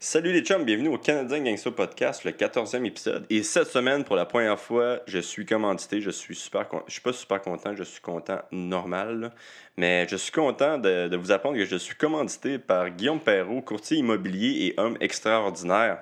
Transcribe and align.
Salut 0.00 0.32
les 0.32 0.42
chums, 0.42 0.64
bienvenue 0.64 0.90
au 0.90 0.96
Canadien 0.96 1.42
Gangster 1.42 1.74
Podcast, 1.74 2.22
le 2.22 2.30
14e 2.30 2.84
épisode. 2.84 3.26
Et 3.30 3.42
cette 3.42 3.66
semaine, 3.66 4.04
pour 4.04 4.14
la 4.14 4.26
première 4.26 4.60
fois, 4.60 5.00
je 5.08 5.18
suis 5.18 5.44
commandité. 5.44 6.00
Je 6.00 6.10
suis 6.10 6.36
super 6.36 6.68
Je 6.86 6.92
suis 6.92 7.00
pas 7.00 7.12
super 7.12 7.42
content, 7.42 7.74
je 7.74 7.82
suis 7.82 8.00
content 8.00 8.38
normal. 8.52 9.32
Mais 9.76 10.06
je 10.08 10.14
suis 10.14 10.30
content 10.30 10.78
de, 10.78 11.16
vous 11.16 11.32
apprendre 11.32 11.56
que 11.56 11.64
je 11.64 11.74
suis 11.74 11.96
commandité 11.96 12.60
par 12.60 12.90
Guillaume 12.90 13.18
Perrault, 13.18 13.60
courtier 13.60 13.96
immobilier 13.96 14.66
et 14.66 14.80
homme 14.80 14.96
extraordinaire. 15.00 15.98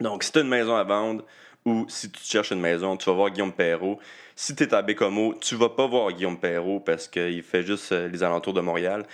Donc, 0.00 0.24
si 0.24 0.32
tu 0.32 0.38
as 0.38 0.40
une 0.40 0.48
maison 0.48 0.74
à 0.74 0.84
vendre 0.84 1.22
ou 1.66 1.84
si 1.90 2.10
tu 2.10 2.22
cherches 2.24 2.52
une 2.52 2.60
maison, 2.60 2.96
tu 2.96 3.10
vas 3.10 3.16
voir 3.16 3.28
Guillaume 3.28 3.52
Perrault. 3.52 3.98
Si 4.34 4.56
tu 4.56 4.62
es 4.62 4.72
à 4.72 4.80
Bécomo, 4.80 5.34
tu 5.38 5.56
vas 5.56 5.68
pas 5.68 5.86
voir 5.86 6.10
Guillaume 6.10 6.40
Perrault 6.40 6.80
parce 6.80 7.06
qu'il 7.06 7.42
fait 7.42 7.64
juste 7.64 7.92
euh, 7.92 8.08
les 8.08 8.22
alentours 8.22 8.54
de 8.54 8.62
Montréal. 8.62 9.04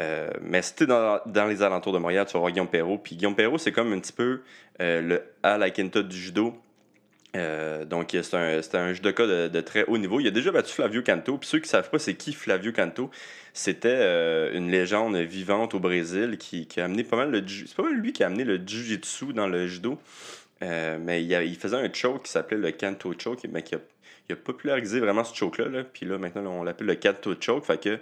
Euh, 0.00 0.30
mais 0.40 0.62
si 0.62 0.74
tu 0.74 0.84
es 0.84 0.86
dans, 0.86 1.20
les 1.48 1.62
alentours 1.62 1.92
de 1.92 1.98
Montréal, 1.98 2.26
tu 2.26 2.32
vas 2.34 2.40
voir 2.40 2.52
Guillaume 2.52 2.68
Perrault. 2.68 2.98
Puis 2.98 3.16
Guillaume 3.16 3.36
Perrault, 3.36 3.58
c'est 3.58 3.72
comme 3.72 3.92
un 3.92 4.00
petit 4.00 4.12
peu 4.12 4.40
euh, 4.80 5.00
le 5.00 5.22
Al 5.42 5.72
Quinta 5.72 6.02
du 6.02 6.16
judo. 6.16 6.54
Euh, 7.36 7.84
donc, 7.84 8.10
c'est 8.10 8.34
un, 8.34 8.60
un, 8.74 8.92
judoka 8.92 9.26
de, 9.26 9.60
très 9.60 9.84
haut 9.86 9.98
niveau. 9.98 10.20
Il 10.20 10.26
a 10.28 10.30
déjà 10.30 10.52
battu 10.52 10.72
Flavio 10.72 11.02
Canto. 11.02 11.36
Puis 11.38 11.48
ceux 11.48 11.58
qui 11.58 11.66
ne 11.66 11.70
savent 11.70 11.90
pas 11.90 11.98
c'est 11.98 12.14
qui 12.14 12.32
Flavio 12.32 12.72
Canto, 12.72 13.10
c'était 13.52 14.52
une 14.54 14.70
légende 14.70 15.16
vivante 15.16 15.74
au 15.74 15.80
Brésil 15.80 16.38
qui, 16.38 16.68
a 16.76 16.84
amené 16.84 17.02
pas 17.02 17.16
mal 17.16 17.30
le 17.30 17.44
C'est 17.46 17.74
pas 17.74 17.82
mal 17.82 17.94
lui 17.94 18.12
qui 18.12 18.22
a 18.22 18.26
amené 18.26 18.44
le 18.44 18.56
jiu-jitsu 18.56 19.32
dans 19.32 19.48
le 19.48 19.66
judo. 19.66 19.98
mais 20.60 21.24
il, 21.24 21.32
il, 21.32 21.56
faisait 21.56 21.76
un 21.76 21.92
choke 21.92 22.24
qui 22.24 22.30
s'appelait 22.30 22.56
le 22.56 22.70
Canto 22.70 23.12
Choke, 23.18 23.40
mais 23.50 23.62
qui 23.62 23.74
a, 23.74 23.78
il 24.28 24.34
a 24.34 24.36
popularisé 24.36 25.00
vraiment 25.00 25.24
ce 25.24 25.34
choke-là. 25.34 25.68
Là. 25.68 25.82
Puis 25.84 26.06
là, 26.06 26.18
maintenant, 26.18 26.46
on 26.46 26.62
l'appelle 26.62 26.86
le 26.86 26.94
Canto 26.94 27.34
Choke. 27.40 27.64
Fait 27.64 27.82
que 27.82 27.98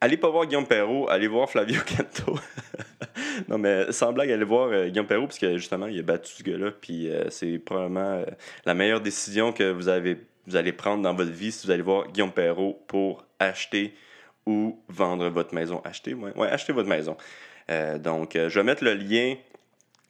Allez 0.00 0.16
pas 0.16 0.30
voir 0.30 0.46
Guillaume 0.46 0.66
Perrault, 0.66 1.08
allez 1.08 1.26
voir 1.26 1.50
Flavio 1.50 1.80
Canto. 1.96 2.38
non, 3.48 3.58
mais 3.58 3.90
sans 3.90 4.12
blague, 4.12 4.30
allez 4.30 4.44
voir 4.44 4.68
euh, 4.68 4.86
Guillaume 4.86 5.06
Perrault, 5.06 5.26
parce 5.26 5.40
que 5.40 5.56
justement, 5.56 5.88
il 5.88 5.98
a 5.98 6.02
battu 6.02 6.32
ce 6.36 6.42
gars-là. 6.44 6.70
Puis 6.70 7.10
euh, 7.10 7.28
c'est 7.30 7.58
probablement 7.58 8.12
euh, 8.12 8.24
la 8.64 8.74
meilleure 8.74 9.00
décision 9.00 9.52
que 9.52 9.72
vous, 9.72 9.88
avez, 9.88 10.18
vous 10.46 10.54
allez 10.54 10.72
prendre 10.72 11.02
dans 11.02 11.14
votre 11.14 11.32
vie 11.32 11.50
si 11.50 11.66
vous 11.66 11.72
allez 11.72 11.82
voir 11.82 12.06
Guillaume 12.08 12.30
Perrault 12.30 12.80
pour 12.86 13.24
acheter 13.40 13.94
ou 14.46 14.80
vendre 14.88 15.28
votre 15.30 15.52
maison. 15.52 15.82
Acheter, 15.84 16.14
ouais, 16.14 16.32
ouais 16.36 16.48
acheter 16.48 16.72
votre 16.72 16.88
maison. 16.88 17.16
donc, 17.98 18.32
je 18.34 18.54
vais 18.54 18.62
mettre 18.62 18.84
le 18.84 18.94
lien 18.94 19.34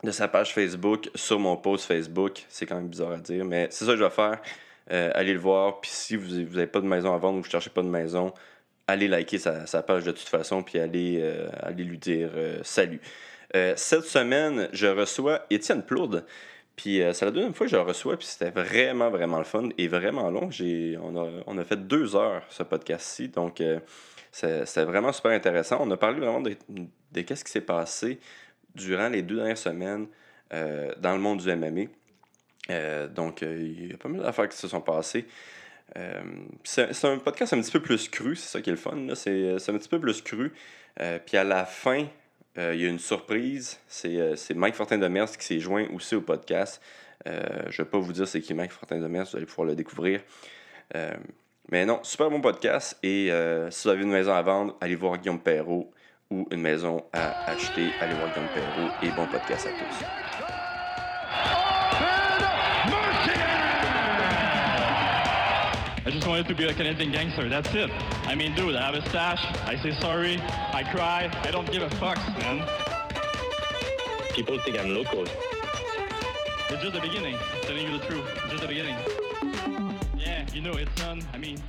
de 0.04 0.10
sa 0.12 0.28
page 0.28 0.52
Facebook 0.52 1.10
sur 1.14 1.40
mon 1.40 1.56
post 1.56 1.86
Facebook. 1.86 2.44
C'est 2.48 2.66
quand 2.66 2.76
même 2.76 2.88
bizarre 2.88 3.12
à 3.12 3.16
dire, 3.16 3.44
mais 3.44 3.66
c'est 3.70 3.84
ça 3.84 3.92
que 3.92 3.98
je 3.98 4.04
vais 4.04 4.10
faire. 4.10 4.40
allez 4.88 5.32
le 5.32 5.40
voir. 5.40 5.80
Puis 5.80 5.90
si 5.92 6.14
vous 6.14 6.36
n'avez 6.36 6.68
pas 6.68 6.80
de 6.80 6.86
maison 6.86 7.12
à 7.12 7.18
vendre 7.18 7.38
ou 7.38 7.40
vous 7.40 7.46
ne 7.46 7.50
cherchez 7.50 7.70
pas 7.70 7.82
de 7.82 7.88
maison, 7.88 8.32
allez 8.88 9.06
liker 9.06 9.38
sa, 9.38 9.82
page 9.82 10.04
de 10.04 10.12
toute 10.12 10.28
façon, 10.28 10.62
puis 10.62 10.78
allez, 10.80 11.20
euh, 11.20 11.48
lui 11.76 11.98
dire 11.98 12.30
euh, 12.34 12.58
salut. 12.64 13.00
Euh, 13.54 13.74
cette 13.76 14.04
semaine, 14.04 14.68
je 14.72 14.86
reçois 14.86 15.46
Étienne 15.50 15.82
Plourde. 15.82 16.24
Puis 16.74 17.00
c'est 17.12 17.24
la 17.24 17.32
deuxième 17.32 17.54
fois 17.54 17.66
que 17.66 17.72
je 17.72 17.76
le 17.76 17.82
reçois, 17.82 18.16
puis 18.16 18.26
c'était 18.26 18.50
vraiment, 18.50 19.10
vraiment 19.10 19.38
le 19.38 19.44
fun 19.44 19.68
et 19.78 19.88
vraiment 19.88 20.30
long. 20.30 20.48
On 21.02 21.16
a, 21.16 21.28
on 21.48 21.64
fait 21.64 21.88
deux 21.88 22.14
heures 22.14 22.44
ce 22.50 22.62
podcast-ci, 22.62 23.30
donc 23.30 23.60
c'est 24.30 24.84
vraiment 24.84 25.12
super 25.12 25.32
intéressant. 25.32 25.78
On 25.80 25.90
a 25.90 25.96
parlé 25.96 26.20
vraiment 26.20 26.40
de, 26.40 26.56
de 26.68 27.20
qu'est-ce 27.22 27.44
qui 27.44 27.50
s'est 27.50 27.62
passé 27.62 28.20
durant 28.76 29.08
les 29.08 29.22
deux 29.22 29.34
dernières 29.34 29.58
semaines 29.58 30.06
dans 30.52 31.14
le 31.14 31.18
monde 31.18 31.40
du 31.40 31.52
MMA. 31.52 33.08
donc, 33.08 33.42
il 33.42 33.90
y 33.90 33.94
a 33.94 33.96
pas 33.96 34.08
mal 34.08 34.22
d'affaires 34.22 34.48
qui 34.48 34.56
se 34.56 34.68
sont 34.68 34.80
passées. 34.80 35.26
Euh, 35.96 36.20
c'est 36.64 37.04
un 37.04 37.18
podcast 37.18 37.52
un 37.52 37.60
petit 37.60 37.72
peu 37.72 37.80
plus 37.80 38.08
cru, 38.08 38.36
c'est 38.36 38.48
ça 38.48 38.60
qui 38.60 38.70
est 38.70 38.72
le 38.72 38.78
fun. 38.78 38.96
C'est 39.14 39.54
un 39.54 39.78
petit 39.78 39.88
peu 39.88 40.00
plus 40.00 40.22
cru. 40.22 40.52
Euh, 41.00 41.18
puis 41.24 41.36
à 41.36 41.44
la 41.44 41.64
fin, 41.64 42.06
euh, 42.58 42.74
il 42.74 42.80
y 42.80 42.84
a 42.84 42.88
une 42.88 42.98
surprise. 42.98 43.80
C'est 43.86 44.54
Mike 44.54 44.74
Fortin 44.74 44.98
de 44.98 45.08
Mers 45.08 45.30
qui 45.36 45.44
s'est 45.44 45.60
joint 45.60 45.86
aussi 45.94 46.14
au 46.14 46.20
podcast. 46.20 46.82
je 47.26 47.30
ne 47.32 47.76
vais 47.76 47.84
pas 47.84 47.98
vous 47.98 48.12
dire 48.12 48.28
c'est 48.28 48.40
qui 48.40 48.54
Mike 48.54 48.72
Fortin 48.72 48.98
de 48.98 49.06
Mers, 49.06 49.24
vous 49.24 49.36
allez 49.36 49.46
pouvoir 49.46 49.68
le 49.68 49.74
découvrir. 49.74 50.20
mais 51.70 51.86
non, 51.86 52.00
super 52.02 52.30
bon 52.30 52.40
podcast. 52.40 52.98
Et 53.02 53.30
si 53.70 53.84
vous 53.84 53.90
avez 53.90 54.02
une 54.02 54.10
maison 54.10 54.32
à 54.32 54.42
vendre, 54.42 54.76
allez 54.80 54.96
voir 54.96 55.18
Guillaume 55.18 55.40
Perrault 55.40 55.90
ou 56.30 56.46
une 56.50 56.60
maison 56.60 57.04
à 57.12 57.50
acheter, 57.50 57.88
allez 58.00 58.14
voir 58.14 58.32
Guillaume 58.34 58.48
Perrault 58.54 58.90
et 59.02 59.10
bon 59.16 59.26
podcast 59.26 59.66
à 59.66 59.70
tous. 59.70 60.57
I 66.08 66.10
just 66.10 66.26
wanted 66.26 66.48
to 66.48 66.54
be 66.54 66.64
a 66.64 66.72
Canadian 66.72 67.12
gangster. 67.12 67.50
That's 67.50 67.68
it. 67.74 67.90
I 68.24 68.34
mean, 68.34 68.54
dude, 68.54 68.74
I 68.74 68.86
have 68.86 68.94
a 68.94 69.06
stash. 69.10 69.44
I 69.66 69.76
say 69.76 69.92
sorry. 70.00 70.40
I 70.72 70.82
cry. 70.82 71.30
I 71.42 71.50
don't 71.50 71.70
give 71.70 71.82
a 71.82 71.90
fuck, 71.96 72.16
man. 72.38 72.66
People 74.32 74.58
think 74.60 74.78
I'm 74.78 74.94
local. 74.94 75.24
It's 75.24 76.82
just 76.82 76.94
the 76.94 77.02
beginning. 77.02 77.34
I'm 77.34 77.60
telling 77.60 77.82
you 77.86 77.98
the 77.98 78.06
truth. 78.06 78.24
It's 78.36 78.52
just 78.52 78.62
the 78.62 78.68
beginning. 78.68 78.96
Yeah, 80.16 80.46
you 80.54 80.62
know, 80.62 80.72
it's 80.72 80.94
done. 80.94 81.20
I 81.34 81.36
mean. 81.36 81.60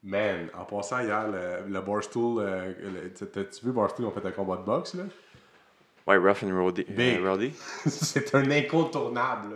Man, 0.00 0.48
en 0.54 0.64
passant 0.64 1.00
hier, 1.00 1.26
le, 1.26 1.66
le 1.68 1.80
Barstool, 1.80 2.38
euh, 2.38 3.08
t'as-tu 3.18 3.66
vu 3.66 3.72
Barstool 3.72 4.06
ont 4.06 4.12
fait 4.12 4.24
un 4.24 4.30
combat 4.30 4.58
de 4.58 4.62
boxe, 4.62 4.94
là? 4.94 5.06
Ouais, 6.06 6.16
Rough 6.16 6.42
and 6.42 6.54
Roddy. 6.56 6.84
Euh, 6.98 7.48
c'est 7.86 8.34
un 8.34 8.50
incontournable. 8.50 9.54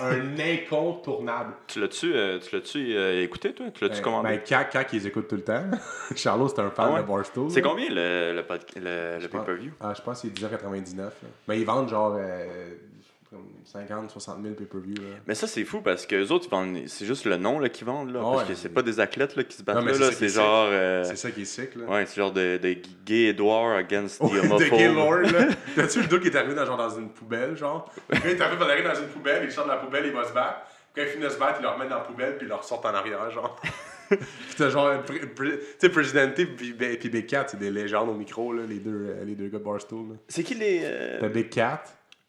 un 0.00 0.38
incontournable. 0.38 1.54
Tu 1.66 1.80
l'as-tu 1.80 2.14
euh, 2.14 2.38
euh, 2.76 3.22
écouté, 3.22 3.52
toi? 3.52 3.66
Tu 3.74 3.84
l'as-tu 3.84 4.00
commandé? 4.00 4.28
Ben, 4.28 4.40
Cac, 4.40 4.70
Cac, 4.70 4.92
ils 4.92 5.06
écoutent 5.06 5.26
tout 5.28 5.36
le 5.36 5.42
temps. 5.42 5.64
Charlot, 6.14 6.48
c'est 6.48 6.60
un 6.60 6.70
fan 6.70 6.92
ah 6.96 7.02
de 7.02 7.06
Barstool. 7.06 7.50
C'est 7.50 7.62
combien 7.62 7.88
le, 7.88 8.34
le, 8.34 9.20
le, 9.20 9.28
pay-per-view? 9.28 9.72
Ah, 9.80 9.92
je 9.96 10.02
pense 10.02 10.22
que 10.22 10.28
c'est 10.28 10.46
10,99$. 10.46 11.10
Mais 11.48 11.58
ils 11.58 11.66
vendent 11.66 11.88
genre 11.88 12.16
50, 13.64 14.10
60 14.10 14.42
000 14.42 14.54
pay-per-view. 14.54 14.94
Mais 15.26 15.34
ça, 15.34 15.46
c'est 15.46 15.64
fou 15.64 15.80
parce 15.80 16.06
que 16.06 16.16
les 16.16 16.30
autres, 16.30 16.48
c'est 16.86 17.06
juste 17.06 17.24
le 17.24 17.36
nom 17.36 17.60
qu'ils 17.68 17.86
vendent. 17.86 18.12
Là, 18.12 18.20
parce 18.20 18.48
que 18.48 18.54
c'est 18.54 18.68
pas 18.68 18.82
des 18.82 19.00
athlètes 19.00 19.36
là, 19.36 19.44
qui 19.44 19.56
se 19.56 19.62
battent 19.62 19.84
là. 19.84 20.12
C'est 20.12 20.28
genre. 20.28 20.68
Euh, 20.70 21.04
c'est 21.04 21.16
ça 21.16 21.30
qui 21.30 21.42
est 21.42 21.46
sick. 21.46 21.74
Là. 21.74 21.84
Ouais, 21.86 22.06
c'est 22.06 22.16
genre 22.16 22.32
de, 22.32 22.58
de 22.58 22.76
gay 23.04 23.28
Edward 23.28 23.78
against 23.78 24.18
the 24.18 24.22
homophobe. 24.22 24.60
de 24.60 24.76
gay 24.76 24.92
lord. 24.92 25.20
là. 25.20 25.48
T'as-tu 25.76 26.02
le 26.02 26.08
dos 26.08 26.18
qui 26.18 26.28
est 26.28 26.36
arrivé 26.36 26.54
dans, 26.54 26.66
genre, 26.66 26.76
dans 26.76 26.90
une 26.90 27.10
poubelle, 27.10 27.56
genre? 27.56 27.90
Quand 28.10 28.18
il 28.24 28.30
est 28.30 28.40
arrivé 28.40 28.82
dans 28.82 28.94
une 28.94 29.08
poubelle, 29.08 29.42
il 29.44 29.52
sort 29.52 29.64
de 29.64 29.70
la 29.70 29.76
poubelle, 29.76 30.06
il 30.06 30.12
va 30.12 30.24
se 30.24 30.32
battre. 30.32 30.60
Quand 30.94 31.02
il 31.02 31.08
finit 31.08 31.24
de 31.24 31.28
se 31.28 31.38
battre, 31.38 31.56
il 31.58 31.62
le 31.62 31.68
remet 31.70 31.88
dans 31.88 31.96
la 31.96 32.02
poubelle, 32.02 32.36
puis 32.36 32.46
il 32.46 32.48
le 32.48 32.54
ressort 32.54 32.84
en 32.84 32.94
arrière, 32.94 33.30
genre. 33.30 33.60
t'as 34.56 34.68
genre. 34.68 35.02
Tu 35.04 35.20
sais, 35.78 35.88
Presidente 35.88 36.38
et 36.38 36.44
Big 36.46 37.26
Cat, 37.26 37.46
c'est 37.48 37.58
des 37.58 37.70
légendes 37.70 38.08
au 38.08 38.14
micro, 38.14 38.52
là, 38.52 38.62
les, 38.68 38.78
deux, 38.78 39.08
euh, 39.08 39.24
les 39.24 39.34
deux 39.34 39.48
gars 39.48 39.58
de 39.58 39.64
Barstool. 39.64 40.18
C'est 40.28 40.42
qui 40.42 40.54
les. 40.54 40.82
Euh... 40.84 41.18
T'as 41.20 41.28
Big 41.28 41.48
Cat. 41.48 41.82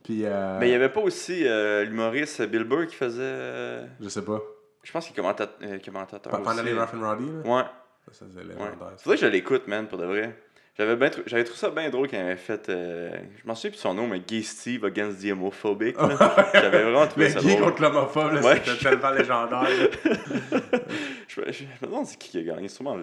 Euh, 0.10 0.60
mais 0.60 0.68
il 0.68 0.70
n'y 0.70 0.76
avait 0.76 0.90
pas 0.90 1.02
aussi 1.02 1.48
euh, 1.48 1.84
l'humoriste 1.84 2.42
Bill 2.44 2.64
Burr 2.64 2.88
qui 2.88 2.96
faisait. 2.96 3.22
Euh, 3.22 3.86
je 4.00 4.10
sais 4.10 4.24
pas. 4.24 4.42
Je 4.84 4.92
pense 4.92 5.08
qu'il 5.08 5.16
commentait 5.16 5.48
commentateur. 5.84 6.32
Pendant 6.32 6.62
les 6.62 6.74
Rough 6.74 6.94
and 6.94 7.02
Roddy 7.02 7.26
là? 7.26 7.56
Ouais. 7.58 7.64
Ça, 8.12 8.26
c'est 8.32 8.44
légendaire. 8.44 8.76
Vrai 9.04 9.16
que 9.16 9.22
je 9.22 9.26
l'écoute, 9.26 9.68
man, 9.68 9.88
pour 9.88 9.98
de 9.98 10.06
vrai. 10.06 10.38
J'avais, 10.78 10.97
ben, 10.97 11.09
j'avais 11.25 11.46
trouvé 11.46 11.58
ça 11.58 11.69
bien 11.69 11.90
drôle 11.90 12.09
qu'il 12.09 12.19
avait 12.19 12.36
fait. 12.36 12.68
Euh, 12.68 13.09
je 13.41 13.47
m'en 13.47 13.56
souviens 13.56 13.69
plus 13.69 13.80
son 13.80 13.94
nom, 13.94 14.08
mais 14.08 14.19
Gay 14.19 14.41
Steve 14.41 14.84
Against 14.84 15.22
the 15.22 15.31
Homophobic. 15.31 15.96
J'avais 16.53 16.84
vraiment 16.84 17.08
trouvé 17.08 17.30
ça 17.30 17.40
drôle. 17.40 17.62
contre 17.62 17.81
l'homophobe, 17.81 18.34
ouais. 18.44 18.62
c'était 18.66 18.90
tellement 18.90 19.12
légendaire. 19.18 19.68
je, 21.30 21.41
me 21.41 21.86
demande 21.86 22.06
c'est 22.06 22.18
qui 22.18 22.30
qui 22.30 22.40
a 22.40 22.41
gagné. 22.41 22.68
Sûrement 22.68 22.97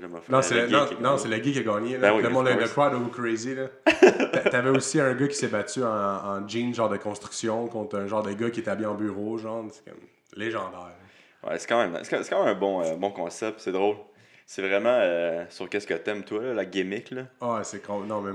l'homophobe. 0.00 0.30
Non, 0.34 0.40
c'est 0.40 0.54
le, 0.54 0.68
non, 0.68 0.86
non, 1.02 1.18
c'est 1.18 1.28
le 1.28 1.36
gay 1.36 1.52
qui 1.52 1.58
a 1.58 1.62
gagné. 1.62 1.98
Là. 1.98 2.08
Ben 2.08 2.16
oui, 2.16 2.22
le 2.22 2.30
monde, 2.30 2.48
le 2.48 2.68
crowd 2.68 2.94
go 2.94 3.08
crazy. 3.08 3.54
Là. 3.54 3.66
T'avais 4.50 4.70
aussi 4.70 4.98
un 4.98 5.12
gars 5.12 5.28
qui 5.28 5.36
s'est 5.36 5.48
battu 5.48 5.82
en, 5.82 5.86
en 5.88 6.48
jean 6.48 6.72
genre 6.72 6.88
de 6.88 6.96
construction 6.96 7.66
contre 7.68 7.98
un 7.98 8.06
genre 8.06 8.22
de 8.22 8.32
gars 8.32 8.48
qui 8.48 8.60
est 8.60 8.68
habillé 8.68 8.86
en 8.86 8.94
bureau. 8.94 9.36
genre 9.36 9.66
C'est 9.70 9.84
comme 9.84 10.00
légendaire. 10.36 10.94
Ouais, 11.46 11.58
c'est 11.58 11.68
quand 11.68 11.86
même, 11.86 11.98
c'est 12.02 12.30
quand 12.30 12.44
même 12.44 12.56
un 12.56 12.58
bon, 12.58 12.82
euh, 12.82 12.94
bon 12.96 13.10
concept. 13.10 13.60
C'est 13.60 13.72
drôle. 13.72 13.96
C'est 14.52 14.62
vraiment 14.62 14.98
euh, 15.00 15.44
sur 15.48 15.68
qu'est-ce 15.68 15.86
que 15.86 15.94
t'aimes, 15.94 16.24
toi, 16.24 16.42
la 16.52 16.64
gimmick, 16.64 17.12
là? 17.12 17.22
Ah, 17.40 17.60
c'est 17.62 17.86
con... 17.86 18.00
Non, 18.00 18.20
mais 18.20 18.32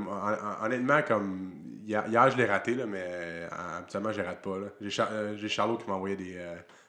honnêtement, 0.64 1.02
comme. 1.02 1.52
Hier, 1.86 2.06
hier 2.08 2.32
je 2.32 2.38
l'ai 2.38 2.46
raté, 2.46 2.74
là, 2.74 2.86
mais 2.86 3.04
euh, 3.06 3.48
habituellement, 3.78 4.14
je 4.14 4.22
rate 4.22 4.42
pas. 4.42 4.56
J'ai, 4.80 5.02
euh, 5.02 5.48
Charlot 5.50 5.76
qui 5.76 5.90
m'envoyait 5.90 6.16
des, 6.16 6.38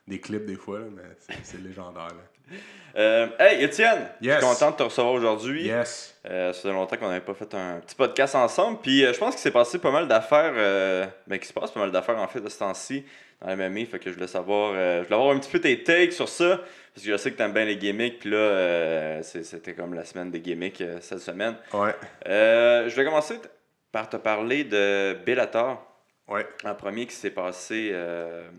des 0.07 0.21
clips 0.21 0.47
des 0.47 0.55
fois, 0.55 0.79
là, 0.79 0.85
mais 0.95 1.03
c'est, 1.43 1.61
légendaire, 1.61 2.07
là. 2.07 3.29
hey, 3.41 3.65
Étienne! 3.65 4.07
Je 4.23 4.31
suis 4.31 4.41
content 4.41 4.71
de 4.71 4.77
te 4.77 4.85
recevoir 4.85 5.15
aujourd'hui. 5.15 5.65
Yes! 5.65 6.17
ça 6.23 6.53
faisait 6.53 6.73
longtemps 6.73 6.97
qu'on 6.97 7.09
n'avait 7.09 7.21
pas 7.21 7.35
fait 7.35 7.53
un 7.53 7.81
petit 7.81 7.97
podcast 7.97 8.37
ensemble. 8.37 8.79
Puis 8.81 9.01
je 9.01 9.19
pense 9.19 9.35
qu'il 9.35 9.43
s'est 9.43 9.51
passé 9.51 9.81
pas 9.81 9.91
mal 9.91 10.07
d'affaires. 10.07 10.53
ben, 11.27 11.39
qu'il 11.41 11.49
se 11.49 11.53
passe 11.53 11.73
pas 11.73 11.81
mal 11.81 11.91
d'affaires, 11.91 12.19
en 12.19 12.29
fait, 12.29 12.41
de 12.41 12.49
ce 12.49 12.61
temps-ci 12.61 13.05
dans 13.41 13.49
la 13.49 13.57
MMA. 13.57 13.85
Fait 13.87 13.99
que 13.99 14.11
je 14.11 14.15
voulais 14.15 14.27
savoir. 14.27 14.73
je 14.75 15.05
voulais 15.05 15.15
avoir 15.15 15.35
un 15.35 15.39
petit 15.39 15.51
peu 15.51 15.61
tes 15.61 15.83
takes 15.83 16.13
sur 16.13 16.29
ça. 16.29 16.61
Parce 16.95 17.05
que 17.05 17.13
je 17.13 17.17
sais 17.19 17.31
que 17.31 17.37
t'aimes 17.37 17.53
bien 17.53 17.67
les 17.67 17.77
gimmicks, 17.77 18.21
puis 18.21 18.31
là, 18.31 18.37
euh, 18.39 19.23
c'était 19.23 19.75
comme 19.75 19.93
la 19.93 20.05
semaine 20.07 20.31
des 20.31 20.41
gimmicks 20.41 20.81
euh, 20.81 20.97
cette 21.03 21.19
semaine. 21.19 21.55
Ouais. 21.75 21.95
Euh, 22.27 22.89
je 22.89 22.97
vais 22.97 23.05
commencer 23.05 23.39
par 23.93 24.09
te 24.09 24.17
parler 24.17 24.65
de 24.65 25.15
Bellator. 25.27 25.83
Ouais. 26.27 26.47
En 26.65 26.75
premier 26.75 27.07
qui 27.07 27.15
s'est 27.15 27.31
passé. 27.31 27.95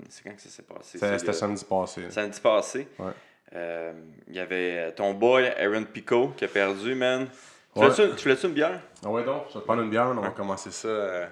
c'est 0.10 0.24
quand 0.24 0.36
que 0.36 0.42
ça 0.42 0.50
s'est 0.50 0.62
passé? 0.64 1.00
C'était 1.00 1.34
samedi 1.34 1.66
passé. 1.66 2.02
Samedi 2.10 2.40
passé. 2.40 2.88
Ouais. 3.00 3.94
Il 4.28 4.36
y 4.36 4.40
avait 4.40 4.92
ton 4.94 5.14
boy 5.14 5.48
Aaron 5.60 5.84
Pico 5.86 6.30
qui 6.38 6.46
a 6.46 6.48
perdu, 6.48 6.94
man. 6.96 7.28
Tu 7.76 7.82
Ouais. 7.82 7.90
voulais-tu 7.90 8.16
tu 8.16 8.24
voulais-tu 8.24 8.46
une 8.48 8.54
bière? 8.54 8.80
Ah 9.06 9.10
ouais, 9.10 9.24
donc, 9.24 9.44
je 9.50 9.54
vais 9.56 9.60
te 9.62 9.66
prendre 9.66 9.82
une 9.84 9.90
bière, 9.90 10.06
man. 10.06 10.20
on 10.20 10.22
va 10.22 10.30
commencer 10.30 10.72
ça. 10.72 10.88
euh, 10.88 11.26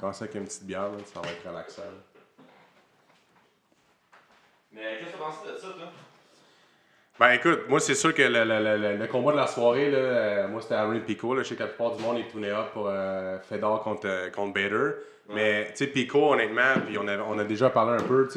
commencer 0.00 0.24
avec 0.24 0.34
une 0.36 0.44
petite 0.44 0.64
bière, 0.64 0.88
ça 1.12 1.20
va 1.20 1.28
être 1.30 1.48
relaxant. 1.48 1.82
là. 1.82 2.13
Mais 4.74 4.98
qu'est-ce 4.98 5.12
que 5.12 5.16
tu 5.16 5.18
pensé 5.18 5.52
de 5.52 5.58
ça, 5.58 5.68
toi? 5.68 5.86
Ben 7.20 7.30
écoute, 7.30 7.68
moi 7.68 7.78
c'est 7.78 7.94
sûr 7.94 8.12
que 8.12 8.22
le, 8.22 8.42
le- 8.44 8.76
le- 8.76 8.96
le- 8.96 9.06
combat 9.06 9.30
de 9.32 9.36
la 9.36 9.46
soirée, 9.46 9.88
là, 9.88 9.98
euh, 9.98 10.48
moi 10.48 10.60
c'était 10.60 10.74
Aaron 10.74 10.98
Pico. 10.98 11.32
Là, 11.34 11.44
je 11.44 11.48
sais 11.50 11.54
que 11.54 11.62
la 11.62 11.68
plupart 11.68 11.92
du 11.92 12.02
monde 12.02 12.18
est 12.18 12.28
tourné 12.28 12.50
up 12.50 12.72
pour 12.72 12.88
euh, 12.88 13.38
Fedor 13.48 13.84
contre, 13.84 14.08
euh, 14.08 14.30
contre 14.30 14.52
Bader. 14.52 14.90
Mais 15.28 15.68
tu 15.68 15.76
sais, 15.76 15.86
Pico, 15.86 16.32
honnêtement, 16.32 16.74
puis 16.86 16.98
on 16.98 17.06
a, 17.06 17.16
on 17.18 17.38
a 17.38 17.44
déjà 17.44 17.70
parlé 17.70 17.92
un 18.02 18.06
peu, 18.06 18.28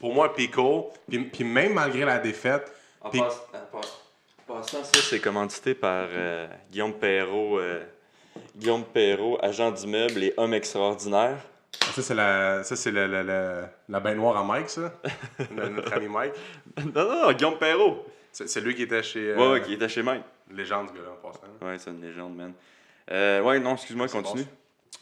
pour 0.00 0.12
moi, 0.12 0.34
Pico, 0.34 0.92
puis 1.08 1.44
même 1.44 1.74
malgré 1.74 2.04
la 2.04 2.18
défaite, 2.18 2.70
En, 3.00 3.08
Puis- 3.10 3.20
passe- 3.20 3.46
en 3.54 3.76
passe- 3.80 4.00
en 4.48 4.54
passant, 4.54 4.84
ça, 4.84 5.00
c'est 5.00 5.20
commandité 5.20 5.74
par 5.74 6.08
Guillaume 6.70 6.92
Perrault. 6.94 7.60
Guillaume 8.56 8.84
Perrault, 8.84 9.38
agent 9.42 9.70
d'immeuble 9.70 10.22
et 10.24 10.34
homme 10.36 10.54
extraordinaire. 10.54 11.36
Ça 11.94 12.02
c'est 12.02 12.14
la, 12.14 12.62
ça, 12.64 12.76
c'est 12.76 12.90
le- 12.90 13.06
le- 13.06 13.22
le- 13.22 13.64
la 13.88 14.00
baignoire 14.00 14.36
à 14.36 14.44
Mike, 14.44 14.68
ça? 14.70 14.92
Notre 15.50 15.92
ami 15.92 16.08
Mike? 16.08 16.32
non, 16.94 17.04
non, 17.08 17.22
non, 17.26 17.32
Guillaume 17.32 17.58
Perrault. 17.58 18.06
C'est 18.32 18.48
c'est 18.48 18.60
lui 18.60 18.74
qui 18.74 18.82
était 18.82 19.02
chez. 19.02 19.30
euh, 19.30 19.52
Ouais, 19.52 19.60
qui 19.62 19.74
était 19.74 19.88
chez 19.88 20.02
Mike. 20.02 20.22
Légende, 20.50 20.88
ce 20.88 20.94
gars-là, 20.94 21.10
en 21.12 21.28
passant. 21.28 21.46
Ouais, 21.62 21.78
c'est 21.78 21.90
une 21.90 22.02
légende, 22.02 22.36
man. 22.36 22.52
Euh, 23.10 23.40
ouais, 23.42 23.58
non, 23.60 23.74
excuse-moi, 23.74 24.08
continue. 24.08 24.44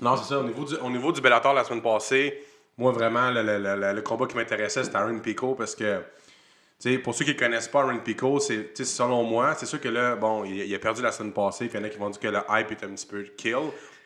Non, 0.00 0.16
c'est 0.16 0.24
ça. 0.28 0.38
Au 0.38 0.42
niveau, 0.44 0.64
du, 0.64 0.74
au 0.76 0.90
niveau 0.90 1.12
du 1.12 1.20
Bellator 1.20 1.54
la 1.54 1.64
semaine 1.64 1.82
passée, 1.82 2.42
moi, 2.76 2.92
vraiment, 2.92 3.30
le, 3.30 3.42
le- 3.42 3.58
le- 3.58 3.92
le 3.92 4.02
combat 4.02 4.26
qui 4.26 4.36
m'intéressait, 4.36 4.84
c'était 4.84 4.96
Aaron 4.96 5.18
Pico 5.20 5.54
parce 5.54 5.74
que, 5.74 5.98
tu 6.80 6.92
sais, 6.92 6.98
pour 6.98 7.14
ceux 7.14 7.24
qui 7.24 7.34
ne 7.34 7.38
connaissent 7.38 7.68
pas 7.68 7.80
Aaron 7.82 7.98
Pico, 7.98 8.38
c'est, 8.40 8.74
selon 8.84 9.22
moi, 9.24 9.54
c'est 9.56 9.66
sûr 9.66 9.80
que 9.80 9.88
là, 9.88 10.14
bon, 10.16 10.44
il, 10.44 10.56
il 10.66 10.74
a 10.74 10.78
perdu 10.78 11.02
la 11.02 11.12
semaine 11.12 11.32
passée. 11.32 11.66
Il 11.72 11.74
y 11.74 11.78
en 11.78 11.84
a 11.84 11.88
qui 11.88 11.98
vont 11.98 12.10
dire 12.10 12.20
que 12.20 12.28
le 12.28 12.38
hype 12.50 12.70
est 12.72 12.84
un 12.84 12.90
petit 12.94 13.06
peu 13.06 13.22
kill. 13.36 13.56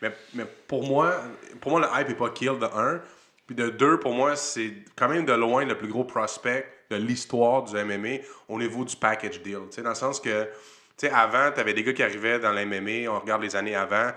Mais, 0.02 0.12
mais 0.34 0.44
pour 0.66 0.86
moi, 0.86 1.14
pour 1.60 1.72
moi, 1.72 1.80
le 1.80 2.00
hype 2.00 2.08
n'est 2.08 2.14
pas 2.14 2.30
kill 2.30 2.58
de 2.58 2.66
un. 2.66 3.00
Puis 3.46 3.54
de 3.54 3.68
deux, 3.68 3.98
pour 4.00 4.12
moi, 4.12 4.34
c'est 4.34 4.72
quand 4.96 5.08
même 5.08 5.24
de 5.24 5.32
loin 5.32 5.64
le 5.64 5.76
plus 5.76 5.88
gros 5.88 6.04
prospect 6.04 6.66
de 6.90 6.96
l'histoire 6.96 7.62
du 7.62 7.74
MMA 7.76 8.24
au 8.48 8.58
niveau 8.58 8.84
du 8.84 8.96
package 8.96 9.40
deal. 9.42 9.60
Dans 9.82 9.88
le 9.88 9.94
sens 9.94 10.20
que, 10.20 10.44
tu 10.44 10.50
sais, 10.98 11.10
avant, 11.10 11.52
tu 11.52 11.60
avais 11.60 11.74
des 11.74 11.84
gars 11.84 11.92
qui 11.92 12.02
arrivaient 12.02 12.40
dans 12.40 12.52
l'MMA, 12.52 13.10
on 13.10 13.20
regarde 13.20 13.42
les 13.42 13.54
années 13.54 13.76
avant, 13.76 14.10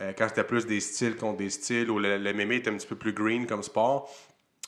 euh, 0.00 0.12
quand 0.16 0.28
c'était 0.28 0.44
plus 0.44 0.66
des 0.66 0.80
styles 0.80 1.16
contre 1.16 1.38
des 1.38 1.50
styles, 1.50 1.90
où 1.90 1.98
le, 1.98 2.18
MMA 2.18 2.54
était 2.54 2.70
un 2.70 2.76
petit 2.76 2.86
peu 2.86 2.96
plus 2.96 3.12
green 3.12 3.46
comme 3.46 3.62
sport. 3.62 4.10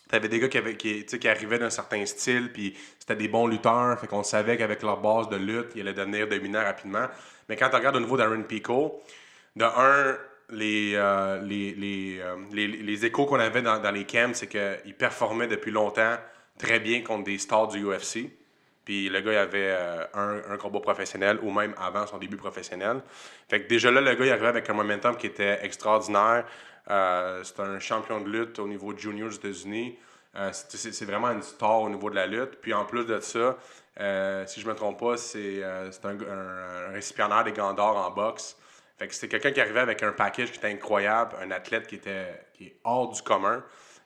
T'avais 0.08 0.28
des 0.28 0.38
gars 0.38 0.48
qui, 0.48 0.58
avaient, 0.58 0.76
qui, 0.76 1.04
qui 1.04 1.28
arrivaient 1.28 1.58
d'un 1.58 1.70
certain 1.70 2.06
style, 2.06 2.52
puis 2.52 2.76
c'était 2.98 3.16
des 3.16 3.28
bons 3.28 3.48
lutteurs, 3.48 3.98
fait 3.98 4.06
qu'on 4.06 4.22
savait 4.22 4.56
qu'avec 4.56 4.82
leur 4.82 5.00
base 5.00 5.28
de 5.28 5.36
lutte, 5.36 5.72
ils 5.74 5.80
allaient 5.80 5.94
devenir 5.94 6.28
dominants 6.28 6.62
rapidement. 6.62 7.06
Mais 7.48 7.56
quand 7.56 7.68
tu 7.68 7.76
regardes 7.76 7.96
au 7.96 8.00
niveau 8.00 8.16
d'Aaron 8.16 8.44
Pico, 8.44 9.02
de 9.56 9.64
un, 9.64 10.16
les, 10.50 10.94
euh, 10.94 11.40
euh, 11.42 12.36
les, 12.52 13.06
échos 13.06 13.26
qu'on 13.26 13.38
avait 13.40 13.62
dans, 13.62 13.90
les 13.90 14.04
camps, 14.04 14.32
c'est 14.34 14.46
qu'il 14.46 14.94
performait 14.94 15.48
depuis 15.48 15.70
longtemps 15.70 16.16
très 16.58 16.80
bien 16.80 17.02
contre 17.02 17.24
des 17.24 17.38
stars 17.38 17.68
du 17.68 17.84
UFC. 17.84 18.30
Puis 18.84 19.08
le 19.08 19.20
gars, 19.20 19.32
il 19.32 19.38
avait 19.38 19.74
euh, 19.76 20.04
un, 20.14 20.56
combat 20.56 20.80
professionnel 20.80 21.38
ou 21.42 21.50
même 21.50 21.74
avant 21.76 22.06
son 22.06 22.18
début 22.18 22.36
professionnel. 22.36 23.02
Fait 23.48 23.62
que 23.62 23.68
déjà 23.68 23.90
là, 23.90 24.00
le 24.00 24.14
gars, 24.14 24.24
il 24.24 24.30
arrivait 24.30 24.46
avec 24.46 24.70
un 24.70 24.74
momentum 24.74 25.16
qui 25.16 25.26
était 25.26 25.58
extraordinaire. 25.64 26.44
C'est 26.86 27.60
un 27.60 27.80
champion 27.80 28.20
de 28.20 28.28
lutte 28.30 28.60
au 28.60 28.68
niveau 28.68 28.96
junior 28.96 29.28
aux 29.28 29.32
États-Unis. 29.32 29.98
C'est- 30.52 31.04
vraiment 31.04 31.32
une 31.32 31.42
star 31.42 31.80
au 31.80 31.88
niveau 31.88 32.10
de 32.10 32.14
la 32.14 32.28
lutte. 32.28 32.60
Puis 32.60 32.72
en 32.72 32.84
plus 32.84 33.04
de 33.06 33.18
ça, 33.18 33.56
si 34.46 34.60
je 34.60 34.68
me 34.68 34.74
trompe 34.74 35.00
pas, 35.00 35.16
c'est 35.16 35.64
un, 35.64 35.90
un- 36.04 36.88
un 36.88 36.92
récipiendaire 36.92 37.42
des 37.42 37.52
gants 37.52 37.72
d'or 37.72 37.96
en 37.96 38.12
boxe. 38.12 38.56
Fait 38.98 39.08
que 39.08 39.14
c'était 39.14 39.28
quelqu'un 39.28 39.52
qui 39.52 39.60
arrivait 39.60 39.80
avec 39.80 40.02
un 40.02 40.12
package 40.12 40.50
qui 40.52 40.58
était 40.58 40.70
incroyable, 40.72 41.36
un 41.42 41.50
athlète 41.50 41.86
qui 41.86 41.96
était 41.96 42.28
qui 42.54 42.64
est 42.68 42.76
hors 42.84 43.10
du 43.12 43.20
commun. 43.22 43.62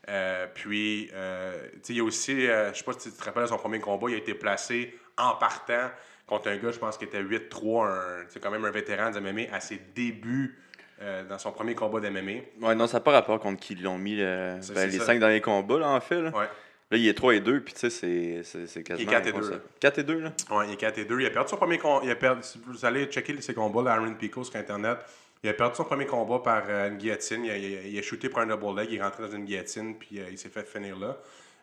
Euh, 0.09 0.47
puis, 0.53 1.09
euh, 1.13 1.69
tu 1.75 1.79
sais, 1.83 1.93
il 1.93 1.97
y 1.97 2.01
a 2.01 2.05
aussi, 2.05 2.49
euh, 2.49 2.73
je 2.73 2.79
sais 2.79 2.85
pas 2.85 2.93
si 2.95 3.11
tu 3.13 3.17
te 3.17 3.25
rappelles 3.25 3.45
de 3.45 3.49
son 3.49 3.59
premier 3.59 3.79
combat, 3.79 4.09
il 4.09 4.15
a 4.15 4.19
été 4.19 4.35
placé 4.35 4.99
en 5.17 5.35
partant 5.35 5.91
contre 6.27 6.49
un 6.49 6.57
gars, 6.57 6.71
je 6.73 6.79
pense, 6.79 6.97
qui 6.99 7.05
était 7.05 7.21
8-3, 7.21 7.87
un- 7.87 8.25
tu 8.25 8.33
sais, 8.33 8.41
quand 8.41 8.51
même 8.51 8.65
un 8.65 8.71
vétéran 8.71 9.11
de 9.11 9.21
MMA 9.21 9.55
à 9.55 9.61
ses 9.61 9.77
débuts 9.95 10.59
euh, 11.03 11.23
dans 11.25 11.39
son 11.39 11.53
premier 11.53 11.75
combat 11.75 12.01
d'MMA. 12.01 12.41
Ouais, 12.61 12.75
non, 12.75 12.87
ça 12.87 12.97
n'a 12.99 13.01
pas 13.05 13.13
rapport 13.13 13.39
contre 13.39 13.61
qui 13.61 13.75
ils 13.75 13.83
l'ont 13.83 13.99
mis 13.99 14.17
C'est- 14.17 14.25
ben, 14.25 14.61
c'est 14.63 14.87
les 14.89 14.99
ça. 14.99 15.05
cinq 15.07 15.21
derniers 15.21 15.41
combats, 15.41 15.79
là, 15.79 15.89
en 15.89 16.01
fait. 16.01 16.21
Là, 16.21 16.31
Ouais. 16.31 16.47
Là, 16.91 16.97
il 16.99 17.07
est 17.07 17.15
3 17.15 17.35
et 17.37 17.41
2, 17.41 17.61
puis 17.61 17.73
tu 17.73 17.81
sais, 17.81 17.91
c'est- 17.91 18.43
c'est 18.43 18.67
c'est 18.67 18.83
quasiment. 18.83 19.11
4 19.11 19.27
et 19.29 19.31
quoi, 19.33 19.41
2, 19.41 19.47
ça? 19.47 19.53
là. 19.55 19.61
4 19.79 19.99
et 19.99 20.03
2, 20.05 20.19
là? 20.21 20.33
Ouais, 20.51 20.67
il 20.69 20.73
est 20.73 20.77
4 20.77 20.99
et 20.99 21.05
2. 21.05 21.21
Il 21.21 21.27
a 21.27 21.31
perdu 21.31 21.49
son 21.51 21.57
premier 21.57 21.79
combat. 21.79 22.01
Il 22.05 22.11
a 22.11 22.17
perdu, 22.17 22.43
si 22.43 22.61
vous 22.67 22.85
allez 22.85 23.07
checker 23.07 23.41
ses 23.41 23.55
combats, 23.55 23.83
là, 23.83 23.93
Aaron 23.93 24.15
Pico 24.15 24.43
sur 24.43 24.57
Internet, 24.57 24.99
il 25.45 25.51
a 25.51 25.55
perdu 25.55 25.77
son 25.77 25.85
premier 25.85 26.07
combat 26.07 26.41
par 26.41 26.65
euh, 26.69 26.89
une 26.89 26.97
guillotine. 26.97 27.45
Il 27.45 27.51
a, 27.51 27.57
il 27.57 27.77
a- 27.79 27.83
il 27.83 27.99
a 27.99 28.03
shooté 28.03 28.29
pour 28.29 28.41
un 28.41 28.47
double 28.47 28.77
leg. 28.81 28.89
Il 28.91 28.97
est 28.99 29.03
rentré 29.03 29.23
dans 29.23 29.31
une 29.31 29.45
guillotine, 29.45 29.97
puis 29.97 30.19
euh, 30.19 30.25
il 30.33 30.37
s'est 30.39 30.49
fait 30.49 30.65
finir 30.67 30.99
là. 30.99 31.17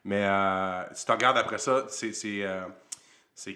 Mais 0.06 0.24
euh, 0.24 0.84
si 0.94 1.06
tu 1.06 1.12
regardes 1.12 1.38
après 1.38 1.58
ça, 1.58 1.86
c'est 1.90 2.14
c'est, 2.14 2.44
euh, 2.44 2.62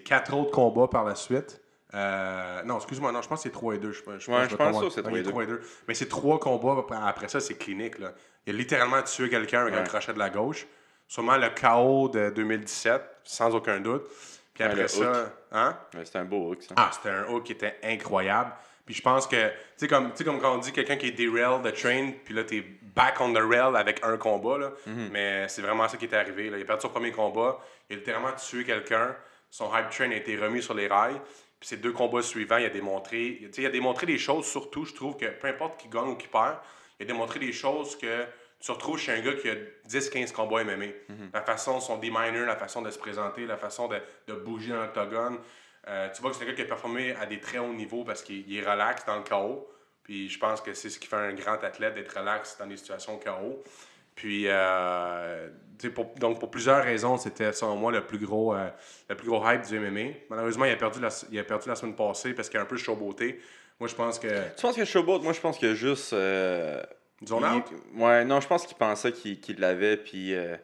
quatre 0.04 0.34
autres 0.36 0.50
combats 0.50 0.88
par 0.88 1.04
la 1.04 1.14
suite. 1.14 1.58
Euh, 1.94 2.62
non, 2.64 2.76
excuse-moi, 2.76 3.12
non, 3.12 3.20
je 3.22 3.28
pense 3.28 3.40
que 3.40 3.42
c'est 3.44 3.52
3 3.52 3.74
et 3.74 3.78
2. 3.78 3.92
Je, 3.92 4.02
je, 4.18 4.30
Ouais, 4.30 4.44
me 4.44 4.48
je 4.48 4.56
pense 4.56 4.76
ça, 4.80 4.90
c'est 4.90 5.00
Ouais, 5.00 5.02
3 5.02 5.12
et 5.12 5.14
il 5.16 5.20
est 5.20 5.22
2. 5.24 5.30
3 5.30 5.42
et 5.44 5.46
2. 5.46 5.60
Mais 5.88 5.94
c'est 5.94 6.08
trois 6.08 6.38
combats 6.38 6.84
après, 7.06 7.28
ça, 7.28 7.40
c'est 7.40 7.54
clinique. 7.54 7.98
Là. 7.98 8.12
Il 8.46 8.54
a 8.54 8.58
littéralement 8.58 9.02
tué 9.02 9.28
quelqu'un 9.30 9.62
avec 9.62 9.74
un 9.74 9.82
crochet 9.84 10.12
de 10.12 10.18
la 10.18 10.28
gauche. 10.30 10.66
Sûrement 11.12 11.36
le 11.36 11.50
KO 11.50 12.08
de 12.08 12.30
2017, 12.30 13.02
sans 13.24 13.54
aucun 13.54 13.80
doute. 13.80 14.04
Puis 14.54 14.64
Ouais, 14.64 14.70
après 14.70 14.88
ça, 14.88 15.10
hook. 15.10 15.16
hein? 15.52 15.78
Ouais, 15.94 16.06
C'était 16.06 16.20
un 16.20 16.24
beau 16.24 16.50
hook, 16.50 16.62
ça. 16.62 16.74
Ah, 16.74 16.90
c'était 16.90 17.10
un 17.10 17.26
hook 17.28 17.44
qui 17.44 17.52
était 17.52 17.76
incroyable. 17.82 18.50
Puis 18.86 18.94
je 18.94 19.02
pense 19.02 19.26
que, 19.26 19.48
tu 19.48 19.52
sais, 19.76 19.88
comme, 19.88 20.12
comme 20.14 20.40
quand 20.40 20.54
on 20.54 20.58
dit 20.58 20.72
quelqu'un 20.72 20.96
qui 20.96 21.08
est 21.08 21.10
derail 21.10 21.60
the 21.62 21.74
train, 21.74 22.12
puis 22.24 22.32
là, 22.32 22.44
t'es 22.44 22.64
back 22.96 23.20
on 23.20 23.30
the 23.34 23.36
rail 23.42 23.76
avec 23.76 24.00
un 24.02 24.16
combat, 24.16 24.56
là. 24.56 24.72
Mais 25.10 25.46
c'est 25.48 25.60
vraiment 25.60 25.86
ça 25.86 25.98
qui 25.98 26.06
est 26.06 26.14
arrivé. 26.14 26.48
Là. 26.48 26.56
Il 26.56 26.62
a 26.62 26.64
perdu 26.64 26.80
son 26.80 26.88
premier 26.88 27.12
combat. 27.12 27.58
Il 27.90 27.96
a 27.96 27.98
littéralement 27.98 28.32
tué 28.32 28.64
quelqu'un. 28.64 29.14
Son 29.50 29.66
hype 29.76 29.90
train 29.90 30.10
a 30.12 30.14
été 30.14 30.34
remis 30.38 30.62
sur 30.62 30.72
les 30.72 30.86
rails. 30.88 31.20
Puis 31.60 31.68
ces 31.68 31.76
deux 31.76 31.92
combats 31.92 32.22
suivants, 32.22 32.56
il 32.56 32.64
a 32.64 32.70
démontré, 32.70 33.36
tu 33.42 33.48
sais, 33.52 33.60
il 33.62 33.66
a 33.66 33.70
démontré 33.70 34.06
des 34.06 34.16
choses, 34.16 34.46
surtout, 34.46 34.86
je 34.86 34.94
trouve 34.94 35.18
que 35.18 35.26
peu 35.26 35.46
importe 35.48 35.78
qui 35.78 35.88
gagne 35.88 36.08
ou 36.08 36.16
qui 36.16 36.26
perd, 36.26 36.56
il 36.98 37.02
a 37.02 37.06
démontré 37.06 37.38
des 37.38 37.52
choses 37.52 37.96
que 37.98 38.24
tu 38.62 38.70
retrouves 38.70 38.98
chez 38.98 39.12
un 39.12 39.20
gars 39.20 39.34
qui 39.34 39.48
a 39.50 39.54
10-15 39.88 40.32
combats 40.32 40.64
MMA. 40.64 40.86
La 41.34 41.42
façon, 41.42 41.80
son 41.80 41.98
D-minor, 41.98 42.46
la 42.46 42.56
façon 42.56 42.80
de 42.80 42.90
se 42.90 42.98
présenter, 42.98 43.44
la 43.44 43.56
façon 43.56 43.88
de, 43.88 43.96
de 44.28 44.32
bouger 44.34 44.70
dans 44.70 44.82
l'octogone. 44.82 45.38
Euh, 45.88 46.08
tu 46.14 46.22
vois 46.22 46.30
que 46.30 46.36
c'est 46.36 46.44
un 46.44 46.46
gars 46.46 46.54
qui 46.54 46.62
a 46.62 46.66
performé 46.66 47.14
à 47.16 47.26
des 47.26 47.40
très 47.40 47.58
hauts 47.58 47.72
niveaux 47.72 48.04
parce 48.04 48.22
qu'il 48.22 48.48
il 48.48 48.56
est 48.58 48.62
relax 48.68 49.04
dans 49.04 49.16
le 49.16 49.22
chaos. 49.24 49.68
Puis 50.04 50.28
je 50.28 50.38
pense 50.38 50.60
que 50.60 50.74
c'est 50.74 50.90
ce 50.90 50.98
qui 50.98 51.06
fait 51.08 51.16
un 51.16 51.32
grand 51.34 51.62
athlète 51.64 51.94
d'être 51.94 52.16
relax 52.18 52.56
dans 52.58 52.66
des 52.66 52.76
situations 52.76 53.18
chaos. 53.18 53.62
Puis, 54.14 54.44
euh, 54.46 55.48
pour- 55.94 56.12
donc 56.18 56.38
pour 56.38 56.50
plusieurs 56.50 56.84
raisons, 56.84 57.16
c'était 57.16 57.52
selon 57.52 57.76
moi 57.76 57.90
le 57.90 58.04
plus 58.06 58.18
gros, 58.18 58.54
euh, 58.54 58.68
le 59.08 59.16
plus 59.16 59.26
gros 59.28 59.42
hype 59.48 59.62
du 59.62 59.78
MMA. 59.80 60.10
Malheureusement, 60.28 60.66
il 60.66 60.72
a 60.72 60.76
perdu 60.76 61.00
la, 61.00 61.08
il 61.30 61.38
a 61.38 61.44
perdu 61.44 61.68
la 61.68 61.74
semaine 61.76 61.96
passée 61.96 62.34
parce 62.34 62.48
qu'il 62.48 62.58
a 62.58 62.62
un 62.62 62.66
peu 62.66 62.76
showboaté. 62.76 63.40
Moi, 63.80 63.88
je 63.88 63.94
pense 63.94 64.18
que. 64.18 64.28
Tu 64.54 64.62
penses 64.62 64.76
que 64.76 64.84
Showboat, 64.84 65.20
moi, 65.20 65.32
je 65.32 65.40
pense 65.40 65.58
que 65.58 65.74
juste. 65.74 66.12
Zone 67.26 67.42
il- 67.42 67.56
out? 67.56 67.64
Ouais, 67.96 68.24
non, 68.24 68.40
je 68.40 68.48
pense 68.48 68.66
qu'il 68.66 68.76
pensait 68.76 69.12
qu'il 69.12 69.58
l'avait, 69.58 69.96
puis. 69.96 70.34
euh, 70.34 70.56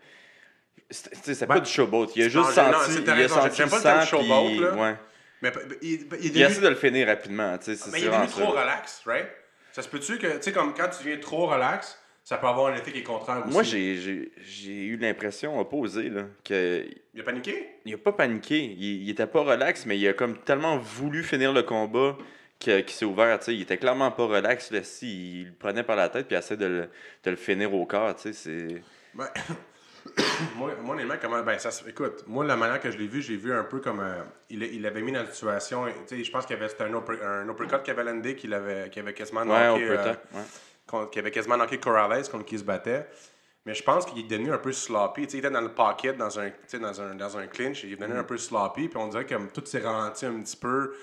c'est 0.91 1.41
Ben, 1.41 1.47
pas 1.55 1.61
du 1.61 1.71
showboat. 1.71 2.07
Il 2.17 2.23
a 2.23 2.29
juste 2.29 2.37
non, 2.37 2.45
senti. 2.51 2.93
c'est- 2.93 3.03
il 3.03 3.11
a 3.11 3.29
senti 3.29 3.63
le 3.63 3.69
pas 3.69 4.01
le 4.01 4.07
showboat, 4.07 4.47
puis- 4.49 4.59
là. 4.61 4.75
ouais. 4.75 4.97
Mais 5.43 5.53
il, 5.83 6.07
il, 6.21 6.37
Il 6.37 6.43
essaie 6.43 6.61
de 6.61 6.69
le 6.69 6.75
finir 6.75 7.07
rapidement, 7.07 7.57
tu 7.59 7.67
sais. 7.67 7.77
c'est- 7.77 7.91
mais 7.93 8.01
il 8.01 8.07
est 8.07 8.11
devenu 8.11 8.27
trop 8.29 8.51
relax, 8.53 9.03
right? 9.07 9.29
Ça 9.73 9.83
se 9.83 9.89
peut-tu 9.89 10.19
que, 10.19 10.27
tu 10.39 10.43
sais, 10.43 10.53
comme 10.53 10.75
quand 10.75 10.89
tu 10.89 11.05
deviens 11.05 11.19
trop 11.19 11.47
relax, 11.47 11.97
ça 12.25 12.39
peut 12.39 12.47
avoir 12.49 12.73
un 12.73 12.75
effet 12.77 12.91
qui 12.91 12.99
est 12.99 13.03
contraire 13.03 13.45
aussi? 13.45 13.53
Moi, 13.53 13.63
j'ai 13.63 14.31
eu 14.67 14.97
l'impression 14.97 15.61
opposée, 15.61 16.09
là, 16.09 16.23
que 16.45 16.85
Il 17.15 17.21
a 17.21 17.23
paniqué? 17.25 17.69
il 17.85 17.95
a 17.95 17.99
pas 17.99 18.13
paniqué. 18.13 18.59
Il, 18.59 19.03
il 19.05 19.11
était 19.11 19.27
pas 19.27 19.43
relax, 19.43 19.87
mais 19.87 19.97
il 19.99 20.09
a 20.09 20.13
comme 20.15 20.39
tellement 20.39 20.79
voulu 20.79 21.23
finir 21.23 21.53
le 21.53 21.63
combat 21.63 22.17
que- 22.61 22.81
qu'il 22.81 22.91
s'est 22.97 23.05
ouvert. 23.05 23.39
tu 23.39 23.47
sais. 23.47 23.55
Il 23.55 23.63
était 23.63 23.79
clairement 23.79 24.11
pas 24.11 24.25
relax. 24.27 24.71
Là, 24.71 24.83
si, 24.83 25.41
il 25.43 25.47
le 25.49 25.53
prenait 25.55 25.83
par 25.85 25.97
la 25.97 26.09
tête 26.09 26.27
puis 26.27 26.37
il 26.37 26.39
essaie 26.39 26.57
de 26.57 26.67
le, 26.67 26.89
de 27.25 27.31
le 27.31 27.37
finir 27.37 27.73
au 27.75 27.87
corps. 27.87 28.15
tu 28.17 28.33
sais, 28.33 28.33
C'est... 28.33 28.83
Ben, 29.15 29.29
moi, 30.57 30.73
moi, 30.83 30.95
honnêtement, 30.95 31.15
comment. 31.21 31.43
Ben, 31.43 31.59
ça, 31.59 31.71
écoute, 31.87 32.25
moi, 32.27 32.45
la 32.45 32.57
manière 32.57 32.81
que 32.81 32.91
je 32.91 32.99
l'ai 32.99 33.07
vu, 33.07 33.21
j'ai 33.23 33.37
vu 33.37 33.53
un 33.53 33.65
peu 33.65 33.81
comme. 33.81 34.01
euh, 34.01 34.23
il, 34.51 34.63
il 34.63 34.87
avait 34.87 35.03
mis 35.03 35.13
dans 35.13 35.21
une 35.25 35.33
situation. 35.33 35.85
Tu 36.07 36.17
sais, 36.19 36.25
je 36.25 36.31
pense 36.31 36.47
qu'il 36.47 36.57
y 36.57 36.59
avait. 36.59 36.69
C'était 36.69 36.85
un, 36.85 36.95
upper- 36.95 37.23
un 37.23 37.49
uppercut 37.49 37.83
qu'il 37.83 37.93
avait 37.93 38.05
landé, 38.05 38.35
qu'il 38.37 38.53
avait, 38.55 38.89
qu'il 38.91 39.03
avait 39.03 39.15
quasiment 39.15 39.43
Ouais, 39.43 39.67
knocké. 39.69 39.85
euh, 39.91 40.15
ouais. 40.35 41.07
qui 41.13 41.19
avait 41.19 41.31
quasiment 41.31 41.57
knocké 41.57 41.79
Corrales 41.79 42.29
contre 42.29 42.45
qui 42.45 42.55
il 42.55 42.59
se 42.61 42.65
battait. 42.65 43.07
Mais 43.67 43.75
je 43.75 43.83
pense 43.83 44.07
qu'il 44.07 44.19
est 44.21 44.29
devenu 44.29 44.51
un 44.53 44.59
peu 44.59 44.73
sloppy. 44.73 45.23
Il 45.23 45.37
était 45.39 45.51
dans 45.51 45.61
le 45.61 45.73
pocket, 45.75 46.17
dans 46.17 46.41
un, 46.41 46.51
dans 46.81 47.01
un, 47.03 47.15
dans 47.15 47.37
un 47.37 47.47
clinch. 47.47 47.85
Il 47.85 47.93
est 47.93 47.97
devenu 47.97 48.17
un 48.19 48.25
peu 48.25 48.39
sloppy. 48.39 48.89
Puis 48.89 48.97
on 48.99 49.09
dirait 49.09 49.27
que 49.27 49.35
tout 49.53 49.65
s'est 49.67 49.81
ralenti 49.81 50.25
un 50.25 50.41
petit 50.41 50.57
peu. 50.57 50.95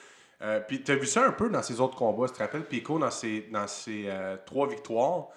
Euh, 0.41 0.59
puis 0.59 0.83
tu 0.83 0.91
as 0.91 0.95
vu 0.95 1.05
ça 1.07 1.25
un 1.25 1.31
peu 1.31 1.49
dans 1.49 1.61
ses 1.63 1.79
autres 1.79 1.95
combats. 1.95 2.27
Tu 2.27 2.33
te 2.35 2.39
rappelles, 2.39 2.65
Pico, 2.65 2.99
dans 2.99 3.11
ses, 3.11 3.41
dans 3.51 3.67
ses 3.67 4.05
euh, 4.07 4.35
trois 4.45 4.67
victoires, 4.67 5.27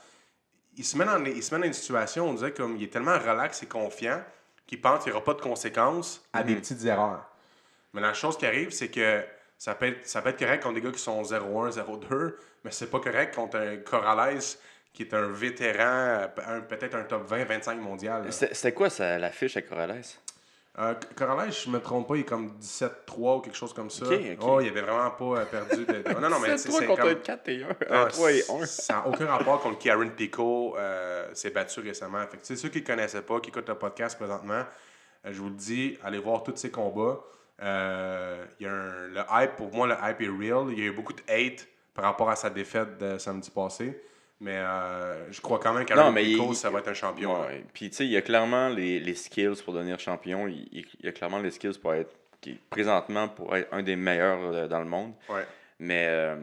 il 0.77 0.85
se, 0.85 0.97
met 0.97 1.05
dans, 1.05 1.25
il 1.25 1.43
se 1.43 1.55
met 1.55 1.61
dans 1.61 1.67
une 1.67 1.73
situation, 1.73 2.29
on 2.29 2.35
dirait 2.35 2.53
comme 2.53 2.77
il 2.77 2.85
est 2.85 2.93
tellement 2.93 3.19
relax 3.19 3.63
et 3.63 3.67
confiant 3.67 4.23
qu'il 4.67 4.81
pense 4.81 5.03
qu'il 5.03 5.13
n'y 5.13 5.17
aura 5.17 5.25
pas 5.25 5.35
de 5.35 5.41
conséquences 5.41 6.23
à 6.33 6.43
des 6.43 6.55
petites 6.57 6.85
erreurs. 6.85 7.25
Mais 7.95 8.01
la 8.01 8.13
chose 8.15 8.37
qui 8.37 8.47
arrive, 8.47 8.71
c'est 8.71 8.89
que 8.89 9.25
ça 9.57 9.75
peut, 9.75 9.87
être, 9.87 10.07
ça 10.07 10.21
peut 10.23 10.29
être 10.29 10.39
correct 10.39 10.63
contre 10.63 10.75
des 10.77 10.83
gars 10.83 10.93
qui 10.93 10.99
sont 11.01 11.21
0-1, 11.23 11.73
0-2, 11.73 12.35
mais 12.65 12.71
c'est 12.71 12.91
pas 12.91 13.01
correct 13.01 13.35
contre 13.35 13.57
un 13.57 13.77
Corrales 13.79 14.39
qui 14.93 15.03
est 15.03 15.15
un 15.15 15.29
vétéran, 15.29 16.29
un- 16.47 16.61
peut-être 16.61 16.95
un 16.97 17.03
top 17.05 17.27
20, 17.27 17.45
25 17.45 17.81
mondial. 17.81 18.33
c'était 18.33 18.73
quoi 18.73 18.91
ça, 18.91 19.19
la 19.19 19.31
fiche 19.31 19.57
à 19.57 19.63
Corrales? 19.63 20.03
Euh, 20.79 20.95
Corrales, 21.17 21.51
je 21.53 21.69
me 21.71 21.81
trompe 21.81 22.07
pas, 22.07 22.15
il 22.17 22.21
est 22.21 22.25
comme 22.25 22.53
17-3 22.61 23.39
ou 23.39 23.41
quelque 23.41 23.57
chose 23.57 23.73
comme 23.73 23.91
ça. 23.91 24.07
Ok, 24.07 24.13
ok. 24.13 24.39
Oh, 24.43 24.61
il 24.61 24.69
avait 24.69 24.83
vraiment 24.83 25.11
pas 25.11 25.41
euh, 25.41 25.45
perdu 25.45 25.85
de. 25.85 26.21
Non, 26.21 26.31
non, 26.31 26.39
mais 26.39 26.57
c'est 26.59 26.69
contre 26.71 26.97
comme. 27.01 27.09
un 27.09 27.15
4 27.17 27.49
et 27.49 27.63
1. 27.65 27.69
Ah, 27.91 28.07
3 28.09 28.33
et 28.33 28.41
c- 28.43 28.53
1. 28.53 28.65
Ça 28.67 28.93
n'a 28.95 29.09
aucun 29.09 29.27
rapport 29.27 29.61
contre 29.61 29.79
Karen 29.79 30.11
Pico 30.13 30.77
euh, 30.79 31.29
s'est 31.35 31.51
battu 31.51 31.81
récemment. 31.81 32.25
Fait 32.29 32.37
que, 32.37 32.55
ceux 32.57 32.69
qui 32.69 32.81
ne 32.81 32.87
connaissaient 32.87 33.23
pas, 33.23 33.41
qui 33.41 33.51
écoutent 33.51 33.69
le 33.69 33.75
podcast 33.75 34.17
présentement, 34.17 34.63
euh, 35.27 35.33
je 35.33 35.41
vous 35.41 35.49
le 35.49 35.57
dis, 35.57 35.99
allez 36.05 36.19
voir 36.21 36.45
tous 36.45 36.55
ces 36.57 36.71
combats. 36.71 37.19
Il 37.61 37.65
y 37.65 38.67
a 38.67 38.73
un- 38.73 39.09
le 39.09 39.21
hype, 39.33 39.57
pour 39.57 39.73
moi, 39.75 39.89
le 39.89 39.95
hype 39.95 40.21
est 40.21 40.29
real. 40.29 40.67
Il 40.71 40.79
y 40.79 40.83
a 40.83 40.87
eu 40.87 40.93
beaucoup 40.93 41.13
de 41.13 41.23
hate 41.29 41.67
par 41.93 42.05
rapport 42.05 42.31
à 42.31 42.37
sa 42.37 42.51
défaite 42.51 42.99
de 42.99 43.19
samedi 43.19 43.51
passé. 43.51 44.01
Mais 44.41 44.57
euh, 44.57 45.33
je 45.33 45.41
crois 45.41 45.59
quand 45.59 45.75
même 45.75 45.85
qu'Aaron 45.85 46.13
mais 46.13 46.31
il- 46.31 46.55
ça 46.55 46.71
va 46.71 46.79
être 46.79 46.89
un 46.89 46.95
champion. 46.95 47.41
Ouais. 47.43 47.65
Puis, 47.75 47.91
tu 47.91 47.97
sais, 47.97 48.05
il 48.05 48.11
y 48.13 48.17
a 48.17 48.23
clairement 48.23 48.69
les, 48.69 49.01
les 49.01 49.15
skills 49.17 49.61
pour 49.65 49.75
devenir 49.75 49.99
champion. 49.99 50.47
Il, 50.47 50.69
il- 50.71 50.87
y 51.03 51.09
a 51.09 51.13
clairement 51.13 51.41
les 51.41 51.51
skills 51.51 51.79
pour 51.81 51.93
être, 51.95 52.15
qui, 52.41 52.55
présentement, 52.71 53.29
pour 53.29 53.57
être 53.57 53.69
un 53.73 53.83
des 53.83 53.97
meilleurs 53.97 54.39
euh, 54.43 54.69
dans 54.69 54.79
le 54.79 54.85
monde. 54.87 55.13
Ouais, 55.29 55.45
Mais 55.81 56.07
euh, 56.09 56.37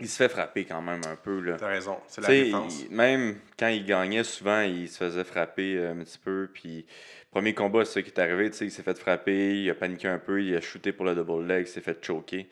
il 0.00 0.08
se 0.08 0.16
fait 0.16 0.28
frapper 0.28 0.64
quand 0.64 0.82
même 0.82 1.00
un 1.06 1.14
peu. 1.14 1.40
Là. 1.40 1.56
t'as 1.56 1.68
raison. 1.68 1.98
C'est 2.08 2.20
la 2.20 2.28
défense. 2.28 2.82
il- 2.82 2.94
même 2.96 3.38
quand 3.56 3.68
il 3.68 3.84
gagnait, 3.84 4.24
souvent, 4.24 4.62
il 4.62 4.88
se 4.88 4.98
faisait 4.98 5.22
frapper 5.24 5.76
euh, 5.76 5.92
un 5.92 6.02
petit 6.02 6.18
peu. 6.18 6.48
Puis, 6.52 6.84
premier 7.30 7.54
combat, 7.54 7.84
c'est 7.84 7.92
ça 7.94 8.02
qui 8.02 8.10
est 8.10 8.18
arrivé. 8.18 8.50
tu 8.50 8.56
sais, 8.56 8.64
Il 8.64 8.72
s'est 8.72 8.82
fait 8.82 8.98
frapper, 8.98 9.62
il 9.62 9.70
a 9.70 9.74
paniqué 9.76 10.08
un 10.08 10.18
peu, 10.18 10.42
il 10.42 10.56
a 10.56 10.60
shooté 10.60 10.90
pour 10.90 11.04
le 11.04 11.14
double 11.14 11.46
leg, 11.46 11.64
il 11.66 11.70
s'est 11.70 11.80
fait 11.80 12.04
choquer. 12.04 12.48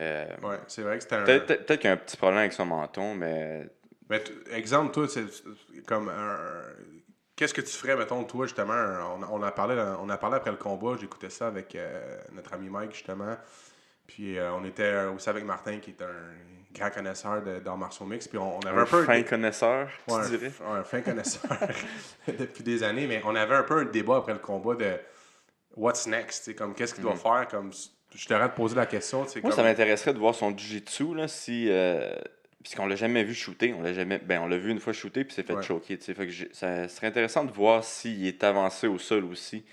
Euh, 0.00 0.26
Ouais, 0.42 0.58
c'est 0.68 0.82
vrai 0.82 0.96
que 0.96 1.02
c'était 1.02 1.16
un. 1.16 1.24
Peut-être 1.24 1.76
qu'il 1.76 1.84
y 1.84 1.88
a 1.88 1.92
un 1.92 1.96
petit 1.96 2.16
problème 2.16 2.38
avec 2.40 2.52
son 2.52 2.64
menton, 2.66 3.14
mais 3.14 3.68
Mais 4.08 4.22
exemple, 4.50 4.92
toi, 4.92 5.06
c'est 5.08 5.24
comme 5.86 6.08
un. 6.08 6.62
Qu'est-ce 7.36 7.54
que 7.54 7.60
tu 7.62 7.72
ferais, 7.76 7.96
mettons, 7.96 8.22
toi, 8.24 8.46
justement, 8.46 8.72
on, 9.16 9.22
a- 9.22 9.28
on, 9.30 9.42
a 9.42 9.50
parlé, 9.52 9.74
on 10.00 10.08
a 10.10 10.16
parlé 10.18 10.36
après 10.36 10.50
le 10.50 10.56
combat, 10.58 10.96
j'écoutais 11.00 11.30
ça 11.30 11.46
avec 11.48 11.74
euh, 11.74 12.18
notre 12.32 12.52
ami 12.54 12.68
Mike, 12.68 12.92
justement. 12.94 13.36
Puis 14.06 14.38
euh, 14.38 14.52
on 14.52 14.64
était 14.64 15.04
aussi 15.04 15.28
avec 15.30 15.44
Martin, 15.44 15.78
qui 15.78 15.90
est 15.90 16.02
un 16.02 16.74
grand 16.74 16.90
connaisseur 16.90 17.42
d'arts 17.42 17.78
martiaux 17.78 18.04
mix. 18.06 18.28
Puis 18.28 18.38
on, 18.38 18.58
on 18.58 18.60
avait 18.60 18.80
un, 18.80 18.82
un 18.82 18.86
peu. 18.86 19.04
fin 19.04 19.22
connaisseur, 19.22 19.88
tu 20.06 20.12
Ouais, 20.14 20.28
dirais? 20.28 20.52
un 20.66 20.84
fin 20.84 21.00
connaisseur 21.00 21.50
depuis 22.28 22.62
des 22.62 22.82
années, 22.82 23.06
mais 23.06 23.22
on 23.24 23.34
avait 23.34 23.54
un 23.56 23.62
peu 23.62 23.78
un 23.78 23.84
débat 23.86 24.16
après 24.18 24.32
le 24.34 24.38
combat 24.38 24.74
de 24.74 24.98
what's 25.76 26.06
next, 26.06 26.44
tu 26.44 26.50
sais, 26.50 26.54
comme 26.54 26.74
qu'est-ce 26.74 26.94
qu'il 26.94 27.02
doit 27.02 27.16
faire, 27.16 27.48
comme 27.48 27.70
je 28.14 28.26
t'aurais 28.26 28.48
te 28.50 28.56
poser 28.56 28.76
la 28.76 28.86
question, 28.86 29.24
tu 29.24 29.30
sais. 29.32 29.40
Moi, 29.40 29.50
comme- 29.50 29.56
ça 29.56 29.62
m'intéresserait 29.62 30.12
de 30.14 30.18
voir 30.18 30.34
son 30.34 30.56
jiu-jitsu, 30.56 31.14
là, 31.14 31.28
si... 31.28 31.66
Euh, 31.68 32.12
puisqu'on 32.62 32.86
l'a 32.86 32.94
jamais 32.96 33.24
vu 33.24 33.34
shooter, 33.34 33.74
on 33.76 33.82
l'a 33.82 33.92
jamais... 33.92 34.18
Ben, 34.18 34.40
on 34.40 34.46
l'a 34.46 34.56
vu 34.58 34.70
une 34.70 34.78
fois 34.80 34.92
shooter, 34.92 35.24
puis 35.24 35.34
s'est 35.34 35.42
fait 35.42 35.54
Ouais. 35.54 35.62
choquer. 35.62 35.96
Fait 35.96 36.14
que 36.26 36.32
ça 36.52 36.86
serait 36.88 37.08
intéressant 37.08 37.44
de 37.44 37.50
voir 37.52 37.82
s'il 37.84 38.24
est 38.26 38.44
avancé 38.44 38.86
au 38.86 38.98
sol 38.98 39.24
aussi. 39.24 39.64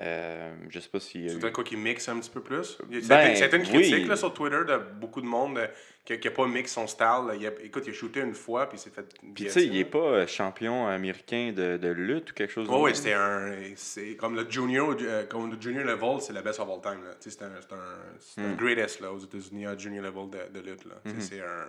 Euh, 0.00 0.54
je 0.70 0.80
sais 0.80 0.88
pas 0.88 0.96
a 0.96 1.00
Tu 1.00 1.18
eu- 1.48 1.52
quoi 1.52 1.64
qu'il 1.64 1.76
mixe 1.76 2.08
un 2.08 2.18
petit 2.18 2.30
peu 2.30 2.40
plus? 2.40 2.78
Ben, 2.88 3.02
C'était 3.02 3.34
c'était 3.36 3.56
une 3.58 3.62
critique 3.64 3.94
oui. 3.94 4.04
là, 4.06 4.16
sur 4.16 4.32
Twitter 4.32 4.60
de 4.66 4.78
beaucoup 4.98 5.20
de 5.20 5.26
monde 5.26 5.58
euh, 5.58 5.66
qui 6.06 6.18
n'a 6.18 6.30
pas 6.30 6.46
mix 6.46 6.72
son 6.72 6.86
style. 6.86 7.26
là. 7.28 7.34
Il 7.38 7.46
a- 7.46 7.50
écoute, 7.62 7.82
il 7.86 7.90
a 7.90 7.92
shooté 7.92 8.20
une 8.20 8.32
fois 8.34 8.66
puis 8.70 8.78
s'est 8.78 8.88
fait. 8.88 9.04
Puis 9.34 9.44
tu 9.44 9.50
sais, 9.50 9.66
il 9.66 9.76
est 9.76 9.84
pas 9.84 9.98
euh, 9.98 10.26
champion 10.26 10.86
américain 10.86 11.52
de, 11.54 11.76
de 11.76 11.88
lutte 11.88 12.30
ou 12.30 12.34
quelque 12.34 12.52
chose 12.52 12.68
Oui, 12.70 12.76
de 12.78 12.82
oui, 12.84 12.96
c'était 12.96 13.12
un. 13.12 13.52
C'est 13.76 14.16
comme 14.16 14.34
le 14.34 14.48
junior, 14.48 14.96
euh, 14.98 15.26
comme 15.26 15.50
le 15.52 15.60
junior 15.60 15.84
level, 15.84 16.22
c'est 16.22 16.32
le 16.32 16.40
best 16.40 16.58
of 16.60 16.68
all 16.70 16.80
time. 16.80 17.02
C'est 17.20 17.42
un, 17.42 17.50
c'est 17.60 17.72
un, 17.74 17.76
c'est 18.18 18.40
Hmm. 18.40 18.44
un 18.46 18.54
greatest 18.54 19.00
là, 19.00 19.12
aux 19.12 19.18
États-Unis, 19.18 19.66
un 19.66 19.76
junior 19.76 20.02
level 20.04 20.30
de, 20.30 20.58
de 20.58 20.70
lutte. 20.70 20.86
Hmm. 21.04 21.20
C'est 21.20 21.40
un. 21.42 21.66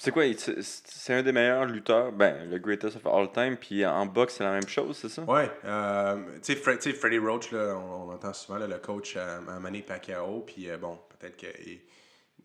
C'est 0.00 0.12
quoi, 0.12 0.22
c'est 0.62 1.12
un 1.12 1.22
des 1.24 1.32
meilleurs 1.32 1.64
lutteurs, 1.64 2.12
ben, 2.12 2.48
le 2.48 2.58
greatest 2.60 2.96
of 2.96 3.06
all 3.06 3.32
time, 3.32 3.56
puis 3.56 3.84
en 3.84 4.06
boxe, 4.06 4.34
c'est 4.38 4.44
la 4.44 4.52
même 4.52 4.68
chose, 4.68 4.96
c'est 4.96 5.08
ça? 5.08 5.22
Ouais, 5.24 5.50
euh, 5.64 6.16
tu 6.40 6.54
sais, 6.54 6.54
Fre- 6.54 6.76
tu 6.78 6.92
sais, 6.92 6.96
Freddie 6.96 7.18
Roach, 7.18 7.50
là, 7.50 7.74
on, 7.76 8.08
on 8.08 8.12
entend 8.14 8.32
souvent 8.32 8.58
là, 8.58 8.68
le 8.68 8.78
coach 8.78 9.14
euh, 9.16 9.40
à 9.48 9.58
Manny 9.58 9.82
Pacquiao, 9.82 10.44
puis 10.46 10.70
euh, 10.70 10.76
bon, 10.76 10.96
peut-être 11.18 11.36
que 11.36 11.46
il- 11.66 11.80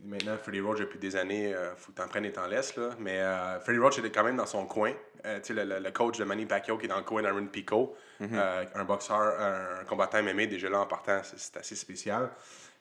maintenant 0.03 0.37
Freddie 0.37 0.59
Roach 0.61 0.79
depuis 0.79 0.99
des 0.99 1.15
années, 1.15 1.53
euh, 1.53 1.75
faut 1.75 1.91
que 1.91 1.97
t'en 2.01 2.07
prennes 2.07 2.25
et 2.25 2.31
t'en 2.31 2.47
laisses 2.47 2.75
là, 2.75 2.89
mais 2.99 3.19
euh, 3.19 3.59
Freddie 3.61 3.79
Roach 3.79 3.97
était 3.99 4.11
quand 4.11 4.23
même 4.23 4.37
dans 4.37 4.45
son 4.45 4.65
coin, 4.65 4.93
Euh, 5.25 5.39
tu 5.39 5.47
sais, 5.47 5.53
le, 5.53 5.63
le- 5.63 5.79
le 5.79 5.91
coach 5.91 6.17
de 6.17 6.25
Manny 6.25 6.45
Pacquiao 6.45 6.77
qui 6.77 6.85
est 6.85 6.89
dans 6.89 6.97
le 6.97 7.03
coin 7.03 7.21
d'Aaron 7.21 7.45
Pico, 7.47 7.95
euh, 8.21 8.65
un 8.75 8.83
boxeur, 8.83 9.21
un, 9.39 9.79
un 9.81 9.83
combattant 9.85 10.21
MMA 10.21 10.47
déjà 10.47 10.69
là 10.69 10.79
en 10.81 10.85
partant, 10.85 11.21
c'est, 11.23 11.55
assez 11.57 11.75
spécial. 11.77 12.29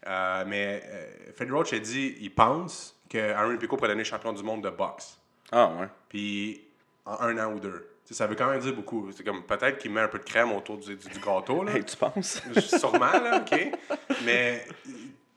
Euh, 0.08 0.44
mais 0.48 0.82
euh, 0.84 1.32
Freddie 1.36 1.52
Roach 1.52 1.72
a 1.72 1.78
dit, 1.78 2.16
il 2.20 2.34
pense 2.34 3.00
que 3.08 3.30
Aaron 3.32 3.56
Pico 3.58 3.76
pourrait 3.76 3.90
devenir 3.90 4.04
champion 4.06 4.32
du 4.32 4.42
monde 4.42 4.64
de 4.64 4.70
boxe. 4.70 5.16
Ah, 5.52 5.68
ouais. 5.78 5.86
Puis 6.08 6.64
en 7.04 7.20
un 7.20 7.38
an 7.46 7.52
ou 7.52 7.60
deux. 7.60 7.88
Ça 8.10 8.26
veut 8.26 8.34
quand 8.34 8.50
même 8.50 8.58
dire 8.60 8.74
beaucoup. 8.74 9.10
C'est 9.12 9.22
comme 9.24 9.44
peut-être 9.46 9.78
qu'il 9.78 9.92
met 9.92 10.00
un 10.00 10.08
peu 10.08 10.18
de 10.18 10.24
crème 10.24 10.50
autour 10.52 10.78
du, 10.78 10.96
du- 10.96 11.08
du 11.08 11.18
gâteau. 11.20 11.62
Là. 11.62 11.72
Hey, 11.76 11.84
tu 11.84 11.96
penses? 11.96 12.42
Sûrement, 12.58 13.12
là, 13.12 13.38
OK. 13.40 13.70
Mais, 14.24 14.66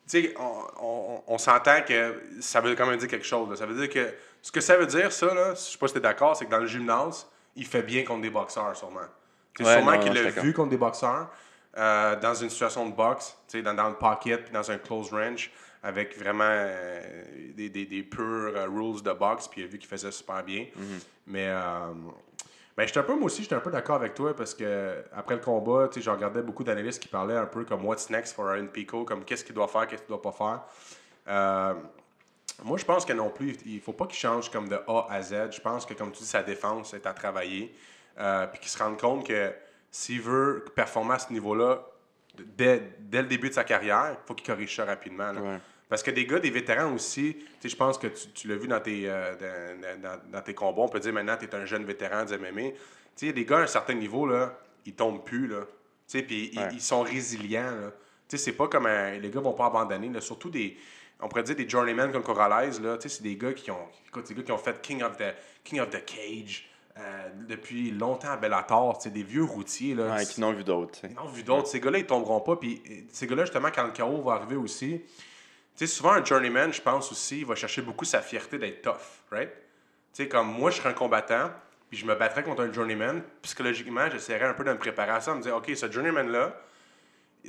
sais, 0.08 0.34
on, 0.40 0.62
on- 0.82 1.24
on 1.28 1.38
s'entend 1.38 1.82
que 1.88 2.22
ça 2.40 2.62
veut 2.62 2.76
quand 2.76 2.86
même 2.86 2.98
dire 3.00 3.08
quelque 3.08 3.26
chose. 3.26 3.50
là. 3.50 3.56
Ça 3.56 3.66
veut 3.66 3.76
dire 3.76 3.90
que. 3.90 4.14
Ce 4.42 4.52
que 4.52 4.62
ça 4.62 4.78
veut 4.78 4.86
dire, 4.86 5.12
ça, 5.12 5.34
là, 5.34 5.56
je 5.56 5.60
sais 5.60 5.78
pas 5.80 5.88
si 5.88 5.96
t'es 5.96 6.00
d'accord, 6.00 6.36
c'est 6.38 6.46
que 6.46 6.52
dans 6.52 6.60
le 6.60 6.68
gymnase, 6.68 7.26
il 7.56 7.66
fait 7.66 7.82
bien 7.82 8.04
contre 8.04 8.22
des 8.22 8.30
boxeurs, 8.30 8.76
sûrement. 8.78 9.00
Ouais, 9.66 9.74
sûrement 9.78 9.92
qu'il 10.00 10.14
l'a 10.14 10.30
vu 10.42 10.54
contre 10.54 10.70
des 10.70 10.78
boxeurs 10.78 11.30
euh, 11.78 12.16
dans 12.18 12.36
une 12.36 12.50
situation 12.52 12.88
de 12.88 12.94
boxe, 12.94 13.36
tu 13.48 13.58
sais, 13.58 13.64
dans, 13.64 13.74
dans 13.74 13.90
le 13.90 13.96
pocket, 13.96 14.44
puis 14.44 14.54
dans 14.54 14.70
un 14.70 14.78
close 14.78 15.12
range, 15.12 15.50
avec 15.82 16.16
vraiment 16.18 16.44
euh, 16.48 17.24
des, 17.56 17.70
des, 17.70 17.86
des 17.88 18.04
purs 18.04 18.54
euh, 18.56 18.68
rules 18.68 19.02
de 19.02 19.12
boxe, 19.14 19.48
puis 19.48 19.62
il 19.62 19.64
a 19.64 19.68
vu 19.68 19.80
qu'il 19.80 19.90
faisait 19.90 20.12
super 20.12 20.44
bien. 20.44 20.68
Mais. 21.26 21.48
Ben, 22.78 22.86
j'étais 22.86 23.00
un 23.00 23.04
peu, 23.04 23.16
moi 23.16 23.26
aussi, 23.26 23.44
j'étais 23.44 23.56
un 23.56 23.62
peu 23.62 23.72
d'accord 23.72 23.96
avec 23.96 24.16
toi 24.16 24.36
parce 24.36 24.54
que 24.54 25.04
après 25.14 25.36
le 25.36 25.42
combat, 25.42 25.88
tu 25.88 25.96
sais, 25.96 26.06
je 26.06 26.10
regardais 26.10 26.42
beaucoup 26.42 26.64
d'analystes 26.64 27.02
qui 27.02 27.08
parlaient 27.08 27.38
un 27.38 27.46
peu 27.46 27.64
comme 27.64 27.86
what's 27.86 28.10
next 28.10 28.36
for 28.36 28.50
Aaron 28.50 28.68
Pico, 28.68 29.06
comme 29.06 29.24
qu'est-ce 29.24 29.46
qu'il 29.46 29.56
doit 29.56 29.68
faire, 29.68 29.88
qu'est-ce 29.88 30.02
qu'il 30.02 30.10
doit 30.10 30.22
pas 30.22 30.34
faire. 30.34 30.62
Euh, 31.28 31.74
moi, 32.64 32.78
je 32.78 32.86
pense 32.86 33.06
que 33.06 33.14
non 33.14 33.30
plus, 33.30 33.56
il 33.66 33.80
faut 33.80 33.94
pas 33.94 34.08
qu'il 34.08 34.18
change 34.18 34.50
comme 34.52 34.68
de 34.68 34.76
A 34.88 35.08
à 35.10 35.22
Z. 35.22 35.52
Je 35.52 35.62
pense 35.62 35.86
que, 35.86 35.94
comme 35.94 36.12
tu 36.12 36.20
dis, 36.20 36.26
sa 36.26 36.44
défense 36.44 36.94
est 36.94 37.06
à 37.06 37.14
travailler. 37.14 37.74
Euh, 38.18 38.48
puis 38.48 38.60
qu'il 38.62 38.70
se 38.70 38.78
rende 38.78 39.00
compte 39.00 39.28
que 39.28 39.54
s'il 39.92 40.22
veut 40.22 40.66
performer 40.76 41.16
à 41.16 41.20
ce 41.20 41.32
niveau-là, 41.34 41.86
dès, 42.38 42.82
dès 43.00 43.22
le 43.22 43.28
début 43.28 43.50
de 43.50 43.54
sa 43.54 43.64
carrière, 43.64 44.12
il 44.12 44.28
faut 44.28 44.34
qu'il 44.34 44.46
corrige 44.46 44.76
ça 44.76 44.86
rapidement. 44.86 45.34
Parce 45.90 46.02
que 46.02 46.12
des 46.12 46.26
gars, 46.26 46.40
des 46.40 46.50
vétérans 46.50 46.94
aussi, 46.94 47.38
je 47.64 47.76
pense 47.76 47.98
que 47.98 48.08
tu, 48.08 48.30
tu 48.34 48.48
l'as 48.48 48.56
vu 48.56 48.68
dans 48.68 48.80
tes, 48.80 49.04
euh, 49.10 49.76
dans, 49.82 50.02
dans- 50.02 50.22
dans 50.32 50.42
tes 50.42 50.54
combats, 50.54 50.82
on 50.82 50.90
peut 50.90 51.00
dire 51.00 51.14
maintenant 51.14 51.38
tu 51.38 51.46
es 51.46 51.56
un 51.56 51.66
jeune 51.66 51.86
vétéran 51.86 52.26
du 52.26 52.34
MMA. 52.34 52.72
Tu 52.72 52.76
sais, 53.16 53.26
il 53.26 53.28
y 53.28 53.30
a 53.30 53.34
des 53.34 53.46
gars 53.46 53.60
à 53.60 53.62
un 53.62 53.68
certain 53.68 53.94
niveau, 53.94 54.26
là, 54.26 54.58
ils 54.86 54.94
tombent 54.96 55.24
plus, 55.24 55.48
là. 55.48 55.62
Tu 55.62 56.20
sais, 56.20 56.24
puis 56.24 56.50
ils- 56.54 56.60
Ouais. 56.60 56.70
ils, 56.74 56.82
sont 56.82 57.02
résilients, 57.02 57.72
là. 57.72 57.92
Tu 58.28 58.38
sais, 58.38 58.44
c'est 58.46 58.52
pas 58.54 58.68
comme 58.68 58.88
un- 58.88 59.18
les 59.20 59.30
gars 59.30 59.40
vont 59.42 59.54
pas 59.54 59.68
abandonner, 59.68 60.10
là. 60.10 60.22
Surtout 60.22 60.50
des, 60.50 60.76
on 61.22 61.28
pourrait 61.28 61.44
dire 61.44 61.56
des 61.56 61.70
journeymen 61.70 62.12
comme 62.12 62.24
Corrales, 62.24 62.82
là. 62.82 62.98
Tu 62.98 63.08
sais, 63.08 63.18
c'est 63.18 63.24
des 63.24 63.36
gars 63.36 63.54
qui 63.54 63.70
ont, 63.70 63.88
écoute, 64.08 64.28
des 64.28 64.34
gars 64.34 64.44
qui 64.44 64.52
ont 64.52 64.58
fait 64.58 64.82
King 64.82 65.04
of 65.04 65.18
the, 65.18 65.34
King 65.64 65.80
of 65.82 65.90
the 65.92 66.04
Cage 66.04 66.68
euh, 66.98 67.30
depuis 67.48 67.92
longtemps 67.92 68.32
à 68.32 68.38
Bellator. 68.38 68.98
Des 69.06 69.24
vieux 69.24 69.44
routiers, 69.44 69.94
là. 69.94 70.16
Ouais, 70.16 70.26
qui 70.26 70.42
n'ont 70.42 70.52
vu 70.54 70.64
d'autres, 70.64 71.00
tu 71.00 71.08
sais. 71.08 71.14
Non, 71.14 71.28
vu 71.28 71.44
d'autres, 71.44 71.68
ces 71.68 71.80
gars-là, 71.80 72.00
ils 72.00 72.06
tomberont 72.08 72.42
pas. 72.42 72.56
Puis 72.56 72.82
euh, 72.90 72.94
ces 73.12 73.28
gars-là, 73.28 73.44
justement, 73.46 73.70
quand 73.74 73.84
le 73.86 73.92
chaos 73.92 74.22
va 74.24 74.34
arriver 74.34 74.56
aussi, 74.56 75.02
tu 75.76 75.86
sais, 75.86 75.94
souvent 75.94 76.14
un 76.14 76.24
journeyman, 76.24 76.72
je 76.72 76.82
pense 76.82 77.12
aussi, 77.12 77.40
il 77.40 77.46
va 77.46 77.56
chercher 77.56 77.82
beaucoup 77.82 78.06
sa 78.06 78.22
fierté 78.22 78.58
d'être 78.58 78.82
tough, 78.82 79.24
right? 79.32 79.52
Tu 80.14 80.24
sais, 80.24 80.28
comme 80.30 80.48
moi, 80.48 80.72
je 80.72 80.78
serais 80.78 80.90
un 80.90 80.94
combattant, 80.94 81.52
puis 81.90 81.98
je 81.98 82.06
me 82.06 82.16
battrais 82.16 82.44
contre 82.44 82.62
un 82.62 82.72
journeyman, 82.72 83.22
psychologiquement, 83.42 84.10
j'essaierais 84.10 84.46
un 84.46 84.54
peu 84.54 84.64
de 84.64 84.72
me 84.72 84.78
préparer 84.78 85.12
à 85.12 85.20
ça, 85.20 85.34
de 85.34 85.38
me 85.38 85.42
dire, 85.42 85.56
OK, 85.56 85.70
ce 85.76 85.92
journeyman-là, 85.92 86.56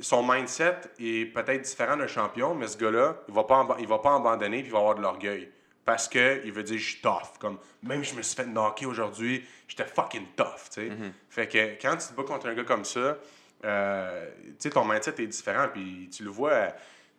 son 0.01 0.23
mindset 0.23 0.75
est 0.99 1.33
peut-être 1.33 1.61
différent 1.61 1.97
d'un 1.97 2.07
champion, 2.07 2.53
mais 2.53 2.67
ce 2.67 2.77
gars-là, 2.77 3.15
il 3.27 3.33
va 3.33 3.45
pas 3.45 3.65
il 3.79 3.87
va 3.87 3.99
pas 3.99 4.15
abandonner, 4.15 4.59
puis 4.59 4.67
il 4.67 4.73
va 4.73 4.79
avoir 4.79 4.95
de 4.95 5.01
l'orgueil. 5.01 5.49
Parce 5.85 6.09
que 6.09 6.41
il 6.43 6.51
veut 6.51 6.63
dire, 6.63 6.77
je 6.77 6.83
suis 6.83 7.01
tough. 7.01 7.39
Comme, 7.39 7.57
même 7.81 8.03
je 8.03 8.13
me 8.13 8.21
suis 8.21 8.35
fait 8.35 8.45
knocker 8.45 8.85
aujourd'hui, 8.85 9.45
j'étais 9.67 9.85
fucking 9.85 10.27
tough, 10.35 10.69
tu 10.69 10.89
sais. 10.89 10.91
Fait 11.29 11.47
que 11.47 11.81
quand 11.81 11.95
tu 11.95 12.09
te 12.09 12.13
bats 12.13 12.23
contre 12.23 12.47
un 12.47 12.53
gars 12.53 12.65
comme 12.65 12.83
ça, 12.83 13.17
euh, 13.63 14.29
tu 14.45 14.53
sais, 14.59 14.69
ton 14.69 14.85
mindset 14.85 15.15
est 15.17 15.27
différent, 15.27 15.67
puis 15.73 16.09
tu 16.11 16.23
le 16.23 16.29
vois, 16.29 16.73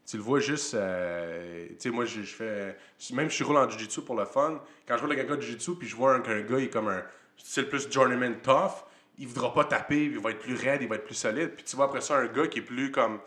tu 0.09 0.17
le 0.17 0.23
vois 0.23 0.41
juste, 0.41 0.73
euh, 0.73 1.67
tu 1.69 1.75
sais, 1.79 1.91
moi, 1.91 2.07
je, 2.07 2.23
fais, 2.23 2.77
même 3.12 3.31
si 3.31 3.38
je 3.38 3.45
roule 3.45 3.59
en 3.59 3.69
jiu-jitsu 3.69 4.00
pour 4.00 4.17
le 4.17 4.25
fun, 4.25 4.62
quand 4.87 4.97
je 4.97 5.03
roule 5.03 5.12
avec 5.12 5.27
un 5.27 5.29
gars 5.29 5.37
de 5.37 5.43
jiu-jitsu, 5.43 5.75
puis 5.75 5.87
je 5.87 5.95
vois 5.95 6.15
un- 6.15 6.21
qu'un 6.21 6.41
gars, 6.41 6.59
il 6.59 6.65
est 6.65 6.71
comme 6.71 6.88
un 6.88 7.03
style 7.37 7.69
plus 7.69 7.91
journeyman 7.93 8.41
tough, 8.41 8.87
il 9.19 9.27
voudra 9.27 9.53
pas 9.53 9.65
taper, 9.65 10.05
il 10.05 10.19
va 10.19 10.31
être 10.31 10.38
plus 10.38 10.55
raide, 10.55 10.81
il 10.81 10.88
va 10.88 10.95
être 10.95 11.05
plus 11.05 11.15
solide, 11.15 11.50
puis 11.50 11.65
tu 11.65 11.77
vois 11.77 11.85
après 11.85 12.00
ça 12.00 12.17
un 12.17 12.27
gars 12.27 12.47
qui 12.47 12.61
est 12.61 12.62
plus 12.62 12.91
comme, 12.91 13.21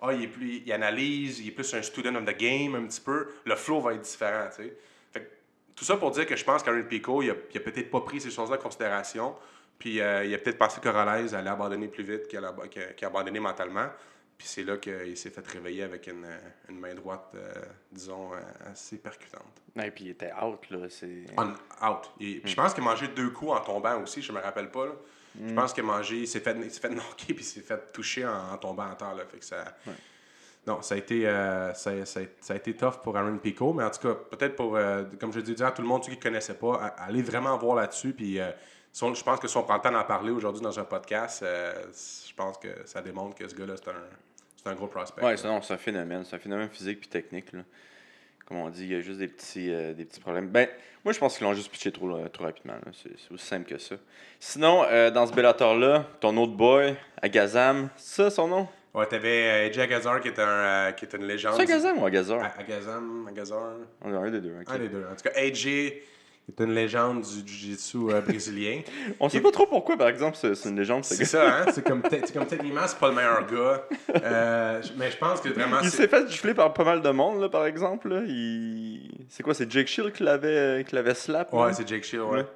ah, 0.00 0.12
il 0.12 0.22
est 0.22 0.28
plus, 0.28 0.62
il 0.64 0.72
analyse, 0.72 1.40
il 1.40 1.48
est 1.48 1.50
plus 1.50 1.74
un 1.74 1.82
student 1.82 2.14
of 2.14 2.24
the 2.24 2.38
game 2.38 2.76
un 2.76 2.86
petit 2.86 3.00
peu, 3.00 3.26
le 3.44 3.56
flow 3.56 3.80
va 3.80 3.94
être 3.94 4.02
différent, 4.02 4.48
tu 4.54 4.62
sais. 4.62 4.76
Fait 5.12 5.20
que 5.20 5.26
tout 5.74 5.84
ça 5.84 5.96
pour 5.96 6.12
dire 6.12 6.24
que 6.24 6.36
je 6.36 6.44
pense 6.44 6.62
qu'Aaron 6.62 6.84
Pico, 6.84 7.20
il 7.20 7.30
a, 7.30 7.32
a 7.32 7.60
peut-être 7.60 7.90
pas 7.90 8.02
pris 8.02 8.20
ces 8.20 8.30
choses-là 8.30 8.56
en 8.56 8.60
considération. 8.60 9.34
Puis 9.78 10.00
euh, 10.00 10.24
il 10.24 10.34
a 10.34 10.38
peut-être 10.38 10.58
pensé 10.58 10.80
que 10.80 10.88
Corrales 10.88 11.34
allait 11.34 11.50
abandonner 11.50 11.86
plus 11.86 12.02
vite 12.02 12.26
qu'il 12.26 12.44
a, 12.44 12.52
qu'il 12.68 13.04
a 13.04 13.06
abandonné 13.06 13.38
mentalement. 13.38 13.86
Puis 14.38 14.46
c'est 14.46 14.62
là 14.62 14.76
qu'il 14.76 15.16
s'est 15.16 15.30
fait 15.30 15.44
réveiller 15.48 15.82
avec 15.82 16.06
une, 16.06 16.24
une 16.68 16.78
main 16.78 16.94
droite, 16.94 17.32
euh, 17.34 17.52
disons, 17.90 18.32
euh, 18.32 18.38
assez 18.70 18.96
percutante. 18.96 19.42
Et 19.82 19.90
puis 19.90 20.04
il 20.04 20.10
était 20.10 20.30
out, 20.32 20.60
là. 20.70 20.86
C'est... 20.88 21.24
On 21.36 21.48
out. 21.48 22.10
Et- 22.20 22.38
puis 22.40 22.50
je 22.52 22.54
pense 22.56 22.72
qu'il 22.72 22.82
a 22.84 22.86
mangé 22.86 23.08
deux 23.08 23.30
coups 23.30 23.50
en 23.50 23.60
tombant 23.60 24.00
aussi, 24.00 24.22
je 24.22 24.30
me 24.32 24.38
rappelle 24.40 24.70
pas. 24.70 24.86
là. 24.86 24.92
Je 25.44 25.54
pense 25.54 25.72
qu'il 25.72 25.82
a 25.84 25.86
mangé, 25.86 26.16
il 26.20 26.28
s'est 26.28 26.40
fait, 26.40 26.56
il 26.56 26.70
fait 26.70 26.88
knocker 26.88 27.34
puis 27.34 27.36
il 27.38 27.44
s'est 27.44 27.60
fait 27.60 27.92
toucher 27.92 28.24
en, 28.26 28.52
en 28.52 28.56
tombant 28.58 28.86
en 28.86 28.94
terre. 28.94 29.14
Là. 29.14 29.24
Fait 29.30 29.38
que 29.38 29.44
ça... 29.44 29.64
Non, 30.66 30.82
ça 30.82 30.94
a, 30.96 30.98
été, 30.98 31.26
euh, 31.26 31.72
ça, 31.74 32.04
ça 32.04 32.20
a- 32.20 32.24
ça 32.40 32.52
a 32.52 32.56
été 32.56 32.74
tough 32.76 33.00
pour 33.02 33.16
Aaron 33.16 33.38
Pico, 33.38 33.72
mais 33.72 33.84
en 33.84 33.90
tout 33.90 34.06
cas, 34.06 34.14
peut-être 34.14 34.54
pour, 34.54 34.76
euh, 34.76 35.04
comme 35.18 35.32
je 35.32 35.40
dis 35.40 35.62
à 35.62 35.70
tout 35.70 35.80
le 35.82 35.88
monde, 35.88 36.04
ceux 36.04 36.10
qui 36.12 36.18
ne 36.18 36.22
connaissaient 36.22 36.58
pas, 36.58 36.94
allez 36.98 37.22
vraiment 37.22 37.56
voir 37.56 37.76
là-dessus. 37.76 38.12
Puis 38.12 38.38
euh, 38.38 38.50
si 38.92 39.04
on- 39.04 39.14
je 39.14 39.22
pense 39.22 39.40
que 39.40 39.48
si 39.48 39.56
on 39.56 39.62
prend 39.62 39.76
le 39.76 39.80
temps 39.80 39.92
d'en 39.92 40.04
parler 40.04 40.30
aujourd'hui 40.30 40.62
dans 40.62 40.78
un 40.78 40.84
podcast, 40.84 41.42
euh, 41.42 41.72
je 41.92 42.34
pense 42.34 42.58
que 42.58 42.68
ça 42.84 43.00
démontre 43.02 43.36
que 43.36 43.48
ce 43.48 43.54
gars-là, 43.54 43.74
c'est 43.76 43.90
un, 43.90 44.04
c'est 44.56 44.68
un 44.68 44.74
gros 44.74 44.86
prospect. 44.86 45.22
Ouais, 45.24 45.36
c'est, 45.36 45.46
un 45.46 45.60
phénomène. 45.76 46.24
C'est 46.24 46.36
un 46.36 46.40
phénomène 46.40 46.68
physique 46.68 47.00
puis 47.00 47.08
technique. 47.08 47.52
Là. 47.52 47.60
Comme 48.48 48.58
on 48.58 48.70
dit, 48.70 48.84
il 48.84 48.92
y 48.92 48.94
a 48.94 49.00
juste 49.00 49.18
des 49.18 49.28
petits, 49.28 49.70
euh, 49.70 49.92
des 49.92 50.06
petits 50.06 50.20
problèmes. 50.20 50.48
Ben, 50.48 50.68
moi, 51.04 51.12
je 51.12 51.18
pense 51.18 51.36
qu'ils 51.36 51.46
l'ont 51.46 51.52
juste 51.52 51.70
pitché 51.70 51.92
trop, 51.92 52.10
euh, 52.16 52.28
trop 52.28 52.44
rapidement. 52.44 52.74
C'est, 52.94 53.10
aussi 53.32 53.46
simple 53.46 53.68
que 53.68 53.78
ça. 53.78 53.96
Sinon, 54.40 54.84
euh, 54.84 55.10
dans 55.10 55.26
ce 55.26 55.32
Bellator-là, 55.34 56.06
ton 56.18 56.34
autre 56.38 56.54
boy, 56.54 56.96
Agazam, 57.20 57.90
c'est 57.96 58.22
ça 58.22 58.30
son 58.30 58.48
nom? 58.48 58.68
Ouais, 58.94 59.06
t'avais 59.06 59.66
AJ 59.66 59.78
Agazar 59.80 60.20
qui 60.20 60.28
est, 60.28 60.38
un, 60.38 60.92
qui 60.92 61.04
est 61.04 61.12
une 61.12 61.26
légende. 61.26 61.56
C'est 61.56 61.62
Agazam 61.62 61.98
ou 61.98 62.06
Agazar? 62.06 62.50
Agazam, 62.58 63.28
Agazar. 63.28 63.74
On 64.00 64.14
a 64.14 64.16
un 64.16 64.30
des 64.30 64.40
deux. 64.40 64.54
Un 64.66 64.78
des 64.78 64.88
deux. 64.88 65.04
En 65.04 65.14
tout 65.14 65.28
cas, 65.28 65.38
AJ 65.38 65.92
est 66.48 66.60
une 66.64 66.74
légende 66.74 67.22
du 67.22 67.52
jiu-jitsu 67.52 67.98
euh, 68.10 68.20
brésilien. 68.26 68.80
On 69.20 69.28
sait 69.28 69.40
pas 69.40 69.50
trop 69.50 69.66
pourquoi, 69.66 69.96
par 69.96 70.08
exemple, 70.08 70.36
c'est, 70.40 70.52
une 70.68 70.76
légende. 70.76 71.04
ce 71.04 71.14
C'est 71.14 71.24
ça, 71.24 71.58
hein? 71.60 71.66
C'est 71.72 71.84
comme, 71.86 72.02
comme 72.02 72.46
techniquement, 72.46 72.86
c'est 72.86 72.98
pas 72.98 73.08
le 73.08 73.14
meilleur 73.14 73.46
gars. 73.46 73.84
Euh, 74.22 74.82
mais 74.96 75.10
je 75.10 75.16
pense 75.16 75.40
que 75.40 75.48
vraiment. 75.50 75.80
Il 75.82 75.90
s'est 75.90 76.08
fait 76.08 76.28
gifler 76.30 76.54
par 76.54 76.72
pas 76.72 76.84
mal 76.84 77.02
de 77.02 77.10
monde, 77.10 77.40
là, 77.40 77.48
par 77.48 77.66
exemple. 77.66 78.08
Là. 78.08 78.22
Il... 78.26 79.10
C'est 79.28 79.42
quoi, 79.42 79.54
c'est 79.54 79.70
Jake 79.70 79.86
Shield 79.88 80.12
qui 80.12 80.22
l'avait, 80.22 80.84
qui 80.84 80.94
l'avait 80.94 81.14
slap 81.14 81.52
Ouais, 81.52 81.72
c'est 81.72 81.86
Jake 81.86 82.04
Shield, 82.04 82.24
ouais. 82.24 82.38
Ouais. 82.38 82.46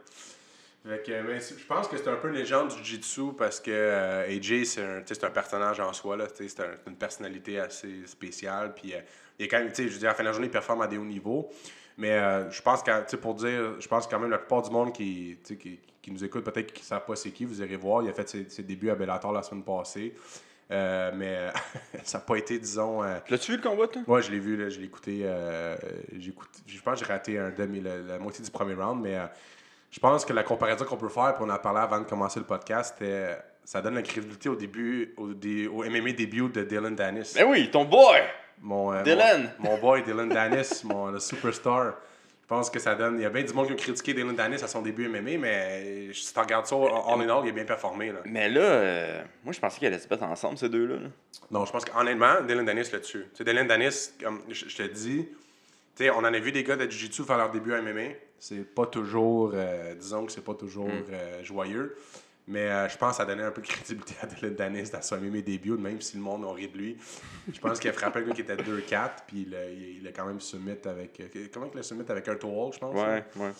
Fait 0.84 1.02
que, 1.06 1.22
mais 1.22 1.40
c'est- 1.40 1.56
je 1.58 1.64
pense 1.64 1.86
que 1.86 1.96
c'est 1.96 2.08
un 2.08 2.16
peu 2.16 2.28
une 2.28 2.34
légende 2.34 2.68
du 2.68 2.74
jiu-jitsu 2.78 3.34
parce 3.38 3.60
que 3.60 3.70
euh, 3.70 4.26
AJ, 4.26 4.64
c'est 4.64 4.82
un, 4.82 4.98
un 5.26 5.30
personnage 5.30 5.78
en 5.78 5.92
soi. 5.92 6.16
C'est 6.34 6.44
un- 6.44 6.48
c'est 6.84 6.90
une 6.90 6.96
personnalité 6.96 7.60
assez 7.60 8.04
spéciale. 8.06 8.72
Puis, 8.74 8.92
euh, 8.94 8.98
il 9.38 9.44
est 9.44 9.48
quand 9.48 9.58
même, 9.60 9.70
je 9.76 9.82
veux 9.84 9.90
dire, 9.90 10.08
à 10.08 10.12
la 10.12 10.14
fin 10.14 10.22
de 10.24 10.28
la 10.28 10.32
journée, 10.32 10.48
il 10.48 10.50
performe 10.50 10.82
à 10.82 10.88
des 10.88 10.98
hauts 10.98 11.04
niveaux. 11.04 11.50
Mais 11.98 12.10
euh, 12.12 12.50
je 12.50 12.62
pense 12.62 12.82
que, 12.82 13.16
pour 13.16 13.34
dire, 13.34 13.80
je 13.80 13.86
pense 13.88 14.06
quand 14.06 14.18
même 14.18 14.30
la 14.30 14.38
plupart 14.38 14.62
du 14.62 14.70
monde 14.70 14.92
qui, 14.92 15.38
qui, 15.44 15.78
qui 16.00 16.10
nous 16.10 16.24
écoute, 16.24 16.44
peut-être 16.44 16.72
qui 16.72 16.82
ne 16.82 16.86
savent 16.86 17.04
pas 17.04 17.16
c'est 17.16 17.30
qui, 17.30 17.44
vous 17.44 17.60
irez 17.62 17.76
voir. 17.76 18.02
Il 18.02 18.08
a 18.08 18.12
fait 18.12 18.28
ses, 18.28 18.48
ses 18.48 18.62
débuts 18.62 18.90
à 18.90 18.94
Bellator 18.94 19.32
la 19.32 19.42
semaine 19.42 19.62
passée. 19.64 20.14
Euh, 20.70 21.10
mais 21.14 21.48
ça 22.04 22.18
n'a 22.18 22.24
pas 22.24 22.36
été, 22.36 22.58
disons. 22.58 23.02
euh, 23.04 23.18
L'as-tu 23.28 23.52
vu 23.52 23.58
le 23.58 23.62
combat, 23.62 23.86
toi? 23.88 24.02
Ouais, 24.06 24.22
je 24.22 24.30
l'ai 24.30 24.38
vu, 24.38 24.56
là, 24.56 24.68
je 24.70 24.78
l'ai 24.78 24.86
écouté. 24.86 25.26
je 26.16 26.80
pense 26.82 27.00
que 27.00 27.06
j'ai 27.06 27.12
raté 27.12 27.38
un 27.38 27.50
demi, 27.50 27.80
la, 27.80 27.98
la 27.98 28.18
moitié 28.18 28.44
du 28.44 28.50
premier 28.50 28.74
round, 28.74 29.00
mais 29.02 29.18
je 29.90 30.00
pense 30.00 30.24
que 30.24 30.32
la 30.32 30.42
comparaison 30.42 30.84
qu'on 30.84 30.96
peut 30.96 31.08
faire, 31.08 31.34
puis 31.34 31.44
on 31.46 31.50
en 31.50 31.58
parlait 31.58 31.80
avant 31.80 31.98
de 32.00 32.04
commencer 32.04 32.40
le 32.40 32.46
podcast, 32.46 33.02
ça 33.64 33.80
donne 33.82 33.94
la 33.96 34.02
crédibilité 34.02 34.48
au 34.48 34.56
début, 34.56 35.14
au, 35.18 35.34
dé- 35.34 35.68
au 35.68 35.84
MMA 35.84 36.12
début 36.12 36.48
de 36.48 36.64
Dylan 36.64 36.96
Dennis. 36.96 37.32
Ben 37.36 37.44
oui, 37.48 37.70
ton 37.70 37.84
boy 37.84 38.18
Mon, 38.62 38.92
euh, 38.92 39.02
Dylan! 39.02 39.52
Mon, 39.58 39.72
mon 39.72 39.78
boy 39.78 40.02
Dylan 40.02 40.28
Dennis, 40.28 40.82
mon 40.84 41.08
le 41.08 41.20
superstar. 41.20 41.94
Je 42.42 42.46
pense 42.48 42.70
que 42.70 42.78
ça 42.78 42.94
donne. 42.94 43.16
Il 43.16 43.22
y 43.22 43.24
a 43.24 43.30
bien 43.30 43.42
du 43.42 43.52
monde 43.52 43.66
qui 43.66 43.72
a 43.72 43.76
critiqué 43.76 44.14
Dylan 44.14 44.36
Dennis 44.36 44.62
à 44.62 44.68
son 44.68 44.82
début 44.82 45.08
MMA, 45.08 45.38
mais 45.38 46.10
si 46.12 46.32
tu 46.32 46.38
regardes 46.38 46.66
ça, 46.66 46.76
all 46.76 47.20
in 47.22 47.28
all, 47.28 47.44
il 47.44 47.48
a 47.48 47.52
bien 47.52 47.64
performé. 47.64 48.12
Là. 48.12 48.20
Mais 48.26 48.48
là, 48.48 48.60
euh, 48.60 49.22
moi, 49.42 49.52
je 49.52 49.60
pensais 49.60 49.78
qu'ils 49.78 49.88
allaient 49.88 49.98
se 49.98 50.08
battre 50.08 50.24
ensemble, 50.24 50.58
ces 50.58 50.68
deux-là. 50.68 50.96
là. 50.96 51.08
Non, 51.50 51.64
je 51.64 51.72
pense 51.72 51.84
qu'honnêtement, 51.84 52.42
Dylan 52.46 52.64
Dennis 52.64 52.90
le 52.92 53.00
tue. 53.00 53.20
Tu 53.20 53.28
sais, 53.34 53.44
Dylan 53.44 53.66
Dennis, 53.66 54.12
comme 54.22 54.42
je, 54.48 54.68
je 54.68 54.76
te 54.76 54.82
dis, 54.82 55.26
tu 55.96 56.04
sais, 56.04 56.10
on 56.10 56.18
en 56.18 56.24
a 56.24 56.38
vu 56.38 56.52
des 56.52 56.62
gars 56.62 56.76
de 56.76 56.84
Jiu-Jitsu 56.84 57.24
faire 57.24 57.38
leur 57.38 57.50
début 57.50 57.72
à 57.74 57.80
MMA. 57.80 58.14
C'est 58.38 58.74
pas 58.74 58.86
toujours, 58.86 59.52
euh, 59.54 59.94
disons 59.94 60.26
que 60.26 60.32
c'est 60.32 60.44
pas 60.44 60.54
toujours 60.54 60.90
euh, 60.90 61.44
joyeux. 61.44 61.96
Mais 62.48 62.68
euh, 62.68 62.88
je 62.88 62.96
pense 62.98 63.12
que 63.12 63.16
ça 63.18 63.24
donnait 63.24 63.44
un 63.44 63.52
peu 63.52 63.62
de 63.62 63.66
crédibilité 63.68 64.14
à 64.20 64.26
Dylan 64.26 64.54
Dennis 64.54 64.90
dans 64.90 65.00
son 65.00 65.16
MMA 65.20 65.42
début, 65.42 65.72
même 65.78 66.00
si 66.00 66.16
le 66.16 66.22
monde 66.24 66.44
a 66.44 66.52
ri 66.52 66.66
de 66.68 66.76
lui. 66.76 66.96
Je 67.52 67.60
pense 67.60 67.78
qu'il 67.78 67.88
a 67.88 67.92
frappé 67.92 68.18
un 68.18 68.22
gars 68.22 68.34
qui 68.34 68.40
était 68.40 68.56
2-4, 68.56 69.10
puis 69.28 69.44
il 69.46 69.54
a, 69.54 69.64
il 69.70 69.98
il 69.98 70.08
a 70.08 70.10
quand 70.12 70.26
même 70.26 70.40
summit 70.40 70.76
avec. 70.84 71.20
euh, 71.20 71.46
Comment 71.52 71.70
il 71.72 71.78
a 71.78 71.82
summit 71.84 72.02
avec 72.08 72.26
un 72.26 72.34
toll, 72.34 72.72
je 72.72 72.78
pense? 72.78 72.94
Ouais, 72.96 73.00
hein? 73.00 73.24
ouais. 73.36 73.50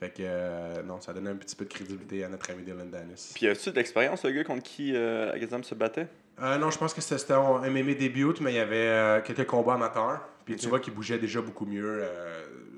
Fait 0.00 0.10
que, 0.10 0.22
euh, 0.22 0.82
non, 0.82 1.00
ça 1.00 1.12
donnait 1.12 1.30
un 1.30 1.36
petit 1.36 1.56
peu 1.56 1.64
de 1.66 1.70
crédibilité 1.70 2.24
à 2.24 2.28
notre 2.28 2.50
ami 2.50 2.62
Dylan 2.62 2.90
Dennis. 2.90 3.32
Puis, 3.34 3.48
as-tu 3.48 3.70
de 3.70 3.76
l'expérience, 3.76 4.24
le 4.24 4.30
gars 4.30 4.44
contre 4.44 4.62
qui 4.62 4.94
euh, 4.94 5.32
Agazam 5.32 5.62
se 5.62 5.74
battait? 5.74 6.06
Euh, 6.40 6.56
non, 6.58 6.70
je 6.70 6.78
pense 6.78 6.92
que 6.94 7.00
c'était 7.00 7.32
un 7.32 7.68
MMA 7.70 7.94
début, 7.94 8.26
mais 8.40 8.52
il 8.52 8.56
y 8.56 8.60
avait 8.60 9.22
quelques 9.24 9.46
combats 9.46 9.74
amateurs. 9.74 10.20
Puis 10.44 10.56
tu 10.56 10.68
vois 10.68 10.80
qu'il 10.80 10.94
bougeait 10.94 11.18
déjà 11.18 11.40
beaucoup 11.40 11.66
mieux. 11.66 12.04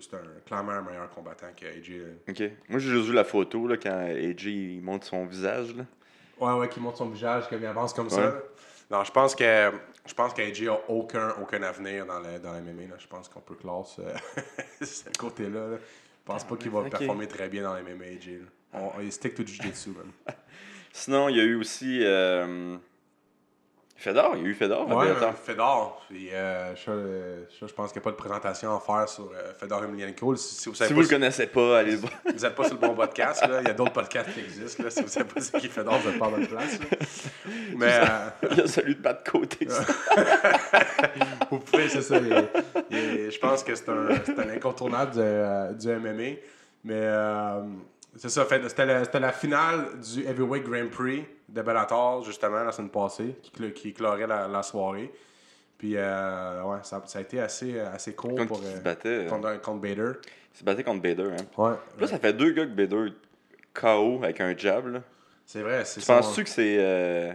C'était 0.01 0.17
un, 0.17 0.41
clairement 0.47 0.73
un 0.73 0.83
meilleur 0.83 1.11
combattant 1.11 1.47
que 1.57 1.65
AJ. 1.67 1.93
Ok. 2.29 2.51
Moi, 2.69 2.79
j'ai 2.79 2.91
juste 2.91 3.07
vu 3.09 3.13
la 3.15 3.25
photo 3.25 3.67
là, 3.67 3.77
quand 3.77 3.91
AJ 3.99 4.45
il 4.47 4.81
montre 4.83 5.07
son 5.07 5.25
visage. 5.27 5.75
Là. 5.77 5.85
Ouais, 6.41 6.53
ouais, 6.61 6.69
qui 6.69 6.81
monte 6.81 6.97
son 6.97 7.09
visage, 7.09 7.49
qu'il 7.49 7.65
avance 7.67 7.93
comme 7.93 8.07
Ouais. 8.09 8.15
ça. 8.15 8.35
Non, 8.91 9.05
je 9.05 9.11
pense 9.13 9.35
que 9.35 9.73
je 10.07 10.15
pense 10.15 10.33
qu'AJ 10.33 10.69
a 10.69 10.79
aucun, 10.89 11.31
aucun 11.43 11.63
avenir 11.63 12.07
dans 12.07 12.21
le, 12.21 12.39
dans 12.39 12.53
MMA. 12.53 12.83
Là. 12.91 12.97
Je 12.99 13.07
pense 13.07 13.29
qu'on 13.29 13.41
peut 13.41 13.55
classer 13.57 14.03
euh, 14.03 14.45
ce 14.85 15.05
côté-là. 15.19 15.69
là. 15.73 15.77
Je 15.77 16.33
pense 16.33 16.45
pas 16.45 16.57
qu'il 16.57 16.71
va 16.71 16.83
performer 16.85 17.27
très 17.27 17.49
bien 17.49 17.63
dans 17.63 17.75
le 17.75 17.83
MMA, 17.83 18.05
AJ. 18.17 18.27
là. 18.29 18.47
On, 18.75 18.93
on- 18.99 19.01
il 19.01 19.13
stick 19.13 19.35
to 19.35 19.43
Jiu-Jitsu, 19.43 19.91
man. 19.91 20.11
Sinon, 20.93 21.29
il 21.29 21.37
y 21.37 21.41
a 21.41 21.45
eu 21.45 21.55
aussi. 21.57 22.01
Euh... 22.03 22.77
Fedor, 24.01 24.37
il 24.37 24.43
y 24.43 24.47
a 24.47 24.49
eu 24.51 24.55
Fedor. 24.55 24.89
Ouais, 24.89 25.07
Bellator. 25.09 25.29
euh, 25.31 25.33
Fedor. 25.33 26.07
Puis, 26.09 26.29
euh, 26.33 26.77
ça, 26.77 26.93
euh, 26.93 27.43
je 27.61 27.67
pense 27.75 27.91
qu'il 27.93 28.01
n'y 28.01 28.05
a 28.05 28.05
pas 28.05 28.11
de 28.13 28.17
présentation 28.17 28.77
à 28.77 28.79
faire 28.79 29.09
sur 29.09 29.25
euh, 29.35 29.53
Fedor 29.59 29.83
Emelianenko. 29.83 30.37
Si, 30.37 30.55
si 30.55 30.69
vous 30.69 30.75
Si 30.77 30.93
vous 30.93 31.01
le 31.01 31.09
connaissez 31.09 31.49
pas, 31.49 31.81
allez 31.81 31.91
le 31.93 31.97
voir. 31.99 32.13
Vous 32.25 32.33
n'êtes 32.33 32.55
pas 32.55 32.65
sur 32.65 32.75
le 32.75 32.81
bon 32.81 32.95
podcast, 32.95 33.45
là. 33.49 33.61
Il 33.61 33.67
y 33.67 33.71
a 33.71 33.75
d'autres 33.75 33.93
podcasts 33.93 34.33
qui 34.33 34.39
existent, 34.41 34.85
là. 34.85 34.91
Si 34.91 35.03
vous 35.03 35.09
savez 35.09 35.27
pas 35.27 35.41
c'est 35.41 35.59
qui 35.59 35.67
fait 35.69 35.83
d'or, 35.83 35.99
vous 35.99 36.11
êtes 36.11 36.19
pas 36.19 36.27
à 36.27 36.31
bonne 36.31 36.47
place, 36.47 36.79
là. 36.79 36.87
Mais, 37.77 37.93
euh, 38.45 38.49
Il 38.53 38.59
y 38.59 38.61
a 38.61 38.67
celui 38.69 38.95
de 38.95 39.01
Pat 39.01 39.29
Côté. 39.29 39.67
vous 41.51 41.59
pouvez, 41.59 41.89
c'est 41.89 42.03
ça. 42.03 42.19
il- 42.19 42.49
il- 42.91 43.31
je 43.33 43.39
pense 43.41 43.63
que 43.65 43.75
c'est 43.75 43.89
un, 43.89 44.09
un 44.11 44.49
incontournable 44.55 45.11
du, 45.77 45.87
du 45.87 45.93
MMA. 45.93 46.37
Mais, 46.85 46.95
euh, 46.95 47.63
c'est 48.19 48.29
ça. 48.29 48.45
fait- 48.45 48.69
C'était 48.69 48.87
la, 48.87 49.05
c'était 49.05 49.21
la 49.21 49.33
finale 49.33 49.99
du 50.01 50.25
Heavyweight 50.27 50.65
Grand 50.65 50.89
Prix 50.91 51.25
de 51.49 51.63
Bellator, 51.63 52.23
justement, 52.25 52.63
la 52.63 52.73
semaine 52.73 52.91
passée, 52.91 53.37
qui, 53.43 53.73
qui 53.73 53.93
clorait 53.95 54.27
la, 54.27 54.47
la 54.49 54.63
soirée. 54.63 55.11
Puis, 55.79 55.93
euh, 55.97 56.63
ouais, 56.65 56.79
ça, 56.83 57.03
ça 57.07 57.21
a 57.21 57.23
été 57.23 57.41
assez, 57.41 57.79
assez 57.81 58.13
court 58.15 58.35
Contre 58.35 58.47
pour, 58.49 58.61
il 58.63 58.73
se 58.73 58.77
euh, 58.77 58.81
battait 58.81 59.09
euh, 59.09 59.29
contre, 59.29 59.61
contre 59.61 59.81
Bader. 59.81 60.13
Il 60.55 60.59
se 60.59 60.65
battait 60.65 60.83
contre 60.85 61.01
Bader. 61.03 61.31
Hein. 61.39 61.45
Ouais. 61.57 61.75
Là, 62.01 62.07
ça 62.09 62.19
fait 62.19 62.33
deux 62.33 62.51
gars 62.51 62.65
que 62.67 62.71
Bader 62.73 63.13
KO 63.75 64.21
avec 64.23 64.41
un 64.41 64.57
jab. 64.57 64.89
Là. 64.89 65.01
C'est 65.47 65.63
vrai. 65.63 65.85
c'est 65.85 66.01
Tu 66.01 66.07
ça. 66.07 66.17
penses-tu 66.17 66.43
que 66.45 66.51
c'est 66.51 66.77
euh, 66.81 67.33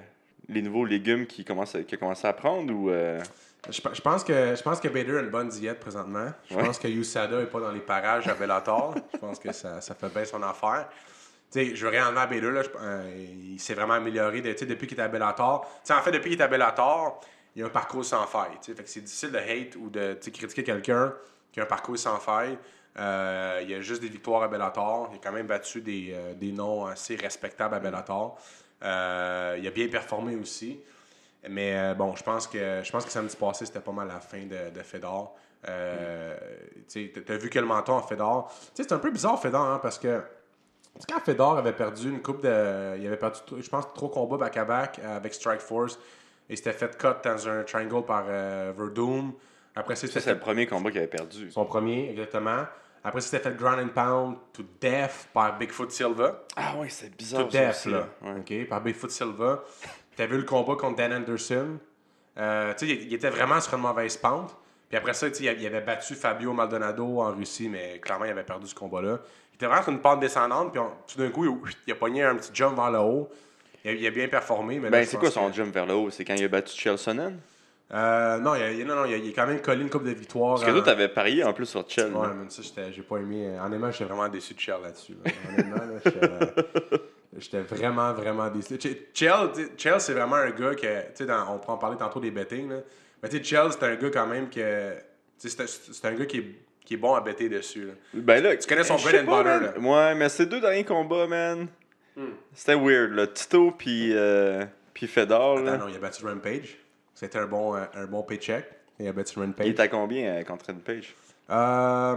les 0.50 0.62
nouveaux 0.62 0.84
légumes 0.86 1.26
qui 1.26 1.46
commencent 1.46 1.78
qui 1.88 1.98
commencent 1.98 2.26
à 2.26 2.34
prendre 2.34 2.74
ou. 2.74 2.90
Je, 3.70 3.82
pe- 3.82 3.94
je 3.94 4.02
pense 4.02 4.24
que, 4.24 4.56
je 4.56 4.62
pense 4.62 4.80
que 4.82 4.88
Bader 4.90 5.18
a 5.18 5.22
une 5.22 5.30
bonne 5.30 5.48
diète 5.50 5.80
présentement. 5.80 6.28
Je 6.50 6.56
Ouais. 6.56 6.64
pense 6.66 6.80
que 6.80 6.88
USADA 6.88 7.38
n'est 7.40 7.46
pas 7.46 7.62
dans 7.62 7.72
les 7.72 7.80
parages 7.80 8.28
à 8.28 8.34
Bellator. 8.34 8.94
je 9.14 9.18
pense 9.18 9.40
que 9.40 9.52
ça, 9.54 9.80
ça 9.80 9.96
fait 9.96 10.10
bien 10.14 10.26
son 10.26 10.44
affaire. 10.44 10.90
Je 11.56 11.74
veux 11.86 11.90
rien 11.90 12.08
enlever 12.08 12.20
à 12.22 12.26
Bader. 12.28 12.52
Là, 12.52 12.62
je- 12.64 12.70
euh, 12.82 13.26
il 13.54 13.60
s'est 13.60 13.74
vraiment 13.74 13.94
amélioré 13.94 14.42
de- 14.42 14.66
depuis 14.66 14.88
qu'il 14.88 15.00
est 15.00 15.04
à 15.04 15.08
Bellator. 15.08 15.66
En 15.90 16.02
fait, 16.02 16.12
depuis 16.12 16.32
qu'il 16.32 16.40
est 16.42 16.44
à 16.44 16.48
Bellator, 16.48 17.22
il 17.56 17.64
a 17.64 17.68
un 17.68 17.70
parcours 17.70 18.04
sans 18.04 18.26
faille. 18.28 18.52
Fait 18.62 18.74
que 18.74 18.90
c'est 18.90 19.02
difficile 19.02 19.32
de 19.32 19.38
hate 19.38 19.76
ou 19.78 19.90
de 19.90 20.14
critiquer 20.16 20.64
quelqu'un 20.64 21.14
qui 21.52 21.60
a 21.60 21.64
un 21.64 21.68
parcours 21.68 21.98
sans 21.98 22.18
faille. 22.20 22.58
Euh, 23.00 23.62
il 23.66 23.74
a 23.74 23.80
juste 23.82 24.02
des 24.02 24.10
victoires 24.10 24.44
à 24.44 24.48
Bellator. 24.50 25.10
Il 25.12 25.16
a 25.16 25.20
quand 25.24 25.32
même 25.32 25.48
battu 25.48 25.80
des, 25.82 26.12
euh, 26.14 26.34
des 26.34 26.52
noms 26.52 26.86
assez 26.88 27.16
respectables 27.16 27.76
à 27.76 27.80
Bellator. 27.80 28.38
Il 28.82 28.88
a 29.68 29.72
bien 29.74 29.88
performé 29.88 30.36
aussi. 30.36 30.80
Mais 31.50 31.76
euh, 31.76 31.94
bon, 31.94 32.16
je 32.16 32.24
pense 32.24 32.48
que 32.48 32.82
je 32.84 32.92
pense 32.92 33.04
que 33.06 33.12
samedi 33.12 33.36
passé, 33.36 33.66
c'était 33.66 33.80
pas 33.82 33.92
mal 33.92 34.08
la 34.08 34.20
fin 34.20 34.46
de, 34.46 34.70
de 34.74 34.82
Fedor. 34.82 35.36
Euh, 35.68 36.38
tu 36.90 37.12
sais, 37.14 37.22
T'as 37.26 37.38
vu 37.38 37.50
quel 37.50 37.66
menton 37.66 37.94
en 37.94 38.02
Fedor. 38.02 38.52
Tu 38.76 38.84
C'est 38.84 38.92
un 38.92 39.00
peu 39.00 39.12
bizarre 39.12 39.42
Fedor, 39.42 39.62
hein, 39.66 39.80
parce 39.82 39.98
que 40.00 40.22
tu 41.00 41.06
quand 41.12 41.20
Fedor 41.22 41.58
avait 41.58 41.74
perdu 41.74 42.10
une 42.10 42.22
coupe 42.22 42.44
de. 42.44 42.98
Il 43.00 43.08
avait 43.08 43.18
perdu, 43.18 43.40
je 43.60 43.70
pense, 43.70 43.94
trois 43.94 44.12
combats 44.12 44.38
back-à-back 44.38 45.00
avec 45.00 45.34
Strike 45.34 45.62
Force. 45.62 45.98
Et 46.50 46.56
s'était 46.58 46.74
fait 46.74 46.98
cut 46.98 47.08
dans 47.24 47.48
un 47.50 47.64
triangle 47.64 48.06
par 48.06 48.26
euh, 48.28 48.74
Verdum. 48.78 49.34
Après, 49.76 49.96
c'était 49.96 50.20
c'est 50.20 50.34
le 50.34 50.40
premier 50.40 50.68
combat 50.68 50.92
qu'il 50.92 51.00
avait 51.00 51.08
perdu. 51.08 51.50
son 51.50 51.66
premier, 51.66 52.10
exactement. 52.12 52.66
Après, 53.04 53.22
c'était 53.22 53.40
fait 53.50 53.56
ground 53.58 53.80
and 53.80 53.90
pound 53.94 54.38
to 54.54 54.64
death 54.80 55.28
par 55.34 55.58
Bigfoot 55.58 55.92
Silva. 55.92 56.44
Ah 56.56 56.76
ouais, 56.78 56.90
c'est 56.90 57.10
To 57.10 57.16
bizarre. 57.18 57.52
ça 57.52 57.60
death, 57.60 57.70
aussi, 57.72 57.90
là. 57.90 58.08
Ouais. 58.22 58.40
OK, 58.64 58.70
par 58.70 58.82
Bigfoot 58.82 59.10
Silva. 59.10 59.64
T'as 60.16 60.26
vu 60.28 60.38
le 60.38 60.44
combat 60.44 60.76
contre 60.76 60.98
Dan 60.98 61.14
Anderson? 61.14 61.78
Euh, 62.38 62.74
tu 62.78 62.88
sais, 62.88 62.94
il, 62.94 63.08
il 63.08 63.14
était 63.14 63.30
vraiment 63.30 63.60
sur 63.62 63.74
une 63.76 63.82
mauvaise 63.82 64.18
pente. 64.18 64.56
Puis 64.90 64.98
après 64.98 65.14
ça, 65.14 65.28
il 65.40 65.48
avait 65.66 65.82
battu 65.82 66.14
Fabio 66.14 66.54
Maldonado 66.54 67.20
en 67.22 67.32
Russie, 67.36 67.68
mais 67.70 68.00
clairement, 68.00 68.26
il 68.26 68.32
avait 68.32 68.44
perdu 68.44 68.68
ce 68.68 68.76
combat-là. 68.76 69.20
Il 69.52 69.56
était 69.56 69.66
vraiment 69.66 69.82
sur 69.84 69.92
une 69.92 70.00
pente 70.02 70.20
descendante, 70.20 70.72
puis 70.72 70.80
on- 70.80 70.92
tout 71.08 71.18
d'un 71.18 71.30
coup, 71.30 71.46
il, 71.46 71.72
il 71.88 71.94
a 71.94 71.96
pogné 71.96 72.24
un 72.24 72.36
petit 72.36 72.52
jump 72.54 72.76
vers 72.76 72.92
le 72.92 73.00
haut. 73.00 73.30
il, 73.84 73.90
a, 73.90 73.94
il 73.94 74.08
a 74.08 74.12
bien 74.12 74.28
performé. 74.28 74.80
Mais 74.80 74.90
Ben, 74.90 75.06
c'est 75.06 75.18
quoi 75.18 75.32
son 75.32 75.50
que- 75.50 75.56
jump 75.56 75.74
vers 75.74 75.86
le 75.88 75.94
haut? 75.96 76.10
C'est 76.12 76.24
quand 76.26 76.36
il 76.36 76.44
a 76.44 76.48
battu 76.48 76.80
Chelsonen? 76.80 77.40
Euh, 77.92 78.38
non, 78.40 78.56
il 78.56 78.64
a, 78.64 78.86
non, 78.86 78.96
non, 78.96 79.06
il 79.06 79.14
a, 79.14 79.18
il 79.18 79.30
a 79.30 79.34
quand 79.34 79.46
même 79.48 79.62
collé 79.62 79.82
une 79.82 79.90
coupe 79.90 80.04
de 80.06 80.12
victoires. 80.12 80.56
Parce 80.56 80.66
que 80.66 80.70
en- 80.72 80.74
toi, 80.74 80.84
t'avais 80.84 81.08
parié 81.10 81.44
en 81.44 81.54
plus 81.54 81.66
sur 81.68 81.88
Chel. 81.88 82.12
Ouais, 82.14 82.28
mais 82.36 82.50
ça, 82.50 82.62
j'étais- 82.64 82.92
j'ai 82.94 83.02
pas 83.04 83.18
aimé. 83.18 83.48
euh, 83.48 83.64
Honnêtement, 83.66 83.92
j'étais 83.92 84.06
vraiment 84.06 84.28
déçu 84.30 84.54
de 84.54 84.60
Chell 84.60 84.78
là-dessus. 84.84 85.16
là, 85.24 85.32
j'étais, 87.38 87.62
vraiment, 87.62 88.14
vraiment 88.14 88.50
déçu. 88.50 88.78
Ch- 88.80 88.98
Chell, 89.78 90.00
c'est 90.02 90.14
vraiment 90.14 90.36
un 90.38 90.52
gars 90.52 90.76
que, 90.76 91.12
tu 91.16 91.26
sais, 91.26 91.32
on 91.32 91.60
en 91.72 91.78
parler 91.78 91.98
tantôt 91.98 92.20
des 92.20 92.32
betting, 92.32 92.70
là. 92.70 92.78
Mais 93.22 93.30
tu 93.30 93.38
sais, 93.38 93.44
Chell, 93.44 93.72
c'est 93.72 93.84
un 93.84 93.96
gars 93.96 94.10
quand 94.12 94.28
même 94.28 94.50
que, 94.50 94.94
c'est 95.38 96.06
un- 96.06 96.14
gars 96.14 96.26
qui 96.26 96.38
est, 96.40 96.46
qui 96.86 96.94
est 96.96 96.98
bon 96.98 97.14
à 97.16 97.22
better 97.22 97.50
dessus. 97.50 97.86
là. 97.86 97.94
Ben 98.14 98.44
là, 98.44 98.56
Tu 98.58 98.68
connais 98.68 98.84
son 98.84 98.98
je 98.98 99.04
bread 99.08 99.24
and 99.24 99.32
pas, 99.32 99.44
butter, 99.44 99.80
man. 99.80 99.86
Ouais, 99.86 100.16
mais 100.16 100.30
ces 100.30 100.46
deux 100.46 100.60
derniers 100.62 100.84
combats, 100.84 101.28
man, 101.28 101.68
Hmm. 102.16 102.26
c'était 102.54 102.76
weird, 102.76 103.12
là. 103.14 103.26
Tito 103.28 103.72
puis 103.72 104.12
euh, 104.14 104.64
puis 104.94 105.08
Fedor, 105.08 105.60
là. 105.62 105.74
Attends, 105.74 105.86
non, 105.86 105.90
il 105.90 105.96
a 105.96 106.00
battu 106.00 106.26
Rampage. 106.26 106.78
C'était 107.16 107.40
un 107.40 107.48
bon, 107.48 107.76
euh, 107.76 107.86
un 107.96 108.06
bon 108.06 108.22
paycheck. 108.24 108.66
Il 109.00 109.08
a 109.08 109.14
battu 109.14 109.40
Rampage. 109.40 109.66
Il 109.66 109.70
est 109.74 109.80
à 109.80 109.88
combien 109.88 110.26
euh, 110.36 110.44
contre 110.44 110.72
Page? 110.74 111.16
Euh, 111.50 112.16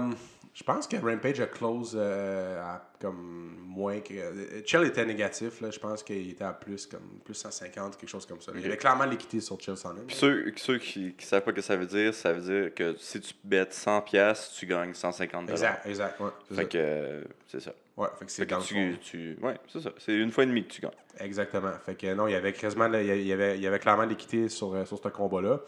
je 0.58 0.64
pense 0.64 0.86
que 0.86 0.96
Rampage 0.96 1.38
a 1.38 1.46
close 1.46 1.92
euh, 1.94 2.58
à 2.62 2.90
comme 2.98 3.58
moins 3.66 4.00
que. 4.00 4.14
euh, 4.14 4.62
Chell 4.64 4.84
était 4.84 5.04
négatif, 5.04 5.60
là. 5.60 5.70
Je 5.70 5.78
pense 5.78 6.02
qu'il 6.02 6.30
était 6.30 6.44
à 6.44 6.54
plus 6.54 6.86
comme 6.86 7.20
plus 7.22 7.34
150, 7.34 7.98
quelque 7.98 8.08
chose 8.08 8.24
comme 8.24 8.40
ça. 8.40 8.52
Il 8.54 8.62
y 8.62 8.64
avait 8.64 8.78
clairement 8.78 9.04
l'équité 9.04 9.40
sur 9.40 9.60
Chell 9.60 9.76
Sonnen. 9.76 10.04
Puis 10.06 10.16
ceux, 10.16 10.50
ceux 10.56 10.78
qui 10.78 11.14
ne 11.14 11.22
savent 11.22 11.42
pas 11.42 11.50
ce 11.50 11.56
que 11.56 11.60
ça 11.60 11.76
veut 11.76 11.84
dire, 11.84 12.14
ça 12.14 12.32
veut 12.32 12.40
dire 12.40 12.74
que 12.74 12.96
si 12.98 13.20
tu 13.20 13.34
bêtes 13.44 13.74
100$, 13.74 14.04
piastres, 14.04 14.54
tu 14.58 14.64
gagnes 14.64 14.92
150$. 14.92 15.50
Exact, 15.50 15.86
exact. 15.86 16.20
Ouais, 16.20 16.30
Fait 16.48 16.54
ça. 16.54 16.64
que 16.64 16.78
euh, 16.78 17.24
c'est 17.48 17.60
ça. 17.60 17.72
Ouais, 17.98 18.08
fait 18.18 18.24
que 18.24 18.32
c'est 18.32 18.46
dans 18.46 18.56
le 18.56 18.62
tu, 18.64 18.74
fond. 18.94 18.98
tu, 19.02 19.38
ouais, 19.42 19.56
c'est 19.70 19.80
ça. 19.82 19.90
C'est 19.98 20.14
une 20.14 20.30
fois 20.30 20.44
et 20.44 20.46
demie 20.46 20.64
que 20.66 20.72
tu 20.72 20.80
gagnes. 20.80 20.90
Exactement. 21.20 21.72
Fait 21.84 21.96
que 21.96 22.14
non, 22.14 22.28
il 22.28 22.32
y 22.32 22.34
avait 22.34 22.54
quasiment, 22.54 22.86
il 22.94 23.26
y 23.26 23.32
avait, 23.32 23.56
il 23.58 23.62
y 23.62 23.66
avait 23.66 23.78
clairement 23.78 24.04
l'équité 24.06 24.48
sur, 24.48 24.86
sur 24.86 24.98
ce 25.02 25.08
combat-là. 25.08 25.60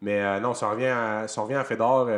Mais 0.00 0.20
euh, 0.22 0.38
non, 0.38 0.52
on 0.62 0.70
revient 0.70 0.86
à, 0.86 1.26
on 1.36 1.42
revient 1.42 1.56
à 1.56 1.64
Fedor, 1.64 2.08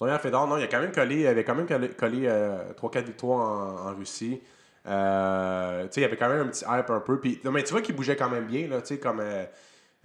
non, 0.00 0.56
il 0.56 0.64
a 0.64 0.66
quand 0.68 0.80
même 0.80 0.92
collé, 0.92 1.20
il 1.20 1.26
avait 1.26 1.44
quand 1.44 1.54
même 1.54 1.66
collé, 1.66 1.88
collé, 1.90 2.22
euh, 2.26 2.72
3-4 2.74 3.04
victoires 3.04 3.40
en, 3.40 3.90
en 3.90 3.94
Russie. 3.94 4.40
Euh, 4.86 5.82
tu 5.84 5.88
sais, 5.92 6.00
il 6.00 6.02
y 6.02 6.06
avait 6.06 6.16
quand 6.16 6.28
même 6.28 6.46
un 6.46 6.48
petit 6.48 6.64
hype 6.64 6.90
un 6.90 7.00
peu. 7.00 7.20
Puis, 7.20 7.40
non, 7.44 7.50
mais 7.50 7.64
tu 7.64 7.72
vois 7.72 7.82
qu'il 7.82 7.94
bougeait 7.94 8.16
quand 8.16 8.30
même 8.30 8.46
bien, 8.46 8.68
là, 8.68 8.80
tu 8.80 8.88
sais, 8.94 8.98
comme. 8.98 9.20
euh, 9.20 9.44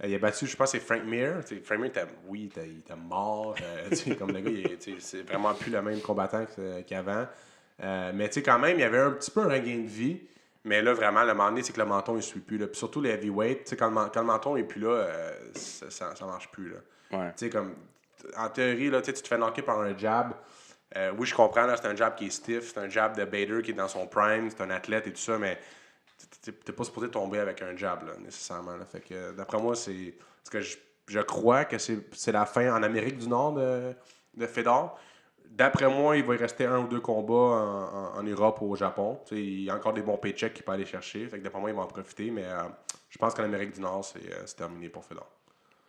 il 0.02 0.12
a 0.12 0.18
battu, 0.18 0.46
je 0.46 0.56
pense, 0.56 0.72
c'est 0.72 0.80
Frank 0.80 1.04
Mir. 1.04 1.40
Frank 1.62 1.78
Mir, 1.78 1.90
oui, 2.26 2.50
il 2.56 2.78
était, 2.78 2.96
mort. 2.96 3.54
comme 4.18 4.32
le 4.32 4.40
gars, 4.40 4.76
c'est 4.98 5.22
vraiment 5.22 5.54
plus 5.54 5.70
le 5.70 5.80
même 5.80 6.00
combattant 6.00 6.44
qu'avant. 6.86 7.26
Mais 7.80 8.28
tu 8.28 8.34
sais, 8.34 8.42
quand 8.42 8.58
même, 8.58 8.76
il 8.76 8.80
y 8.80 8.84
avait 8.84 8.98
un 8.98 9.12
petit 9.12 9.30
peu 9.30 9.42
un 9.42 9.48
regain 9.48 9.78
de 9.78 9.88
vie. 9.88 10.20
Mais 10.64 10.80
là, 10.80 10.94
vraiment, 10.94 11.22
le 11.24 11.34
moment 11.34 11.50
donné, 11.50 11.62
c'est 11.62 11.74
que 11.74 11.80
le 11.80 11.86
menton, 11.86 12.14
il 12.14 12.16
ne 12.16 12.22
suit 12.22 12.40
plus. 12.40 12.56
Là. 12.56 12.66
Puis 12.66 12.76
surtout 12.78 13.02
les 13.02 13.10
heavyweights, 13.10 13.74
quand, 13.78 13.90
le 13.90 14.10
quand 14.10 14.20
le 14.20 14.26
menton 14.26 14.56
n'est 14.56 14.64
plus 14.64 14.80
là, 14.80 14.88
euh, 14.88 15.32
ça, 15.54 16.14
ça 16.14 16.26
marche 16.26 16.50
plus. 16.50 16.70
Là. 16.70 16.78
Ouais. 17.12 17.50
Comme, 17.50 17.74
en 18.36 18.48
théorie, 18.48 18.90
là, 18.90 19.00
tu 19.02 19.12
te 19.12 19.26
fais 19.26 19.36
knocker 19.36 19.62
par 19.62 19.80
un 19.80 19.96
jab. 19.96 20.32
Euh, 20.96 21.12
oui, 21.18 21.26
je 21.26 21.34
comprends, 21.34 21.66
c'est 21.76 21.86
un 21.86 21.96
jab 21.96 22.14
qui 22.14 22.26
est 22.26 22.30
stiff, 22.30 22.72
c'est 22.72 22.78
un 22.78 22.88
jab 22.88 23.16
de 23.16 23.24
Bader 23.24 23.62
qui 23.62 23.72
est 23.72 23.74
dans 23.74 23.88
son 23.88 24.06
prime, 24.06 24.48
c'est 24.50 24.60
un 24.62 24.70
athlète 24.70 25.06
et 25.06 25.12
tout 25.12 25.20
ça, 25.20 25.38
mais 25.38 25.58
tu 26.42 26.50
n'es 26.50 26.72
pas 26.72 26.84
supposé 26.84 27.08
tomber 27.08 27.38
avec 27.38 27.62
un 27.62 27.76
jab, 27.76 28.04
nécessairement. 28.20 28.76
d'après 29.36 29.58
moi, 29.58 29.74
c'est. 29.74 30.14
Que 30.50 30.60
je, 30.60 31.20
crois 31.20 31.64
que 31.64 31.78
c'est 31.78 32.32
la 32.32 32.46
fin 32.46 32.74
en 32.74 32.82
Amérique 32.82 33.18
du 33.18 33.28
Nord 33.28 33.54
de, 33.54 33.94
de 34.36 34.46
Fedor. 34.46 34.98
D'après 35.54 35.88
moi, 35.88 36.16
il 36.16 36.24
va 36.24 36.34
y 36.34 36.38
rester 36.38 36.66
un 36.66 36.80
ou 36.80 36.88
deux 36.88 37.00
combats 37.00 38.12
en, 38.16 38.22
Europe 38.22 38.60
ou 38.60 38.72
au 38.72 38.76
Japon. 38.76 39.20
Il 39.30 39.62
y 39.62 39.70
a 39.70 39.76
encore 39.76 39.92
des 39.92 40.02
bons 40.02 40.16
paychecks 40.16 40.52
qu'il 40.52 40.64
peut 40.64 40.72
aller 40.72 40.86
chercher. 40.86 41.26
D'après 41.26 41.60
moi, 41.60 41.70
il 41.70 41.76
va 41.76 41.82
en 41.82 41.86
profiter. 41.86 42.30
Mais 42.30 42.44
euh, 42.44 42.62
je 43.08 43.18
pense 43.18 43.34
qu'en 43.34 43.44
Amérique 43.44 43.72
du 43.72 43.80
Nord, 43.80 44.04
c'est 44.04 44.32
euh, 44.32 44.42
c'est 44.46 44.56
terminé 44.56 44.88
pour 44.88 45.04
Fedor. 45.04 45.28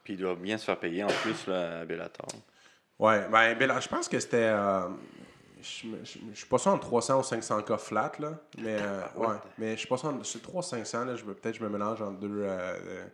Puis 0.06 0.14
il 0.14 0.20
doit 0.20 0.36
bien 0.36 0.58
se 0.58 0.64
faire 0.64 0.80
payer 0.80 1.04
en 1.04 1.08
plus 1.08 1.48
là, 1.48 1.80
à 1.82 1.86
Bellator. 1.86 2.28
Ouais, 3.00 3.28
ben, 3.28 3.56
Bella- 3.58 3.82
je 3.82 3.90
pense 3.90 4.08
que 4.08 4.20
c'était. 4.20 4.38
euh, 4.38 4.88
je 5.62 5.88
je 6.04 6.20
je 6.32 6.38
suis 6.38 6.48
pas 6.48 6.60
sûr 6.60 6.72
entre 6.72 6.86
300 6.88 7.20
ou 7.20 7.24
500 7.24 7.62
cas 7.64 7.78
flat, 7.78 8.12
là. 8.20 8.40
Mais, 8.60 8.78
euh, 8.80 9.02
ouais, 9.18 9.36
mais 9.58 9.72
je 9.74 9.80
suis 9.80 9.88
pas 9.88 9.98
sûr. 9.98 10.10
entre- 10.10 10.26
C'est 10.26 10.42
300-500, 10.42 11.04
là. 11.06 11.14
Peut-être 11.16 11.52
que 11.52 11.60
je 11.60 11.64
me 11.64 11.70
mélange 11.70 12.02
entre 12.02 12.20
deux, 12.20 12.44
euh, 12.44 13.06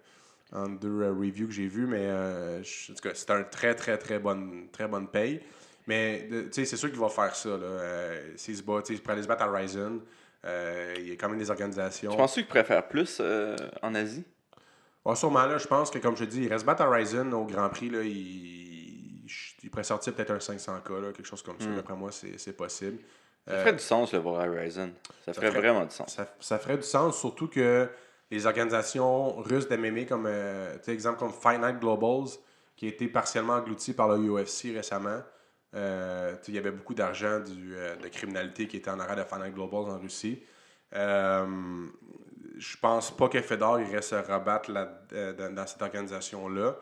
euh, 0.53 0.67
deux 0.79 1.07
reviews 1.17 1.47
que 1.47 1.53
j'ai 1.53 1.67
vues, 1.67 1.87
mais 1.87 2.07
je- 2.61 2.91
en 2.91 2.95
tout 2.95 3.01
cas, 3.01 3.15
c'est 3.15 3.31
un 3.31 3.43
très, 3.43 3.73
très, 3.73 3.97
très 3.97 4.19
bonne, 4.19 4.67
très 4.71 4.87
bonne 4.87 5.07
paye. 5.07 5.41
Mais, 5.87 6.27
tu 6.29 6.49
sais, 6.51 6.65
c'est 6.65 6.77
sûr 6.77 6.89
qu'il 6.91 6.99
va 6.99 7.09
faire 7.09 7.33
ça, 7.35 7.49
là. 7.57 8.11
S'il 8.35 8.55
se 8.57 8.61
bat, 8.61 8.81
tu 8.81 8.87
sais, 8.87 8.93
il 8.95 9.01
pourrait 9.01 9.13
aller 9.13 9.23
se 9.23 9.27
battre 9.29 9.43
à 9.43 9.51
Ryzen. 9.51 10.01
Il 10.43 11.07
y 11.07 11.11
a 11.11 11.15
quand 11.15 11.29
même 11.29 11.39
des 11.39 11.49
organisations. 11.49 12.11
Tu 12.11 12.17
penses 12.17 12.33
qu'il 12.33 12.45
préfère 12.45 12.85
plus 12.87 13.19
en 13.81 13.95
Asie? 13.95 14.25
Ouais, 15.05 15.15
sûrement, 15.15 15.45
là, 15.45 15.57
je 15.57 15.67
pense 15.67 15.89
que, 15.89 15.97
comme 15.99 16.15
je 16.15 16.25
dis, 16.25 16.43
il 16.43 16.47
reste 16.49 16.65
battre 16.65 16.85
Ryzen 16.85 17.33
au 17.33 17.45
Grand 17.45 17.69
Prix, 17.69 17.89
là, 17.89 18.01
il, 18.03 19.25
il 19.63 19.69
pourrait 19.71 19.83
sortir 19.83 20.13
peut-être 20.13 20.31
un 20.31 20.37
500K, 20.37 21.01
là, 21.01 21.11
quelque 21.11 21.25
chose 21.25 21.41
comme 21.41 21.59
ça. 21.59 21.67
D'après 21.67 21.95
moi, 21.95 22.11
c'est 22.11 22.55
possible. 22.55 22.99
Ça 23.47 23.53
Euh, 23.53 23.59
ferait 23.61 23.73
du 23.73 23.79
sens 23.79 24.13
le 24.13 24.19
voir 24.19 24.47
Horizon. 24.47 24.91
Ça 25.25 25.33
ferait 25.33 25.47
ferait- 25.47 25.59
vraiment 25.61 25.85
du 25.85 25.91
sens. 25.95 26.13
ça, 26.15 26.27
ça 26.39 26.59
ferait 26.59 26.77
du 26.77 26.83
sens, 26.83 27.17
surtout 27.19 27.47
que 27.47 27.89
les 28.29 28.45
organisations 28.45 29.37
russes 29.37 29.67
d'MMA, 29.67 30.05
comme, 30.05 30.25
euh, 30.27 30.77
exemple 30.87 31.17
comme 31.17 31.31
Night 31.59 31.79
Globals, 31.79 32.29
qui 32.75 32.85
a 32.85 32.89
été 32.89 33.07
partiellement 33.07 33.53
englouti 33.53 33.93
par 33.93 34.09
le 34.09 34.17
UFC 34.17 34.71
récemment, 34.75 35.21
euh, 35.73 36.35
il 36.47 36.53
y 36.53 36.57
avait 36.59 36.71
beaucoup 36.71 36.93
d'argent 36.93 37.39
euh, 37.49 37.95
de 37.95 38.07
criminalité 38.09 38.67
qui 38.67 38.77
était 38.77 38.91
en 38.91 38.99
arrière 38.99 39.15
de 39.25 39.43
Night 39.43 39.53
Globals 39.55 39.89
en 39.91 39.97
Russie. 39.99 40.43
Euh, 40.93 41.87
je 42.61 42.77
pense 42.77 43.09
pas 43.09 43.27
que 43.27 43.41
Fedor 43.41 43.81
irait 43.81 44.03
se 44.03 44.13
rabattre 44.13 44.69
euh, 45.13 45.49
dans, 45.49 45.65
cette 45.65 45.81
organisation-là. 45.81 46.75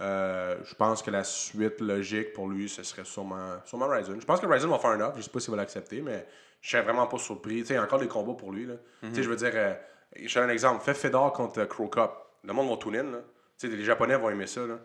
Euh, 0.00 0.56
je 0.62 0.74
pense 0.76 1.02
que 1.02 1.10
la 1.10 1.24
suite 1.24 1.80
logique 1.80 2.32
pour 2.32 2.48
lui, 2.48 2.68
ce 2.68 2.84
serait 2.84 3.04
sûrement, 3.04 3.56
sûrement 3.64 3.88
Ryzen. 3.88 4.20
Je 4.20 4.24
pense 4.24 4.38
que 4.38 4.46
Ryzen 4.46 4.70
va 4.70 4.78
faire 4.78 4.90
un 4.90 5.00
offre. 5.00 5.16
Je 5.16 5.22
sais 5.22 5.30
pas 5.30 5.40
s'il 5.40 5.50
va 5.50 5.56
l'accepter, 5.56 6.00
mais 6.00 6.28
je 6.60 6.70
serais 6.70 6.82
vraiment 6.82 7.08
pas 7.08 7.18
surpris. 7.18 7.62
Tu 7.62 7.66
sais, 7.66 7.78
encore 7.78 7.98
des 7.98 8.06
combats 8.06 8.34
pour 8.34 8.52
lui. 8.52 8.68
Je 9.02 9.20
veux 9.22 9.34
dire, 9.34 9.50
euh, 9.54 9.74
je 10.14 10.32
donne 10.32 10.48
un 10.48 10.52
exemple. 10.52 10.84
Fais 10.84 10.94
Fedor 10.94 11.32
contre 11.32 11.60
euh, 11.60 11.66
Crow 11.66 11.88
Cup. 11.88 12.10
Le 12.44 12.52
monde 12.52 12.68
va 12.68 12.76
tune 12.76 12.96
in. 12.96 13.22
Les 13.68 13.84
Japonais 13.84 14.16
vont 14.16 14.30
aimer 14.30 14.46
ça. 14.46 14.64
Là. 14.64 14.78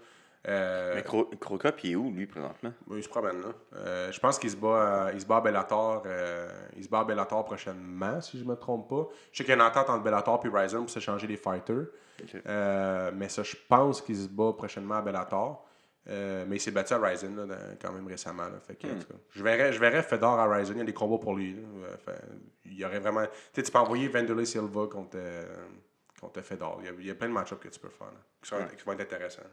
Euh, 0.47 0.93
Mais 0.95 1.03
Cro 1.03 1.25
Crocop, 1.39 1.83
il 1.83 1.91
est 1.91 1.95
où, 1.95 2.09
lui, 2.11 2.25
présentement? 2.25 2.73
oui, 2.87 2.97
il 2.99 3.03
se 3.03 3.09
promène 3.09 3.41
là. 3.41 3.49
Euh, 3.75 4.11
je 4.11 4.19
pense 4.19 4.39
qu'il 4.39 4.49
se 4.49 4.55
bat, 4.55 5.05
à- 5.07 5.11
il 5.13 5.21
se 5.21 5.25
bat 5.25 5.37
à 5.37 5.41
Bellator. 5.41 6.01
euh, 6.07 6.49
il 6.75 6.83
se 6.83 6.89
bat 6.89 7.01
à 7.01 7.03
Bellator 7.03 7.45
prochainement, 7.45 8.19
si 8.21 8.39
je 8.39 8.43
me 8.43 8.55
trompe 8.55 8.89
pas. 8.89 9.07
Je 9.31 9.37
sais 9.37 9.43
qu'il 9.43 9.49
y 9.49 9.53
a 9.53 9.55
une 9.55 9.61
entente 9.61 9.89
entre 9.89 10.03
Bellator 10.03 10.41
et 10.43 10.49
Ryzen 10.49 10.79
pour 10.79 10.89
s'échanger 10.89 11.27
les 11.27 11.37
fighters. 11.37 11.85
Euh, 12.47 13.11
mais 13.13 13.29
ça, 13.29 13.43
je 13.43 13.55
pense 13.69 14.01
qu'il 14.01 14.17
se 14.17 14.27
bat 14.27 14.53
prochainement 14.53 14.95
à 14.95 15.01
Bellator. 15.01 15.67
Euh, 16.09 16.45
mais 16.47 16.55
il 16.55 16.59
s'est 16.59 16.71
battu 16.71 16.93
à 16.93 16.97
Ryzen 16.97 17.35
là, 17.35 17.45
dans- 17.45 17.77
quand 17.79 17.91
même 17.91 18.07
récemment. 18.07 18.45
Là. 18.45 18.59
Fait 18.65 18.73
que, 18.75 18.87
en 18.87 18.97
tout 18.99 19.07
cas, 19.07 19.13
je, 19.29 19.43
verrais, 19.43 19.71
je 19.71 19.79
verrais 19.79 20.01
Fedor 20.01 20.39
à 20.39 20.47
Ryzen. 20.51 20.75
Il 20.75 20.79
y 20.79 20.81
a 20.81 20.85
des 20.85 20.93
combats 20.93 21.19
pour 21.19 21.35
lui. 21.35 21.55
Euh, 21.55 21.95
fait, 21.97 22.19
il 22.65 22.73
y 22.73 22.83
aurait 22.83 22.99
vraiment. 22.99 23.23
Tu 23.53 23.61
peux 23.61 23.77
envoyer 23.77 24.07
Vanderlei 24.07 24.45
Silva 24.45 24.87
contre, 24.87 25.17
euh, 25.17 25.45
contre 26.19 26.41
Fedor. 26.41 26.77
Il 26.81 26.85
y, 26.87 26.89
a, 26.89 26.91
il 26.97 27.05
y 27.05 27.11
a 27.11 27.15
plein 27.15 27.27
de 27.27 27.33
match 27.33 27.53
que 27.53 27.67
tu 27.67 27.79
peux 27.79 27.89
faire 27.89 28.07
là, 28.07 28.13
qui, 28.41 28.49
sont- 28.49 28.75
qui 28.75 28.83
vont 28.83 28.93
être 28.93 29.01
intéressants. 29.01 29.43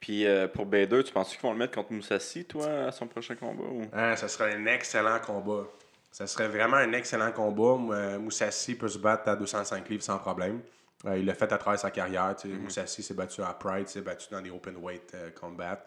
Puis 0.00 0.26
euh, 0.26 0.46
pour 0.46 0.66
Bader, 0.66 1.02
tu 1.02 1.12
penses 1.12 1.30
qu'ils 1.30 1.40
vont 1.40 1.52
le 1.52 1.58
mettre 1.58 1.74
contre 1.74 1.92
Moussassi, 1.92 2.44
toi, 2.44 2.66
à 2.86 2.92
son 2.92 3.06
prochain 3.06 3.34
combat? 3.34 3.64
Ou... 3.64 3.82
Ah, 3.92 4.16
ça 4.16 4.28
serait 4.28 4.54
un 4.54 4.66
excellent 4.66 5.18
combat. 5.18 5.66
Ça 6.10 6.26
serait 6.26 6.48
vraiment 6.48 6.76
un 6.76 6.92
excellent 6.92 7.32
combat. 7.32 7.94
Euh, 7.94 8.18
Moussassi 8.18 8.74
peut 8.74 8.88
se 8.88 8.98
battre 8.98 9.28
à 9.28 9.36
205 9.36 9.88
livres 9.88 10.02
sans 10.02 10.18
problème. 10.18 10.60
Euh, 11.06 11.18
il 11.18 11.26
l'a 11.26 11.34
fait 11.34 11.52
à 11.52 11.58
travers 11.58 11.78
sa 11.78 11.90
carrière. 11.90 12.34
tu 12.36 12.48
sais. 12.48 12.54
Moussassi 12.54 13.02
s'est 13.02 13.14
battu 13.14 13.42
à 13.42 13.52
Pride, 13.52 13.88
s'est 13.88 14.00
battu 14.00 14.28
dans 14.30 14.40
des 14.40 14.50
open 14.50 14.76
weight 14.78 15.12
euh, 15.14 15.30
combat. 15.30 15.84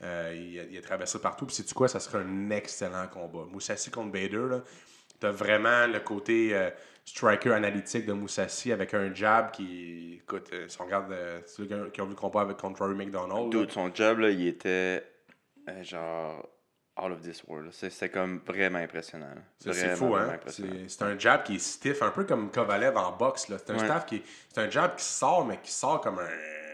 Il, 0.00 0.06
a, 0.60 0.64
il 0.70 0.76
a 0.76 0.82
traversé 0.82 1.18
partout. 1.18 1.46
Puis, 1.46 1.56
sais-tu 1.56 1.72
quoi? 1.72 1.88
Ça 1.88 1.98
serait 1.98 2.18
un 2.18 2.50
excellent 2.50 3.06
combat. 3.08 3.46
Moussassi 3.50 3.90
contre 3.90 4.12
Bader, 4.12 4.58
tu 5.18 5.26
as 5.26 5.30
vraiment 5.30 5.86
le 5.86 6.00
côté 6.00 6.70
striker 7.04 7.52
analytique 7.52 8.06
de 8.06 8.12
Moussassi 8.12 8.72
avec 8.72 8.94
un 8.94 9.12
jab 9.14 9.50
qui. 9.50 10.20
Écoute, 10.22 10.48
euh, 10.52 10.68
si 10.68 10.80
on 10.80 10.84
regarde 10.84 11.12
euh, 11.12 11.40
ceux 11.46 11.66
qui 11.66 12.00
ont- 12.00 12.04
vu 12.06 12.10
le 12.10 12.16
combat 12.16 12.40
avec 12.42 12.56
contre 12.56 12.80
Rory 12.82 12.94
McDonald. 12.94 13.50
Dude, 13.50 13.70
son 13.70 13.94
job, 13.94 14.20
là, 14.20 14.30
il 14.30 14.46
était 14.46 15.04
euh, 15.68 15.82
genre 15.82 16.48
all 16.96 17.12
of 17.12 17.20
this 17.22 17.42
world. 17.44 17.72
C'était 17.72 18.08
comme 18.08 18.40
vraiment 18.46 18.78
impressionnant. 18.78 19.34
C'est 19.58 19.96
fou, 19.96 20.14
hein? 20.14 20.38
C'est 20.46 21.02
un 21.02 21.18
jab 21.18 21.42
qui 21.42 21.56
est 21.56 21.58
stiff, 21.58 22.02
un 22.02 22.10
peu 22.10 22.24
comme 22.24 22.50
Kovalev 22.50 22.96
en 22.96 23.12
boxe. 23.12 23.46
C'est 23.48 23.70
un 23.70 23.74
Ouais. 23.74 23.84
staff 23.84 24.06
qui 24.06 24.16
est- 24.16 24.22
C'est 24.52 24.60
un 24.60 24.70
jab 24.70 24.96
qui 24.96 25.04
sort, 25.04 25.44
mais 25.44 25.58
qui 25.62 25.72
sort 25.72 26.00
comme 26.00 26.18
un. 26.20 26.28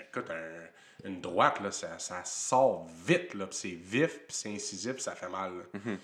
Écoute, 0.09 0.31
un- 0.31 1.09
une 1.09 1.21
droite, 1.23 1.61
là. 1.61 1.71
Ça, 1.73 1.99
ça 1.99 2.23
sort 2.25 2.87
vite, 3.07 3.33
là. 3.35 3.47
c'est 3.51 3.69
vif, 3.71 4.19
puis 4.27 4.37
c'est 4.37 4.51
incisif, 4.53 4.93
puis 4.95 5.03
ça 5.03 5.15
fait 5.15 5.29
mal. 5.31 5.53
là. 5.57 5.79
Mm-hmm. 5.81 5.97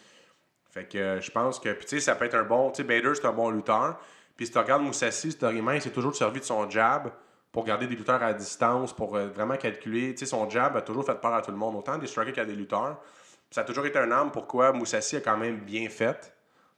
Fait 0.70 0.84
que 0.88 0.98
euh, 0.98 1.20
je 1.20 1.30
pense 1.30 1.60
que. 1.60 1.70
Puis 1.74 1.84
tu 1.86 1.96
sais, 1.96 2.00
ça 2.00 2.14
peut 2.14 2.24
être 2.24 2.34
un 2.34 2.44
bon. 2.44 2.70
Tu 2.70 2.78
sais, 2.78 2.84
Bader, 2.84 3.14
c'est 3.14 3.26
un 3.26 3.32
bon 3.32 3.50
lutteur. 3.50 4.00
Puis 4.36 4.46
si 4.46 4.52
tu 4.52 4.58
regardes 4.58 4.82
Moussassi, 4.82 5.32
Storyman, 5.32 5.80
c'est 5.80 5.90
toujours 5.90 6.14
servi 6.14 6.40
de 6.40 6.44
son 6.44 6.68
jab 6.68 7.10
pour 7.52 7.64
garder 7.64 7.86
des 7.86 7.96
lutteurs 7.96 8.22
à 8.22 8.34
distance, 8.34 8.92
pour 8.92 9.16
euh, 9.16 9.28
vraiment 9.28 9.56
calculer. 9.56 10.12
Tu 10.14 10.20
sais, 10.20 10.26
son 10.26 10.48
jab 10.50 10.76
a 10.76 10.82
toujours 10.82 11.04
fait 11.06 11.18
peur 11.20 11.32
à 11.34 11.40
tout 11.42 11.50
le 11.50 11.56
monde, 11.56 11.74
autant 11.76 11.96
des 11.96 12.06
strikers 12.06 12.34
qu'à 12.34 12.44
des 12.44 12.54
lutteurs. 12.54 12.98
Puis 13.00 13.54
ça 13.54 13.62
a 13.62 13.64
toujours 13.64 13.86
été 13.86 13.98
un 13.98 14.10
arme 14.10 14.30
pourquoi 14.30 14.72
Moussassi 14.72 15.16
a 15.16 15.20
quand 15.20 15.36
même 15.38 15.60
bien 15.60 15.88
fait. 15.88 16.32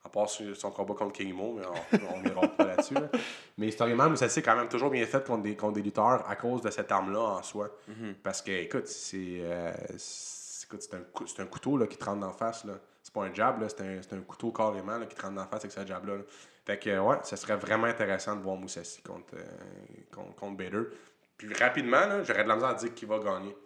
À 0.04 0.08
part 0.10 0.28
son 0.28 0.70
combat 0.70 0.94
contre 0.94 1.12
King 1.14 1.34
Mo, 1.34 1.58
mais 1.58 1.98
on 2.14 2.22
n'ira 2.22 2.40
pas 2.56 2.64
là-dessus. 2.64 2.94
là. 2.94 3.08
Mais 3.58 3.66
historiquement, 3.66 4.08
Moussassi 4.08 4.34
c'est 4.36 4.42
quand 4.42 4.54
même 4.56 4.68
toujours 4.68 4.90
bien 4.90 5.04
fait 5.04 5.26
contre 5.26 5.42
des, 5.42 5.56
contre 5.56 5.74
des 5.74 5.82
lutteurs 5.82 6.24
à 6.30 6.36
cause 6.36 6.62
de 6.62 6.70
cette 6.70 6.90
arme-là 6.92 7.18
en 7.20 7.42
soi. 7.42 7.68
Parce 8.22 8.40
que, 8.40 8.52
écoute, 8.52 8.86
c'est 8.86 9.40
euh, 9.42 9.72
un, 10.92 10.98
cou- 11.12 11.24
un 11.38 11.46
couteau 11.46 11.76
là, 11.76 11.86
qui 11.86 11.96
te 11.96 12.04
rentre 12.04 12.20
d'en 12.20 12.32
face. 12.32 12.64
C'est 13.02 13.12
pas 13.12 13.22
un 13.24 13.34
jab, 13.34 13.62
c'est 13.68 13.80
un, 13.82 14.16
un 14.18 14.20
couteau 14.22 14.52
carrément 14.52 14.96
là, 14.98 15.06
qui 15.06 15.16
te 15.16 15.22
rentre 15.22 15.34
d'en 15.34 15.46
face 15.46 15.64
avec 15.64 15.72
ce 15.72 15.84
jab-là. 15.86 16.16
là. 16.16 16.22
Fait 16.68 16.78
que, 16.78 16.98
ouais, 16.98 17.16
ça 17.22 17.38
serait 17.38 17.56
vraiment 17.56 17.86
intéressant 17.86 18.36
de 18.36 18.42
voir 18.42 18.56
Moussassi 18.56 19.00
contre, 19.00 19.36
euh, 19.36 19.42
contre, 20.14 20.34
contre 20.34 20.56
Bader. 20.58 20.82
Puis 21.38 21.50
rapidement, 21.54 22.22
j'aurais 22.22 22.44
de 22.44 22.48
la 22.48 22.56
misère 22.56 22.68
à 22.68 22.74
dire 22.74 22.92
qui 22.92 23.06
va 23.06 23.18
gagner. 23.20 23.56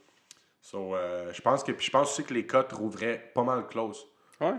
So, 0.61 0.95
euh, 0.95 1.33
je 1.33 1.43
pense 1.43 1.65
que 1.65 1.73
puis 1.73 1.87
je 1.87 1.91
pense 1.91 2.13
aussi 2.13 2.23
que 2.23 2.33
les 2.33 2.47
cotes 2.47 2.71
rouvraient 2.71 3.33
pas 3.35 3.43
mal 3.43 3.67
close. 3.67 4.07
Ouais. 4.41 4.55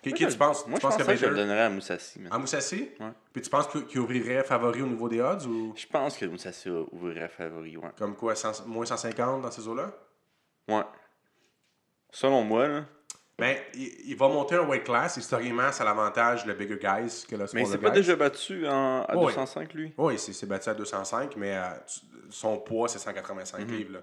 Qui, 0.00 0.12
tu 0.12 0.28
penses? 0.38 0.64
Moi, 0.68 0.78
tu 0.78 0.82
je 0.82 0.86
penses 0.86 0.96
pense 0.96 0.96
que 0.96 1.10
que 1.10 1.16
je 1.16 1.24
le 1.24 1.30
Bader... 1.32 1.42
donnerais 1.42 1.62
à 1.62 1.70
Moussassi. 1.70 2.20
À 2.30 2.38
Moussassi? 2.38 2.88
Ouais. 3.00 3.10
Puis 3.32 3.42
tu 3.42 3.50
penses 3.50 3.66
qu'il 3.66 3.84
qu'il 3.86 3.98
ouvrirait 3.98 4.44
favori 4.44 4.82
au 4.82 4.86
niveau 4.86 5.08
des 5.08 5.20
odds 5.20 5.44
ou? 5.48 5.74
Je 5.74 5.86
pense 5.88 6.16
que 6.16 6.26
Moussassi 6.26 6.70
ouvrirait 6.70 7.28
favori, 7.28 7.76
ouais. 7.76 7.90
comme 7.98 8.14
quoi, 8.14 8.36
100 8.36 8.64
moins 8.68 8.86
150 8.86 9.42
dans 9.42 9.50
ces 9.50 9.66
eaux-là? 9.66 9.90
Ouais. 10.68 10.84
Selon 12.12 12.44
moi, 12.44 12.68
là. 12.68 12.84
Ben, 13.38 13.56
il, 13.74 13.92
il 14.10 14.16
va 14.16 14.28
monter 14.28 14.54
un 14.54 14.66
weight 14.66 14.84
class. 14.84 15.16
Historiquement, 15.18 15.70
ça 15.70 15.84
l'avantage 15.84 16.46
le 16.46 16.54
bigger 16.54 16.78
guys 16.78 17.24
que 17.28 17.34
le 17.36 17.42
Mais 17.42 17.46
smaller 17.48 17.66
il 17.66 17.70
s'est 17.70 17.78
pas 17.78 17.90
déjà 17.90 18.16
battu 18.16 18.66
en, 18.66 19.02
à 19.02 19.14
Oui. 19.16 19.26
205, 19.26 19.74
lui? 19.74 19.92
Oui, 19.98 20.14
il 20.14 20.34
s'est 20.34 20.46
battu 20.46 20.68
à 20.70 20.74
205, 20.74 21.36
mais 21.36 21.54
euh, 21.56 21.62
son 22.30 22.56
poids, 22.58 22.88
c'est 22.88 22.98
185 22.98 23.60
Mhm. 23.60 23.70
livres. 23.76 23.92
là. 23.94 23.98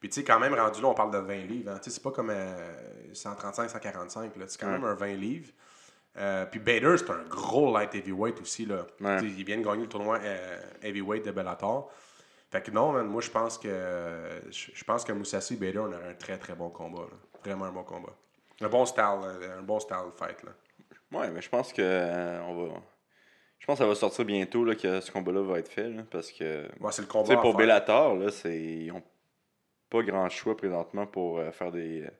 Puis, 0.00 0.10
tu 0.10 0.16
sais, 0.16 0.24
quand 0.24 0.38
même, 0.38 0.52
rendu 0.54 0.82
là, 0.82 0.88
on 0.88 0.94
parle 0.94 1.12
de 1.12 1.18
20 1.18 1.46
livres. 1.46 1.70
hein. 1.72 1.78
Tu 1.82 1.84
sais, 1.88 1.94
c'est 1.96 2.02
pas 2.02 2.10
comme 2.10 2.28
euh, 2.30 2.68
135, 3.14 3.70
145. 3.70 4.36
là. 4.36 4.44
C'est 4.48 4.60
quand 4.60 4.66
Ouais. 4.66 4.72
même 4.74 4.84
un 4.84 4.94
20 4.94 5.14
livres. 5.14 5.50
Euh, 6.18 6.44
puis 6.44 6.60
Bader, 6.60 6.94
c'est 6.98 7.10
un 7.10 7.24
gros 7.28 7.72
light 7.76 7.94
heavyweight 7.94 8.38
aussi. 8.42 8.66
Là. 8.66 8.86
Ouais. 9.00 9.16
Il 9.22 9.44
vient 9.44 9.56
de 9.58 9.64
gagner 9.64 9.82
le 9.84 9.88
tournoi 9.88 10.18
euh, 10.22 10.60
heavyweight 10.82 11.24
de 11.24 11.30
Bellator. 11.30 11.90
Fait 12.52 12.62
que 12.62 12.70
non, 12.70 12.92
man, 12.92 13.06
moi, 13.06 13.22
je 13.22 13.30
pense 13.30 13.56
que 13.58 13.68
je 14.50 14.66
je 14.74 14.84
pense 14.84 15.04
que 15.04 15.12
Moussassi 15.12 15.54
et 15.54 15.56
Bader, 15.56 15.78
on 15.78 15.86
aurait 15.86 16.10
un 16.10 16.14
très, 16.14 16.36
très 16.38 16.54
bon 16.54 16.68
combat. 16.68 17.00
là. 17.10 17.16
Vraiment 17.42 17.64
un 17.64 17.72
bon 17.72 17.82
combat. 17.82 18.12
Un 18.60 18.68
bon 18.68 18.84
style, 18.86 19.02
là, 19.02 19.34
un 19.58 19.62
bon 19.62 19.80
style 19.80 19.96
fight. 20.16 20.42
Là. 20.44 20.50
Ouais, 21.18 21.30
mais 21.30 21.42
je 21.42 21.48
pense 21.48 21.72
que 21.72 21.82
euh, 21.82 22.40
on 22.42 22.66
va. 22.66 22.74
Je 23.58 23.66
pense 23.66 23.78
que 23.78 23.84
ça 23.84 23.88
va 23.88 23.94
sortir 23.94 24.24
bientôt 24.24 24.64
là, 24.64 24.74
que 24.74 25.00
ce 25.00 25.10
combat-là 25.10 25.40
va 25.42 25.58
être 25.58 25.68
fait. 25.68 25.88
là, 25.88 26.02
parce 26.10 26.30
que. 26.30 26.68
Ouais, 26.80 26.92
c'est 26.92 27.02
le 27.02 27.08
Tu 27.08 27.12
combat. 27.12 27.26
sais, 27.28 27.34
à 27.34 27.38
pour. 27.38 27.54
Bellator, 27.56 28.14
là, 28.16 28.30
c'est. 28.30 28.58
Ils 28.60 28.90
ont 28.92 29.02
pas 29.90 30.02
grand 30.02 30.28
choix 30.28 30.56
présentement 30.56 31.06
pour 31.06 31.38
euh, 31.38 31.50
faire 31.52 31.72
des. 31.72 32.02
euh, 32.02 32.10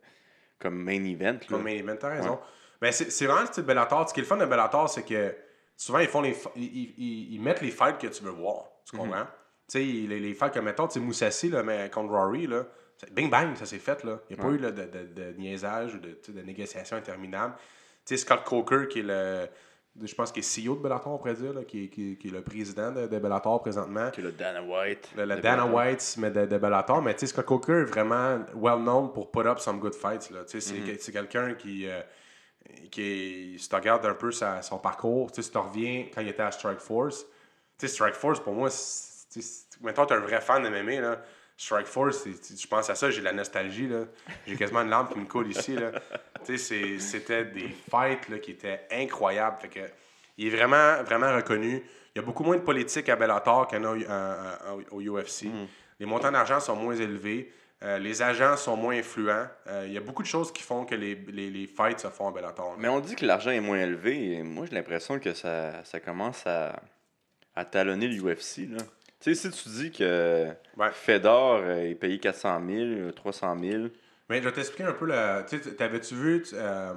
comme 0.58 0.76
main 0.82 1.04
event. 1.04 1.32
là. 1.34 1.46
Comme 1.48 1.62
main 1.64 1.72
event, 1.76 1.96
t'as 1.98 2.08
raison. 2.10 2.38
Ben, 2.80 2.90
c'est 2.92 3.10
c'est 3.10 3.26
vraiment 3.26 3.42
le 3.42 3.46
style 3.46 3.64
Bellator. 3.64 4.08
Ce 4.08 4.14
qui 4.14 4.20
est 4.20 4.22
le 4.22 4.26
fun 4.28 4.36
de 4.36 4.46
Bellator, 4.46 4.88
c'est 4.88 5.04
que 5.04 5.34
souvent, 5.76 5.98
ils 5.98 6.08
font 6.08 6.20
les 6.22 6.36
ils, 6.56 7.34
ils- 7.34 7.40
mettent 7.40 7.60
les 7.60 7.70
fights 7.70 7.98
que 7.98 8.06
tu 8.08 8.22
veux 8.24 8.30
voir. 8.30 8.64
Tu 8.88 8.96
comprends? 8.96 9.24
Tu 9.68 9.78
sais, 9.78 9.78
les, 9.84 10.20
les 10.20 10.34
fights 10.34 10.52
comme, 10.52 10.66
mettons, 10.66 10.86
tu 10.86 10.94
sais, 10.94 11.00
Moussassi 11.00 11.48
là, 11.48 11.62
mais 11.62 11.88
contre 11.90 12.12
Rory, 12.12 12.46
là, 12.46 12.64
bing 13.12 13.30
bang, 13.30 13.54
ça 13.56 13.66
s'est 13.66 13.78
fait. 13.78 14.02
là. 14.04 14.20
Il 14.30 14.36
n'y 14.36 14.40
a 14.42 14.44
pas 14.44 14.50
eu 14.52 14.58
là, 14.58 14.70
de, 14.70 14.82
de, 14.84 15.04
de 15.32 15.32
niaisage 15.38 15.94
ou 15.94 15.98
de, 15.98 16.18
de 16.28 16.40
négociation 16.42 16.96
interminable. 16.96 17.54
Tu 18.06 18.16
sais, 18.16 18.18
Scott 18.18 18.44
Coker, 18.44 18.88
qui 18.88 19.00
est 19.00 19.02
le. 19.02 19.48
Je 20.02 20.12
pense 20.16 20.32
qu'il 20.32 20.42
est 20.42 20.66
CEO 20.66 20.74
de 20.74 20.80
Bellator, 20.82 21.12
on 21.14 21.18
pourrait 21.18 21.34
dire, 21.34 21.52
là, 21.52 21.62
qui, 21.62 21.84
est- 21.84 21.88
qui, 21.88 22.18
qui 22.18 22.26
est 22.26 22.30
le 22.32 22.42
président 22.42 22.90
de, 22.90 23.06
Bellator 23.06 23.60
présentement. 23.62 24.10
Que 24.10 24.22
le 24.22 24.32
Dana 24.32 24.60
White. 24.60 25.10
Le, 25.16 25.24
Dana 25.24 25.36
Bellator. 25.40 25.72
White, 25.74 26.14
mais 26.18 26.30
de, 26.32 26.58
Bellator. 26.58 27.00
Mais 27.00 27.14
tu 27.14 27.20
sais, 27.20 27.26
Scott 27.28 27.46
Coker 27.46 27.82
est 27.82 27.84
vraiment 27.84 28.40
well 28.56 28.80
known 28.82 29.12
pour 29.12 29.30
put 29.30 29.46
up 29.46 29.60
some 29.60 29.78
good 29.78 29.94
fights. 29.94 30.30
Là. 30.32 30.44
Tu 30.44 30.60
sais, 30.60 30.74
C'est 30.84 31.00
c'est 31.00 31.12
quelqu'un 31.12 31.54
qui, 31.54 31.86
euh, 31.86 32.00
qui 32.90 33.02
est. 33.54 33.58
Si 33.58 33.68
tu 33.68 33.74
regardes 33.76 34.04
un 34.06 34.14
peu 34.14 34.32
sa- 34.32 34.62
son 34.62 34.78
parcours, 34.78 35.30
tu 35.30 35.36
sais, 35.36 35.42
si 35.42 35.52
tu 35.52 35.58
reviens 35.58 36.06
quand 36.12 36.22
il 36.22 36.28
était 36.28 36.42
à 36.42 36.50
Strike 36.50 36.80
Force, 36.80 37.24
tu 37.78 37.86
sais, 37.86 37.94
Strike 37.94 38.14
Force, 38.16 38.40
pour 38.40 38.52
moi, 38.54 38.70
c'est- 38.70 39.78
mettons, 39.80 40.06
tu 40.06 40.14
es 40.14 40.16
un 40.16 40.20
vrai 40.20 40.40
fan 40.40 40.60
de 40.62 40.68
MMA. 40.68 41.00
Là. 41.00 41.22
Strike 41.56 41.86
Force, 41.86 42.24
je 42.26 42.66
pense 42.66 42.90
à 42.90 42.94
ça, 42.94 43.10
j'ai 43.10 43.20
de 43.20 43.24
la 43.24 43.32
nostalgie. 43.32 43.86
là. 43.88 44.04
J'ai 44.46 44.56
quasiment 44.56 44.80
une 44.82 44.90
lampe 44.90 45.12
qui 45.12 45.18
me 45.20 45.24
coule 45.26 45.48
ici. 45.50 45.74
Là. 45.76 45.92
Tu 46.44 46.58
sais, 46.58 46.58
c'est- 46.58 46.98
C'était 46.98 47.44
des 47.44 47.68
fights 47.90 48.28
là, 48.28 48.38
qui 48.38 48.50
étaient 48.52 48.80
incroyables. 48.90 49.56
Fait 49.60 49.68
que, 49.68 49.80
il 50.36 50.48
est 50.48 50.56
vraiment, 50.56 51.02
vraiment 51.04 51.34
reconnu. 51.34 51.82
Il 52.14 52.18
y 52.18 52.22
a 52.22 52.22
beaucoup 52.22 52.42
moins 52.44 52.56
de 52.56 52.62
politique 52.62 53.08
à 53.08 53.16
Bellator 53.16 53.66
qu'il 53.68 53.78
y 53.78 53.86
en 53.86 53.94
a 53.94 54.76
au, 54.90 55.00
UFC. 55.00 55.46
Les 56.00 56.06
montants 56.06 56.32
d'argent 56.32 56.58
sont 56.60 56.76
moins 56.76 56.94
élevés. 56.96 57.52
Euh, 57.82 57.98
les 57.98 58.22
agents 58.22 58.56
sont 58.56 58.76
moins 58.76 58.96
influents. 58.96 59.46
Euh, 59.66 59.84
il 59.86 59.92
y 59.92 59.96
a 59.96 60.00
beaucoup 60.00 60.22
de 60.22 60.28
choses 60.28 60.52
qui 60.52 60.62
font 60.62 60.84
que 60.84 60.94
les, 60.94 61.14
les, 61.28 61.50
les 61.50 61.66
fights 61.66 62.00
se 62.00 62.08
font 62.08 62.28
à 62.28 62.32
Bellator. 62.32 62.76
Mais 62.78 62.88
on 62.88 62.98
dit 63.00 63.14
que 63.14 63.26
l'argent 63.26 63.50
est 63.50 63.60
moins 63.60 63.78
élevé. 63.78 64.32
Et 64.34 64.42
moi, 64.42 64.66
j'ai 64.66 64.74
l'impression 64.74 65.18
que 65.18 65.34
ça, 65.34 65.84
ça 65.84 66.00
commence 66.00 66.46
à, 66.46 66.80
à 67.54 67.64
talonner 67.64 68.08
l'UFC. 68.08 68.68
là. 68.70 68.78
Tu 69.24 69.34
sais, 69.34 69.50
si 69.50 69.62
tu 69.62 69.68
dis 69.70 69.90
que 69.90 70.48
Ouais. 70.76 70.90
Fedor 70.92 71.60
euh, 71.62 71.76
est 71.90 71.94
payé 71.94 72.18
400 72.18 72.60
000, 72.68 73.10
300 73.12 73.56
000, 73.58 73.84
Mais 74.28 74.38
je 74.42 74.44
vais 74.48 74.52
t'expliquer 74.52 74.84
un 74.84 74.92
peu. 74.92 75.06
le- 75.06 75.44
Tu 75.48 75.62
sais, 75.62 75.74
t'avais-tu 75.74 76.14
vu. 76.14 76.42
tu 76.42 76.54
euh, 76.54 76.92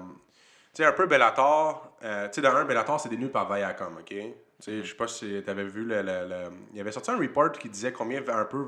tu 0.74 0.84
sais, 0.84 0.86
un 0.86 0.92
peu 0.92 1.06
Bellator. 1.08 1.96
euh, 2.04 2.28
tu 2.28 2.34
sais, 2.36 2.42
dans 2.42 2.54
un, 2.56 2.66
Bellator, 2.66 3.00
c'est 3.00 3.08
détenu 3.10 3.30
par 3.30 3.52
Viacom, 3.54 3.96
OK? 4.00 4.06
Tu 4.10 4.34
sais, 4.60 4.84
je 4.84 4.90
sais 4.90 4.96
pas 4.96 5.08
si 5.08 5.42
t'avais 5.46 5.64
vu 5.64 5.86
le, 5.86 6.02
le- 6.02 6.28
le- 6.28 6.52
Il 6.72 6.78
y 6.78 6.82
avait 6.82 6.92
sorti 6.92 7.12
un 7.12 7.18
report 7.18 7.54
qui 7.54 7.70
disait 7.70 7.94
combien 7.94 8.22
un 8.28 8.46
peu 8.46 8.68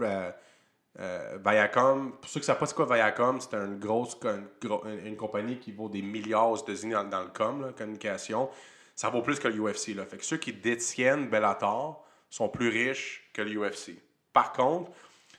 euh, 1.00 1.38
Viacom. 1.46 2.14
Pour 2.14 2.30
ceux 2.30 2.40
qui 2.40 2.44
ne 2.44 2.46
savent 2.46 2.60
pas 2.60 2.66
c'est 2.66 2.76
quoi 2.76 2.86
Viacom, 2.86 3.42
c'est 3.42 3.56
une 3.56 3.78
grosse 3.80 4.18
une, 4.24 5.06
une- 5.06 5.16
compagnie 5.18 5.58
qui 5.60 5.72
vaut 5.74 5.90
des 5.90 6.02
milliards 6.02 6.50
aux 6.52 6.58
États-Unis 6.58 6.94
dans, 6.94 7.04
dans 7.04 7.22
le 7.24 7.30
com, 7.30 7.62
là, 7.62 7.68
communication. 7.78 8.50
Ça 8.96 9.10
vaut 9.10 9.22
plus 9.22 9.40
que 9.40 9.48
l'UFC. 9.50 9.96
Là. 9.96 10.06
Fait 10.06 10.18
que 10.18 10.26
ceux 10.26 10.38
qui 10.38 10.54
détiennent 10.54 11.28
Bellator 11.30 12.06
sont 12.30 12.50
plus 12.50 12.70
riches 12.70 13.30
que 13.34 13.42
l'UFC. 13.42 13.96
Par 14.34 14.52
contre, 14.54 14.92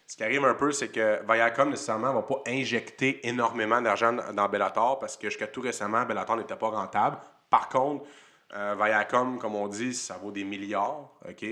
ce 0.07 0.17
qui 0.17 0.25
arrive 0.25 0.45
un 0.45 0.55
peu, 0.55 0.73
c'est 0.73 0.89
que 0.89 1.21
Viacom, 1.31 1.71
nécessairement, 1.71 2.09
ne 2.09 2.15
va 2.15 2.23
pas 2.23 2.43
injecter 2.49 3.27
énormément 3.29 3.81
d'argent 3.81 4.13
dans 4.13 4.49
Bellator 4.49 4.99
parce 4.99 5.17
que 5.17 5.29
jusqu'à 5.29 5.47
tout 5.47 5.61
récemment, 5.61 6.05
Bellator 6.05 6.37
n'était 6.37 6.57
pas 6.57 6.69
rentable. 6.69 7.19
Par 7.49 7.69
contre, 7.69 8.07
euh, 8.55 8.75
Viacom, 8.77 9.39
comme 9.39 9.55
on 9.55 9.69
dit, 9.69 9.95
ça 9.95 10.19
vaut 10.21 10.33
des 10.33 10.43
milliards. 10.43 11.13
OK? 11.29 11.45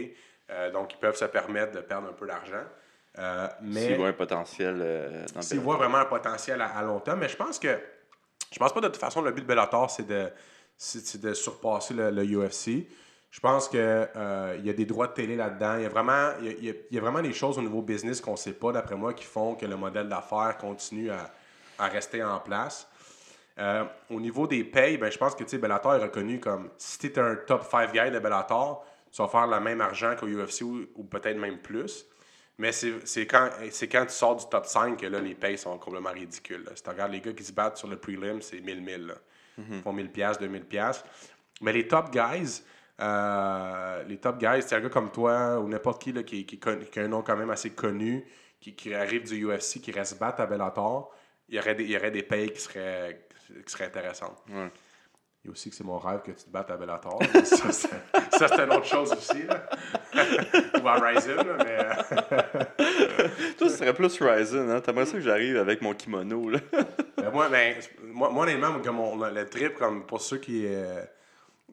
Euh, 0.51 0.72
donc, 0.72 0.94
ils 0.94 0.98
peuvent 0.98 1.16
se 1.16 1.27
permettre 1.27 1.72
de 1.72 1.81
perdre 1.81 2.09
un 2.09 2.12
peu 2.12 2.27
d'argent. 2.27 2.64
Euh, 3.18 3.48
mais 3.62 3.87
s'il 3.87 3.96
voit 3.96 4.09
un 4.09 4.12
potentiel 4.12 4.79
euh, 4.81 5.24
dans 5.35 5.42
s'ils 5.42 5.61
voient 5.61 5.77
vraiment 5.77 5.98
un 5.98 6.05
potentiel 6.05 6.61
à, 6.61 6.66
à 6.66 6.83
long 6.83 7.01
terme. 7.01 7.20
Mais 7.20 7.29
je 7.29 7.37
pense 7.37 7.59
que 7.59 7.79
je 8.53 8.59
pense 8.59 8.72
pas 8.72 8.81
de 8.81 8.88
toute 8.88 8.96
façon 8.96 9.22
le 9.22 9.33
but 9.33 9.42
de 9.42 9.46
Bellator, 9.46 9.90
c'est 9.90 10.07
de, 10.07 10.31
c'est 10.77 11.05
c'est 11.05 11.20
de 11.20 11.35
surpasser 11.35 11.94
le, 11.94 12.11
le 12.11 12.22
UFC. 12.24 12.87
Je 13.31 13.41
pense 13.41 13.69
qu'il 13.69 13.79
il 13.81 14.67
y 14.67 14.71
a 14.71 14.73
des 14.73 14.87
droits 14.87 15.07
de 15.09 15.12
télé 15.12 15.37
là-dedans. 15.37 15.77
Il 15.77 15.83
y, 15.83 15.87
a 15.87 15.88
vraiment, 15.91 16.31
il, 16.41 16.47
y 16.47 16.71
a, 16.71 16.73
il 16.91 16.95
y 16.95 16.99
a- 16.99 17.01
vraiment 17.01 17.21
des 17.21 17.33
choses 17.33 17.59
au 17.59 17.62
niveau 17.62 17.83
business 17.83 18.21
qu'on 18.21 18.33
ne 18.33 18.37
sait 18.37 18.53
pas, 18.55 18.73
d'après 18.73 18.97
moi, 18.97 19.12
qui 19.14 19.25
font 19.25 19.55
que 19.55 19.67
le 19.67 19.77
modèle 19.77 20.09
d'affaires 20.09 20.57
continue 20.59 21.11
à, 21.11 21.31
à 21.79 21.88
rester 21.88 22.23
en 22.23 22.41
place. 22.41 22.88
Euh, 23.59 23.85
au 24.11 24.21
niveau 24.21 24.47
des 24.47 24.64
payes, 24.64 24.97
ben, 24.99 25.11
je 25.11 25.19
pense 25.19 25.35
que 25.35 25.57
Bellator 25.57 25.97
est 25.97 26.03
reconnu 26.03 26.41
comme 26.41 26.71
si 26.79 26.99
tu 26.99 27.07
es 27.09 27.19
un 27.19 27.35
top 27.37 27.64
5 27.71 27.93
guy 27.93 28.11
de 28.11 28.19
Bellator, 28.19 28.87
tu 29.11 29.21
vas 29.21 29.29
faire 29.29 29.47
le 29.47 29.59
même 29.61 29.81
argent 29.81 30.14
qu'au 30.19 30.27
UFC 30.27 30.62
ou, 30.62 30.87
ou 30.95 31.05
peut-être 31.05 31.37
même 31.38 31.59
plus. 31.59 32.07
Mais 32.57 32.73
c'est 32.73 33.27
quand, 33.27 33.51
quand 33.61 34.07
tu 34.07 34.12
sors 34.14 34.37
du 34.37 34.45
top 34.49 34.67
5 34.67 34.97
que 34.99 35.07
là, 35.07 35.21
les 35.21 35.35
payes 35.35 35.59
sont 35.59 35.77
complètement 35.79 36.11
ridicules. 36.12 36.64
là. 36.64 36.73
Si 36.75 36.83
tu 36.83 36.88
regardes 36.91 37.12
les 37.12 37.21
gars 37.21 37.33
qui 37.33 37.45
se 37.45 37.53
battent 37.53 37.77
sur 37.77 37.88
le 37.88 37.97
prelim, 37.97 38.41
c'est 38.43 38.61
1000 38.61 38.81
1000. 38.81 39.07
là. 39.07 39.14
Ils 39.59 39.83
font 39.83 39.93
1000 39.93 40.11
pièces, 40.11 40.38
2000 40.38 40.64
pièces. 40.64 41.05
Mais 41.61 41.73
les 41.73 41.87
top 41.88 42.11
guys, 42.11 42.62
euh, 43.00 44.02
les 44.04 44.16
top 44.18 44.38
guys, 44.38 44.62
c'est 44.62 44.74
un 44.76 44.80
gars 44.80 44.88
comme 44.88 45.11
toi 45.11 45.58
ou 45.61 45.68
n'importe 45.68 46.02
qui 46.02 46.12
là, 46.12 46.22
qui, 46.22 46.44
qui, 46.46 46.61
a 46.66 47.02
un 47.02 47.08
nom 47.08 47.22
quand 47.22 47.37
même 47.37 47.50
assez 47.50 47.70
connu, 47.70 48.24
qui, 48.61 48.74
qui 48.74 48.92
arrive 48.94 49.24
du 49.28 49.44
UFC, 49.46 49.80
qui 49.80 49.92
reste 49.92 50.18
battre 50.18 50.40
à 50.40 50.46
Bellator, 50.46 51.14
il 51.48 51.56
y 51.56 51.58
aurait 51.58 51.74
des, 51.74 51.84
il 51.84 51.90
y 51.90 51.96
aurait 51.96 52.11
des 52.11 52.22
payes 52.22 52.50
qui 52.52 52.61
seraient, 52.61 53.26
qui 53.64 53.72
seraient 53.72 53.87
intéressantes. 53.87 54.42
Ouais. 54.50 54.70
Il 55.44 55.48
y 55.48 55.50
a 55.50 55.52
aussi 55.52 55.70
que 55.70 55.76
c'est 55.76 55.84
mon 55.84 55.98
rêve 55.98 56.20
que 56.22 56.32
tu 56.32 56.44
te 56.44 56.50
battes 56.50 56.70
à 56.72 56.76
Bellator. 56.76 57.20
ça, 57.44 57.70
c'est, 57.72 57.88
ça, 58.37 58.48
c'est 58.48 58.61
une 58.64 58.72
autre 58.72 58.84
chose 58.84 59.12
aussi. 59.12 59.44
Là. 59.44 59.68
Ou 60.82 60.88
à 60.88 60.94
Ryzen, 60.94 61.37
mais... 61.58 61.78
euh, 61.78 62.84
Toi, 63.56 63.68
ce 63.68 63.76
serait 63.76 63.94
plus 63.94 64.20
Ryzen, 64.20 64.68
hein? 64.68 64.80
T'aimerais 64.80 65.06
ça 65.06 65.12
que 65.12 65.20
j'arrive 65.20 65.56
avec 65.56 65.80
mon 65.82 65.94
kimono, 65.94 66.50
là? 66.50 66.58
Ben, 67.18 67.30
moi, 67.32 67.48
ben, 67.48 67.74
moi, 68.04 68.30
moi, 68.30 68.44
honnêtement, 68.44 68.78
comme 68.80 69.00
on- 69.00 69.16
le 69.16 69.44
trip, 69.48 69.74
comme 69.74 70.06
pour 70.06 70.20
ceux 70.20 70.38
qui, 70.38 70.64
euh, 70.66 71.02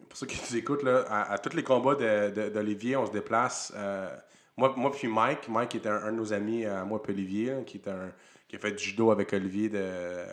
pour 0.10 0.18
ceux 0.18 0.26
qui 0.28 0.40
nous 0.50 0.58
écoutent, 0.58 0.84
là, 0.84 1.06
à, 1.10 1.34
à 1.34 1.38
tous 1.38 1.56
les 1.56 1.64
combats 1.64 1.96
de- 1.96 2.30
de- 2.30 2.50
d'Olivier, 2.50 2.96
on 2.96 3.06
se 3.06 3.12
déplace. 3.12 3.74
euh, 3.76 4.10
moi, 4.58 4.74
moi 4.78 4.92
puis 4.92 5.08
Mike, 5.08 5.48
Mike 5.50 5.70
qui 5.70 5.78
était 5.78 5.90
un, 5.90 6.04
un 6.04 6.12
de 6.12 6.18
nos 6.18 6.32
amis, 6.34 6.66
à 6.66 6.84
moi 6.86 7.02
puis 7.04 7.12
Olivier, 7.14 7.52
hein, 7.52 7.64
qui, 7.66 7.78
était 7.78 7.90
un, 7.92 8.12
qui 8.48 8.56
a 8.56 8.60
fait 8.60 8.72
du 8.72 8.84
judo 8.84 9.12
avec 9.12 9.34
Olivier 9.34 9.70
de, 9.70 9.78
euh, 9.80 10.26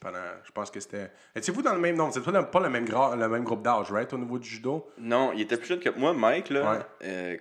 pendant, 0.00 0.18
je 0.44 0.50
pense 0.52 0.70
que 0.70 0.80
c'était... 0.80 1.10
Étiez-vous 1.36 1.62
dans 1.62 1.74
le 1.74 1.80
même... 1.80 1.96
Non, 1.96 2.08
n'êtes 2.08 2.20
pas, 2.24 2.32
le- 2.32 2.46
pas 2.50 2.60
le, 2.60 2.68
même 2.70 2.84
gra- 2.86 3.16
le 3.16 3.28
même 3.28 3.44
groupe 3.44 3.62
d'âge, 3.62 3.90
right, 3.92 4.12
au 4.12 4.18
niveau 4.18 4.38
du 4.38 4.48
judo? 4.48 4.90
Non, 4.98 5.32
il 5.34 5.40
était 5.42 5.56
plus 5.56 5.68
jeune 5.68 5.80
que 5.80 5.90
moi. 5.90 6.12
Mike, 6.12 6.50
là, 6.50 6.72
Ouais. 6.72 6.78
euh, 7.04 7.36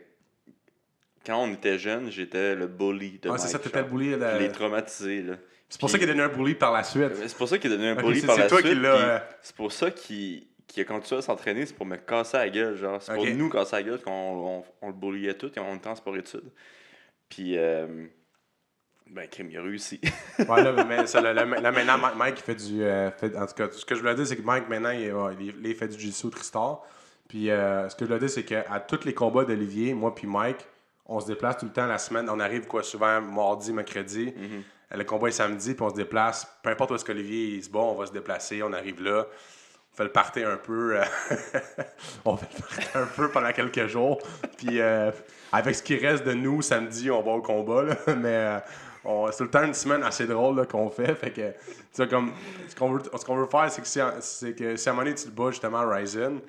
quand 1.26 1.38
on 1.44 1.52
était 1.54 1.78
jeune, 1.78 2.10
j'étais 2.12 2.56
le 2.56 2.68
bully 2.68 3.20
de 3.20 3.30
Mike. 3.30 3.40
c'est 3.42 3.48
ça, 3.50 3.60
t'étais 3.60 3.82
le 3.82 3.88
bully. 3.88 4.12
Je 4.12 4.38
l'ai 4.40 4.52
traumatisé, 4.52 5.22
là. 5.24 5.36
C'est 5.70 5.80
pour 5.82 5.90
ça 5.90 5.98
qu'il 6.00 6.08
est 6.08 6.14
devenu 6.14 6.24
un 6.24 6.30
bully 6.34 6.56
par 6.56 6.72
la 6.72 6.84
suite. 6.84 7.14
C'est 7.28 7.36
pour 7.38 7.50
ça 7.50 7.58
qu'il 7.58 7.70
est 7.72 7.76
devenu 7.76 7.90
un 7.90 7.96
bully 7.96 8.22
c'est- 8.22 8.26
par 8.28 8.36
c'est 8.36 8.42
la 8.44 8.48
toi 8.48 8.60
suite. 8.60 8.72
qui 8.72 8.80
l'as, 8.80 8.96
puis 8.96 9.04
euh, 9.06 9.20
C'est 9.42 9.56
pour 9.56 9.72
ça 9.74 9.92
qu'il 9.92 10.47
qui 10.68 10.82
a 10.82 10.84
continué 10.86 11.20
à 11.20 11.22
s'entraîner, 11.22 11.66
c'est 11.66 11.74
pour 11.74 11.86
me 11.86 11.96
casser 11.96 12.38
la 12.38 12.50
gueule. 12.50 12.76
Genre, 12.76 13.02
c'est 13.02 13.14
pour 13.16 13.26
nous 13.38 13.50
casser 13.50 13.76
la 13.78 13.84
gueule 13.84 14.02
qu'on 14.02 14.12
on, 14.12 14.64
on 14.82 14.88
le 14.88 14.94
bulliait 14.94 15.34
tout 15.36 15.52
et 15.56 15.60
on 15.60 15.76
était 15.76 15.88
en 15.90 15.96
sport 15.96 16.16
études. 16.18 16.52
Puis, 17.30 17.58
euh, 17.58 18.06
ben, 19.10 19.28
crime, 19.30 19.50
il 19.50 19.58
a 19.58 19.62
réussi. 19.62 20.00
Ouais, 20.40 20.62
là, 20.64 20.84
mais 20.84 21.08
ça, 21.08 21.20
là, 21.22 21.46
maintenant, 21.46 21.98
Mike, 21.98 22.16
Mike, 22.18 22.36
il 22.40 22.44
fait 22.44 22.56
du. 22.56 22.84
euh, 22.84 23.10
fait- 23.12 23.36
en 23.36 23.46
tout 23.48 23.54
cas, 23.56 23.68
ce 23.72 23.84
que 23.86 23.96
je 23.96 24.02
voulais 24.02 24.14
dire, 24.16 24.28
c'est 24.28 24.36
que 24.38 24.42
Mike, 24.44 24.70
maintenant, 24.70 24.92
il, 24.92 25.12
il- 25.40 25.56
il 25.66 25.76
fait 25.76 25.88
du 25.88 25.98
jiu-jitsu 25.98 26.30
Tristar. 26.30 26.82
Puis, 27.28 27.50
euh, 27.50 27.90
ce 27.90 27.96
que 27.96 28.06
je 28.06 28.08
voulais 28.08 28.20
dire, 28.20 28.30
c'est 28.30 28.44
qu'à 28.46 28.80
tous 28.88 29.04
les 29.06 29.14
combats 29.14 29.44
d'Olivier, 29.46 29.94
moi 29.94 30.14
puis 30.14 30.28
Mike, 30.28 30.66
on 31.06 31.20
se 31.20 31.26
déplace 31.28 31.58
tout 31.58 31.66
le 31.66 31.72
temps 31.72 31.86
la 31.88 31.98
semaine. 31.98 32.30
On 32.30 32.40
arrive, 32.40 32.68
quoi, 32.68 32.84
souvent 32.84 33.20
mardi, 33.22 33.72
mercredi. 33.74 34.34
Le 34.92 35.04
combat 35.04 35.28
est 35.30 35.32
samedi, 35.32 35.74
puis 35.74 35.84
on 35.84 35.90
se 35.90 35.96
déplace. 35.96 36.48
Peu 36.64 36.70
importe 36.70 36.92
où 36.92 36.96
est-ce 36.96 37.04
qu'Olivier 37.06 37.56
il 37.56 37.64
se 37.64 37.70
bat, 37.70 37.80
on 37.80 37.96
va 37.96 38.06
se 38.06 38.12
déplacer. 38.14 38.62
On 38.64 38.72
arrive 38.74 39.02
là. 39.04 39.26
On 40.00 40.04
fait 40.04 40.44
le 40.44 40.46
un 40.46 40.58
peu. 40.58 40.98
euh, 41.00 41.04
on 42.26 42.38
fait 42.38 42.48
le 42.54 42.62
party 42.62 42.88
un 42.94 43.06
peu 43.16 43.30
pendant 43.30 43.52
quelques 43.52 43.88
jours. 43.88 44.20
Puis, 44.58 44.80
euh, 44.80 45.12
avec 45.52 45.74
ce 45.74 45.82
qui 45.82 45.98
reste 45.98 46.24
de 46.24 46.34
nous, 46.34 46.62
samedi, 46.62 47.10
on 47.10 47.24
va 47.24 47.32
au 47.32 47.42
combat. 47.42 47.84
là. 47.84 47.96
Mais 48.16 48.28
euh, 48.36 48.60
c'est 49.32 49.38
tout 49.38 49.44
le 49.46 49.50
temps 49.50 49.64
une 49.64 49.74
semaine 49.74 50.04
assez 50.04 50.28
drôle 50.28 50.68
qu'on 50.68 50.90
fait. 50.92 51.16
Fait 51.16 51.32
que, 51.32 51.52
tu 51.96 52.08
comme, 52.08 52.32
ce 52.68 52.76
qu'on 52.76 52.92
veut, 52.92 53.02
ce 53.18 53.26
qu'on 53.26 53.38
veut 53.38 53.48
faire, 53.48 53.72
c'est 53.72 53.82
que, 53.82 53.88
si, 53.88 54.00
c'est 54.20 54.54
que 54.54 54.76
si 54.76 54.88
à 54.88 54.92
un 54.92 54.96
moment 54.96 55.06
donné, 55.06 55.16
tu 55.16 55.26
te 55.26 55.30
bats 55.32 55.50
justement 55.50 55.80
à 55.80 55.96
Ryzen, 55.96 56.42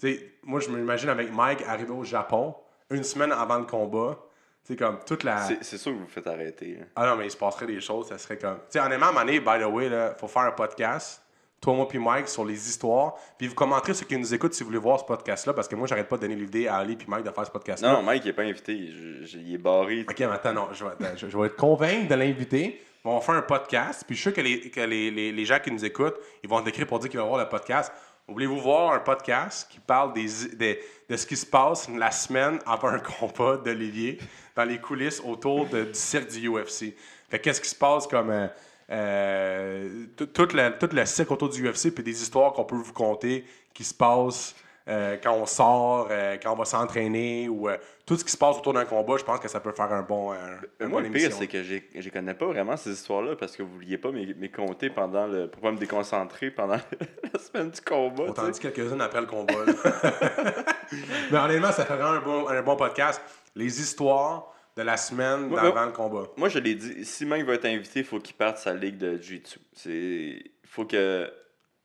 tu 0.00 0.14
sais, 0.14 0.32
moi, 0.42 0.58
je 0.58 0.68
m'imagine 0.70 1.08
avec 1.08 1.32
Mike 1.32 1.62
arriver 1.68 1.92
au 1.92 2.02
Japon, 2.04 2.54
une 2.90 3.04
semaine 3.04 3.30
avant 3.32 3.58
le 3.58 3.64
combat. 3.66 4.18
Sais, 4.64 4.76
comme 4.76 4.98
toute 5.06 5.22
la. 5.22 5.38
C'est 5.38 5.62
c'est 5.62 5.78
sûr 5.78 5.92
que 5.92 5.96
vous 5.98 6.04
vous 6.04 6.10
faites 6.10 6.26
arrêter. 6.26 6.78
hein. 6.82 6.86
Ah 6.96 7.06
non, 7.06 7.16
mais 7.16 7.26
il 7.26 7.30
se 7.30 7.36
passerait 7.36 7.66
des 7.66 7.80
choses, 7.80 8.08
ça 8.08 8.18
serait 8.18 8.36
comme. 8.38 8.56
Tu 8.56 8.78
sais, 8.78 8.80
honnêtement, 8.80 9.06
à 9.06 9.08
un 9.10 9.12
moment 9.12 9.24
donné, 9.24 9.40
by 9.40 9.58
the 9.60 9.66
way, 9.72 9.86
il 9.86 10.14
faut 10.18 10.28
faire 10.28 10.42
un 10.42 10.50
podcast, 10.50 11.22
toi, 11.60 11.74
moi, 11.74 11.88
puis 11.88 11.98
Mike, 11.98 12.28
sur 12.28 12.44
les 12.44 12.68
histoires. 12.68 13.14
Puis 13.36 13.48
vous 13.48 13.54
commenterez 13.54 13.92
ceux 13.94 14.06
qui 14.06 14.16
nous 14.16 14.32
écoutent 14.32 14.54
si 14.54 14.62
vous 14.62 14.68
voulez 14.68 14.78
voir 14.78 15.00
ce 15.00 15.04
podcast-là, 15.04 15.52
parce 15.54 15.66
que 15.68 15.74
moi, 15.74 15.86
j'arrête 15.86 16.08
pas 16.08 16.16
de 16.16 16.22
donner 16.22 16.36
l'idée 16.36 16.68
à 16.68 16.76
Ali 16.76 16.94
puis 16.96 17.06
Mike 17.08 17.24
de 17.24 17.30
faire 17.30 17.46
ce 17.46 17.50
podcast-là. 17.50 17.92
Non, 17.94 18.02
Mike, 18.02 18.24
il 18.24 18.28
est 18.28 18.32
pas 18.32 18.42
invité. 18.42 18.90
Je- 18.92 19.24
je- 19.26 19.38
il 19.38 19.54
est 19.54 19.58
barré. 19.58 20.06
Ok, 20.08 20.18
mais 20.20 20.26
attends, 20.26 20.52
non, 20.52 20.68
je 20.72 20.84
vais, 20.84 20.90
je, 21.16 21.28
je 21.28 21.36
vais 21.38 21.46
être 21.46 21.56
convaincu 21.56 22.06
de 22.06 22.14
l'inviter. 22.14 22.80
On 23.04 23.14
va 23.14 23.20
faire 23.20 23.36
un 23.36 23.42
podcast, 23.42 24.04
puis 24.06 24.14
je 24.16 24.20
suis 24.20 24.30
sûr 24.30 24.34
que, 24.36 24.40
les, 24.40 24.70
que 24.70 24.80
les, 24.80 25.10
les, 25.10 25.32
les 25.32 25.44
gens 25.44 25.58
qui 25.62 25.70
nous 25.70 25.84
écoutent, 25.84 26.16
ils 26.42 26.48
vont 26.48 26.60
t'écrire 26.62 26.86
pour 26.86 26.98
dire 26.98 27.08
qu'ils 27.10 27.18
vont 27.20 27.28
voir 27.28 27.40
le 27.42 27.48
podcast. 27.48 27.92
Voulez-vous 28.26 28.58
voir 28.60 28.92
un 28.92 28.98
podcast 28.98 29.68
qui 29.70 29.78
parle 29.80 30.12
des, 30.12 30.26
des- 30.54 30.78
de 31.08 31.16
ce 31.16 31.26
qui 31.26 31.36
se 31.36 31.46
passe 31.46 31.88
la 31.88 32.10
semaine 32.10 32.58
avant 32.66 32.88
un 32.88 32.98
combat 32.98 33.56
d'Olivier 33.56 34.18
dans 34.54 34.64
les 34.64 34.78
coulisses 34.78 35.22
autour 35.24 35.66
de- 35.66 35.84
du 35.84 35.94
cirque 35.94 36.28
du 36.30 36.48
UFC? 36.48 36.94
Fait 37.30 37.38
que 37.38 37.44
qu'est-ce 37.44 37.60
qui 37.60 37.68
se 37.70 37.74
passe 37.76 38.06
comme. 38.06 38.30
euh, 38.30 38.46
euh, 38.90 40.06
tout, 40.16 40.48
le, 40.54 40.78
tout 40.78 40.88
le 40.94 41.06
cirque 41.06 41.30
autour 41.30 41.48
du 41.48 41.68
UFC, 41.68 41.90
puis 41.94 42.02
des 42.04 42.22
histoires 42.22 42.52
qu'on 42.52 42.64
peut 42.64 42.76
vous 42.76 42.92
conter 42.92 43.44
qui 43.74 43.84
se 43.84 43.94
passent 43.94 44.54
euh, 44.88 45.18
quand 45.22 45.34
on 45.34 45.44
sort, 45.44 46.08
euh, 46.10 46.38
quand 46.42 46.52
on 46.52 46.56
va 46.56 46.64
s'entraîner, 46.64 47.46
ou 47.46 47.68
euh, 47.68 47.76
tout 48.06 48.16
ce 48.16 48.24
qui 48.24 48.32
se 48.32 48.38
passe 48.38 48.56
autour 48.56 48.72
d'un 48.72 48.86
combat, 48.86 49.18
je 49.18 49.24
pense 49.24 49.38
que 49.38 49.46
ça 49.48 49.60
peut 49.60 49.72
faire 49.72 49.92
un 49.92 50.00
bon. 50.00 50.32
un 50.32 50.38
Moi, 50.86 50.88
bon 50.88 51.00
le 51.00 51.10
pire, 51.10 51.30
c'est 51.30 51.46
que 51.46 51.62
je 51.62 52.08
connais 52.08 52.32
pas 52.32 52.46
vraiment 52.46 52.74
ces 52.74 52.92
histoires-là 52.92 53.36
parce 53.36 53.54
que 53.54 53.62
vous 53.62 53.74
vouliez 53.74 53.98
pas 53.98 54.10
m'é- 54.10 54.32
m'écouter 54.32 54.88
pendant 54.88 55.26
le. 55.26 55.46
pour 55.46 55.60
pas 55.60 55.72
me 55.72 55.76
déconcentrer 55.76 56.50
pendant 56.50 56.78
la 57.34 57.38
semaine 57.38 57.68
du 57.70 57.82
combat. 57.82 58.24
On 58.28 58.32
t'en 58.32 58.48
dit 58.48 58.58
quelques-unes 58.60 59.02
après 59.02 59.20
le 59.20 59.26
combat. 59.26 59.52
Mais 61.30 61.38
honnêtement, 61.38 61.72
ça 61.72 61.84
ferait 61.84 62.00
un 62.02 62.20
bon, 62.20 62.48
un 62.48 62.62
bon 62.62 62.76
podcast. 62.76 63.20
Les 63.54 63.80
histoires 63.80 64.54
de 64.78 64.84
la 64.84 64.96
semaine 64.96 65.50
d'avant 65.50 65.74
ouais. 65.74 65.86
le 65.86 65.92
combat. 65.92 66.28
Moi, 66.36 66.48
je 66.48 66.60
l'ai 66.60 66.76
dit, 66.76 67.04
si 67.04 67.26
Mike 67.26 67.44
va 67.44 67.54
être 67.54 67.64
invité, 67.64 68.00
il 68.00 68.04
faut 68.04 68.20
qu'il 68.20 68.36
parte 68.36 68.58
sa 68.58 68.72
ligue 68.72 68.96
de 68.96 69.16
Jiu-Jitsu. 69.16 69.58
C'est. 69.72 69.92
Il 69.92 70.70
faut 70.70 70.84
que 70.84 71.28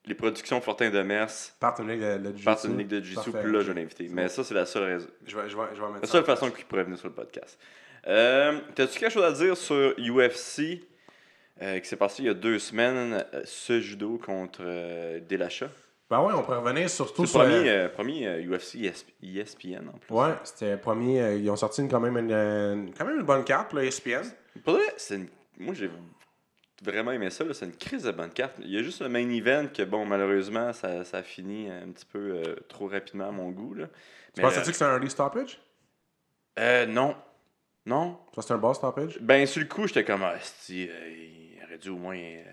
les 0.06 0.14
productions 0.14 0.62
Fortin 0.62 0.90
de 0.90 1.02
Mers 1.02 1.30
Parte 1.60 1.80
une 1.80 1.90
ligue 1.90 2.02
de, 2.02 2.18
de 2.18 2.24
jiu-jitsu. 2.26 2.44
partent 2.44 2.64
une 2.66 2.78
ligue 2.78 2.88
de 2.88 3.00
Jiu-Jitsu, 3.00 3.32
Parfait, 3.32 3.48
puis 3.48 3.52
là, 3.52 3.62
je 3.62 3.72
l'inviter. 3.72 4.08
C'est 4.08 4.14
Mais 4.14 4.28
ça, 4.28 4.44
c'est 4.44 4.54
la 4.54 4.66
seule 4.66 4.84
raison. 4.84 5.08
Je 5.26 5.36
vais, 5.36 5.50
je 5.50 5.58
vais, 5.58 5.64
je 5.74 5.82
vais 5.82 5.88
mettre 5.88 6.02
La 6.02 6.08
seule 6.08 6.24
façon 6.24 6.52
qu'il 6.52 6.66
pourrait 6.66 6.84
venir 6.84 7.00
sur 7.00 7.08
le 7.08 7.16
podcast. 7.16 7.58
Euh, 8.06 8.60
T'as-tu 8.76 9.00
quelque 9.00 9.12
chose 9.12 9.24
à 9.24 9.32
dire 9.32 9.58
sur 9.58 9.96
UFC 9.98 10.84
euh, 11.62 11.80
qui 11.80 11.88
s'est 11.88 11.96
passé 11.96 12.22
il 12.22 12.26
y 12.28 12.30
a 12.30 12.34
deux 12.34 12.60
semaines, 12.60 13.26
euh, 13.34 13.42
ce 13.46 13.80
judo 13.80 14.20
contre 14.20 14.62
euh, 14.62 15.20
Delacha? 15.28 15.70
Ben 16.10 16.22
ouais, 16.22 16.34
on 16.36 16.44
pourrait 16.44 16.58
revenir 16.58 16.90
C'est 16.90 16.98
surtout 16.98 17.26
sur. 17.26 17.40
premier, 17.40 17.70
euh, 17.70 17.90
premier 17.90 18.28
euh, 18.28 18.42
UFC 18.58 18.76
ESP 18.84 19.10
ESPN 19.24 19.88
en 19.90 19.98
plus. 19.98 20.14
Ouais, 20.14 20.34
c'était 20.44 20.78
premier. 20.78 21.22
euh, 21.22 21.36
ils 21.36 21.50
ont 21.50 21.56
sorti 21.56 21.82
une- 21.82 21.90
quand, 21.90 22.00
même 22.00 22.18
une, 22.18 22.32
une- 22.32 22.94
quand 22.94 23.06
même 23.06 23.20
une 23.20 23.26
bonne 23.26 23.44
carte 23.44 23.74
le 23.74 23.82
E 23.82 23.86
ESPN. 23.86 24.22
Pour 24.64 24.74
vrai, 24.76 24.84
c'est 24.98 25.16
une- 25.16 25.30
moi 25.58 25.74
j'ai 25.74 25.90
vraiment 26.84 27.12
aimé 27.14 27.30
ça. 27.30 27.44
là. 27.46 27.54
C'est 27.54 27.66
une 27.66 27.76
crise 27.76 28.04
de 28.04 28.12
bonne 28.12 28.30
carte. 28.32 28.56
Il 28.60 28.70
y 28.70 28.78
a 28.78 28.84
juste 28.84 29.02
le 29.02 29.10
main 29.10 29.28
event 29.30 29.68
que, 29.74 29.84
bon, 29.84 30.06
malheureusement, 30.06 30.72
ça, 30.74 31.04
ça 31.06 31.18
a 31.20 31.24
fini 31.24 31.70
un 31.70 31.90
petit 31.92 32.06
peu 32.06 32.20
euh, 32.46 32.56
trop 32.68 32.88
rapidement 32.88 33.30
à 33.30 33.32
mon 33.32 33.50
goût. 33.50 33.74
Là. 33.74 33.88
Tu 34.36 34.42
pensais-tu 34.42 34.68
que 34.68 34.74
c'était 34.74 34.86
un 34.86 34.94
early 34.96 35.10
stoppage? 35.10 35.60
euh, 36.60 36.86
non. 36.86 37.16
Non. 37.86 38.18
Tu 38.34 38.42
c'était 38.42 38.54
un 38.54 38.58
boss 38.58 38.78
stoppage? 38.78 39.18
Ben, 39.20 39.46
sur 39.46 39.62
le 39.62 39.68
coup, 39.68 39.88
j'étais 39.88 40.04
comme, 40.04 40.24
ah, 40.24 40.36
euh, 40.36 40.38
il 40.70 41.60
aurait 41.66 41.78
dû 41.78 41.90
au 41.90 41.98
moins 41.98 42.16
euh, 42.18 42.44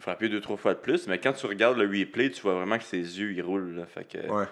frapper 0.00 0.28
deux, 0.28 0.40
trois 0.40 0.56
fois 0.56 0.74
de 0.74 0.80
plus. 0.80 1.06
Mais 1.08 1.18
quand 1.18 1.32
tu 1.32 1.46
regardes 1.46 1.78
le 1.78 1.86
replay, 1.86 2.30
tu 2.30 2.40
vois 2.42 2.54
vraiment 2.54 2.78
que 2.78 2.84
ses 2.84 2.98
yeux, 3.20 3.32
ils 3.32 3.42
roulent. 3.42 3.74
là. 3.76 3.86
Fait 3.86 4.04
que, 4.08 4.18
Ouais. 4.28 4.46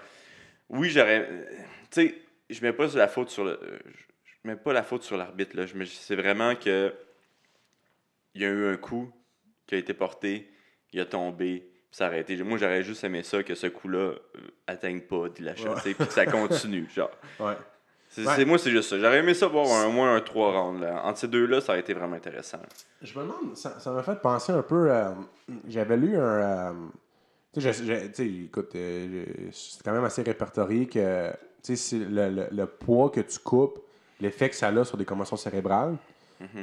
oui, 0.68 0.90
j'aurais. 0.90 1.26
euh, 1.31 1.44
Tu 1.90 2.09
sais, 2.09 2.14
je 2.50 2.61
mets 2.62 2.72
pas 2.72 2.87
la 2.94 3.09
faute 3.09 3.31
sur 3.31 3.44
le. 3.44 3.53
euh, 3.62 3.79
Je 4.24 4.48
mets 4.48 4.57
pas 4.57 4.72
la 4.72 4.83
faute 4.83 5.03
sur 5.03 5.16
l'arbitre. 5.16 5.57
là. 5.57 5.64
C'est 5.87 6.16
vraiment 6.16 6.55
que. 6.55 6.92
Il 8.35 8.42
y 8.42 8.44
a 8.44 8.48
eu 8.48 8.66
un 8.66 8.76
coup 8.76 9.12
qui 9.66 9.74
a 9.74 9.79
été 9.79 9.92
porté, 9.92 10.48
il 10.92 11.00
a 11.00 11.05
tombé, 11.05 11.61
puis 11.61 11.83
ça 11.90 12.05
a 12.05 12.07
arrêté. 12.09 12.37
Moi, 12.44 12.59
j'aurais 12.59 12.83
juste 12.85 13.03
aimé 13.03 13.22
ça 13.24 13.42
que 13.42 13.55
ce 13.57 13.66
coup-là 13.66 13.98
euh, 13.98 14.18
atteigne 14.68 15.00
pas 15.00 15.29
Ouais. 15.66 15.74
tu 15.76 15.81
sais, 15.81 15.94
puis 15.94 16.07
que 16.07 16.12
ça 16.12 16.26
continue. 16.26 16.88
genre. 16.94 17.11
Ouais. 17.40 17.55
C'est, 18.12 18.27
Ouais. 18.27 18.44
moi, 18.44 18.59
c'est 18.59 18.70
juste 18.73 18.90
ça. 18.90 18.99
J'aurais 18.99 19.18
aimé 19.20 19.35
ça 19.35 19.46
voir 19.46 19.66
un, 19.68 19.87
au 19.87 19.92
moins 19.92 20.16
un 20.16 20.20
3 20.20 20.53
rounds. 20.61 20.81
Là. 20.81 21.01
Entre 21.05 21.18
ces 21.20 21.29
deux-là, 21.29 21.61
ça 21.61 21.73
aurait 21.73 21.81
été 21.81 21.94
vraiment 21.94 22.16
intéressant. 22.16 22.59
Je 23.01 23.16
me 23.16 23.23
demande, 23.25 23.57
ça 23.57 23.79
ça 23.79 23.92
m'a 23.92 24.03
fait 24.03 24.20
penser 24.20 24.51
un 24.53 24.62
peu. 24.62 24.90
euh, 24.90 25.11
J'avais 25.68 25.96
lu 25.96 26.16
un. 26.16 26.20
euh, 26.20 26.73
tu 27.55 27.61
sais, 27.61 28.27
écoute, 28.27 28.73
euh, 28.75 29.25
c'est 29.53 29.83
quand 29.85 29.92
même 29.92 30.05
assez 30.05 30.23
répertorié 30.23 30.87
que 30.88 31.31
tu 31.31 31.37
sais, 31.62 31.77
c'est 31.77 31.99
le, 31.99 32.31
le- 32.31 32.49
le 32.51 32.66
poids 32.66 33.11
que 33.11 33.20
tu 33.20 33.38
coupes, 33.38 33.79
l'effet 34.20 34.49
que 34.51 34.57
ça 34.57 34.68
a 34.68 34.85
sur 34.85 34.96
des 34.96 35.05
commotions 35.05 35.37
cérébrales. 35.37 35.96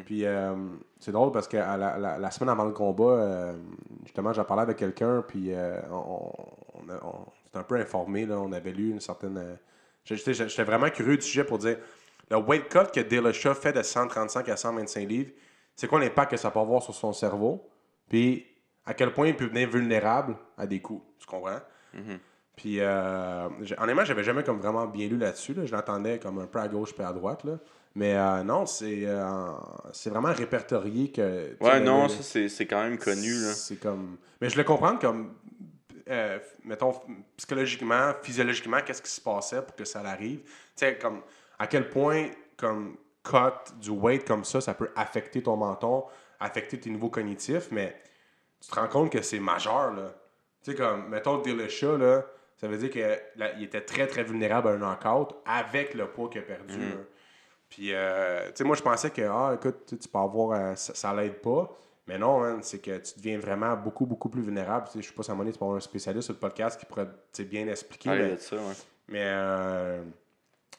Puis 0.06 0.26
euh, 0.26 0.54
c'est 1.00 1.12
drôle 1.12 1.32
parce 1.32 1.48
que 1.48 1.56
à 1.58 1.78
la, 1.78 1.98
la- 1.98 2.18
la 2.18 2.32
semaine 2.32 2.50
avant 2.50 2.66
le 2.66 2.72
combat, 2.74 3.54
justement, 4.04 4.34
j'en 4.34 4.44
parlais 4.44 4.64
avec 4.64 4.76
quelqu'un, 4.78 5.24
puis 5.26 5.52
on, 5.92 5.96
on, 6.74 6.90
a- 6.90 7.04
on 7.06 7.26
s'était 7.46 7.60
un 7.60 7.64
peu 7.64 7.76
informé, 7.76 8.26
là, 8.26 8.38
on 8.40 8.52
avait 8.52 8.72
lu 8.74 8.90
une 8.90 9.00
certaine. 9.00 9.58
J'étais 10.16 10.64
vraiment 10.64 10.90
curieux 10.90 11.18
du 11.18 11.26
sujet 11.26 11.44
pour 11.44 11.58
dire 11.58 11.78
le 12.30 12.38
weight 12.38 12.70
cut 12.70 12.92
que 12.94 13.00
Dillashaw 13.00 13.54
fait 13.54 13.74
de 13.74 13.82
135 13.82 14.50
à 14.50 14.58
125 14.58 15.08
livres, 15.08 15.32
c'est 15.76 15.88
quoi 15.88 16.00
l'impact 16.00 16.32
que 16.32 16.38
ça 16.38 16.52
peut 16.52 16.60
avoir 16.60 16.82
sur 16.82 16.94
son 16.94 17.14
cerveau, 17.14 17.70
puis 18.10 18.46
à 18.86 18.94
quel 18.94 19.14
point 19.14 19.28
il 19.28 19.36
peut 19.36 19.46
devenir 19.46 19.70
vulnérable 19.70 20.36
à 20.58 20.66
des 20.66 20.80
coups. 20.80 21.04
Tu 21.20 21.26
comprends? 21.26 21.60
Puis, 22.56 22.80
euh, 22.80 23.48
honnêtement, 23.78 24.04
j'avais 24.04 24.24
jamais 24.24 24.44
comme 24.44 24.58
vraiment 24.58 24.88
bien 24.88 25.08
lu 25.08 25.18
là-dessus. 25.18 25.54
là. 25.54 25.66
Je 25.66 25.72
l'entendais 25.72 26.18
comme 26.18 26.40
un 26.40 26.48
peu 26.48 26.60
à 26.60 26.68
gauche 26.68 26.94
puis 26.94 27.04
à 27.04 27.14
droite. 27.14 27.44
Là. 27.44 27.60
Mais 27.94 28.16
euh, 28.16 28.44
non, 28.44 28.66
c'est 28.66 29.06
euh, 29.06 29.52
c'est 29.92 30.10
vraiment 30.10 30.34
répertorié 30.34 31.12
que. 31.12 31.56
Ouais, 31.62 31.80
non, 31.80 32.10
ça, 32.10 32.24
c'est, 32.24 32.50
c'est 32.50 32.66
quand 32.66 32.82
même 32.82 32.98
connu. 32.98 33.32
Là. 33.32 33.54
C'est 33.54 33.76
comme. 33.76 34.18
Mais 34.42 34.50
je 34.50 34.58
le 34.58 34.64
comprends 34.64 34.98
comme. 34.98 35.34
Euh, 36.10 36.40
mettons, 36.64 36.94
psychologiquement, 37.38 38.14
physiologiquement, 38.22 38.80
qu'est-ce 38.86 39.02
qui 39.02 39.12
se 39.12 39.22
passait 39.22 39.62
pour 39.62 39.76
que 39.76 39.86
ça 39.86 40.02
arrive. 40.02 40.42
Tu 40.44 40.52
sais, 40.76 40.98
comme. 40.98 41.22
À 41.60 41.68
quel 41.68 41.90
point, 41.90 42.30
comme. 42.56 42.98
Cut 43.24 43.74
du 43.82 43.90
weight 43.90 44.26
comme 44.26 44.46
ça, 44.46 44.62
ça 44.62 44.74
peut 44.74 44.90
affecter 44.96 45.44
ton 45.44 45.58
menton, 45.58 46.06
affecter 46.40 46.80
tes 46.80 46.90
niveaux 46.90 47.10
cognitifs, 47.10 47.68
mais 47.72 48.02
tu 48.62 48.70
te 48.70 48.76
rends 48.76 48.88
compte 48.88 49.12
que 49.12 49.22
c'est 49.22 49.40
majeur, 49.40 49.92
là. 49.92 50.14
Tu 50.64 50.72
sais, 50.72 50.78
comme, 50.78 51.10
mettons, 51.10 51.40
Dillashaw, 51.40 51.98
là, 51.98 52.26
ça 52.56 52.70
veut 52.70 52.78
dire 52.78 52.90
qu'il 52.90 53.64
était 53.64 53.82
très, 53.82 54.08
très 54.08 54.24
vulnérable 54.24 54.70
à 54.70 54.72
un 54.72 54.78
knockout 54.78 55.36
avec 55.46 55.94
le 55.94 56.08
poids 56.08 56.30
qu'il 56.30 56.40
a 56.40 56.46
perdu, 56.46 56.78
là. 56.78 56.96
Puis, 57.70 57.94
euh, 57.94 58.48
tu 58.48 58.52
sais, 58.56 58.64
moi, 58.64 58.76
je 58.76 58.82
pensais 58.82 59.10
que, 59.10 59.22
ah, 59.22 59.54
écoute, 59.56 59.84
tu 59.88 60.08
peux 60.08 60.20
avoir, 60.20 60.58
euh, 60.58 60.76
ça, 60.76 60.96
ça 60.96 61.14
l'aide 61.14 61.42
pas. 61.42 61.70
Mais 62.08 62.18
non, 62.18 62.44
hein, 62.44 62.60
c'est 62.62 62.80
que 62.80 62.98
tu 63.00 63.14
deviens 63.18 63.38
vraiment 63.38 63.76
beaucoup, 63.76 64.06
beaucoup 64.06 64.30
plus 64.30 64.42
vulnérable. 64.42 64.88
Tu 64.92 65.02
je 65.02 65.08
sais 65.08 65.14
pas 65.14 65.24
si 65.24 65.30
à 65.30 65.34
un 65.34 65.36
moment 65.36 65.44
donné, 65.44 65.54
tu 65.54 65.60
peux 65.60 65.66
avoir 65.66 65.78
un 65.78 65.82
spécialiste 65.82 66.26
sur 66.26 66.34
le 66.34 66.40
podcast 66.40 66.80
qui 66.80 66.86
pourrait 66.86 67.08
tu 67.34 67.44
bien 67.44 67.68
expliquer. 67.68 68.10
Mais 68.10 68.38
ça, 68.38 68.56
ouais. 68.56 68.62
mais, 69.10 69.24
euh, 69.24 70.02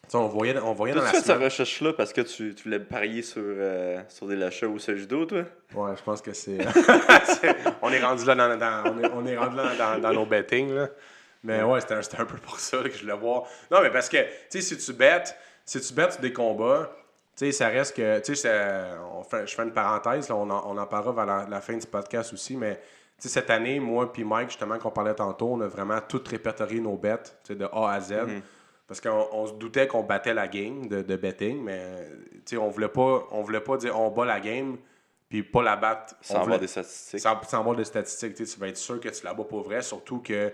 tu 0.05 0.13
sais, 0.13 0.17
on 0.17 0.29
voyait, 0.29 0.59
on 0.59 0.73
voyait 0.73 0.95
dans 0.95 1.01
Tu 1.01 1.05
la 1.07 1.11
fait 1.11 1.17
cette 1.19 1.27
semaine. 1.27 1.45
recherche-là 1.45 1.93
parce 1.93 2.15
que 2.15 2.23
tu, 2.23 2.55
tu 2.55 2.65
voulais 2.65 2.81
parier 2.81 3.21
sur, 3.21 3.43
euh, 3.45 4.01
sur 4.09 4.27
des 4.27 4.37
lachats 4.37 4.69
ou 4.69 4.79
ce 4.79 4.97
judo, 4.97 5.27
toi? 5.27 5.43
Ouais, 5.75 5.95
je 5.97 6.03
pense 6.03 6.23
que 6.23 6.33
c'est. 6.33 6.59
c'est- 7.25 7.57
on 7.83 7.93
est 7.93 8.03
rendu 8.03 8.25
là 8.25 8.35
dans, 8.35 8.57
dans- 8.59 8.91
on, 8.95 8.99
est, 9.03 9.11
on 9.13 9.27
est 9.27 9.37
rendu 9.37 9.57
là 9.57 9.75
dans, 9.77 10.01
dans 10.01 10.13
nos 10.15 10.25
bettings. 10.25 10.73
Là. 10.73 10.89
Mais 11.45 11.63
ouais, 11.63 11.81
c'était 11.83 11.95
un, 11.95 12.01
un 12.23 12.25
peu 12.25 12.39
pour 12.39 12.59
ça 12.59 12.79
là, 12.83 12.89
que 12.89 12.95
je 12.97 13.03
voulais 13.03 13.17
voir. 13.17 13.45
Non, 13.71 13.81
mais 13.83 13.91
parce 13.91 14.09
que, 14.09 14.17
tu 14.17 14.29
sais, 14.49 14.61
si 14.63 14.79
tu 14.79 14.93
bêtes, 14.95 15.37
si 15.67 15.79
tu 15.81 15.93
bêtes 15.93 16.13
sur 16.13 16.23
des 16.23 16.33
combats, 16.33 16.91
tu 16.97 17.08
sais, 17.47 17.53
ça 17.53 17.69
reste 17.69 17.97
que. 17.97 18.21
Tu 18.21 18.35
sais, 18.37 18.49
je 19.47 19.55
fais 19.55 19.63
une 19.63 19.73
parenthèse, 19.73 20.29
là, 20.29 20.37
on, 20.37 20.49
en, 20.51 20.63
on 20.75 20.77
en 20.79 20.87
parlera 20.87 21.13
vers 21.13 21.27
la, 21.27 21.47
la 21.49 21.61
fin 21.61 21.77
du 21.77 21.87
podcast 21.87 22.33
aussi, 22.33 22.57
mais 22.57 22.81
cette 23.19 23.51
année, 23.51 23.81
moi 23.81 24.13
puis 24.13 24.25
Mike, 24.25 24.51
justement, 24.51 24.79
qu'on 24.79 24.91
parlait 24.91 25.15
tantôt, 25.15 25.49
on 25.53 25.61
a 25.61 25.67
vraiment 25.67 26.01
tout 26.07 26.23
répertorié 26.29 26.81
nos 26.81 26.97
bêtes, 26.97 27.37
de 27.49 27.65
A 27.73 27.93
à 27.93 28.01
Z. 28.01 28.13
Mhm. 28.13 28.43
Parce 28.87 29.01
qu'on 29.03 29.29
on 29.33 29.47
se 29.47 29.53
doutait 29.53 29.87
qu'on 29.87 30.03
battait 30.03 30.33
la 30.33 30.49
game 30.49 30.89
de, 30.89 31.03
de 31.03 31.17
betting, 31.17 31.63
mais 31.63 31.85
on 32.59 32.69
voulait 32.69 32.89
pas, 32.89 33.27
on 33.33 33.43
voulait 33.43 33.61
pas 33.61 33.77
dire 33.77 33.99
on 34.01 34.11
bat 34.11 34.25
la 34.25 34.41
game 34.41 34.79
puis 35.29 35.43
pas 35.43 35.63
la 35.63 35.77
battre. 35.77 36.15
Sans 36.23 36.33
On 36.33 36.37
avoir 36.37 36.47
voulait- 36.57 36.59
des 36.61 36.69
statistiques. 36.69 37.21
sans, 37.21 37.43
sans 37.43 37.59
avoir 37.61 37.77
de 37.77 37.85
statistiques, 37.85 38.35
tu 38.35 38.45
vas 38.59 38.69
être 38.69 38.79
sûr 38.79 38.99
que 38.99 39.11
tu 39.11 39.25
la 39.25 39.35
bats 39.35 39.45
pour 39.45 39.63
vrai, 39.63 39.83
surtout 39.83 40.21
que 40.21 40.51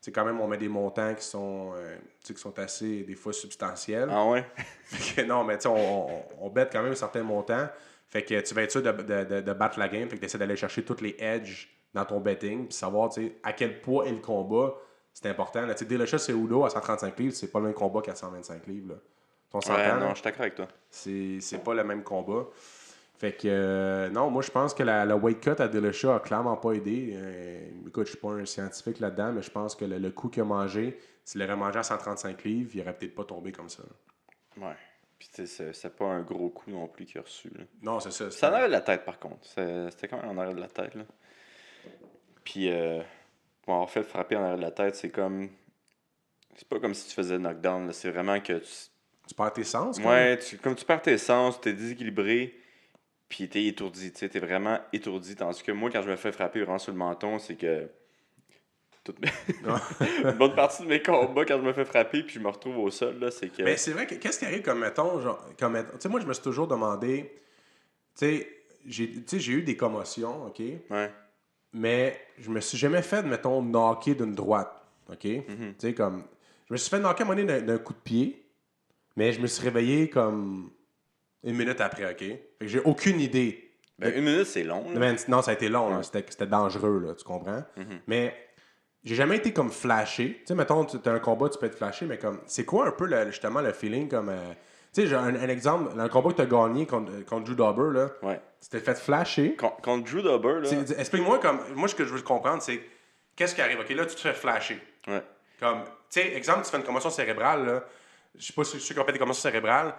c'est 0.00 0.12
quand 0.12 0.24
même 0.24 0.40
on 0.40 0.46
met 0.46 0.58
des 0.58 0.68
montants 0.68 1.14
qui 1.14 1.24
sont, 1.24 1.72
euh, 1.76 1.96
qui 2.22 2.34
sont 2.36 2.56
assez 2.58 3.02
des 3.02 3.14
fois 3.14 3.32
substantiels. 3.32 4.08
Ah 4.10 4.24
ouais? 4.26 4.46
Fait 4.84 5.22
que 5.22 5.28
non, 5.28 5.44
mais 5.44 5.56
tu 5.56 5.62
sais, 5.62 5.68
on, 5.68 6.08
on, 6.16 6.22
on 6.40 6.50
bet 6.50 6.68
quand 6.70 6.82
même 6.82 6.92
un 6.92 6.96
certain 6.96 7.22
montant. 7.22 7.68
Fait 8.08 8.22
que 8.22 8.40
tu 8.40 8.54
vas 8.54 8.62
être 8.62 8.70
sûr 8.70 8.82
de, 8.82 8.90
de, 8.92 9.24
de, 9.24 9.40
de 9.40 9.52
battre 9.52 9.78
la 9.78 9.88
game. 9.88 10.08
Fait 10.08 10.16
que 10.16 10.20
tu 10.20 10.26
essaies 10.26 10.38
d'aller 10.38 10.56
chercher 10.56 10.82
tous 10.84 11.00
les 11.02 11.14
edges 11.18 11.68
dans 11.92 12.04
ton 12.04 12.20
betting. 12.20 12.66
Puis 12.68 12.74
savoir 12.76 13.10
tu 13.10 13.22
sais, 13.26 13.36
à 13.42 13.52
quel 13.52 13.80
poids 13.80 14.06
est 14.06 14.12
le 14.12 14.20
combat. 14.20 14.74
C'est 15.12 15.26
important. 15.28 15.66
Là. 15.66 15.74
Tu 15.74 15.80
sais, 15.80 15.84
Dillashaw 15.84 16.16
Cejudo 16.18 16.64
à 16.64 16.70
135 16.70 17.18
livres, 17.18 17.34
c'est 17.34 17.50
pas 17.50 17.58
le 17.58 17.66
même 17.66 17.74
combat 17.74 18.00
qu'à 18.00 18.14
125 18.14 18.66
livres. 18.66 18.90
Là. 18.94 18.94
On 19.52 19.60
s'entend, 19.60 19.78
Ouais, 19.78 19.88
là? 19.88 19.96
non, 19.96 20.10
je 20.10 20.14
suis 20.14 20.22
d'accord 20.22 20.42
avec 20.42 20.54
toi. 20.54 20.68
C'est 20.90 21.38
c'est 21.40 21.58
pas 21.58 21.74
le 21.74 21.82
même 21.82 22.02
combat. 22.04 22.46
Fait 23.18 23.32
que, 23.32 23.48
euh, 23.48 24.08
non, 24.10 24.30
moi, 24.30 24.42
je 24.42 24.50
pense 24.50 24.72
que 24.74 24.82
la, 24.84 25.04
la 25.04 25.16
weight 25.16 25.40
cut 25.40 25.60
à 25.60 25.66
Dillashaw 25.66 26.10
a 26.12 26.20
clairement 26.20 26.56
pas 26.56 26.72
aidé. 26.72 27.14
Euh, 27.16 27.68
écoute, 27.88 28.06
je 28.06 28.12
suis 28.12 28.20
pas 28.20 28.30
un 28.30 28.44
scientifique 28.44 29.00
là-dedans, 29.00 29.32
mais 29.32 29.42
je 29.42 29.50
pense 29.50 29.74
que 29.74 29.84
le, 29.84 29.98
le 29.98 30.10
coup 30.12 30.28
qu'il 30.28 30.42
a 30.42 30.44
mangé, 30.44 30.96
s'il 31.24 31.42
aurait 31.42 31.56
mangé 31.56 31.80
à 31.80 31.82
135 31.82 32.44
livres, 32.44 32.70
il 32.74 32.80
aurait 32.80 32.94
peut-être 32.96 33.16
pas 33.16 33.24
tombé 33.24 33.50
comme 33.50 33.68
ça. 33.68 33.82
Ouais. 34.56 34.74
Puis, 35.18 35.28
tu 35.34 35.46
sais, 35.48 35.72
c'est- 35.72 35.96
pas 35.96 36.04
un 36.04 36.22
gros 36.22 36.48
coup 36.50 36.70
non 36.70 36.86
plus 36.86 37.06
qu'il 37.06 37.18
a 37.18 37.22
reçu. 37.22 37.48
Là. 37.58 37.64
Non, 37.82 37.98
c'est 37.98 38.12
ça. 38.12 38.30
C'est 38.30 38.46
en 38.46 38.52
arrière 38.52 38.68
de 38.68 38.72
la 38.72 38.82
tête, 38.82 39.04
par 39.04 39.18
contre. 39.18 39.44
C'était 39.48 40.06
quand 40.06 40.22
même 40.22 40.38
en 40.38 40.40
arrière 40.40 40.54
de 40.54 40.60
la 40.60 40.68
tête. 40.68 40.94
Là. 40.94 41.02
Puis, 42.44 42.70
euh, 42.70 43.00
pour 43.62 43.74
avoir 43.74 43.90
fait 43.90 44.02
frapper 44.04 44.36
en 44.36 44.42
arrière 44.42 44.56
de 44.56 44.62
la 44.62 44.70
tête, 44.70 44.94
c'est 44.94 45.10
comme. 45.10 45.48
C'est 46.54 46.68
pas 46.68 46.78
comme 46.80 46.94
si 46.94 47.08
tu 47.08 47.14
faisais 47.14 47.38
knockdown. 47.38 47.86
là. 47.86 47.92
C'est 47.92 48.10
vraiment 48.10 48.38
que 48.40 48.58
tu. 48.58 48.70
Tu 49.26 49.34
perds 49.34 49.52
tes 49.52 49.64
sens, 49.64 49.98
quoi. 49.98 50.12
Ouais, 50.12 50.38
tu, 50.38 50.56
comme 50.56 50.74
tu 50.74 50.84
perds 50.86 51.02
tes 51.02 51.18
sens, 51.18 51.60
t'es 51.60 51.74
déséquilibré, 51.74 52.54
puis 53.28 53.48
t'es 53.48 53.64
étourdi. 53.66 54.12
Tu 54.12 54.18
sais, 54.20 54.28
t'es 54.28 54.40
vraiment 54.40 54.78
étourdi. 54.92 55.36
Tandis 55.36 55.62
que 55.62 55.72
moi, 55.72 55.90
quand 55.90 56.02
je 56.02 56.10
me 56.10 56.16
fais 56.16 56.32
frapper 56.32 56.60
vraiment 56.60 56.78
sur 56.78 56.92
le 56.92 56.98
menton, 56.98 57.38
c'est 57.38 57.56
que. 57.56 57.88
Toute 59.04 59.20
mes- 59.20 59.28
Une 60.24 60.32
bonne 60.38 60.54
partie 60.54 60.82
de 60.82 60.88
mes 60.88 61.00
combats, 61.02 61.44
quand 61.46 61.56
je 61.58 61.62
me 61.64 61.72
fais 61.72 61.84
frapper, 61.86 62.22
puis 62.22 62.34
je 62.34 62.40
me 62.40 62.48
retrouve 62.48 62.78
au 62.78 62.90
sol, 62.90 63.18
là, 63.18 63.30
c'est 63.30 63.48
que. 63.48 63.62
Mais 63.62 63.76
c'est 63.76 63.92
vrai 63.92 64.06
que 64.06 64.14
qu'est-ce 64.16 64.38
qui 64.38 64.44
arrive 64.44 64.62
comme 64.62 64.80
mettons, 64.80 65.20
genre, 65.20 65.42
comme 65.58 65.76
tu 65.76 65.82
sais, 66.00 66.08
moi 66.10 66.20
je 66.20 66.26
me 66.26 66.32
suis 66.34 66.42
toujours 66.42 66.66
demandé, 66.68 67.32
tu 68.18 68.26
sais, 68.26 68.48
j'ai 68.86 69.52
eu 69.52 69.62
des 69.62 69.76
commotions, 69.76 70.46
ok, 70.46 70.60
Ouais. 70.90 71.10
mais 71.72 72.20
je 72.38 72.50
me 72.50 72.60
suis 72.60 72.76
jamais 72.76 73.00
fait, 73.02 73.22
mettons, 73.22 73.62
knocker 73.62 74.14
d'une 74.14 74.34
droite, 74.34 74.72
ok, 75.10 75.24
Mhm. 75.24 75.44
tu 75.46 75.74
sais 75.78 75.94
comme, 75.94 76.24
je 76.68 76.74
me 76.74 76.76
suis 76.76 76.90
fait 76.90 76.98
knocker 76.98 77.22
à 77.22 77.24
un 77.24 77.28
moment 77.28 77.40
donné 77.46 77.60
d'un- 77.60 77.66
d'un 77.66 77.78
coup 77.78 77.94
de 77.94 77.98
pied, 78.00 78.44
mais 79.16 79.32
je 79.32 79.40
me 79.40 79.46
suis 79.46 79.62
réveillé 79.64 80.10
comme 80.10 80.70
une 81.44 81.56
minute 81.56 81.80
après, 81.80 82.10
ok, 82.10 82.18
fait 82.18 82.40
que 82.60 82.66
j'ai 82.66 82.80
aucune 82.80 83.20
idée. 83.20 83.64
Ben, 83.98 84.12
une 84.16 84.24
minute, 84.24 84.46
c'est 84.46 84.62
long. 84.64 84.84
là. 84.92 85.12
Non, 85.28 85.42
ça 85.42 85.50
a 85.50 85.54
été 85.54 85.68
long. 85.68 86.02
C'était, 86.02 86.24
c'était 86.28 86.46
dangereux, 86.46 87.00
là, 87.04 87.14
tu 87.14 87.24
comprends? 87.24 87.64
Mais 88.06 88.34
j'ai 89.04 89.14
jamais 89.16 89.36
été 89.36 89.52
comme 89.52 89.70
flashé. 89.70 90.36
Tu 90.40 90.46
sais, 90.46 90.54
mettons, 90.54 90.84
tu 90.84 90.96
as 91.04 91.12
un 91.12 91.18
combat, 91.18 91.48
tu 91.48 91.58
peux 91.58 91.66
être 91.66 91.76
flashé, 91.76 92.06
mais 92.06 92.18
comme, 92.18 92.40
c'est 92.46 92.64
quoi 92.64 92.86
un 92.88 92.92
peu 92.92 93.06
le- 93.06 93.26
justement 93.30 93.60
le 93.60 93.72
feeling 93.72 94.08
comme. 94.08 94.28
euh, 94.28 94.52
tu 94.94 95.02
sais, 95.02 95.06
j'ai 95.08 95.16
un, 95.16 95.34
un 95.34 95.48
exemple, 95.48 95.94
dans 95.96 96.02
le 96.02 96.08
combat 96.08 96.30
que 96.30 96.36
tu 96.36 96.42
as 96.42 96.46
gagné 96.46 96.86
contre, 96.86 97.12
euh, 97.12 97.22
contre 97.22 97.44
Drew 97.44 97.54
Dauber, 97.56 97.92
là, 97.98 98.10
Ouais. 98.22 98.40
tu 98.62 98.68
t'es 98.70 98.78
fait 98.80 98.94
flasher. 98.98 99.54
Con- 99.56 99.72
Contre 99.82 100.10
Drew 100.10 100.22
Dober, 100.22 100.60
là. 100.62 100.64
C'est- 100.64 100.98
Explique-moi, 100.98 101.38
comme, 101.40 101.60
moi, 101.74 101.88
ce 101.88 101.94
que 101.94 102.04
je 102.04 102.14
veux 102.14 102.22
comprendre, 102.22 102.62
c'est 102.62 102.80
qu'est-ce 103.36 103.54
qui 103.54 103.60
arrive? 103.60 103.80
Ok, 103.80 103.90
là, 103.90 104.06
tu 104.06 104.14
te 104.14 104.20
fais 104.20 104.32
flasher. 104.32 104.80
Ouais. 105.08 105.22
Comme, 105.60 105.82
tu 105.84 106.20
sais, 106.20 106.34
exemple, 106.36 106.64
tu 106.64 106.70
fais 106.70 106.78
une 106.78 106.84
commotion 106.84 107.10
cérébrale, 107.10 107.66
là. 107.66 107.84
Je 108.36 108.46
sais 108.46 108.52
pas 108.52 108.64
si 108.64 108.78
ceux 108.80 108.94
qui 108.94 109.00
ont 109.00 109.04
fait 109.04 109.12
des 109.12 109.18
commotions 109.18 109.42
cérébrales. 109.42 109.92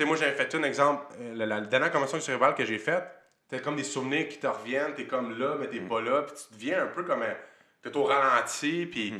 Sais, 0.00 0.06
moi, 0.06 0.16
j'avais 0.16 0.32
fait 0.32 0.54
un 0.54 0.62
exemple. 0.62 1.12
euh, 1.20 1.34
La, 1.34 1.44
la 1.44 1.60
dernière 1.60 1.90
commotion 1.92 2.18
cérébrale 2.20 2.54
que 2.54 2.64
j'ai 2.64 2.78
faite, 2.78 3.04
t'as 3.50 3.58
comme 3.58 3.76
des 3.76 3.84
souvenirs 3.84 4.28
qui 4.30 4.38
te 4.38 4.46
reviennent, 4.46 4.94
t'es 4.94 5.04
comme 5.04 5.38
là, 5.38 5.56
mais 5.60 5.66
t'es 5.68 5.80
pas 5.80 6.00
là, 6.00 6.22
puis 6.22 6.34
tu 6.36 6.54
deviens 6.54 6.84
un 6.84 6.86
peu 6.86 7.02
comme 7.04 7.20
un. 7.20 7.36
T'es 7.82 7.94
au 7.94 8.04
ralenti, 8.04 8.86
puis. 8.86 9.12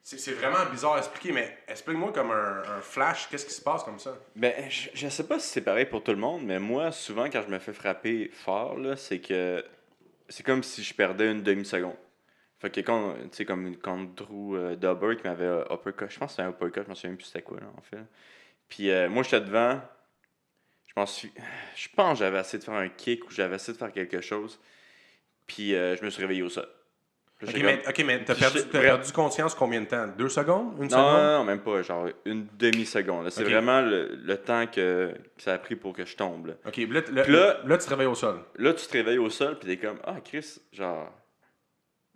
C'est 0.00 0.18
c'est 0.18 0.32
vraiment 0.32 0.64
bizarre 0.70 0.94
à 0.94 0.98
expliquer, 0.98 1.32
mais 1.32 1.58
explique-moi 1.68 2.10
comme 2.12 2.30
un, 2.30 2.62
un 2.76 2.80
flash, 2.80 3.28
qu'est-ce 3.30 3.44
qui 3.44 3.52
se 3.52 3.60
passe 3.62 3.84
comme 3.84 3.98
ça? 3.98 4.14
Ben, 4.36 4.52
je, 4.70 4.88
je 4.94 5.08
sais 5.08 5.26
pas 5.26 5.38
si 5.38 5.48
c'est 5.48 5.62
pareil 5.62 5.84
pour 5.86 6.02
tout 6.02 6.12
le 6.12 6.18
monde, 6.18 6.42
mais 6.44 6.58
moi, 6.58 6.90
souvent, 6.92 7.24
quand 7.30 7.42
je 7.42 7.50
me 7.52 7.58
fais 7.58 7.72
frapper 7.74 8.30
fort, 8.32 8.78
c'est 8.96 9.20
que 9.20 9.62
c'est 10.30 10.42
comme 10.44 10.62
si 10.62 10.82
je 10.82 10.94
perdais 10.94 11.30
une 11.30 11.42
demi-seconde. 11.42 11.96
Fait 12.60 12.70
que 12.70 12.80
quand, 12.80 13.14
tu 13.14 13.28
sais, 13.32 13.44
comme 13.44 13.76
contre 13.76 14.26
Drew 14.26 14.56
euh, 14.56 14.74
Dober 14.76 15.16
qui 15.16 15.26
m'avait 15.26 15.64
uppercut, 15.70 16.10
je 16.10 16.18
pense 16.18 16.30
que 16.32 16.36
c'était 16.36 16.42
un 16.42 16.50
uppercut, 16.50 16.82
je 16.84 16.88
me 16.90 16.94
souviens 16.94 17.16
plus 17.16 17.24
c'était 17.24 17.42
quoi, 17.42 17.60
là, 17.60 17.66
en 17.76 17.82
fait. 17.82 18.04
Puis 18.68 18.90
euh, 18.90 19.08
moi, 19.08 19.22
j'étais 19.22 19.40
devant, 19.40 19.80
je 20.96 21.00
m'en 21.00 21.06
suis. 21.06 21.32
Je 21.76 21.88
pense 21.94 22.18
que 22.18 22.24
j'avais 22.24 22.40
essayé 22.40 22.58
de 22.58 22.64
faire 22.64 22.74
un 22.74 22.88
kick 22.88 23.24
ou 23.26 23.30
j'avais 23.30 23.56
essayé 23.56 23.72
de 23.72 23.78
faire 23.78 23.92
quelque 23.92 24.20
chose, 24.20 24.60
puis 25.46 25.74
euh, 25.74 25.96
je 25.96 26.04
me 26.04 26.10
suis 26.10 26.22
réveillé 26.22 26.42
au 26.42 26.48
sol. 26.48 26.68
Puis 27.38 27.48
Ok, 27.48 27.62
mais, 27.64 27.78
comme- 27.82 27.90
ok, 27.90 28.04
mais 28.06 28.24
t'as 28.24 28.34
perdu, 28.36 28.58
t'as 28.70 28.80
perdu 28.80 29.12
conscience 29.12 29.54
combien 29.56 29.80
de 29.80 29.86
temps? 29.86 30.06
Deux 30.16 30.28
secondes? 30.28 30.74
Une 30.76 30.82
Non, 30.84 30.88
seconde? 30.88 31.04
non, 31.06 31.38
non, 31.38 31.44
même 31.44 31.60
pas, 31.62 31.82
genre 31.82 32.08
une 32.24 32.46
demi-seconde. 32.56 33.24
là. 33.24 33.30
C'est 33.30 33.42
vraiment 33.42 33.80
le, 33.80 34.14
le 34.14 34.36
temps 34.36 34.66
que, 34.68 35.12
que 35.36 35.42
ça 35.42 35.54
a 35.54 35.58
pris 35.58 35.74
pour 35.74 35.92
que 35.94 36.04
je 36.06 36.16
tombe. 36.16 36.46
là. 36.46 36.54
Ok, 36.64 36.76
là, 36.76 37.00
là, 37.10 37.22
Puis 37.24 37.32
là- 37.32 37.60
là, 37.66 37.76
tu 37.78 37.84
te 37.84 37.90
réveilles 37.90 38.06
au 38.06 38.14
sol. 38.14 38.40
Là, 38.56 38.72
tu 38.72 38.86
te 38.86 38.92
réveilles 38.92 39.18
au 39.18 39.28
sol, 39.30 39.58
puis 39.58 39.66
t'es 39.68 39.76
comme, 39.84 39.98
ah, 40.04 40.20
Chris, 40.24 40.60
genre, 40.72 41.12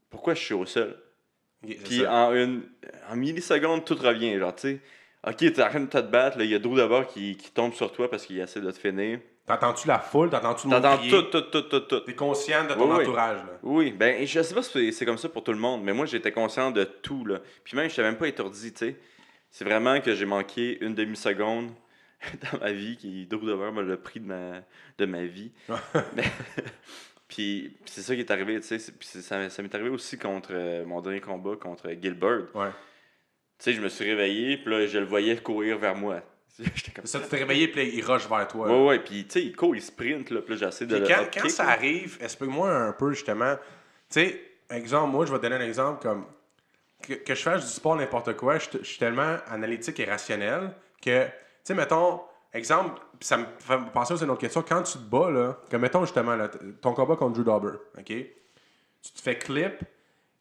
pourquoi 0.08 0.34
je 0.34 0.42
suis 0.44 0.54
au 0.54 0.64
sol? 0.64 0.96
Ok, 1.64 1.70
c'est 1.78 1.84
Puis 1.84 2.02
ça. 2.02 2.12
en 2.12 2.32
une 2.34 2.62
en 3.10 3.16
milliseconde, 3.16 3.84
tout 3.84 3.96
revient, 3.96 4.38
genre, 4.38 4.54
tu 4.54 4.62
sais. 4.62 4.80
Ok, 5.26 5.36
t'es 5.38 5.62
en 5.62 5.68
train 5.68 5.80
de 5.80 5.86
te 5.86 5.98
battre, 6.00 6.40
il 6.40 6.46
y 6.50 6.54
a 6.54 6.58
Drew 6.58 6.76
d'abord 6.76 7.06
qui, 7.06 7.36
qui 7.36 7.50
tombe 7.50 7.74
sur 7.74 7.90
toi 7.92 8.08
parce 8.10 8.24
qu'il 8.24 8.38
essaie 8.38 8.60
de 8.60 8.70
te 8.70 8.78
finir. 8.78 9.18
T'entends-tu 9.46 9.88
la 9.88 9.98
foule? 9.98 10.30
T'entends-tu 10.30 10.68
le 10.68 10.74
monde 10.74 10.82
T'entends 10.82 11.02
tout, 11.08 11.22
tout, 11.22 11.40
tout, 11.40 11.62
tout, 11.62 11.80
tout. 11.80 12.00
T'es 12.00 12.14
conscient 12.14 12.64
de 12.64 12.74
ton 12.74 12.88
Oui, 12.94 13.00
entourage, 13.02 13.38
là? 13.38 13.58
Oui, 13.62 13.92
ben, 13.92 14.24
je 14.26 14.42
sais 14.42 14.54
pas 14.54 14.62
si 14.62 14.92
c'est- 14.92 15.04
comme 15.06 15.16
ça 15.18 15.28
pour 15.28 15.42
tout 15.42 15.52
le 15.52 15.58
monde, 15.58 15.82
mais 15.82 15.92
moi, 15.94 16.04
j'étais 16.06 16.30
conscient 16.32 16.70
de 16.70 16.84
tout, 16.84 17.24
là. 17.24 17.38
Puis 17.64 17.74
même, 17.76 17.88
j'étais 17.88 18.02
même 18.02 18.16
pas 18.18 18.28
étourdi, 18.28 18.72
tu 18.72 18.78
sais. 18.78 18.96
C'est 19.50 19.64
vraiment 19.64 20.00
que 20.00 20.14
j'ai 20.14 20.26
manqué 20.26 20.78
une 20.84 20.94
demi-seconde 20.94 21.70
dans 22.52 22.58
ma 22.60 22.72
vie, 22.72 22.96
qui 22.98 23.26
Drew 23.26 23.46
Dober 23.46 23.72
me 23.72 23.82
l'a 23.82 23.96
pris 23.96 24.20
de 24.20 24.26
ma, 24.26 24.60
de 24.98 25.06
ma 25.06 25.24
vie. 25.24 25.50
Mais- 26.14 26.22
puis, 27.28 27.76
puis 27.84 27.92
c'est 27.92 28.02
ça 28.02 28.14
qui 28.14 28.20
est 28.20 28.30
arrivé, 28.30 28.60
tu 28.60 28.78
sais. 28.78 28.92
Puis 28.92 29.08
ça 29.22 29.38
m'est 29.38 29.74
arrivé 29.74 29.88
aussi 29.90 30.18
contre 30.18 30.50
euh, 30.52 30.84
mon 30.84 31.00
dernier 31.00 31.20
combat 31.20 31.56
contre 31.56 31.88
Gilbert. 32.00 32.42
Ouais. 32.54 32.68
Tu 33.58 33.64
sais, 33.64 33.72
je 33.72 33.80
me 33.80 33.88
suis 33.88 34.04
réveillé, 34.04 34.56
puis 34.56 34.70
là, 34.70 34.86
je 34.86 34.98
le 34.98 35.04
voyais 35.04 35.36
courir 35.36 35.78
vers 35.78 35.96
moi. 35.96 36.20
Comme 36.94 37.06
Ça, 37.06 37.20
tu 37.20 37.28
t'es 37.28 37.38
réveillé, 37.38 37.68
puis 37.68 37.88
il 37.94 38.04
rush 38.04 38.28
vers 38.28 38.46
toi. 38.48 38.68
Ouais, 38.68 38.86
ouais, 38.86 38.98
puis 39.00 39.24
tu 39.24 39.32
sais, 39.32 39.42
il 39.44 39.54
court, 39.54 39.74
il 39.74 39.82
sprint, 39.82 40.30
là, 40.30 40.40
puis 40.42 40.54
là, 40.54 40.66
j'essaie 40.66 40.86
de 40.86 40.96
le 40.96 41.06
quand, 41.06 41.24
quand 41.32 41.48
ça 41.48 41.68
arrive, 41.68 42.18
explique-moi 42.20 42.70
un 42.70 42.92
peu 42.92 43.12
justement. 43.12 43.56
Tu 43.56 44.20
sais, 44.20 44.40
exemple, 44.70 45.12
moi, 45.12 45.26
je 45.26 45.32
vais 45.32 45.38
te 45.38 45.42
donner 45.42 45.56
un 45.56 45.66
exemple 45.66 46.02
comme. 46.02 46.24
Que, 47.00 47.14
que 47.14 47.32
je 47.32 47.42
fasse 47.42 47.64
du 47.64 47.70
sport 47.70 47.94
n'importe 47.94 48.36
quoi, 48.36 48.58
je, 48.58 48.66
je 48.80 48.84
suis 48.84 48.98
tellement 48.98 49.36
analytique 49.48 50.00
et 50.00 50.04
rationnel 50.04 50.72
que, 51.00 51.26
tu 51.26 51.30
sais, 51.62 51.74
mettons, 51.74 52.22
exemple, 52.52 53.00
ça 53.20 53.36
me 53.36 53.44
fait 53.58 53.78
penser 53.92 54.14
à 54.14 54.24
une 54.24 54.30
autre 54.30 54.40
question. 54.40 54.64
Quand 54.66 54.82
tu 54.82 54.94
te 54.94 55.04
bats, 55.04 55.30
là, 55.30 55.58
comme 55.70 55.82
mettons 55.82 56.04
justement, 56.04 56.34
là, 56.34 56.48
ton 56.80 56.94
combat 56.94 57.16
contre 57.16 57.34
Drew 57.34 57.44
Dauber, 57.44 57.78
OK? 57.96 58.06
Tu 58.06 59.12
te 59.12 59.22
fais 59.22 59.38
clip. 59.38 59.74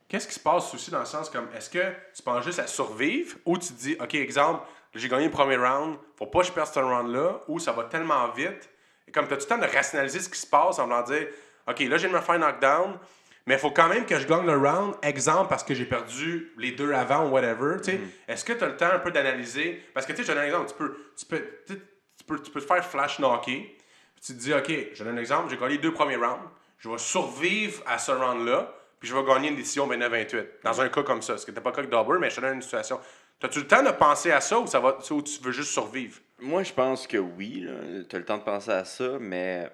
Qu'est-ce 0.07 0.27
qui 0.27 0.33
se 0.33 0.39
passe 0.39 0.73
aussi 0.73 0.89
dans 0.89 0.99
le 0.99 1.05
sens 1.05 1.29
comme, 1.29 1.47
est-ce 1.55 1.69
que 1.69 1.93
tu 2.15 2.23
penses 2.23 2.45
juste 2.45 2.59
à 2.59 2.67
survivre 2.67 3.37
ou 3.45 3.57
tu 3.57 3.67
te 3.67 3.73
dis, 3.73 3.97
OK, 3.99 4.15
exemple, 4.15 4.65
j'ai 4.93 5.09
gagné 5.09 5.25
le 5.25 5.31
premier 5.31 5.57
round, 5.57 5.97
faut 6.15 6.27
pas 6.27 6.39
que 6.39 6.47
je 6.47 6.51
perde 6.51 6.67
ce 6.71 6.79
round-là, 6.79 7.41
ou 7.47 7.59
ça 7.59 7.73
va 7.73 7.83
tellement 7.83 8.29
vite? 8.29 8.69
Et 9.07 9.11
comme 9.11 9.27
tu 9.27 9.33
as 9.33 9.37
tout 9.37 9.43
le 9.43 9.49
temps 9.49 9.57
de 9.57 9.71
rationaliser 9.71 10.19
ce 10.19 10.29
qui 10.29 10.39
se 10.39 10.47
passe 10.47 10.79
en 10.79 10.85
voulant 10.85 11.03
dire 11.03 11.27
OK, 11.67 11.79
là, 11.79 11.97
viens 11.97 12.09
de 12.09 12.13
me 12.13 12.21
faire 12.21 12.39
knockdown, 12.39 12.97
mais 13.45 13.55
il 13.55 13.59
faut 13.59 13.71
quand 13.71 13.87
même 13.89 14.05
que 14.05 14.17
je 14.19 14.27
gagne 14.27 14.45
le 14.45 14.57
round, 14.57 14.95
exemple, 15.01 15.49
parce 15.49 15.63
que 15.63 15.73
j'ai 15.73 15.85
perdu 15.85 16.53
les 16.57 16.71
deux 16.71 16.93
avant 16.93 17.27
ou 17.27 17.31
whatever. 17.31 17.77
tu 17.77 17.91
sais. 17.91 17.99
Est-ce 18.27 18.43
que 18.43 18.53
tu 18.53 18.63
as 18.63 18.67
le 18.67 18.77
temps 18.77 18.91
un 18.91 18.99
peu 18.99 19.11
d'analyser? 19.11 19.81
Parce 19.93 20.05
que 20.05 20.13
tu 20.13 20.17
sais, 20.17 20.23
je 20.23 20.27
donne 20.27 20.43
un 20.43 20.45
exemple, 20.45 20.69
tu 20.69 20.75
peux, 20.75 20.97
tu 21.17 21.25
peux, 21.25 21.43
tu 21.65 22.23
peux, 22.25 22.41
tu 22.41 22.51
peux 22.51 22.61
te 22.61 22.65
faire 22.65 22.85
flash 22.85 23.19
knocker, 23.19 23.75
puis 24.15 24.25
tu 24.25 24.33
te 24.33 24.39
dis 24.39 24.53
OK, 24.53 24.71
je 24.93 25.03
donne 25.03 25.17
un 25.17 25.19
exemple, 25.19 25.49
j'ai 25.49 25.57
gagné 25.57 25.73
les 25.73 25.77
deux 25.77 25.93
premiers 25.93 26.15
rounds, 26.15 26.49
je 26.77 26.89
vais 26.89 26.97
survivre 26.97 27.81
à 27.85 27.97
ce 27.97 28.11
round-là, 28.11 28.73
puis 28.99 29.09
je 29.09 29.15
vais 29.15 29.23
gagner 29.23 29.49
une 29.49 29.55
décision 29.55 29.87
29-28. 29.87 30.45
Dans 30.63 30.81
un 30.81 30.89
cas 30.89 31.03
comme 31.03 31.21
ça, 31.21 31.37
ce 31.37 31.45
qui 31.45 31.51
n'était 31.51 31.61
pas 31.61 31.69
le 31.69 31.75
cas 31.75 31.83
Dauber, 31.83 32.17
mais 32.19 32.29
je 32.29 32.35
te 32.35 32.41
donne 32.41 32.55
une 32.55 32.61
situation. 32.61 32.99
As-tu 33.41 33.59
le 33.59 33.67
temps 33.67 33.83
de 33.83 33.91
penser 33.91 34.31
à 34.31 34.41
ça 34.41 34.59
ou, 34.59 34.65
ça 34.65 34.79
va, 34.79 34.97
ou 35.11 35.21
tu 35.21 35.41
veux 35.41 35.51
juste 35.51 35.71
survivre? 35.71 36.19
Moi, 36.39 36.63
je 36.63 36.73
pense 36.73 37.05
que 37.05 37.17
oui. 37.17 37.67
Tu 38.09 38.15
as 38.15 38.19
le 38.19 38.25
temps 38.25 38.37
de 38.37 38.43
penser 38.43 38.71
à 38.71 38.83
ça, 38.83 39.17
mais 39.19 39.69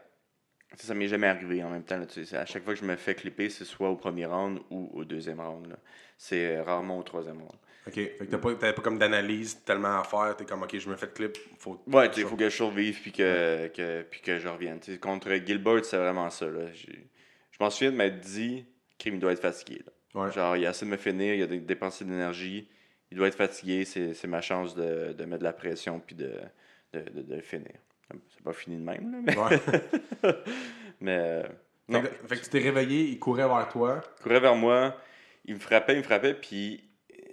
ça 0.78 0.94
m'est 0.94 1.08
jamais 1.08 1.28
arrivé 1.28 1.64
en 1.64 1.70
même 1.70 1.84
temps. 1.84 1.98
là, 1.98 2.06
à 2.40 2.46
chaque 2.46 2.64
fois 2.64 2.74
que 2.74 2.80
je 2.80 2.86
me 2.86 2.96
fais 2.98 3.16
clipper, 3.16 3.50
c'est 3.50 3.64
soit 3.64 3.90
au 3.90 3.96
premier 3.96 4.26
round 4.26 4.60
ou 4.70 4.90
au 4.94 5.06
deuxième 5.06 5.40
round. 5.40 5.78
C'est 6.18 6.60
rarement 6.62 7.00
au 7.00 7.04
troisième 7.04 7.38
round. 7.38 7.58
OK. 7.88 7.94
Fait 7.94 8.18
que 8.20 8.36
t'as 8.36 8.74
pas, 8.74 8.82
comme 8.82 8.98
d'analyse 8.98 9.64
tellement 9.64 10.00
à 10.00 10.04
faire. 10.04 10.36
T'es 10.38 10.46
comme, 10.46 10.64
OK, 10.64 10.78
je 10.78 10.90
me 10.90 10.96
fais 10.96 11.06
le 11.06 11.12
clip. 11.12 11.38
Faut... 11.60 11.82
Ouais, 11.88 12.10
il 12.16 12.26
faut 12.26 12.36
que 12.36 12.50
je 12.50 12.56
survive 12.56 13.02
puis 13.02 13.12
que, 13.12 13.68
que, 13.68 14.04
puis 14.04 14.22
que 14.22 14.40
je 14.40 14.48
revienne. 14.48 14.80
Contre 15.02 15.34
Gilbert, 15.46 15.84
c'est 15.86 15.98
vraiment 15.98 16.30
ça. 16.30 16.48
Là. 16.48 16.68
Je 16.74 17.58
m'en 17.60 17.70
souviens 17.70 17.92
de 17.92 17.98
m'être 17.98 18.20
dit, 18.20 18.66
crime, 19.04 19.16
il 19.16 19.20
doit 19.20 19.34
être 19.34 19.42
fatigué. 19.42 19.82
Ouais. 20.16 20.32
Genre, 20.32 20.56
il 20.56 20.66
a 20.66 20.70
assez 20.70 20.86
de 20.86 20.92
me 20.92 20.98
finir, 20.98 21.34
il 21.36 21.44
a 21.44 21.48
dé- 21.48 21.60
dépensé 21.60 22.06
de 22.06 22.10
l'énergie, 22.12 22.70
il 23.12 23.18
doit 23.18 23.28
être 23.28 23.36
fatigué, 23.36 23.84
c'est 23.86 24.28
ma 24.28 24.42
chance 24.42 24.76
de, 24.76 25.14
de 25.14 25.26
mettre 25.26 25.40
de 25.40 25.44
la 25.44 25.54
pression 25.54 26.00
puis 26.00 26.16
de, 26.16 26.32
de, 26.94 27.00
de- 27.02 27.22
de 27.22 27.36
le 27.36 27.42
finir. 27.42 27.74
C'est 28.30 28.44
pas 28.44 28.54
fini 28.54 28.78
de 28.78 28.84
même, 28.84 29.12
là, 29.12 29.18
mais. 29.24 29.38
Ouais. 29.38 30.34
mais 31.02 31.18
euh, 31.20 31.44
non, 31.90 32.02
fait 32.28 32.38
que 32.38 32.44
tu 32.44 32.50
t'es 32.50 32.60
réveillé, 32.60 33.10
il 33.10 33.20
courait 33.20 33.48
vers 33.48 33.68
toi. 33.70 34.02
il 34.20 34.24
courait 34.24 34.40
vers 34.40 34.56
moi, 34.56 34.96
il 35.46 35.56
me 35.56 35.60
frappait, 35.60 35.94
il 35.94 35.98
me 36.00 36.04
frappait, 36.04 36.34
puis 36.36 36.84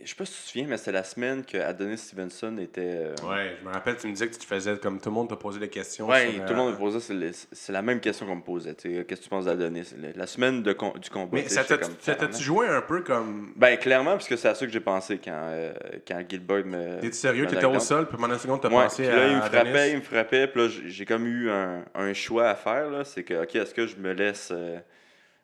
je 0.03 0.09
sais 0.09 0.15
pas 0.15 0.25
si 0.25 0.33
tu 0.33 0.39
te 0.43 0.49
souviens, 0.49 0.67
mais 0.69 0.77
c'était 0.77 0.93
la 0.93 1.05
semaine 1.05 1.45
que 1.45 1.59
Adonis 1.59 1.99
Stevenson 1.99 2.57
était. 2.59 2.81
euh, 2.83 3.15
Ouais, 3.29 3.57
je 3.61 3.67
me 3.67 3.73
rappelle, 3.73 3.97
tu 3.97 4.07
me 4.07 4.13
disais 4.13 4.27
que 4.29 4.33
tu 4.33 4.39
te 4.41 4.45
faisais 4.45 4.77
comme 4.79 5.01
tout 5.01 5.09
le 5.11 5.15
monde 5.15 5.29
te 5.29 5.35
posait 5.35 5.61
des 5.61 5.69
questions. 5.69 6.09
Ouais, 6.09 6.23
sur, 6.23 6.45
tout 6.47 6.53
le 6.53 6.55
monde 6.57 6.71
me 6.71 6.75
euh, 6.75 6.79
posait, 6.79 7.31
c'est 7.53 7.73
la 7.73 7.83
même 7.83 8.01
question 8.01 8.27
qu'on 8.27 8.37
me 8.37 8.43
posait. 8.43 8.75
Qu'est-ce 8.75 9.05
que 9.05 9.15
tu 9.25 9.29
penses 9.29 9.45
d'Adonis? 9.45 9.95
La- 10.17 10.27
semaine 10.27 10.63
de 10.63 10.73
du 10.99 11.11
combat. 11.11 11.29
Mais 11.33 11.49
ça 11.49 11.65
t'a- 11.65 11.79
t'a-tu 11.79 12.43
joué 12.43 12.67
un 12.69 12.83
peu 12.83 13.03
comme. 13.03 13.53
Ben, 13.57 13.77
clairement, 13.77 14.13
parce 14.13 14.27
que 14.29 14.37
c'est 14.37 14.49
à 14.49 14.55
ça 14.55 14.65
que 14.67 14.73
j'ai 14.73 14.81
pensé 14.81 15.19
quand, 15.19 15.33
euh, 15.35 15.73
quand 16.07 16.23
Gilbert 16.29 16.65
me. 16.65 17.01
T'es 17.01 17.13
sérieux, 17.13 17.47
t'étais 17.47 17.65
au 17.67 17.79
sol, 17.81 18.09
puis 18.09 18.17
pendant 18.17 18.35
une 18.35 18.41
seconde, 18.41 18.61
t'as 18.63 18.69
Ouais, 18.69 18.85
pensé 18.85 19.03
puis 19.05 19.13
à. 19.13 19.17
là, 19.17 19.27
il 19.27 19.37
me 19.37 19.43
Adonis? 19.43 19.65
frappait, 19.65 19.91
il 19.91 19.97
me 19.97 20.03
frappait, 20.03 20.47
puis 20.49 20.61
là, 20.63 20.69
j'ai 20.69 20.89
j'ai 20.89 21.05
comme 21.05 21.27
eu 21.27 21.51
un, 21.51 21.85
un 21.95 22.13
choix 22.15 22.49
à 22.49 22.55
faire, 22.55 22.91
là. 22.91 23.05
C'est 23.05 23.25
que, 23.25 23.43
OK, 23.43 23.55
est-ce 23.57 23.75
que 23.75 23.87
je 23.87 23.97
me 23.97 24.13
laisse. 24.13 24.49
euh, 24.53 24.79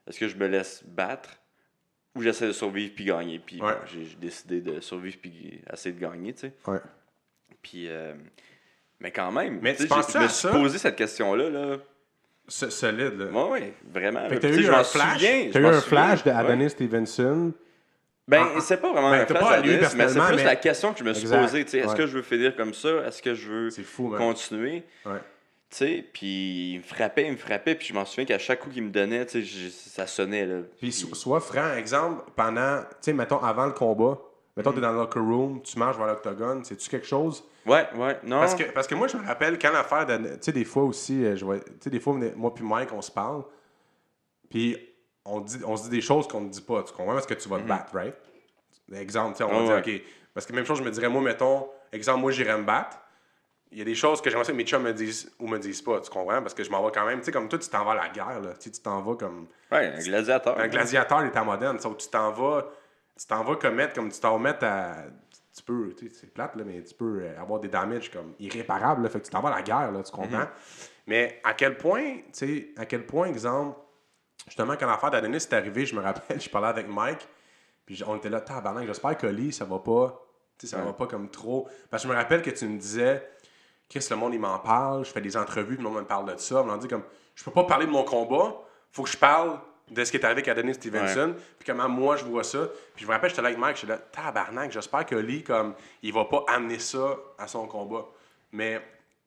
est-ce 0.06 0.20
que 0.20 0.28
je 0.28 0.36
me 0.36 0.46
laisse 0.46 0.82
battre? 0.86 1.30
Ou 2.16 2.22
j'essaie 2.22 2.46
de 2.48 2.52
survivre 2.52 2.92
puis 2.94 3.04
gagner? 3.04 3.38
Puis 3.38 3.60
Ouais. 3.60 3.72
bon, 3.72 3.78
j'ai 3.86 4.16
décidé 4.20 4.60
de 4.60 4.80
survivre 4.80 5.16
puis 5.20 5.60
essayer 5.72 5.94
de 5.94 6.00
gagner, 6.00 6.32
tu 6.32 6.40
sais. 6.40 6.52
Ouais. 6.66 6.78
Puis. 7.62 7.86
euh, 7.88 8.14
mais 9.00 9.10
quand 9.10 9.30
même, 9.30 9.58
Mais 9.62 9.74
tu 9.76 9.86
je 9.86 10.18
me 10.18 10.28
suis 10.28 10.48
posé 10.48 10.78
cette 10.78 10.96
question-là, 10.96 11.50
là. 11.50 11.76
So- 12.48 12.70
Solide, 12.70 13.18
là. 13.18 13.26
Oui, 13.32 13.48
oui, 13.60 13.72
vraiment. 13.92 14.28
Fait 14.28 14.36
que 14.36 14.40
t'as 14.42 14.48
eu 14.50 14.66
un 14.68 14.84
flash? 14.84 15.12
souviens, 15.14 15.50
je 15.52 15.58
eu 15.58 15.66
un 15.66 15.80
flash 15.80 16.22
de 16.24 16.30
ouais. 16.30 16.36
Adonis 16.36 16.70
Stevenson? 16.70 17.52
Ben, 18.28 18.46
Ah, 18.56 18.60
c'est 18.60 18.80
pas 18.80 18.92
vraiment 18.92 19.10
ben, 19.10 19.20
un 19.20 19.24
t'as 19.24 19.34
flash 19.34 19.42
pas 19.48 19.50
à 19.54 19.60
lui 19.60 19.68
d'Adonis, 19.78 19.94
mais 19.96 20.08
c'est 20.08 20.20
plus 20.20 20.36
mais- 20.36 20.44
la 20.44 20.56
question 20.56 20.92
que 20.92 20.98
je 21.00 21.04
me 21.04 21.12
suis 21.12 21.22
Exact, 21.24 21.40
posée. 21.42 21.64
tu 21.64 21.70
sais, 21.72 21.78
Est-ce 21.78 21.88
ouais. 21.88 21.96
que 21.96 22.06
je 22.06 22.16
veux 22.16 22.22
finir 22.22 22.56
comme 22.56 22.72
ça? 22.74 22.88
Est-ce 23.06 23.20
que 23.22 23.34
je 23.34 23.50
veux 23.50 23.70
fou, 23.70 24.14
continuer? 24.16 24.84
Ouais. 25.04 25.12
Tu 25.68 25.76
sais, 25.78 26.08
puis 26.12 26.74
il 26.74 26.78
me 26.78 26.82
frappait, 26.84 27.26
il 27.26 27.32
me 27.32 27.36
frappait, 27.36 27.74
puis 27.74 27.88
je 27.88 27.92
m'en 27.94 28.04
souviens 28.04 28.24
qu'à 28.24 28.38
chaque 28.38 28.60
coup 28.60 28.70
qu'il 28.70 28.84
me 28.84 28.90
donnait, 28.90 29.26
tu 29.26 29.44
sais, 29.44 29.70
ça 29.70 30.06
sonnait, 30.06 30.46
là. 30.46 30.60
Puis 30.78 30.92
so- 30.92 31.12
sois 31.14 31.40
franc, 31.40 31.74
exemple, 31.74 32.22
pendant, 32.36 32.82
tu 32.82 32.86
sais, 33.00 33.12
mettons, 33.12 33.38
avant 33.42 33.66
le 33.66 33.72
combat, 33.72 34.16
mettons, 34.56 34.72
t'es 34.72 34.80
dans 34.80 34.92
le 34.92 34.98
locker 34.98 35.18
room, 35.18 35.60
tu 35.62 35.76
marches 35.78 35.96
vers 35.96 36.06
l'octogone, 36.06 36.64
c'est-tu 36.64 36.88
quelque 36.88 37.06
chose? 37.06 37.42
Ouais, 37.66 37.84
ouais, 37.96 38.16
non. 38.22 38.38
Parce 38.38 38.54
que, 38.54 38.62
parce 38.70 38.86
que 38.86 38.94
moi, 38.94 39.08
je 39.08 39.16
me 39.16 39.26
rappelle 39.26 39.58
quand 39.58 39.72
l'affaire 39.72 40.06
de. 40.06 40.16
Tu 40.16 40.38
sais, 40.40 40.52
des 40.52 40.64
fois 40.64 40.84
aussi, 40.84 41.24
euh, 41.24 41.34
je 41.34 41.44
vois, 41.44 41.58
tu 41.58 41.64
sais, 41.80 41.90
des 41.90 41.98
fois, 41.98 42.14
moi 42.36 42.54
puis 42.54 42.62
Mike, 42.64 42.92
on 42.92 43.02
se 43.02 43.10
parle, 43.10 43.42
puis 44.48 44.76
on, 45.24 45.40
dit, 45.40 45.58
on 45.66 45.76
se 45.76 45.84
dit 45.84 45.90
des 45.90 46.00
choses 46.00 46.28
qu'on 46.28 46.42
ne 46.42 46.48
dit 46.48 46.60
pas. 46.62 46.84
Tu 46.84 46.92
comprends? 46.92 47.14
Parce 47.14 47.26
que 47.26 47.34
tu 47.34 47.48
vas 47.48 47.58
te 47.58 47.62
battre, 47.68 47.92
right? 47.92 48.14
Exemple, 48.92 49.32
tu 49.32 49.38
sais, 49.38 49.44
on 49.44 49.48
va 49.66 49.80
dire, 49.80 49.94
OK. 49.94 50.02
Parce 50.32 50.46
que 50.46 50.52
même 50.52 50.64
chose, 50.64 50.78
je 50.78 50.84
me 50.84 50.90
dirais, 50.90 51.08
moi, 51.08 51.20
mettons, 51.22 51.66
exemple, 51.92 52.20
moi, 52.20 52.30
j'irais 52.30 52.56
me 52.56 52.62
battre. 52.64 52.98
Il 53.72 53.78
y 53.78 53.82
a 53.82 53.84
des 53.84 53.94
choses 53.96 54.22
que 54.22 54.30
j'aimerais 54.30 54.46
que 54.46 54.52
mes 54.52 54.64
chums 54.64 54.82
me 54.82 54.92
disent 54.92 55.30
ou 55.40 55.48
me 55.48 55.58
disent 55.58 55.82
pas, 55.82 56.00
tu 56.00 56.08
comprends? 56.10 56.40
Parce 56.40 56.54
que 56.54 56.62
je 56.62 56.70
m'en 56.70 56.84
vais 56.84 56.92
quand 56.92 57.04
même, 57.04 57.18
tu 57.18 57.26
sais, 57.26 57.32
comme 57.32 57.48
toi, 57.48 57.58
tu 57.58 57.68
t'en 57.68 57.84
vas 57.84 57.92
à 57.92 57.94
la 57.96 58.08
guerre, 58.08 58.40
là. 58.40 58.54
Tu 58.58 58.70
t'en 58.70 59.02
vas 59.02 59.16
comme. 59.16 59.48
Ouais, 59.72 59.88
un 59.88 59.98
gladiateur. 60.02 60.58
Un 60.58 60.68
gladiateur 60.68 61.22
est 61.22 61.44
moderne, 61.44 61.78
sauf 61.80 61.96
tu 61.96 62.08
t'en 62.08 62.30
vas, 62.32 62.66
tu 63.18 63.26
t'en 63.26 63.42
vas 63.42 63.56
commettre 63.56 63.94
comme 63.94 64.10
tu 64.10 64.20
t'en 64.20 64.38
mettre 64.38 64.64
à. 64.64 64.94
Tu 65.56 65.62
peux, 65.62 65.94
tu 65.98 66.08
sais, 66.08 66.14
c'est 66.20 66.32
plate, 66.34 66.54
là, 66.56 66.64
mais 66.66 66.82
tu 66.82 66.94
peux 66.94 67.20
euh, 67.22 67.40
avoir 67.40 67.58
des 67.60 67.68
damages 67.68 68.10
comme 68.10 68.34
irréparables, 68.38 69.02
là, 69.02 69.08
fait 69.08 69.20
que 69.20 69.24
tu 69.24 69.30
t'en 69.30 69.40
vas 69.40 69.48
à 69.48 69.56
la 69.56 69.62
guerre, 69.62 69.90
là, 69.90 70.02
tu 70.02 70.12
comprends? 70.12 70.46
Mais 71.06 71.40
à 71.44 71.54
quel 71.54 71.76
point, 71.78 72.16
tu 72.16 72.22
sais, 72.32 72.68
à 72.76 72.84
quel 72.84 73.06
point, 73.06 73.26
exemple, 73.28 73.78
justement, 74.46 74.74
quand 74.78 74.86
l'affaire 74.86 75.10
d'Adonis 75.10 75.36
est 75.38 75.52
arrivée, 75.54 75.86
je 75.86 75.94
me 75.96 76.02
rappelle, 76.02 76.40
je 76.42 76.48
parlais 76.50 76.68
avec 76.68 76.86
Mike, 76.88 77.26
puis 77.86 78.02
on 78.06 78.16
était 78.16 78.28
là, 78.28 78.40
tabarnak, 78.42 78.86
j'espère 78.86 79.16
que 79.16 79.26
Lee, 79.26 79.50
ça 79.52 79.64
va 79.64 79.78
pas, 79.78 80.22
tu 80.58 80.66
sais, 80.66 80.72
ça 80.74 80.80
Ouais. 80.80 80.86
va 80.86 80.92
pas 80.92 81.06
comme 81.06 81.30
trop. 81.30 81.68
Parce 81.90 82.02
que 82.02 82.08
je 82.08 82.12
me 82.12 82.18
rappelle 82.18 82.42
que 82.42 82.50
tu 82.50 82.66
me 82.66 82.78
disais, 82.78 83.26
Chris, 83.88 84.06
le 84.10 84.16
monde, 84.16 84.34
il 84.34 84.40
m'en 84.40 84.58
parle, 84.58 85.04
je 85.04 85.10
fais 85.10 85.20
des 85.20 85.36
entrevues, 85.36 85.76
le 85.76 85.82
monde 85.82 85.96
me 85.96 86.04
parle 86.04 86.32
de 86.32 86.38
ça. 86.38 86.62
On 86.62 86.64
me 86.64 86.76
dit 86.78 86.88
comme, 86.88 87.04
je 87.34 87.44
peux 87.44 87.50
pas 87.50 87.64
parler 87.64 87.86
de 87.86 87.90
mon 87.90 88.02
combat, 88.02 88.56
faut 88.90 89.04
que 89.04 89.10
je 89.10 89.16
parle 89.16 89.58
de 89.90 90.04
ce 90.04 90.10
qui 90.10 90.16
est 90.16 90.24
arrivé 90.24 90.40
avec 90.40 90.48
Adonis 90.48 90.74
Stevenson, 90.74 91.34
puis 91.58 91.66
comment 91.66 91.88
moi 91.88 92.16
je 92.16 92.24
vois 92.24 92.42
ça. 92.42 92.68
Puis 92.94 93.04
je 93.04 93.06
me 93.06 93.12
rappelle, 93.12 93.30
j'étais 93.30 93.42
là 93.42 93.48
avec 93.48 93.60
Mike, 93.60 93.76
j'étais 93.76 93.92
là, 93.92 93.98
tabarnak, 93.98 94.72
j'espère 94.72 95.06
que 95.06 95.14
Lee, 95.14 95.44
comme, 95.44 95.74
il 96.02 96.12
va 96.12 96.24
pas 96.24 96.44
amener 96.48 96.80
ça 96.80 97.16
à 97.38 97.46
son 97.46 97.68
combat. 97.68 98.04
Mais, 98.50 98.80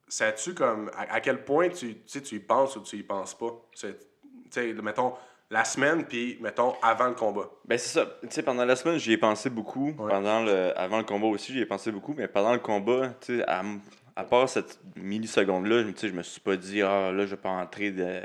sais-tu, 0.07 0.53
comme, 0.53 0.91
à, 0.97 1.14
à 1.14 1.22
quel 1.22 1.45
point 1.45 1.70
tu, 1.70 2.01
tu 2.01 2.36
y 2.36 2.39
penses 2.39 2.76
ou 2.76 2.82
tu 2.82 2.97
y 2.97 3.03
penses 3.03 3.38
pas? 3.38 3.53
Tu 3.74 3.95
sais, 4.49 4.74
mettons, 4.74 5.14
la 5.49 5.64
semaine, 5.64 6.05
puis, 6.05 6.38
mettons, 6.41 6.76
avant 6.82 7.07
le 7.07 7.16
combat. 7.16 7.49
Ben, 7.66 7.78
c'est 7.78 7.99
ça. 7.99 8.05
Tu 8.22 8.28
sais, 8.30 8.43
pendant 8.43 8.66
la 8.66 8.76
semaine, 8.76 8.97
j'y 8.97 9.14
ai 9.14 9.18
pensé 9.18 9.49
beaucoup. 9.49 9.95
Ouais. 9.97 10.10
Pendant 10.10 10.43
le... 10.43 10.78
Avant 10.78 10.97
le 10.97 11.03
combat 11.03 11.28
aussi, 11.28 11.53
j'y 11.53 11.62
ai 11.62 11.66
pensé 11.66 11.91
beaucoup. 11.91 12.14
Mais 12.16 12.28
pendant 12.28 12.53
le 12.53 12.60
combat, 12.60 13.10
tu 13.22 13.39
sais, 13.39 13.45
à, 14.20 14.24
part 14.24 14.49
cette 14.49 14.80
milliseconde-là, 14.95 15.84
sais, 15.95 16.09
je 16.09 16.13
me 16.13 16.24
suis 16.24 16.41
pas 16.41 16.55
dit, 16.55 16.82
ah, 16.82 17.11
là, 17.11 17.26
je 17.26 17.32
vais 17.32 17.41
pas 17.41 17.49
entrer 17.49 17.91
de... 17.91 18.22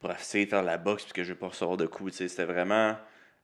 pour 0.00 0.10
essayer 0.10 0.44
de 0.46 0.50
faire 0.50 0.62
la 0.62 0.78
boxe 0.78 1.04
parce 1.04 1.12
que 1.12 1.24
je 1.24 1.32
vais 1.32 1.38
pas 1.38 1.48
recevoir 1.48 1.76
de 1.76 1.86
coups. 1.86 2.12
C'était 2.12 2.44
vraiment 2.44 2.96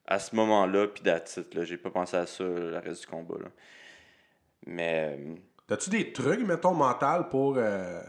à 0.07 0.18
ce 0.18 0.34
moment-là, 0.36 0.88
puis 0.88 1.03
it, 1.07 1.55
là. 1.55 1.64
J'ai 1.64 1.76
pas 1.76 1.91
pensé 1.91 2.16
à 2.16 2.26
ça 2.26 2.45
le 2.45 2.78
reste 2.78 3.03
du 3.03 3.07
combat, 3.07 3.36
là. 3.41 3.49
Mais. 4.66 5.16
euh, 5.18 5.34
T'as-tu 5.66 5.91
des 5.91 6.12
trucs, 6.12 6.41
mettons, 6.41 6.74
mental 6.74 7.28
pour. 7.28 7.55
euh, 7.57 8.03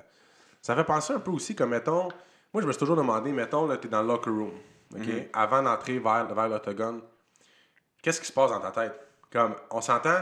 Ça 0.62 0.76
fait 0.76 0.84
penser 0.84 1.14
un 1.14 1.20
peu 1.20 1.32
aussi 1.32 1.56
comme, 1.56 1.70
mettons. 1.70 2.10
Moi, 2.54 2.62
je 2.62 2.68
me 2.68 2.72
suis 2.72 2.80
toujours 2.80 2.98
demandé, 2.98 3.32
mettons, 3.32 3.68
là, 3.68 3.78
t'es 3.78 3.88
dans 3.88 4.02
le 4.02 4.08
locker 4.10 4.30
room, 4.30 4.52
OK? 4.96 5.08
Avant 5.32 5.64
d'entrer 5.64 6.00
vers, 6.00 6.34
vers 6.34 6.50
l'octogone, 6.50 7.02
qu'est-ce 8.02 8.20
qui 8.20 8.28
se 8.28 8.34
passe 8.34 8.52
dans 8.52 8.60
ta 8.60 8.72
tête? 8.72 9.00
Comme, 9.32 9.56
on 9.70 9.80
s'entend, 9.80 10.20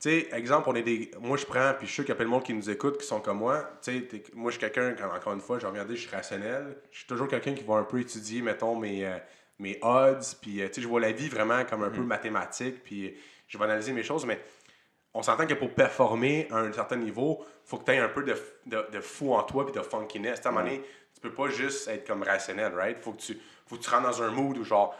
tu 0.00 0.08
sais, 0.08 0.28
exemple, 0.32 0.68
on 0.70 0.74
est 0.74 0.82
des. 0.82 1.10
Moi, 1.20 1.36
je 1.36 1.44
prends, 1.44 1.74
puis 1.74 1.86
je 1.86 1.92
suis 1.92 1.94
sûr 1.96 2.04
qu'il 2.04 2.10
y 2.10 2.12
a 2.12 2.16
plein 2.16 2.24
de 2.24 2.30
monde 2.30 2.42
qui 2.42 2.54
nous 2.54 2.70
écoute, 2.70 2.98
qui 2.98 3.06
sont 3.06 3.20
comme 3.20 3.38
moi. 3.38 3.70
Tu 3.82 4.08
sais, 4.08 4.22
moi, 4.34 4.50
je 4.50 4.58
suis 4.58 4.70
quelqu'un, 4.70 4.96
encore 5.14 5.34
une 5.34 5.40
fois, 5.40 5.58
j'ai 5.58 5.66
regardé, 5.66 5.94
je 5.94 6.00
suis 6.00 6.16
rationnel. 6.16 6.78
Je 6.90 6.98
suis 6.98 7.06
toujours 7.06 7.28
quelqu'un 7.28 7.52
qui 7.52 7.64
va 7.64 7.74
un 7.74 7.84
peu 7.84 8.00
étudier, 8.00 8.40
mettons, 8.40 8.74
mes, 8.76 9.04
euh, 9.04 9.18
mes 9.58 9.78
odds, 9.82 10.36
puis, 10.40 10.62
euh, 10.62 10.68
tu 10.68 10.76
sais, 10.76 10.80
je 10.80 10.88
vois 10.88 11.00
la 11.00 11.12
vie 11.12 11.28
vraiment 11.28 11.64
comme 11.64 11.82
un 11.84 11.90
peu 11.90 12.00
mathématique, 12.00 12.82
puis 12.82 13.14
je 13.46 13.58
vais 13.58 13.64
analyser 13.64 13.92
mes 13.92 14.02
choses, 14.02 14.24
mais 14.24 14.40
on 15.12 15.22
s'entend 15.22 15.46
que 15.46 15.54
pour 15.54 15.74
performer 15.74 16.48
à 16.50 16.58
un 16.58 16.72
certain 16.72 16.96
niveau, 16.96 17.44
faut 17.64 17.76
que 17.78 17.84
tu 17.84 17.92
aies 17.92 17.98
un 17.98 18.08
peu 18.08 18.22
de, 18.22 18.34
de, 18.66 18.86
de 18.92 19.00
fou 19.00 19.34
en 19.34 19.42
toi 19.42 19.66
puis 19.66 19.74
de 19.74 19.82
funkiness. 19.82 20.40
Tu 20.40 20.48
un 20.48 20.52
moment 20.52 20.64
donné, 20.64 20.82
tu 21.14 21.20
peux 21.20 21.32
pas 21.32 21.48
juste 21.48 21.88
être 21.88 22.06
comme 22.06 22.22
rationnel, 22.22 22.74
right? 22.74 22.98
Faut 22.98 23.12
que 23.12 23.20
tu, 23.20 23.38
faut 23.66 23.76
que 23.76 23.82
tu 23.82 23.90
rentres 23.90 24.08
dans 24.08 24.22
un 24.22 24.30
mood 24.30 24.56
où 24.56 24.64
genre, 24.64 24.96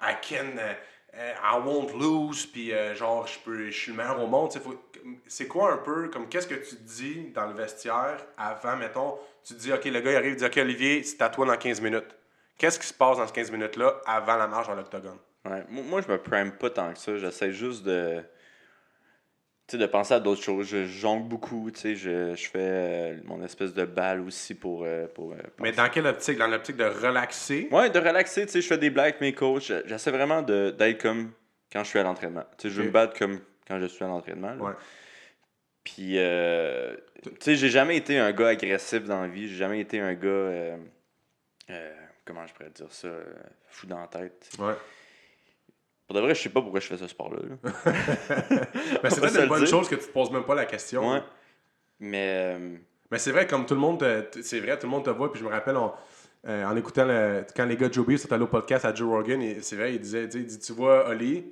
I 0.00 0.14
can, 0.20 0.58
euh, 0.58 0.74
euh, 1.14 1.32
I 1.42 1.58
won't 1.64 1.92
lose, 1.98 2.46
puis 2.46 2.72
euh, 2.72 2.94
genre, 2.94 3.26
je 3.26 3.38
peux, 3.40 3.66
je 3.66 3.78
suis 3.78 3.90
le 3.92 3.98
meilleur 3.98 4.22
au 4.22 4.26
monde. 4.26 4.50
C'est 5.26 5.46
quoi 5.46 5.74
un 5.74 5.78
peu, 5.78 6.08
comme 6.08 6.28
qu'est-ce 6.28 6.46
que 6.46 6.54
tu 6.54 6.76
dis 6.76 7.30
dans 7.34 7.46
le 7.46 7.54
vestiaire 7.54 8.24
avant, 8.38 8.76
mettons, 8.76 9.18
tu 9.44 9.54
dis, 9.54 9.72
OK, 9.72 9.84
le 9.84 10.00
gars 10.00 10.12
il 10.12 10.16
arrive, 10.16 10.32
il 10.32 10.36
dit, 10.36 10.44
OK, 10.44 10.56
Olivier, 10.56 11.02
c'est 11.02 11.20
à 11.20 11.28
toi 11.28 11.46
dans 11.46 11.56
15 11.56 11.80
minutes. 11.80 12.16
Qu'est-ce 12.56 12.78
qui 12.78 12.86
se 12.86 12.94
passe 12.94 13.18
dans 13.18 13.26
ces 13.26 13.32
15 13.32 13.50
minutes-là 13.50 14.00
avant 14.06 14.36
la 14.36 14.46
marche 14.46 14.68
dans 14.68 14.74
l'octogone? 14.74 15.18
Ouais. 15.44 15.64
Moi, 15.68 16.00
je 16.00 16.10
me 16.10 16.18
prime 16.18 16.52
pas 16.52 16.70
tant 16.70 16.92
que 16.92 16.98
ça. 16.98 17.16
J'essaie 17.16 17.52
juste 17.52 17.84
de. 17.84 18.22
Sais, 19.72 19.78
de 19.78 19.86
penser 19.86 20.12
à 20.12 20.20
d'autres 20.20 20.42
choses. 20.42 20.66
Je 20.66 20.84
jongle 20.84 21.26
beaucoup, 21.26 21.70
tu 21.70 21.80
sais. 21.80 21.96
Je, 21.96 22.34
je 22.34 22.46
fais 22.50 22.58
euh, 22.58 23.16
mon 23.24 23.42
espèce 23.42 23.72
de 23.72 23.86
balle 23.86 24.20
aussi 24.20 24.54
pour. 24.54 24.84
euh, 24.84 25.06
pour 25.06 25.32
euh, 25.32 25.36
Mais 25.60 25.72
dans 25.72 25.88
quelle 25.88 26.06
optique? 26.06 26.36
Dans 26.36 26.46
l'optique 26.46 26.76
de 26.76 26.84
relaxer? 26.84 27.68
Ouais, 27.70 27.88
de 27.88 27.98
relaxer, 27.98 28.44
tu 28.44 28.52
sais. 28.52 28.60
Je 28.60 28.66
fais 28.66 28.76
des 28.76 28.90
blagues 28.90 29.12
avec 29.12 29.22
mes 29.22 29.32
coachs. 29.32 29.72
J'essaie 29.86 30.10
vraiment 30.10 30.42
d'être 30.42 31.00
comme 31.00 31.32
quand 31.72 31.82
je 31.84 31.88
suis 31.88 31.98
à 31.98 32.02
l'entraînement. 32.02 32.44
Tu 32.58 32.68
sais, 32.68 32.74
je 32.74 32.82
veux 32.82 32.88
me 32.88 32.92
battre 32.92 33.18
comme 33.18 33.40
quand 33.66 33.80
je 33.80 33.86
suis 33.86 34.04
à 34.04 34.08
l'entraînement. 34.08 34.54
Ouais. 34.56 34.74
Puis, 35.84 36.18
tu 36.18 37.30
sais, 37.40 37.56
j'ai 37.56 37.70
jamais 37.70 37.96
été 37.96 38.18
un 38.18 38.30
gars 38.32 38.48
agressif 38.48 39.04
dans 39.04 39.22
la 39.22 39.28
vie. 39.28 39.48
J'ai 39.48 39.56
jamais 39.56 39.80
été 39.80 40.00
un 40.00 40.12
gars. 40.12 40.76
comment 42.26 42.46
je 42.46 42.52
pourrais 42.52 42.68
dire 42.68 42.92
ça 42.92 43.08
Fou 43.70 43.86
dans 43.86 44.02
la 44.02 44.08
tête. 44.08 44.50
Ouais. 44.58 44.74
Pour 46.12 46.20
de 46.20 46.26
vrai, 46.26 46.34
je 46.34 46.42
sais 46.42 46.48
pas 46.50 46.60
pourquoi 46.60 46.80
je 46.80 46.86
fais 46.88 46.98
ce 46.98 47.06
sport-là. 47.06 47.38
là. 47.48 47.72
Mais 49.02 49.10
c'est 49.10 49.18
On 49.18 49.20
va 49.22 49.28
peut-être 49.28 49.42
une 49.42 49.48
bonne 49.48 49.58
dire. 49.60 49.68
chose 49.68 49.88
que 49.88 49.94
tu 49.94 50.02
te 50.06 50.12
poses 50.12 50.30
même 50.30 50.44
pas 50.44 50.54
la 50.54 50.66
question. 50.66 51.10
Ouais. 51.12 51.22
Mais. 52.00 52.54
euh, 52.58 52.76
Mais 53.10 53.18
c'est 53.18 53.30
vrai, 53.32 53.46
comme 53.46 53.64
tout 53.66 53.74
le 53.74 53.80
monde, 53.80 54.04
c'est 54.42 54.60
vrai, 54.60 54.78
tout 54.78 54.86
le 54.86 54.90
monde 54.90 55.04
te 55.04 55.10
voit. 55.10 55.30
Puis 55.32 55.40
je 55.40 55.44
me 55.46 55.50
rappelle, 55.50 55.76
on- 55.76 55.92
euh, 56.48 56.64
en 56.64 56.76
écoutant 56.76 57.04
le- 57.04 57.44
quand 57.56 57.64
les 57.64 57.76
gars 57.76 57.88
de 57.88 57.94
Joe 57.94 58.04
Beef 58.06 58.20
sont 58.20 58.32
allés 58.32 58.42
au 58.44 58.48
podcast 58.48 58.84
à 58.84 58.94
Joe 58.94 59.08
Rogan, 59.08 59.40
c'est 59.60 59.76
vrai, 59.76 59.94
il 59.94 60.00
disait, 60.00 60.28
il 60.34 60.44
dit, 60.46 60.58
tu 60.58 60.72
vois 60.72 61.08
Oli, 61.08 61.44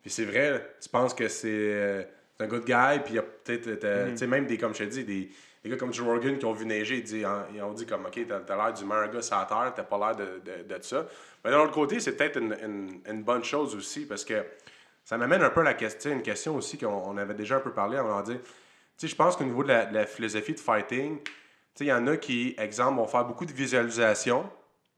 puis 0.00 0.10
c'est 0.10 0.24
vrai, 0.24 0.74
tu 0.80 0.88
penses 0.88 1.12
que 1.12 1.26
c'est 1.28 1.48
euh, 1.50 2.02
c'est 2.36 2.44
un 2.44 2.46
good 2.46 2.64
guy, 2.64 3.00
puis 3.04 3.14
il 3.14 3.16
y 3.16 3.18
a 3.18 3.22
peut-être, 3.22 3.84
euh, 3.84 4.10
tu 4.12 4.16
sais, 4.18 4.26
même 4.28 4.46
des, 4.46 4.56
comme 4.56 4.72
je 4.74 4.84
te 4.84 4.88
dis, 4.88 5.02
des, 5.04 5.28
des 5.68 5.74
gars 5.74 5.78
comme 5.78 5.92
Joe 5.92 6.06
Rogan 6.06 6.38
qui 6.38 6.44
ont 6.44 6.52
vu 6.52 6.66
neiger, 6.66 6.96
ils, 6.96 7.02
disent- 7.02 7.24
hein, 7.24 7.46
ils 7.54 7.62
ont 7.62 7.72
dit 7.72 7.86
comme, 7.86 8.06
ok, 8.06 8.18
t'as 8.28 8.40
t'as 8.40 8.56
l'air 8.56 8.72
du 8.72 8.84
meilleur 8.84 9.10
gars 9.10 9.22
sur 9.22 9.36
la 9.38 9.44
terre, 9.44 9.72
t'as 9.74 9.82
pas 9.82 9.98
l'air 9.98 10.16
de, 10.16 10.40
de, 10.44 10.74
de 10.76 10.82
ça. 10.82 11.06
Mais 11.44 11.50
d'un 11.50 11.60
autre 11.60 11.72
côté, 11.72 12.00
c'est 12.00 12.12
peut-être 12.16 12.36
une, 12.38 12.56
une- 12.62 13.00
une 13.08 13.22
bonne 13.22 13.44
chose 13.44 13.74
aussi, 13.76 14.06
parce 14.06 14.24
que 14.24 14.44
ça 15.04 15.16
m'amène 15.16 15.42
un 15.42 15.50
peu 15.50 15.60
à 15.60 15.64
la 15.64 15.74
question, 15.74 16.10
une 16.12 16.22
question 16.22 16.56
aussi 16.56 16.76
qu'on 16.78 16.86
on 16.88 17.16
avait 17.16 17.34
déjà 17.34 17.56
un 17.56 17.60
peu 17.60 17.72
parlé, 17.72 17.98
on 17.98 18.08
va 18.08 18.22
dire, 18.22 18.38
tu 18.40 19.06
sais, 19.06 19.08
je 19.08 19.16
pense 19.16 19.36
qu'au 19.36 19.44
niveau 19.44 19.62
de 19.62 19.68
la, 19.68 19.86
de 19.86 19.94
la 19.94 20.06
philosophie 20.06 20.54
de 20.54 20.60
fighting, 20.60 21.22
tu 21.22 21.32
sais, 21.74 21.84
il 21.84 21.88
y 21.88 21.92
en 21.92 22.06
a 22.08 22.16
qui, 22.16 22.54
exemple, 22.58 22.96
vont 22.96 23.06
faire 23.06 23.24
beaucoup 23.24 23.46
de 23.46 23.52
visualisation. 23.52 24.48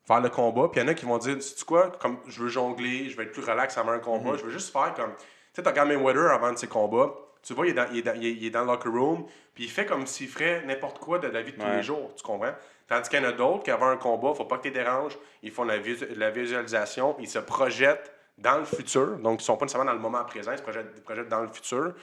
faire 0.07 0.21
le 0.21 0.31
combat. 0.31 0.69
Puis 0.73 0.81
il 0.81 0.85
y 0.85 0.87
en 0.87 0.89
a 0.91 0.95
qui 0.95 1.05
vont 1.05 1.19
dire, 1.19 1.37
tu 1.39 1.65
quoi, 1.65 1.93
comme 2.01 2.17
je 2.27 2.43
veux 2.43 2.49
jongler, 2.49 3.09
je 3.11 3.17
vais 3.17 3.25
être 3.25 3.33
plus 3.33 3.43
relax 3.45 3.77
avant 3.79 3.93
un 3.93 3.99
combat, 3.99 4.37
je 4.37 4.45
veux 4.45 4.51
juste 4.51 4.73
faire 4.73 4.95
comme. 4.95 5.13
Tu 5.19 5.25
sais, 5.55 5.63
tu 5.63 5.69
regardes 5.69 5.89
Mayweather 5.89 6.31
avant 6.31 6.53
de 6.53 6.57
ses 6.59 6.67
combats. 6.67 7.15
Tu 7.43 7.55
vois, 7.55 7.67
il 7.67 7.71
est, 7.71 7.75
dans, 7.75 7.87
il, 7.93 7.99
est 7.99 8.03
dans, 8.03 8.15
il, 8.15 8.27
est, 8.27 8.33
il 8.33 8.51
dans 8.51 8.61
le 8.61 8.67
locker 8.67 8.89
room, 8.91 9.25
puis 9.55 9.65
il 9.65 9.71
fait 9.71 9.87
comme 9.87 10.07
s'il 10.07 10.29
ferait 10.29 10.63
n'importe 10.67 10.99
quoi 10.99 11.19
de 11.19 11.29
la 11.29 11.43
vie 11.43 11.53
de 11.53 11.57
tous 11.59 11.65
Ouais. 11.67 11.77
les 11.77 11.83
jours. 11.83 12.13
Tu 12.17 12.23
comprends? 12.23 12.53
Tandis 12.87 13.09
qu'il 13.09 13.21
y 13.23 13.25
en 13.25 13.29
a 13.29 13.33
d'autres 13.33 13.63
qui, 13.65 13.71
avant 13.71 13.89
un 13.89 13.97
combat, 13.97 14.35
faut 14.35 14.45
pas 14.45 14.59
que 14.59 14.63
tu 14.63 14.69
les 14.69 14.75
déranges. 14.75 15.17
Ils 15.43 15.51
font 15.51 15.65
la, 15.65 15.79
visu- 15.79 16.09
la 16.17 16.31
visualisation, 16.31 17.17
ils 17.19 17.29
se 17.29 17.39
projettent 17.39 18.13
dans 18.37 18.59
le 18.59 18.65
futur. 18.65 19.17
Donc, 19.19 19.41
ils 19.41 19.45
sont 19.45 19.57
pas 19.57 19.65
nécessairement 19.65 19.91
dans 19.91 19.97
le 19.97 20.03
moment 20.03 20.25
présent, 20.25 20.53
ils 20.53 20.59
se 20.59 20.63
projettent, 20.63 20.93
ils 20.97 21.03
projettent 21.03 21.29
dans 21.29 21.41
le 21.41 21.49
futur. 21.49 21.95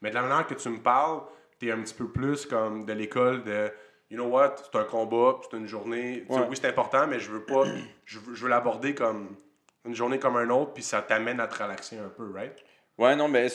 Mais 0.00 0.10
de 0.10 0.14
la 0.14 0.22
manière 0.22 0.46
que 0.46 0.54
tu 0.54 0.68
me 0.68 0.78
parles, 0.78 1.20
tu 1.58 1.68
es 1.68 1.72
un 1.72 1.80
petit 1.82 1.94
peu 1.94 2.08
plus 2.08 2.46
comme 2.46 2.84
de 2.86 2.92
l'école 2.92 3.42
de 3.44 3.70
You 4.10 4.16
know 4.16 4.28
what, 4.28 4.54
c'est 4.72 4.78
un 4.78 4.84
combat, 4.84 5.38
c'est 5.42 5.56
une 5.58 5.66
journée. 5.66 6.24
Ouais. 6.30 6.38
oui, 6.48 6.56
c'est 6.58 6.68
important, 6.68 7.06
mais 7.06 7.20
je 7.20 7.30
veux 7.30 7.44
pas. 7.44 7.64
je 8.06 8.18
veux, 8.20 8.32
veux 8.32 8.48
l'aborder 8.48 8.94
comme 8.94 9.36
une 9.84 9.94
journée 9.94 10.18
comme 10.18 10.36
un 10.36 10.48
autre, 10.48 10.72
puis 10.72 10.82
ça 10.82 11.02
t'amène 11.02 11.40
à 11.40 11.46
te 11.46 11.62
relaxer 11.62 11.98
un 11.98 12.08
peu, 12.08 12.30
right? 12.32 12.56
Ouais, 12.96 13.14
non, 13.16 13.28
mais 13.28 13.48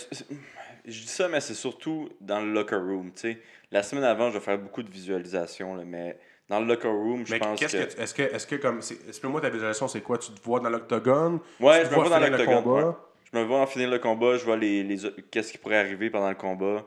je 0.85 1.01
dis 1.01 1.07
ça, 1.07 1.27
mais 1.27 1.39
c'est 1.41 1.53
surtout 1.53 2.09
dans 2.21 2.41
le 2.41 2.51
locker 2.51 2.75
room. 2.77 3.11
tu 3.13 3.21
sais. 3.21 3.39
La 3.71 3.83
semaine 3.83 4.03
avant, 4.03 4.29
je 4.29 4.35
vais 4.37 4.43
faire 4.43 4.57
beaucoup 4.59 4.83
de 4.83 4.89
visualisation, 4.91 5.75
là, 5.75 5.83
mais 5.85 6.17
dans 6.49 6.59
le 6.59 6.65
locker 6.67 6.87
room, 6.89 7.25
je 7.25 7.33
Mais 7.33 7.39
pense 7.39 7.59
qu'est-ce 7.59 7.77
que. 7.77 7.93
que. 7.95 8.01
Est-ce 8.01 8.13
que, 8.13 8.21
est-ce 8.23 8.47
que 8.47 8.55
comme. 8.55 8.79
Explique-moi 9.07 9.41
ta 9.41 9.49
visualisation, 9.49 9.87
c'est 9.87 10.01
quoi? 10.01 10.17
Tu 10.17 10.31
te 10.31 10.41
vois 10.43 10.59
dans 10.59 10.69
l'octogone? 10.69 11.39
Ouais, 11.59 11.85
je 11.85 11.89
me 11.89 11.95
vois 11.95 12.09
dans 12.09 12.19
l'octogone. 12.19 12.67
ouais. 12.67 12.93
Je 13.31 13.39
me 13.39 13.43
vois 13.45 13.59
en 13.61 13.65
finir 13.65 13.89
le 13.89 13.97
combat, 13.97 14.37
je 14.37 14.45
vois 14.45 14.57
les, 14.57 14.83
les, 14.83 14.97
qu'est-ce 15.31 15.51
qui 15.51 15.57
pourrait 15.57 15.79
arriver 15.79 16.11
pendant 16.11 16.29
le 16.29 16.35
combat. 16.35 16.85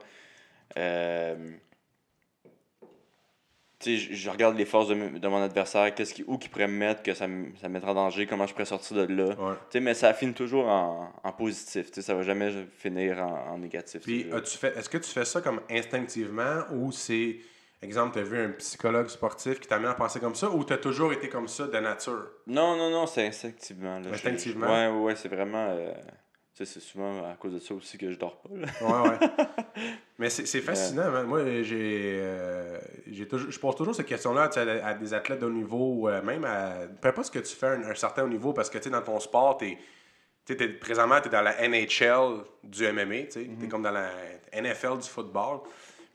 Euh, 0.77 1.35
tu 3.79 3.97
sais, 3.97 4.15
je, 4.15 4.29
regarde 4.29 4.57
les 4.57 4.65
forces 4.65 4.87
de, 4.87 4.95
de 5.19 5.27
mon 5.27 5.41
adversaire, 5.41 5.93
qu'est-ce 5.93 6.13
qui, 6.13 6.23
où 6.27 6.37
qui 6.37 6.49
pourrait 6.49 6.67
me 6.67 6.77
mettre, 6.77 7.03
que 7.03 7.13
ça 7.13 7.27
me, 7.27 7.55
ça 7.61 7.67
me 7.69 7.73
mettra 7.73 7.91
en 7.91 7.95
danger, 7.95 8.25
comment 8.25 8.47
je 8.47 8.53
pourrais 8.53 8.65
sortir 8.65 8.97
de 9.07 9.13
là. 9.13 9.25
Ouais. 9.39 9.53
Tu 9.69 9.73
sais, 9.73 9.79
mais 9.79 9.93
ça 9.93 10.13
finit 10.13 10.33
toujours 10.33 10.67
en, 10.67 11.13
en 11.23 11.31
positif. 11.31 11.87
tu 11.87 11.95
sais, 11.95 12.01
Ça 12.01 12.15
va 12.15 12.23
jamais 12.23 12.51
finir 12.77 13.19
en, 13.19 13.53
en 13.53 13.57
négatif. 13.59 14.01
Puis, 14.01 14.27
as-tu 14.33 14.57
fait, 14.57 14.75
est-ce 14.77 14.89
que 14.89 14.97
tu 14.97 15.09
fais 15.11 15.25
ça 15.25 15.41
comme 15.41 15.61
instinctivement 15.69 16.63
ou 16.73 16.91
c'est, 16.91 17.37
exemple, 17.81 18.13
tu 18.13 18.19
as 18.19 18.23
vu 18.23 18.39
un 18.39 18.49
psychologue 18.51 19.07
sportif 19.09 19.59
qui 19.59 19.67
t'amène 19.67 19.91
à 19.91 19.93
penser 19.93 20.19
comme 20.19 20.35
ça 20.35 20.49
ou 20.49 20.63
tu 20.63 20.73
as 20.73 20.77
toujours 20.77 21.13
été 21.13 21.29
comme 21.29 21.47
ça 21.47 21.67
de 21.67 21.77
nature? 21.77 22.27
Non, 22.47 22.75
non, 22.75 22.89
non, 22.89 23.05
c'est 23.05 23.27
instinctivement. 23.27 23.99
Là. 23.99 24.07
Je- 24.09 24.13
Instinctivement? 24.15 24.67
je- 24.67 24.71
ouais, 24.71 24.87
ouais, 24.87 25.03
ouais, 25.03 25.15
c'est 25.15 25.29
vraiment. 25.29 25.67
euh, 25.69 25.91
sais, 26.57 26.65
c'est 26.65 26.79
souvent 26.79 27.29
à 27.29 27.35
cause 27.35 27.53
de 27.53 27.59
ça 27.59 27.73
aussi 27.73 27.97
que 27.97 28.11
je 28.11 28.17
dors 28.17 28.37
pas. 28.41 28.49
Là. 28.53 28.67
Ouais, 28.81 29.09
ouais. 29.09 29.17
Mais 30.19 30.29
c'est 30.29 30.45
c'est 30.45 30.61
fascinant. 30.61 31.23
Moi, 31.25 31.61
j'ai. 31.63 32.17
euh, 32.21 32.79
j'ai 33.05 33.27
toujours, 33.27 33.51
je 33.51 33.59
pose 33.59 33.75
toujours 33.75 33.93
cette 33.95 34.07
question-là 34.07 34.49
à, 34.55 34.87
à 34.87 34.93
des 34.95 35.13
athlètes 35.13 35.39
de 35.39 35.45
haut 35.45 35.49
niveau, 35.51 36.09
euh, 36.09 36.21
même 36.23 36.43
à. 36.45 36.87
Peu 37.01 37.09
importe 37.09 37.27
ce 37.27 37.31
que 37.31 37.39
tu 37.39 37.55
fais 37.55 37.67
à 37.67 37.71
un, 37.71 37.83
un 37.83 37.95
certain 37.95 38.23
haut 38.23 38.29
niveau, 38.29 38.53
parce 38.53 38.69
que, 38.69 38.77
tu 38.79 38.85
sais, 38.85 38.89
dans 38.89 39.01
ton 39.01 39.19
sport, 39.19 39.57
tu 39.57 39.77
t'es- 40.45 40.67
présentement, 40.69 41.21
tu 41.21 41.27
es 41.27 41.31
dans 41.31 41.41
la 41.41 41.67
NHL 41.67 42.43
du 42.63 42.83
MMA, 42.91 43.23
tu 43.25 43.31
sais. 43.31 43.49
T'es 43.59 43.67
comme 43.67 43.83
dans 43.83 43.91
la 43.91 44.09
NFL 44.53 44.97
du 44.99 45.07
football. 45.07 45.59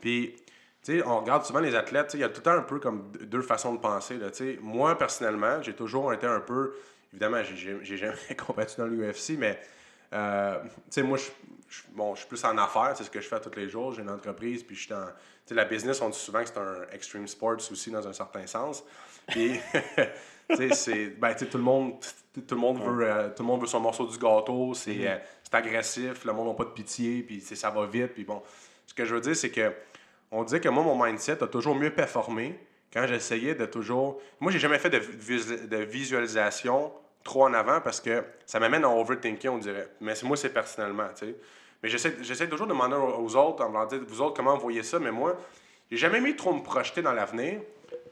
Puis, 0.00 0.34
tu 0.82 0.98
sais, 0.98 1.06
on 1.06 1.20
regarde 1.20 1.44
souvent 1.44 1.60
les 1.60 1.76
athlètes, 1.76 2.10
il 2.14 2.20
y 2.20 2.24
a 2.24 2.28
tout 2.28 2.38
le 2.40 2.42
temps 2.42 2.50
un 2.58 2.62
peu 2.62 2.80
comme 2.80 3.12
deux- 3.20 3.42
façons 3.42 3.74
de 3.74 3.78
penser, 3.80 4.16
là. 4.16 4.26
Moi, 4.60 4.98
personnellement, 4.98 5.62
j'ai 5.62 5.74
toujours 5.74 6.12
été 6.12 6.26
un 6.26 6.40
peu. 6.40 6.72
Évidemment, 7.12 7.42
j'ai 7.44 7.96
jamais 7.96 8.16
combattu 8.46 8.74
dans 8.78 8.86
l'UFC, 8.86 9.36
mais. 9.38 9.60
Euh, 10.12 10.58
tu 10.62 10.70
sais, 10.90 11.02
moi, 11.02 11.18
je, 11.18 11.30
bon, 11.94 12.14
suis 12.14 12.26
plus 12.26 12.44
en 12.44 12.56
affaires, 12.58 12.92
c'est 12.94 13.04
ce 13.04 13.10
que 13.10 13.20
je 13.20 13.28
fais 13.28 13.40
tous 13.40 13.56
les 13.56 13.68
jours. 13.68 13.92
J'ai 13.92 14.02
une 14.02 14.10
entreprise, 14.10 14.62
puis 14.62 14.76
je 14.76 14.82
suis 14.82 14.94
en. 14.94 15.06
Tu 15.06 15.12
sais, 15.46 15.54
la 15.54 15.64
business, 15.64 16.00
on 16.00 16.10
dit 16.10 16.18
souvent 16.18 16.40
que 16.40 16.48
c'est 16.48 16.58
un 16.58 16.86
extreme 16.92 17.26
sports 17.26 17.70
aussi, 17.70 17.90
dans 17.90 18.06
un 18.06 18.12
certain 18.12 18.46
sens. 18.46 18.84
Puis, 19.28 19.58
tu 20.50 20.56
sais, 20.56 20.74
c'est. 20.74 21.06
Ben, 21.18 21.32
tu 21.32 21.40
sais, 21.40 21.46
tout 21.46 21.58
le 21.58 21.64
monde. 21.64 21.94
Tout 22.34 22.54
le 22.54 22.60
monde, 22.60 22.82
veut, 22.82 23.06
euh, 23.06 23.28
tout 23.28 23.42
le 23.42 23.46
monde 23.46 23.60
veut 23.60 23.66
son 23.66 23.80
morceau 23.80 24.06
du 24.06 24.16
gâteau, 24.16 24.72
c'est 24.72 25.06
euh, 25.06 25.18
c'est 25.42 25.54
agressif, 25.54 26.24
le 26.24 26.32
monde 26.32 26.48
n'a 26.48 26.54
pas 26.54 26.64
de 26.64 26.70
pitié, 26.70 27.22
puis 27.22 27.42
ça 27.42 27.68
va 27.68 27.84
vite. 27.84 28.14
Puis 28.14 28.24
bon, 28.24 28.42
ce 28.86 28.94
que 28.94 29.04
je 29.04 29.14
veux 29.14 29.20
dire, 29.20 29.36
c'est 29.36 29.50
que 29.50 29.70
on 30.30 30.42
dit 30.42 30.58
que 30.58 30.68
moi, 30.70 30.82
mon 30.82 31.04
mindset 31.04 31.42
a 31.42 31.46
toujours 31.46 31.74
mieux 31.74 31.92
performé 31.92 32.58
quand 32.90 33.06
j'essayais 33.06 33.54
de 33.54 33.66
toujours. 33.66 34.18
Moi, 34.40 34.50
j'ai 34.50 34.58
jamais 34.58 34.78
fait 34.78 34.88
de, 34.88 34.98
de 35.66 35.76
visualisation 35.76 36.90
trop 37.24 37.44
en 37.44 37.54
avant 37.54 37.80
parce 37.80 38.00
que 38.00 38.24
ça 38.46 38.58
m'amène 38.60 38.84
à 38.84 38.88
overthinker, 38.90 39.52
on 39.52 39.58
dirait. 39.58 39.88
Mais 40.00 40.14
moi, 40.22 40.36
c'est 40.36 40.52
personnellement, 40.52 41.08
tu 41.16 41.26
sais. 41.26 41.36
Mais 41.82 41.88
j'essaie 41.88 42.48
toujours 42.48 42.66
de 42.68 42.72
demander 42.72 42.94
aux 42.94 43.34
autres, 43.36 43.64
en 43.64 43.70
leur 43.72 43.86
disant, 43.88 44.02
vous 44.06 44.20
autres, 44.20 44.34
comment 44.36 44.54
vous 44.54 44.60
voyez 44.62 44.82
ça? 44.84 44.98
Mais 45.00 45.10
moi, 45.10 45.36
j'ai 45.90 45.96
jamais 45.96 46.18
aimé 46.18 46.36
trop 46.36 46.52
me 46.52 46.62
projeter 46.62 47.02
dans 47.02 47.12
l'avenir 47.12 47.60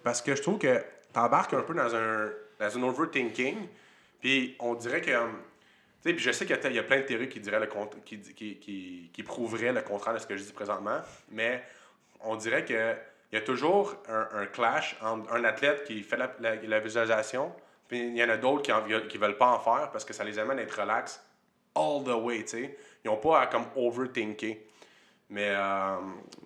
parce 0.03 0.21
que 0.21 0.35
je 0.35 0.43
trouve 0.43 0.59
que 0.59 0.83
t'embarques 1.13 1.55
un 1.55 1.63
peu 1.63 1.75
dans 1.75 1.95
un, 1.95 2.31
dans 2.59 2.79
un 2.79 2.83
overthinking. 2.83 3.69
Puis 4.21 4.57
on 4.59 4.75
dirait 4.75 5.01
que. 5.01 5.13
hum, 5.13 5.39
Tu 6.03 6.09
sais, 6.09 6.15
puis 6.15 6.25
je 6.25 6.33
sais 6.33 6.47
qu'il 6.47 6.57
y 6.57 6.67
a- 6.67 6.71
il 6.71 6.87
plein 6.87 6.97
de 6.99 7.03
théories 7.03 7.29
qui, 7.29 7.41
diraient 7.41 7.61
le 7.61 7.69
qui, 8.05 8.19
qui, 8.21 8.57
qui, 8.57 9.11
qui 9.13 9.23
prouveraient 9.23 9.73
le 9.73 9.83
contraire 9.83 10.15
de 10.15 10.19
ce 10.19 10.27
que 10.27 10.37
je 10.37 10.43
dis 10.43 10.53
présentement, 10.53 10.99
mais 11.31 11.63
on 12.21 12.37
dirait 12.37 12.65
qu'il 12.65 12.97
y 13.33 13.37
a 13.37 13.41
toujours 13.43 13.95
un, 14.09 14.47
clash 14.47 14.97
entre 15.03 15.33
un 15.33 15.45
athlète 15.45 15.85
qui 15.85 16.03
fait 16.03 16.17
la- 16.17 16.33
la 16.41 16.81
visualisation, 16.81 17.53
puis 17.91 18.07
il 18.07 18.17
y 18.17 18.23
en 18.23 18.29
a 18.29 18.37
d'autres 18.37 18.63
qui 18.63 19.19
ne 19.19 19.21
veulent 19.21 19.37
pas 19.37 19.51
en 19.51 19.59
faire 19.59 19.91
parce 19.91 20.05
que 20.05 20.13
ça 20.13 20.23
les 20.23 20.39
amène 20.39 20.61
à 20.61 20.63
être 20.63 20.81
relax 20.81 21.21
all 21.75 22.05
the 22.05 22.15
way, 22.23 22.45
tu 22.45 22.51
sais. 22.51 22.79
Ils 23.05 23.09
n'ont 23.09 23.17
pas 23.17 23.41
à 23.41 23.47
comme 23.49 23.65
overthinker. 23.75 24.59
Mais 25.29 25.49
euh, 25.49 25.97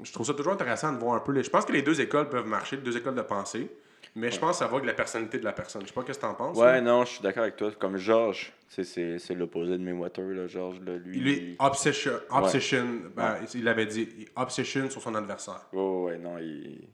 je 0.02 0.10
trouve 0.10 0.26
ça 0.26 0.32
toujours 0.32 0.54
intéressant 0.54 0.90
de 0.90 0.96
voir 0.96 1.16
un 1.16 1.20
peu. 1.20 1.32
Les... 1.32 1.42
Je 1.42 1.50
pense 1.50 1.66
que 1.66 1.72
les 1.72 1.82
deux 1.82 2.00
écoles 2.00 2.30
peuvent 2.30 2.46
marcher, 2.46 2.76
les 2.76 2.82
deux 2.82 2.96
écoles 2.96 3.14
de 3.14 3.20
pensée. 3.20 3.70
Mais 4.16 4.30
je 4.30 4.38
pense 4.38 4.52
que 4.52 4.56
ça 4.56 4.66
va 4.68 4.76
avec 4.76 4.86
la 4.86 4.94
personnalité 4.94 5.38
de 5.38 5.44
la 5.44 5.52
personne. 5.52 5.82
Je 5.82 5.88
sais 5.88 5.92
pas 5.92 6.00
ce 6.00 6.06
que 6.06 6.12
tu 6.18 6.24
en 6.24 6.34
penses. 6.34 6.56
Ouais, 6.56 6.64
là. 6.64 6.80
non, 6.80 7.04
je 7.04 7.10
suis 7.10 7.22
d'accord 7.22 7.42
avec 7.42 7.56
toi. 7.56 7.70
Comme 7.72 7.98
Georges, 7.98 8.54
c'est 8.68 9.34
l'opposé 9.34 9.72
de 9.72 9.82
Mayweather, 9.82 10.24
là. 10.24 10.46
Georges, 10.46 10.80
là, 10.80 10.96
lui. 10.96 11.18
Lui, 11.18 11.56
obsession, 11.58 12.12
obsession 12.30 12.86
ben, 13.14 13.38
il 13.54 13.68
avait 13.68 13.86
dit, 13.86 14.28
obsession 14.34 14.88
sur 14.88 15.02
son 15.02 15.14
adversaire. 15.14 15.66
Ouais, 15.74 15.82
ouais, 15.82 16.04
ouais, 16.04 16.18
non, 16.18 16.38
il. 16.38 16.88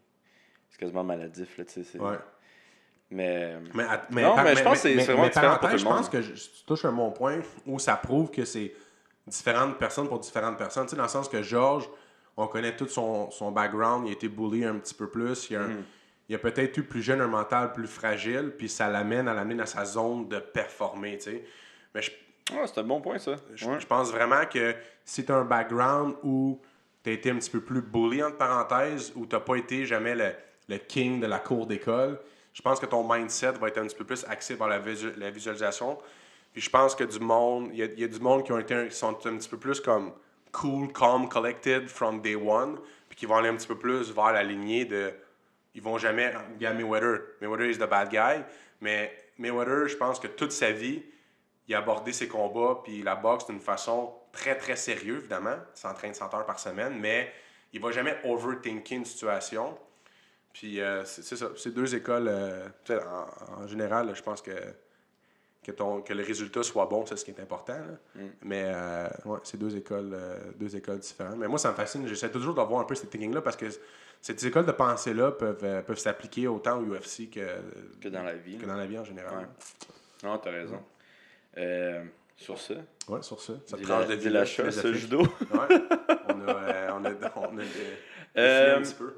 C'est 0.70 0.78
quasiment 0.78 1.04
maladif, 1.04 1.56
là, 1.56 1.64
tu 1.64 1.84
sais. 1.84 1.98
Ouais. 1.98 2.16
Mais. 3.10 3.56
Mais, 3.74 3.84
att- 3.84 4.06
mais, 4.10 4.22
Non, 4.22 4.34
par- 4.36 4.44
mais 4.44 4.54
je 4.56 4.62
pense 4.62 4.74
que 4.82 4.88
c'est- 4.88 4.94
vraiment 5.04 5.24
différent 5.26 5.50
pour 5.50 5.60
parenthèse, 5.60 5.82
tout 5.82 5.88
le 5.88 5.92
Je 5.92 5.96
pense 5.96 6.08
que 6.08 6.22
je- 6.22 6.32
tu 6.32 6.64
touches 6.66 6.84
un 6.84 6.92
bon 6.92 7.10
point 7.10 7.40
où 7.66 7.78
ça 7.78 7.96
prouve 7.96 8.30
que 8.30 8.44
c'est 8.44 8.72
différentes 9.26 9.78
personnes 9.78 10.08
pour 10.08 10.18
différentes 10.20 10.56
personnes. 10.58 10.84
Tu 10.84 10.90
sais, 10.90 10.96
dans 10.96 11.02
le 11.04 11.08
sens 11.08 11.28
que 11.28 11.42
Georges, 11.42 11.88
on 12.36 12.46
connaît 12.46 12.76
tout 12.76 12.86
son, 12.88 13.30
son 13.30 13.50
background, 13.50 14.06
il 14.06 14.10
a 14.10 14.12
été 14.12 14.28
bully 14.28 14.64
un 14.64 14.76
petit 14.76 14.94
peu 14.94 15.08
plus, 15.08 15.50
il 15.50 15.56
a, 15.56 15.60
Mm. 15.60 15.84
il 16.28 16.34
a 16.34 16.38
peut-être 16.38 16.76
eu 16.78 16.84
plus 16.84 17.02
jeune 17.02 17.20
un 17.20 17.26
mental 17.26 17.72
plus 17.72 17.86
fragile, 17.88 18.52
puis 18.56 18.68
ça 18.68 18.88
l'amène 18.88 19.28
à 19.28 19.34
l'amener 19.34 19.56
dans 19.56 19.66
sa 19.66 19.84
zone 19.84 20.28
de 20.28 20.38
performer, 20.38 21.18
tu 21.18 21.24
sais. 21.30 21.44
Mais 21.94 22.02
je, 22.02 22.10
Ouais, 22.52 22.66
c'est 22.66 22.78
un 22.80 22.84
bon 22.84 23.00
point, 23.00 23.18
ça. 23.18 23.36
je, 23.54 23.66
Ouais. 23.68 23.78
je 23.80 23.86
pense 23.86 24.10
vraiment 24.10 24.44
que 24.52 24.74
si 25.04 25.24
tu 25.24 25.30
as 25.32 25.36
un 25.36 25.44
background 25.44 26.14
où 26.22 26.60
tu 27.04 27.10
as 27.10 27.12
été 27.12 27.30
un 27.30 27.36
petit 27.36 27.50
peu 27.50 27.60
plus 27.60 27.82
bully, 27.82 28.22
entre 28.22 28.38
parenthèses, 28.38 29.12
où 29.16 29.26
tu 29.26 29.34
n'as 29.36 29.40
pas 29.40 29.56
été 29.56 29.84
jamais 29.84 30.14
le, 30.14 30.30
le 30.68 30.78
king 30.78 31.20
de 31.20 31.26
la 31.26 31.38
cour 31.40 31.66
d'école, 31.66 32.18
je 32.60 32.62
pense 32.62 32.78
que 32.78 32.84
ton 32.84 33.02
mindset 33.10 33.52
va 33.52 33.68
être 33.68 33.78
un 33.78 33.86
petit 33.86 33.96
peu 33.96 34.04
plus 34.04 34.22
axé 34.28 34.54
vers 34.54 34.68
la, 34.68 34.78
visu- 34.78 35.14
la 35.16 35.30
visualisation. 35.30 35.96
Puis 36.52 36.60
je 36.60 36.68
pense 36.68 36.94
que 36.94 37.04
du 37.04 37.18
monde, 37.18 37.70
il 37.72 37.78
y 37.78 38.04
a, 38.04 38.06
du 38.06 38.20
monde 38.20 38.44
qui, 38.44 38.52
ont 38.52 38.58
été 38.58 38.86
qui 38.86 38.94
sont 38.94 39.16
un 39.26 39.38
petit 39.38 39.48
peu 39.48 39.56
plus 39.56 39.80
comme 39.80 40.12
cool, 40.52 40.92
calm, 40.92 41.26
collected 41.26 41.88
from 41.88 42.20
day 42.20 42.34
one, 42.34 42.78
puis 43.08 43.16
qui 43.16 43.24
vont 43.24 43.36
aller 43.36 43.48
un 43.48 43.56
petit 43.56 43.66
peu 43.66 43.78
plus 43.78 44.12
vers 44.12 44.32
la 44.32 44.42
lignée 44.42 44.84
de. 44.84 45.10
Ils 45.74 45.80
vont 45.80 45.96
jamais. 45.96 46.34
Il 46.56 46.62
y 46.62 46.66
a 46.66 46.74
Mayweather. 46.74 47.20
Mayweather 47.40 47.70
is 47.70 47.78
the 47.78 47.88
bad 47.88 48.10
guy. 48.10 48.44
Mais 48.82 49.10
Mayweather, 49.38 49.88
je 49.88 49.96
pense 49.96 50.20
que 50.20 50.26
toute 50.26 50.52
sa 50.52 50.70
vie, 50.70 51.02
il 51.66 51.74
a 51.74 51.78
abordé 51.78 52.12
ses 52.12 52.28
combats 52.28 52.82
puis 52.84 53.02
la 53.02 53.14
boxe 53.14 53.46
d'une 53.46 53.60
façon 53.60 54.12
très 54.32 54.58
très 54.58 54.76
sérieuse, 54.76 55.20
évidemment. 55.20 55.56
Il 55.74 55.80
s'entraîne 55.80 56.12
100 56.12 56.34
heures 56.34 56.44
par 56.44 56.58
semaine, 56.58 56.98
mais 57.00 57.32
il 57.72 57.80
va 57.80 57.90
jamais 57.90 58.18
overthinker 58.22 58.98
une 58.98 59.06
situation. 59.06 59.78
Puis 60.52 60.80
euh, 60.80 61.04
c'est 61.04 61.22
ça, 61.36 61.48
c'est 61.56 61.72
deux 61.72 61.94
écoles. 61.94 62.26
euh, 62.28 62.66
en, 62.90 63.62
en 63.62 63.66
général, 63.66 64.14
je 64.14 64.22
pense 64.22 64.42
que, 64.42 64.50
que, 65.62 65.70
ton, 65.72 66.00
que 66.02 66.12
le 66.12 66.22
résultat 66.24 66.62
soit 66.62 66.86
bon, 66.86 67.06
c'est 67.06 67.16
ce 67.16 67.24
qui 67.24 67.30
est 67.30 67.40
important. 67.40 67.74
là. 67.78 68.22
Mais 68.42 68.64
euh, 68.66 69.08
ouais, 69.26 69.38
c'est 69.44 69.58
deux 69.58 69.76
écoles, 69.76 70.10
euh, 70.12 70.38
deux 70.56 70.74
écoles 70.76 70.98
différentes. 70.98 71.36
Mais 71.36 71.46
moi, 71.48 71.58
ça 71.58 71.70
me 71.70 71.76
fascine. 71.76 72.06
J'essaie 72.08 72.30
toujours 72.30 72.54
d'avoir 72.54 72.80
un 72.80 72.84
peu 72.84 72.94
cette 72.94 73.10
thinking-là 73.10 73.42
parce 73.42 73.56
que 73.56 73.66
ces 74.20 74.46
écoles 74.46 74.66
de 74.66 74.72
pensée-là 74.72 75.30
peuvent, 75.32 75.84
peuvent 75.84 75.98
s'appliquer 75.98 76.48
autant 76.48 76.78
au 76.80 76.82
UFC 76.94 77.30
que, 77.30 77.40
Que 78.00 78.08
dans 78.08 78.22
la 78.22 78.34
vie. 78.34 78.58
que 78.58 78.66
dans 78.66 78.76
la 78.76 78.86
vie 78.86 78.98
en 78.98 79.04
général. 79.04 79.38
Ouais. 79.38 80.28
Non, 80.28 80.38
t'as 80.38 80.50
raison. 80.50 80.82
Sur 82.36 82.58
ça, 82.58 82.74
Ouais, 83.08 83.22
sur 83.22 83.40
ça. 83.40 83.52
Ça 83.66 83.76
la, 83.76 84.04
de 84.06 84.14
vie 84.14 84.30
la 84.30 84.44
chose, 84.46 84.80
ce 84.80 84.92
judo. 84.94 85.20
Ouais. 85.20 85.28
on 86.28 86.48
a, 86.48 86.92
on 86.94 87.04
a, 87.04 87.10
on 87.36 87.58
a, 87.58 87.62
un 88.76 88.80
petit 88.82 88.94
peu. 88.94 89.14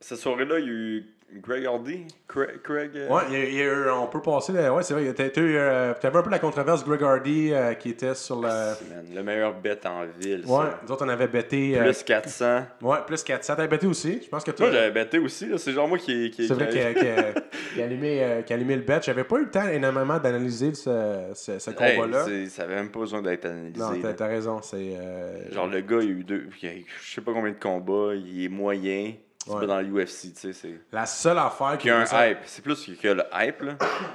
Cette 0.00 0.18
soirée-là, 0.18 0.58
il 0.58 0.64
y 0.64 0.68
a 0.68 0.72
eu 0.72 1.04
Greg 1.42 1.64
Hardy. 1.64 2.06
Craig. 2.26 2.60
Craig 2.64 2.90
euh, 2.96 3.08
Ouais, 3.08 3.22
il 3.30 3.34
y 3.34 3.36
a- 3.40 3.44
il 3.44 3.54
y 3.54 3.60
a 3.60 3.64
eu- 3.64 3.90
on 3.90 4.08
peut 4.08 4.20
passer. 4.20 4.52
là, 4.52 4.74
ouais, 4.74 4.82
c'est 4.82 4.94
vrai. 4.94 5.04
Euh, 5.06 5.94
T'avais 6.00 6.18
un 6.18 6.22
peu 6.22 6.30
la 6.30 6.40
controverse 6.40 6.84
Greg 6.84 7.00
Hardy 7.04 7.50
euh, 7.52 7.74
qui 7.74 7.90
était 7.90 8.16
sur 8.16 8.40
le. 8.40 8.48
c'est, 8.48 8.88
man, 8.92 9.04
le 9.14 9.22
meilleur 9.22 9.54
bet 9.54 9.78
en 9.86 10.06
ville. 10.18 10.42
ça. 10.44 10.52
Ouais, 10.52 10.64
nous 10.84 10.90
autres, 10.92 11.04
on 11.06 11.08
avait 11.08 11.28
betté. 11.28 11.78
euh, 11.78 11.84
Plus 11.84 12.02
400. 12.02 12.64
Ouais, 12.82 12.96
plus 13.06 13.22
400. 13.22 13.54
T'avais 13.54 13.68
betté 13.68 13.86
aussi. 13.86 14.20
Je 14.24 14.28
pense 14.28 14.42
que 14.42 14.50
toi. 14.50 14.66
Moi, 14.66 14.74
j'avais 14.74 14.90
betté 14.90 15.18
aussi. 15.20 15.46
C'est 15.56 15.70
genre 15.72 15.86
moi 15.86 15.98
qui. 15.98 16.32
qui 16.32 16.48
C'est 16.48 16.54
vrai 16.54 16.68
qui- 16.94 16.98
qu'il 16.98 17.82
a 17.82 17.84
allumé, 17.84 18.24
euh, 18.24 18.42
allumé 18.50 18.74
le 18.74 18.82
bet. 18.82 18.98
J'avais 19.00 19.22
pas 19.22 19.36
eu 19.36 19.44
le 19.44 19.50
temps 19.50 19.68
énormément 19.68 20.18
d'analyser 20.18 20.74
ce, 20.74 21.30
ce, 21.34 21.60
ce 21.60 21.70
Hey, 21.78 21.96
combat-là. 21.96 22.24
c'est- 22.24 22.46
ça 22.46 22.64
avait 22.64 22.74
même 22.74 22.90
pas 22.90 22.98
besoin 23.00 23.22
d'être 23.22 23.44
analysé. 23.46 23.78
non, 23.78 23.92
t'as 24.16 24.26
raison. 24.26 24.60
C'est. 24.62 24.96
euh, 24.98 25.52
Genre, 25.52 25.68
le 25.68 25.80
gars, 25.80 25.98
il 26.00 26.08
a 26.08 26.10
eu 26.10 26.24
deux. 26.24 26.48
Je 26.60 26.68
sais 27.14 27.20
pas 27.20 27.32
combien 27.32 27.52
de 27.52 27.58
combats. 27.60 28.14
Il 28.16 28.44
est 28.44 28.48
moyen. 28.48 29.12
C'est 29.44 29.50
Ouais. 29.52 29.60
pas 29.60 29.66
dans 29.66 29.80
l'UFC, 29.80 30.32
tu 30.34 30.34
sais. 30.34 30.52
C'est... 30.52 30.80
La 30.92 31.06
seule 31.06 31.38
affaire 31.38 31.76
Puis 31.78 31.88
il 31.88 31.88
y 31.88 31.90
a 31.92 32.00
un 32.00 32.04
ça- 32.06 32.28
hype. 32.28 32.38
C'est 32.44 32.62
plus 32.62 32.84
que 33.00 33.08
le 33.08 33.24
hype, 33.32 33.62
là. 33.62 33.72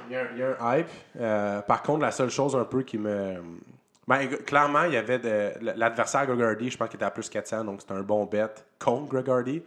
Il 0.08 0.12
y, 0.12 0.16
a, 0.16 0.30
il 0.32 0.38
y 0.38 0.42
a 0.42 0.56
un 0.62 0.78
hype. 0.78 0.86
Euh, 1.20 1.60
par 1.62 1.82
contre, 1.82 2.02
la 2.02 2.12
seule 2.12 2.30
chose 2.30 2.54
un 2.54 2.64
peu 2.64 2.82
qui 2.82 2.96
me. 2.96 3.34
Ben, 4.06 4.28
clairement, 4.28 4.84
il 4.84 4.92
y 4.92 4.96
avait 4.96 5.18
de... 5.18 5.50
l'adversaire 5.76 6.26
Greg 6.26 6.40
Hardy, 6.40 6.70
je 6.70 6.76
pense 6.76 6.88
qu'il 6.88 6.96
était 6.96 7.04
à 7.04 7.10
plus 7.10 7.28
400, 7.28 7.64
donc 7.64 7.80
c'était 7.80 7.94
un 7.94 8.02
bon 8.02 8.24
bet 8.24 8.46
contre 8.78 9.08
Greg 9.12 9.28
Hardy. 9.28 9.62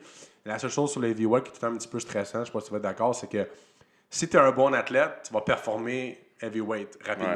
La 0.45 0.57
seule 0.57 0.69
chose 0.71 0.91
sur 0.91 1.01
les 1.01 1.09
heavyweight 1.09 1.43
qui 1.43 1.51
est 1.51 1.59
tout 1.59 1.65
un 1.65 1.75
petit 1.75 1.89
peu 1.89 1.99
stressant, 1.99 2.39
je 2.39 2.45
sais 2.45 2.51
pas 2.53 2.61
si 2.61 2.67
tu 2.67 2.71
vas 2.71 2.77
être 2.77 2.83
d'accord, 2.83 3.13
c'est 3.13 3.27
que 3.29 3.45
si 4.09 4.29
tu 4.29 4.37
es 4.37 4.39
un 4.39 4.51
bon 4.53 4.73
athlète, 4.73 5.23
tu 5.27 5.33
vas 5.33 5.41
performer 5.41 6.17
heavyweight 6.41 6.97
rapidement. 7.05 7.33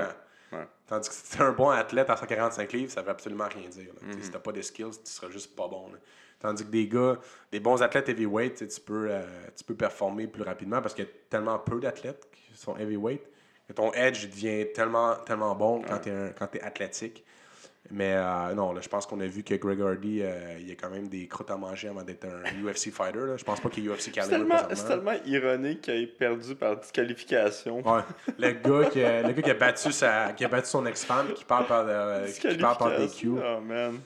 Ouais, 0.53 0.59
ouais. 0.59 0.67
Tandis 0.87 1.09
que 1.09 1.13
si 1.15 1.29
tu 1.29 1.37
es 1.37 1.41
un 1.45 1.51
bon 1.51 1.69
athlète 1.71 2.09
à 2.09 2.15
145 2.15 2.71
livres, 2.71 2.91
ça 2.93 3.01
veut 3.01 3.09
absolument 3.11 3.49
rien 3.53 3.67
dire. 3.67 3.91
Mhm. 4.01 4.13
Sais, 4.13 4.21
Si 4.23 4.31
tu 4.31 4.39
pas 4.39 4.51
de 4.53 4.61
skills, 4.61 4.91
tu 5.03 5.11
seras 5.11 5.29
juste 5.29 5.53
pas 5.57 5.67
bon. 5.67 5.89
là. 5.91 5.97
Tandis 6.43 6.65
que 6.65 6.69
des 6.69 6.87
gars, 6.89 7.17
des 7.53 7.61
bons 7.61 7.81
athlètes 7.81 8.09
heavyweight, 8.09 8.67
tu 8.67 8.81
peux, 8.81 9.07
euh, 9.09 9.23
tu 9.55 9.63
peux 9.63 9.75
performer 9.75 10.27
plus 10.27 10.43
rapidement 10.43 10.81
parce 10.81 10.93
qu'il 10.93 11.05
y 11.05 11.07
a 11.07 11.11
tellement 11.29 11.57
peu 11.57 11.79
d'athlètes 11.79 12.27
qui 12.31 12.57
sont 12.57 12.77
heavyweight 12.77 13.21
que 13.67 13.73
ton 13.73 13.93
edge 13.93 14.27
devient 14.27 14.67
tellement, 14.73 15.15
tellement 15.25 15.55
bon 15.55 15.81
quand 15.81 15.99
tu 15.99 16.09
es, 16.09 16.61
athlétique. 16.61 17.23
Mais 17.91 18.13
euh, 18.13 18.53
non, 18.53 18.71
là, 18.71 18.81
je 18.81 18.87
pense 18.87 19.05
qu'on 19.05 19.19
a 19.19 19.27
vu 19.27 19.43
que 19.43 19.55
Greg 19.55 19.81
Hardy, 19.81 20.21
euh, 20.21 20.57
il 20.59 20.69
y 20.69 20.71
a 20.71 20.75
quand 20.75 20.89
même 20.89 21.09
des 21.09 21.27
croûtes 21.27 21.51
à 21.51 21.57
manger 21.57 21.89
avant 21.89 22.01
d'être 22.01 22.25
un 22.25 22.63
UFC 22.65 22.91
fighter. 22.91 23.35
Je 23.37 23.43
pense 23.43 23.59
pas 23.59 23.69
qu'il 23.69 23.85
est 23.85 23.89
UFC 23.89 24.11
caliber 24.11 24.55
c'est 24.73 24.87
tellement 24.87 25.15
ironique 25.25 25.81
qu'il 25.81 25.93
ait 25.93 26.07
perdu 26.07 26.55
par 26.55 26.77
disqualification. 26.77 27.87
Ouais. 27.87 28.01
Le 28.39 28.51
gars, 28.51 28.89
qui 28.89 29.03
a, 29.03 29.21
le 29.21 29.33
gars 29.33 29.41
qui 29.41 29.51
a 29.51 29.53
battu 29.53 29.91
sa, 29.91 30.31
qui 30.31 30.45
a 30.45 30.47
battu 30.47 30.69
son 30.69 30.85
ex-femme 30.85 31.33
qui 31.33 31.43
parle 31.43 31.67
par, 31.67 31.85
euh, 31.87 32.27
qui 32.27 32.57
parle 32.57 32.77
par 32.77 32.97
DQ. 32.97 33.31
Oh. 33.31 33.59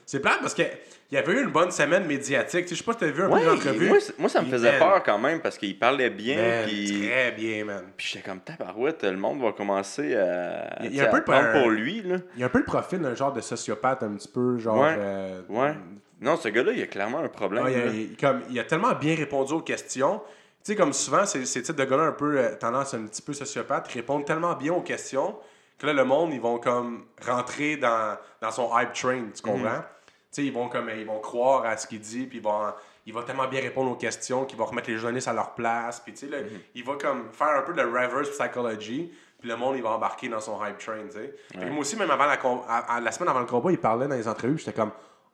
C'est 0.06 0.20
plate 0.20 0.40
parce 0.40 0.54
qu'il 0.54 0.68
y 1.14 1.16
avait 1.18 1.32
eu 1.32 1.42
une 1.42 1.50
bonne 1.50 1.70
semaine 1.70 2.04
médiatique. 2.06 2.66
Tu 2.66 2.68
sais, 2.68 2.74
je 2.74 2.78
sais 2.80 2.84
pas 2.84 2.92
si 2.92 2.98
tu 2.98 3.04
as 3.06 3.10
vu 3.10 3.22
un 3.22 3.28
peu 3.28 3.34
Ouais, 3.34 3.44
l'entrevue. 3.44 3.88
moi, 3.88 3.98
moi, 4.18 4.28
ça 4.28 4.40
me 4.42 4.46
Il- 4.46 4.52
faisait 4.52 4.72
man, 4.72 4.78
peur 4.78 5.02
quand 5.02 5.18
même 5.18 5.40
parce 5.40 5.56
qu'il 5.56 5.78
parlait 5.78 6.10
bien. 6.10 6.36
man, 6.36 6.64
Puis 6.66 7.00
Très 7.08 7.32
bien, 7.32 7.64
man. 7.64 7.84
puis 7.96 8.06
j'étais 8.12 8.28
comme 8.28 8.40
tabarouette, 8.40 9.04
le 9.04 9.16
monde 9.16 9.40
va 9.40 9.52
commencer 9.52 10.14
à, 10.16 10.78
Il 10.84 10.94
y 10.94 11.00
a- 11.00 11.04
il 11.04 11.08
un 11.08 11.10
peu 11.10 11.20
de- 11.20 11.60
pour 11.60 11.70
lui. 11.70 12.02
Là. 12.02 12.16
Il 12.34 12.40
y 12.40 12.42
a 12.42 12.46
un 12.46 12.50
peu 12.50 12.58
le 12.58 12.64
profil 12.64 12.98
d'un 13.00 13.14
genre 13.14 13.32
de 13.32 13.40
sociopathe, 13.40 14.02
un 14.02 14.14
petit 14.14 14.28
peu, 14.28 14.58
genre. 14.58 14.78
Ouais. 14.80 14.94
euh, 14.98 15.40
Ouais. 15.48 15.74
Non, 16.20 16.36
ce 16.36 16.48
gars-là, 16.48 16.72
il 16.72 16.82
a 16.82 16.86
clairement 16.86 17.18
un 17.20 17.28
problème. 17.28 17.64
Il, 17.68 17.74
a, 17.76 17.86
il- 17.86 18.16
comme, 18.16 18.42
il 18.50 18.58
a 18.58 18.64
tellement 18.64 18.92
bien 18.94 19.14
répondu 19.14 19.52
aux 19.52 19.60
questions. 19.60 20.20
Tu 20.64 20.72
sais, 20.72 20.76
comme 20.76 20.92
souvent, 20.92 21.24
ces, 21.24 21.46
ces 21.46 21.62
types 21.62 21.76
de 21.76 21.84
gars-là 21.84 22.02
un 22.02 22.12
peu 22.12 22.36
euh, 22.38 22.54
tendance 22.56 22.92
un 22.92 23.06
petit 23.06 23.22
peu 23.22 23.32
sociopathe, 23.32 23.86
répondent 23.88 24.24
tellement 24.26 24.54
bien 24.56 24.72
aux 24.74 24.80
questions 24.82 25.36
que 25.78 25.86
là, 25.86 25.92
le 25.92 26.04
monde, 26.04 26.32
ils 26.34 26.40
vont 26.40 26.58
comme 26.58 27.04
rentrer 27.24 27.76
dans, 27.76 28.16
dans 28.42 28.50
son 28.50 28.68
hype 28.76 28.92
train, 28.92 29.22
tu 29.34 29.40
comprends? 29.42 29.62
Mhm. 29.76 29.82
Tu 29.82 29.97
sais, 30.42 30.46
ils 30.46 30.52
vont 30.52 30.68
comme 30.68 30.90
ils 30.96 31.06
vont 31.06 31.20
croire 31.20 31.64
à 31.64 31.76
ce 31.76 31.86
qu'il 31.86 32.00
dit, 32.00 32.26
puis 32.26 32.38
ils 32.38 32.44
vont, 32.44 32.72
il 33.06 33.12
va 33.14 33.22
tellement 33.22 33.46
bien 33.48 33.60
répondre 33.60 33.90
aux 33.90 33.96
questions 33.96 34.44
qu'il 34.44 34.58
va 34.58 34.64
remettre 34.64 34.90
les 34.90 34.96
journalistes 34.96 35.28
à 35.28 35.32
leur 35.32 35.54
place, 35.54 36.00
puis 36.00 36.12
tu 36.12 36.28
sais, 36.28 36.42
Mhm. 36.42 36.48
il 36.74 36.84
va 36.84 36.94
comme 36.96 37.32
faire 37.32 37.56
un 37.58 37.62
peu 37.62 37.72
de 37.72 37.82
reverse 37.82 38.30
psychology, 38.30 39.12
puis 39.40 39.48
le 39.48 39.56
monde, 39.56 39.76
il 39.76 39.82
va 39.82 39.90
embarquer 39.90 40.28
dans 40.28 40.40
son 40.40 40.58
hype 40.64 40.78
train, 40.78 41.04
tu 41.06 41.12
sais. 41.12 41.34
Moi 41.70 41.78
aussi, 41.80 41.96
même 41.96 42.10
avant 42.10 42.26
la, 42.26 42.36
com- 42.36 42.60
à- 42.68 42.96
à- 42.96 43.00
la 43.00 43.12
semaine 43.12 43.28
avant 43.30 43.40
le 43.40 43.46
combat, 43.46 43.70
il 43.70 43.78
parlait 43.78 44.08
dans 44.08 44.16
les 44.16 44.26
entrevues, 44.28 44.58
j'étais 44.58 44.72
comme, 44.72 44.90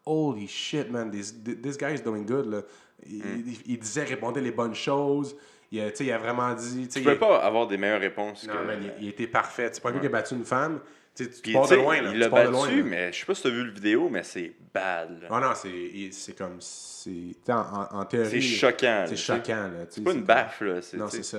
holy 0.07 0.47
shit, 0.47 0.91
man, 0.91 1.11
this, 1.11 1.35
this 1.63 1.79
guy 1.79 1.95
is 1.95 2.01
doing 2.03 2.25
good, 2.27 2.47
là. 2.47 2.61
Il, 3.07 3.19
Mm. 3.25 3.43
il- 3.47 3.73
il 3.73 3.79
disait, 3.79 4.05
répondait 4.05 4.41
les 4.41 4.51
bonnes 4.53 4.75
choses, 4.75 5.37
il, 5.73 5.93
il 6.01 6.13
a 6.13 6.19
vraiment 6.19 6.53
dit, 6.55 6.87
tu 6.89 7.01
Tu 7.01 7.05
peux 7.05 7.19
pas 7.19 7.39
avoir 7.39 7.67
des 7.67 7.77
meilleures 7.77 8.01
réponses. 8.01 8.47
non, 8.47 8.55
que... 8.55 8.59
man, 8.67 8.79
il, 8.99 9.05
il 9.05 9.09
était 9.09 9.27
parfait. 9.27 9.71
C'est 9.73 9.83
pas 9.83 9.91
gars 9.93 9.99
qui 10.01 10.07
a 10.07 10.11
battu 10.11 10.35
une 10.35 10.45
femme, 10.45 10.81
tu 11.15 11.25
sais, 11.25 11.31
tu 11.31 11.53
pars 11.53 11.69
de 11.69 11.77
loin, 11.77 12.01
là. 12.03 12.11
Il 12.12 12.19
l'a 12.19 12.29
loin, 12.29 12.51
battu, 12.51 12.79
là. 12.79 12.83
mais 12.85 13.12
je 13.12 13.21
sais 13.21 13.27
pas 13.27 13.35
si 13.35 13.43
tu 13.43 13.49
as 13.49 13.51
vu 13.51 13.65
le 13.65 13.71
vidéo, 13.71 14.09
mais 14.09 14.23
c'est 14.23 14.53
bad. 14.73 15.23
là. 15.23 15.29
Ah 15.31 15.41
non, 15.41 15.53
c'est 15.55 16.37
comme. 16.37 16.57
c'est- 16.61 17.51
En, 17.51 17.99
en, 18.01 18.05
théorie. 18.05 18.31
C'est 18.31 18.41
choquant. 18.41 19.05
C'est 19.07 19.17
choquant, 19.17 19.69
là. 19.69 19.87
C'est 19.89 20.03
pas 20.03 20.12
une 20.12 20.25
baffe, 20.25 20.61
là. 20.61 20.81
Non, 20.95 21.09
c'est 21.09 21.23
ça. 21.23 21.39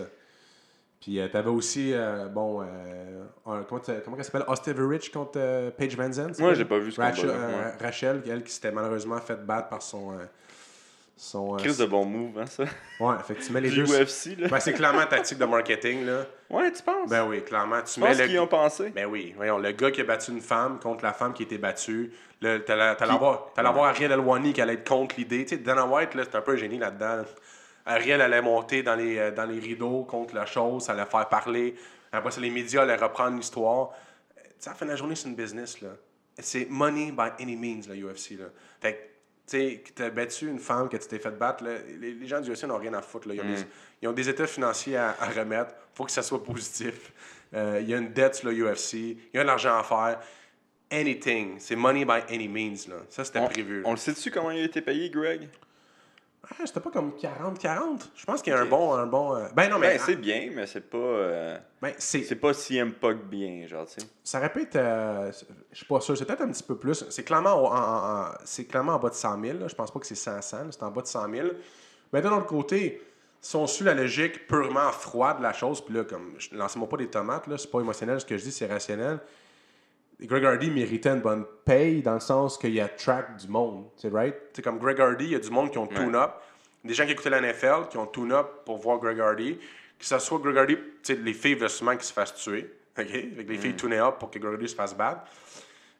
Puis 1.01 1.19
euh, 1.19 1.27
t'avais 1.27 1.49
aussi, 1.49 1.91
euh, 1.93 2.27
bon, 2.27 2.63
euh, 2.63 3.23
comment, 3.43 3.81
comment 4.03 4.17
elle 4.17 4.23
s'appelle? 4.23 4.45
Osteverich 4.47 5.11
contre 5.11 5.33
euh, 5.35 5.69
Paige 5.69 5.95
Van 5.95 6.11
Zandt. 6.11 6.39
Moi, 6.39 6.53
j'ai 6.55 6.65
pas 6.65 6.79
vu 6.79 6.91
ce 6.91 6.99
Rachel, 6.99 7.29
ouais. 7.29 7.73
Rachel, 7.79 8.23
elle 8.27 8.43
qui 8.43 8.51
s'était 8.51 8.71
malheureusement 8.71 9.19
fait 9.19 9.45
battre 9.45 9.69
par 9.69 9.81
son. 9.83 10.17
Euh, 11.15 11.21
son 11.21 11.57
euh, 11.57 11.73
de 11.73 11.85
bon 11.85 12.05
move, 12.05 12.39
hein, 12.39 12.45
ça? 12.45 12.63
Ouais, 12.99 13.15
fait 13.25 13.35
que 13.35 13.41
tu 13.41 13.51
mets 13.53 13.61
les 13.61 13.69
Du 13.71 13.83
deux. 13.83 14.03
UFC, 14.03 14.37
là. 14.37 14.49
Ben, 14.49 14.59
c'est 14.59 14.73
clairement 14.73 15.05
tactique 15.05 15.37
de 15.37 15.45
marketing, 15.45 16.05
là. 16.05 16.25
Ouais, 16.49 16.71
tu 16.71 16.83
penses? 16.83 17.09
Ben 17.09 17.25
oui, 17.25 17.41
clairement. 17.43 17.81
Tu 17.81 17.93
tu 17.93 17.99
mets 18.01 18.07
penses 18.07 18.17
le. 18.19 18.27
qu'ils 18.27 18.39
ont 18.39 18.47
pensé? 18.47 18.89
Ben 18.89 19.05
oui, 19.05 19.33
voyons, 19.35 19.57
le 19.57 19.71
gars 19.71 19.91
qui 19.91 20.01
a 20.01 20.03
battu 20.03 20.31
une 20.31 20.41
femme 20.41 20.79
contre 20.79 21.03
la 21.03 21.13
femme 21.13 21.33
qui 21.33 21.43
a 21.43 21.45
été 21.45 21.57
battue. 21.57 22.11
Avoir, 22.43 23.53
t'allais 23.53 23.69
avoir 23.69 23.85
Ariel 23.85 24.11
Elwani 24.11 24.53
qui 24.53 24.61
allait 24.61 24.73
être 24.73 24.87
contre 24.87 25.15
l'idée. 25.17 25.45
Tu 25.45 25.55
sais, 25.55 25.61
Dana 25.61 25.85
White, 25.85 26.13
là, 26.15 26.23
c'est 26.29 26.35
un 26.35 26.41
peu 26.41 26.51
un 26.51 26.57
génie 26.57 26.77
là-dedans. 26.77 27.23
Ariel 27.85 28.21
allait 28.21 28.41
monter 28.41 28.83
dans 28.83 28.95
les, 28.95 29.17
euh, 29.17 29.31
dans 29.31 29.45
les 29.45 29.59
rideaux 29.59 30.03
contre 30.03 30.35
la 30.35 30.45
chose, 30.45 30.83
ça 30.83 30.91
allait 30.91 31.05
faire 31.05 31.29
parler. 31.29 31.75
Après 32.11 32.31
ça, 32.31 32.41
les 32.41 32.49
médias 32.49 32.81
allaient 32.81 32.95
reprendre 32.95 33.37
l'histoire. 33.37 33.91
Tu 34.35 34.41
sais, 34.59 34.69
à 34.69 34.73
la 34.73 34.77
fin 34.77 34.85
de 34.85 34.91
la 34.91 34.95
journée, 34.97 35.15
c'est 35.15 35.27
une 35.27 35.35
business, 35.35 35.81
là. 35.81 35.89
C'est 36.37 36.67
money 36.69 37.11
by 37.11 37.29
any 37.41 37.55
means, 37.55 37.87
la 37.87 37.95
UFC, 37.95 38.31
là. 38.37 38.45
Fait 38.81 38.93
que, 38.93 38.99
sais, 39.45 39.83
que 39.85 39.91
t'as 39.91 40.09
battu 40.09 40.47
une 40.47 40.59
femme, 40.59 40.89
que 40.89 40.97
tu 40.97 41.07
t'es 41.07 41.19
fait 41.19 41.31
battre, 41.31 41.63
là, 41.63 41.71
les, 41.99 42.13
les 42.13 42.27
gens 42.27 42.41
du 42.41 42.51
UFC 42.51 42.63
n'ont 42.63 42.77
rien 42.77 42.93
à 42.93 43.01
foutre, 43.01 43.27
là. 43.27 43.35
Ils 43.35 43.41
ont, 43.41 43.45
des, 43.45 43.61
ils 44.01 44.07
ont 44.07 44.13
des 44.13 44.29
états 44.29 44.47
financiers 44.47 44.97
à, 44.97 45.15
à 45.19 45.29
remettre. 45.29 45.73
faut 45.93 46.05
que 46.05 46.11
ça 46.11 46.23
soit 46.23 46.43
positif. 46.43 47.11
Euh, 47.53 47.79
Il 47.81 47.89
y 47.89 47.93
a 47.93 47.97
une 47.97 48.11
dette 48.11 48.35
sur 48.35 48.49
le 48.49 48.55
UFC. 48.55 48.93
Il 48.93 49.17
y 49.33 49.37
a 49.37 49.41
de 49.43 49.47
l'argent 49.47 49.77
à 49.77 49.83
faire. 49.83 50.19
Anything. 50.91 51.55
C'est 51.59 51.75
money 51.75 52.05
by 52.05 52.21
any 52.33 52.47
means, 52.47 52.87
là. 52.87 52.97
Ça, 53.09 53.23
c'était 53.25 53.43
prévu. 53.45 53.81
on 53.85 53.91
le 53.91 53.97
sait-tu 53.97 54.29
comment 54.31 54.51
il 54.51 54.61
a 54.61 54.65
été 54.65 54.81
payé, 54.81 55.09
Greg? 55.09 55.47
Ah, 56.51 56.63
c'était 56.65 56.79
pas 56.79 56.91
comme 56.91 57.11
40-40. 57.11 58.01
Je 58.15 58.25
pense 58.25 58.41
qu'il 58.41 58.53
y 58.53 58.55
a 58.55 58.59
un 58.59 58.65
bon... 58.65 58.93
Un 58.93 59.07
bon 59.07 59.35
euh, 59.35 59.47
Ben 59.55 59.69
non, 59.69 59.79
mais... 59.79 59.95
Ben, 59.97 59.99
c'est 60.05 60.15
bien, 60.15 60.51
mais 60.53 60.67
c'est 60.67 60.81
pas. 60.89 60.97
euh, 60.97 61.57
ben, 61.81 61.93
c'est... 61.97 62.23
C'est 62.23 62.35
pas 62.35 62.53
CM 62.53 62.93
Punk 62.93 63.23
bien, 63.25 63.65
genre, 63.67 63.85
tu 63.87 63.99
sais. 64.01 64.07
Ça 64.23 64.39
répète, 64.39 64.75
euh, 64.75 65.31
je 65.71 65.77
suis 65.77 65.85
pas 65.85 65.99
sûr, 66.01 66.15
c'est 66.17 66.25
peut-être 66.25 66.41
un 66.41 66.49
petit 66.51 66.63
peu 66.63 66.77
plus. 66.77 67.05
C'est 67.09 67.23
clairement, 67.23 67.53
en, 67.53 67.75
en- 67.75 68.21
en- 68.29 68.31
c'est 68.43 68.65
clairement 68.65 68.93
en 68.93 68.99
bas 68.99 69.09
de 69.09 69.15
100 69.15 69.41
000. 69.41 69.57
là. 69.59 69.67
Je 69.67 69.75
pense 69.75 69.91
pas 69.91 69.99
que 69.99 70.05
c'est 70.05 70.15
500, 70.15 70.57
là. 70.57 70.63
c'est 70.71 70.83
en 70.83 70.91
bas 70.91 71.01
de 71.01 71.07
100 71.07 71.31
000. 71.31 71.47
Mais 72.13 72.21
d'un 72.21 72.31
autre 72.37 72.45
côté, 72.45 73.01
si 73.41 73.55
on 73.55 73.65
suit 73.67 73.85
la 73.85 73.93
logique 73.93 74.47
purement 74.47 74.91
froide 74.91 75.37
de 75.39 75.43
la 75.43 75.53
chose, 75.53 75.83
puis 75.83 75.95
là, 75.95 76.03
comme, 76.03 76.33
je- 76.37 76.49
lancez-moi 76.55 76.87
pas 76.87 76.97
des 76.97 77.07
tomates, 77.07 77.47
là, 77.47 77.57
c'est 77.57 77.69
pas 77.71 77.79
émotionnel 77.79 78.19
ce 78.19 78.25
que 78.25 78.37
je 78.37 78.43
dis, 78.43 78.51
c'est 78.51 78.67
rationnel. 78.67 79.19
Greg 80.21 80.45
Hardy 80.45 80.71
méritait 80.71 81.09
une 81.09 81.19
bonne 81.21 81.45
paye 81.65 82.01
dans 82.01 82.13
le 82.13 82.19
sens 82.19 82.57
qu'il 82.57 82.73
y 82.73 82.79
a 82.79 82.87
track 82.87 83.35
du 83.37 83.47
monde, 83.47 83.85
c'est 83.97 84.09
right? 84.11 84.35
C'est 84.53 84.61
comme 84.61 84.79
Greg 84.79 84.99
Hardy, 85.01 85.25
il 85.25 85.31
y 85.31 85.35
a 85.35 85.39
du 85.39 85.49
monde 85.49 85.71
qui 85.71 85.77
ont 85.77 85.87
tune-up, 85.87 86.31
des 86.83 86.93
gens 86.93 87.05
qui 87.05 87.11
écoutaient 87.11 87.29
la 87.29 87.41
NFL, 87.41 87.87
qui 87.89 87.97
ont 87.97 88.07
tune-up 88.07 88.47
pour 88.65 88.77
voir 88.77 88.99
Greg 88.99 89.19
Hardy, 89.19 89.57
que 89.99 90.05
ce 90.05 90.17
soit 90.19 90.39
Greg 90.39 90.57
Hardy, 90.57 90.77
les 91.09 91.33
filles 91.33 91.55
veulent 91.55 91.69
souvent 91.69 91.91
qu'il 91.93 92.03
se 92.05 92.13
fasse 92.13 92.33
tuer, 92.35 92.71
ok? 92.97 93.05
Fait 93.07 93.45
que 93.45 93.51
les 93.51 93.57
filles 93.57 93.75
tunaient 93.75 93.99
up 93.99 94.15
pour 94.19 94.31
que 94.31 94.39
Greg 94.39 94.53
Hardy 94.53 94.69
se 94.69 94.75
fasse 94.75 94.95
battre. 94.95 95.21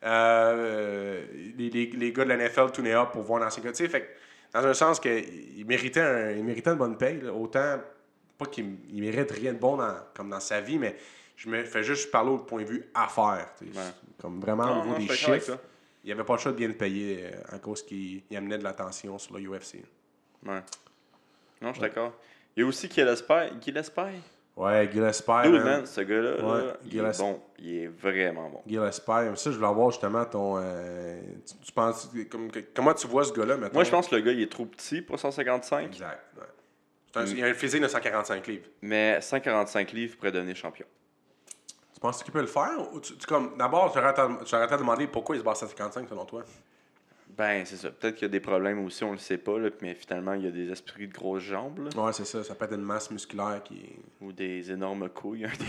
Euh, 0.04 1.26
les, 1.58 1.70
les, 1.70 1.86
les 1.88 2.12
gars 2.12 2.24
de 2.26 2.30
la 2.30 2.38
NFL 2.38 2.72
tunaient 2.72 2.94
up 2.94 3.10
pour 3.12 3.24
voir 3.24 3.40
l'ancien 3.42 3.64
gars, 3.64 3.72
tu 3.72 3.88
sais, 3.90 4.10
dans 4.54 4.66
un 4.66 4.74
sens 4.74 5.00
qu'il 5.00 5.66
méritait, 5.68 6.00
un- 6.02 6.32
il 6.32 6.44
méritait 6.44 6.70
une 6.70 6.78
bonne 6.78 6.98
paye, 6.98 7.20
là. 7.22 7.34
autant, 7.34 7.80
pas 8.38 8.46
qu'il 8.46 8.76
il 8.92 9.02
mérite 9.02 9.32
rien 9.32 9.54
de 9.54 9.58
bon 9.60 9.78
dans, 9.78 9.96
comme 10.16 10.30
dans 10.30 10.40
sa 10.40 10.62
vie, 10.62 10.78
mais 10.78 10.96
je 11.36 11.50
me 11.50 11.64
fais 11.64 11.84
juste 11.84 12.12
parler 12.12 12.32
au 12.32 12.38
point 12.40 12.62
de 12.62 12.68
vue. 12.68 12.86
Ouais. 12.96 13.70
Comme 14.20 14.40
vraiment 14.40 14.66
Non, 14.66 14.72
au 14.82 14.86
niveau 14.86 14.94
non, 14.94 15.00
des 15.00 15.14
chiffres, 15.14 15.60
il 16.04 16.08
n'y 16.08 16.12
avait 16.12 16.24
pas 16.24 16.34
le 16.34 16.40
choix 16.40 16.52
de 16.52 16.58
bien 16.58 16.68
le 16.68 16.74
payer 16.76 17.26
euh, 17.26 17.56
à 17.56 17.60
cause 17.60 17.84
qu'il 17.84 18.22
il 18.30 18.38
amenait 18.38 18.58
de 18.58 18.64
l'attention 18.64 19.18
sur 19.18 19.38
le 19.38 19.42
UFC. 19.50 19.76
Ouais. 20.46 20.62
Non, 21.62 21.70
je 21.70 21.74
suis 21.74 21.82
d'accord. 21.82 22.14
Il 22.56 22.62
y 22.62 22.64
a 22.64 22.68
aussi 22.68 22.90
Gillespie. 22.90 23.34
Gillespie? 23.62 24.02
Ouais, 24.56 24.90
Gillespie, 24.90 25.32
Dude, 25.44 25.54
man. 25.56 25.64
man, 25.66 25.86
ce 25.86 26.00
gars-là, 26.02 26.32
Ouais, 26.46 26.66
là, 26.68 26.78
il 26.86 26.98
est 26.98 27.18
bon. 27.20 27.42
Il 27.60 27.76
est 27.76 27.88
vraiment 27.88 28.50
bon. 28.50 28.62
Gillespie, 28.66 29.06
ça, 29.36 29.52
je 29.52 29.56
voulais 29.58 29.68
avoir 29.68 29.92
justement 29.92 30.24
ton. 30.24 30.58
euh, 30.58 31.20
tu, 31.46 31.56
tu 31.66 31.72
penses, 31.74 32.10
comme, 32.32 32.50
comment 32.74 32.94
tu 32.94 33.08
vois 33.08 33.26
ce 33.26 33.34
gars-là 33.34 33.58
maintenant 33.58 33.74
Moi, 33.74 33.84
je 33.84 33.92
pense 33.92 34.08
que 34.08 34.16
le 34.16 34.22
gars, 34.22 34.32
il 34.32 34.42
est 34.42 34.50
trop 34.52 34.66
petit 34.66 35.02
pour 35.02 35.20
155, 35.20 35.86
Exact. 35.88 36.22
ouais. 36.38 36.44
Un- 37.16 37.26
Il 37.26 37.44
a 37.44 37.48
un 37.48 37.54
physique 37.54 37.82
de 37.82 37.88
145 37.90 38.48
livres. 38.48 38.68
mais 38.82 39.20
145 39.20 39.92
livres 39.92 40.16
pourrait 40.16 40.32
devenir 40.32 40.56
champion. 40.56 40.86
Tu 42.06 42.12
penses 42.12 42.24
qu'il 42.24 42.34
peut 42.34 42.42
le 42.42 42.48
faire 42.48 42.94
ou 42.94 43.00
tu, 43.00 43.18
tu- 43.18 43.26
comme 43.26 43.58
D'abord, 43.58 43.92
tu 43.92 43.98
aurais 43.98 44.10
à 44.10 44.68
tu 44.68 44.78
demander 44.78 45.08
pourquoi 45.08 45.36
il 45.36 45.40
se 45.40 45.44
bat 45.44 45.52
à 45.52 45.56
155 45.56 46.08
selon 46.08 46.26
toi? 46.26 46.44
Ben, 47.36 47.66
c'est 47.66 47.78
ça. 47.78 47.90
Peut-être 47.90 48.14
qu'il 48.16 48.24
y 48.24 48.26
a 48.26 48.30
des 48.30 48.40
problèmes 48.40 48.86
aussi, 48.86 49.04
on 49.04 49.12
le 49.12 49.18
sait 49.18 49.40
pas, 49.40 49.58
là, 49.58 49.70
mais 49.82 49.96
finalement, 49.96 50.34
il 50.34 50.44
y 50.44 50.48
a 50.48 50.52
des 50.52 50.70
esprits 50.70 51.08
de 51.08 51.14
grosses 51.14 51.42
jambes, 51.44 51.80
là, 51.80 51.90
Ouais, 52.04 52.14
c'est 52.14 52.26
ça. 52.26 52.44
Ça 52.44 52.54
peut 52.54 52.66
être 52.66 52.76
une 52.76 52.84
masse 52.84 53.10
musculaire 53.10 53.62
qui. 53.64 53.90
ou 54.22 54.32
des 54.32 54.72
énormes 54.72 55.10
couilles, 55.10 55.46
un 55.46 55.50
des 55.50 55.66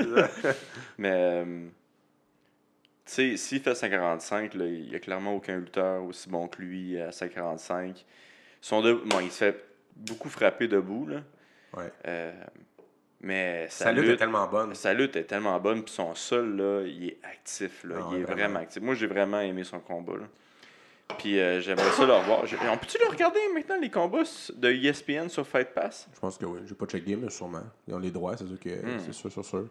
deux. 0.00 0.24
mais, 0.98 1.10
euh, 1.12 1.66
tu 3.04 3.12
sais, 3.12 3.36
s'il 3.36 3.60
fait 3.60 3.74
145, 3.74 4.54
là, 4.54 4.64
il 4.64 4.90
y 4.90 4.96
a 4.96 5.00
clairement 5.00 5.34
aucun 5.34 5.58
lutteur 5.58 6.02
aussi 6.02 6.30
bon 6.30 6.48
que 6.48 6.62
lui 6.62 6.98
à 6.98 7.12
145. 7.12 8.06
Son 8.62 8.80
de... 8.80 8.94
bon, 8.94 9.20
il 9.20 9.30
se 9.30 9.36
fait 9.36 9.62
beaucoup 9.94 10.30
frapper 10.30 10.66
debout, 10.66 11.06
là. 11.06 11.20
Ouais. 11.76 11.92
Euh, 12.06 12.32
mais 13.26 13.66
Sa 13.68 13.92
lutte 13.92 14.08
est 14.10 14.16
tellement 14.16 14.46
bonne. 14.46 14.74
Sa 14.74 14.94
lutte 14.94 15.16
est 15.16 15.24
tellement 15.24 15.58
bonne, 15.60 15.82
puis 15.82 15.92
son 15.92 16.14
sol, 16.14 16.56
là, 16.56 16.82
il 16.86 17.08
est 17.08 17.18
actif, 17.24 17.84
là. 17.84 17.96
Ah 17.98 18.08
il 18.12 18.18
est 18.18 18.22
vraiment. 18.22 18.36
vraiment 18.42 18.58
actif. 18.60 18.82
Moi, 18.82 18.94
j'ai 18.94 19.06
vraiment 19.06 19.40
aimé 19.40 19.64
son 19.64 19.80
combat, 19.80 20.14
là. 20.14 20.24
Puis 21.18 21.38
euh, 21.38 21.60
j'aimerais 21.60 21.90
ça 21.92 22.04
le 22.04 22.12
revoir. 22.14 22.40
On 22.72 22.76
peut-tu 22.78 22.98
le 22.98 23.08
regarder 23.08 23.38
maintenant, 23.54 23.76
les 23.80 23.90
combats 23.90 24.22
de 24.56 24.68
ESPN 24.70 25.28
sur 25.28 25.46
Fight 25.46 25.68
Pass? 25.72 26.08
Je 26.12 26.18
pense 26.18 26.36
que 26.36 26.44
oui. 26.46 26.60
J'ai 26.66 26.74
pas 26.74 26.86
checké, 26.86 27.14
mais 27.16 27.30
sûrement. 27.30 27.62
Ils 27.86 27.94
ont 27.94 27.98
les 27.98 28.10
droits, 28.10 28.36
c'est 28.36 28.46
sûr 28.46 28.58
que 28.58 28.68
Hmm. 28.70 28.98
c'est 29.04 29.12
sûr, 29.12 29.30
sûr, 29.30 29.44
sûr. 29.44 29.68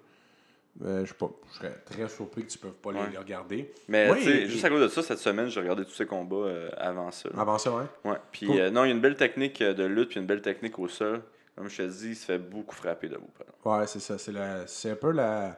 Mais 0.80 1.02
je, 1.02 1.06
suis 1.06 1.14
pas- 1.16 1.30
je 1.52 1.58
serais 1.58 1.72
très 1.86 2.08
surpris 2.10 2.44
que 2.46 2.52
tu 2.52 2.58
peux 2.58 2.70
pas 2.72 2.92
les, 2.92 3.00
Ouais. 3.00 3.10
les 3.12 3.18
regarder. 3.18 3.72
Mais 3.88 4.10
et- 4.26 4.46
juste 4.48 4.64
à 4.66 4.70
cause 4.70 4.82
de 4.82 4.88
ça, 4.90 5.02
cette 5.04 5.20
semaine, 5.20 5.50
j'ai 5.50 5.60
regardé 5.62 5.84
tous 5.86 5.92
ces 5.94 6.06
combats 6.06 6.36
euh, 6.36 6.70
avant 6.78 7.12
ça. 7.12 7.30
là. 7.34 7.40
Avant 7.42 7.58
ça, 7.58 7.72
ouais. 7.72 7.84
Ouais. 8.04 8.18
Puis 8.32 8.48
Cool. 8.48 8.60
euh, 8.60 8.70
non, 8.70 8.84
il 8.84 8.88
y 8.88 8.92
a 8.92 8.94
une 8.94 9.00
belle 9.02 9.16
technique 9.16 9.62
de 9.64 9.84
lutte, 9.86 10.10
puis 10.10 10.20
une 10.20 10.26
belle 10.26 10.42
technique 10.42 10.78
au 10.80 10.88
sol. 10.90 11.22
Comme 11.56 11.70
je 11.70 11.78
te 11.78 11.82
dis, 11.84 12.10
il 12.10 12.16
se 12.16 12.26
fait 12.26 12.38
beaucoup 12.40 12.76
frapper 12.76 13.08
debout. 13.08 13.30
par 13.38 13.48
exemple. 13.48 13.82
Ouais, 13.82 13.88
c'est 13.88 14.00
ça. 14.00 14.18
C'est 14.18 14.32
la- 14.32 14.68
c'est 14.68 14.92
un 14.92 14.96
peu 14.96 15.12
la. 15.12 15.58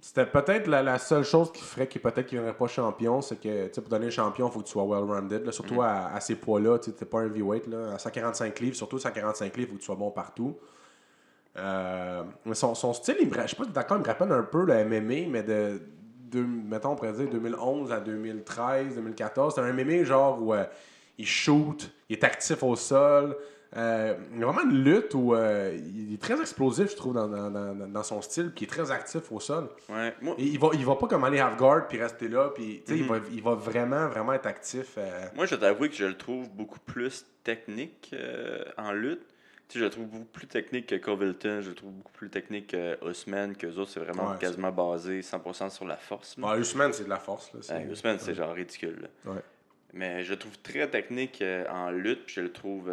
C'était 0.00 0.26
peut-être 0.26 0.68
la, 0.68 0.80
la 0.84 0.96
seule 0.98 1.24
chose 1.24 1.50
qui 1.50 1.60
ferait 1.64 1.88
qu'il 1.88 2.00
peut-être 2.00 2.26
qu'il 2.26 2.40
ne 2.40 2.52
pas 2.52 2.68
champion, 2.68 3.20
c'est 3.20 3.34
que 3.40 3.66
tu 3.66 3.74
sais, 3.74 3.80
pour 3.80 3.90
donner 3.90 4.12
champion, 4.12 4.46
il 4.48 4.52
faut 4.52 4.60
que 4.60 4.66
tu 4.66 4.70
sois 4.70 4.84
well-rounded. 4.84 5.44
là, 5.44 5.50
Surtout 5.50 5.82
à, 5.82 6.06
à 6.14 6.20
ces 6.20 6.36
poids-là. 6.36 6.78
Tu 6.78 6.90
n'es 6.90 6.96
pas 7.06 7.18
un 7.20 7.26
heavyweight. 7.26 7.66
Là, 7.66 7.94
à 7.94 7.98
145 7.98 8.60
livres, 8.60 8.76
surtout 8.76 8.98
145 9.00 9.56
livres, 9.56 9.58
il 9.58 9.66
faut 9.70 9.74
que 9.74 9.80
tu 9.80 9.86
sois 9.86 9.96
bon 9.96 10.12
partout. 10.12 10.56
Euh, 11.56 12.22
mais 12.44 12.54
son, 12.54 12.76
son 12.76 12.92
style, 12.92 13.16
il 13.20 13.28
je 13.28 13.46
sais 13.48 13.56
pas 13.56 13.64
si 13.64 13.70
d'accord, 13.70 13.96
il 13.96 14.02
me 14.02 14.06
rappelle 14.06 14.30
un 14.30 14.44
peu 14.44 14.64
le 14.64 14.84
MMA, 14.84 15.28
mais 15.28 15.42
de, 15.42 15.82
de 16.30 16.40
mettons, 16.40 16.90
on 16.90 16.94
pourrait 16.94 17.12
dire 17.14 17.28
2011 17.28 17.90
à 17.90 17.98
2013, 17.98 18.94
2014. 18.94 19.54
C'est 19.56 19.60
un 19.62 19.72
MMA 19.72 20.04
genre 20.04 20.40
où 20.40 20.54
euh, 20.54 20.64
il 21.18 21.26
shoot, 21.26 21.90
il 22.08 22.12
est 22.16 22.22
actif 22.22 22.62
au 22.62 22.76
sol. 22.76 23.36
Euh, 23.76 24.14
il 24.32 24.40
y 24.40 24.42
a 24.42 24.46
vraiment 24.46 24.70
une 24.70 24.82
lutte 24.82 25.12
où 25.14 25.34
euh, 25.34 25.78
il 25.94 26.14
est 26.14 26.20
très 26.22 26.40
explosif, 26.40 26.90
je 26.90 26.96
trouve, 26.96 27.14
dans, 27.14 27.28
dans, 27.28 27.50
dans, 27.74 28.02
son 28.02 28.22
style, 28.22 28.50
puis 28.50 28.64
il 28.64 28.68
est 28.68 28.70
très 28.70 28.90
actif 28.90 29.30
au 29.30 29.40
sol. 29.40 29.68
Ouais. 29.90 30.14
Moi, 30.22 30.34
Et 30.38 30.44
il 30.44 30.58
va, 30.58 30.70
il 30.72 30.86
va 30.86 30.96
pas 30.96 31.06
comme 31.06 31.24
aller 31.24 31.38
half-guard 31.38 31.86
puis 31.86 32.00
rester 32.00 32.28
là, 32.28 32.50
puis 32.54 32.82
il, 32.88 33.04
va, 33.04 33.18
il 33.30 33.42
va 33.42 33.54
vraiment, 33.54 34.08
vraiment 34.08 34.32
être 34.32 34.46
actif. 34.46 34.94
euh, 34.96 35.26
Moi, 35.34 35.44
je 35.44 35.54
t'avoue 35.54 35.86
que 35.88 35.94
je 35.94 36.06
le 36.06 36.16
trouve 36.16 36.48
beaucoup 36.50 36.80
plus 36.80 37.26
technique 37.44 38.14
en 38.78 38.92
lutte. 38.92 39.20
Je 39.74 39.80
le 39.84 39.90
trouve 39.90 40.06
beaucoup 40.06 40.24
plus 40.24 40.46
technique 40.46 40.86
que 40.86 40.94
Covington, 40.94 41.60
je 41.60 41.68
le 41.68 41.74
trouve 41.74 41.90
beaucoup 41.92 42.12
plus 42.12 42.30
technique 42.30 42.68
que 42.68 42.96
Usman, 43.06 43.54
que 43.54 43.66
eux 43.66 43.78
autres, 43.78 43.90
c'est 43.90 44.00
vraiment 44.00 44.30
Ouais, 44.30 44.38
quasiment 44.38 44.72
basé 44.72 45.20
100% 45.20 45.68
sur 45.68 45.84
la 45.84 45.98
force. 45.98 46.36
Usman, 46.58 46.90
c'est 46.94 47.04
de 47.04 47.10
la 47.10 47.18
force. 47.18 47.52
Là, 47.52 47.76
Ouais, 47.76 47.86
Usman, 47.92 48.16
c'est 48.18 48.32
genre 48.34 48.54
ridicule. 48.54 49.10
Mais 49.92 50.24
je 50.24 50.30
le 50.30 50.38
trouve 50.38 50.58
très 50.60 50.88
technique 50.88 51.44
en 51.70 51.90
lutte, 51.90 52.24
puis 52.24 52.36
je 52.36 52.40
le 52.40 52.50
trouve 52.50 52.90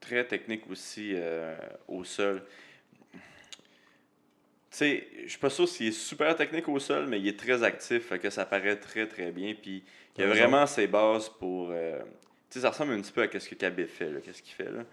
très 0.00 0.26
technique 0.26 0.68
aussi 0.70 1.12
euh, 1.14 1.56
au 1.88 2.04
sol. 2.04 2.42
Tu 4.70 4.76
sais, 4.76 5.08
je 5.24 5.28
suis 5.28 5.38
pas 5.38 5.50
sûr 5.50 5.66
s'il 5.68 5.88
est 5.88 5.92
super 5.92 6.36
technique 6.36 6.68
au 6.68 6.78
sol, 6.78 7.06
mais 7.06 7.18
il 7.18 7.26
est 7.26 7.38
très 7.38 7.62
actif, 7.62 8.08
fait 8.08 8.18
que 8.18 8.28
ça 8.30 8.44
paraît 8.44 8.76
très 8.76 9.06
très 9.08 9.32
bien. 9.32 9.54
Puis 9.54 9.82
il 10.16 10.24
a 10.24 10.26
raison. 10.26 10.38
vraiment 10.38 10.66
ses 10.66 10.86
bases 10.86 11.28
pour. 11.28 11.70
euh, 11.70 11.98
tu 12.50 12.54
sais, 12.54 12.60
ça 12.60 12.70
ressemble 12.70 12.92
un 12.92 13.00
petit 13.00 13.12
peu 13.12 13.22
à 13.22 13.40
ce 13.40 13.48
que 13.48 13.54
Khabib 13.54 13.86
fait, 13.86 14.22
qu'est-ce 14.22 14.42
qu'il 14.42 14.54
fait 14.54 14.70
là? 14.70 14.84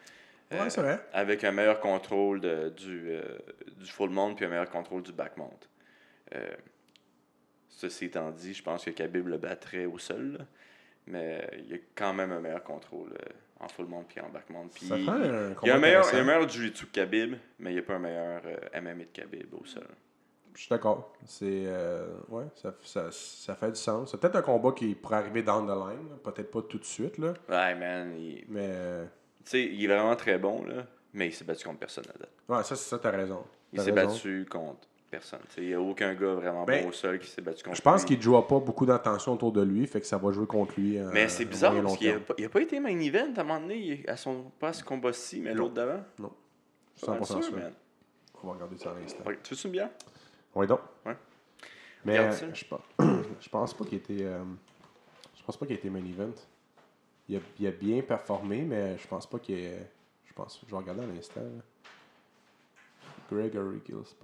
Ouais, 0.51 0.57
Euh, 0.57 0.69
c'est 0.69 0.81
vrai. 0.81 0.99
avec 1.13 1.43
un 1.43 1.51
meilleur 1.51 1.79
contrôle 1.79 2.39
de- 2.39 2.69
du, 2.69 3.09
euh, 3.09 3.37
du 3.77 3.85
full 3.91 4.09
mount 4.11 4.35
puis 4.35 4.45
un 4.45 4.49
meilleur 4.49 4.69
contrôle 4.69 5.03
du 5.03 5.11
back 5.11 5.35
mount. 5.37 5.59
Euh, 6.35 6.55
ceci 7.69 8.05
étant 8.05 8.31
dit, 8.31 8.53
je 8.53 8.63
pense 8.63 8.85
que 8.85 8.91
Khabib 8.91 9.27
le 9.27 9.37
battrait 9.37 9.85
au 9.85 9.97
sol, 9.97 10.37
là, 10.39 10.45
mais 11.07 11.49
il 11.59 11.71
y 11.71 11.73
a 11.73 11.77
quand 11.95 12.13
même 12.13 12.31
un 12.31 12.39
meilleur 12.39 12.63
contrôle 12.63 13.11
euh, 13.13 13.31
en 13.59 13.67
full 13.67 13.85
mount 13.85 14.03
puis 14.07 14.19
en 14.21 14.29
back 14.29 14.49
mount. 14.49 14.67
Puis 14.73 14.85
Ça 14.87 14.97
il, 14.97 15.05
fait 15.05 15.11
un 15.11 15.17
il 15.17 15.23
y 15.23 15.51
a 15.51 15.55
combat 15.55 15.75
un 15.75 15.79
meilleur, 15.79 16.05
il 16.11 16.15
y 16.15 16.19
a 16.19 16.21
un 16.21 16.25
meilleur 16.25 16.49
jiu-jitsu 16.49 16.85
que 16.87 16.91
Khabib, 16.91 17.35
mais 17.59 17.71
il 17.71 17.73
n'y 17.73 17.79
a 17.79 17.83
pas 17.83 17.95
un 17.95 17.99
meilleur 17.99 18.41
euh, 18.45 18.81
MMA 18.81 18.93
de 19.05 19.09
Khabib 19.13 19.53
au 19.53 19.65
sol. 19.65 19.87
Je 20.53 20.61
suis 20.61 20.69
d'accord. 20.69 21.13
C'est. 21.25 21.45
euh, 21.67 22.07
ouais, 22.29 22.45
ça, 22.55 22.73
ça, 22.81 23.09
ça 23.11 23.55
fait 23.55 23.71
du 23.71 23.75
sens. 23.79 24.11
C'est 24.11 24.19
peut-être 24.19 24.37
un 24.37 24.41
combat 24.41 24.71
qui 24.71 24.95
pourrait 24.95 25.17
arriver 25.17 25.41
down 25.43 25.65
the 25.65 25.69
line. 25.69 26.17
Peut-être 26.23 26.49
pas 26.49 26.61
tout 26.61 26.77
de 26.77 26.85
suite, 26.85 27.17
là. 27.17 27.33
Ouais, 27.49 27.75
man, 27.75 28.13
il, 28.17 28.45
Mais. 28.47 28.69
euh, 28.71 29.05
tu 29.43 29.51
sais, 29.51 29.63
il 29.65 29.83
est 29.83 29.87
vraiment 29.87 30.15
très 30.15 30.37
bon, 30.37 30.63
là, 30.65 30.85
mais 31.13 31.27
il 31.27 31.33
s'est 31.33 31.43
battu 31.43 31.65
contre 31.67 31.79
personne 31.79 32.05
à 32.13 32.17
date. 32.17 32.29
ouais, 32.47 32.63
ça, 32.63 32.75
c'est 32.75 32.89
ça, 32.89 32.99
t'as 32.99 33.11
raison. 33.11 33.43
Il 33.73 33.81
s'est 33.81 33.91
battu 33.91 34.45
contre 34.49 34.87
personne. 35.09 35.39
Il 35.57 35.67
n'y 35.67 35.73
a 35.73 35.79
aucun 35.81 36.13
gars 36.13 36.33
vraiment 36.35 36.65
Ben, 36.65 36.83
bon 36.83 36.89
au 36.89 36.91
sol 36.91 37.19
qui 37.19 37.27
s'est 37.29 37.41
battu 37.41 37.63
contre 37.63 37.77
Je 37.77 37.81
pense 37.81 38.01
lui. 38.01 38.07
qu'il 38.07 38.17
ne 38.17 38.21
jouera 38.23 38.47
pas 38.47 38.59
beaucoup 38.59 38.85
d'attention 38.85 39.33
autour 39.33 39.51
de 39.51 39.61
lui, 39.61 39.85
fait 39.87 40.01
que 40.01 40.07
ça 40.07 40.17
va 40.17 40.31
jouer 40.31 40.45
contre 40.47 40.73
lui. 40.79 40.97
euh, 40.99 41.09
Mais 41.13 41.27
c'est 41.29 41.45
bizarre 41.45 41.73
parce 41.81 41.97
qu'il 41.97 42.11
n'a 42.13 42.19
pas, 42.19 42.33
il 42.37 42.45
a 42.45 42.49
pas 42.49 42.61
été 42.61 42.79
main 42.79 42.99
event 42.99 43.33
à 43.37 43.41
un 43.41 43.43
moment 43.43 43.59
donné, 43.61 44.03
à 44.07 44.17
son, 44.17 44.51
pas 44.59 44.69
à 44.69 44.73
ce 44.73 44.83
combat-ci, 44.83 45.39
mais 45.41 45.53
l'autre 45.53 45.73
d'avant. 45.73 46.03
Non. 46.19 46.31
Pas 47.05 47.11
mal 47.13 47.21
100% 47.21 47.41
sûr. 47.43 47.55
man. 47.55 47.73
On 48.43 48.47
va 48.47 48.53
regarder 48.53 48.77
ça 48.77 48.91
à 48.91 48.93
l'instant. 48.99 49.23
Tu 49.43 49.53
veux 49.55 49.65
une 49.65 49.71
bière? 49.71 49.89
Oui, 50.53 50.67
donc. 50.67 50.79
Ouais. 51.05 51.15
Mais 52.05 52.19
euh, 52.19 52.31
je 52.53 52.65
pense, 52.65 52.81
je 53.41 53.49
pense 53.49 53.73
pas 53.73 53.85
qu'il 53.85 53.97
était. 53.97 54.23
euh, 54.23 54.43
je 55.37 55.43
pense 55.43 55.57
pas 55.57 55.65
qu'il 55.65 55.75
était 55.75 55.89
main 55.89 55.99
event. 56.05 56.31
Il 57.27 57.37
a, 57.37 57.39
il 57.59 57.67
a 57.67 57.71
bien 57.71 58.01
performé, 58.01 58.61
mais 58.61 58.97
je 58.97 59.07
pense 59.07 59.27
pas 59.27 59.39
qu'il 59.39 59.55
ait. 59.55 59.89
Je 60.25 60.33
pense. 60.33 60.61
Je 60.65 60.69
vais 60.71 60.77
regarder 60.77 61.03
à 61.03 61.07
l'instant. 61.07 61.41
Gregory 63.31 63.81
Gillespie. 63.85 64.15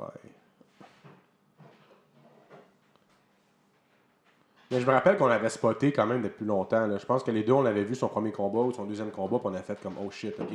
Mais 4.72 4.80
je 4.80 4.86
me 4.86 4.91
rappelle 4.91 5.17
qu'on 5.17 5.28
l'avait 5.28 5.49
spoté 5.49 5.91
quand 5.91 6.05
même 6.05 6.22
depuis 6.22 6.45
longtemps. 6.45 6.88
là. 6.88 6.97
Je 6.97 7.05
pense 7.05 7.24
que 7.24 7.32
les 7.32 7.43
deux, 7.43 7.51
on 7.53 7.61
l'avait 7.61 7.84
vu 7.84 7.93
son 7.95 8.07
premier 8.07 8.32
combat 8.32 8.59
ou 8.61 8.72
son 8.72 8.86
deuxième 8.86 9.11
combat, 9.11 9.38
puis 9.38 9.47
on 9.51 9.53
a 9.53 9.61
fait 9.61 9.80
comme 9.82 9.95
oh 10.03 10.09
shit, 10.09 10.34
ok, 10.39 10.47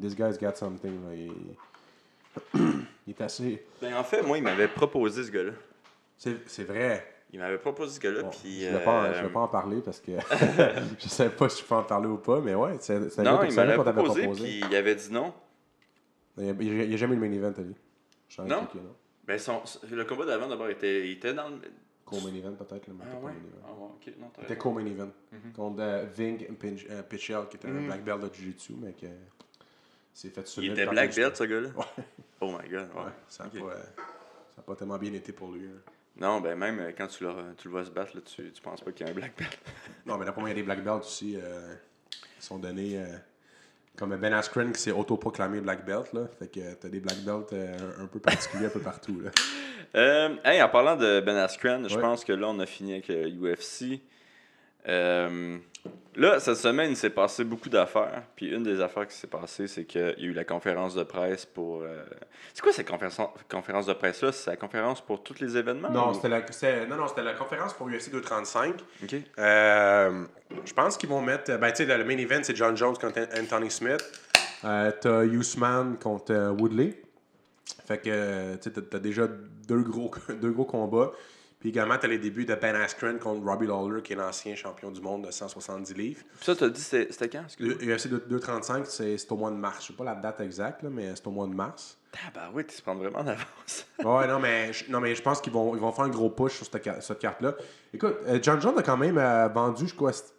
this 0.00 0.16
guy's 0.16 0.38
got 0.38 0.54
something. 0.54 0.98
Il, 1.14 1.32
il 3.06 3.10
est 3.10 3.20
assez. 3.20 3.64
Ben, 3.82 3.94
en 3.94 4.04
fait, 4.04 4.22
moi, 4.22 4.38
il 4.38 4.42
m'avait 4.44 4.68
proposé 4.68 5.24
ce 5.24 5.30
gars-là. 5.30 5.52
C'est 6.16 6.36
c'est 6.46 6.64
vrai. 6.64 7.06
Il 7.32 7.38
m'avait 7.38 7.58
proposé 7.58 7.94
ce 7.94 8.00
gars-là, 8.00 8.22
Bon, 8.24 8.30
puis... 8.30 8.62
je 8.62 8.66
ne 8.70 8.76
vais, 8.78 8.84
pas 8.84 9.02
en- 9.02 9.04
euh, 9.04 9.22
vais 9.22 9.28
pas 9.28 9.40
en 9.40 9.48
parler 9.48 9.80
parce 9.84 10.00
que 10.00 10.12
je 10.98 11.08
sais 11.08 11.28
pas 11.30 11.48
si 11.48 11.62
je 11.62 11.66
peux 11.68 11.76
en 11.76 11.84
parler 11.84 12.08
ou 12.08 12.16
pas, 12.16 12.40
mais 12.40 12.54
ouais, 12.56 12.76
c'est 12.80 12.96
un 12.96 13.22
Non, 13.22 13.36
gars 13.38 13.46
il 13.48 13.54
m'avait 13.54 13.74
proposé, 13.74 14.22
proposé. 14.22 14.42
puis 14.42 14.62
il 14.68 14.74
avait 14.74 14.96
dit 14.96 15.12
non. 15.12 15.32
Il 16.38 16.54
n'y 16.56 16.94
a, 16.94 16.96
jamais 16.96 17.14
eu 17.14 17.20
le 17.20 17.28
main 17.28 17.32
event 17.32 17.52
à 17.56 17.60
lui. 17.62 17.74
Non? 18.38 18.62
là. 18.62 18.66
Ben, 19.26 19.38
son, 19.38 19.62
le 19.90 20.04
combat 20.04 20.24
d'avant, 20.24 20.48
d'abord, 20.48 20.68
était, 20.70 21.06
il 21.06 21.12
était 21.12 21.34
dans 21.34 21.48
le... 21.50 21.60
Co-main 22.10 22.34
event 22.34 22.52
peut-être, 22.52 22.88
mais 22.88 23.04
Ah 23.10 23.16
ouais? 23.24 23.32
Ah 23.64 23.72
ouais, 23.72 24.14
non, 24.18 24.30
C'était 24.40 24.56
co-main 24.58 24.84
event 24.86 25.10
contre 25.54 25.80
euh, 25.80 26.04
Ving 26.16 26.46
euh, 26.90 27.02
Pichel, 27.02 27.46
qui 27.48 27.56
était 27.56 27.68
un 27.68 27.72
Mhm. 27.72 27.86
black 27.86 28.04
belt 28.04 28.20
de 28.20 28.34
Jiu-Jitsu, 28.34 28.74
mais 28.78 28.92
qui 28.94 29.06
s'est 30.12 30.30
fait 30.30 30.44
Il 30.58 30.72
était 30.72 30.86
black 30.86 31.14
belt, 31.14 31.36
ce 31.36 31.44
gars-là? 31.44 31.68
Ouais. 31.76 31.84
Oh 32.42 32.48
my 32.50 32.68
God, 32.70 32.88
ouais. 32.94 33.02
Ouais, 33.04 33.10
ça 33.28 33.44
n'a 33.44 33.50
pas, 33.50 33.56
euh, 33.58 34.62
pas 34.66 34.74
tellement 34.74 34.96
bien 34.98 35.12
été 35.12 35.30
pour 35.32 35.52
lui. 35.52 35.66
hein. 35.66 35.80
Non, 36.16 36.40
ben 36.40 36.56
même 36.58 36.78
euh, 36.80 36.92
quand 36.96 37.06
tu 37.06 37.22
le, 37.24 37.30
tu 37.56 37.68
le 37.68 37.72
vois 37.72 37.84
se 37.84 37.90
battre, 37.90 38.16
là, 38.16 38.22
tu, 38.22 38.50
tu 38.50 38.62
penses 38.62 38.80
pas 38.80 38.90
qu'il 38.92 39.06
y 39.06 39.08
a 39.08 39.12
un 39.12 39.14
black 39.14 39.36
belt. 39.38 39.58
Non, 40.06 40.16
mais 40.18 40.24
d'après 40.24 40.40
moi, 40.40 40.48
il 40.50 40.52
y 40.52 40.56
a 40.56 40.56
des 40.56 40.62
black 40.64 40.82
belts 40.82 41.00
aussi 41.04 41.36
euh, 41.36 41.74
qui 42.10 42.18
sont 42.46 42.58
donnés. 42.58 42.96
Euh, 43.94 43.98
comme 43.98 44.16
Ben 44.16 44.32
Askren 44.32 44.72
qui 44.72 44.80
s'est 44.80 44.92
autoproclamé 44.92 45.60
black 45.60 45.84
belt. 45.84 46.12
Là. 46.12 46.22
Fait 46.38 46.48
que 46.48 46.74
t'as 46.74 46.88
des 46.88 47.00
black 47.00 47.18
belts 47.18 47.52
euh, 47.52 48.02
un, 48.02 48.06
peu 48.06 48.18
particuliers 48.18 48.66
un 48.66 48.70
peu 48.70 48.80
partout. 48.80 49.20
Là. 49.20 49.30
Euh, 49.96 50.36
hey, 50.44 50.62
en 50.62 50.68
parlant 50.68 50.96
de 50.96 51.20
Ben 51.20 51.36
Askren, 51.36 51.88
je 51.88 51.98
pense 51.98 52.24
que 52.24 52.32
là, 52.32 52.48
on 52.48 52.58
a 52.60 52.66
fini 52.66 52.92
avec 52.92 53.10
UFC. 53.10 54.00
Euh, 54.88 55.58
là, 56.16 56.40
cette 56.40 56.56
semaine, 56.56 56.90
il 56.90 56.96
s'est 56.96 57.10
passé 57.10 57.44
beaucoup 57.44 57.68
d'affaires. 57.68 58.22
Puis 58.36 58.46
une 58.48 58.62
des 58.62 58.80
affaires 58.80 59.06
qui 59.06 59.14
s'est 59.14 59.26
passée, 59.26 59.66
c'est 59.66 59.84
qu'il 59.84 60.00
y 60.00 60.04
a 60.04 60.18
eu 60.18 60.32
la 60.32 60.44
conférence 60.44 60.94
de 60.94 61.02
presse 61.04 61.44
pour. 61.46 61.82
euh, 61.82 62.02
C'est 62.54 62.62
quoi 62.62 62.72
cette 62.72 62.88
conférence, 62.88 63.20
conférence 63.50 63.86
de 63.86 63.92
presse-là? 63.92 64.32
C'est 64.32 64.50
la 64.50 64.56
conférence 64.56 65.00
pour 65.00 65.22
tous 65.22 65.38
les 65.40 65.56
événements 65.56 65.90
Non, 65.90 66.10
ou- 66.10 66.14
c'était 66.14 66.28
la, 66.28 66.40
non, 66.86 66.96
non, 66.96 67.08
c'était 67.08 67.22
la 67.22 67.34
conférence 67.34 67.74
pour 67.74 67.88
UFC 67.88 68.10
235. 68.10 68.74
Ok. 69.04 69.16
Euh, 69.38 70.24
je 70.64 70.72
pense 70.72 70.96
qu'ils 70.96 71.08
vont 71.08 71.20
mettre. 71.22 71.56
Ben, 71.58 71.70
tu 71.72 71.84
sais, 71.86 71.98
le 71.98 72.04
main 72.04 72.18
event, 72.18 72.40
c'est 72.42 72.56
John 72.56 72.76
Jones 72.76 72.96
contre 72.96 73.20
Anthony 73.38 73.70
Smith. 73.70 74.02
T'as 74.62 75.24
Usman 75.24 75.96
contre 75.98 76.54
Woodley. 76.58 77.02
Fait 77.86 77.98
que, 77.98 78.54
tu 78.56 78.62
sais, 78.62 78.70
t'as- 78.72 78.82
t'as 78.82 78.98
déjà 78.98 79.26
deux 79.68 79.82
gros, 79.82 80.10
deux 80.40 80.50
gros 80.50 80.64
combats. 80.64 81.12
Puis 81.60 81.68
également, 81.68 81.98
tu 81.98 82.06
as 82.06 82.08
les 82.08 82.18
débuts 82.18 82.46
de 82.46 82.54
Ben 82.54 82.74
Askren 82.74 83.18
contre 83.18 83.44
Robbie 83.46 83.66
Lawler, 83.66 84.00
qui 84.00 84.14
est 84.14 84.16
l'ancien 84.16 84.54
champion 84.56 84.90
du 84.90 85.02
monde 85.02 85.26
de 85.26 85.30
170 85.30 85.92
livres. 85.94 86.22
Puis 86.36 86.44
ça, 86.46 86.56
t'as 86.56 86.70
dit, 86.70 86.80
c'était 86.80 87.28
quand? 87.28 87.44
UFC 87.60 88.08
235, 88.08 88.86
c'est 88.86 89.30
au 89.32 89.36
mois 89.36 89.50
de 89.50 89.56
mars. 89.56 89.82
Je 89.82 89.86
sais 89.88 89.92
pas 89.92 90.04
la 90.04 90.14
date 90.14 90.40
exacte, 90.40 90.82
là, 90.82 90.88
mais 90.90 91.10
c'est 91.14 91.26
au 91.26 91.30
mois 91.32 91.46
de 91.46 91.52
mars. 91.54 91.98
Ah, 92.14 92.30
bah 92.34 92.50
oui, 92.54 92.64
tu 92.66 92.74
se 92.74 92.80
prends 92.82 92.94
vraiment 92.96 93.22
d'avance. 93.22 93.86
Ouais, 94.02 94.26
non, 94.26 94.38
mais 94.40 94.72
je, 94.72 94.90
non, 94.90 94.98
mais 95.00 95.14
je 95.14 95.20
pense 95.20 95.42
qu'ils 95.42 95.52
vont, 95.52 95.74
ils 95.76 95.80
vont 95.80 95.92
faire 95.92 96.06
un 96.06 96.08
gros 96.08 96.30
push 96.30 96.54
sur 96.54 96.64
cette, 96.66 96.82
ca- 96.82 97.00
cette 97.02 97.18
carte-là. 97.18 97.54
Écoute, 97.92 98.16
euh, 98.26 98.38
John 98.42 98.58
Jones 98.58 98.78
a 98.78 98.82
quand 98.82 98.96
même 98.96 99.18
euh, 99.18 99.46
vendu, 99.48 99.86
je 99.86 99.94
crois, 99.94 100.14
c'est- 100.14 100.32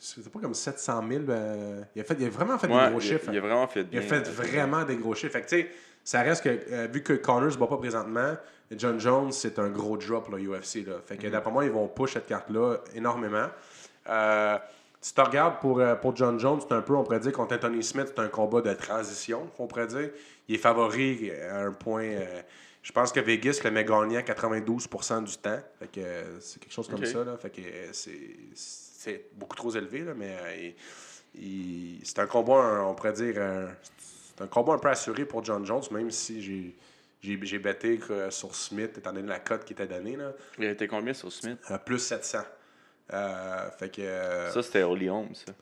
c'était 0.00 0.30
pas 0.30 0.40
comme 0.40 0.54
700 0.54 1.04
000. 1.08 1.22
euh, 1.28 1.82
il, 1.94 2.00
a 2.00 2.04
fait, 2.04 2.16
il 2.18 2.26
a 2.26 2.30
vraiment 2.30 2.58
fait 2.58 2.66
des 2.66 2.74
gros 2.74 2.98
il, 2.98 3.00
chiffres. 3.00 3.30
il 3.32 3.38
a 3.38 3.40
vraiment 3.40 3.68
fait 3.68 3.86
Il 3.92 3.98
a 3.98 4.02
fait 4.02 4.28
vraiment 4.28 4.84
des 4.84 4.96
gros 4.96 5.14
chiffres. 5.14 5.32
Fait 5.32 5.42
que, 5.42 5.48
tu 5.48 5.56
sais, 5.60 5.70
ça 6.08 6.22
reste 6.22 6.42
que, 6.42 6.48
euh, 6.72 6.86
vu 6.90 7.02
que 7.02 7.12
Connor 7.12 7.52
se 7.52 7.58
bat 7.58 7.66
pas 7.66 7.76
présentement, 7.76 8.34
John 8.70 8.98
Jones, 8.98 9.30
c'est 9.30 9.58
un 9.58 9.68
gros 9.68 9.98
drop, 9.98 10.30
là, 10.30 10.38
UFC. 10.38 10.76
Là. 10.86 10.94
Fait 11.04 11.18
que, 11.18 11.26
Mhm. 11.26 11.32
d'après 11.32 11.50
moi, 11.50 11.64
ils 11.66 11.70
vont 11.70 11.86
push 11.86 12.14
cette 12.14 12.24
carte-là 12.26 12.76
énormément. 12.94 13.48
Euh, 14.08 14.56
si 15.02 15.12
tu 15.12 15.20
regardes 15.20 15.60
pour, 15.60 15.80
euh, 15.80 15.94
pour 15.96 16.16
John 16.16 16.40
Jones, 16.40 16.60
c'est 16.62 16.72
un 16.74 16.80
peu, 16.80 16.94
on 16.96 17.04
pourrait 17.04 17.20
dire, 17.20 17.32
contre 17.32 17.54
Anthony 17.56 17.82
Smith, 17.82 18.06
c'est 18.08 18.20
un 18.22 18.28
combat 18.28 18.62
de 18.62 18.72
transition, 18.72 19.50
on 19.58 19.66
pourrait 19.66 19.86
dire. 19.86 20.08
Il 20.48 20.54
est 20.54 20.58
favori 20.58 21.30
à 21.30 21.58
un 21.66 21.72
point. 21.72 22.04
euh, 22.04 22.40
je 22.82 22.90
pense 22.92 23.12
que 23.12 23.20
Vegas 23.20 23.60
le 23.64 23.70
met 23.70 23.84
gagné 23.84 24.16
à 24.16 24.22
92% 24.22 25.20
du 25.20 25.36
temps. 25.36 25.60
Fait 25.78 25.88
que 25.92 26.00
c'est 26.40 26.58
quelque 26.58 26.72
chose 26.72 26.88
comme 26.88 27.04
ça. 27.04 27.22
Là. 27.22 27.36
Fait 27.36 27.50
que 27.50 27.60
c'est, 27.92 29.26
beaucoup 29.34 29.56
trop 29.56 29.70
élevé, 29.72 30.00
là, 30.00 30.12
mais 30.16 30.74
c'est 32.02 32.18
un 32.18 32.26
combat, 32.26 32.82
on 32.86 32.94
pourrait 32.94 33.12
dire, 33.12 33.42
un- 33.42 33.68
un 34.44 34.46
combat 34.46 34.74
un 34.74 34.78
peu 34.78 34.88
assuré 34.88 35.24
pour 35.24 35.44
John 35.44 35.64
Jones, 35.66 35.82
même 35.90 36.10
si 36.10 36.42
j'ai, 36.42 36.76
j'ai, 37.20 37.36
que 37.98 38.30
sur 38.30 38.54
Smith, 38.54 38.96
étant 38.98 39.12
donné 39.12 39.28
la 39.28 39.40
cote 39.40 39.64
qui 39.64 39.72
était 39.72 39.86
donnée, 39.86 40.16
là, 40.16 40.32
Il 40.58 40.64
été 40.70 40.86
combien 40.88 41.14
sur 41.14 41.32
Smith? 41.32 41.58
euh, 41.70 41.78
plus 41.78 41.98
700. 41.98 42.38
Euh, 43.12 43.70
fait 43.78 43.88
que. 43.88 44.02
euh, 44.02 44.50
Ça, 44.50 44.62
c'était 44.62 44.82
Holly 44.82 45.08
Holmes, 45.08 45.34
ça. 45.34 45.52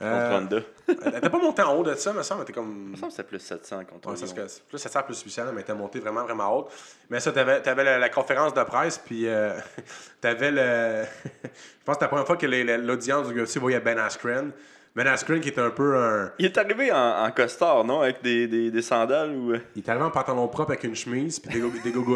Contre 0.00 0.12
euh, 0.12 0.38
Honda. 0.38 0.60
elle 1.06 1.16
était 1.16 1.28
pas 1.28 1.38
montée 1.40 1.62
en 1.62 1.74
haut 1.76 1.82
de 1.82 1.92
ça, 1.96 2.12
me 2.12 2.22
semble. 2.22 2.42
Elle 2.42 2.44
était 2.44 2.52
comme. 2.52 2.90
Me 2.90 2.94
semble 2.96 3.08
que 3.08 3.16
c'était 3.16 3.28
plus 3.28 3.40
700 3.40 3.84
contre 3.84 4.10
Ouais, 4.10 4.16
c'est 4.16 4.32
que- 4.32 4.68
plus 4.68 4.78
700, 4.78 5.02
plus 5.02 5.20
800, 5.20 5.42
mais 5.52 5.64
t'es 5.64 5.74
monté 5.74 5.98
vraiment, 5.98 6.22
vraiment 6.22 6.56
haute. 6.56 6.70
Mais 7.10 7.18
ça, 7.18 7.32
t'avais, 7.32 7.60
t'avais 7.62 7.82
la, 7.82 7.98
la 7.98 8.08
conférence 8.08 8.54
de 8.54 8.62
presse, 8.62 8.96
puis 8.98 9.26
euh, 9.26 9.58
t'avais 10.20 10.52
le. 10.52 11.02
Je 11.24 11.48
pense 11.84 11.96
que 11.96 12.04
c'était 12.04 12.04
la 12.04 12.08
première 12.08 12.26
fois 12.28 12.36
que 12.36 12.46
l'audience 12.46 13.26
du 13.26 13.42
UFC 13.42 13.56
voyait 13.58 13.80
Ben 13.80 13.98
Askren. 13.98 14.52
Ben 14.98 15.06
Askren 15.06 15.40
qui 15.40 15.48
est 15.48 15.58
un 15.58 15.70
peu 15.70 15.96
un. 15.96 16.32
Il 16.38 16.46
est 16.46 16.58
arrivé 16.58 16.90
en, 16.92 17.24
en 17.24 17.30
costard, 17.30 17.84
non? 17.84 18.00
Avec 18.02 18.20
des, 18.22 18.48
des, 18.48 18.70
des 18.70 18.82
sandales 18.82 19.30
ou. 19.30 19.52
euh, 19.52 19.58
Il 19.76 19.82
est 19.82 19.88
arrivé 19.88 20.04
en 20.04 20.10
pantalon 20.10 20.48
propre 20.48 20.72
avec 20.72 20.84
une 20.84 20.94
chemise 20.96 21.38
puis 21.38 21.54
des, 21.54 21.60
go- 21.60 21.70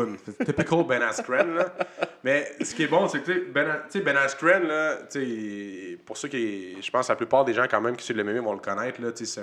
des. 0.06 0.18
C'est 0.38 0.44
typical 0.46 0.84
Ben 0.86 1.00
Askren, 1.02 1.54
là. 1.54 1.72
Mais 2.24 2.50
ce 2.60 2.74
qui 2.74 2.82
est 2.82 2.88
bon, 2.88 3.06
c'est 3.08 3.20
que, 3.22 3.30
tu 3.32 3.50
Ben, 3.54 3.82
sais, 3.88 4.00
ben 4.00 4.16
Askren, 4.16 4.64
là, 4.66 4.96
tu 5.10 5.98
pour 6.04 6.16
ceux 6.16 6.28
qui. 6.28 6.80
Je 6.82 6.90
pense 6.90 7.06
que 7.06 7.12
la 7.12 7.16
plupart 7.16 7.44
des 7.44 7.54
gens, 7.54 7.66
quand 7.70 7.80
même, 7.80 7.96
qui 7.96 8.04
suivent 8.04 8.16
le 8.16 8.24
MMA 8.24 8.40
vont 8.40 8.52
le 8.54 8.58
connaître, 8.60 9.00
là, 9.00 9.12
tu 9.12 9.26
sais, 9.26 9.40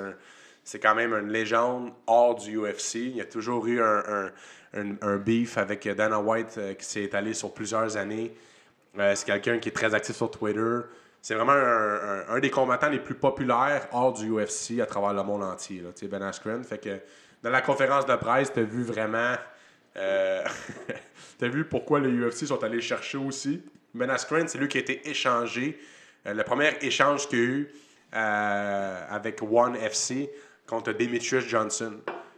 c'est 0.64 0.80
quand 0.80 0.94
même 0.96 1.14
une 1.14 1.30
légende 1.30 1.92
hors 2.08 2.36
du 2.36 2.58
UFC. 2.60 2.96
Il 2.96 3.16
y 3.16 3.22
a 3.22 3.26
toujours 3.26 3.66
eu 3.68 3.82
un, 3.82 4.04
un, 4.08 4.32
un- 4.82 4.96
un 5.02 5.16
beef 5.18 5.58
avec 5.58 5.88
Dana 5.88 6.20
White 6.20 6.56
euh, 6.58 6.74
qui 6.74 6.86
s'est 6.86 7.04
étalé 7.04 7.34
sur 7.34 7.54
plusieurs 7.54 7.98
années. 7.98 8.36
Euh, 9.00 9.14
c'est 9.16 9.26
quelqu'un 9.26 9.58
qui 9.60 9.70
est 9.70 9.72
très 9.72 9.94
actif 9.96 10.16
sur 10.16 10.30
Twitter. 10.30 10.80
C'est 11.22 11.36
vraiment 11.36 11.52
un, 11.52 12.24
un- 12.30 12.40
des 12.40 12.50
combattants 12.50 12.90
les 12.90 13.00
plus 13.00 13.16
populaires 13.16 13.88
hors 13.92 14.14
du 14.14 14.32
UFC 14.32 14.80
à 14.82 14.86
travers 14.86 15.14
le 15.14 15.24
monde 15.24 15.44
entier. 15.44 15.82
Là, 15.82 15.90
ben 16.10 16.22
Askren. 16.22 16.64
Fait 16.64 16.78
que 16.78 17.00
dans 17.44 17.50
la 17.50 17.62
conférence 17.62 18.06
de 18.06 18.16
presse, 18.16 18.54
tu 18.54 18.60
as 18.60 18.64
vu 18.64 18.84
vraiment. 18.84 19.36
Euh, 19.98 20.44
tu 21.40 21.46
as 21.46 21.50
vu 21.50 21.66
pourquoi 21.66 22.00
les 22.00 22.10
UFC 22.10 22.46
sont 22.46 22.64
allés 22.64 22.82
chercher 22.82 23.18
aussi. 23.18 23.62
Ben 23.94 24.10
Askren, 24.10 24.48
c'est 24.48 24.58
lui 24.58 24.68
qui 24.68 24.78
a 24.78 24.82
été 24.82 25.10
échangé. 25.10 25.78
Euh, 26.26 26.34
le 26.34 26.44
premier 26.44 26.72
échange 26.82 27.28
qu'il 27.28 27.40
y 27.40 27.42
a 27.42 27.46
eu 27.46 27.72
euh, 28.16 29.06
avec 29.10 29.42
One 29.42 29.76
FC 29.76 30.30
contre 30.68 30.94
Demetrius 30.94 31.46
Johnson. 31.48 31.94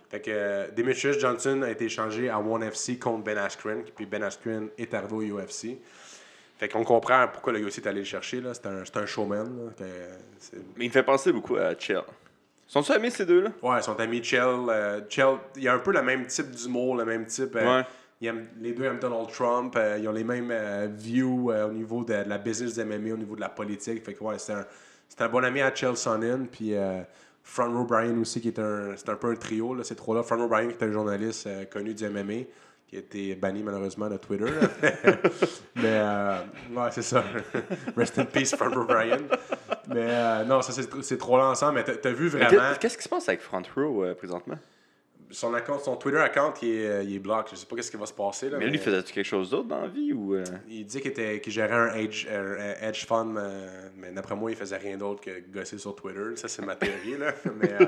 Fait 0.10 0.22
que 0.22 0.72
Demetrius 0.72 1.20
Johnson 1.20 1.62
a 1.62 1.70
été 1.70 1.86
échangé 1.86 2.30
à 2.30 2.40
One 2.40 2.64
FC 2.64 2.98
contre 3.00 3.24
Ben 3.24 3.38
Askren, 3.38 3.84
puis 3.96 4.06
Ben 4.06 4.22
Askren 4.24 4.70
est 4.78 4.94
arrivé 4.94 5.32
au 5.32 5.40
UFC. 5.40 5.78
Fait 6.62 6.70
qu'on 6.70 6.84
comprend 6.84 7.28
pourquoi 7.28 7.54
le 7.54 7.60
UFC 7.68 7.80
est 7.80 7.88
allé 7.88 8.02
le 8.02 8.06
chercher. 8.06 8.40
C'est 8.54 8.68
un, 8.68 8.84
un 9.02 9.06
showman. 9.08 9.46
là, 9.46 9.72
que, 9.76 9.84
c'est- 10.38 10.58
Mais 10.78 10.86
il 10.86 10.90
me 10.90 10.94
fait 10.94 11.02
penser 11.02 11.32
beaucoup 11.32 11.56
à 11.56 11.74
Chill. 11.76 12.00
Sont-ils 12.68 12.92
amis 12.94 13.10
ces 13.10 13.26
deux-là? 13.26 13.50
Ouais, 13.64 13.82
son 13.82 13.96
ami 14.00 14.24
Chell. 14.24 14.46
euh, 14.70 15.02
Chell, 15.10 15.38
il 15.58 15.68
a 15.68 15.74
un 15.74 15.80
peu 15.80 15.92
le 15.92 16.04
même 16.04 16.28
type 16.28 16.52
d'humour, 16.52 16.96
le 16.98 17.04
même 17.04 17.26
type. 17.26 17.56
euh, 17.56 17.80
Ouais. 17.80 17.84
il 18.22 18.28
aime- 18.28 18.48
les 18.60 18.74
deux 18.74 18.84
aiment 18.84 19.00
Donald 19.00 19.28
Trump. 19.32 19.74
euh, 19.76 19.98
ils 20.00 20.08
ont 20.08 20.12
les 20.12 20.24
mêmes 20.24 20.52
euh, 20.52 20.88
views 20.96 21.52
au 21.52 21.72
niveau 21.72 22.04
de, 22.04 22.14
de 22.26 22.30
la 22.30 22.38
business 22.38 22.76
du 22.76 22.82
MMA, 22.86 23.16
au 23.16 23.18
niveau 23.18 23.36
de 23.36 23.42
la 23.42 23.50
politique. 23.50 24.06
Fait 24.06 24.14
que 24.14 24.24
ouais, 24.24 24.38
c'est 24.38 24.54
un, 24.54 24.64
un 25.20 25.30
bon 25.30 25.44
ami 25.44 25.62
à 25.62 25.74
Chell 25.74 25.98
Sonnen. 25.98 26.46
Puis 26.48 26.76
Front 27.42 27.74
Row 27.76 27.86
Brian 27.86 28.20
aussi, 28.22 28.40
qui 28.40 28.50
est 28.50 28.60
un, 28.60 28.96
c'est 28.96 29.10
un 29.10 29.16
peu 29.16 29.32
un 29.32 29.36
trio, 29.36 29.74
là, 29.74 29.84
ces 29.84 29.96
trois-là. 29.96 30.22
Front 30.22 30.38
Row 30.38 30.48
Brian, 30.48 30.68
qui 30.68 30.76
est 30.76 30.84
un 30.84 30.92
journaliste 30.92 31.50
connu 31.72 31.96
du 31.96 32.06
MMA, 32.08 32.44
qui 32.92 32.98
a 32.98 33.00
été 33.00 33.36
banni 33.36 33.64
malheureusement 33.64 34.10
de 34.10 34.18
Twitter. 34.18 34.46
Mais 35.76 35.84
euh, 35.86 36.40
ouais, 36.76 36.90
c'est 36.92 37.02
ça. 37.02 37.24
Rest 37.96 38.20
in 38.20 38.26
peace, 38.26 38.54
Front 38.54 38.70
Row 38.76 38.84
Brian. 38.84 39.20
Mais 39.88 40.08
euh, 40.10 40.44
non, 40.44 40.62
ça, 40.62 40.74
c'est 40.74 41.02
ces 41.02 41.18
trois-là 41.18 41.46
ensemble. 41.46 41.76
Mais 41.76 41.84
t'as, 41.96 42.12
vu 42.12 42.28
vraiment. 42.28 42.50
qu'est- 42.50 42.80
Qu'est-ce 42.82 42.98
qui 42.98 43.04
se 43.04 43.10
passe 43.10 43.30
avec 43.30 43.40
Front 43.42 43.64
Row 43.78 44.04
euh, 44.04 44.14
présentement? 44.14 44.58
Son, 45.32 45.54
account, 45.54 45.80
son 45.80 45.96
Twitter 45.96 46.20
account, 46.20 46.54
il 46.62 46.68
est, 46.70 46.86
euh, 46.88 47.04
il 47.04 47.16
est 47.16 47.20
block. 47.20 47.48
Je 47.52 47.56
sais 47.56 47.66
pas 47.66 47.76
qu'est-ce 47.76 47.90
qui 47.92 47.98
va 47.98 48.06
se 48.06 48.14
passer. 48.14 48.50
Là, 48.50 48.58
Mais 48.60 48.68
lui, 48.68 48.78
faisait-tu 48.78 49.14
quelque 49.14 49.26
chose 49.26 49.50
d'autre 49.50 49.68
dans 49.68 49.82
la 49.82 49.88
vie 49.88 50.14
ou. 50.14 50.36
euh, 50.36 50.44
Il 50.70 50.86
dit 50.86 51.00
qu'il, 51.02 51.12
était, 51.12 51.42
gérait 51.48 51.74
un 51.74 51.94
hedge, 51.96 52.28
un- 52.32 52.60
un 52.60 52.88
hedge 52.90 53.06
fund, 53.06 53.36
euh, 53.38 53.90
mais 53.98 54.12
d'après 54.12 54.36
moi, 54.36 54.52
il 54.52 54.58
faisait 54.58 54.78
rien 54.78 54.98
d'autre 54.98 55.22
que 55.22 55.32
gosser 55.52 55.78
sur 55.78 55.96
Twitter. 55.96 56.36
Ça, 56.36 56.48
c'est 56.48 56.66
ma 56.66 56.76
théorie. 56.76 57.18
Là. 57.18 57.34
mais 57.60 57.72
euh, 57.74 57.86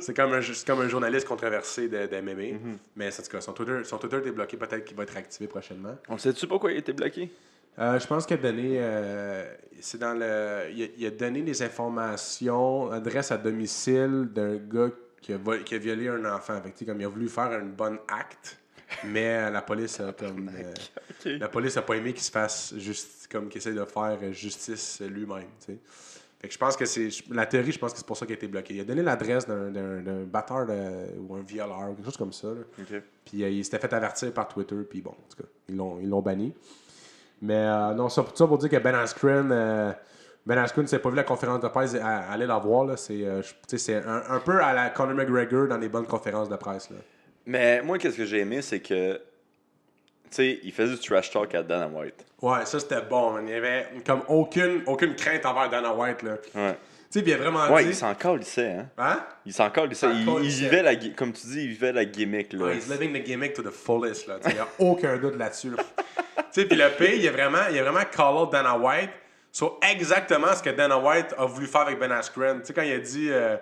c'est, 0.00 0.14
comme 0.16 0.32
un, 0.32 0.40
comme 0.66 0.80
un 0.80 0.88
journaliste 0.88 1.26
controversé 1.28 1.88
de, 1.88 2.06
de 2.06 2.20
MMA. 2.20 2.58
Mais 2.96 3.08
en 3.08 3.22
tout 3.22 3.30
cas, 3.30 3.40
son 3.40 3.52
Twitter, 3.52 3.80
son 3.84 3.98
Twitter 3.98 4.16
est 4.26 4.32
bloqué. 4.32 4.56
Peut-être 4.56 4.84
qu'il 4.84 4.96
va 4.96 5.02
être 5.04 5.16
activé 5.16 5.46
prochainement. 5.48 5.96
On 6.08 6.18
sait-tu 6.18 6.46
pourquoi 6.46 6.72
il 6.72 6.78
été 6.78 6.92
bloqué? 6.92 7.30
Euh, 7.78 7.96
je 8.00 8.06
pense 8.08 8.26
qu'il 8.26 8.36
a 8.36 8.40
donné. 8.40 8.76
euh, 8.80 9.44
c'est 9.80 9.98
dans 9.98 10.12
le. 10.14 10.64
Il 10.74 10.82
a, 10.82 10.86
il 10.98 11.06
a 11.06 11.10
donné 11.10 11.42
les 11.42 11.62
informations, 11.62 12.90
adresse 12.90 13.30
à 13.30 13.36
domicile 13.36 14.28
d'un 14.34 14.56
gars 14.56 14.90
qui 15.20 15.32
a, 15.32 15.36
vol- 15.38 15.64
qui 15.64 15.74
a 15.74 15.78
violé 15.78 16.08
un 16.08 16.24
enfant. 16.24 16.60
Comme 16.86 17.00
il 17.00 17.04
a 17.04 17.08
voulu 17.08 17.28
faire 17.28 17.52
une 17.60 17.72
bonne 17.72 17.98
acte, 18.08 18.58
mais 19.04 19.50
la 19.50 19.62
police 19.62 20.00
a 20.00 20.12
comme. 20.12 20.50
euh, 21.26 21.36
la 21.38 21.48
police 21.48 21.76
a 21.76 21.82
pas 21.82 21.94
aimé 21.96 22.12
qu'il 22.12 22.22
se 22.22 22.30
fasse 22.30 22.74
juste 22.76 23.28
comme 23.30 23.48
qu'il 23.48 23.58
essaie 23.58 23.72
de 23.74 23.84
faire 23.84 24.18
euh, 24.22 24.32
justice 24.32 25.00
lui-même. 25.00 25.48
Fait 26.40 26.46
que 26.46 26.54
je 26.54 26.58
pense 26.58 26.76
que 26.76 26.84
c'est. 26.84 27.08
La 27.30 27.46
théorie, 27.46 27.72
je 27.72 27.78
pense 27.78 27.92
que 27.92 27.98
c'est 27.98 28.06
pour 28.06 28.16
ça 28.16 28.24
qu'il 28.24 28.34
a 28.34 28.36
été 28.36 28.46
bloqué. 28.46 28.74
Il 28.74 28.80
a 28.80 28.84
donné 28.84 29.02
l'adresse 29.02 29.46
d'un, 29.46 30.22
batteur 30.24 30.66
de- 30.66 31.18
ou 31.18 31.34
un 31.34 31.42
violeur, 31.42 31.88
quelque 31.96 32.04
chose 32.04 32.16
comme 32.16 32.32
ça. 32.32 32.48
Puis 33.24 33.42
euh, 33.42 33.48
il 33.50 33.64
s'était 33.64 33.78
fait 33.80 33.92
avertir 33.92 34.32
par 34.32 34.46
Twitter, 34.46 34.76
puis 34.88 35.00
bon, 35.02 35.10
en 35.10 35.28
tout 35.28 35.42
cas, 35.42 35.48
ils 35.68 35.76
l'ont, 35.76 36.22
banni. 36.22 36.54
Mais 37.42 37.54
euh, 37.56 37.92
non, 37.94 38.08
ça, 38.08 38.24
ça 38.34 38.46
pour 38.46 38.58
dire 38.58 38.70
que 38.70 38.76
Ben 38.76 38.94
Askren, 38.94 39.50
Ben 40.48 40.56
Askren, 40.56 40.86
s'est 40.86 40.98
pas 40.98 41.10
vu 41.10 41.16
la 41.16 41.24
conférence 41.24 41.60
de 41.60 41.68
presse, 41.68 41.94
allez 41.94 42.46
la 42.46 42.56
voir, 42.56 42.86
là. 42.86 42.96
C'est, 42.96 43.22
euh, 43.22 43.42
tu 43.42 43.76
sais, 43.76 43.78
c'est 43.78 43.96
un, 43.96 44.22
un 44.30 44.40
peu 44.40 44.62
à 44.62 44.72
la 44.72 44.88
Conor 44.88 45.14
McGregor 45.14 45.68
dans 45.68 45.76
les 45.76 45.90
bonnes 45.90 46.06
conférences 46.06 46.48
de 46.48 46.56
presse, 46.56 46.88
là. 46.88 46.96
Mais 47.44 47.82
moi, 47.82 47.98
qu'est-ce 47.98 48.16
que 48.16 48.24
j'ai 48.24 48.38
aimé, 48.38 48.62
c'est 48.62 48.80
que. 48.80 49.14
Tu 49.16 49.20
sais, 50.30 50.58
il 50.62 50.72
faisait 50.72 50.94
du 50.94 51.00
trash 51.00 51.30
talk 51.30 51.54
à 51.54 51.62
Dana 51.62 51.86
White. 51.88 52.24
Ouais, 52.40 52.64
ça 52.64 52.80
c'était 52.80 53.02
bon, 53.02 53.32
man. 53.32 53.44
Il 53.46 53.52
y 53.52 53.56
avait 53.56 53.88
comme 54.06 54.22
aucune, 54.28 54.82
aucune 54.86 55.14
crainte 55.16 55.44
envers 55.44 55.68
Dana 55.68 55.92
White, 55.94 56.22
là. 56.22 56.38
Tu 56.38 56.58
Ouais. 56.58 56.76
sais, 57.10 57.20
puis 57.22 57.30
il 57.30 57.34
a 57.34 57.36
vraiment 57.38 57.68
Ouais, 57.70 57.82
dit... 57.84 57.90
il 57.90 57.94
s'en 57.94 58.14
calissait, 58.14 58.72
hein. 58.72 58.86
Hein? 58.96 59.20
Il 59.44 59.52
s'en 59.52 59.68
calissait. 59.68 60.08
Il, 60.14 60.28
il 60.44 60.50
vivait 60.50 60.82
la. 60.82 60.96
Comme 61.14 61.32
tu 61.34 61.46
dis, 61.46 61.62
il 61.64 61.68
vivait 61.68 61.92
la 61.92 62.06
gimmick, 62.06 62.54
là. 62.54 62.64
Ouais, 62.66 62.76
he's 62.76 62.88
living 62.88 63.12
the 63.12 63.22
gimmick 63.26 63.52
to 63.52 63.62
the 63.62 63.70
fullest, 63.70 64.26
là. 64.26 64.38
Il 64.46 64.54
n'y 64.54 64.58
a 64.60 64.68
aucun 64.78 65.18
doute 65.18 65.36
là-dessus. 65.36 65.70
là. 65.70 65.76
tu 66.36 66.42
sais, 66.52 66.64
puis 66.64 66.76
le 66.76 66.88
pays, 66.96 67.20
il 67.20 67.28
a 67.28 67.32
vraiment, 67.32 67.68
il 67.70 67.78
a 67.78 67.82
vraiment 67.82 68.04
call 68.10 68.34
out 68.34 68.50
Dana 68.52 68.78
White 68.78 69.10
sur 69.58 69.76
exactement 69.82 70.54
ce 70.54 70.62
que 70.62 70.70
Dana 70.70 70.96
White 70.96 71.34
a 71.36 71.44
voulu 71.44 71.66
faire 71.66 71.80
avec 71.80 71.98
Ben 71.98 72.12
Askren. 72.12 72.60
Tu 72.60 72.66
sais, 72.66 72.72
quand 72.72 72.82
il 72.82 72.92
a 72.92 72.98
dit, 72.98 73.26
euh, 73.28 73.56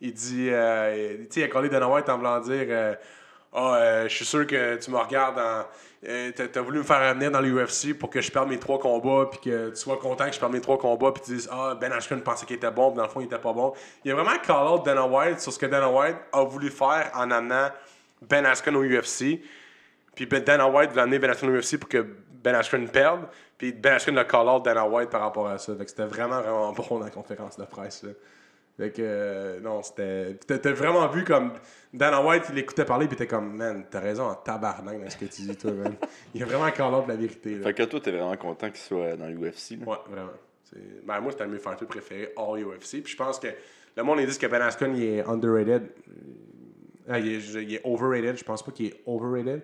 il 0.00 0.12
dit, 0.12 0.48
euh, 0.48 1.16
tu 1.22 1.26
sais, 1.28 1.40
il 1.40 1.42
a 1.42 1.48
callé 1.48 1.68
Dana 1.68 1.88
White 1.88 2.08
en 2.08 2.18
voulant 2.18 2.38
dire, 2.38 2.66
euh, 2.68 2.94
ah, 3.52 3.74
euh, 3.74 4.08
je 4.08 4.14
suis 4.14 4.24
sûr 4.24 4.46
que 4.46 4.76
tu 4.76 4.92
me 4.92 4.96
regardes 4.96 5.40
en. 5.40 5.64
t'as, 6.36 6.60
voulu 6.60 6.78
me 6.78 6.84
faire 6.84 7.14
venir 7.14 7.32
dans 7.32 7.40
l'UFC 7.40 7.98
pour 7.98 8.10
que 8.10 8.20
je 8.20 8.30
perde 8.30 8.48
mes 8.48 8.60
trois 8.60 8.78
combats, 8.78 9.28
puis 9.28 9.40
que 9.40 9.70
tu 9.70 9.76
sois 9.76 9.96
content 9.96 10.26
que 10.26 10.34
je 10.34 10.38
perde 10.38 10.52
mes 10.52 10.60
trois 10.60 10.78
combats, 10.78 11.10
puis 11.10 11.24
tu 11.24 11.32
dises, 11.32 11.48
ah, 11.50 11.76
Ben 11.80 11.90
Askren 11.90 12.20
pensait 12.20 12.46
qu'il 12.46 12.54
était 12.54 12.70
bon, 12.70 12.90
puis 12.90 12.98
dans 12.98 13.02
le 13.02 13.08
fond, 13.08 13.18
il 13.20 13.26
était 13.26 13.36
pas 13.36 13.52
bon. 13.52 13.72
Il 14.04 14.12
a 14.12 14.14
vraiment 14.14 14.38
call 14.38 14.68
out 14.68 14.84
Dana 14.84 15.04
White 15.04 15.40
sur 15.40 15.52
ce 15.52 15.58
que 15.58 15.66
Dana 15.66 15.90
White 15.90 16.16
a 16.32 16.44
voulu 16.44 16.70
faire 16.70 17.10
en 17.12 17.32
amenant 17.32 17.70
Ben 18.22 18.46
Askren 18.46 18.76
au 18.76 18.84
UFC. 18.84 19.40
Puis 20.14 20.26
ben, 20.26 20.44
Dana 20.44 20.68
White 20.68 20.90
voulait 20.90 21.02
amener 21.02 21.18
Ben 21.18 21.30
Askren 21.30 21.50
au 21.50 21.58
UFC 21.58 21.76
pour 21.76 21.88
que 21.88 22.06
Ben 22.44 22.54
Askren 22.54 22.86
perde. 22.88 23.22
Puis 23.58 23.72
Ben 23.72 23.94
Askren 23.94 24.16
a 24.18 24.24
call 24.24 24.48
out 24.48 24.64
Dana 24.64 24.86
White 24.86 25.10
par 25.10 25.22
rapport 25.22 25.48
à 25.48 25.58
ça. 25.58 25.74
Fait 25.74 25.84
que 25.84 25.90
c'était 25.90 26.04
vraiment, 26.04 26.40
vraiment 26.40 26.72
bon 26.74 26.98
dans 26.98 27.04
la 27.06 27.10
conférence 27.10 27.56
de 27.56 27.64
presse. 27.64 28.02
Là. 28.04 28.10
Fait 28.76 28.90
que, 28.90 29.02
euh, 29.02 29.60
non, 29.60 29.82
c'était. 29.82 30.34
T'as 30.34 30.72
vraiment 30.72 31.06
vu 31.08 31.24
comme. 31.24 31.52
Dana 31.92 32.20
White, 32.24 32.44
il 32.50 32.58
écoutait 32.58 32.84
parler, 32.84 33.06
puis 33.06 33.16
t'es 33.16 33.26
comme, 33.28 33.54
man, 33.56 33.84
t'as 33.88 34.00
raison 34.00 34.24
en 34.24 34.34
tabarnak 34.34 35.00
dans 35.02 35.08
ce 35.10 35.16
que 35.16 35.26
tu 35.26 35.42
dis, 35.42 35.56
toi, 35.56 35.70
man. 35.72 35.94
Il 36.34 36.42
a 36.42 36.46
vraiment 36.46 36.68
call 36.72 36.92
out 36.92 37.04
la 37.06 37.14
vérité, 37.14 37.54
là. 37.54 37.62
Fait 37.66 37.74
que 37.74 37.84
toi, 37.84 38.00
t'es 38.00 38.10
vraiment 38.10 38.36
content 38.36 38.66
qu'il 38.68 38.80
soit 38.80 39.16
dans 39.16 39.28
l'UFC. 39.28 39.78
là. 39.80 39.86
Ouais, 39.86 39.96
vraiment. 40.10 40.30
Ben, 41.04 41.20
moi, 41.20 41.30
c'était 41.30 41.44
un 41.44 41.46
de 41.46 41.52
mes 41.52 41.58
fighters 41.60 41.86
préférés, 41.86 42.32
all 42.36 42.60
UFC. 42.64 43.00
Puis 43.00 43.12
je 43.12 43.16
pense 43.16 43.38
que 43.38 43.46
le 43.96 44.02
monde, 44.02 44.18
ils 44.18 44.26
disent 44.26 44.38
que 44.38 44.46
Ben 44.48 44.60
Askren, 44.60 44.96
il 44.96 45.04
est 45.04 45.20
underrated. 45.24 45.88
Ah, 47.08 47.20
il, 47.20 47.34
est, 47.34 47.40
je- 47.40 47.60
il 47.60 47.74
est 47.74 47.80
overrated. 47.84 48.36
Je 48.36 48.42
pense 48.44 48.60
pas 48.64 48.72
qu'il 48.72 48.86
est 48.86 49.00
overrated. 49.06 49.62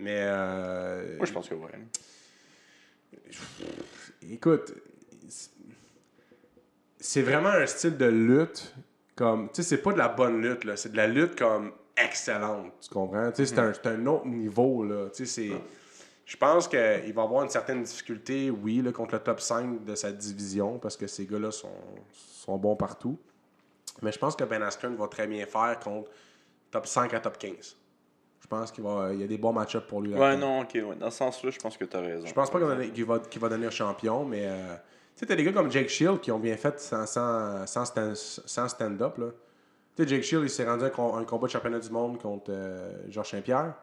Mais. 0.00 0.16
euh, 0.22 1.16
Moi, 1.18 1.26
je 1.26 1.32
pense 1.32 1.48
que 1.48 1.54
ouais. 1.54 1.70
Écoute, 4.30 4.74
c'est- 6.98 7.22
vraiment 7.22 7.50
un 7.50 7.66
style 7.66 7.96
de 7.96 8.06
lutte 8.06 8.74
comme. 9.14 9.48
Tu 9.48 9.62
sais, 9.62 9.68
c'est 9.70 9.82
pas 9.82 9.92
de 9.92 9.98
la 9.98 10.08
bonne 10.08 10.40
lutte, 10.42 10.64
là. 10.64 10.76
C'est 10.76 10.90
de 10.92 10.96
la 10.96 11.06
lutte 11.06 11.36
comme 11.38 11.72
excellente. 11.96 12.72
Tu 12.80 12.88
comprends? 12.90 13.30
Tu 13.32 13.46
sais, 13.46 13.54
c'est 13.54 13.60
un, 13.60 13.72
c'est 13.72 13.86
un 13.86 14.06
autre 14.06 14.26
niveau, 14.26 14.84
là. 14.84 15.08
Tu 15.10 15.26
sais, 15.26 15.48
c'est. 15.50 15.62
Je 16.26 16.36
pense 16.36 16.68
qu'il 16.68 17.12
va 17.14 17.22
avoir 17.22 17.42
une 17.42 17.48
certaine 17.48 17.82
difficulté, 17.82 18.50
oui, 18.50 18.82
là, 18.82 18.92
contre 18.92 19.14
le 19.14 19.20
top 19.20 19.40
5 19.40 19.82
de 19.84 19.94
sa 19.94 20.12
division, 20.12 20.78
parce 20.78 20.94
que 20.94 21.06
ces 21.06 21.24
gars-là 21.24 21.50
sont, 21.50 21.72
sont 22.12 22.58
bons 22.58 22.76
partout. 22.76 23.16
Mais 24.02 24.12
je 24.12 24.18
pense 24.18 24.36
que 24.36 24.44
Ben 24.44 24.62
Askren 24.62 24.94
va 24.94 25.08
très 25.08 25.26
bien 25.26 25.46
faire 25.46 25.80
contre 25.80 26.10
top 26.70 26.86
5 26.86 27.14
à 27.14 27.20
top 27.20 27.38
15. 27.38 27.77
Je 28.40 28.46
pense 28.46 28.70
qu'il 28.72 28.84
va, 28.84 29.10
il 29.12 29.20
y 29.20 29.24
a 29.24 29.26
des 29.26 29.36
bons 29.38 29.52
match-ups 29.52 29.86
pour 29.86 30.00
lui. 30.00 30.12
Ouais, 30.14 30.20
là-dedans. 30.20 30.56
non, 30.56 30.60
ok, 30.62 30.70
ouais. 30.74 30.96
Dans 30.98 31.10
ce 31.10 31.18
sens-là, 31.18 31.50
je 31.50 31.58
pense 31.58 31.76
que 31.76 31.84
t'as 31.84 32.00
raison. 32.00 32.26
Je 32.26 32.32
pense 32.32 32.50
pas 32.50 32.58
qu'il 32.92 33.04
va, 33.04 33.48
devenir 33.48 33.70
champion, 33.72 34.24
mais 34.24 34.42
euh, 34.46 34.74
tu 35.14 35.20
sais, 35.20 35.26
t'as 35.26 35.34
des 35.34 35.44
gars 35.44 35.52
comme 35.52 35.70
Jake 35.70 35.88
Shield 35.88 36.20
qui 36.20 36.30
ont 36.30 36.38
bien 36.38 36.56
fait 36.56 36.78
sans, 36.80 37.04
sans, 37.06 37.66
sans 37.66 37.84
stand- 37.84 38.68
stand-up. 38.68 39.18
là. 39.18 39.26
Tu 39.96 40.02
sais, 40.04 40.08
Jake 40.08 40.22
Shield, 40.22 40.44
il 40.44 40.50
s'est 40.50 40.64
rendu 40.64 40.84
à 40.84 40.86
un, 40.86 40.90
com- 40.90 41.12
un 41.16 41.24
combat 41.24 41.46
de 41.48 41.52
championnat 41.52 41.80
du 41.80 41.90
monde 41.90 42.20
contre 42.22 42.50
euh, 42.50 42.92
Georges 43.08 43.30
Saint-Pierre. 43.32 43.74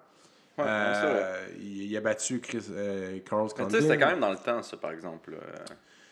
Ouais, 0.58 0.64
ouais. 0.64 0.70
Euh, 0.70 1.48
il, 1.60 1.84
il 1.92 1.98
a 1.98 2.00
battu 2.02 2.40
Chris, 2.40 2.64
euh, 2.72 3.20
Carl 3.30 3.50
Condon. 3.54 3.68
tu 3.68 3.76
sais, 3.76 3.82
c'était 3.82 3.98
quand 3.98 4.08
même 4.08 4.22
dans 4.22 4.32
le 4.32 4.38
temps, 4.38 4.64
ça, 4.64 4.78
par 4.78 4.92
exemple. 4.92 5.32
là. 5.32 5.38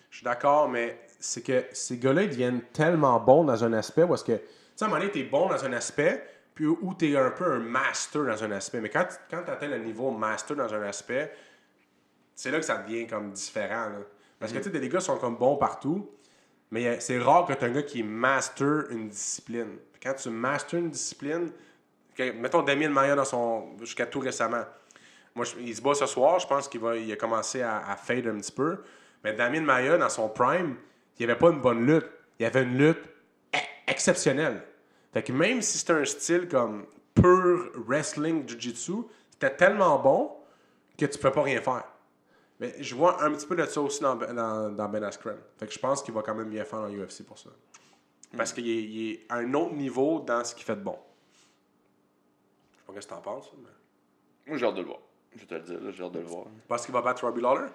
Je 0.10 0.18
suis 0.18 0.26
d'accord, 0.26 0.68
mais 0.70 1.00
c'est 1.20 1.42
que 1.42 1.64
ces 1.72 1.98
gars-là, 1.98 2.24
ils 2.24 2.30
deviennent 2.30 2.62
tellement 2.74 3.20
bons 3.22 3.46
dans 3.46 3.64
un 3.64 3.72
aspect 3.74 4.06
parce 4.06 4.22
que, 4.22 4.34
tu 4.34 4.42
sais, 4.76 4.84
à 4.84 4.88
un 4.88 4.92
moment 4.92 5.00
donné, 5.00 5.12
t'es 5.14 5.24
bon 5.24 5.48
dans 5.48 5.64
un 5.66 5.72
aspect, 5.74 6.24
puis 6.56 6.66
où 6.68 6.94
t'es 6.94 7.16
un 7.18 7.32
peu 7.32 7.54
un 7.54 7.60
master 7.60 8.26
dans 8.26 8.44
un 8.44 8.52
aspect. 8.52 8.80
Mais 8.82 8.90
quand, 8.90 9.08
quand 9.30 9.44
t'atteins 9.44 9.68
le 9.70 9.80
niveau 9.80 10.12
master 10.12 10.56
dans 10.56 10.74
un 10.74 10.82
aspect, 10.84 11.32
c'est 12.36 12.52
là 12.52 12.60
que 12.60 12.66
ça 12.66 12.78
devient 12.78 13.08
comme 13.08 13.32
différent. 13.32 13.90
là. 13.90 13.98
Parce 14.40 14.52
que, 14.52 14.58
tu 14.58 14.66
sais, 14.66 14.70
des 14.80 14.90
gars 14.90 15.00
sont 15.00 15.18
comme 15.18 15.38
bons 15.38 15.56
partout, 15.56 16.10
mais 16.72 16.88
euh, 16.88 16.96
c'est 17.00 17.18
rare 17.20 17.46
que 17.46 17.54
t'as 17.54 17.68
un 17.68 17.72
gars 17.72 17.84
qui 17.84 18.04
master 18.04 18.86
une 18.90 19.08
discipline. 19.10 19.78
Quand 20.02 20.14
tu 20.16 20.30
master 20.30 20.80
une 20.80 20.90
discipline, 20.90 21.52
que- 22.16 22.32
mettons 22.34 22.62
Damien 22.62 22.90
Maya 22.90 23.16
dans 23.16 23.26
son. 23.26 23.78
jusqu'à 23.80 24.06
tout 24.06 24.20
récemment. 24.20 24.64
Moi, 25.36 25.46
je- 25.46 25.56
il 25.60 25.76
se 25.76 25.82
bat 25.82 25.94
ce 25.94 26.06
soir, 26.06 26.40
je 26.40 26.48
pense 26.48 26.68
qu'il 26.68 26.82
va, 26.82 26.96
il 26.98 27.12
a 27.12 27.16
commencé 27.16 27.62
à, 27.62 27.88
à 27.88 27.96
fade 27.96 28.28
un 28.28 28.38
petit 28.38 28.52
peu. 28.52 28.84
Mais 29.24 29.34
Damien 29.34 29.62
Maya, 29.62 29.98
dans 29.98 30.10
son 30.10 30.28
prime, 30.30 30.76
il 31.18 31.26
n'y 31.26 31.32
avait 31.32 31.40
pas 31.40 31.50
une 31.50 31.62
bonne 31.62 31.86
lutte. 31.86 32.06
Il 32.40 32.44
y 32.44 32.46
avait 32.46 32.64
une 32.64 32.78
lutte 32.78 33.04
e- 33.56 33.58
exceptionnelle. 33.88 34.62
Fait 35.14 35.24
que 35.24 35.32
même 35.32 35.62
si 35.62 35.78
c'était 35.78 35.94
un 35.94 36.06
style 36.06 36.48
comme 36.48 36.88
pur 37.14 37.72
wrestling, 37.88 38.48
jiu-jitsu, 38.48 39.04
c'était 39.32 39.56
tellement 39.56 40.00
bon 40.00 40.32
que 40.98 41.06
tu 41.06 41.20
peux 41.20 41.32
pas 41.32 41.44
rien 41.44 41.62
faire. 41.62 41.86
Mais 42.60 42.76
je 42.82 42.96
vois 42.96 43.24
un 43.24 43.32
petit 43.32 43.46
peu 43.46 43.56
de 43.56 43.66
ça 43.66 43.82
aussi 43.82 44.02
dans, 44.02 44.16
dans, 44.16 44.72
dans 44.72 44.90
Ben 44.90 45.04
Askren. 45.04 45.38
Fait 45.58 45.68
que 45.68 45.74
je 45.74 45.80
pense 45.80 46.02
qu'il 46.02 46.14
va 46.14 46.22
quand 46.22 46.36
même 46.36 46.50
bien 46.50 46.66
faire 46.66 46.82
dans 46.82 46.88
l'UFC 46.88 47.24
pour 47.26 47.38
ça. 47.38 47.50
Parce 48.36 48.52
qu'il 48.54 48.68
est, 48.68 48.84
il 48.84 49.12
est 49.12 49.26
à 49.30 49.38
un 49.38 49.54
autre 49.54 49.74
niveau 49.74 50.20
dans 50.20 50.44
ce 50.44 50.56
qu'il 50.56 50.64
fait 50.64 50.76
de 50.76 50.82
bon. 50.82 50.98
Je 52.72 52.78
sais 52.78 52.94
pas 52.94 53.02
ce 53.02 53.08
que 53.08 53.14
t'en 53.14 53.22
penses, 53.22 53.52
mais... 53.58 53.70
Moi, 54.48 54.58
j'ai 54.58 54.66
hâte 54.66 54.76
de 54.76 54.82
le 54.82 54.88
voir. 54.88 55.00
Je 55.36 55.42
vais 55.42 55.46
te 55.46 55.54
le 55.54 55.62
dire, 55.62 55.92
j'ai 55.92 56.04
hâte 56.04 56.12
de 56.12 56.20
le 56.20 56.26
voir. 56.26 56.46
Parce 56.68 56.86
qu'il 56.86 56.94
va 56.94 57.02
battre 57.02 57.24
Robbie 57.24 57.42
Lawler? 57.42 57.68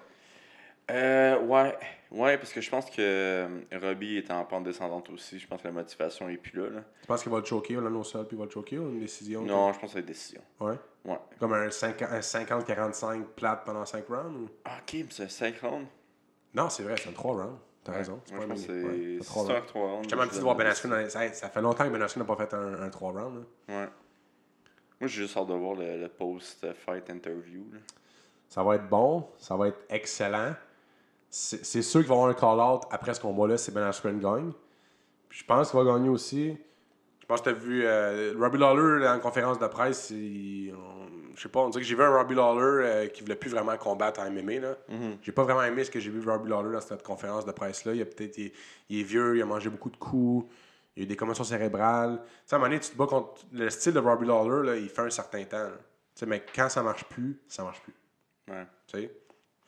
Euh, 0.91 1.39
ouais. 1.41 1.77
Ouais, 2.11 2.37
parce 2.39 2.51
que 2.51 2.59
je 2.61 2.69
pense 2.71 2.89
que 2.89 2.95
euh, 2.99 3.47
Robbie 3.81 4.17
est 4.17 4.31
en 4.31 4.43
pente 4.43 4.63
descendante 4.63 5.09
aussi. 5.11 5.37
Je 5.37 5.47
pense 5.47 5.61
que 5.61 5.67
la 5.67 5.73
motivation 5.73 6.27
est 6.29 6.37
plus 6.37 6.59
là. 6.59 6.69
là. 6.69 6.81
Tu 7.01 7.07
penses 7.07 7.21
qu'il 7.21 7.31
va 7.31 7.37
le 7.39 7.45
choquer, 7.45 7.77
on 7.77 7.81
l'annonce 7.81 8.11
seul, 8.11 8.25
puis 8.25 8.35
il 8.35 8.39
va 8.39 8.45
le 8.45 8.51
choquer 8.51 8.79
ou 8.79 8.89
une 8.89 8.99
décision? 8.99 9.43
Non, 9.43 9.71
je 9.73 9.79
pense 9.79 9.89
que 9.89 9.93
c'est 9.93 9.99
une 9.99 10.05
décision. 10.07 10.41
Ouais? 10.59 10.73
Ouais. 11.05 11.19
Comme 11.39 11.53
un 11.53 11.69
50 11.69 12.09
un 12.11 12.19
50-45 12.19 13.23
plate 13.35 13.63
pendant 13.63 13.85
5 13.85 14.07
rounds? 14.07 14.35
ou- 14.41 14.49
Ah, 14.65 14.77
ok, 14.81 14.93
mais 14.93 15.05
c'est 15.11 15.29
5 15.29 15.59
rounds. 15.61 15.87
Non, 16.55 16.69
c'est 16.69 16.81
vrai, 16.83 16.95
c'est 16.97 17.09
un 17.09 17.13
3 17.13 17.35
rounds. 17.35 17.59
T'as 17.83 17.93
raison. 17.93 18.19
C'est 18.25 18.35
Moi, 18.35 18.47
pas 18.47 18.47
je 18.47 18.51
un 18.51 18.55
pense 18.55 18.65
que 18.67 18.71
mini. 18.71 18.85
Ouais, 18.87 19.17
c'est 19.19 19.23
c'est 19.23 19.29
trois 19.29 19.43
6 19.45 19.51
rounds. 19.51 19.67
3 19.67 19.81
rounds. 19.91 20.07
Tellement 20.07 20.27
petit 20.27 20.35
de 20.37 20.41
voir 20.41 20.55
Ben 20.55 20.67
Askren. 20.67 20.95
les- 20.97 21.09
Ça, 21.09 21.31
ça 21.33 21.49
fait 21.49 21.61
longtemps 21.61 21.85
que 21.85 21.89
Ben 21.89 22.01
Askren 22.01 22.23
n'a 22.23 22.35
pas 22.35 22.43
fait 22.43 22.53
un, 22.55 22.81
un 22.81 22.89
3 22.89 23.11
rounds. 23.11 23.45
là. 23.67 23.75
Ouais. 23.81 23.89
Moi, 24.99 25.07
j'ai 25.07 25.21
juste 25.21 25.37
hâte 25.37 25.47
de 25.47 25.53
voir 25.53 25.75
le, 25.75 25.97
le 26.01 26.07
post-fight 26.09 27.09
interview. 27.09 27.65
là. 27.71 27.79
Ça 28.49 28.63
va 28.63 28.75
être 28.75 28.89
bon, 28.89 29.29
ça 29.37 29.55
va 29.55 29.67
être 29.67 29.79
excellent. 29.89 30.53
C'est 31.29 31.81
sûr 31.83 31.99
qu'il 32.01 32.09
va 32.09 32.15
y 32.15 32.17
avoir 32.17 32.29
un 32.29 32.33
call-out 32.33 32.83
après 32.91 33.13
ce 33.13 33.19
combat-là 33.21 33.57
si 33.57 33.71
Ben 33.71 33.83
Askren 33.83 34.19
gagne. 34.19 34.51
Puis 35.29 35.39
je 35.39 35.45
pense 35.45 35.69
qu'il 35.69 35.79
va 35.79 35.85
gagner 35.93 36.09
aussi. 36.09 36.57
Je 37.19 37.25
pense 37.27 37.41
que 37.41 37.49
tu 37.51 37.55
as 37.55 37.59
vu 37.59 37.83
euh, 37.85 38.33
Robbie 38.39 38.57
Lawler 38.57 39.07
en 39.07 39.19
conférence 39.19 39.59
de 39.59 39.67
presse. 39.67 40.09
il- 40.09 40.73
on- 40.75 41.35
je 41.35 41.43
sais 41.43 41.49
pas, 41.49 41.59
on 41.59 41.69
dirait 41.69 41.83
que 41.83 41.87
j'ai 41.87 41.95
vu 41.95 42.01
un 42.03 42.09
Robbie 42.17 42.33
Lawler 42.33 42.83
euh, 42.87 43.07
qui 43.07 43.21
voulait 43.21 43.35
plus 43.35 43.51
vraiment 43.51 43.77
combattre 43.77 44.19
en 44.19 44.25
MMA. 44.31 44.59
Là. 44.59 44.75
J'ai 45.21 45.31
pas 45.31 45.43
vraiment 45.43 45.61
aimé 45.63 45.83
ce 45.83 45.91
que 45.91 45.99
j'ai 45.99 46.09
vu 46.09 46.19
de 46.19 46.29
Robbie 46.29 46.49
Lawler 46.49 46.73
dans 46.73 46.81
cette 46.81 47.03
conférence 47.03 47.45
de 47.45 47.51
presse-là. 47.51 47.93
Il, 47.93 48.01
a 48.01 48.05
peut-être, 48.05 48.37
il, 48.39 48.51
il 48.89 48.99
est 49.01 49.03
vieux, 49.03 49.37
il 49.37 49.41
a 49.41 49.45
mangé 49.45 49.69
beaucoup 49.69 49.91
de 49.91 49.97
coups, 49.97 50.51
il 50.97 51.01
a 51.01 51.03
eu 51.03 51.07
des 51.07 51.15
commotions 51.15 51.43
cérébrales. 51.43 52.19
Tu 52.25 52.31
sais, 52.47 52.55
à 52.55 52.57
un 52.57 52.59
moment 52.59 52.69
donné, 52.71 52.81
tu 52.81 52.89
te 52.89 52.97
bats 52.97 53.05
contre 53.05 53.41
le 53.53 53.69
style 53.69 53.93
de 53.93 53.99
Robbie 53.99 54.25
Lawler, 54.25 54.65
là, 54.67 54.75
il 54.77 54.89
fait 54.89 55.01
un 55.03 55.09
certain 55.11 55.43
temps. 55.43 55.69
Tu 56.15 56.21
sais, 56.21 56.25
mais 56.25 56.43
quand 56.55 56.67
ça 56.67 56.81
marche 56.81 57.05
plus, 57.05 57.39
ça 57.47 57.63
marche 57.63 57.81
plus. 57.83 57.93
Ouais. 58.49 58.65
Tu 58.87 58.97
sais? 59.01 59.11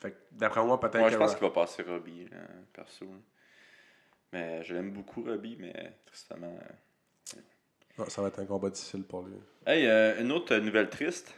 Fait 0.01 0.11
que 0.11 0.17
d'après 0.31 0.63
moi, 0.65 0.79
peut-être 0.79 0.95
Ouais, 0.97 1.05
que. 1.05 1.11
je 1.13 1.17
pense 1.17 1.33
qu'il 1.35 1.43
va 1.43 1.51
passer 1.51 1.83
Robbie, 1.83 2.25
là, 2.31 2.37
perso. 2.73 3.05
là. 3.05 3.11
Mais 4.33 4.63
je 4.63 4.73
l'aime 4.73 4.91
beaucoup, 4.91 5.23
Robbie, 5.23 5.57
mais 5.59 5.93
tristement. 6.05 6.57
euh. 6.61 7.39
Ouais, 7.97 8.09
ça 8.09 8.21
va 8.21 8.29
être 8.29 8.39
un 8.39 8.45
combat 8.45 8.69
difficile 8.69 9.03
pour 9.03 9.21
lui. 9.23 9.35
Hey, 9.67 9.85
euh, 9.85 10.19
une 10.21 10.31
autre 10.31 10.55
nouvelle 10.57 10.89
triste. 10.89 11.33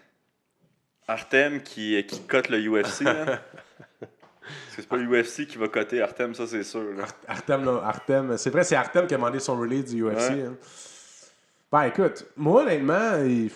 Artem 1.08 1.62
qui, 1.62 2.02
qui 2.06 2.22
cote 2.22 2.48
le 2.50 2.60
UFC. 2.60 3.02
là. 3.04 3.42
Parce 4.00 4.76
que 4.76 4.82
c'est 4.82 4.88
pas 4.88 4.98
l'UFC 4.98 5.48
qui 5.48 5.58
va 5.58 5.68
coter 5.68 6.02
Artem, 6.02 6.34
ça 6.36 6.46
c'est 6.48 6.64
sûr. 6.64 6.94
là. 6.94 7.06
Artem, 7.28 7.64
là, 7.66 7.82
Artem, 7.84 8.38
c'est 8.38 8.50
vrai, 8.50 8.64
c'est 8.64 8.76
Artem 8.76 9.08
qui 9.08 9.14
a 9.14 9.18
demandé 9.18 9.40
son 9.40 9.58
release 9.58 9.86
du 9.94 10.04
UFC. 10.04 10.16
Ouais. 10.32 10.44
hein. 10.44 10.56
Ben 11.72 11.84
écoute, 11.84 12.26
moi 12.38 12.62
honnêtement, 12.64 13.16
il- 13.26 13.50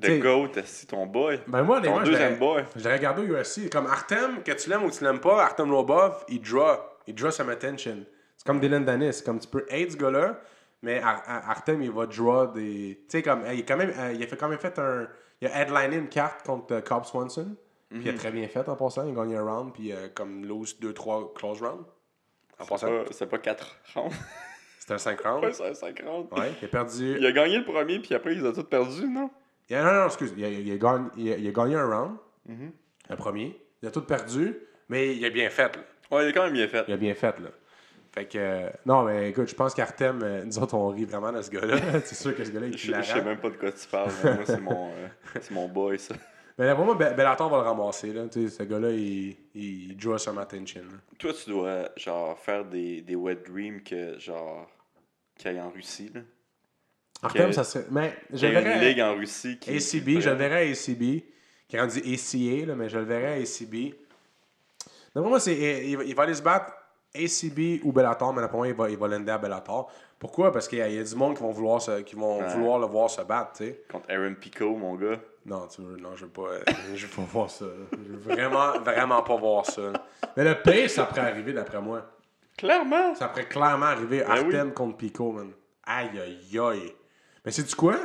The 0.00 0.18
GOAT, 0.20 0.50
c'est 0.64 0.86
ton 0.88 1.06
boy. 1.06 1.40
ben 1.46 1.62
moi 1.62 1.76
Ton 1.80 1.82
honnêtement, 1.86 2.04
je 2.04 2.10
deuxième 2.10 2.38
boy. 2.38 2.64
je 2.76 2.82
l'aurais 2.84 2.96
regardé 2.96 3.22
au 3.22 3.34
UFC. 3.36 3.70
Comme 3.70 3.86
Artem, 3.86 4.42
que 4.42 4.52
tu 4.52 4.68
l'aimes 4.70 4.84
ou 4.84 4.90
tu 4.90 5.02
l'aimes 5.04 5.20
pas, 5.20 5.42
Artem 5.42 5.70
Lobov, 5.70 6.24
il 6.28 6.40
draw. 6.40 6.76
Il 7.06 7.14
draw 7.14 7.30
some 7.30 7.48
attention. 7.50 8.04
C'est 8.36 8.46
comme 8.46 8.60
Dylan 8.60 8.84
Dennis. 8.84 9.22
Comme 9.24 9.38
tu 9.38 9.48
peux 9.48 9.64
hate 9.70 9.92
ce 9.92 9.96
gars-là, 9.96 10.40
mais 10.82 11.00
Ar- 11.00 11.22
Ar- 11.26 11.50
Artem, 11.50 11.82
il 11.82 11.90
va 11.90 12.06
draw 12.06 12.46
des. 12.48 13.00
Tu 13.08 13.18
sais, 13.18 13.22
comme, 13.22 13.42
il, 13.52 13.64
quand 13.64 13.76
même, 13.76 13.92
euh, 13.96 14.12
il 14.12 14.22
a 14.22 14.26
fait 14.26 14.36
quand 14.36 14.48
même 14.48 14.58
fait 14.58 14.78
un. 14.78 15.08
Il 15.40 15.48
a 15.48 15.60
headliné 15.62 15.96
une 15.96 16.08
carte 16.08 16.44
contre 16.46 16.74
euh, 16.74 16.80
Cobb 16.80 17.04
Swanson. 17.04 17.56
Puis 17.88 18.00
il 18.04 18.08
a 18.08 18.14
très 18.14 18.32
bien 18.32 18.48
fait 18.48 18.68
en 18.68 18.74
passant. 18.74 19.04
Il 19.06 19.12
a 19.12 19.22
gagné 19.22 19.36
un 19.36 19.44
round, 19.44 19.72
puis 19.72 19.92
euh, 19.92 20.08
comme 20.14 20.44
lose 20.44 20.76
2-3 20.80 21.32
close 21.34 21.62
rounds. 21.62 21.84
En 22.58 22.64
passant. 22.66 22.88
C'est 23.12 23.26
pas 23.28 23.38
4 23.38 23.76
rounds. 23.94 24.14
C'était 24.80 24.94
un 24.94 24.98
5 24.98 25.20
rounds. 25.20 25.42
Ouais, 25.46 25.52
c'est 25.52 25.74
5 25.74 26.02
rounds. 26.04 26.28
Ouais, 26.36 26.52
il 26.60 26.64
a 26.64 26.68
perdu. 26.68 27.16
Il 27.18 27.24
a 27.26 27.32
gagné 27.32 27.58
le 27.58 27.64
premier, 27.64 28.00
puis 28.00 28.14
après, 28.14 28.34
ils 28.34 28.44
ont 28.44 28.52
tous 28.52 28.64
perdu, 28.64 29.06
non? 29.08 29.30
Il 29.68 29.76
a- 29.76 29.82
non, 29.84 29.92
non, 30.00 30.06
excuse. 30.06 30.32
Il 30.36 30.44
a, 30.44 30.48
il 30.48 30.70
a 30.72 30.76
gagné, 30.76 31.08
il 31.16 31.32
a- 31.32 31.36
il 31.36 31.48
a 31.48 31.50
gagné 31.52 31.74
un 31.76 31.86
round. 31.86 32.16
Mm-hmm. 32.48 32.70
Le 33.10 33.16
premier. 33.16 33.60
Il 33.82 33.88
a 33.88 33.90
tout 33.90 34.02
perdu, 34.02 34.56
mais 34.88 35.14
il 35.16 35.24
a 35.24 35.30
bien 35.30 35.50
fait. 35.50 35.74
Là. 35.76 35.82
Ouais, 36.10 36.24
il 36.24 36.28
est 36.30 36.32
quand 36.32 36.44
même 36.44 36.52
bien 36.52 36.68
fait. 36.68 36.84
Il 36.88 36.94
a 36.94 36.96
bien 36.96 37.14
fait. 37.14 37.38
Là. 37.40 37.48
Fait 38.12 38.24
que. 38.26 38.38
euh, 38.38 38.70
non, 38.86 39.02
mais 39.02 39.30
écoute, 39.30 39.48
je 39.48 39.54
pense 39.54 39.74
qu'Artem, 39.74 40.20
euh, 40.22 40.44
nous 40.44 40.58
autres, 40.58 40.74
on 40.74 40.88
rit 40.88 41.04
vraiment 41.04 41.32
de 41.32 41.42
ce 41.42 41.50
gars-là. 41.50 41.76
c'est 42.04 42.14
sûr 42.14 42.34
que 42.34 42.44
ce 42.44 42.50
gars-là, 42.50 42.66
il 42.68 42.74
est 42.74 42.78
Je 42.78 42.92
je 42.94 43.02
sais 43.02 43.22
même 43.22 43.38
pas 43.38 43.50
de 43.50 43.56
quoi 43.56 43.72
tu 43.72 43.86
parles. 43.88 44.10
moi, 44.24 44.36
c'est 44.46 44.60
mon, 44.60 44.88
euh, 44.90 45.08
c'est 45.40 45.50
mon 45.50 45.68
boy, 45.68 45.98
ça. 45.98 46.14
Mais 46.58 46.64
là, 46.64 46.74
pour 46.74 46.86
moi, 46.86 46.94
Be- 46.94 47.14
Bellator 47.14 47.50
va 47.50 47.58
le 47.58 47.62
ramasser. 47.64 48.12
Là. 48.14 48.26
Tu 48.28 48.48
sais, 48.48 48.56
Ce 48.56 48.62
gars-là, 48.62 48.90
il, 48.90 49.36
il 49.54 49.94
draw 49.96 50.16
some 50.16 50.38
attention. 50.38 50.80
là. 50.82 50.96
Toi, 51.18 51.32
tu 51.34 51.50
dois, 51.50 51.90
genre, 51.96 52.38
faire 52.38 52.64
des, 52.64 53.02
des 53.02 53.14
wet 53.14 53.36
dreams 53.46 53.82
que, 53.82 54.18
genre, 54.18 54.66
qu'il 55.36 55.52
y 55.52 55.56
ait 55.56 55.60
en 55.60 55.68
Russie, 55.70 56.10
là. 56.14 56.22
Artem, 57.22 57.52
ça 57.52 57.64
serait. 57.64 57.86
Mais 57.90 58.14
je 58.32 58.46
ait 58.46 58.48
une 58.50 58.54
verrais. 58.60 58.88
ligue 58.88 59.00
en 59.00 59.14
Russie 59.14 59.58
qui... 59.58 59.70
ACB, 59.70 60.20
je 60.20 60.30
le 60.30 60.36
verrais 60.36 60.66
à 60.68 60.70
ACB, 60.70 61.22
qui 61.68 61.76
est 61.76 61.80
rendu 61.80 61.98
ACA, 61.98 62.66
là, 62.66 62.74
mais 62.76 62.88
je 62.88 62.98
le 62.98 63.04
verrais 63.04 63.32
à 63.32 63.42
ACB. 63.42 63.94
Donc, 65.14 65.26
moi, 65.26 65.40
c'est, 65.40 65.86
il, 65.88 66.14
va- 66.14 66.22
aller 66.24 66.34
se 66.34 66.42
battre 66.42 66.72
ACB 67.14 67.80
ou 67.84 67.92
Bellator, 67.92 68.32
mais 68.34 68.42
d'après 68.42 68.56
moi, 68.58 68.68
il 68.68 68.74
va, 68.74 68.90
il 68.90 68.98
va 68.98 69.08
l'ender 69.08 69.32
à 69.32 69.38
Bellator. 69.38 69.90
Pourquoi? 70.18 70.52
Parce 70.52 70.68
qu'il 70.68 70.78
y, 70.78 70.82
a- 70.82 70.88
il 70.88 70.96
y 70.96 70.98
a 70.98 71.02
du 71.04 71.14
monde 71.14 71.34
qui 71.36 71.42
vont 71.42 71.50
vouloir, 71.52 71.80
se- 71.80 72.02
qui 72.02 72.14
vont 72.16 72.38
Ouais. 72.40 72.48
vouloir 72.48 72.78
le 72.78 72.86
voir 72.86 73.08
se 73.10 73.22
battre, 73.22 73.52
tu 73.56 73.64
sais. 73.64 73.82
Contre 73.90 74.10
Aaron 74.10 74.34
Pico, 74.38 74.76
mon 74.76 74.94
gars. 74.94 75.18
Non, 75.46 75.66
tu 75.68 75.80
veux, 75.80 75.96
non, 75.96 76.14
je 76.16 76.24
veux 76.26 76.30
pas, 76.30 76.42
euh, 76.48 76.60
je 76.94 77.06
veux 77.06 77.12
pas 77.16 77.22
voir 77.22 77.48
ça. 77.50 77.64
Je 77.92 78.12
veux 78.12 78.18
vraiment, 78.18 78.78
vraiment 78.80 79.22
pas 79.22 79.36
voir 79.36 79.64
ça. 79.64 79.92
Mais 80.36 80.44
le 80.44 80.60
pire, 80.60 80.90
ça 80.90 81.04
pourrait 81.06 81.20
arriver, 81.22 81.52
d'après 81.52 81.80
moi. 81.80 82.04
Clairement. 82.58 83.14
Ça 83.14 83.28
pourrait 83.28 83.46
clairement 83.48 83.86
arriver 83.86 84.20
Ben 84.26 84.32
oui. 84.32 84.38
Artem 84.56 84.72
contre 84.72 84.96
Pico, 84.96 85.32
man. 85.32 85.50
Aïe, 85.86 86.10
aïe, 86.18 86.58
aïe. 86.58 86.92
Mais 87.46 87.52
c'est 87.52 87.62
du 87.62 87.74
quoi? 87.74 87.96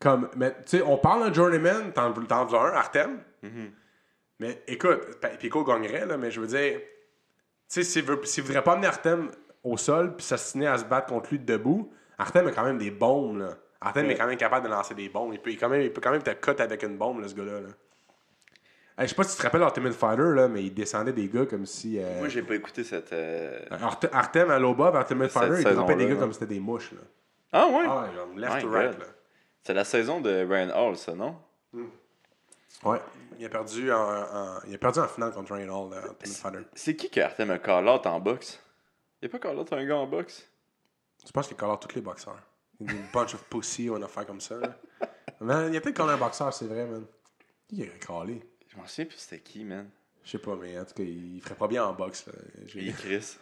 Comme, 0.00 0.28
mais, 0.36 0.50
tu 0.50 0.78
sais, 0.78 0.82
on 0.82 0.98
parle 0.98 1.24
d'un 1.24 1.32
journeyman, 1.32 1.92
t'en 1.92 2.12
veux 2.12 2.26
un, 2.58 2.72
Artem. 2.74 3.18
Mhm. 3.42 3.70
Mais 4.40 4.62
écoute, 4.66 5.00
Pico 5.38 5.64
gagnerait, 5.64 6.04
là, 6.04 6.18
mais 6.18 6.30
je 6.30 6.40
veux 6.40 6.46
dire, 6.46 6.78
tu 6.80 6.84
sais, 7.68 7.82
s'il 7.82 8.04
s'il 8.24 8.42
voudrait 8.44 8.62
pas 8.62 8.72
amener 8.72 8.88
Artem 8.88 9.30
au 9.64 9.78
sol 9.78 10.14
puis 10.14 10.26
s'assiner 10.26 10.66
à 10.66 10.76
se 10.76 10.84
battre 10.84 11.06
contre 11.06 11.30
lui 11.30 11.38
de 11.38 11.46
debout, 11.46 11.90
Artem 12.18 12.46
a 12.46 12.52
quand 12.52 12.64
même 12.64 12.76
des 12.78 12.90
bombes, 12.90 13.38
là. 13.38 13.56
Artem 13.80 14.06
Ouais. 14.06 14.12
est 14.12 14.16
quand 14.16 14.26
même 14.26 14.36
capable 14.36 14.66
de 14.66 14.70
lancer 14.72 14.94
des 14.94 15.08
bombes. 15.08 15.32
Il 15.32 15.40
peut, 15.40 15.50
il 15.50 15.58
quand 15.58 15.68
même, 15.68 15.80
il 15.82 15.92
peut 15.92 16.00
quand 16.02 16.10
même 16.10 16.22
te 16.22 16.30
cut 16.30 16.60
avec 16.60 16.82
une 16.82 16.96
bombe, 16.98 17.20
là, 17.20 17.28
ce 17.28 17.34
gars-là. 17.34 17.60
là. 17.60 17.68
Hey, 18.98 19.04
je 19.04 19.08
sais 19.10 19.14
pas 19.14 19.24
si 19.24 19.32
tu 19.32 19.36
te 19.38 19.42
rappelles 19.42 19.62
Ultimate 19.62 19.92
Fighter, 19.92 20.34
là, 20.34 20.48
mais 20.48 20.62
il 20.64 20.72
descendait 20.74 21.12
des 21.12 21.28
gars 21.28 21.44
comme 21.46 21.66
si. 21.66 21.98
euh, 21.98 22.18
Moi, 22.18 22.28
j'ai 22.28 22.42
pas 22.42 22.54
écouté 22.54 22.84
cette. 22.84 23.12
euh, 23.12 23.60
Arte- 23.70 24.08
Artem 24.12 24.50
à 24.50 24.58
Loba, 24.58 24.92
Ultimate 24.98 25.30
Cette 25.30 25.42
Fighter, 25.42 25.68
il 25.70 25.74
droppait 25.76 25.96
des 25.96 26.06
gars 26.06 26.16
comme 26.16 26.32
si 26.32 26.38
c'était 26.40 26.54
des 26.54 26.60
mouches. 26.60 26.92
Là. 26.92 27.00
Ah, 27.52 27.66
ouais. 27.68 27.84
Ah, 27.86 28.02
ouais, 28.02 28.14
genre 28.14 28.28
left 28.36 28.54
My 28.54 28.62
to 28.62 28.68
right. 28.70 28.90
God. 28.92 29.00
Là. 29.00 29.06
C'est 29.62 29.74
la 29.74 29.84
saison 29.84 30.20
de 30.20 30.30
Ryan 30.44 30.70
Hall, 30.76 30.96
ça, 30.96 31.14
non? 31.14 31.36
Ouais. 32.84 33.00
Il 33.38 33.44
a 33.44 33.48
perdu 33.48 33.90
en, 33.92 33.96
en- 33.98 34.60
il 34.66 34.74
a 34.74 34.78
perdu 34.78 34.98
en 35.00 35.08
finale 35.08 35.32
contre 35.32 35.54
Ryan 35.54 35.68
Hall, 35.68 35.90
là, 35.90 36.02
Ultimate 36.06 36.36
Fighter. 36.36 36.58
C'est 36.74 36.96
qui 36.96 37.10
que 37.10 37.20
Artem 37.20 37.50
a 37.50 37.58
call-out 37.58 38.06
en 38.06 38.20
boxe? 38.20 38.60
Y'a 39.22 39.28
pas 39.28 39.38
call-out 39.38 39.72
un 39.72 39.84
gars 39.84 39.96
en 39.96 40.06
boxe? 40.06 40.46
Je 41.26 41.32
pense 41.32 41.48
qu'il 41.48 41.56
call 41.56 41.76
tous 41.80 41.94
les 41.96 42.00
boxeurs. 42.00 42.40
Il 42.78 42.86
y 42.86 42.90
a 42.90 42.92
une 42.92 43.06
bunch 43.12 43.34
of 43.34 43.42
pussy 43.44 43.88
ou 43.90 43.96
une 43.96 44.04
affaire 44.04 44.26
comme 44.26 44.40
ça. 44.40 44.56
Là. 44.58 44.76
Man, 45.40 45.68
il 45.68 45.74
y 45.74 45.76
a 45.76 45.80
peut-être 45.80 46.00
a 46.00 46.12
un 46.12 46.16
boxeur, 46.16 46.52
c'est 46.52 46.66
vrai, 46.66 46.86
man. 46.86 47.04
Il 47.70 47.82
a 47.82 47.86
callé. 47.98 48.42
Je 48.68 48.76
m'en 48.76 48.86
souviens 48.86 49.06
plus 49.06 49.16
c'était 49.18 49.42
qui, 49.42 49.64
man. 49.64 49.90
Je 50.26 50.32
sais 50.32 50.38
pas, 50.38 50.56
mais 50.60 50.76
en 50.76 50.84
tout 50.84 50.92
cas, 50.94 51.04
il 51.04 51.40
ferait 51.40 51.54
pas 51.54 51.68
bien 51.68 51.84
en 51.84 51.92
boxe. 51.92 52.26
Là. 52.26 52.32
Et 52.74 52.90
Chris. 52.92 53.36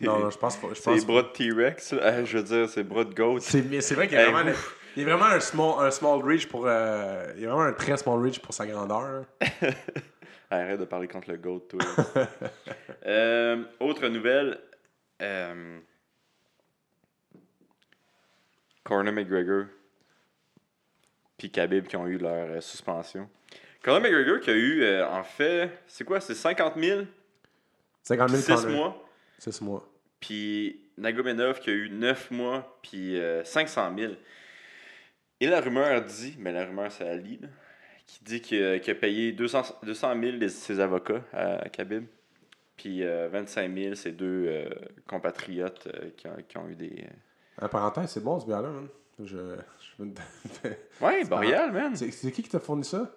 Non, 0.00 0.18
non, 0.18 0.30
je 0.30 0.36
pense 0.36 0.56
pas. 0.56 0.66
Les 0.92 1.04
bras 1.04 1.22
de 1.22 1.28
T-Rex. 1.28 1.94
Ah, 2.02 2.24
je 2.24 2.38
veux 2.38 2.42
dire, 2.42 2.68
c'est 2.68 2.82
bras 2.82 3.04
de 3.04 3.14
goat. 3.14 3.38
C'est 3.40 3.60
vrai 3.94 4.08
qu'il 4.08 4.16
y 4.18 4.20
a 4.20 4.26
Hey, 4.26 4.32
vraiment, 4.32 4.50
le- 4.50 4.56
il 4.96 5.08
a 5.08 5.16
vraiment 5.16 5.32
un, 5.32 5.38
small, 5.40 5.86
un 5.86 5.90
small 5.92 6.20
reach 6.24 6.48
pour. 6.48 6.64
euh, 6.66 7.32
il 7.38 7.44
a 7.46 7.48
vraiment 7.50 7.62
un 7.64 7.72
très 7.72 7.96
small 7.96 8.20
reach 8.20 8.40
pour 8.40 8.52
sa 8.52 8.66
grandeur. 8.66 9.24
Arrête 10.50 10.80
de 10.80 10.84
parler 10.84 11.06
contre 11.08 11.30
le 11.30 11.36
GOAT, 11.38 11.60
toi. 11.68 11.80
Euh, 13.06 13.62
autre 13.80 14.08
nouvelle. 14.08 14.58
Euh... 15.20 15.78
Conor 18.82 19.12
McGregor 19.12 19.66
puis 21.36 21.50
Khabib 21.50 21.86
qui 21.86 21.96
ont 21.96 22.06
eu 22.06 22.16
leur 22.16 22.48
euh, 22.50 22.60
suspension. 22.62 23.28
Conor 23.84 24.00
McGregor 24.00 24.40
qui 24.40 24.50
a 24.50 24.54
eu, 24.54 24.82
euh, 24.82 25.06
en 25.08 25.22
fait, 25.22 25.70
c'est 25.86 26.04
quoi? 26.04 26.20
C'est 26.20 26.34
50 26.34 26.74
000? 26.78 27.02
50 28.02 28.28
000 28.30 28.42
6 28.42 28.64
Conor. 28.64 28.76
mois. 28.76 29.08
6 29.38 29.60
mois. 29.60 29.88
Puis 30.20 30.80
Nagomedov 30.96 31.60
qui 31.60 31.70
a 31.70 31.72
eu 31.74 31.90
9 31.90 32.30
mois, 32.30 32.78
puis 32.82 33.18
euh, 33.20 33.44
500 33.44 33.92
000. 33.98 34.12
Et 35.40 35.46
la 35.46 35.60
rumeur 35.60 36.02
dit, 36.02 36.34
mais 36.38 36.52
la 36.52 36.64
rumeur 36.64 36.90
c'est 36.90 37.06
Ali, 37.08 37.38
là, 37.42 37.48
qui 38.06 38.24
dit 38.24 38.40
qu'il 38.40 38.62
a, 38.64 38.94
payé 38.94 39.32
200, 39.32 39.62
200 39.82 40.20
000 40.20 40.36
les- 40.38 40.48
ses 40.48 40.80
avocats 40.80 41.22
à 41.32 41.68
Khabib. 41.68 42.06
Puis 42.76 43.02
euh, 43.04 43.28
25 43.30 43.74
000 43.74 43.94
ses 43.94 44.12
deux 44.12 44.46
euh, 44.48 44.68
compatriotes 45.06 45.86
euh, 45.88 46.10
qui, 46.16 46.26
ont, 46.26 46.36
qui 46.48 46.58
ont 46.58 46.68
eu 46.68 46.74
des... 46.74 47.06
En 47.60 47.68
parenthèse, 47.68 48.10
c'est 48.10 48.22
bon 48.22 48.40
ce 48.40 48.46
bière-là, 48.46 48.70
man. 48.70 48.88
Je, 49.22 49.36
je 49.98 50.04
Ouais, 51.04 51.24
Boreal, 51.24 51.70
man. 51.72 51.94
c'est 51.94 52.10
qui 52.10 52.42
qui 52.42 52.48
t'a 52.48 52.58
fourni 52.58 52.84
ça? 52.84 53.14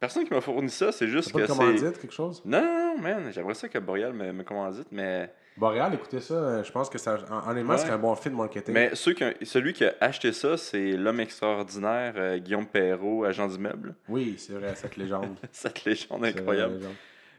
Personne 0.00 0.24
qui 0.24 0.32
m'a 0.32 0.40
fourni 0.40 0.70
ça, 0.70 0.92
c'est 0.92 1.06
juste 1.08 1.30
pas 1.30 1.40
que 1.40 1.46
c'est... 1.46 2.00
quelque 2.00 2.10
chose? 2.14 2.40
Non, 2.46 2.62
non, 2.62 2.96
non, 2.96 3.02
man. 3.02 3.30
J'aimerais 3.32 3.52
ça 3.54 3.68
que 3.68 3.78
Boreal 3.78 4.14
me, 4.14 4.32
me 4.32 4.42
commandite, 4.42 4.88
mais... 4.90 5.30
Boréal, 5.58 5.92
écoutez 5.92 6.20
ça, 6.20 6.34
euh, 6.34 6.64
je 6.64 6.72
pense 6.72 6.88
que 6.88 6.96
ça, 6.96 7.18
en- 7.30 7.50
honnêtement, 7.50 7.74
Ouais. 7.74 7.78
c'est 7.78 7.90
un 7.90 7.98
bon 7.98 8.14
fit 8.14 8.30
marketing. 8.30 8.72
Mais 8.72 8.94
ceux 8.94 9.12
qui 9.12 9.24
ont- 9.24 9.34
celui 9.42 9.74
qui 9.74 9.84
a 9.84 9.92
acheté 10.00 10.32
ça, 10.32 10.56
c'est 10.56 10.92
l'homme 10.92 11.20
extraordinaire, 11.20 12.14
euh, 12.16 12.38
Guillaume 12.38 12.66
Perrault, 12.66 13.24
agent 13.24 13.46
d'immeuble. 13.48 13.94
Oui, 14.08 14.36
c'est 14.38 14.54
vrai, 14.54 14.74
cette 14.74 14.96
légende. 14.96 15.36
Cette 15.52 15.84
légende 15.84 16.24
incroyable. 16.24 16.72
vrai, 16.74 16.80
la 16.82 16.88
légende. 16.88 16.94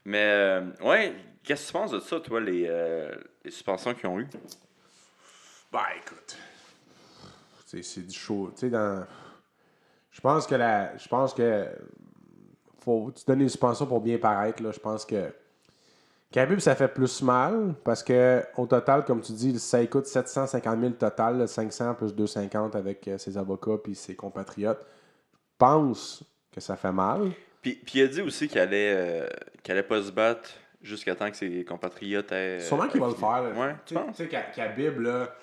Mais 0.06 0.24
euh, 0.24 0.62
ouais, 0.84 1.16
qu'est-ce 1.44 1.64
que 1.64 1.68
tu 1.68 1.74
penses 1.74 1.92
de 1.92 2.00
ça, 2.00 2.20
toi, 2.20 2.40
les, 2.40 2.68
euh, 2.70 3.12
les 3.44 3.50
suspensions 3.50 3.96
qu'ils 3.96 4.08
ont 4.08 4.20
eues? 4.20 4.28
Bah, 5.72 5.88
écoute. 5.98 6.38
C'est, 7.66 8.06
du 8.06 8.14
show. 8.20 8.52
Tu 8.54 8.60
sais, 8.62 8.70
dans. 8.70 9.04
Je 10.12 10.22
pense 10.22 10.46
que 10.46 10.56
la. 10.56 10.96
Je 10.98 11.08
pense 11.08 11.34
que. 11.34 11.66
Faut 12.84 13.12
tu 13.16 13.24
donnes 13.26 13.40
des 13.40 13.48
suspensions 13.50 13.86
pour 13.86 14.02
bien 14.02 14.18
paraître, 14.18 14.62
là. 14.64 14.72
Je 14.72 14.80
pense 14.80 15.06
que. 15.06 15.32
Khabib, 16.32 16.60
ça 16.60 16.76
fait 16.76 16.88
plus 16.88 17.22
mal 17.24 17.74
parce 17.84 18.02
que 18.04 18.42
au 18.56 18.66
total, 18.66 19.04
comme 19.04 19.20
tu 19.22 19.34
dis, 19.34 19.60
ça 19.60 19.86
coûte 19.86 20.06
750 20.06 20.80
000 20.80 20.92
total, 20.94 21.38
là, 21.40 21.46
500 21.48 21.94
plus 21.96 22.16
250 22.16 22.74
avec 22.76 23.06
euh, 23.10 23.18
ses 23.18 23.38
avocats 23.38 23.78
puis 23.84 23.96
ses 23.96 24.16
compatriotes. 24.16 24.80
Je 25.34 25.38
pense 25.58 26.24
que 26.54 26.62
ça 26.62 26.78
fait 26.78 26.92
mal. 26.94 27.32
Puis, 27.62 27.74
puis 27.86 28.00
il 28.00 28.04
a 28.04 28.08
dit 28.08 28.22
aussi 28.22 28.48
qu'il 28.48 28.60
allait, 28.60 28.94
euh, 28.96 29.28
allait 29.68 29.84
pas 29.84 30.02
se 30.02 30.10
battre 30.12 30.50
jusqu'à 30.82 31.16
temps 31.16 31.30
que 31.30 31.36
ses 31.38 31.66
compatriotes 31.66 32.32
aient. 32.32 32.58
euh, 32.58 32.60
Sûrement 32.62 32.88
qu'il 32.88 33.02
va 33.02 33.08
le 33.08 33.14
aient 33.14 33.16
faire. 33.16 33.44
Ouais, 33.58 33.76
tu 33.86 33.96
sais- 34.16 34.30
Khabib, 34.56 35.02
là. 35.02 35.36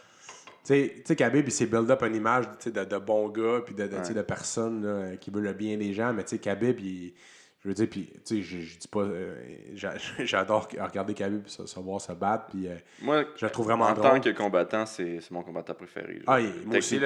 Tu 0.75 1.03
sais- 1.05 1.17
Khabib, 1.17 1.47
il 1.49 1.51
s'est 1.53 1.67
build 1.67 1.91
up 1.91 2.03
une 2.03 2.15
image 2.15 2.45
de, 2.67 2.85
de 2.85 2.99
bon 2.99 3.29
gars, 3.31 3.63
puis 3.65 3.75
de, 3.75 3.87
de, 3.87 3.97
Ouais. 3.97 4.15
de 4.15 4.23
personne 4.23 4.85
là, 4.85 5.17
qui 5.17 5.31
veut 5.31 5.41
le 5.41 5.55
bien 5.55 5.79
des 5.79 5.95
gens. 5.95 6.13
Mais 6.13 6.25
tu 6.25 6.31
sais, 6.31 6.39
Khabib, 6.39 6.79
il- 6.81 7.15
je 7.61 7.69
veux 7.69 7.75
dire, 7.75 7.89
puis, 7.91 8.09
tu 8.25 8.37
sais, 8.37 8.43
je, 8.43 8.61
je 8.61 8.79
dis 8.79 8.87
pas. 8.89 9.01
euh, 9.01 9.35
j'a- 9.75 9.95
j'adore 10.25 10.69
regarder 10.79 11.15
Khabib 11.15 11.47
se, 11.47 11.67
se 11.67 11.81
voir 11.81 12.01
se 12.01 12.13
battre, 12.13 12.47
puis 12.51 12.69
euh, 12.69 12.75
Moi, 13.03 13.25
je 13.37 13.47
le 13.47 13.51
trouve 13.51 13.67
vraiment 13.67 13.87
en 13.87 13.95
drôle. 13.95 14.11
tant 14.11 14.21
que 14.21 14.29
combattant, 14.31 14.85
c'est 14.87 15.19
mon 15.31 15.43
combattant 15.43 15.75
préféré. 15.75 16.21
Ah, 16.27 16.39
il- 16.41 16.53
moi 16.67 16.77
aussi, 16.79 17.01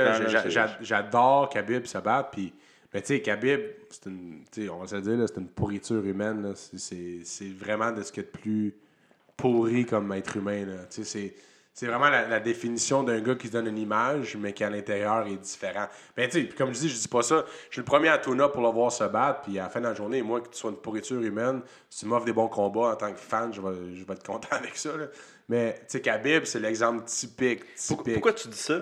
j'adore 0.80 1.48
Khabib 1.48 1.84
se 1.86 1.98
battre. 1.98 2.30
Puis, 2.30 2.52
mais 2.92 3.00
tu 3.00 3.08
sais, 3.08 3.22
Khabib, 3.22 3.60
c'est 3.90 4.06
une, 4.06 4.42
on 4.70 4.78
va 4.78 4.86
se 4.86 4.96
le 4.96 5.02
dire, 5.02 5.28
c'est 5.28 5.40
une 5.40 5.48
pourriture 5.48 6.04
humaine. 6.04 6.52
C'est- 6.54 7.22
vraiment 7.58 7.92
de 7.92 8.02
ce 8.02 8.12
qu'il 8.12 8.22
y 8.22 8.26
a 8.26 8.30
de 8.30 8.36
plus 8.38 8.74
pourri 9.36 9.86
comme 9.86 10.12
être 10.12 10.36
humain. 10.36 10.64
Tu 10.90 11.02
sais, 11.02 11.04
c'est. 11.04 11.34
C'est 11.74 11.86
vraiment 11.86 12.10
la, 12.10 12.28
la 12.28 12.38
définition 12.38 13.02
d'un 13.02 13.20
gars 13.20 13.34
qui 13.34 13.46
se 13.48 13.52
donne 13.52 13.66
une 13.66 13.78
image, 13.78 14.36
mais 14.36 14.52
qui 14.52 14.62
à 14.62 14.68
l'intérieur 14.68 15.26
est 15.26 15.36
différent. 15.36 15.86
Mais 16.18 16.28
tu 16.28 16.42
sais, 16.42 16.48
comme 16.48 16.74
je 16.74 16.80
dis, 16.80 16.88
je 16.90 16.98
dis 16.98 17.08
pas 17.08 17.22
ça. 17.22 17.46
Je 17.70 17.72
suis 17.76 17.80
le 17.80 17.86
premier 17.86 18.08
à 18.10 18.18
tuna 18.18 18.48
pour 18.50 18.60
le 18.62 18.68
voir 18.68 18.92
se 18.92 19.04
battre, 19.04 19.40
puis 19.40 19.58
à 19.58 19.62
la 19.64 19.68
fin 19.70 19.80
de 19.80 19.86
la 19.86 19.94
journée, 19.94 20.20
moi, 20.20 20.42
que 20.42 20.48
tu 20.48 20.58
sois 20.58 20.70
une 20.70 20.76
pourriture 20.76 21.22
humaine, 21.22 21.62
si 21.88 22.00
tu 22.00 22.06
m'offres 22.06 22.26
des 22.26 22.34
bons 22.34 22.48
combats 22.48 22.90
en 22.92 22.96
tant 22.96 23.10
que 23.10 23.18
fan, 23.18 23.52
je 23.54 23.62
vais, 23.62 23.96
je 23.96 24.04
vais 24.04 24.12
être 24.12 24.26
content 24.26 24.48
avec 24.50 24.76
ça. 24.76 24.94
là. 24.96 25.06
Mais 25.48 25.74
tu 25.80 25.84
sais, 25.88 26.00
Khabib, 26.02 26.44
c'est 26.44 26.60
l'exemple 26.60 27.04
typique. 27.04 27.60
Pourquoi, 27.88 28.04
typique. 28.04 28.14
pourquoi 28.14 28.32
tu 28.34 28.48
dis 28.48 28.56
ça? 28.58 28.80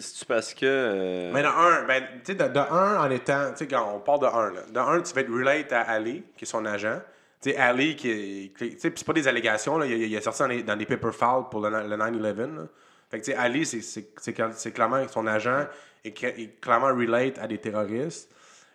C'est-tu 0.00 0.24
parce 0.26 0.52
que. 0.52 0.66
euh, 0.66 1.30
Mais 1.32 1.42
de 1.42 1.46
un, 1.46 1.84
ben, 1.86 2.02
tu 2.24 2.32
sais, 2.32 2.34
de, 2.34 2.44
de 2.52 2.58
un 2.58 2.98
en 3.06 3.10
étant, 3.10 3.50
tu 3.52 3.58
sais, 3.58 3.66
quand 3.68 3.88
on 3.94 4.00
parle 4.00 4.20
de 4.20 4.26
un, 4.26 4.50
là, 4.50 4.60
de 4.68 4.78
un, 4.80 5.00
tu 5.00 5.14
vas 5.14 5.20
être 5.20 5.30
relate 5.32 5.72
à 5.72 5.82
Ali, 5.82 6.24
qui 6.36 6.44
est 6.44 6.48
son 6.48 6.64
agent. 6.66 7.00
Sais, 7.42 7.56
Ali, 7.56 7.96
qui 7.96 8.52
qui- 8.56 8.76
c'est 8.78 9.04
pas 9.04 9.12
des 9.12 9.26
allégations, 9.26 9.76
là, 9.76 9.86
il, 9.86 10.14
est 10.14 10.20
sorti 10.20 10.40
dans, 10.42 10.46
les- 10.48 10.62
dans 10.62 10.76
des 10.76 10.86
paper 10.86 11.10
files 11.12 11.44
pour 11.50 11.60
le, 11.60 11.70
le 11.70 11.96
9-11. 11.96 12.56
là. 12.56 12.68
Fait 13.10 13.18
que, 13.20 13.24
tu 13.24 13.32
sais, 13.32 13.36
Ali, 13.36 13.66
c'est- 13.66 13.80
c'est 13.82 14.10
c'est 14.20 14.32
cla- 14.36 14.52
c'est 14.54 14.72
clairement 14.72 15.06
son 15.08 15.26
agent 15.26 15.66
et, 16.04 16.12
clairement 16.60 16.86
relate 16.94 17.38
à 17.38 17.46
des 17.48 17.58
terroristes. 17.58 18.30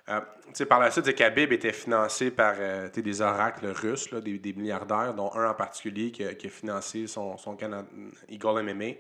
Euh, 0.10 0.22
par 0.69 0.80
la 0.80 0.91
suite, 0.91 1.14
Khabib 1.15 1.52
était 1.52 1.73
financé 1.73 2.31
par 2.31 2.56
euh, 2.60 2.89
des 2.89 3.22
oracles 3.22 3.68
russes, 3.68 4.11
là, 4.11 4.22
des, 4.22 4.38
des 4.39 4.53
milliardaires, 4.53 5.14
dont 5.14 5.34
un 5.34 5.49
en 5.49 5.53
particulier 5.53 6.11
qui 6.11 6.23
a, 6.23 6.49
financé 6.49 7.07
son, 7.07 7.38
son 7.38 7.56
Cana- 7.56 7.85
Eagle 8.30 8.61
MMA. 8.64 8.95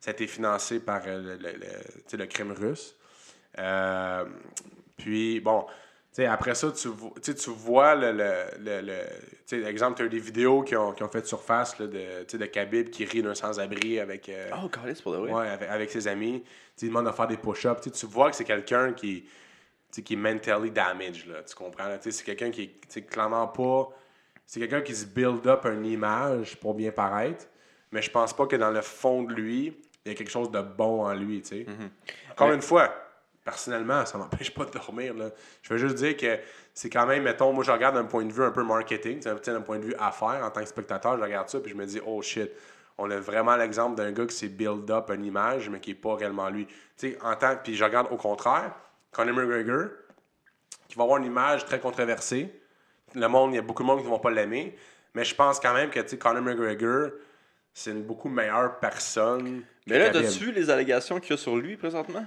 Ça 0.00 0.10
a 0.10 0.12
été 0.12 0.26
financé 0.26 0.80
par 0.80 1.02
euh, 1.06 1.36
le, 1.40 2.18
le- 2.18 2.26
crime 2.26 2.52
russe. 2.52 2.96
Puis, 4.96 5.40
bon, 5.40 5.66
tu 6.16 6.22
sais, 6.22 6.26
après 6.26 6.54
ça, 6.54 6.72
tu, 6.72 6.88
vo- 6.88 7.14
tu 7.22 7.50
vois 7.50 7.94
le. 7.94 8.10
le, 8.12 8.80
le, 8.80 9.66
exemple, 9.68 9.98
tu 9.98 10.04
as 10.04 10.08
des 10.08 10.18
vidéos 10.18 10.62
qui 10.62 10.74
ont, 10.74 10.92
qui 10.92 11.02
ont 11.02 11.08
fait 11.08 11.26
surface 11.26 11.78
là, 11.78 11.86
de, 11.86 12.36
de 12.38 12.46
Khabib 12.46 12.88
qui 12.88 13.04
rit 13.04 13.22
d'un 13.22 13.34
sans-abri 13.34 14.00
avec. 14.00 14.30
euh, 14.30 14.48
Oh, 14.64 14.68
Carlis, 14.68 14.98
pour 15.02 15.12
de 15.12 15.18
vrai. 15.18 15.30
Ouais, 15.32 15.48
avec, 15.48 15.68
avec 15.68 15.90
ses 15.90 16.08
amis. 16.08 16.42
Il 16.80 16.88
demande 16.88 17.04
de 17.06 17.10
faire 17.12 17.26
des 17.26 17.36
push-ups. 17.36 17.90
Tu 17.92 18.06
vois 18.06 18.30
que 18.30 18.36
c'est 18.36 18.44
quelqu'un 18.44 18.94
qui, 18.94 19.26
qui 19.92 20.14
est 20.14 20.16
mentally 20.16 20.70
damaged. 20.70 21.26
Là, 21.28 21.42
tu 21.42 21.54
comprends? 21.54 21.84
C'est 22.00 22.24
quelqu'un 22.24 22.50
qui 22.50 22.62
est 22.94 23.02
clairement 23.02 23.46
pas. 23.48 23.88
C'est 24.46 24.60
quelqu'un 24.60 24.80
qui 24.80 24.94
se 24.94 25.04
build 25.04 25.46
up 25.46 25.66
une 25.66 25.84
image 25.84 26.56
pour 26.56 26.72
bien 26.72 26.92
paraître. 26.92 27.46
Mais 27.92 28.00
je 28.00 28.10
pense 28.10 28.32
pas 28.34 28.46
que 28.46 28.56
dans 28.56 28.70
le 28.70 28.80
fond 28.80 29.22
de 29.24 29.34
lui, 29.34 29.76
il 30.04 30.08
y 30.08 30.12
a 30.12 30.14
quelque 30.14 30.30
chose 30.30 30.50
de 30.50 30.62
bon 30.62 31.04
en 31.04 31.12
lui. 31.14 31.42
tu 31.42 31.48
sais. 31.48 31.66
Encore 32.30 32.52
une 32.52 32.62
fois, 32.62 32.90
personnellement, 33.46 34.04
ça 34.04 34.18
m'empêche 34.18 34.52
pas 34.52 34.64
de 34.64 34.72
dormir. 34.72 35.14
Là. 35.14 35.30
Je 35.62 35.72
veux 35.72 35.78
juste 35.78 35.94
dire 35.94 36.16
que 36.16 36.38
c'est 36.74 36.90
quand 36.90 37.06
même, 37.06 37.22
mettons, 37.22 37.52
moi 37.52 37.62
je 37.62 37.70
regarde 37.70 37.94
d'un 37.94 38.04
point 38.04 38.24
de 38.24 38.32
vue 38.32 38.42
un 38.42 38.50
peu 38.50 38.64
marketing, 38.64 39.20
tu 39.20 39.30
sais, 39.30 39.52
d'un 39.52 39.60
point 39.60 39.78
de 39.78 39.84
vue 39.84 39.94
affaires, 40.00 40.42
en 40.44 40.50
tant 40.50 40.60
que 40.60 40.68
spectateur, 40.68 41.16
je 41.16 41.22
regarde 41.22 41.48
ça 41.48 41.60
puis 41.60 41.70
je 41.70 41.76
me 41.76 41.86
dis, 41.86 42.00
oh 42.04 42.20
shit, 42.20 42.50
on 42.98 43.08
a 43.08 43.18
vraiment 43.18 43.54
l'exemple 43.54 43.96
d'un 43.96 44.10
gars 44.10 44.26
qui 44.26 44.34
s'est 44.34 44.48
build 44.48 44.90
up 44.90 45.10
une 45.14 45.24
image, 45.24 45.70
mais 45.70 45.78
qui 45.78 45.90
n'est 45.90 45.96
pas 45.96 46.16
réellement 46.16 46.50
lui. 46.50 46.66
Tu 46.66 46.74
sais, 47.12 47.18
en 47.22 47.36
tant 47.36 47.56
puis 47.62 47.76
je 47.76 47.84
regarde 47.84 48.08
au 48.10 48.16
contraire, 48.16 48.72
Conor 49.12 49.34
McGregor, 49.34 49.90
qui 50.88 50.96
va 50.96 51.04
avoir 51.04 51.18
une 51.18 51.26
image 51.26 51.64
très 51.66 51.78
controversée. 51.78 52.52
Le 53.14 53.28
monde, 53.28 53.52
il 53.52 53.56
y 53.56 53.58
a 53.58 53.62
beaucoup 53.62 53.84
de 53.84 53.86
monde 53.86 54.00
qui 54.00 54.06
ne 54.06 54.10
vont 54.10 54.18
pas 54.18 54.32
l'aimer, 54.32 54.76
mais 55.14 55.24
je 55.24 55.34
pense 55.36 55.60
quand 55.60 55.72
même 55.72 55.90
que 55.90 56.00
tu 56.00 56.08
sais, 56.08 56.18
Conor 56.18 56.42
McGregor, 56.42 57.10
c'est 57.72 57.92
une 57.92 58.02
beaucoup 58.02 58.28
meilleure 58.28 58.80
personne. 58.80 59.62
Mais 59.86 59.98
là, 60.00 60.20
vu 60.20 60.50
les 60.50 60.68
allégations 60.68 61.20
qu'il 61.20 61.30
y 61.30 61.34
a 61.34 61.36
sur 61.36 61.56
lui 61.56 61.76
présentement? 61.76 62.24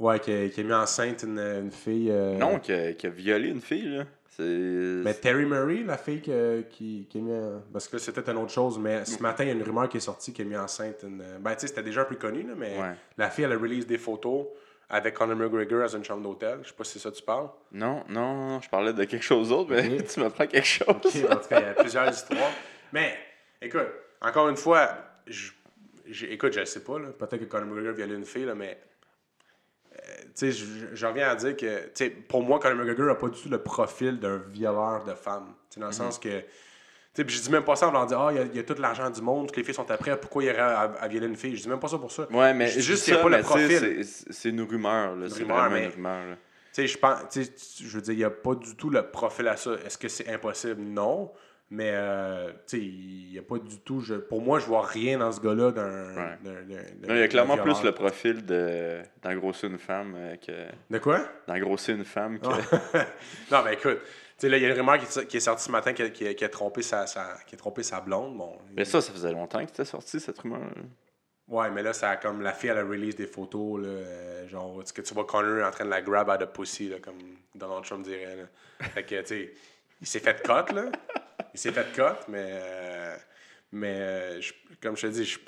Ouais, 0.00 0.18
qui 0.18 0.32
a, 0.32 0.48
qui 0.48 0.60
a 0.60 0.64
mis 0.64 0.72
enceinte 0.72 1.22
une, 1.22 1.38
une 1.38 1.70
fille. 1.70 2.10
euh, 2.10 2.36
Non, 2.36 2.58
qui 2.58 2.72
a, 2.72 2.92
qui 2.94 3.06
a 3.06 3.10
violé 3.10 3.48
une 3.50 3.60
fille, 3.60 3.96
là. 3.98 4.04
C'est. 4.30 4.42
Mais 4.42 5.12
Terry 5.14 5.44
Murray, 5.44 5.82
la 5.84 5.98
fille 5.98 6.22
que- 6.22 6.62
qui, 6.70 7.06
qui 7.10 7.18
a 7.18 7.20
mis. 7.20 7.32
en- 7.32 7.62
Parce 7.72 7.86
que 7.88 7.98
c'était 7.98 8.28
une 8.30 8.38
autre 8.38 8.52
chose, 8.52 8.78
mais 8.78 9.04
ce 9.04 9.20
matin, 9.22 9.44
il 9.44 9.48
y 9.48 9.50
a 9.50 9.54
une 9.54 9.62
rumeur 9.62 9.88
qui 9.88 9.98
est 9.98 10.00
sortie 10.00 10.32
qui 10.32 10.42
a 10.42 10.44
mis 10.44 10.56
enceinte 10.56 11.02
une. 11.02 11.22
Ben, 11.40 11.54
tu 11.54 11.60
sais, 11.60 11.66
c'était 11.66 11.82
déjà 11.82 12.02
un 12.02 12.04
peu 12.04 12.14
connu, 12.16 12.42
là, 12.44 12.54
mais 12.56 12.78
Ouais. 12.78 12.92
la 13.18 13.28
fille, 13.30 13.44
elle 13.44 13.52
a 13.52 13.58
release 13.58 13.86
des 13.86 13.98
photos 13.98 14.46
avec 14.88 15.14
Conor 15.14 15.36
McGregor 15.36 15.82
dans 15.82 15.96
une 15.96 16.04
chambre 16.04 16.22
d'hôtel. 16.22 16.60
Je 16.62 16.68
sais 16.68 16.74
pas 16.74 16.84
si 16.84 16.92
c'est 16.94 16.98
ça 17.00 17.10
que 17.10 17.16
tu 17.16 17.22
parles. 17.22 17.48
Non, 17.72 18.02
non, 18.08 18.48
non, 18.48 18.60
je 18.60 18.68
parlais 18.70 18.92
de 18.92 19.04
quelque 19.04 19.22
chose 19.24 19.50
d'autre, 19.50 19.70
mais 19.70 20.02
tu 20.04 20.20
m'apprends 20.20 20.46
quelque 20.46 20.64
chose. 20.66 20.88
En 20.88 20.94
tout 20.94 21.10
cas, 21.48 21.60
il 21.60 21.66
y 21.66 21.68
a 21.68 21.74
plusieurs 21.74 22.08
histoires. 22.12 22.52
Mais, 22.92 23.14
écoute, 23.60 23.86
encore 24.22 24.48
une 24.48 24.56
fois, 24.56 24.88
je, 25.26 25.50
écoute, 26.26 26.52
je 26.52 26.64
sais 26.64 26.82
pas, 26.84 26.98
là, 26.98 27.08
peut-être 27.08 27.38
que 27.40 27.44
Conor 27.44 27.66
McGregor 27.66 27.92
violait 27.94 28.14
une 28.14 28.24
fille, 28.24 28.46
là, 28.46 28.54
mais. 28.54 28.78
Tu 30.10 30.30
sais, 30.34 30.52
je- 30.52 30.64
je 30.94 31.06
reviens 31.06 31.28
à 31.28 31.34
dire 31.34 31.56
que, 31.56 31.84
tu 31.84 31.90
sais, 31.94 32.10
pour 32.10 32.42
moi, 32.42 32.58
Conor 32.58 32.76
McGregor 32.76 33.06
n'a 33.06 33.14
pas 33.14 33.28
du 33.28 33.40
tout 33.40 33.48
le 33.48 33.62
profil 33.62 34.18
d'un 34.18 34.38
violeur 34.38 35.04
de 35.04 35.14
femmes. 35.14 35.54
Tu 35.70 35.74
sais, 35.74 35.80
dans 35.80 35.86
le 35.86 35.92
sens 35.92 36.18
que. 36.18 36.28
Tu 36.28 36.44
sais, 37.14 37.24
puis 37.24 37.34
je 37.36 37.42
dis 37.42 37.50
même 37.50 37.64
pas 37.64 37.74
ça 37.76 37.88
en 37.88 37.92
leur 37.92 38.06
disant, 38.06 38.26
ah, 38.28 38.32
il 38.32 38.36
y 38.54 38.58
a- 38.58 38.62
y, 38.62 38.64
tout 38.64 38.74
l'argent 38.80 39.10
du 39.10 39.20
monde, 39.20 39.48
toutes 39.48 39.56
les 39.56 39.64
filles 39.64 39.74
sont 39.74 39.90
après, 39.90 40.18
pourquoi 40.20 40.44
il 40.44 40.46
irait 40.46 40.60
à, 40.60 40.80
à 41.00 41.08
violer 41.08 41.26
une 41.26 41.34
fille? 41.36 41.56
Je 41.56 41.62
dis 41.62 41.68
même 41.68 41.80
pas 41.80 41.88
ça 41.88 41.98
pour 41.98 42.12
ça. 42.12 42.28
Ouais, 42.30 42.54
mais 42.54 42.68
Je 42.68 42.80
juste 42.80 43.04
qu'il 43.04 43.14
y 43.14 43.16
a 43.16 43.20
pas 43.22 43.28
le 43.28 43.42
profil. 43.42 44.04
c'est- 44.04 44.48
une 44.48 44.62
rumeur, 44.62 45.16
là. 45.16 45.28
C'est 45.28 45.42
vraiment 45.42 45.70
mais- 45.70 45.86
une 45.86 45.90
rumeur. 45.92 46.36
Tu 46.72 46.82
sais, 46.82 46.86
je 46.86 46.96
pense, 46.98 47.18
tu 47.32 47.42
sais, 47.44 47.52
je 47.82 47.88
veux 47.88 48.00
dire, 48.00 48.12
il 48.14 48.18
n'y 48.18 48.24
a 48.24 48.30
pas 48.30 48.54
du 48.54 48.76
tout 48.76 48.90
le 48.90 49.02
profil 49.02 49.48
à 49.48 49.56
ça. 49.56 49.72
Est-ce 49.84 49.98
que 49.98 50.06
c'est 50.08 50.28
impossible? 50.32 50.80
Non. 50.82 51.32
Mais, 51.72 51.90
euh, 51.92 52.50
tu 52.50 52.56
sais, 52.66 52.78
il 52.80 53.30
n'y 53.30 53.38
a 53.38 53.42
pas 53.42 53.58
du 53.58 53.78
tout. 53.78 54.00
Je, 54.00 54.14
pour 54.16 54.42
moi, 54.42 54.58
je 54.58 54.66
vois 54.66 54.84
rien 54.84 55.18
dans 55.18 55.30
ce 55.30 55.40
gars-là 55.40 55.70
d'un. 55.70 56.16
Ouais. 56.16 56.38
Non, 56.44 57.14
il 57.14 57.18
y 57.20 57.22
a 57.22 57.28
clairement 57.28 57.56
plus 57.58 57.82
le 57.84 57.92
profil 57.92 58.44
de 58.44 58.98
d'engrosser 59.22 59.68
une 59.68 59.78
femme 59.78 60.14
euh, 60.16 60.34
que. 60.36 60.52
De 60.92 60.98
quoi? 60.98 61.20
D'engrosser 61.46 61.92
une 61.92 62.04
femme 62.04 62.40
que. 62.40 62.48
non, 63.52 63.62
mais 63.64 63.74
écoute, 63.74 64.00
tu 64.02 64.08
sais, 64.38 64.48
là, 64.48 64.56
il 64.56 64.62
y 64.64 64.66
a 64.66 64.70
une 64.70 64.76
rumeur 64.76 64.98
qui, 64.98 65.04
est- 65.06 65.26
qui 65.26 65.36
est 65.36 65.40
sortie 65.40 65.64
ce 65.64 65.70
matin 65.70 65.92
qui 65.92 66.02
a, 66.02 66.08
qui 66.10 66.26
a- 66.26 66.34
qui 66.34 66.44
a 66.44 66.48
trompé 66.48 66.82
sa, 66.82 67.06
sa- 67.06 67.38
qui 67.46 67.54
a 67.54 67.58
trompé 67.58 67.84
sa 67.84 68.00
blonde. 68.00 68.36
Bon, 68.36 68.58
Mais 68.76 68.84
ça, 68.84 69.00
ça 69.00 69.12
faisait 69.12 69.30
longtemps 69.30 69.60
que 69.60 69.68
c'était 69.70 69.84
sorti, 69.84 70.18
cette 70.18 70.38
rumeur. 70.40 70.62
Ouais, 71.46 71.70
mais 71.70 71.84
là, 71.84 71.92
ça 71.92 72.10
a 72.10 72.16
comme 72.16 72.42
la 72.42 72.52
fille, 72.52 72.70
elle 72.70 72.78
a 72.78 72.84
release 72.84 73.14
des 73.14 73.26
photos, 73.28 73.80
là, 73.80 73.88
euh, 73.88 74.48
genre, 74.48 74.82
que 74.92 75.02
tu 75.02 75.14
vois 75.14 75.24
Connor 75.24 75.64
en 75.66 75.70
train 75.70 75.84
de 75.84 75.90
la 75.90 76.02
grab 76.02 76.30
à 76.30 76.36
the 76.38 76.46
pussy, 76.46 76.88
là, 76.88 76.96
comme 77.00 77.18
Donald 77.54 77.84
Trump 77.84 78.02
dirait, 78.04 78.34
là. 78.36 78.86
Fait 78.88 79.04
que, 79.04 79.20
tu 79.20 79.26
sais, 79.26 79.52
il 80.00 80.06
s'est 80.08 80.20
fait 80.20 80.42
cut, 80.42 80.74
là. 80.74 80.86
Il 81.54 81.60
s'est 81.60 81.72
fait 81.72 81.92
cut, 81.92 82.02
mais, 82.28 82.48
euh, 82.52 83.16
mais 83.72 83.94
euh, 84.00 84.40
je- 84.40 84.52
comme 84.82 84.96
je 84.96 85.02
te 85.02 85.12
dis, 85.12 85.24
je 85.24 85.38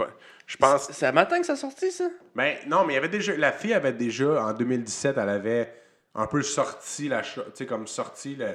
je 0.47 0.57
pense... 0.57 0.91
C'est 0.93 1.07
à 1.07 1.13
matin 1.13 1.41
que 1.41 1.47
ça 1.47 1.57
sorti, 1.57 1.91
ça? 1.91 2.09
Ben, 2.35 2.57
non, 2.67 2.85
mais 2.85 2.93
il 2.93 2.97
y 2.97 2.99
avait 2.99 3.09
déjà, 3.09 3.37
la 3.37 3.53
fille 3.53 3.75
avait 3.75 3.93
déjà, 3.93 4.45
en 4.45 4.53
2017, 4.53 5.17
elle 5.19 5.29
avait 5.29 5.73
un 6.15 6.27
peu 6.27 6.43
sorti 6.43 7.09
la 7.09 7.23
comme 7.67 7.87
sorti 7.87 8.37
le, 8.37 8.49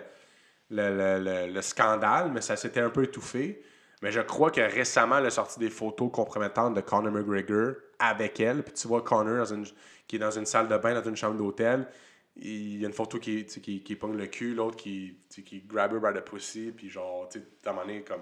le, 0.69 0.95
le- 0.95 1.23
le- 1.47 1.53
le 1.53 1.61
scandale, 1.61 2.31
mais 2.31 2.41
ça 2.41 2.55
s'était 2.55 2.81
un 2.81 2.89
peu 2.89 3.03
étouffé. 3.03 3.63
Mais 4.03 4.11
je 4.11 4.21
crois 4.21 4.51
que 4.51 4.61
récemment, 4.61 5.17
elle 5.17 5.25
a 5.25 5.29
sorti 5.31 5.59
des 5.59 5.71
photos 5.71 6.11
compromettantes 6.13 6.75
de 6.75 6.81
Conor 6.81 7.11
McGregor 7.11 7.73
avec 7.97 8.39
elle. 8.39 8.61
Puis 8.61 8.73
tu 8.73 8.87
vois 8.87 9.01
Conor 9.01 9.37
dans 9.37 9.53
une- 9.55 9.65
qui 10.07 10.17
est 10.17 10.19
dans 10.19 10.29
une 10.29 10.45
salle 10.45 10.67
de 10.67 10.77
bain, 10.77 10.93
dans 10.93 11.09
une 11.09 11.15
chambre 11.17 11.35
d'hôtel. 11.35 11.87
Il 12.39 12.79
y 12.81 12.85
a 12.85 12.87
une 12.87 12.93
photo 12.93 13.17
qui, 13.19 13.45
qui, 13.45 13.81
qui 13.81 13.95
pogne 13.95 14.15
le 14.17 14.27
cul, 14.27 14.53
l'autre 14.53 14.75
qui, 14.77 15.17
qui 15.45 15.61
grab 15.67 15.93
her 15.93 15.99
by 15.99 16.17
the 16.19 16.23
pussy. 16.23 16.71
Puis 16.75 16.89
genre, 16.89 17.27
tu 17.29 17.39
sais, 17.39 17.45
à 17.65 17.69
un 17.69 17.73
moment 17.73 17.85
donné, 17.85 18.01
comme, 18.01 18.21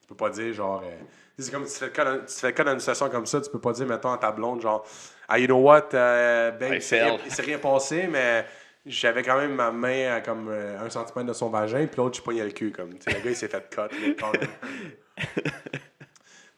tu 0.00 0.06
peux 0.08 0.16
pas 0.16 0.30
dire 0.30 0.52
genre. 0.52 0.82
euh, 0.84 0.90
c'est 1.38 1.50
comme 1.52 1.64
si 1.66 1.74
tu 1.74 1.78
te 1.78 1.84
fais 1.84 1.86
le 1.86 1.92
cas 1.92 2.04
dans- 2.04 2.18
tu 2.20 2.26
te 2.26 2.32
fais 2.32 2.52
cas 2.52 2.64
dans 2.64 2.72
une 2.72 2.80
situation 2.80 3.08
comme 3.08 3.26
ça, 3.26 3.40
tu 3.40 3.50
peux 3.50 3.60
pas 3.60 3.72
dire, 3.72 3.86
mettons, 3.86 4.12
à 4.12 4.18
ta 4.18 4.32
blonde, 4.32 4.60
genre, 4.60 4.84
ah, 5.28 5.38
you 5.38 5.46
know 5.46 5.58
what, 5.60 5.88
euh, 5.94 6.50
babe, 6.52 6.72
I 6.72 6.76
il 6.76 6.82
s'est 6.82 7.02
rien, 7.02 7.16
fell. 7.18 7.26
il 7.26 7.32
s'est 7.32 7.42
rien 7.42 7.58
passé, 7.58 8.06
mais 8.08 8.44
j'avais 8.84 9.22
quand 9.22 9.36
même 9.38 9.54
ma 9.54 9.70
main 9.70 10.16
à 10.16 10.20
comme 10.20 10.48
euh, 10.48 10.78
un 10.80 10.90
centimètre 10.90 11.28
de 11.28 11.32
son 11.32 11.48
vagin, 11.48 11.86
puis 11.86 11.96
l'autre, 11.98 12.16
je 12.18 12.22
pognais 12.22 12.44
le 12.44 12.50
cul. 12.50 12.72
Comme, 12.72 12.98
tu 12.98 13.10
sais, 13.10 13.16
le 13.16 13.24
gars, 13.24 13.30
il 13.30 13.36
s'est 13.36 13.48
fait 13.48 13.70
cut. 13.70 13.96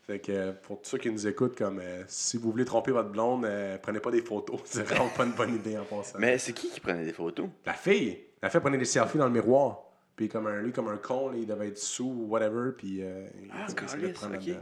fait 0.07 0.19
que 0.19 0.33
euh, 0.33 0.53
pour 0.53 0.83
tous 0.83 0.91
ceux 0.91 0.99
qui 0.99 1.11
nous 1.11 1.27
écoutent, 1.27 1.57
comme 1.57 1.81
euh, 1.81 2.05
si 2.07 2.37
vous 2.37 2.51
voulez 2.51 2.65
tromper 2.65 2.91
votre 2.91 3.09
blonde, 3.09 3.47
euh, 3.47 3.79
prenez 3.81 4.01
pas 4.01 4.11
des 4.11 4.21
photos. 4.21 4.61
C'est 4.65 4.83
vraiment 4.83 5.09
pas 5.09 5.25
une 5.25 5.33
bonne 5.33 5.55
idée 5.55 5.79
en 5.79 5.85
passant. 5.85 6.19
Mais 6.19 6.37
c'est 6.39 6.53
qui 6.53 6.69
qui 6.69 6.81
prenait 6.81 7.05
des 7.05 7.13
photos? 7.13 7.49
La 7.65 7.73
fille, 7.73 8.19
la 8.43 8.51
fille 8.51 8.61
prenait 8.61 8.79
des 8.79 8.85
selfies 8.85 9.19
dans 9.19 9.27
le 9.27 9.33
miroir. 9.33 9.81
Puis 10.15 10.29
comme 10.29 10.47
un, 10.47 10.61
lui, 10.61 10.73
comme 10.73 10.89
un 10.89 10.97
con, 10.97 11.31
là, 11.31 11.39
il 11.39 11.47
devait 11.47 11.69
être 11.69 11.79
sous 11.79 12.05
ou 12.05 12.27
whatever, 12.29 12.73
puis 12.77 12.99
euh, 13.03 13.27
Ah, 13.51 13.67
il 13.69 13.85
essayait 13.85 14.09
de 14.09 14.13
prendre 14.13 14.35
là-dedans. 14.35 14.59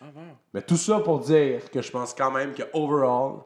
Ah, 0.00 0.04
wow. 0.14 0.22
Mais 0.54 0.62
tout 0.62 0.76
ça 0.76 1.00
pour 1.00 1.20
dire 1.20 1.70
que 1.70 1.80
je 1.82 1.90
pense 1.90 2.14
quand 2.14 2.30
même 2.30 2.52
que 2.52 2.62
overall, 2.72 3.42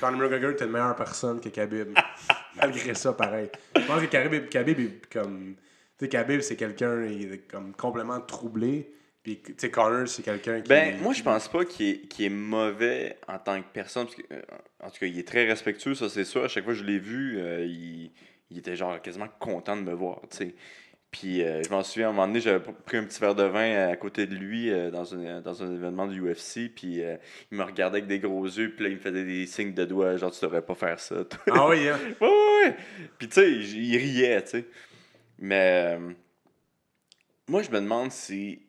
Conor 0.00 0.20
McGregor 0.20 0.50
était 0.50 0.64
une 0.64 0.72
meilleure 0.72 0.96
personne 0.96 1.40
que 1.40 1.48
Khabib. 1.48 1.96
Malgré 2.56 2.94
ça, 2.94 3.12
pareil. 3.12 3.50
Je 3.76 3.86
pense 3.86 4.00
que 4.00 4.06
Khabib, 4.06 4.48
Khabib 4.48 4.80
est 4.80 5.06
comme. 5.12 5.54
Tu 5.98 6.06
sais, 6.06 6.08
Khabib, 6.08 6.40
c'est 6.40 6.56
quelqu'un 6.56 7.06
comme 7.50 7.72
complètement 7.74 8.20
troublé. 8.20 8.92
Puis, 9.22 9.40
tu 9.40 9.54
sais, 9.56 9.70
Conor, 9.70 10.08
c'est 10.08 10.22
quelqu'un 10.22 10.60
qui. 10.60 10.68
Ben, 10.68 11.00
moi, 11.00 11.12
je 11.12 11.22
pense 11.22 11.46
pas 11.46 11.64
qu'il 11.64 11.86
est, 11.88 12.20
est 12.20 12.28
mauvais 12.28 13.18
en 13.28 13.38
tant 13.38 13.60
que 13.62 13.68
personne. 13.72 14.06
parce 14.06 14.16
que, 14.16 14.22
euh, 14.32 14.40
en 14.80 14.90
tout 14.90 14.98
cas, 14.98 15.06
il 15.06 15.16
est 15.18 15.26
très 15.26 15.46
respectueux, 15.46 15.94
ça, 15.94 16.08
c'est 16.08 16.24
sûr. 16.24 16.42
À 16.42 16.48
chaque 16.48 16.64
fois 16.64 16.72
que 16.72 16.78
je 16.80 16.84
l'ai 16.84 16.98
vu, 16.98 17.38
euh, 17.38 17.64
il, 17.64 18.10
il 18.50 18.58
était 18.58 18.74
genre 18.74 19.00
quasiment 19.00 19.28
content 19.38 19.76
de 19.76 19.82
me 19.82 19.92
voir, 19.92 20.20
tu 20.28 20.38
sais. 20.38 20.54
Puis, 21.12 21.42
euh, 21.42 21.62
je 21.62 21.68
m'en 21.68 21.84
souviens, 21.84 22.06
à 22.06 22.10
un 22.10 22.12
moment 22.14 22.26
donné, 22.26 22.40
j'avais 22.40 22.58
pris 22.58 22.96
un 22.96 23.04
petit 23.04 23.20
verre 23.20 23.34
de 23.36 23.44
vin 23.44 23.90
à 23.90 23.96
côté 23.96 24.26
de 24.26 24.34
lui 24.34 24.70
euh, 24.70 24.90
dans, 24.90 25.14
un, 25.14 25.40
dans 25.40 25.62
un 25.62 25.72
événement 25.72 26.06
du 26.08 26.20
UFC. 26.20 26.72
Puis, 26.74 27.02
il 27.02 27.58
me 27.58 27.62
regardait 27.62 27.98
avec 27.98 28.08
des 28.08 28.18
gros 28.18 28.44
yeux. 28.46 28.72
Puis 28.74 28.84
là, 28.84 28.90
il 28.90 28.96
me 28.96 29.00
faisait 29.00 29.24
des 29.24 29.46
signes 29.46 29.74
de 29.74 29.84
doigts, 29.84 30.16
genre, 30.16 30.32
tu 30.32 30.44
devrais 30.44 30.62
pas 30.62 30.74
faire 30.74 30.98
ça. 30.98 31.24
toi. 31.26 31.38
Ah 31.54 31.68
oui, 31.68 31.86
hein? 31.86 31.98
Ouais, 32.20 32.26
ouais, 32.28 32.68
ouais. 32.68 32.76
Puis 33.18 33.28
tu 33.28 33.34
sais, 33.34 33.52
il 33.52 33.96
riait, 33.98 34.42
tu 34.42 34.50
sais. 34.50 34.64
Mais 35.38 35.98
moi, 37.46 37.62
je 37.62 37.70
me 37.70 37.80
demande 37.80 38.10
si 38.10 38.62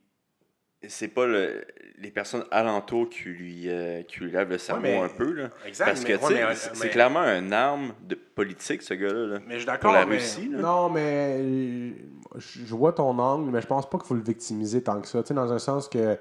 c'est 0.88 1.08
pas 1.10 1.26
le- 1.26 1.64
les 2.00 2.12
personnes 2.12 2.44
alentour 2.52 3.10
qui 3.10 3.24
lui, 3.30 3.64
euh, 3.70 4.02
qui 4.04 4.20
lui 4.22 4.32
lavent 4.32 4.50
le 4.50 4.58
cerveau 4.58 4.82
mais- 4.82 4.98
un 5.00 5.08
peu. 5.10 5.32
Là. 5.32 5.50
Exact, 5.66 5.86
Parce 5.86 6.04
que, 6.04 6.14
ouais, 6.14 6.56
c'est 6.74 6.90
clairement 6.90 7.20
un 7.22 7.52
arme 7.52 7.94
de 8.02 8.16
politique, 8.16 8.82
ce 8.82 8.94
gars-là. 8.94 9.26
là. 9.28 9.40
Mais 9.48 9.54
je 9.54 9.60
suis 9.60 9.66
d'accord. 9.66 9.92
Pour 9.92 10.00
la 10.00 10.06
mais- 10.06 10.16
Russie, 10.16 10.50
là. 10.50 10.58
Non, 10.60 10.90
mais 10.90 11.94
je 12.38 12.76
vois 12.76 12.92
ton 12.94 13.18
angle, 13.20 13.52
mais 13.52 13.62
je 13.62 13.68
pense 13.68 13.90
pas 13.90 13.98
qu'il 13.98 14.08
faut 14.08 14.16
le 14.16 14.24
victimiser 14.24 14.82
tant 14.84 15.00
que 15.02 15.08
ça. 15.08 15.22
Tu 15.22 15.30
sais, 15.30 15.34
dans 15.34 15.52
un 15.52 15.60
sens 15.60 15.88
que. 15.88 16.18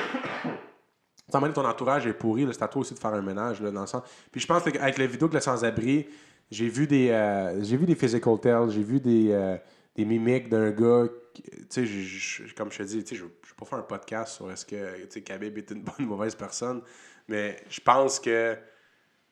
Tu 1.33 1.39
sais, 1.41 1.53
ton 1.55 1.65
entourage 1.65 2.07
est 2.07 2.13
pourri, 2.13 2.47
c'est 2.53 2.63
à 2.63 2.69
toi 2.69 2.83
aussi 2.83 2.93
de 2.93 2.99
faire 2.99 3.15
un 3.15 3.23
ménage, 3.23 3.63
là, 3.63 3.71
dans 3.71 3.81
le 3.83 3.87
sens. 3.87 4.03
Puis 4.31 4.41
je 4.41 4.47
pense 4.47 4.63
qu'avec 4.65 4.99
la 4.99 5.07
vidéo 5.07 5.29
de 5.29 5.35
le 5.35 5.41
sans-abri, 5.41 6.07
j'ai 6.51 6.69
vu 6.69 6.87
des 6.87 7.09
euh, 7.09 7.63
j'ai 7.65 7.79
vu 7.79 7.87
des 7.87 7.95
physical 7.95 8.39
tells, 8.39 8.69
j'ai 8.71 8.83
vu 8.83 9.01
des, 9.01 9.29
euh, 9.31 9.57
des 9.97 10.05
mimiques 10.05 10.49
d'un 10.51 10.71
gars. 10.71 11.07
qui- 11.33 11.43
Tu 11.71 11.87
sais, 11.87 12.45
comme 12.55 12.71
je 12.71 12.77
te 12.79 12.83
dis, 12.83 13.03
tu 13.03 13.15
sais, 13.17 13.23
je 13.23 13.25
pas 13.65 13.69
faire 13.71 13.79
un 13.79 13.83
podcast 13.83 14.35
sur 14.35 14.51
est-ce 14.51 14.65
que 14.67 15.19
Khabib 15.21 15.59
est 15.59 15.71
une 15.71 15.83
bonne 15.85 15.95
ou 16.01 16.07
mauvaise 16.07 16.35
personne, 16.35 16.83
mais 17.29 17.57
je 17.71 17.81
pense 17.81 18.19
que 18.21 18.57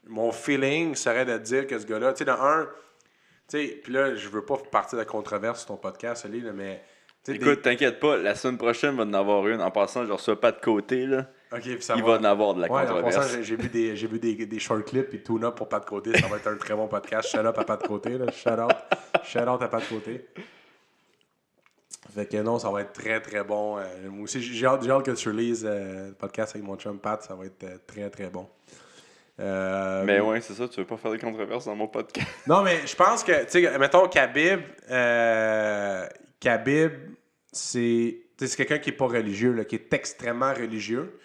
mon 0.06 0.32
feeling 0.32 0.94
serait 0.94 1.24
de 1.26 1.36
dire 1.38 1.66
que 1.66 1.78
ce 1.78 1.86
gars-là, 1.86 2.12
tu 2.12 2.18
sais, 2.20 2.24
dans 2.24 2.40
un, 2.40 2.64
tu 3.48 3.58
sais, 3.58 3.80
puis 3.82 3.92
là, 3.92 4.14
je 4.14 4.28
veux 4.28 4.44
pas 4.44 4.56
partir 4.56 4.96
de 4.96 5.02
la 5.02 5.06
controverse 5.06 5.60
sur 5.60 5.68
ton 5.68 5.76
podcast, 5.76 6.24
Ali, 6.24 6.40
là, 6.40 6.52
mais. 6.52 6.82
des- 7.26 7.34
Écoute, 7.34 7.62
t'inquiète 7.62 8.00
pas, 8.00 8.16
la 8.16 8.34
semaine 8.34 8.56
prochaine, 8.56 8.92
il 8.94 8.96
va 8.98 9.02
en 9.04 9.12
avoir 9.12 9.46
une. 9.46 9.60
En 9.60 9.70
passant, 9.70 10.06
je 10.06 10.12
reçois 10.12 10.40
pas 10.40 10.52
de 10.52 10.60
côté. 10.60 11.04
Là. 11.06 11.26
Ok, 11.52 11.60
puis 11.62 11.82
ça 11.82 11.94
Il 11.96 12.02
va 12.02 12.12
en 12.12 12.24
avoir 12.24 12.54
de 12.54 12.62
la 12.62 12.68
Ouais, 12.70 12.80
en 12.82 12.86
controverse. 12.86 13.16
passant, 13.16 13.42
j'ai- 13.42 13.56
vu 13.56 13.68
des, 13.68 13.94
j'ai 13.96 14.06
vu 14.06 14.18
des, 14.18 14.46
des 14.46 14.58
short 14.58 14.84
clips 14.86 15.12
et 15.12 15.22
tune 15.22 15.44
up 15.44 15.54
pour 15.56 15.68
Pat 15.68 15.84
Côté. 15.84 16.16
Ça 16.18 16.28
va 16.28 16.36
être 16.36 16.46
un 16.46 16.56
très 16.56 16.74
bon 16.74 16.86
podcast. 16.88 17.28
Shout 17.28 17.38
out 17.46 17.58
à 17.58 17.64
Pat 17.64 17.86
Côté. 17.86 18.16
Là. 18.16 18.30
Shout 18.32 18.50
out. 18.50 18.72
Shout 19.24 19.40
out 19.40 19.60
à 19.62 19.68
Pat 19.68 19.86
Côté. 19.88 20.26
Fait 22.08 22.26
que 22.26 22.38
non, 22.38 22.58
ça 22.58 22.70
va 22.70 22.80
être 22.80 22.92
très 22.92 23.20
très 23.20 23.44
bon. 23.44 23.78
Euh, 23.78 24.10
moi 24.10 24.24
aussi, 24.24 24.42
j'ai 24.42 24.66
hâte, 24.66 24.88
hâte 24.88 25.04
que 25.04 25.10
tu 25.12 25.28
releases 25.28 25.64
euh, 25.64 26.08
le 26.08 26.14
podcast 26.14 26.56
avec 26.56 26.66
mon 26.66 26.76
chum 26.76 26.98
Pat. 26.98 27.22
Ça 27.22 27.34
va 27.34 27.44
être 27.44 27.62
euh, 27.62 27.76
très 27.86 28.08
très 28.10 28.30
bon. 28.30 28.48
Euh, 29.38 30.04
Mais 30.04 30.20
ouais, 30.20 30.40
c'est 30.40 30.54
ça, 30.54 30.66
tu 30.68 30.80
veux 30.80 30.86
pas 30.86 30.96
faire 30.96 31.12
de 31.12 31.18
controverse 31.18 31.66
dans 31.66 31.76
mon 31.76 31.88
podcast? 31.88 32.26
Non, 32.46 32.62
mais 32.62 32.86
je 32.86 32.96
pense 32.96 33.22
que, 33.22 33.44
tu 33.44 33.62
sais, 33.62 33.78
mettons, 33.78 34.08
Khabib, 34.08 34.60
Khabib, 36.40 36.92
c'est 37.52 38.16
quelqu'un 38.56 38.78
qui 38.78 38.90
est 38.90 38.94
pas 38.94 39.06
religieux, 39.06 39.52
là, 39.52 39.64
qui 39.64 39.76
est 39.76 39.92
extrêmement 39.94 40.52
religieux. 40.52 41.18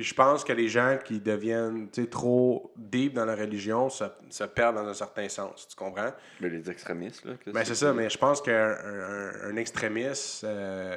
Puis 0.00 0.08
je 0.08 0.14
pense 0.14 0.44
que 0.44 0.52
les 0.54 0.70
gens 0.70 0.96
qui 1.04 1.20
deviennent 1.20 1.90
trop 2.10 2.72
deep 2.74 3.12
dans 3.12 3.26
la 3.26 3.34
religion 3.34 3.90
se, 3.90 4.04
se 4.30 4.44
perdent 4.44 4.76
dans 4.76 4.88
un 4.88 4.94
certain 4.94 5.28
sens. 5.28 5.68
Tu 5.68 5.76
comprends? 5.76 6.14
Mais 6.40 6.48
les 6.48 6.70
extrémistes, 6.70 7.22
là. 7.26 7.32
Ben, 7.52 7.62
c'est 7.66 7.74
ça, 7.74 7.92
mais 7.92 8.08
je 8.08 8.16
pense 8.16 8.40
qu'un 8.40 8.78
un, 8.82 9.50
un 9.50 9.56
extrémiste, 9.56 10.44
euh, 10.44 10.96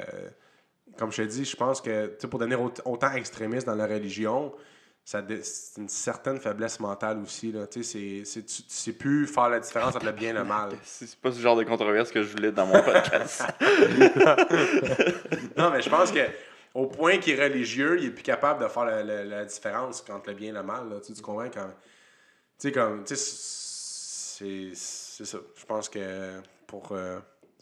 comme 0.96 1.12
je 1.12 1.18
te 1.22 1.28
dis, 1.28 1.44
je 1.44 1.54
pense 1.54 1.82
que 1.82 2.06
pour 2.28 2.38
devenir 2.38 2.62
aut- 2.62 2.72
autant 2.86 3.12
extrémiste 3.12 3.66
dans 3.66 3.74
la 3.74 3.86
religion, 3.86 4.54
c'est 5.04 5.22
une 5.76 5.90
certaine 5.90 6.40
faiblesse 6.40 6.80
mentale 6.80 7.18
aussi. 7.18 7.52
Là. 7.52 7.66
Tu 7.66 7.84
sais, 7.84 7.98
c'est- 7.98 8.24
c'est- 8.24 8.46
tu, 8.46 8.62
tu 8.62 8.70
sais 8.74 8.92
plus 8.94 9.26
faire 9.26 9.50
la 9.50 9.60
différence 9.60 9.94
entre 9.96 10.06
le 10.06 10.12
bien 10.12 10.30
et 10.30 10.32
le 10.32 10.44
mal. 10.44 10.70
C'est 10.82 11.14
pas 11.16 11.30
ce 11.30 11.40
genre 11.40 11.56
de 11.56 11.64
controverse 11.64 12.10
que 12.10 12.22
je 12.22 12.30
voulais 12.32 12.52
dans 12.52 12.64
mon 12.64 12.82
podcast. 12.82 13.42
non, 15.58 15.70
mais 15.70 15.82
je 15.82 15.90
pense 15.90 16.10
que 16.10 16.20
au 16.74 16.86
point 16.86 17.18
qu'il 17.18 17.38
est 17.38 17.42
religieux, 17.44 17.98
il 18.00 18.06
est 18.06 18.10
plus 18.10 18.22
capable 18.22 18.62
de 18.62 18.68
faire 18.68 18.84
la, 18.84 19.02
la- 19.02 19.44
différence 19.44 20.04
entre 20.10 20.28
le 20.30 20.34
bien 20.34 20.50
et 20.50 20.52
le 20.52 20.62
mal. 20.62 20.88
Là. 20.88 21.00
Tu, 21.00 21.06
sais, 21.08 21.12
tu 21.14 21.22
comprends 21.22 21.48
quand. 21.48 21.68
Tu 22.58 22.68
sais, 22.68 22.72
comme. 22.72 23.04
Tu 23.04 23.16
sais, 23.16 24.72
c'est. 24.74 25.24
Ça. 25.24 25.38
Je 25.54 25.64
pense 25.64 25.88
que 25.88 26.40
pour. 26.66 26.92
euh, 26.92 27.20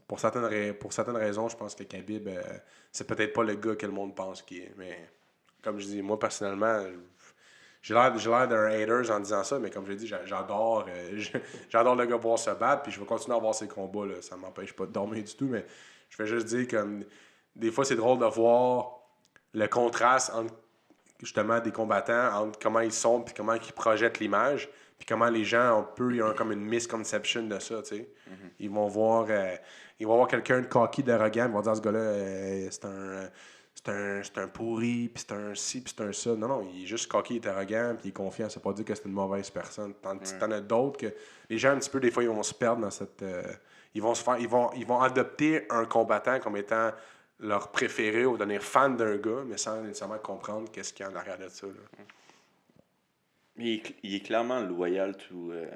pour 0.09 0.21
certaines, 0.21 0.75
pour 0.75 0.93
certaines 0.93 1.17
raisons, 1.17 1.49
je 1.49 1.57
pense 1.57 1.75
que 1.75 1.85
Khabib, 1.85 2.29
euh, 2.29 2.43
c'est 2.91 3.07
peut-être 3.07 3.33
pas 3.33 3.45
le 3.45 3.55
gars 3.55 3.77
que 3.77 3.87
le 3.87 3.93
monde 3.93 4.15
pense 4.15 4.43
qu'il 4.43 4.59
est. 4.59 4.73
Mais 4.77 5.09
comme 5.63 5.79
je 5.79 5.87
dis, 5.87 6.03
moi 6.03 6.19
personnellement, 6.19 6.85
j'ai 7.81 7.95
l'air, 7.95 8.13
d'un 8.47 8.67
hater 8.67 9.11
en 9.11 9.21
disant 9.21 9.43
ça, 9.43 9.59
mais 9.59 9.71
comme 9.71 9.87
je 9.87 9.91
l'ai 9.93 9.97
dit, 9.97 10.07
j'a- 10.07 10.25
j'adore, 10.27 10.85
euh, 10.89 11.19
j'adore 11.71 11.97
le 11.97 12.05
gars 12.05 12.17
voir 12.17 12.39
se 12.39 12.51
battre, 12.51 12.83
puis 12.83 12.93
je 12.93 13.01
vais 13.01 13.07
continuer 13.07 13.37
à 13.37 13.41
voir 13.41 13.55
ses 13.55 13.69
combats. 13.69 14.05
Là. 14.05 14.21
Ça 14.21 14.37
m'empêche 14.37 14.75
pas 14.75 14.85
de 14.85 14.93
dormir 14.93 15.25
du 15.25 15.35
tout, 15.35 15.47
mais 15.47 15.65
je 16.11 16.17
vais 16.19 16.27
juste 16.27 16.47
dire 16.47 16.69
comme 16.69 17.05
des 17.57 17.71
fois 17.71 17.85
c'est 17.87 17.97
drôle 17.97 18.19
de 18.19 18.27
voir 18.27 18.99
le 19.55 19.67
contraste 19.67 20.33
entre 20.35 20.55
justement 21.21 21.61
des 21.61 21.71
combattants, 21.71 22.35
entre 22.35 22.59
comment 22.59 22.81
ils 22.81 22.93
sont, 22.93 23.21
puis 23.21 23.35
comment 23.35 23.55
ils 23.55 23.73
projettent 23.73 24.19
l'image, 24.19 24.69
puis 24.99 25.07
comment 25.07 25.29
les 25.29 25.45
gens 25.45 25.81
ont 25.81 25.87
peu, 25.97 26.15
ils 26.15 26.23
ont 26.23 26.35
comme 26.35 26.53
une 26.53 26.65
misconception 26.65 27.45
de 27.47 27.59
ça, 27.59 27.83
tu 27.83 27.97
sais. 27.97 28.09
Ils 28.59 28.71
vont 28.71 28.89
voir, 28.89 29.27
euh, 29.29 29.55
ils 30.01 30.07
vont 30.07 30.17
voir 30.17 30.29
quelqu'un 30.29 30.61
de 30.61 30.67
cocky, 30.67 31.03
d'arrogant, 31.03 31.47
ils 31.47 31.53
vont 31.53 31.61
dire 31.61 31.77
ce 31.77 31.81
gars-là, 31.81 31.99
euh, 31.99 32.69
c'est 32.71 32.85
un, 32.85 33.29
c'est 33.75 33.89
un, 33.89 34.23
c'est 34.23 34.39
un 34.39 34.49
pourri, 34.49 35.09
puis 35.09 35.25
c'est 35.27 35.35
un 35.35 35.55
ci, 35.55 35.81
puis 35.81 35.95
c'est 35.97 36.05
un 36.05 36.13
ça. 36.13 36.31
Non, 36.31 36.49
non, 36.49 36.69
il 36.73 36.85
est 36.85 36.87
juste 36.87 37.11
cocky, 37.11 37.37
il 37.37 37.45
est 37.45 37.49
arrogant, 37.49 37.95
puis 37.99 38.07
il 38.07 38.09
est 38.09 38.13
confiant. 38.13 38.49
Ça 38.49 38.61
veut 38.61 38.63
pas 38.63 38.73
dire 38.73 38.85
que 38.85 38.95
c'est 38.95 39.05
une 39.05 39.13
mauvaise 39.13 39.51
personne. 39.51 39.95
T'en, 39.95 40.19
t'en 40.19 40.51
as 40.51 40.61
d'autres 40.61 40.99
que 40.99 41.15
les 41.49 41.59
gens 41.59 41.71
un 41.71 41.79
petit 41.79 41.91
peu 41.91 42.01
des 42.01 42.11
fois 42.11 42.23
ils 42.23 42.29
vont 42.29 42.43
se 42.43 42.55
perdre 42.55 42.83
dans 42.83 42.91
cette, 42.91 43.23
euh, 43.23 43.43
ils 43.95 44.03
vont 44.03 44.15
se 44.15 44.23
faire, 44.23 44.39
ils 44.39 44.49
vont, 44.49 44.71
ils 44.75 44.87
vont 44.87 45.01
adopter 45.01 45.67
un 45.71 45.85
combattant 45.85 46.39
comme 46.41 46.57
étant 46.57 46.91
leur 47.43 47.71
préféré 47.73 48.25
ou 48.25 48.37
devenir 48.39 48.63
fan 48.63 48.97
d'un 48.97 49.17
gars, 49.17 49.43
mais 49.47 49.57
sans 49.59 49.83
nécessairement 49.83 50.19
comprendre 50.19 50.71
qu'est-ce 50.71 50.93
qu'il 50.95 51.05
y 51.05 51.09
a 51.09 51.13
en 51.13 51.17
arrière 51.17 51.39
de 51.39 51.49
ça. 51.49 51.67
là. 51.67 52.05
Mais 53.57 53.65
il, 53.65 53.75
est 53.75 53.83
cl- 53.87 53.95
il 54.03 54.15
est 54.15 54.21
clairement 54.21 54.61
loyal 54.61 55.15
to, 55.17 55.53
euh, 55.53 55.67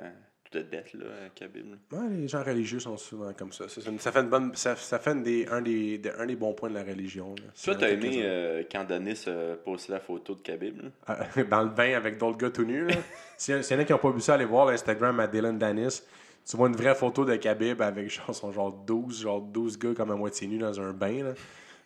to 0.51 0.59
the 0.61 0.71
death, 0.71 0.95
là, 0.95 1.05
Khabib. 1.35 1.67
là. 1.71 1.99
Ouais, 1.99 2.09
les 2.09 2.29
gens 2.29 2.43
religieux 2.43 2.79
sont 2.81 2.97
souvent 2.97 3.33
comme 3.35 3.53
ça. 3.53 3.69
Ça, 3.69 3.81
ça 3.99 4.13
fait, 4.13 4.21
une 4.21 4.29
bonne, 4.31 4.55
ça, 4.55 4.77
ça 4.77 4.99
fait 4.99 5.11
une 5.11 5.23
des, 5.23 5.47
un, 5.51 5.61
des, 5.61 5.99
de- 5.99 6.13
un 6.19 6.25
des 6.27 6.37
bons 6.37 6.55
points 6.55 6.71
de 6.71 6.75
la 6.75 6.85
religion. 6.85 7.35
là. 7.35 7.45
Toi, 7.63 7.75
t'as 7.75 7.91
aimé 7.91 8.21
euh, 8.23 8.63
quand 8.71 8.85
Denis 8.85 9.25
a 9.27 9.57
posté 9.57 9.93
la 9.93 10.01
photo 10.01 10.35
de 10.35 10.41
Khabib. 10.41 10.81
là? 10.83 11.17
Euh, 11.37 11.45
dans 11.51 11.63
le 11.65 11.69
bain 11.71 11.95
avec 11.95 12.17
d'autres 12.17 12.39
gars 12.39 12.51
tout 12.51 12.65
nus. 12.65 12.87
là. 12.87 12.95
S'il 13.37 13.59
y, 13.59 13.63
s'il 13.65 13.77
y 13.77 13.79
en 13.79 13.83
a 13.83 13.85
qui 13.85 13.93
n'ont 13.93 13.99
pas 13.99 14.11
vu 14.11 14.21
ça, 14.23 14.35
allez 14.35 14.47
voir 14.47 14.65
l'Instagram 14.67 15.21
à 15.21 15.27
Dylan 15.27 15.59
Danis. 15.59 16.03
Tu 16.48 16.56
vois 16.56 16.68
une 16.68 16.77
vraie 16.77 16.94
photo 16.94 17.24
de 17.24 17.35
Khabib 17.36 17.82
avec 17.82 18.09
genre, 18.10 18.35
son 18.35 18.52
genre 18.52 18.70
12, 18.73 19.23
genre 19.23 19.40
12 19.40 19.78
gars 19.78 19.94
comme 19.94 20.10
à 20.10 20.14
moitié 20.14 20.47
nus 20.47 20.59
dans 20.59 20.81
un 20.81 20.93
bain. 20.93 21.24
Là. 21.24 21.32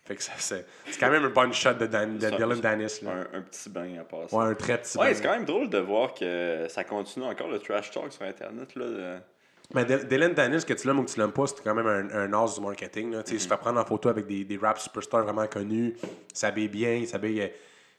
Fait 0.05 0.15
que 0.15 0.23
ça, 0.23 0.33
c'est, 0.37 0.65
c'est 0.87 0.99
quand 0.99 1.09
même 1.09 1.23
un 1.23 1.29
bon 1.29 1.51
shot 1.51 1.73
de, 1.73 1.85
Dan- 1.87 2.17
de 2.17 2.21
Ça- 2.21 2.31
Dylan. 2.31 2.61
Là. 2.61 3.11
Un, 3.33 3.37
un 3.37 3.41
petit 3.41 3.69
bain 3.69 3.97
à 3.99 4.03
part 4.03 4.29
ça. 4.29 4.35
Ouais, 4.37 4.45
un 4.45 4.53
très 4.55 4.79
petit 4.79 4.97
Ouais, 4.97 5.07
bain. 5.09 5.13
c'est 5.15 5.23
quand 5.23 5.31
même 5.31 5.45
drôle 5.45 5.69
de 5.69 5.77
voir 5.79 6.13
que 6.13 6.65
ça 6.69 6.83
continue 6.83 7.25
encore 7.25 7.47
le 7.49 7.59
trash 7.59 7.91
talk 7.91 8.11
sur 8.11 8.23
Internet. 8.23 8.75
Là, 8.75 8.85
de- 8.85 9.17
Mais 9.73 9.85
Dylan 9.85 10.33
Danis, 10.33 10.65
que 10.65 10.73
tu 10.73 10.85
l'aimes 10.87 10.99
ou 10.99 11.03
que 11.05 11.11
tu 11.11 11.19
l'aimes 11.19 11.31
pas, 11.31 11.47
c'est 11.47 11.63
quand 11.63 11.73
même 11.73 11.87
un, 11.87 12.09
un 12.33 12.33
as 12.43 12.55
du 12.55 12.61
marketing. 12.61 13.11
Là. 13.13 13.23
Tu 13.23 13.29
sais, 13.31 13.35
Il 13.37 13.39
se 13.41 13.47
fait 13.47 13.57
prendre 13.57 13.79
en 13.79 13.85
photo 13.85 14.09
avec 14.09 14.27
des, 14.27 14.43
des 14.43 14.57
rap 14.57 14.77
superstars 14.79 15.23
vraiment 15.23 15.47
connus. 15.47 15.95
Il 16.03 16.09
s'habille 16.37 16.67
bien, 16.67 16.93
il 16.95 17.07
s'habille 17.07 17.41
euh, 17.41 17.47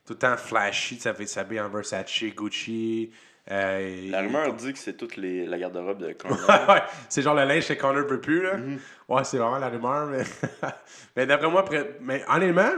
tout 0.05 0.13
le 0.13 0.19
temps 0.19 0.37
flashy. 0.37 0.99
s'habille 1.01 1.61
en 1.61 1.69
Versace, 1.71 2.23
Gucci. 2.37 3.11
Euh, 3.51 4.11
La 4.11 4.23
il- 4.23 4.27
rumeur 4.27 4.53
dit 4.55 4.73
que 4.73 4.79
c'est 4.79 4.97
toute 4.97 5.17
les, 5.17 5.47
la 5.47 5.59
garde-robe 5.59 5.99
de. 5.99 6.07
Ouais, 6.07 6.15
ouais. 6.69 6.83
c'est 7.09 7.23
genre 7.23 7.35
le 7.35 7.45
linge 7.45 7.67
que 7.67 7.75
Connor 7.75 8.07
peut 8.07 8.21
plus. 8.21 8.43
Là. 8.43 8.57
Mhm. 8.57 8.79
Ouais, 9.09 9.25
c'est 9.25 9.39
vraiment 9.39 9.59
la 9.59 9.69
rumeur. 9.69 10.07
Mais, 10.07 10.23
mais 11.17 11.27
d'après 11.27 11.51
moi, 11.51 11.65
pré- 11.65 11.97
mais 12.01 12.25
honnêtement, 12.29 12.71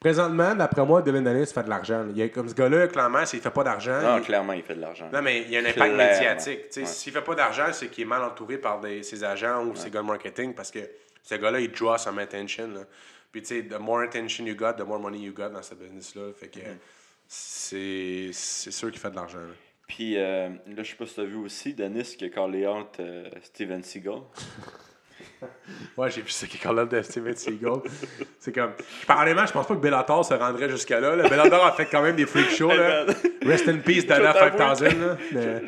présentement, 0.00 0.54
d'après 0.54 0.84
moi, 0.86 1.02
Dylan 1.02 1.24
Dennis 1.24 1.46
fait 1.52 1.62
de 1.64 1.68
l'argent. 1.68 2.06
comme 2.32 2.48
ce 2.48 2.54
gars-là, 2.54 2.88
clairement, 2.88 3.26
s'il 3.26 3.40
fait 3.40 3.50
pas 3.50 3.64
d'argent. 3.64 4.00
non, 4.00 4.18
il- 4.18 4.24
clairement, 4.24 4.52
il 4.54 4.62
fait 4.62 4.74
de 4.76 4.80
l'argent. 4.80 5.10
non, 5.12 5.20
mais 5.20 5.42
il 5.42 5.50
y 5.50 5.56
a 5.56 5.60
un 5.60 5.62
impact 5.64 5.76
Clairement. 5.76 5.96
médiatique. 5.96 6.60
Sais, 6.70 6.80
Ouais. 6.80 6.86
S'il 6.86 7.12
fait 7.12 7.20
pas 7.22 7.34
d'argent, 7.34 7.66
c'est 7.72 7.88
qu'il 7.88 8.04
est 8.04 8.06
mal 8.06 8.22
entouré 8.22 8.56
par 8.58 8.80
des- 8.80 9.02
ses 9.02 9.22
agents 9.24 9.62
ou 9.64 9.74
ses 9.76 9.90
gars 9.90 10.00
de 10.00 10.06
marketing 10.06 10.54
parce 10.54 10.70
que 10.70 10.78
ce 11.22 11.34
gars-là, 11.34 11.60
il 11.60 11.70
draw 11.70 11.98
some 11.98 12.18
attention. 12.18 12.68
là. 12.68 12.80
Puis, 13.30 13.42
tu 13.42 13.48
sais, 13.48 13.62
the 13.62 13.78
more 13.78 14.00
attention 14.00 14.46
you 14.46 14.54
got, 14.56 14.72
the 14.72 14.86
more 14.86 14.98
money 14.98 15.18
you 15.18 15.34
got 15.34 15.50
dans 15.50 15.60
ce 15.62 15.74
business-là. 15.74 16.32
Fait 16.34 16.48
que 16.48 16.60
Mhm. 16.60 16.78
c'est 17.26 18.30
c'est 18.32 18.70
sûr 18.70 18.90
qu'il 18.90 18.98
fait 19.00 19.10
de 19.10 19.16
l'argent. 19.16 19.38
Puis 19.88 20.16
euh, 20.16 20.48
là, 20.48 20.82
je 20.82 20.90
sais 20.90 20.96
pas 20.96 21.06
si 21.06 21.16
t'as 21.16 21.24
vu 21.24 21.36
aussi, 21.36 21.74
Denis 21.74 22.14
qui 22.16 22.24
a 22.26 22.28
callé 22.28 22.66
out 22.68 22.96
euh, 23.00 23.28
Steven 23.42 23.82
Seagal. 23.82 24.20
Ouais, 25.96 26.10
j'ai 26.10 26.22
vu 26.22 26.30
ça 26.30 26.46
qui 26.46 26.56
est 26.56 26.60
quand 26.60 26.72
de 26.74 27.02
Steven 27.02 27.34
Seagal. 27.34 27.80
c'est 28.38 28.52
comme. 28.52 28.72
Honnêtement, 29.08 29.46
je 29.46 29.52
pense 29.52 29.66
pas 29.66 29.74
que 29.74 29.80
Bellator 29.80 30.24
se 30.24 30.34
rendrait 30.34 30.68
jusqu'à-là. 30.68 31.16
là. 31.16 31.28
Bellator 31.28 31.64
a 31.66 31.72
fait 31.72 31.86
quand 31.86 32.02
même 32.02 32.14
des 32.16 32.26
freak 32.26 32.50
shows. 32.50 32.68
Là. 32.68 33.04
Rest 33.42 33.68
in 33.68 33.78
peace, 33.78 34.04
Dana 34.06 34.32
Je 34.32 34.38
t'avoue 34.38 34.58
5000. 34.76 34.98
Là. 35.00 35.16
Mais- 35.42 35.62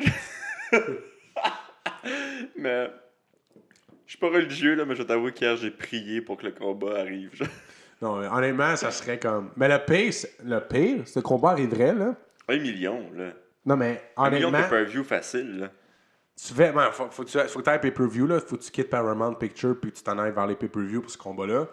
Mais 2.55 2.89
je 4.05 4.11
suis 4.11 4.19
pas 4.19 4.29
religieux, 4.29 4.75
là, 4.75 4.85
mais 4.85 4.95
je 4.95 5.03
t'avoue 5.03 5.31
qu'hier, 5.31 5.55
j'ai 5.57 5.71
prié 5.71 6.21
pour 6.21 6.37
que 6.37 6.45
le 6.45 6.51
combat 6.51 6.99
arrive. 6.99 7.33
genre. 7.35 7.47
Non, 8.01 8.15
mais 8.17 8.27
honnêtement, 8.27 8.75
ça 8.75 8.91
serait 8.91 9.19
comme. 9.19 9.51
Mais 9.57 9.67
le 9.67 9.79
pire, 9.85 10.13
le 10.43 10.59
pire, 10.59 11.07
ce 11.07 11.19
combat 11.19 11.51
arriverait, 11.51 11.93
là. 11.93 12.15
Un 12.47 12.57
million, 12.57 13.09
là. 13.15 13.31
Non, 13.65 13.75
mais 13.77 14.01
Un 14.17 14.29
million 14.29 14.49
de 14.49 14.55
honnêtement, 14.55 14.69
pay-per-view 14.69 15.03
facile, 15.03 15.59
là. 15.59 15.71
tu 16.35 16.53
fais. 16.53 16.71
ben, 16.71 16.91
faut, 16.91 17.07
faut, 17.11 17.23
que 17.23 17.29
tu 17.29 17.39
faut 17.47 17.61
que 17.61 17.69
ailles 17.69 17.79
pay-per-view, 17.81 18.25
là. 18.27 18.39
Faut 18.39 18.57
que 18.57 18.63
tu 18.63 18.71
quittes 18.71 18.89
Paramount 18.89 19.35
Picture 19.35 19.79
puis 19.79 19.91
que 19.91 19.97
tu 19.97 20.03
t'en 20.03 20.17
ailles 20.17 20.31
vers 20.31 20.47
les 20.47 20.55
pay-per-view 20.55 21.01
pour 21.01 21.11
ce 21.11 21.17
combat-là. 21.17 21.67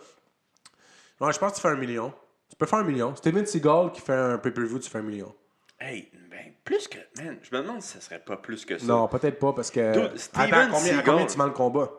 Non, 1.21 1.31
je 1.31 1.39
pense 1.39 1.53
que 1.53 1.57
tu 1.57 1.63
fais 1.63 1.69
un 1.69 1.77
million. 1.77 2.13
Tu 2.51 2.57
peux 2.57 2.67
faire 2.67 2.79
un 2.81 2.85
million. 2.85 3.15
Steven 3.17 3.45
Seagal 3.47 3.93
qui 3.93 4.01
fait 4.01 4.13
un 4.15 4.39
pay-per-view, 4.39 4.79
tu 4.79 4.89
fais 4.91 4.99
un 4.99 5.03
million. 5.03 5.35
Hey, 5.81 6.11
ben, 6.31 6.53
plus 6.65 6.89
que. 6.89 6.99
Man, 7.23 7.39
je 7.43 7.57
me 7.57 7.63
demande 7.63 7.83
si 7.83 7.89
ça 7.95 8.01
serait 8.01 8.19
pas 8.19 8.37
plus 8.37 8.65
que 8.65 8.77
ça. 8.79 8.87
Non, 8.87 9.07
peut-être 9.09 9.39
pas 9.39 9.53
parce 9.53 9.71
que. 9.71 9.93
Dude, 10.09 10.19
Steven 10.19 10.53
Attends, 10.55 10.73
combien, 10.73 10.79
Seagal. 10.93 11.05
combien 11.05 11.27
tu 11.27 11.39
vends 11.39 11.47
le 11.47 11.53
combat? 11.53 11.91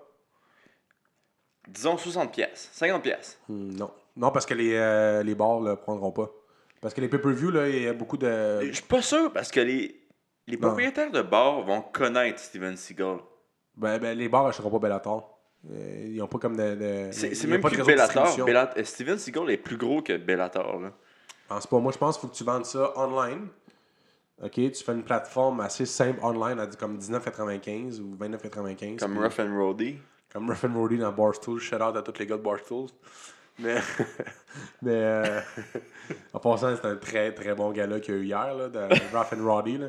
Disons 1.67 1.97
60 1.97 2.31
pièces, 2.31 2.69
50 2.73 3.03
pièces. 3.03 3.39
Hmm, 3.47 3.71
Non. 3.75 3.91
Non, 4.15 4.31
parce 4.31 4.45
que 4.45 4.53
les, 4.53 4.73
euh, 4.75 5.23
les 5.23 5.33
bars 5.35 5.61
ne 5.61 5.69
le 5.69 5.75
prendront 5.77 6.11
pas. 6.11 6.29
Parce 6.81 6.93
que 6.93 7.01
les 7.01 7.09
pay-per-view, 7.09 7.51
là, 7.51 7.67
il 7.67 7.83
y 7.83 7.87
a 7.87 7.93
beaucoup 7.93 8.17
de. 8.17 8.61
Je 8.61 8.71
suis 8.73 8.83
pas 8.83 9.01
sûr 9.01 9.31
parce 9.33 9.51
que 9.51 9.59
les, 9.59 9.99
les 10.47 10.57
propriétaires 10.57 11.11
de 11.11 11.21
bars 11.21 11.61
vont 11.63 11.81
connaître 11.81 12.39
Steven 12.39 12.75
Seagal. 12.77 13.17
Ben, 13.75 13.97
ben, 13.99 14.17
les 14.17 14.29
bars 14.29 14.45
n'achèteront 14.45 14.71
pas 14.71 14.79
Bellator. 14.79 15.37
Euh, 15.69 16.05
ils 16.07 16.17
n'ont 16.17 16.27
pas 16.27 16.37
comme 16.39 16.55
de. 16.55 16.75
de- 16.75 17.09
C'est 17.11 17.47
même 17.47 17.59
pas 17.61 17.67
plus 17.69 17.77
de 17.79 17.83
Bellator. 17.83 18.45
Bellat- 18.45 18.73
euh, 18.77 18.83
Steven 18.85 19.17
Seagal 19.17 19.49
est 19.51 19.57
plus 19.57 19.75
gros 19.77 20.01
que 20.01 20.15
Bellator. 20.17 20.79
Là. 20.79 20.93
Je 21.43 21.53
pense 21.55 21.67
pas. 21.67 21.79
Moi, 21.79 21.91
je 21.91 21.97
pense 21.97 22.17
qu'il 22.17 22.21
faut 22.21 22.31
que 22.33 22.37
tu 22.37 22.43
vendes 22.45 22.65
ça 22.65 22.93
online. 22.97 23.47
OK, 24.41 24.51
tu 24.53 24.71
fais 24.85 24.93
une 24.93 25.03
plateforme 25.03 25.59
assez 25.59 25.85
simple 25.85 26.19
online, 26.23 26.59
à 26.61 26.67
comme 26.67 26.97
19,95 26.97 27.99
ou 27.99 28.15
29,95. 28.15 28.97
Comme 28.99 29.11
puis- 29.15 29.21
Rough 29.23 29.39
and 29.39 29.57
Roddy. 29.57 29.97
Comme 30.31 30.49
Ruff 30.49 30.63
and 30.63 30.73
Roddy 30.75 30.97
dans 30.97 31.11
Barstool. 31.11 31.59
Shout 31.59 31.75
out 31.75 31.97
à 31.97 32.01
tous 32.03 32.17
les 32.19 32.25
gars 32.25 32.37
de 32.37 32.41
Barstool. 32.43 32.87
Mais, 33.59 33.75
mais 34.81 34.91
euh, 34.93 35.41
en 36.33 36.39
passant, 36.39 36.75
c'est 36.75 36.85
un 36.87 36.95
très 36.95 37.33
très 37.33 37.53
bon 37.53 37.71
gars-là 37.71 37.99
qu'il 37.99 38.15
y 38.15 38.17
a 38.17 38.21
eu 38.21 38.25
hier, 38.25 38.53
là, 38.55 38.69
de 38.69 38.79
Ruff 39.15 39.33
and 39.33 39.43
Roddy. 39.43 39.77
Là. 39.77 39.87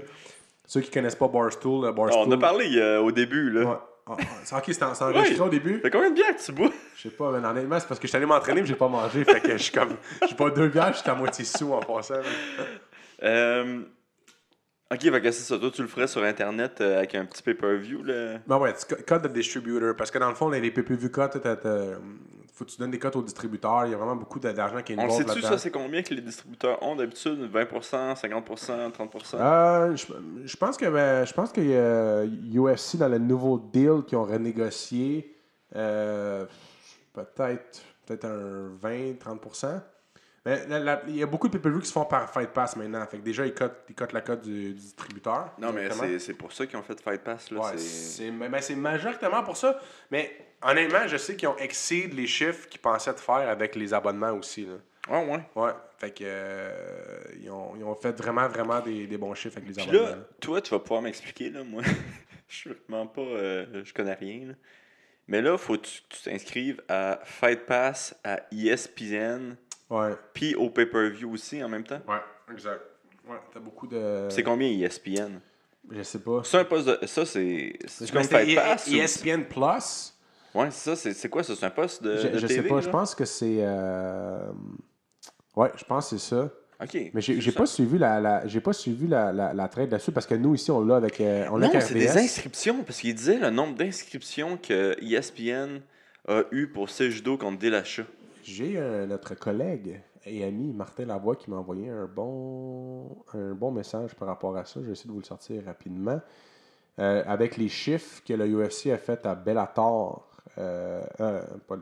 Ceux 0.67 0.81
qui 0.81 0.91
connaissent 0.91 1.17
pas 1.17 1.29
Barstool, 1.29 1.87
euh, 1.87 1.93
Barstool. 1.93 2.29
on 2.29 2.31
a 2.33 2.39
parlé 2.39 2.77
euh, 2.77 3.01
au 3.01 3.11
début. 3.11 3.51
Là. 3.51 3.65
Ouais. 3.65 3.77
Ah, 4.07 4.17
ah, 4.19 4.25
c'est 4.45 4.55
ok, 4.57 4.65
c'était 4.67 4.85
enregistré 4.85 5.41
au 5.41 5.49
début. 5.49 5.79
Fait 5.81 5.91
combien 5.91 6.11
de 6.11 6.15
bières 6.15 6.37
que 6.37 6.43
tu 6.43 6.53
bois? 6.53 6.71
Je 6.97 7.03
sais 7.03 7.11
pas, 7.11 7.31
mais 7.31 7.47
honnêtement, 7.47 7.79
c'est 7.79 7.87
parce 7.87 8.01
que 8.01 8.07
je 8.07 8.09
suis 8.09 8.17
allé 8.17 8.27
m'entraîner 8.27 8.61
mais 8.61 8.67
j'ai 8.67 8.75
pas 8.75 8.89
mangé. 8.89 9.25
Fait 9.25 9.41
que 9.41 9.53
je 9.53 9.63
suis 9.63 9.73
comme. 9.73 9.97
J'ai 10.29 10.35
pas 10.35 10.51
deux 10.51 10.69
bières, 10.69 10.93
je 10.93 10.99
suis 10.99 11.11
à 11.11 11.15
moitié 11.15 11.45
sous 11.45 11.73
en 11.73 11.81
passant. 11.81 12.15
Euh, 13.23 13.83
Ok, 14.93 15.03
fait 15.03 15.21
que 15.21 15.31
c'est 15.31 15.45
ça. 15.45 15.59
Toi, 15.59 15.71
tu 15.71 15.83
le 15.83 15.89
ferais 15.89 16.09
sur 16.09 16.23
Internet 16.25 16.81
euh, 16.81 16.99
avec 16.99 17.15
un 17.15 17.25
petit 17.25 17.43
pay-per-view. 17.43 18.03
Là? 18.03 18.39
Ben 18.47 18.59
ouais, 18.59 18.75
tu 18.75 18.95
codes 19.05 19.23
de 19.23 19.29
distributeur. 19.29 19.95
Parce 19.97 20.11
que 20.11 20.19
dans 20.19 20.29
le 20.29 20.35
fond, 20.35 20.49
les, 20.49 20.61
les 20.61 20.71
PPV 20.73 21.11
codes, 21.11 21.41
faut 22.61 22.67
que 22.67 22.71
tu 22.73 22.79
donnes 22.79 22.91
des 22.91 22.99
codes 22.99 23.17
aux 23.17 23.23
distributeurs. 23.23 23.87
Il 23.87 23.93
y 23.93 23.95
a 23.95 23.97
vraiment 23.97 24.17
beaucoup 24.17 24.39
d'argent 24.39 24.83
qui 24.83 24.93
est 24.93 24.99
On 24.99 25.09
sait-tu, 25.09 25.41
ça, 25.41 25.57
c'est 25.57 25.71
combien 25.71 26.03
que 26.03 26.13
les 26.13 26.21
distributeurs 26.21 26.83
ont 26.83 26.95
d'habitude? 26.95 27.51
20%, 27.51 28.21
50%, 28.21 28.93
30% 28.93 29.37
Euh, 29.37 29.97
je, 29.97 30.07
je 30.45 30.57
pense 30.59 30.77
que 30.77 30.85
ben, 30.85 31.25
je 31.25 31.33
pense 31.33 31.53
que 31.53 31.61
euh, 31.63 32.27
UFC 32.55 32.99
dans 32.99 33.09
le 33.09 33.17
nouveau 33.17 33.59
deal 33.73 34.03
qu'ils 34.07 34.19
ont 34.19 34.25
renégocié 34.25 35.35
euh, 35.75 36.45
peut-être 37.15 37.81
peut-être 38.05 38.27
un 38.27 38.69
20-30%. 38.83 39.81
Mais 40.47 40.67
la- 40.67 41.03
il 41.07 41.17
y 41.17 41.23
a 41.23 41.27
beaucoup 41.27 41.49
de 41.49 41.53
pay-per-view 41.53 41.81
qui 41.81 41.87
se 41.87 41.93
font 41.93 42.07
par 42.07 42.33
Fight 42.33 42.51
Pass 42.51 42.75
maintenant. 42.77 43.05
Fait 43.07 43.19
que 43.19 43.23
déjà, 43.23 43.45
ils 43.45 43.53
cotent, 43.53 43.85
ils 43.91 43.95
cotent 43.95 44.15
la 44.15 44.23
cote 44.23 44.41
du, 44.43 44.69
du 44.69 44.75
distributeur. 44.75 45.53
Non, 45.59 45.71
mais 45.73 45.91
c'est- 46.19 46.33
pour 46.35 46.51
ça 46.53 46.67
qu'ils 46.67 46.79
ont 46.79 46.83
fait 46.83 46.99
Fight 47.01 47.23
Pass. 47.23 47.51
Là, 47.51 47.61
Ouais, 47.61 47.77
c'est- 47.79 48.33
c'est 48.63 48.75
majoritairement 48.77 49.43
pour 49.43 49.57
ça. 49.59 49.79
Mais 50.11 50.35
honnêtement, 50.63 51.07
je 51.07 51.19
sais 51.19 51.37
qu'ils 51.37 51.49
ont 51.49 51.57
exceed 51.59 52.15
les 52.15 52.27
chiffres 52.27 52.69
qu'ils 52.69 52.81
pensaient 52.81 53.13
de 53.13 53.19
faire 53.21 53.49
avec 53.51 53.75
les 53.77 53.93
abonnements 53.93 54.33
aussi. 54.33 54.65
Là. 54.65 54.75
Ah, 55.11 55.21
ouais? 55.23 55.41
Ouais. 55.57 55.73
Fait 55.99 56.11
que 56.11 56.25
euh, 56.25 56.73
ils, 57.39 57.51
ont, 57.51 57.75
ils 57.77 57.85
ont 57.85 57.95
fait 57.95 58.13
vraiment, 58.19 58.49
vraiment 58.49 58.81
des, 58.81 59.07
des 59.07 59.19
bons 59.19 59.35
chiffres 59.35 59.59
avec 59.59 59.69
les 59.69 59.75
Puis 59.75 59.83
abonnements. 59.83 60.05
là, 60.09 60.17
là. 60.17 60.23
toi, 60.41 60.61
tu 60.63 60.71
vas 60.71 60.79
pouvoir 60.79 61.03
m'expliquer. 61.03 61.51
là, 61.51 61.65
Moi, 61.65 61.83
je 62.49 62.57
suis 62.57 62.71
vraiment 62.89 63.07
pas. 63.07 63.21
euh, 63.21 63.83
je 63.85 63.93
connais 63.93 64.15
rien. 64.15 64.47
là. 64.49 64.55
Mais 65.29 65.43
là, 65.43 65.59
faut 65.59 65.77
que 65.77 65.83
tu 65.87 66.01
t'inscrives 66.25 66.83
à 66.89 67.21
Fight 67.25 67.67
Pass 67.67 68.19
à 68.25 68.41
ESPN 68.51 69.57
Ouais, 69.91 70.11
puis 70.33 70.55
au 70.55 70.71
pay-per-view 70.71 71.33
aussi 71.33 71.63
en 71.63 71.69
même 71.69 71.85
temps. 71.85 72.01
ouais, 72.09 72.53
exact. 72.55 72.81
Ouais, 73.29 73.37
t'as 73.53 73.61
beaucoup 73.61 73.87
de. 73.87 74.27
C'est 74.31 74.43
combien 74.43 74.69
E 74.69 74.85
ESPN 74.87 75.41
Je 75.91 76.03
sais 76.03 76.21
pas. 76.21 76.43
C'est 76.45 76.59
un 76.59 76.65
poste 76.65 76.87
de. 76.89 77.07
Ça, 77.07 77.27
c'est. 77.27 77.75
C'est 77.87 78.05
Mais 78.07 78.11
comme 78.13 78.23
c'était 78.23 78.45
Fight 78.45 78.57
Pass 78.57 78.87
ou- 78.89 78.95
ESPN 78.95 79.43
Plus. 79.45 80.15
Ouais, 80.55 80.69
c'est 80.71 80.97
ça. 80.97 81.13
C'est 81.15 81.29
quoi 81.29 81.43
ça? 81.43 81.55
C'est 81.57 81.67
un 81.67 81.71
poste 81.71 82.03
de. 82.03 82.17
Je, 82.17 82.29
de 82.29 82.39
je 82.39 82.47
sais 82.47 82.63
pas, 82.63 82.77
là? 82.77 82.81
je 82.81 82.89
pense 82.89 83.15
que 83.15 83.25
c'est. 83.25 83.59
euh, 83.61 84.51
Ouais, 85.57 85.71
je 85.77 85.85
pense 85.85 86.11
que 86.11 86.17
c'est 86.19 86.35
ça. 86.35 86.51
Ok. 86.83 86.97
Mais 87.13 87.21
j'ai 87.21 87.53
pas 87.53 87.67
suivi 87.67 87.99
la, 87.99 88.21
la 88.21 88.47
j'ai 88.47 88.61
pas 88.61 88.73
suivi 88.73 89.07
la, 89.07 89.33
la, 89.33 89.53
la 89.53 89.69
trade 89.69 89.91
là-dessus 89.91 90.13
parce 90.13 90.27
que 90.27 90.35
nous 90.35 90.55
ici 90.55 90.71
on 90.71 90.83
l'a 90.83 90.97
avec 90.97 91.21
euh, 91.21 91.47
on 91.51 91.59
Non, 91.59 91.71
c'est 91.79 91.93
des 91.93 92.17
inscriptions, 92.17 92.83
parce 92.85 93.01
qu'il 93.01 93.15
disait 93.15 93.39
le 93.39 93.51
nombre 93.51 93.75
d'inscriptions 93.77 94.57
que 94.57 94.93
E 94.93 95.05
ESPN 95.05 95.81
a 96.27 96.43
eu 96.53 96.69
pour 96.69 96.89
ce 96.89 97.11
judo 97.11 97.37
contre 97.37 97.59
Delacha. 97.59 98.05
J'ai 98.51 98.77
euh, 98.79 99.07
notre 99.07 99.37
collègue 99.37 100.03
et 100.27 100.43
ami 100.43 100.73
Martin 100.73 101.05
Lavoie 101.05 101.37
qui 101.37 101.51
m'a 101.51 101.57
envoyé 101.57 101.89
un 101.89 102.07
bon 102.07 103.23
un 103.33 103.53
bon 103.53 103.71
message 103.71 104.17
par 104.17 104.27
rapport 104.27 104.57
à 104.57 104.65
ça. 104.65 104.81
Je 104.81 104.87
vais 104.87 104.93
essayer 104.93 105.07
de 105.07 105.13
vous 105.13 105.21
le 105.21 105.25
sortir 105.25 105.65
rapidement. 105.65 106.21
Euh, 106.99 107.23
avec 107.27 107.57
les 107.57 107.69
chiffres 107.69 108.23
que 108.25 108.33
le 108.33 108.47
UFC 108.47 108.89
a 108.89 108.99
fait 108.99 109.25
à 109.25 109.37
Bellator, 109.37 110.29
euh, 110.59 111.01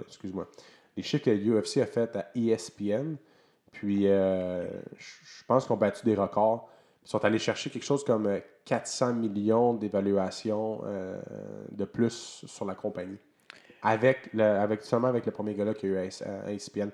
excuse-moi, 0.06 0.46
les 0.94 1.02
chiffres 1.02 1.24
que 1.24 1.30
le 1.30 1.58
UFC 1.58 1.78
a 1.78 1.86
fait 1.86 2.14
à 2.14 2.30
ESPN, 2.34 3.16
puis 3.72 4.02
je 4.04 5.44
pense 5.46 5.64
qu'ils 5.64 5.72
ont 5.72 5.78
battu 5.78 6.04
des 6.04 6.14
records. 6.14 6.68
Ils 7.02 7.08
sont 7.08 7.24
allés 7.24 7.38
chercher 7.38 7.70
quelque 7.70 7.86
chose 7.86 8.04
comme 8.04 8.26
euh, 8.26 8.40
400 8.66 9.14
millions 9.14 9.72
d'évaluations 9.72 10.82
de 11.70 11.84
plus 11.86 12.44
sur 12.46 12.66
la 12.66 12.74
compagnie. 12.74 13.18
Avec, 13.82 14.30
le, 14.34 14.42
avec 14.42 14.82
seulement 14.82 15.08
avec 15.08 15.24
le 15.26 15.32
premier 15.32 15.54
gars-là 15.54 15.74
qu'il 15.74 15.90
y 15.90 15.96
a 15.96 16.04
eu 16.04 16.10
à 16.24 16.50
ESPN. 16.52 16.88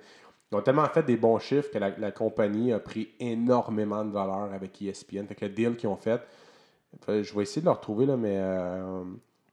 Ils 0.52 0.56
ont 0.56 0.62
tellement 0.62 0.86
fait 0.89 1.02
des 1.02 1.16
bons 1.16 1.39
chiffres 1.39 1.70
que 1.73 1.78
la, 1.78 1.90
la 1.98 2.12
compagnie 2.12 2.73
a 2.73 2.78
pris 2.78 3.09
énormément 3.19 4.05
de 4.05 4.11
valeur 4.12 4.52
avec 4.52 4.81
ESPN. 4.82 5.27
Fait 5.27 5.35
que 5.35 5.44
le 5.47 5.51
deal 5.52 5.77
qu'ils 5.77 5.89
ont 5.89 5.97
fait, 5.97 6.20
je 7.09 7.35
vais 7.35 7.43
essayer 7.43 7.61
de 7.62 7.66
le 7.66 7.73
retrouver, 7.73 8.06
là, 8.06 8.16
mais 8.16 8.36
euh, 8.39 9.02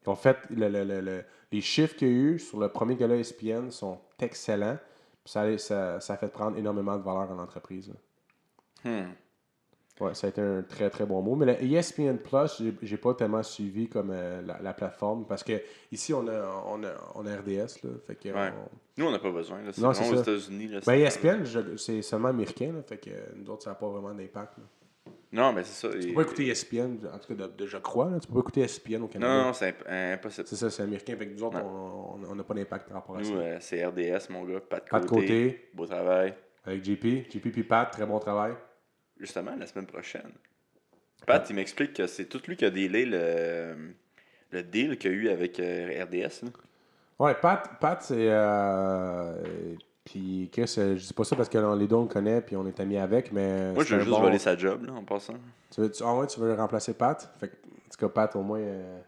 ils 0.05 0.09
ont 0.09 0.15
fait 0.15 0.37
le- 0.49 0.67
le- 0.69 0.83
le- 0.83 1.01
le- 1.01 1.23
les 1.51 1.61
chiffres 1.61 1.95
qu'il 1.95 2.07
y 2.07 2.11
a 2.11 2.13
eu 2.13 2.39
sur 2.39 2.59
le 2.59 2.69
premier 2.69 2.95
gars-là 2.95 3.15
ESPN 3.15 3.71
sont 3.71 3.97
excellents. 4.19 4.77
Ça, 5.25 5.57
ça, 5.57 5.99
ça 5.99 6.17
fait 6.17 6.27
prendre 6.31 6.57
énormément 6.57 6.97
de 6.97 7.03
valeur 7.03 7.31
à 7.31 7.35
l'entreprise. 7.35 7.91
Ouais, 9.99 10.15
ça 10.15 10.27
a 10.27 10.29
été 10.31 10.41
un 10.41 10.63
très 10.63 10.89
très 10.89 11.05
bon 11.05 11.21
mot. 11.21 11.35
Mais 11.35 11.45
le 11.45 11.53
E 11.53 11.63
ESPN 11.77 12.17
Plus, 12.17 12.63
j'ai- 12.81 12.97
pas 12.97 13.13
tellement 13.13 13.43
suivi 13.43 13.87
comme 13.87 14.09
euh, 14.11 14.41
la, 14.41 14.59
la 14.61 14.73
plateforme 14.73 15.25
parce 15.27 15.43
que 15.43 15.61
ici 15.91 16.11
on 16.13 16.27
a, 16.27 16.63
on 16.67 16.83
a, 16.83 16.89
on 17.15 17.25
a 17.27 17.35
RDS. 17.35 17.83
Là, 17.83 17.89
fait 18.07 18.15
que 18.15 18.29
Ouais. 18.29 18.51
on- 18.57 18.69
Nous, 18.97 19.05
on 19.05 19.11
n'a 19.11 19.19
pas 19.19 19.31
besoin. 19.31 19.57
là. 19.61 19.71
Non, 19.77 19.93
c'est 19.93 20.09
aux. 20.11 20.19
États-Unis. 20.21 20.69
Ben, 20.85 20.93
ESPN, 20.93 21.43
je- 21.45 21.75
c'est 21.77 22.01
seulement 22.01 22.29
américain. 22.29 22.71
Là, 22.73 22.81
fait 22.81 22.97
que 22.97 23.09
nous 23.35 23.49
autres, 23.51 23.63
ça 23.63 23.71
n'a 23.71 23.75
pas 23.75 23.87
vraiment 23.89 24.13
d'impact. 24.13 24.55
Non, 25.33 25.53
mais 25.53 25.63
c'est 25.63 25.87
ça. 25.87 25.93
Tu 25.97 26.07
peux 26.09 26.13
pas 26.15 26.21
écouter 26.23 26.47
ESPN, 26.47 26.97
en 27.13 27.17
tout 27.17 27.33
cas, 27.35 27.47
de, 27.47 27.51
de- 27.55 27.65
je 27.67 27.77
crois. 27.77 28.09
Là, 28.09 28.19
tu 28.19 28.27
peux 28.27 28.33
pas 28.33 28.39
écouter 28.41 28.61
ESPN 28.61 29.01
au 29.03 29.07
Canada. 29.07 29.33
Non, 29.33 29.43
non, 29.47 29.53
c'est 29.53 29.69
imp- 29.69 29.87
impossible. 29.87 30.47
C'est 30.47 30.55
ça, 30.57 30.69
c'est 30.69 30.83
américain. 30.83 31.15
Fait 31.17 31.27
que 31.27 31.33
nous 31.33 31.43
autres, 31.43 31.57
Non. 31.59 32.17
on- 32.29 32.35
n'a 32.35 32.43
pas 32.43 32.53
d'impact 32.53 32.87
par 32.89 32.97
rapport 32.97 33.17
à 33.17 33.23
ça. 33.23 33.31
Nous, 33.31 33.37
euh, 33.39 33.57
c'est 33.61 33.85
RDS, 33.85 34.29
mon 34.29 34.43
gars. 34.45 34.59
Pas 34.59 34.79
de 34.79 34.85
Pas 34.89 34.99
de 34.99 35.05
côté. 35.05 35.21
côté, 35.21 35.69
Beau 35.73 35.85
travail. 35.85 36.33
avec 36.65 36.83
JP. 36.83 37.29
JP 37.29 37.49
puis 37.51 37.63
Pat, 37.63 37.89
très 37.91 38.05
bon 38.05 38.19
travail. 38.19 38.53
Justement, 39.21 39.55
la 39.57 39.67
semaine 39.67 39.85
prochaine. 39.85 40.31
Pat, 41.25 41.47
il 41.49 41.55
m'explique 41.55 41.93
que 41.93 42.07
c'est 42.07 42.25
tout 42.25 42.41
lui 42.47 42.57
qui 42.57 42.65
a 42.65 42.69
délai 42.71 43.05
le, 43.05 43.93
le 44.49 44.63
deal 44.63 44.97
qu'il 44.97 45.11
y 45.11 45.13
a 45.13 45.17
eu 45.17 45.29
avec 45.29 45.59
euh, 45.59 46.03
RDS. 46.03 46.43
là. 46.43 46.49
Ouais, 47.19 47.35
Pat, 47.35 47.69
Pat 47.79 48.01
c'est. 48.01 48.15
Euh, 48.29 49.35
puis 50.03 50.49
Chris, 50.51 50.73
euh, 50.79 50.97
je 50.97 51.05
dis 51.05 51.13
pas 51.13 51.23
ça 51.23 51.35
parce 51.35 51.47
que 51.49 51.59
là, 51.59 51.75
les 51.75 51.87
deux 51.87 51.95
on 51.95 52.01
le 52.03 52.07
connaît 52.07 52.41
puis 52.41 52.55
on 52.55 52.65
est 52.65 52.79
amis 52.79 52.97
avec, 52.97 53.31
mais. 53.31 53.71
Moi, 53.73 53.83
je 53.83 53.93
veux 53.93 54.01
juste 54.01 54.11
bon- 54.11 54.21
voler 54.21 54.39
sa 54.39 54.57
job, 54.57 54.85
là, 54.85 54.93
en 54.93 55.03
passant. 55.03 55.35
Tu 55.69 55.81
veux, 55.81 55.91
tu- 55.91 56.01
ah 56.03 56.15
ouais, 56.15 56.25
tu 56.25 56.39
veux 56.39 56.55
remplacer 56.55 56.95
Pat? 56.95 57.31
Fait 57.39 57.49
que, 57.49 57.53
en 57.53 57.89
tout 57.91 57.99
cas, 57.99 58.09
Pat, 58.09 58.35
au 58.35 58.41
moins, 58.41 58.59
euh, 58.59 58.99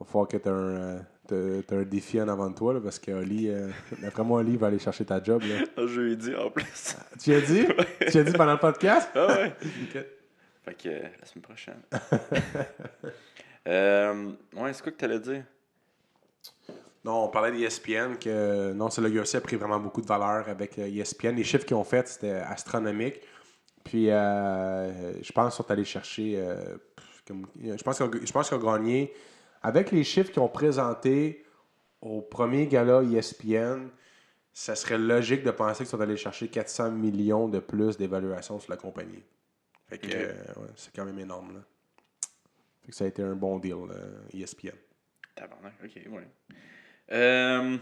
va 0.00 0.06
falloir 0.06 0.26
que 0.26 0.36
tu 0.36 0.48
un, 0.48 0.96
t'as- 1.28 1.76
un 1.76 1.82
défi 1.82 2.20
en 2.20 2.28
avant 2.28 2.50
de 2.50 2.54
toi, 2.54 2.74
là, 2.74 2.80
parce 2.80 2.98
que 2.98 3.10
Oli, 3.12 3.48
euh, 3.48 3.68
d'après 4.00 4.22
moi, 4.24 4.40
Oli 4.40 4.56
va 4.56 4.66
aller 4.68 4.78
chercher 4.78 5.04
ta 5.04 5.22
job. 5.22 5.42
Là. 5.42 5.64
Je 5.86 6.00
lui 6.00 6.12
ai 6.12 6.16
dit 6.16 6.34
en 6.34 6.50
plus. 6.50 6.96
Tu 7.22 7.34
as 7.34 7.40
dit? 7.40 7.66
tu 8.10 8.18
as 8.18 8.22
dit 8.24 8.32
pendant 8.32 8.52
le 8.52 8.58
podcast? 8.58 9.08
ah 9.14 9.26
ouais. 9.28 9.52
Fait 10.64 10.74
que 10.74 10.88
euh, 10.88 11.00
la 11.20 11.26
semaine 11.26 11.42
prochaine. 11.42 11.80
euh, 13.68 14.30
ouais, 14.56 14.72
c'est 14.72 14.82
quoi 14.82 14.92
que 14.92 14.96
t'allais 14.96 15.18
dire? 15.20 15.44
Non, 17.04 17.24
on 17.24 17.28
parlait 17.28 17.50
d'ESPN, 17.50 18.16
que 18.20 18.72
non, 18.72 18.88
c'est 18.88 19.00
le 19.00 19.08
UFC 19.10 19.34
a 19.36 19.40
pris 19.40 19.56
vraiment 19.56 19.80
beaucoup 19.80 20.00
de 20.00 20.06
valeur 20.06 20.48
avec 20.48 20.78
ESPN. 20.78 21.34
Les 21.34 21.42
chiffres 21.42 21.64
qu'ils 21.64 21.76
ont 21.76 21.82
fait, 21.84 22.06
c'était 22.06 22.30
astronomique. 22.30 23.20
Puis, 23.82 24.08
euh, 24.10 25.20
je 25.20 25.32
pense 25.32 25.56
qu'ils 25.56 25.64
sont 25.64 25.70
allés 25.72 25.84
chercher. 25.84 26.34
euh, 26.36 26.76
comme- 27.26 27.46
je 27.60 27.82
pense 27.82 27.96
qu'ils 27.96 28.06
ont, 28.06 28.10
je 28.24 28.32
pense 28.32 28.48
qu'ils 28.48 28.58
ont 28.58 28.72
gagné. 28.72 29.12
Avec 29.62 29.90
les 29.92 30.04
chiffres 30.04 30.30
qu'ils 30.32 30.42
ont 30.42 30.48
présentés 30.48 31.44
au 32.00 32.20
premier 32.20 32.66
gala 32.66 33.02
ESPN, 33.02 33.88
ça 34.52 34.74
serait 34.74 34.98
logique 34.98 35.44
de 35.44 35.50
penser 35.50 35.78
qu'ils 35.84 35.90
sont 35.90 36.00
allés 36.00 36.16
chercher 36.16 36.48
400 36.48 36.90
millions 36.90 37.48
de 37.48 37.58
plus 37.60 37.96
d'évaluation 37.96 38.58
sur 38.58 38.70
la 38.70 38.76
compagnie. 38.76 39.22
Fait 39.88 39.98
que, 39.98 40.08
euh, 40.12 40.32
ouais, 40.56 40.68
c'est 40.76 40.92
quand 40.94 41.04
même 41.04 41.18
énorme. 41.18 41.54
Là. 41.54 41.60
Fait 42.84 42.90
que 42.90 42.96
ça 42.96 43.04
a 43.04 43.08
été 43.08 43.22
un 43.22 43.34
bon 43.34 43.58
deal, 43.58 43.74
euh, 43.90 44.18
ESPN. 44.34 44.72
Tabarnak, 45.34 45.74
ok, 45.84 46.00
ouais. 46.10 46.28
Euh, 47.12 47.76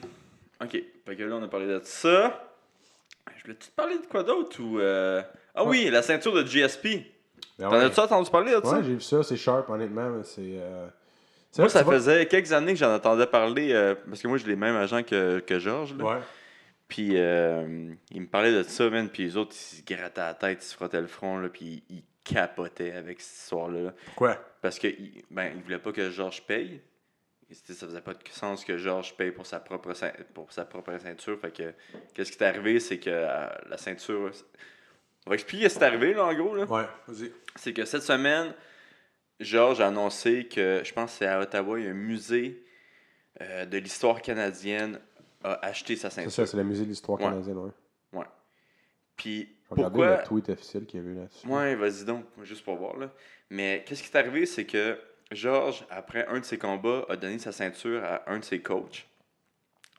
ok, 0.62 0.70
fait 1.06 1.16
que 1.16 1.22
là, 1.22 1.36
on 1.36 1.42
a 1.42 1.48
parlé 1.48 1.66
de 1.66 1.80
ça. 1.84 2.46
Je 3.36 3.42
voulais-tu 3.42 3.68
te 3.70 3.74
parler 3.74 3.98
de 3.98 4.06
quoi 4.06 4.22
d'autre 4.22 4.60
ou. 4.62 4.78
euh, 4.80 5.22
Ah 5.54 5.64
oui, 5.64 5.88
la 5.90 6.02
ceinture 6.02 6.32
de 6.34 6.44
GSP. 6.44 6.86
Ben 7.58 7.68
T'en 7.68 7.72
ouais. 7.78 7.84
as-tu 7.84 8.00
entendu 8.00 8.30
parler 8.30 8.52
de 8.54 8.60
ça? 8.66 8.76
Ouais, 8.78 8.84
j'ai 8.84 8.94
vu 8.94 9.00
ça, 9.00 9.22
c'est 9.22 9.36
sharp, 9.36 9.68
honnêtement. 9.70 10.10
mais 10.10 10.24
C'est. 10.24 10.60
Moi, 11.58 11.68
ça 11.68 11.84
faisait 11.84 12.26
quelques 12.26 12.52
années 12.52 12.72
que 12.74 12.78
j'en 12.78 12.94
entendais 12.94 13.26
parler, 13.26 13.72
euh, 13.72 13.94
parce 14.08 14.22
que 14.22 14.28
moi, 14.28 14.38
j'ai 14.38 14.46
les 14.46 14.56
mêmes 14.56 14.76
agents 14.76 15.02
que, 15.02 15.40
que 15.40 15.58
Georges. 15.58 15.92
Ouais. 15.94 16.18
Puis, 16.88 17.10
euh, 17.14 17.92
il 18.10 18.20
me 18.22 18.26
parlait 18.26 18.52
de 18.52 18.62
ça, 18.62 18.88
man. 18.90 19.08
Puis 19.08 19.24
les 19.24 19.36
autres, 19.36 19.54
ils 19.54 19.76
se 19.78 19.82
grattaient 19.84 20.20
la 20.20 20.34
tête, 20.34 20.58
ils 20.62 20.66
se 20.66 20.74
frottaient 20.74 21.00
le 21.00 21.06
front, 21.06 21.38
là, 21.38 21.48
puis 21.48 21.82
ils 21.88 22.02
capotaient 22.24 22.92
avec 22.92 23.20
cette 23.20 23.36
histoire-là. 23.42 23.92
Pourquoi? 24.06 24.36
Parce 24.62 24.78
que, 24.78 24.86
il- 24.88 25.22
ben, 25.30 25.52
ils 25.56 25.62
voulaient 25.62 25.78
pas 25.78 25.92
que 25.92 26.10
Georges 26.10 26.42
paye. 26.46 26.80
Et 27.50 27.54
Ça 27.54 27.84
faisait 27.86 28.00
pas 28.00 28.14
de 28.14 28.18
sens 28.30 28.64
que 28.64 28.76
Georges 28.78 29.16
paye 29.16 29.32
pour 29.32 29.44
sa 29.44 29.58
propre, 29.58 29.92
pour 30.34 30.52
sa 30.52 30.64
propre 30.64 30.96
ceinture. 30.98 31.36
Fait 31.40 31.50
que, 31.52 31.72
qu'est-ce 32.14 32.30
qui 32.30 32.38
est 32.42 32.46
arrivé, 32.46 32.78
c'est 32.78 32.98
que 32.98 33.10
euh, 33.10 33.48
la 33.68 33.76
ceinture. 33.76 34.30
On 35.26 35.30
va 35.30 35.34
expliquer 35.34 35.68
ce 35.68 35.76
qui 35.78 35.82
est 35.84 35.86
arrivé, 35.86 36.14
là, 36.14 36.26
en 36.26 36.34
gros. 36.34 36.54
Là. 36.54 36.64
Ouais, 36.64 36.84
vas-y. 37.08 37.32
C'est 37.56 37.72
que 37.72 37.84
cette 37.84 38.02
semaine, 38.02 38.54
Georges 39.40 39.80
a 39.80 39.88
annoncé 39.88 40.46
que, 40.46 40.82
je 40.84 40.92
pense 40.92 41.12
que 41.12 41.18
c'est 41.18 41.26
à 41.26 41.40
Ottawa, 41.40 41.78
il 41.80 41.84
y 41.86 41.88
a 41.88 41.90
un 41.90 41.94
musée 41.94 42.62
euh, 43.40 43.64
de 43.64 43.78
l'histoire 43.78 44.20
canadienne 44.22 45.00
a 45.42 45.54
acheté 45.64 45.96
sa 45.96 46.10
C'est 46.10 46.16
ceinture. 46.22 46.32
ça, 46.32 46.46
c'est 46.46 46.56
le 46.56 46.64
musée 46.64 46.84
de 46.84 46.90
l'histoire 46.90 47.18
Ouais. 47.18 47.24
canadienne, 47.26 47.58
ouais. 47.58 47.70
Puis 49.16 49.48
Regardez 49.68 49.96
pourquoi. 49.98 50.16
le 50.18 50.22
tweet 50.24 50.48
officiel 50.48 50.86
qu'il 50.86 51.00
y 51.00 51.04
avait 51.06 51.14
là-dessus. 51.14 51.46
Ouais, 51.46 51.74
vas-y 51.74 52.04
donc, 52.04 52.24
juste 52.42 52.64
pour 52.64 52.76
voir. 52.76 52.96
Là. 52.96 53.10
Mais 53.50 53.84
qu'est-ce 53.86 54.02
qui 54.02 54.10
est 54.10 54.16
arrivé, 54.16 54.46
c'est 54.46 54.64
que 54.64 54.98
Georges, 55.30 55.84
après 55.90 56.26
un 56.28 56.40
de 56.40 56.44
ses 56.44 56.56
combats, 56.58 57.04
a 57.08 57.16
donné 57.16 57.38
sa 57.38 57.52
ceinture 57.52 58.02
à 58.02 58.30
un 58.30 58.38
de 58.38 58.44
ses 58.44 58.60
coachs. 58.62 59.06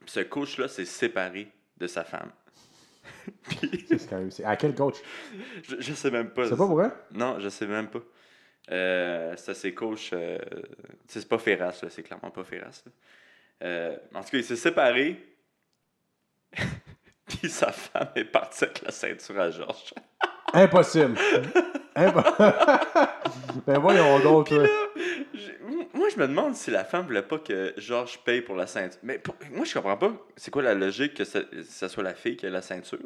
Puis 0.01 0.09
ce 0.09 0.19
coach-là 0.21 0.67
s'est 0.67 0.85
séparé 0.85 1.51
de 1.77 1.85
sa 1.87 2.03
femme. 2.03 2.31
Puis, 3.43 3.85
C'est 3.87 4.09
quand 4.09 4.17
même. 4.17 4.31
c'est- 4.31 4.43
À 4.43 4.55
quel 4.55 4.73
coach? 4.73 4.95
Je, 5.63 5.75
je 5.79 5.93
sais 5.93 6.09
même 6.11 6.31
pas. 6.31 6.47
C'est 6.49 6.57
pas 6.57 6.65
vrai? 6.65 6.89
Non, 7.11 7.39
je 7.39 7.49
sais 7.49 7.67
même 7.67 7.87
pas. 7.89 7.99
Euh, 8.69 9.33
c'est 9.37 9.53
ses 9.53 9.73
coachs. 9.73 10.11
euh, 10.13 10.37
c'est 11.07 11.27
pas 11.27 11.37
Ferras, 11.37 11.79
là, 11.81 11.89
c'est 11.89 12.03
clairement 12.03 12.29
pas 12.31 12.43
Ferras. 12.43 12.83
Euh, 13.63 13.95
en 14.13 14.21
tout 14.23 14.29
cas, 14.31 14.37
il 14.37 14.43
s'est 14.43 14.55
séparé. 14.55 15.21
Puis 17.27 17.49
sa 17.49 17.71
femme 17.71 18.09
est 18.15 18.25
partie 18.25 18.65
avec 18.65 18.81
la 18.81 18.91
ceinture 18.91 19.39
à 19.39 19.49
Georges. 19.49 19.93
Impossible. 20.53 21.15
Impo- 21.95 22.23
ben 23.65 23.79
voyons 23.79 24.19
donc, 24.19 24.51
Moi, 25.93 26.09
je 26.09 26.19
me 26.19 26.27
demande 26.27 26.55
si 26.55 26.71
la 26.71 26.83
femme 26.83 27.05
voulait 27.05 27.21
pas 27.21 27.39
que 27.39 27.73
Georges 27.77 28.19
paye 28.23 28.41
pour 28.41 28.55
la 28.55 28.67
ceinture. 28.67 28.99
Mais 29.03 29.17
pour- 29.17 29.35
moi, 29.51 29.63
je 29.65 29.73
comprends 29.73 29.97
pas. 29.97 30.11
C'est 30.35 30.51
quoi 30.51 30.61
la 30.61 30.73
logique 30.73 31.13
que 31.15 31.23
ça, 31.23 31.39
ça 31.67 31.87
soit 31.89 32.03
la 32.03 32.13
fille 32.13 32.35
qui 32.35 32.45
a 32.45 32.49
la 32.49 32.61
ceinture? 32.61 32.99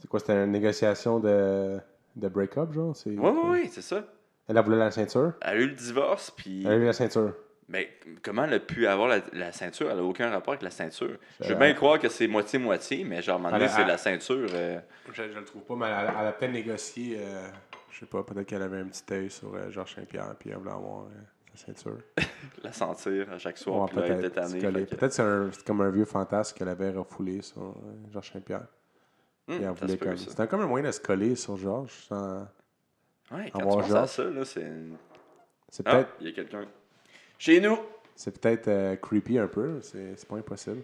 C'est 0.00 0.08
quoi, 0.08 0.18
c'était 0.18 0.32
une 0.34 0.50
négociation 0.50 1.20
de, 1.20 1.78
de 2.16 2.28
break-up, 2.28 2.72
genre? 2.72 2.96
C'est... 2.96 3.10
Oui, 3.10 3.16
oui, 3.18 3.40
oui, 3.62 3.68
c'est 3.72 3.82
ça. 3.82 4.02
Elle 4.50 4.58
a 4.58 4.62
voulu 4.62 4.78
la 4.78 4.90
ceinture 4.90 5.32
Elle 5.42 5.50
a 5.50 5.60
eu 5.60 5.66
le 5.68 5.74
divorce, 5.74 6.30
puis. 6.32 6.62
Elle 6.66 6.72
a 6.72 6.76
eu 6.76 6.84
la 6.84 6.92
ceinture. 6.92 7.32
Mais 7.68 7.88
comment 8.24 8.44
elle 8.44 8.54
a 8.54 8.58
pu 8.58 8.88
avoir 8.88 9.06
la, 9.06 9.20
la 9.32 9.52
ceinture? 9.52 9.88
Elle 9.92 10.00
a 10.00 10.02
aucun 10.02 10.28
rapport 10.28 10.54
avec 10.54 10.62
la 10.62 10.70
ceinture. 10.72 11.16
Je 11.40 11.48
veux 11.48 11.54
Euh, 11.54 11.58
bien 11.58 11.72
croire 11.74 12.00
que 12.00 12.08
c'est 12.08 12.26
moitié-moitié, 12.26 13.04
mais 13.04 13.22
genre, 13.22 13.36
à 13.36 13.38
un 13.38 13.42
moment 13.42 13.52
donné, 13.52 13.64
Elle 13.66 13.70
a- 13.70 13.74
c'est 13.74 13.82
elle- 13.82 13.86
la 13.86 13.96
ceinture. 13.98 14.48
euh, 14.52 14.80
Je, 15.12 15.22
je 15.22 15.38
le 15.38 15.44
trouve 15.44 15.62
pas, 15.62 15.76
mais 15.76 15.86
elle, 15.86 16.12
elle 16.20 16.26
a 16.26 16.32
peut-être 16.32 16.50
négocié, 16.52 17.18
euh, 17.20 17.46
je 17.92 18.00
sais 18.00 18.06
pas, 18.06 18.24
peut-être 18.24 18.46
qu'elle 18.48 18.62
avait 18.62 18.78
un 18.80 18.86
petit 18.86 19.04
œil 19.12 19.30
sur 19.30 19.54
euh, 19.54 19.70
Georges 19.70 19.94
Saint-Pierre, 19.94 20.34
puis 20.36 20.50
elle 20.50 20.56
voulait 20.56 20.72
avoir 20.72 21.04
euh, 21.04 21.08
sa 21.54 21.66
ceinture. 21.66 21.98
la 22.64 22.72
sentir 22.72 23.30
à 23.32 23.38
chaque 23.38 23.56
soir, 23.58 23.82
Ouais, 23.82 23.88
elle 24.08 24.16
peut-être 24.20 24.48
fait 24.48 24.58
que- 24.58 24.94
Peut-être 24.96 25.12
c'est 25.12 25.22
un- 25.22 25.48
c'est 25.52 25.64
comme 25.64 25.80
un 25.82 25.90
vieux 25.90 26.04
fantasme 26.06 26.58
qu'elle 26.58 26.68
avait 26.68 26.90
refoulé 26.90 27.40
sur 27.40 27.62
euh, 27.62 27.72
Georges 28.12 28.32
Saint-Pierre. 28.32 28.66
Se 29.48 29.54
peut, 29.56 29.96
comme- 30.36 30.46
comme 30.48 30.60
un 30.62 30.66
moyen 30.66 30.86
de 30.86 30.92
se 30.92 31.00
coller 31.00 31.34
sur 31.36 31.56
Georges. 31.56 31.92
sans- 32.08 32.48
Ouais, 33.30 33.50
quand 33.52 33.60
Avoir 33.60 33.84
tu 33.86 33.92
penses 33.92 33.96
à 34.02 34.06
ça, 34.06 34.24
là, 34.24 34.44
c'est... 34.44 34.66
C'est 35.68 35.86
Ah, 35.86 35.96
peut-être 35.96 36.10
il 36.20 36.26
y 36.26 36.30
a 36.30 36.32
quelqu'un. 36.34 36.64
Chez 37.38 37.60
nous! 37.60 37.78
c'est 38.16 38.38
peut-être 38.38 38.68
euh, 38.68 38.96
creepy 38.96 39.38
un 39.38 39.46
peu. 39.46 39.80
C'est 39.82 40.14
c'est 40.16 40.28
pas 40.28 40.36
impossible. 40.36 40.82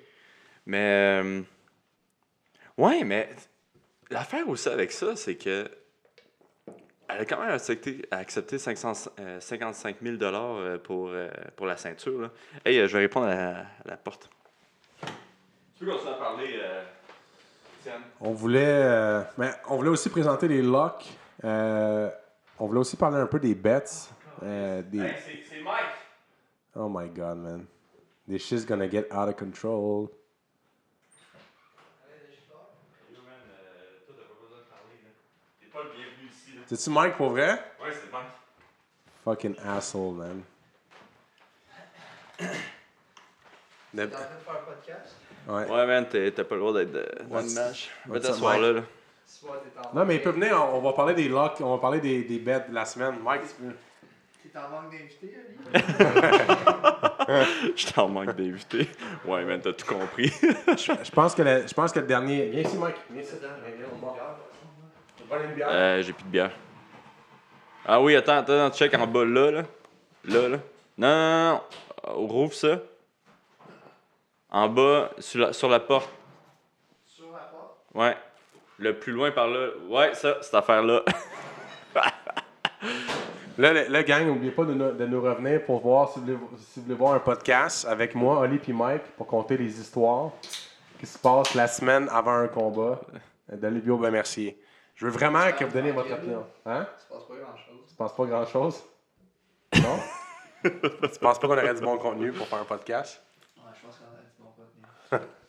Mais. 0.65 1.21
euh, 1.23 1.43
Ouais, 2.79 3.03
mais. 3.05 3.29
L'affaire 4.11 4.49
aussi 4.49 4.69
avec 4.69 4.93
ça, 4.93 5.17
c'est 5.17 5.35
que. 5.37 5.69
Elle 7.09 7.21
a 7.21 7.25
quand 7.25 7.41
même 7.41 7.51
accepté, 7.51 8.03
accepté 8.11 8.59
500, 8.59 9.11
euh, 9.21 9.41
55 9.41 9.97
000 10.03 10.17
euh, 10.23 10.79
pour, 10.79 11.09
euh, 11.09 11.29
pour 11.57 11.67
la 11.67 11.77
ceinture. 11.77 12.21
Là. 12.23 12.31
Hey, 12.65 12.79
euh, 12.79 12.87
je 12.89 12.93
vais 12.95 13.01
répondre 13.01 13.27
à 13.27 13.35
la, 13.35 13.59
à 13.61 13.65
la 13.87 13.97
porte. 13.97 14.31
Tu 15.79 15.85
peux 15.85 15.91
continuer 15.91 16.13
à 16.15 16.17
parler, 16.17 16.59
euh, 16.63 16.83
Étienne? 17.81 18.01
On 18.21 18.33
voulait, 18.33 18.65
euh, 18.65 19.23
mais 19.39 19.51
on 19.69 19.77
voulait 19.77 19.91
aussi 19.91 20.09
présenter 20.11 20.49
les 20.49 20.63
locks. 20.63 21.07
Euh, 21.45 22.09
on 22.59 22.67
voulait 22.67 22.81
aussi 22.81 22.97
parler 22.97 23.19
un 23.19 23.27
peu 23.27 23.39
des 23.41 23.55
bets. 23.55 23.83
euh, 24.43 24.83
des... 24.83 24.99
c'est 25.49 25.61
Mike! 25.63 25.85
Oh 26.75 26.89
my 26.89 27.09
god, 27.09 27.39
man. 27.39 27.67
This 28.29 28.43
shit's 28.45 28.67
gonna 28.67 28.89
get 28.91 29.07
out 29.13 29.29
of 29.29 29.37
control. 29.37 30.11
Yo, 33.11 33.21
man, 33.23 33.33
euh, 33.49 34.05
toi, 34.07 34.15
t'as 34.19 34.23
pas 34.25 34.35
besoin 34.43 34.59
de 34.59 34.65
parler, 34.65 34.99
là. 35.05 35.11
T'es 35.61 35.67
pas 35.69 35.83
le 35.85 35.91
bienvenu 35.91 36.29
ici, 36.31 36.57
là. 36.57 36.63
C'est-tu 36.67 36.91
Mike 36.91 37.17
pour 37.17 37.31
vrai? 37.31 37.53
Ouais, 37.83 37.93
c'est 37.93 38.11
Mike. 38.13 38.27
Fucking 39.25 39.57
asshole, 39.67 40.15
man. 40.15 40.43
Le- 43.95 44.09
T'es 44.09 44.15
en 44.15 44.19
train 44.19 44.19
de 44.21 44.41
faire 44.45 44.55
un 44.55 44.65
podcast? 44.75 45.15
Ouais. 45.49 45.71
Ouais, 45.71 45.87
man, 45.87 46.07
t'es- 46.09 46.31
t'as 46.33 46.45
pas 46.45 46.55
le 46.57 46.61
droit 46.61 46.73
d'être 46.75 46.93
de, 46.93 47.09
dans 47.31 47.41
l'image. 47.41 47.91
Va 48.07 48.21
t'asseoir 48.21 48.59
là, 48.59 48.73
là. 48.73 48.83
Non, 49.95 50.05
mais 50.05 50.17
il 50.17 50.23
peut 50.23 50.31
venir, 50.31 50.57
on, 50.73 50.79
on 50.79 50.81
va 50.81 50.93
parler 50.93 51.15
des 51.15 51.29
locks, 51.29 51.61
on 51.61 51.75
va 51.75 51.81
parler 51.81 52.01
des, 52.01 52.23
des 52.25 52.39
bets 52.39 52.67
de 52.69 52.75
la 52.75 52.85
semaine. 52.85 53.17
Mike, 53.23 53.43
tu 53.43 53.55
peux- 53.63 53.75
T'es 54.53 54.59
en 54.59 54.69
manque 54.71 54.91
d'invités, 54.93 55.35
Ali? 55.75 55.85
Je 57.77 57.87
t'en 57.93 58.09
manque 58.09 58.35
d'inviter. 58.37 58.89
Ouais, 59.25 59.45
man, 59.45 59.61
t'as 59.61 59.73
tout 59.73 59.87
compris. 59.87 60.29
je 60.29 61.11
pense 61.11 61.35
que 61.35 61.43
le, 61.43 61.67
je 61.67 61.75
pense 61.75 61.93
que 61.93 61.99
le 62.01 62.07
dernier. 62.07 62.47
Viens 62.47 62.63
ici, 62.63 62.77
Mike. 62.79 62.97
Viens 63.11 63.23
ici. 63.23 63.35
Viens, 63.41 63.87
on 63.93 64.13
bière? 65.55 65.69
Euh, 65.69 66.03
j'ai 66.03 66.13
plus 66.13 66.23
de 66.25 66.29
bière. 66.29 66.53
Ah 67.85 68.01
oui, 68.01 68.15
attends, 68.17 68.37
attends, 68.39 68.71
check 68.71 68.95
en 68.95 69.07
bas 69.09 69.25
là, 69.25 69.51
là. 69.51 69.63
Là, 70.25 70.49
là. 70.49 70.59
Non, 70.97 71.09
non, 71.09 71.51
non. 71.51 71.61
Euh, 72.09 72.13
Rouvre 72.15 72.55
ça. 72.55 72.79
En 74.51 74.69
bas, 74.69 75.11
sur 75.19 75.41
la, 75.41 75.53
sur 75.53 75.69
la 75.69 75.81
porte. 75.81 76.09
Sur 77.05 77.33
la 77.33 77.39
porte? 77.41 77.77
Ouais. 77.95 78.17
Le 78.79 78.99
plus 78.99 79.13
loin 79.13 79.31
par 79.31 79.49
là. 79.49 79.69
Ouais, 79.89 80.15
ça, 80.15 80.37
cette 80.43 80.55
affaire-là. 80.55 81.03
Là, 83.59 83.73
le, 83.73 83.87
le 83.89 84.03
gang, 84.03 84.27
n'oubliez 84.27 84.51
pas 84.51 84.65
de, 84.65 84.75
nous- 84.75 84.93
de 84.93 85.07
nous 85.07 85.23
revenir 85.23 85.65
pour 85.65 85.81
voir 85.81 86.11
si 86.13 86.19
vous, 86.21 86.27
voulez, 86.27 86.39
si 86.59 86.79
vous 86.81 86.85
voulez 86.85 86.95
voir 86.95 87.15
un 87.15 87.21
podcast 87.21 87.87
avec 87.87 88.15
moi, 88.15 88.41
Oli 88.41 88.61
et 88.69 88.73
Mike 88.73 89.03
pour 89.17 89.27
compter 89.27 89.57
les 89.57 89.81
histoires 89.81 90.33
qui 91.01 91.07
se 91.07 91.19
passent 91.19 91.55
la 91.55 91.67
semaine 91.67 92.07
avant 92.13 92.35
un 92.35 92.49
combat 92.49 93.01
d'Olivio 93.51 93.97
Mercier. 93.97 94.61
Je 94.95 95.07
veux 95.07 95.11
vraiment 95.13 95.51
que 95.59 95.65
vous 95.65 95.73
donniez 95.73 95.93
votre 95.93 96.13
opinion. 96.13 96.45
Hein? 96.67 96.87
Ça 96.99 97.05
se 97.07 97.09
passe 97.15 97.25
pas 97.27 97.35
grand-chose. 97.37 97.87
Tu 97.89 97.95
penses 97.97 98.15
pas 98.15 98.27
grand-chose? 98.27 98.85
Non? 99.77 99.99
tu 101.11 101.19
penses 101.19 101.39
pas 101.39 101.49
qu'on 101.49 101.53
aurait 101.57 101.75
du 101.75 101.81
bon 101.81 101.97
contenu 101.97 102.33
pour 102.33 102.47
faire 102.49 102.59
un 102.61 102.65
podcast? 102.65 103.23
Ouais, 103.57 103.63
je 103.75 103.87
pense 103.87 103.97
qu'on 103.97 104.05
a 104.05 104.21
du 104.21 104.33
bon 104.39 104.51
contenu. 104.51 105.27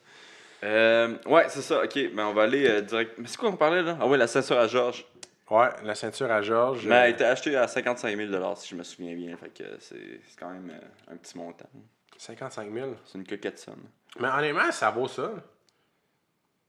Euh, 0.64 1.16
ouais, 1.28 1.46
c'est 1.50 1.62
ça. 1.62 1.84
Ok, 1.84 1.94
ben 2.14 2.26
on 2.26 2.34
va 2.34 2.44
aller 2.44 2.68
euh, 2.68 2.82
direct. 2.82 3.14
Mais 3.18 3.28
c'est 3.28 3.38
quoi 3.38 3.52
qu'on 3.52 3.58
parlait 3.58 3.84
là? 3.84 3.98
Ah 4.02 4.08
ouais, 4.08 4.18
la 4.18 4.28
ceinture 4.28 4.58
à 4.58 4.68
Georges. 4.68 5.06
Ouais, 5.50 5.70
la 5.84 5.96
ceinture 5.96 6.32
à 6.32 6.42
Georges. 6.42 6.86
Mais 6.88 6.96
elle 6.96 7.02
a 7.02 7.06
euh, 7.06 7.10
été 7.10 7.24
achetée 7.26 7.56
à 7.56 7.68
55 7.68 8.16
000 8.18 8.56
si 8.56 8.70
je 8.70 8.76
me 8.76 8.84
souviens 8.84 9.14
bien. 9.16 9.38
Fait 9.38 9.50
que 9.50 9.64
c'est 9.80 10.20
c'est 10.28 10.40
quand 10.40 10.50
même 10.50 10.70
euh, 10.72 11.14
un 11.14 11.18
petit 11.18 11.38
montant. 11.38 11.70
55 12.18 12.74
000. 12.74 12.96
C'est 13.06 13.18
une 13.20 13.26
coquette 13.28 13.60
somme. 13.60 13.84
Mais 14.20 14.28
honnêtement, 14.28 14.72
ça 14.72 14.90
vaut 14.90 15.08
ça. 15.08 15.32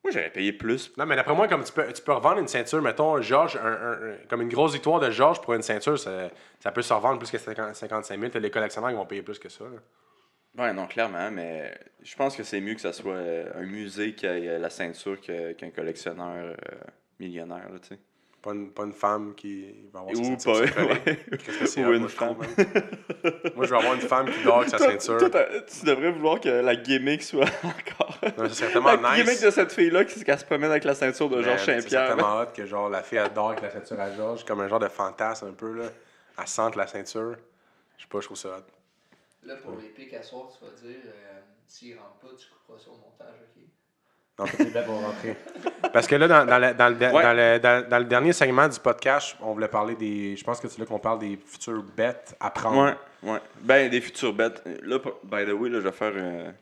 Moi, 0.04 0.12
j'aurais 0.12 0.30
payé 0.30 0.52
plus. 0.52 0.92
Non, 0.96 1.06
mais 1.06 1.16
d'après 1.16 1.34
moi, 1.34 1.48
comme 1.48 1.64
tu 1.64 1.72
peux, 1.72 1.90
tu 1.92 2.02
peux 2.02 2.12
revendre 2.12 2.38
une 2.38 2.46
ceinture, 2.46 2.80
mettons, 2.80 3.20
Georges, 3.20 3.56
un- 3.56 3.66
un- 3.66 3.92
un- 4.12 4.16
comme 4.28 4.42
une 4.42 4.48
grosse 4.48 4.72
victoire 4.74 5.00
de 5.00 5.10
Georges 5.10 5.40
pour 5.40 5.54
une 5.54 5.62
ceinture, 5.62 5.98
ça, 5.98 6.28
ça 6.60 6.70
peut 6.70 6.82
se 6.82 6.92
revendre 6.92 7.18
plus 7.18 7.30
que 7.30 7.38
50 7.38 7.74
55 7.74 8.18
000. 8.20 8.30
T'as 8.30 8.38
les 8.38 8.50
collectionneurs 8.50 8.90
qui 8.90 8.96
vont 8.96 9.06
payer 9.06 9.22
plus 9.22 9.38
que 9.38 9.48
ça. 9.48 9.64
là. 9.64 9.70
Ouais, 10.58 10.72
non, 10.72 10.86
clairement, 10.86 11.30
mais 11.30 11.72
je 12.02 12.16
pense 12.16 12.34
que 12.36 12.42
c'est 12.42 12.60
mieux 12.60 12.74
que 12.74 12.80
ça 12.80 12.92
soit 12.92 13.14
euh, 13.14 13.44
un 13.54 13.62
musée 13.64 14.14
qui 14.14 14.26
ait 14.26 14.48
euh, 14.48 14.58
la 14.58 14.70
ceinture 14.70 15.20
qu'un 15.20 15.70
collectionneur 15.70 16.34
euh, 16.36 16.54
millionnaire, 17.20 17.68
là, 17.72 17.78
tu 17.80 17.88
sais. 17.88 17.98
Pas 18.40 18.52
une, 18.52 18.70
pas 18.70 18.84
une 18.84 18.92
femme 18.92 19.34
qui 19.34 19.66
va 19.92 19.98
avoir 20.00 20.14
sa 20.14 20.22
Ou 20.22 20.24
ceinture 20.24 20.74
pas, 20.74 20.82
ouais. 20.84 21.00
Qu'est-ce 21.44 21.58
que 21.58 21.66
c'est, 21.66 21.84
Ou 21.84 21.90
là, 21.90 21.96
une 21.96 22.02
moi, 22.02 22.08
je 22.08 22.16
trouve, 22.16 22.44
femme. 22.44 22.66
man. 23.24 23.32
Moi, 23.56 23.64
je 23.66 23.70
veux 23.70 23.76
avoir 23.76 23.94
une 23.94 24.00
femme 24.00 24.30
qui 24.30 24.44
dort 24.44 24.58
avec 24.58 24.68
sa 24.70 24.78
ceinture. 24.78 25.18
Toi, 25.30 25.44
tu 25.66 25.84
devrais 25.84 26.12
vouloir 26.12 26.40
que 26.40 26.48
la 26.48 26.76
gimmick 26.76 27.22
soit 27.24 27.46
encore. 27.64 28.16
Non, 28.38 28.44
la 28.44 28.96
nice. 29.16 29.24
gimmick 29.24 29.42
de 29.42 29.50
cette 29.50 29.72
fille-là, 29.72 30.04
c'est 30.06 30.24
qu'elle 30.24 30.38
se 30.38 30.44
promène 30.44 30.70
avec 30.70 30.84
la 30.84 30.94
ceinture 30.94 31.28
de 31.28 31.42
Georges 31.42 31.64
C'est 31.64 31.80
Saint-Pierre. 31.80 32.02
là. 32.02 32.08
tellement 32.14 32.40
hot 32.40 32.46
que 32.54 32.64
genre 32.64 32.88
la 32.88 33.02
fille 33.02 33.18
elle 33.18 33.32
dort 33.32 33.50
avec 33.50 33.62
la 33.62 33.70
ceinture 33.70 33.98
à 34.00 34.12
Georges, 34.12 34.44
comme 34.44 34.60
un 34.60 34.68
genre 34.68 34.78
de 34.80 34.88
fantasme 34.88 35.48
un 35.48 35.52
peu 35.52 35.72
là. 35.72 35.86
Elle 36.40 36.46
sente 36.46 36.76
la 36.76 36.86
ceinture. 36.86 37.34
Je 37.96 38.02
sais 38.04 38.08
pas, 38.08 38.20
je 38.20 38.26
trouve 38.26 38.36
ça 38.38 38.50
hot. 38.50 38.62
Là, 39.48 39.56
pour 39.56 39.72
les 39.80 39.88
pics 39.88 40.12
à 40.14 40.22
soir, 40.22 40.48
tu 40.56 40.64
vas 40.64 40.70
dire, 40.72 41.00
euh, 41.06 41.40
s'ils 41.66 41.96
rentrent 41.98 42.18
pas, 42.20 42.28
tu 42.38 42.46
couperas 42.48 42.78
sur 42.78 42.92
le 42.92 42.98
montage, 42.98 43.34
ok? 43.40 43.62
Non, 44.38 44.44
toutes 44.44 44.58
les 44.60 44.70
bêtes 44.70 44.86
vont 44.86 45.00
rentrer. 45.00 45.36
Parce 45.92 46.06
que 46.06 46.14
là, 46.14 46.28
dans, 46.28 46.44
dans 46.46 46.58
le, 46.58 46.74
dans, 46.74 46.88
le, 46.88 46.94
Ouais. 46.94 47.22
dans, 47.22 47.32
le, 47.32 47.58
dans- 47.58 47.88
dans 47.88 47.98
le 47.98 48.04
dernier 48.04 48.32
segment 48.32 48.68
du 48.68 48.78
podcast, 48.78 49.36
on 49.40 49.52
voulait 49.54 49.66
parler 49.68 49.96
des. 49.96 50.36
Je 50.36 50.44
pense 50.44 50.60
que 50.60 50.68
c'est 50.68 50.78
là 50.78 50.86
qu'on 50.86 51.00
parle 51.00 51.18
des 51.18 51.36
futures 51.44 51.82
bêtes 51.82 52.36
à 52.38 52.50
prendre. 52.50 52.94
Ouais, 53.22 53.32
ouais. 53.32 53.40
Ben, 53.62 53.90
des 53.90 54.00
futures 54.00 54.32
bêtes. 54.32 54.62
Là, 54.82 54.98
by 55.24 55.44
the 55.44 55.52
way, 55.54 55.68
là, 55.70 55.80
je 55.80 55.84
vais 55.88 55.92
faire. 55.92 56.12
euh, 56.14 56.52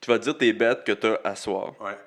Tu 0.00 0.10
vas 0.10 0.18
dire 0.18 0.36
tes 0.38 0.52
bêtes 0.52 0.84
que 0.84 0.92
t'as 0.92 1.18
à 1.24 1.34
soir, 1.34 1.72
Ouais, 1.80 1.98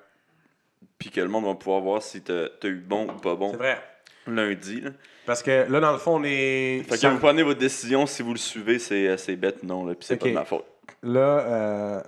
puis 0.98 1.10
que 1.10 1.20
le 1.20 1.28
monde 1.28 1.46
va 1.46 1.56
pouvoir 1.56 1.82
voir 1.82 2.02
si 2.02 2.22
t'as 2.22 2.48
t'as 2.62 2.68
eu 2.70 2.76
bon 2.80 3.08
ou 3.10 3.20
pas 3.20 3.36
bon 3.36 3.52
c'est 3.52 3.58
vrai. 3.58 3.82
Lundi. 4.28 4.82
Là. 4.82 4.92
Parce 5.26 5.42
que 5.42 5.72
là, 5.72 5.80
dans 5.80 5.92
le 5.92 5.98
fond, 5.98 6.20
on 6.20 6.24
est. 6.24 6.84
Fait 6.88 6.98
que 6.98 7.08
vous 7.08 7.20
prenez 7.20 7.44
votre 7.44 7.60
décision, 7.60 8.06
si 8.06 8.22
vous 8.22 8.34
le 8.34 8.40
suivez, 8.40 8.80
c'est 8.80 9.08
euh, 9.08 9.36
bête, 9.36 9.64
non, 9.64 9.86
là, 9.86 9.96
puis 9.96 10.06
c'est 10.06 10.18
pas 10.18 10.28
de 10.28 10.34
ma 10.34 10.46
faute. 10.46 10.66
Là, 11.02 11.20
euh, 11.20 12.02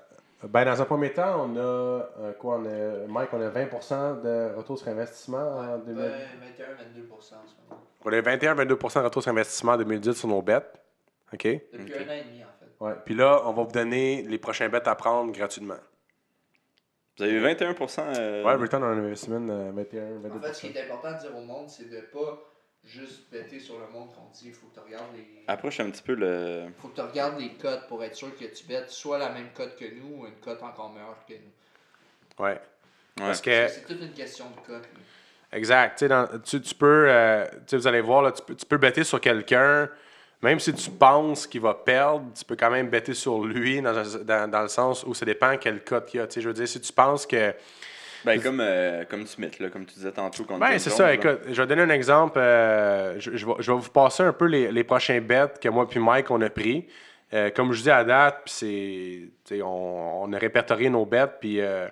ben, 0.49 0.65
dans 0.65 0.81
un 0.81 0.85
premier 0.85 1.11
temps, 1.11 1.47
on 1.47 1.55
a. 1.55 1.59
euh, 1.59 2.33
quoi 2.39 2.59
on 2.59 2.65
a, 2.65 3.07
Mike, 3.07 3.29
on 3.33 3.41
a 3.41 3.49
20% 3.49 4.21
de 4.21 4.55
retour 4.55 4.77
sur 4.77 4.87
investissement 4.89 5.37
en 5.37 5.77
2000. 5.77 6.01
Ouais, 6.01 6.09
21-22% 6.09 6.11
en 6.13 7.47
ce 7.47 7.55
moment. 7.69 7.81
On 8.03 8.11
a 8.11 8.21
21-22% 8.21 8.99
de 8.99 9.03
retour 9.05 9.23
sur 9.23 9.31
investissement 9.31 9.71
en 9.73 9.77
2018 9.77 10.13
sur 10.13 10.27
nos 10.27 10.41
bêtes. 10.41 10.81
OK? 11.33 11.43
Depuis 11.43 11.93
un 11.93 12.09
an 12.09 12.13
et 12.13 12.23
demi, 12.23 12.43
en 12.43 12.53
fait. 12.59 12.85
Ouais. 12.85 12.93
Puis 13.05 13.15
là, 13.15 13.41
on 13.45 13.53
va 13.53 13.63
vous 13.63 13.71
donner 13.71 14.23
les 14.27 14.37
prochains 14.37 14.69
bêtes 14.69 14.87
à 14.87 14.95
prendre 14.95 15.31
gratuitement. 15.31 15.77
Vous 17.17 17.23
avez 17.23 17.39
21 17.39 17.75
euh, 17.99 18.43
Ouais, 18.43 18.55
return 18.55 18.83
on 18.83 18.87
investment, 18.87 19.49
euh, 19.49 19.71
21, 19.73 20.19
22 20.19 20.29
En 20.37 20.41
fait, 20.41 20.53
ce 20.53 20.61
qui 20.61 20.77
est 20.77 20.83
important 20.83 21.13
de 21.13 21.19
dire 21.19 21.37
au 21.37 21.41
monde, 21.41 21.69
c'est 21.69 21.89
de 21.89 22.01
pas 22.01 22.37
juste 22.83 23.31
bêter 23.31 23.59
sur 23.59 23.79
le 23.79 23.87
monde 23.87 24.09
qu'on 24.13 24.29
dit. 24.33 24.47
Il 24.47 24.53
faut 24.53 24.67
que 24.67 24.73
tu 24.73 24.79
regardes 24.81 25.15
les. 25.15 25.25
Approche 25.47 25.79
un 25.79 25.89
petit 25.89 26.03
peu 26.03 26.13
le. 26.13 26.65
faut 26.77 26.89
que 26.89 26.95
tu 26.95 27.01
regardes 27.01 27.39
les 27.39 27.53
cotes 27.53 27.87
pour 27.87 28.03
être 28.03 28.15
sûr 28.15 28.35
que 28.37 28.45
tu 28.45 28.65
bêtes 28.65 28.89
soit 28.89 29.17
la 29.17 29.29
même 29.29 29.49
cote 29.53 29.77
que 29.77 29.85
nous 29.95 30.23
ou 30.23 30.27
une 30.27 30.35
cote 30.35 30.61
encore 30.61 30.91
meilleure 30.91 31.25
que 31.27 31.33
nous. 31.33 32.43
Ouais. 32.43 32.51
Ouais. 32.51 32.59
Parce 33.15 33.39
que, 33.41 33.67
C'est 33.69 33.85
toute 33.87 34.01
une 34.01 34.11
question 34.11 34.45
de 34.49 34.67
cote. 34.67 34.89
exact, 35.53 36.03
dans- 36.03 36.27
tu, 36.43 36.59
tu 36.61 36.75
peux, 36.75 37.05
euh, 37.07 37.45
tu 37.45 37.57
sais, 37.67 37.77
vous 37.77 37.87
allez 37.87 38.01
voir, 38.01 38.21
là, 38.23 38.33
tu, 38.33 38.41
peux, 38.43 38.55
tu 38.55 38.65
peux 38.65 38.77
bêter 38.77 39.05
sur 39.05 39.21
quelqu'un, 39.21 39.89
même 40.45 40.59
si 40.59 40.73
tu 40.73 40.89
penses 40.91 41.47
qu'il 41.47 41.61
va 41.61 41.73
perdre, 41.73 42.25
tu 42.37 42.45
peux 42.45 42.55
quand 42.55 42.69
même 42.69 42.87
bêter 42.87 43.13
sur 43.13 43.43
lui 43.43 43.81
dans, 43.81 43.93
dans, 44.23 44.49
dans 44.49 44.61
le 44.61 44.67
sens 44.67 45.03
où 45.05 45.13
ça 45.13 45.25
dépend 45.25 45.57
quel 45.57 45.83
cote 45.83 46.13
il 46.13 46.17
y 46.17 46.19
a. 46.19 46.27
Tu 46.27 46.35
sais, 46.35 46.41
je 46.41 46.47
veux 46.47 46.53
dire, 46.53 46.67
si 46.67 46.79
tu 46.79 46.93
penses 46.93 47.25
que. 47.25 47.53
Ben, 48.23 48.41
comme, 48.41 48.59
euh, 48.59 49.03
comme 49.09 49.27
Smith, 49.27 49.59
là, 49.59 49.69
comme 49.69 49.85
tu 49.85 49.95
disais 49.95 50.11
tantôt. 50.11 50.43
contre 50.45 50.59
Ben, 50.59 50.79
c'est 50.79 50.89
ça, 50.89 51.07
là. 51.07 51.13
écoute, 51.13 51.41
je 51.47 51.61
vais 51.61 51.67
donner 51.67 51.83
un 51.83 51.89
exemple. 51.89 52.39
euh, 52.39 53.19
je, 53.19 53.35
je 53.35 53.45
vais, 53.45 53.53
je 53.59 53.71
vais 53.71 53.77
vous 53.77 53.89
passer 53.89 54.23
un 54.23 54.33
peu 54.33 54.45
les, 54.45 54.71
les 54.71 54.83
prochains 54.83 55.21
bets 55.21 55.59
que 55.61 55.69
moi 55.69 55.87
puis 55.87 55.99
Mike, 55.99 56.31
on 56.31 56.41
a 56.41 56.49
pris. 56.49 56.87
Euh, 57.33 57.49
comme 57.49 57.73
je 57.73 57.81
dis 57.81 57.91
à 57.91 58.03
date, 58.03 58.43
c'est, 58.45 59.29
on, 59.61 60.21
on 60.23 60.33
a 60.33 60.37
répertorié 60.37 60.89
nos 60.89 61.05
bêtes, 61.05 61.33
puis 61.39 61.59
euh, 61.59 61.87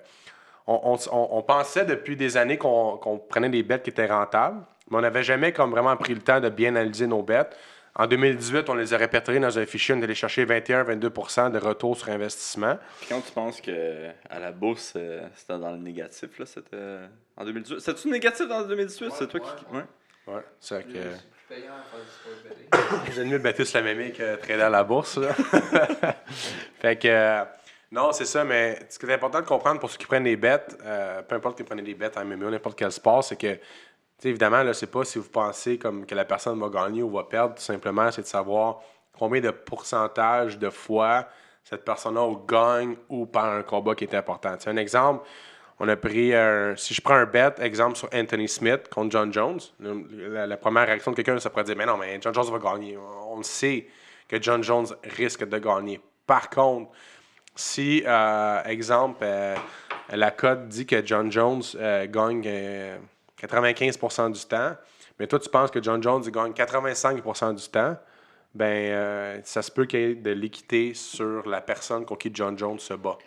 on, 0.66 0.96
on, 1.12 1.42
pensait 1.42 1.84
depuis 1.84 2.16
des 2.16 2.36
années 2.36 2.56
qu'on, 2.56 2.96
qu'on 2.96 3.18
prenait 3.18 3.48
des 3.48 3.62
bêtes 3.62 3.82
qui 3.82 3.90
étaient 3.90 4.06
rentables, 4.06 4.62
mais 4.90 4.98
on 4.98 5.00
n'avait 5.00 5.22
jamais 5.22 5.52
comme 5.52 5.70
vraiment 5.72 5.96
pris 5.96 6.14
le 6.14 6.20
temps 6.20 6.40
de 6.40 6.48
bien 6.48 6.70
analyser 6.70 7.06
nos 7.06 7.22
bêtes. 7.22 7.56
En 7.96 8.06
2018, 8.08 8.68
on 8.70 8.74
les 8.74 8.92
a 8.92 8.96
répertoriés 8.96 9.38
dans 9.40 9.56
un 9.56 9.66
fichier, 9.66 9.94
on 9.94 10.02
allait 10.02 10.16
chercher 10.16 10.44
21-22% 10.44 11.52
de 11.52 11.58
retour 11.58 11.96
sur 11.96 12.08
investissement. 12.08 12.76
Puis 12.98 13.08
quand 13.08 13.20
tu 13.20 13.30
penses 13.30 13.60
que 13.60 14.08
à 14.28 14.40
la 14.40 14.50
bourse, 14.50 14.94
euh, 14.96 15.20
c'était 15.36 15.58
dans 15.58 15.70
le 15.70 15.78
négatif, 15.78 16.36
là, 16.38 16.44
c'était 16.46 16.98
en 17.36 17.44
2018. 17.44 17.78
C'était-tu 17.78 18.08
négatif 18.08 18.48
dans 18.48 18.62
2018? 18.62 19.12
c'est 19.16 19.28
toi 19.28 19.40
qui. 19.40 19.74
ouais. 19.76 19.82
Ouais. 20.26 20.42
C'est 20.58 20.82
que... 20.84 20.98
J'ai 23.14 23.24
mieux 23.24 23.38
de 23.38 23.42
battre 23.44 23.62
sur 23.62 23.78
la 23.78 23.84
mémé 23.84 24.10
que 24.10 24.36
trader 24.36 24.62
à 24.62 24.70
la 24.70 24.82
bourse. 24.82 25.18
Là. 25.18 25.32
fait 26.80 26.96
que. 26.96 27.06
euh, 27.08 27.44
Non, 27.92 28.10
c'est 28.12 28.24
ça, 28.24 28.42
mais 28.42 28.78
ce 28.88 28.98
qui 28.98 29.06
est 29.06 29.12
important 29.12 29.40
de 29.40 29.46
comprendre 29.46 29.78
pour 29.78 29.90
ceux 29.90 29.98
qui 29.98 30.06
prennent 30.06 30.24
des 30.24 30.36
bêtes, 30.36 30.76
euh, 30.84 31.22
peu 31.22 31.36
importe 31.36 31.56
qu'ils 31.58 31.66
prennent 31.66 31.84
des 31.84 31.94
bêtes 31.94 32.16
en 32.16 32.24
MMA, 32.24 32.50
n'importe 32.50 32.78
quel 32.78 32.90
sport, 32.90 33.22
c'est 33.22 33.36
que, 33.36 33.58
tu 34.18 34.22
sais, 34.22 34.28
évidemment, 34.28 34.62
là, 34.62 34.74
c'est 34.74 34.90
pas 34.90 35.04
si 35.04 35.18
vous 35.18 35.28
pensez 35.28 35.78
comme 35.78 36.06
que 36.06 36.14
la 36.14 36.24
personne 36.24 36.58
va 36.60 36.68
gagner 36.68 37.02
ou 37.02 37.10
va 37.10 37.24
perdre, 37.24 37.54
tout 37.54 37.62
simplement, 37.62 38.10
c'est 38.10 38.22
de 38.22 38.26
savoir 38.26 38.80
combien 39.18 39.40
de 39.40 39.50
pourcentage 39.50 40.58
de 40.58 40.70
fois 40.70 41.28
cette 41.64 41.84
personne-là 41.84 42.34
gagne 42.46 42.96
ou 43.08 43.26
par 43.26 43.46
un 43.46 43.62
combat 43.62 43.94
qui 43.94 44.04
est 44.04 44.14
important. 44.14 44.54
C'est 44.58 44.70
un 44.70 44.76
exemple, 44.76 45.26
on 45.80 45.88
a 45.88 45.96
pris 45.96 46.34
un, 46.34 46.74
si 46.76 46.94
je 46.94 47.00
prends 47.00 47.14
un 47.14 47.26
bet, 47.26 47.54
exemple 47.58 47.96
sur 47.96 48.08
Anthony 48.14 48.48
Smith 48.48 48.88
contre 48.88 49.12
John 49.12 49.32
Jones, 49.32 49.60
la, 49.80 50.56
première 50.56 50.86
réaction 50.86 51.10
de 51.10 51.16
quelqu'un, 51.16 51.38
ça 51.40 51.50
pourrait 51.50 51.64
dire, 51.64 51.76
mais 51.76 51.86
non, 51.86 51.96
mais 51.96 52.18
John 52.20 52.34
Jones 52.34 52.50
va 52.50 52.58
gagner. 52.58 52.96
On 52.98 53.42
sait 53.42 53.86
que 54.28 54.40
John 54.40 54.62
Jones 54.62 54.86
risque 55.16 55.48
de 55.48 55.58
gagner. 55.58 56.00
Par 56.26 56.48
contre, 56.48 56.90
si, 57.56 58.02
euh, 58.06 58.62
exemple, 58.64 59.20
euh, 59.22 59.54
la 60.10 60.30
cote 60.30 60.68
dit 60.68 60.86
que 60.86 61.04
John 61.04 61.30
Jones 61.30 61.62
euh, 61.76 62.06
gagne 62.08 62.42
95% 63.40 64.32
du 64.32 64.44
temps, 64.46 64.76
mais 65.18 65.26
toi, 65.26 65.38
tu 65.38 65.48
penses 65.48 65.70
que 65.70 65.82
John 65.82 66.02
Jones 66.02 66.22
il 66.24 66.30
gagne 66.30 66.52
85% 66.52 67.54
du 67.54 67.68
temps, 67.68 67.96
ben, 68.54 68.64
euh, 68.92 69.40
ça 69.44 69.62
se 69.62 69.70
peut 69.70 69.84
qu'il 69.86 70.00
y 70.00 70.02
ait 70.04 70.14
de 70.14 70.30
l'équité 70.30 70.94
sur 70.94 71.48
la 71.48 71.60
personne 71.60 72.04
contre 72.04 72.20
qui 72.22 72.30
John 72.32 72.56
Jones 72.58 72.78
se 72.78 72.94
bat. 72.94 73.18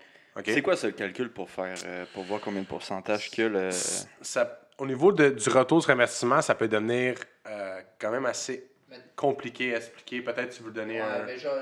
C'est 0.46 0.62
quoi 0.62 0.76
ce 0.78 0.88
calcul 0.88 1.32
pour 1.32 1.50
faire 1.50 1.76
euh, 1.86 2.06
pour 2.14 2.24
voir 2.24 2.40
combien 2.40 2.62
de 2.62 2.68
pourcentage 2.68 3.32
a 3.40 3.48
le... 3.50 3.72
Ça- 3.72 4.62
au 4.78 4.86
niveau 4.86 5.12
de- 5.12 5.30
du 5.30 5.50
retour 5.50 5.82
sur 5.82 5.90
investissement, 5.92 6.40
ça 6.44 6.54
peut 6.54 6.68
devenir 6.68 7.16
euh, 7.48 7.82
quand 8.00 8.12
même 8.12 8.28
assez 8.28 8.70
compliqué 9.16 9.74
à 9.74 9.78
expliquer. 9.78 10.22
Peut-être 10.22 10.56
tu 10.56 10.62
veux 10.62 10.70
donner 10.72 11.02
Ouais, 11.02 11.08
un. 11.08 11.24
mais 11.26 11.40
genre, 11.40 11.56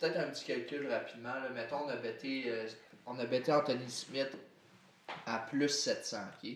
peut-être 0.00 0.18
un 0.18 0.24
petit 0.30 0.44
calcul 0.44 0.88
rapidement. 0.90 1.32
Là. 1.34 1.48
Mettons, 1.54 1.84
on 1.86 1.88
a 1.88 1.94
euh, 1.94 2.66
on 3.06 3.16
a 3.20 3.24
betté 3.26 3.52
Anthony 3.52 3.88
Smith 3.88 4.32
à 5.26 5.38
plus 5.48 5.68
700. 5.68 6.16
ok? 6.42 6.50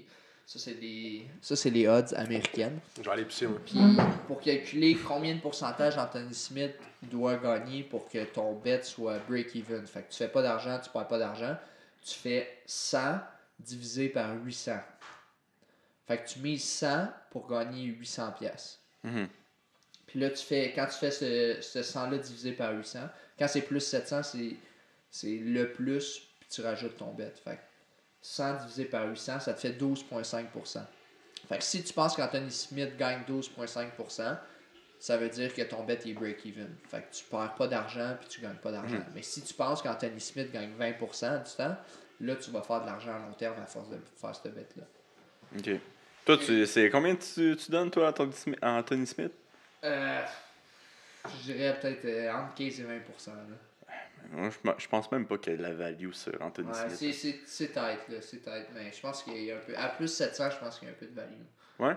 Ça, 0.49 0.59
c'est 0.59 0.81
les, 0.81 1.27
ça, 1.43 1.57
c'est 1.57 1.69
les 1.69 1.87
odds 1.87 2.15
américaines. 2.16 2.81
Je 2.97 3.03
vais 3.03 3.11
aller 3.11 3.27
pisser, 3.27 3.47
moi. 3.47 3.61
Puis, 3.66 3.79
pour 4.27 4.41
calculer 4.41 4.97
combien 4.97 5.35
de 5.35 5.41
pourcentage 5.43 5.99
Anthony 5.99 6.33
Smith 6.33 6.73
doit 7.03 7.37
gagner 7.37 7.83
pour 7.83 8.09
que 8.09 8.25
ton 8.25 8.55
bet 8.55 8.83
soit 8.83 9.19
break-even. 9.29 9.87
Fait 9.87 10.05
que 10.05 10.11
tu 10.11 10.16
fais 10.16 10.29
pas 10.29 10.41
d'argent, 10.41 10.81
tu 10.83 10.89
perds 10.89 11.07
pas 11.07 11.19
d'argent. 11.19 11.55
Tu 12.01 12.15
fais 12.15 12.62
100 12.65 13.19
divisé 13.59 14.09
par 14.09 14.43
800. 14.43 14.79
Fait 16.07 16.16
que 16.16 16.27
tu 16.27 16.39
mises 16.39 16.65
100 16.65 17.09
pour 17.29 17.47
gagner 17.47 17.85
800 17.85 18.33
pièces. 18.39 18.81
Mhm. 19.05 19.29
Puis 20.07 20.19
là, 20.19 20.31
tu 20.31 20.43
fais, 20.43 20.73
quand 20.75 20.87
tu 20.87 20.95
fais 20.95 21.11
ce, 21.11 21.59
ce 21.61 21.81
100-là 21.81 22.16
divisé 22.16 22.53
par 22.53 22.73
800, 22.73 23.01
quand 23.39 23.49
c'est 23.49 23.61
plus 23.61 23.81
700, 23.81 24.23
c'est, 24.23 24.57
c'est 25.11 25.37
le 25.37 25.73
plus, 25.73 26.23
puis 26.41 26.49
tu 26.49 26.62
rajoutes 26.62 26.97
ton 26.97 27.12
bet. 27.12 27.35
Fait 27.45 27.57
que 27.57 27.68
100 28.23 28.62
divisé 28.62 28.85
par 28.85 29.07
800, 29.09 29.40
ça 29.40 29.55
te 29.55 29.61
fait 29.61 29.73
12,5%. 29.73 30.81
Fait 31.49 31.59
que 31.59 31.65
si 31.65 31.82
tu 31.82 31.93
penses 31.93 32.16
qu'Anthony 32.16 32.51
Smith 32.51 32.97
gagne 32.97 33.23
12,5%, 33.28 34.36
ça 34.99 35.16
veut 35.16 35.28
dire 35.28 35.55
que 35.55 35.62
ton 35.62 35.85
bet 35.85 35.99
est 36.05 36.12
break-even. 36.12 36.74
Fait 36.89 37.03
que 37.03 37.15
tu 37.15 37.24
perds 37.24 37.55
pas 37.55 37.69
d'argent 37.69 38.16
puis 38.19 38.28
tu 38.28 38.40
gagnes 38.40 38.57
pas 38.57 38.73
d'argent. 38.73 38.99
Mais 39.15 39.23
si 39.23 39.43
tu 39.43 39.55
penses 39.55 39.81
qu'Anthony 39.81 40.20
Smith 40.20 40.51
gagne 40.53 40.70
20% 40.78 41.45
du 41.45 41.57
temps, 41.57 41.77
là, 42.20 42.36
tu 42.36 42.51
vas 42.51 42.62
faire 42.62 42.81
de 42.82 42.86
l'argent 42.86 43.15
à 43.15 43.19
long 43.19 43.32
terme 43.35 43.55
à 43.62 43.66
force 43.66 43.89
de 43.89 43.99
faire 44.16 44.35
ce 44.35 44.49
bet-là. 44.49 44.85
OK. 45.57 45.81
Toi, 46.24 46.36
tu, 46.39 46.66
c'est 46.66 46.90
combien 46.90 47.15
tu, 47.15 47.57
tu 47.57 47.70
donnes, 47.70 47.90
toi, 47.90 48.09
à 48.09 48.11
Anthony 48.11 48.32
Smith? 48.32 48.59
à 48.61 48.73
Anthony 48.73 49.07
Smith? 49.07 49.32
Euh, 49.85 50.23
je 51.24 51.53
dirais 51.53 51.78
peut-être 51.81 52.05
euh, 52.05 52.32
entre 52.32 52.55
15 52.55 52.81
et 52.81 52.82
20%. 52.82 52.86
Là. 53.28 53.35
Moi, 54.31 54.51
je, 54.51 54.71
je 54.79 54.89
pense 54.89 55.11
même 55.11 55.27
pas 55.27 55.39
qu'il 55.39 55.53
y 55.53 55.55
ait 55.55 55.59
de 55.59 55.63
la 55.63 55.73
value 55.75 56.13
sur 56.13 56.41
Anthony 56.43 56.69
Ouais, 56.69 56.75
Smith. 56.75 56.93
c'est, 56.97 57.13
c'est, 57.13 57.41
c'est 57.47 57.67
tight, 57.69 58.09
là, 58.09 58.21
c'est 58.21 58.43
tight, 58.43 58.67
mais 58.75 58.93
je 58.93 59.01
pense 59.01 59.23
qu'il 59.23 59.43
y 59.43 59.51
a 59.53 59.57
un 59.57 59.61
peu. 59.61 59.77
À 59.77 59.89
plus 59.89 60.09
700, 60.09 60.51
je 60.51 60.59
pense 60.59 60.79
qu'il 60.79 60.89
y 60.89 60.91
a 60.91 60.95
un 60.95 60.97
peu 60.99 61.07
de 61.07 61.15
value. 61.15 61.43
Ouais? 61.79 61.97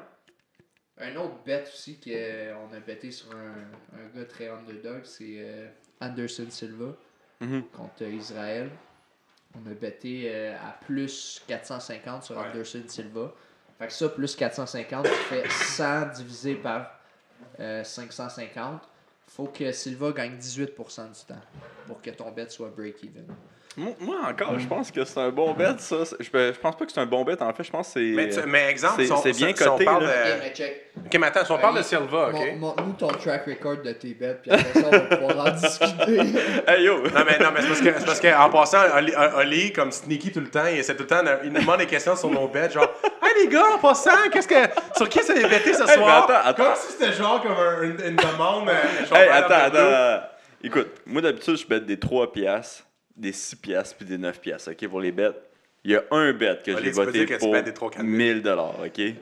Un 0.98 1.16
autre 1.16 1.36
bet 1.44 1.64
aussi 1.68 2.00
qu'on 2.00 2.74
a 2.76 2.80
betté 2.80 3.12
sur 3.12 3.32
un, 3.32 3.98
un 4.00 4.08
gars 4.16 4.26
très 4.26 4.48
underdog, 4.50 5.02
c'est 5.04 5.38
euh, 5.40 5.68
Anderson 6.00 6.48
Silva 6.50 6.96
Mhm. 7.42 7.64
contre 7.70 8.04
Israël. 8.04 8.70
On 9.56 9.70
a 9.70 9.74
betté 9.74 10.26
euh, 10.34 10.56
à 10.56 10.72
plus 10.86 11.42
450 11.48 12.24
sur 12.24 12.38
Ouais. 12.38 12.44
Anderson 12.48 12.84
Silva. 12.88 13.34
Fait 13.80 13.88
que 13.88 13.94
ça, 13.94 14.10
plus 14.10 14.36
450, 14.36 15.06
tu 15.08 15.12
fais 15.12 15.50
100 15.50 16.06
divisé 16.18 16.56
par 16.56 17.00
euh, 17.60 17.84
550. 17.84 18.88
Faut 19.36 19.46
que 19.46 19.72
Silva 19.72 20.12
gagne 20.12 20.36
18% 20.38 20.68
du 20.68 21.26
temps 21.26 21.36
pour 21.88 22.02
que 22.02 22.10
ton 22.10 22.32
bet 22.32 22.50
soit 22.50 22.70
break-even. 22.76 23.26
Moi, 23.78 24.18
encore, 24.30 24.60
je 24.60 24.68
pense 24.68 24.92
que 24.92 25.06
c'est 25.06 25.18
un 25.22 25.30
bon 25.30 25.54
bet, 25.54 25.78
ça. 25.78 26.04
C'est- 26.04 26.18
Je, 26.20 26.26
je 26.54 26.60
pense 26.60 26.76
pas 26.76 26.86
que 26.86 26.92
c'est 26.92 27.00
un 27.00 27.06
bon 27.06 27.24
bet, 27.24 27.42
en 27.42 27.54
fait. 27.54 27.64
Je 27.64 27.72
pense 27.72 27.88
que 27.88 27.94
c'est. 27.94 28.14
Mais, 28.14 28.28
tu- 28.28 28.42
mais 28.46 28.70
exemple, 28.70 28.96
c'est- 28.98 29.06
si 29.06 29.12
on- 29.14 29.22
c'est 29.22 29.32
bien 29.32 29.54
si 29.56 29.64
on 29.66 29.72
coté, 29.72 29.86
parle 29.86 30.04
là. 30.04 30.10
de- 30.10 30.32
Ok, 30.34 30.40
mais 30.44 30.54
check. 30.54 30.86
Ok, 31.06 31.18
mais 31.18 31.28
attends, 31.28 31.46
si 31.46 31.52
on 31.54 31.58
parle 31.58 31.78
de 31.78 31.82
Silva, 31.82 32.28
ok? 32.34 32.36
Mon- 32.58 32.58
Montre-nous 32.68 32.94
ton 32.94 33.08
track 33.08 33.46
record 33.46 33.78
de 33.82 33.94
tes 33.94 34.14
bets, 34.14 34.40
puis 34.42 34.52
après 34.52 34.74
ça, 34.82 34.88
on 34.88 34.92
va 34.92 35.00
pouvoir 35.16 35.48
en 35.48 35.52
discuter. 35.52 36.18
Hey 36.68 36.84
yo! 36.84 36.98
Non, 37.04 37.24
mais, 37.26 37.40
non, 37.40 37.52
mais 37.54 37.62
c'est 37.62 37.68
parce 37.70 37.80
que, 37.82 37.94
c'est 38.00 38.06
parce 38.06 38.20
qu'en 38.20 38.50
passant, 38.50 38.80
Oli, 39.38 39.72
comme 39.72 39.94
sneaky 39.94 40.34
tout 40.34 40.42
le 40.42 40.50
temps, 40.50 40.66
il 40.66 40.80
essaie 40.80 40.94
tout 40.98 41.04
le 41.04 41.08
temps, 41.08 41.22
il 41.42 41.54
nous 41.54 41.62
demande 41.62 41.78
des 41.80 41.86
questions 41.86 42.18
sur 42.18 42.30
nos 42.30 42.50
bets, 42.50 42.72
genre, 42.72 42.90
les 43.40 43.48
gars, 43.48 43.66
en 43.76 43.78
passant, 43.80 44.12
qu'est-ce 44.32 44.48
que, 44.48 44.56
sur 44.98 45.08
qui 45.10 45.20
ça 45.24 45.36
est 45.36 45.48
bêté 45.50 45.74
ce 45.74 45.86
soir? 45.86 46.24
attends, 46.30 46.50
attends. 46.50 46.64
Comme 46.64 46.76
si 46.76 46.92
c'était 46.94 47.14
genre 47.14 47.42
comme 47.42 47.52
un- 47.54 47.82
une, 47.84 47.92
une 48.10 48.16
demande. 48.16 48.70
euh, 48.70 49.06
genre, 49.06 49.18
Hey, 49.18 49.30
attends, 49.30 49.78
attends. 49.78 50.24
Écoute, 50.64 50.90
moi 51.06 51.22
d'habitude, 51.22 51.58
je 51.58 51.66
bête 51.68 51.86
des 51.86 51.98
3 52.00 52.32
piastres, 52.32 52.84
des 53.16 53.32
6 53.32 53.56
piastres 53.56 53.96
puis 53.98 54.06
des 54.06 54.18
9 54.18 54.40
piastres, 54.40 54.72
ok, 54.72 54.88
pour 54.90 55.02
les 55.02 55.12
bêtes. 55.12 55.42
Il 55.84 55.92
y 55.92 55.96
a 55.96 56.04
un 56.12 56.32
bet 56.34 56.60
que 56.64 56.72
Allez, 56.72 56.84
j'ai 56.86 56.92
tu 56.92 56.98
peux 56.98 57.06
voté 57.06 57.12
dire 57.20 57.28
que 57.28 57.34
tu 57.34 57.40
pour 57.40 57.52
bêtes 57.54 57.66
des 57.66 57.72
3-4 57.72 58.04
1000 58.04 58.42
dollars, 58.44 58.76
ok? 58.86 58.92
Puis 58.94 59.16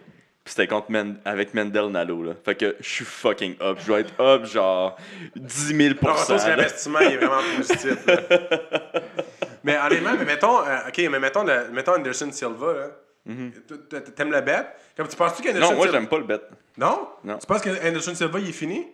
c'était 0.55 0.67
contre 0.67 0.89
Men- 0.91 1.17
avec 1.23 1.53
Mendel 1.53 1.87
Nalo, 1.87 2.23
là. 2.23 2.31
Fait 2.43 2.55
que 2.55 2.75
je 2.81 2.89
suis 2.89 3.05
fucking 3.05 3.55
up. 3.61 3.77
Je 3.81 3.87
dois 3.87 3.99
être 4.01 4.13
up, 4.19 4.45
genre 4.45 4.97
10 5.35 5.67
000 5.67 5.77
Le 5.79 6.09
retour 6.09 6.17
sur 6.25 6.35
là. 6.35 6.55
l'investissement, 6.57 6.99
il 6.99 7.11
est 7.13 7.17
vraiment 7.17 7.41
positif. 7.57 8.05
là. 8.07 8.17
mais 9.63 9.77
honnêtement, 9.77 10.11
mais 10.17 10.25
mettons, 10.25 10.59
euh, 10.65 10.77
ok, 10.87 10.97
mais 11.11 11.19
mettons, 11.19 11.43
le- 11.43 11.69
mettons 11.71 11.93
Anderson 11.95 12.29
Silva, 12.31 12.73
là. 12.73 12.87
T- 13.25 14.03
T'aimes 14.15 14.31
le 14.31 14.41
bet? 14.41 14.65
Comme 14.97 15.07
tu 15.07 15.15
penses-tu 15.15 15.43
qu'Anderson 15.43 15.59
Mhm. 15.67 15.71
Non, 15.71 15.75
moi, 15.75 15.85
Silva. 15.85 15.99
j'aime 15.99 16.07
pas 16.09 16.17
le 16.17 16.23
bet. 16.23 16.41
Non? 16.77 17.07
Non. 17.23 17.37
Tu 17.37 17.45
penses 17.45 17.61
qu'Anderson 17.61 18.15
Silva, 18.15 18.39
il 18.39 18.49
est 18.49 18.53
fini? 18.53 18.87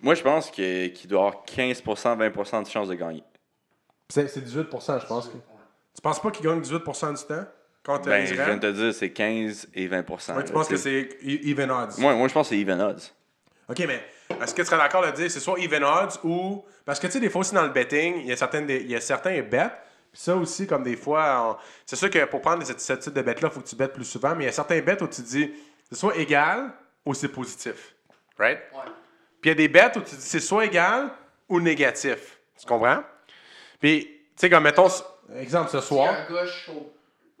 Moi, 0.00 0.14
je 0.14 0.22
pense 0.22 0.50
que- 0.50 0.86
qu'il 0.88 1.08
doit 1.10 1.26
avoir 1.26 1.44
15%, 1.44 2.16
20% 2.16 2.62
de 2.62 2.68
chance 2.68 2.88
de 2.88 2.94
gagner. 2.94 3.22
C'est 4.08 4.24
18%, 4.42 4.98
je 4.98 5.06
pense. 5.06 5.30
Tu 5.94 6.02
penses 6.02 6.20
pas 6.20 6.30
qu'il 6.30 6.44
gagne 6.46 6.60
18% 6.60 7.12
du 7.12 7.22
temps 7.24 7.44
contre 7.84 8.08
Ben, 8.08 8.26
je 8.26 8.34
viens 8.34 8.56
de 8.56 8.60
te 8.60 8.72
dire, 8.76 8.94
c'est 8.94 9.10
15 9.10 9.68
et 9.74 9.86
20%. 9.88 10.36
Ouais, 10.36 10.44
tu 10.44 10.52
penses 10.52 10.68
que 10.68 10.76
c'est 10.76 11.08
e- 11.22 11.48
even 11.48 11.70
odds? 11.70 11.98
Moi, 11.98 12.14
moi 12.14 12.28
je 12.28 12.32
pense 12.34 12.48
que 12.48 12.54
c'est 12.54 12.60
even 12.60 12.80
odds. 12.80 13.12
OK, 13.68 13.78
mais 13.86 14.02
est-ce 14.42 14.52
que 14.54 14.62
tu 14.62 14.66
serais 14.66 14.78
d'accord 14.78 15.04
de 15.06 15.10
dire 15.12 15.30
c'est 15.30 15.38
soit 15.40 15.58
even 15.60 15.84
odds 15.84 16.18
ou. 16.24 16.64
Parce 16.84 16.98
que 16.98 17.06
tu 17.06 17.12
sais, 17.14 17.20
des 17.20 17.30
fois 17.30 17.42
aussi 17.42 17.54
dans 17.54 17.62
le 17.62 17.68
betting, 17.70 18.16
il 18.20 18.26
y 18.26 18.32
a, 18.32 18.36
certaines 18.36 18.66
des- 18.66 18.80
il 18.80 18.90
y 18.90 18.96
a 18.96 19.00
certains 19.00 19.40
bets. 19.42 19.70
Puis 20.12 20.20
ça 20.22 20.34
aussi, 20.36 20.66
comme 20.66 20.82
des 20.82 20.96
fois, 20.96 21.52
on- 21.52 21.56
c'est 21.86 21.96
sûr 21.96 22.10
que 22.10 22.24
pour 22.24 22.40
prendre 22.40 22.64
ce, 22.66 22.72
ce 22.76 22.92
type 22.94 23.12
de 23.14 23.22
bet-là, 23.22 23.48
il 23.48 23.50
faut 23.50 23.60
que 23.60 23.68
tu 23.68 23.76
bettes 23.76 23.92
plus 23.92 24.04
souvent, 24.04 24.34
mais 24.34 24.44
il 24.44 24.46
y 24.46 24.50
a 24.50 24.52
certains 24.52 24.80
bets 24.80 25.00
où 25.02 25.08
tu 25.08 25.22
dis 25.22 25.52
c'est 25.88 25.96
soit 25.96 26.16
égal 26.16 26.72
ou 27.04 27.14
c'est 27.14 27.28
positif. 27.28 27.94
Right? 28.38 28.58
Ouais. 28.72 28.80
Puis 29.40 29.44
il 29.44 29.48
y 29.48 29.52
a 29.52 29.54
des 29.54 29.68
bets 29.68 29.92
où 29.96 30.00
tu 30.00 30.14
dis 30.16 30.20
c'est 30.22 30.40
soit 30.40 30.64
égal 30.66 31.10
ou 31.48 31.60
négatif. 31.60 32.38
Tu 32.58 32.66
comprends? 32.66 33.02
Puis, 33.80 34.04
tu 34.04 34.20
sais, 34.36 34.50
comme 34.50 34.64
mettons, 34.64 34.88
exemple 35.36 35.70
ce 35.70 35.80
Si 35.80 35.86
soir. 35.88 36.14
un 36.14 36.32
gars 36.32 36.46
show, 36.46 36.92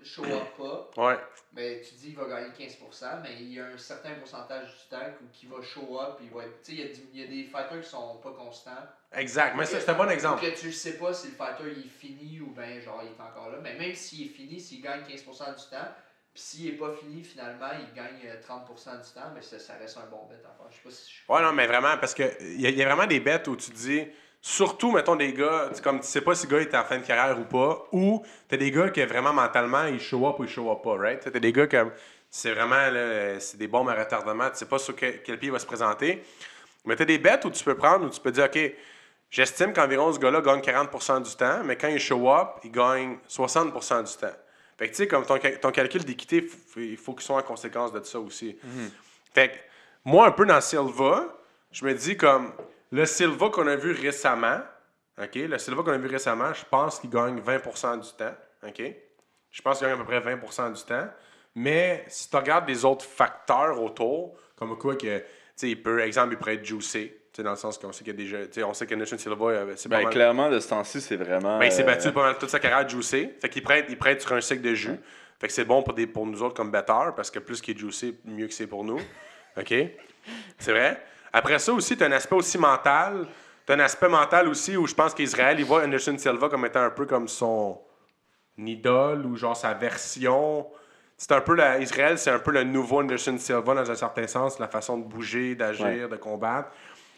show 0.02 0.24
up 0.24 0.56
pas, 0.56 0.90
Ouais. 1.08 1.18
mais 1.52 1.80
tu 1.82 1.94
dis 1.96 2.06
qu'il 2.06 2.16
va 2.16 2.26
gagner 2.26 2.50
15%, 2.56 3.20
mais 3.22 3.34
il 3.40 3.52
y 3.52 3.60
a 3.60 3.66
un 3.66 3.76
certain 3.76 4.14
pourcentage 4.14 4.68
du 4.68 4.88
temps 4.96 5.06
qui 5.32 5.46
va 5.46 5.60
show 5.62 6.00
up, 6.00 6.18
il 6.22 6.30
va 6.30 6.44
être. 6.44 6.62
Tu 6.62 6.76
sais, 6.76 6.78
il 6.78 6.80
y 6.80 6.82
a 6.82 6.94
il 7.14 7.20
y, 7.20 7.24
a 7.24 7.26
des 7.26 7.44
fighters 7.50 7.82
qui 7.82 7.88
sont 7.90 8.16
pas 8.22 8.32
constants. 8.32 8.70
Exact. 9.16 9.56
Mais 9.56 9.66
c'est 9.66 9.88
un 9.88 9.94
bon 9.94 10.08
exemple. 10.08 10.50
Que 10.50 10.56
tu 10.58 10.66
ne 10.66 10.72
sais 10.72 10.96
pas 10.96 11.12
si 11.12 11.28
le 11.28 11.34
fighter 11.34 11.64
il 11.76 11.86
est 11.86 11.88
fini 11.88 12.40
ou 12.40 12.50
bien 12.52 12.78
genre 12.80 13.02
il 13.04 13.10
est 13.10 13.20
encore 13.20 13.50
là. 13.50 13.58
Mais 13.62 13.74
même 13.74 13.94
s'il 13.94 14.26
est 14.26 14.28
fini, 14.30 14.60
s'il 14.60 14.80
gagne 14.82 15.02
15% 15.02 15.50
du 15.50 15.62
temps, 15.70 15.88
puis 16.32 16.42
s'il 16.42 16.68
est 16.68 16.76
pas 16.78 16.92
fini 16.92 17.24
finalement, 17.24 17.66
il 17.76 17.92
gagne 17.96 18.20
euh, 18.26 18.40
30% 18.40 18.90
du 18.96 19.12
temps, 19.12 19.30
mais 19.34 19.42
ça, 19.42 19.58
ça 19.58 19.74
reste 19.80 19.96
un 19.96 20.08
bon 20.08 20.28
bet 20.28 20.36
à 20.36 20.54
faire. 20.56 20.66
Je 20.70 20.76
sais 20.76 20.82
pas 20.84 20.90
si 20.90 21.12
je 21.26 21.32
Ouais, 21.32 21.42
non, 21.42 21.52
mais 21.52 21.66
vraiment, 21.66 21.96
parce 21.98 22.14
que 22.14 22.22
il 22.40 22.60
y, 22.60 22.66
a- 22.66 22.70
y 22.70 22.82
a 22.82 22.86
vraiment 22.86 23.06
des 23.06 23.18
bêtes 23.20 23.48
où 23.48 23.56
tu 23.56 23.70
dis, 23.72 24.06
surtout, 24.40 24.92
mettons, 24.92 25.16
des 25.16 25.32
gars, 25.32 25.70
tu- 25.74 25.82
comme 25.82 26.00
tu 26.00 26.06
sais 26.06 26.20
pas 26.20 26.34
si 26.36 26.46
le 26.46 26.52
gars 26.56 26.62
est 26.62 26.74
en 26.76 26.84
fin 26.84 26.98
de 26.98 27.04
carrière 27.04 27.38
ou 27.38 27.44
pas, 27.44 27.84
ou 27.92 28.22
t'as 28.48 28.56
des 28.56 28.70
gars 28.70 28.90
que 28.90 29.00
vraiment 29.00 29.32
mentalement, 29.32 29.86
ils 29.86 30.00
show 30.00 30.24
up 30.28 30.38
ou 30.38 30.44
ils 30.44 30.50
show 30.50 30.70
up 30.70 30.82
pas, 30.84 30.96
right? 30.96 31.20
T'as 31.20 31.30
des 31.40 31.52
gars 31.52 31.66
comme, 31.66 31.90
c'est 32.30 32.52
vraiment, 32.52 32.76
c'est 33.40 33.56
des 33.58 33.66
bombes 33.66 33.88
à 33.90 33.94
retardement, 33.94 34.48
tu 34.50 34.56
sais 34.58 34.66
pas 34.66 34.78
sur 34.78 34.94
quel, 34.94 35.20
quel 35.22 35.36
pied 35.38 35.48
il 35.48 35.52
va 35.52 35.58
se 35.58 35.66
présenter. 35.66 36.22
Mais 36.84 36.96
t'as 36.96 37.04
des 37.04 37.18
bêtes 37.18 37.44
où 37.44 37.50
tu 37.50 37.62
peux 37.64 37.76
prendre, 37.76 38.06
où 38.06 38.10
tu 38.10 38.20
peux 38.20 38.32
dire, 38.32 38.44
OK, 38.44 38.58
j'estime 39.30 39.72
qu'environ 39.72 40.12
ce 40.12 40.18
gars-là 40.18 40.40
gagne 40.40 40.60
40% 40.60 41.22
du 41.22 41.36
temps, 41.36 41.62
mais 41.64 41.76
quand 41.76 41.88
il 41.88 41.98
show 42.00 42.30
up, 42.30 42.58
il 42.64 42.72
gagne 42.72 43.18
60% 43.28 44.10
du 44.10 44.16
temps. 44.20 44.36
Fait 44.78 44.86
que 44.86 44.90
tu 44.90 44.96
sais, 44.96 45.08
comme 45.08 45.24
ton, 45.26 45.38
ton 45.60 45.70
calcul 45.70 46.04
d'équité, 46.04 46.48
il 46.76 46.96
faut 46.96 47.12
qu'il 47.12 47.22
soit 47.22 47.36
en 47.36 47.42
conséquence 47.42 47.92
de 47.92 48.02
ça 48.02 48.18
aussi. 48.18 48.58
Fait 49.34 49.48
que 49.50 49.56
moi, 50.04 50.26
un 50.26 50.30
peu 50.32 50.46
dans 50.46 50.60
Silva, 50.60 51.26
je 51.70 51.84
me 51.84 51.94
dis 51.94 52.16
comme 52.16 52.52
le 52.90 53.06
Silva 53.06 53.50
qu'on 53.50 53.66
a 53.66 53.76
vu 53.76 53.92
récemment, 53.92 54.60
OK? 55.22 55.34
Le 55.34 55.58
Silva 55.58 55.82
qu'on 55.82 55.92
a 55.92 55.98
vu 55.98 56.08
récemment, 56.08 56.52
je 56.54 56.64
pense 56.68 56.98
qu'il 56.98 57.10
gagne 57.10 57.40
20% 57.40 58.00
du 58.00 58.08
temps. 58.16 58.34
OK? 58.66 58.82
Je 59.50 59.62
pense 59.62 59.78
qu'il 59.78 59.86
gagne 59.86 59.96
à 59.96 60.02
peu 60.02 60.04
près 60.04 60.20
20% 60.20 60.72
du 60.72 60.82
temps. 60.82 61.08
Mais 61.54 62.04
si 62.08 62.30
tu 62.30 62.36
regardes 62.36 62.68
les 62.68 62.84
autres 62.84 63.04
facteurs 63.04 63.80
autour, 63.82 64.36
comme 64.56 64.78
quoi 64.78 64.94
que, 64.96 65.18
tu 65.18 65.24
sais, 65.56 65.70
il 65.70 65.82
peut, 65.82 66.00
exemple, 66.00 66.34
il 66.34 66.38
pourrait 66.38 66.54
être 66.54 66.64
juicé. 66.64 67.19
Dans 67.42 67.50
le 67.50 67.56
sens 67.56 67.78
qu'on 67.78 67.92
sait 67.92 68.04
qu'il 68.04 68.12
y 68.20 68.34
a 68.34 68.38
déjà. 68.46 68.66
On 68.66 68.74
sait 68.74 68.86
Silva, 69.18 69.44
euh, 69.46 69.72
c'est 69.76 69.88
Ben, 69.88 70.02
mal- 70.02 70.12
clairement, 70.12 70.48
de 70.50 70.58
ce 70.60 70.68
temps-ci, 70.68 71.00
c'est 71.00 71.16
vraiment. 71.16 71.58
ben, 71.58 71.66
il 71.66 71.72
s'est 71.72 71.82
euh, 71.82 71.86
battu 71.86 72.10
pas 72.12 72.22
mal 72.22 72.38
toute 72.38 72.50
sa 72.50 72.58
carrière 72.58 72.88
juicé. 72.88 73.34
Fait 73.40 73.48
qu'il 73.48 73.62
prête, 73.62 73.86
il 73.88 73.96
prête 73.98 74.20
sur 74.22 74.32
un 74.32 74.40
cycle 74.40 74.62
de 74.62 74.74
jus. 74.74 74.98
Fait 75.40 75.46
que 75.46 75.52
c'est 75.52 75.64
bon 75.64 75.82
pour, 75.82 75.94
des, 75.94 76.06
pour 76.06 76.26
nous 76.26 76.42
autres 76.42 76.54
comme 76.54 76.70
betteurs, 76.70 77.14
parce 77.14 77.30
que 77.30 77.38
plus 77.38 77.60
qu'il 77.62 77.74
est 77.76 77.80
juicé, 77.80 78.18
mieux 78.24 78.46
que 78.46 78.52
c'est 78.54 78.66
pour 78.66 78.84
nous. 78.84 78.98
OK? 79.58 79.74
C'est 80.58 80.72
vrai? 80.72 81.02
Après 81.32 81.58
ça 81.58 81.72
aussi, 81.72 81.96
tu 81.96 82.02
as 82.04 82.06
un 82.06 82.12
aspect 82.12 82.36
aussi 82.36 82.58
mental. 82.58 83.26
Tu 83.66 83.72
as 83.72 83.76
un 83.76 83.80
aspect 83.80 84.08
mental 84.08 84.48
aussi 84.48 84.76
où 84.76 84.86
je 84.86 84.94
pense 84.94 85.14
qu'Israël, 85.14 85.58
il 85.58 85.64
voit 85.64 85.82
Anderson 85.84 86.16
Silva 86.18 86.48
comme 86.48 86.66
étant 86.66 86.80
un 86.82 86.90
peu 86.90 87.06
comme 87.06 87.26
son 87.28 87.80
idole 88.58 89.24
ou 89.26 89.36
genre 89.36 89.56
sa 89.56 89.72
version. 89.74 90.66
C'est 91.16 91.32
un 91.32 91.40
peu 91.40 91.54
la, 91.54 91.78
Israël, 91.78 92.18
c'est 92.18 92.30
un 92.30 92.38
peu 92.38 92.50
le 92.50 92.64
nouveau 92.64 93.00
Anderson 93.00 93.36
Silva 93.38 93.74
dans 93.74 93.90
un 93.90 93.94
certain 93.94 94.26
sens, 94.26 94.58
la 94.58 94.68
façon 94.68 94.96
de 94.98 95.04
bouger, 95.04 95.54
d'agir, 95.54 95.84
Ouais. 95.86 96.08
de 96.08 96.16
combattre. 96.16 96.70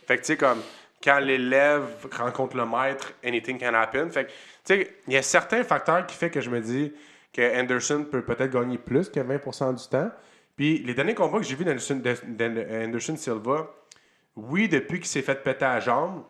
Fait 0.06 0.16
que 0.16 0.22
tu 0.22 0.26
sais, 0.28 0.36
comme 0.36 0.60
quand 1.02 1.18
l'élève 1.18 2.06
rencontre 2.12 2.56
le 2.56 2.66
maître, 2.66 3.12
anything 3.24 3.58
can 3.58 3.74
happen. 3.74 4.10
Fait 4.10 4.24
que 4.24 4.30
tu 4.30 4.34
sais, 4.64 4.96
il 5.08 5.14
y 5.14 5.16
a 5.16 5.22
certains 5.22 5.64
facteurs 5.64 6.06
qui 6.06 6.16
fait 6.16 6.30
que 6.30 6.40
je 6.40 6.50
me 6.50 6.60
dis 6.60 6.92
que 7.32 7.60
Anderson 7.60 8.06
peut 8.10 8.22
peut-être 8.22 8.52
gagner 8.52 8.78
plus 8.78 9.08
que 9.08 9.20
20% 9.20 9.74
du 9.74 9.88
temps. 9.88 10.10
Puis 10.56 10.78
les 10.78 10.94
derniers 10.94 11.14
combats 11.14 11.38
que 11.38 11.44
j'ai 11.44 11.56
vus 11.56 11.64
d'Anderson, 11.64 13.16
Silva, 13.16 13.70
oui, 14.36 14.68
depuis 14.68 14.98
qu'il 14.98 15.08
s'est 15.08 15.22
fait 15.22 15.42
péter 15.42 15.64
la 15.64 15.80
jambe, 15.80 16.24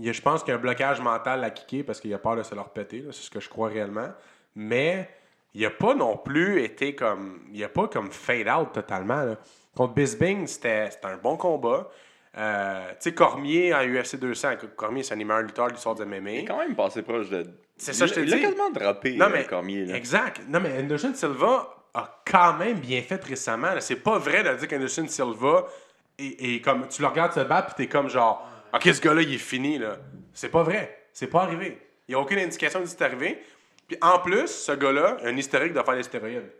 je 0.00 0.20
pense 0.20 0.42
qu'il 0.42 0.50
y 0.50 0.52
a 0.52 0.58
un 0.58 0.60
blocage 0.60 1.00
mental 1.00 1.42
à 1.44 1.50
kicker 1.50 1.84
parce 1.84 2.00
qu'il 2.00 2.12
a 2.12 2.18
peur 2.18 2.36
de 2.36 2.42
se 2.42 2.54
leur 2.54 2.70
péter. 2.70 3.04
C'est 3.12 3.22
ce 3.22 3.30
que 3.30 3.40
je 3.40 3.48
crois 3.48 3.68
réellement. 3.68 4.08
Mais 4.54 5.08
il 5.54 5.62
n'a 5.62 5.70
pas 5.70 5.94
non 5.94 6.16
plus 6.16 6.62
été 6.62 6.94
comme. 6.94 7.40
Il 7.52 7.60
n'a 7.60 7.68
pas 7.68 7.88
comme 7.88 8.10
fade 8.10 8.48
out 8.48 8.72
totalement. 8.72 9.36
Contre 9.74 9.94
Bisbing, 9.94 10.46
c'était 10.46 10.90
c'était 10.90 11.06
un 11.06 11.16
bon 11.16 11.36
combat. 11.36 11.88
Euh, 12.38 12.88
tu 12.90 12.96
sais, 13.00 13.14
Cormier 13.14 13.72
en 13.74 13.82
UFC 13.86 14.16
200, 14.16 14.48
Cormier, 14.76 15.02
c'est 15.02 15.14
un 15.14 15.16
des 15.16 15.24
meilleurs 15.24 15.42
lutteurs 15.42 15.68
de 15.68 15.72
l'histoire 15.72 15.94
de 15.94 16.04
Il 16.04 16.12
est 16.14 16.20
MMA. 16.20 16.46
quand 16.46 16.58
même 16.58 16.74
passé 16.76 17.02
proche 17.02 17.30
de. 17.30 17.44
C'est 17.78 17.92
ça, 17.94 18.06
je 18.06 18.14
te 18.14 18.20
il 18.20 18.32
a 18.32 18.36
dis. 18.36 18.42
quasiment 18.42 18.70
drapé, 18.70 19.16
Non, 19.16 19.26
euh, 19.26 19.30
mais, 19.32 19.44
Cormier. 19.46 19.84
Là. 19.86 19.96
Exact. 19.96 20.40
Non, 20.48 20.60
mais 20.60 20.78
Anderson 20.78 21.12
Silva 21.14 21.74
a 21.94 22.22
quand 22.30 22.54
même 22.54 22.78
bien 22.78 23.00
fait 23.02 23.22
récemment. 23.24 23.68
C'est 23.80 23.96
pas 23.96 24.18
vrai 24.18 24.42
de 24.42 24.54
dire 24.54 24.68
qu'Anderson 24.68 25.06
Silva 25.08 25.66
est, 26.18 26.56
est 26.56 26.60
comme. 26.60 26.88
Tu 26.88 27.00
le 27.02 27.08
regardes 27.08 27.32
se 27.32 27.40
battre, 27.40 27.74
puis 27.74 27.86
t'es 27.86 27.90
comme 27.90 28.08
genre, 28.10 28.46
OK, 28.74 28.82
ce 28.84 29.00
gars-là, 29.00 29.22
il 29.22 29.34
est 29.34 29.38
fini. 29.38 29.78
là. 29.78 29.96
C'est 30.34 30.50
pas 30.50 30.62
vrai. 30.62 31.04
C'est 31.12 31.28
pas 31.28 31.42
arrivé. 31.42 31.78
Il 32.08 32.12
n'y 32.12 32.14
a 32.16 32.20
aucune 32.20 32.38
indication 32.38 32.80
que 32.80 32.86
c'est 32.86 33.00
arrivé. 33.02 33.42
Puis 33.88 33.96
en 34.02 34.18
plus, 34.18 34.48
ce 34.48 34.72
gars-là 34.72 35.16
a 35.22 35.28
un 35.28 35.36
historique 35.36 35.72
de 35.72 35.80
faire 35.82 35.94
des 35.94 36.02
stéroïdes. 36.02 36.50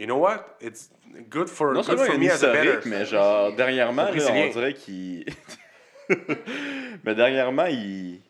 You 0.00 0.06
know 0.06 0.16
what? 0.16 0.56
It's 0.62 0.88
good 1.28 1.50
for, 1.50 1.74
Non 1.74 1.82
good 1.82 2.00
for 2.00 2.16
me 2.16 2.30
as 2.30 2.42
a 2.42 2.52
better. 2.54 2.80
mais 2.86 3.04
genre, 3.04 3.52
dernièrement, 3.52 4.04
là, 4.04 4.32
on 4.32 4.48
dirait 4.50 4.72
qu'il. 4.72 5.26
mais 7.04 7.14
dernièrement, 7.14 7.66
il. 7.66 8.22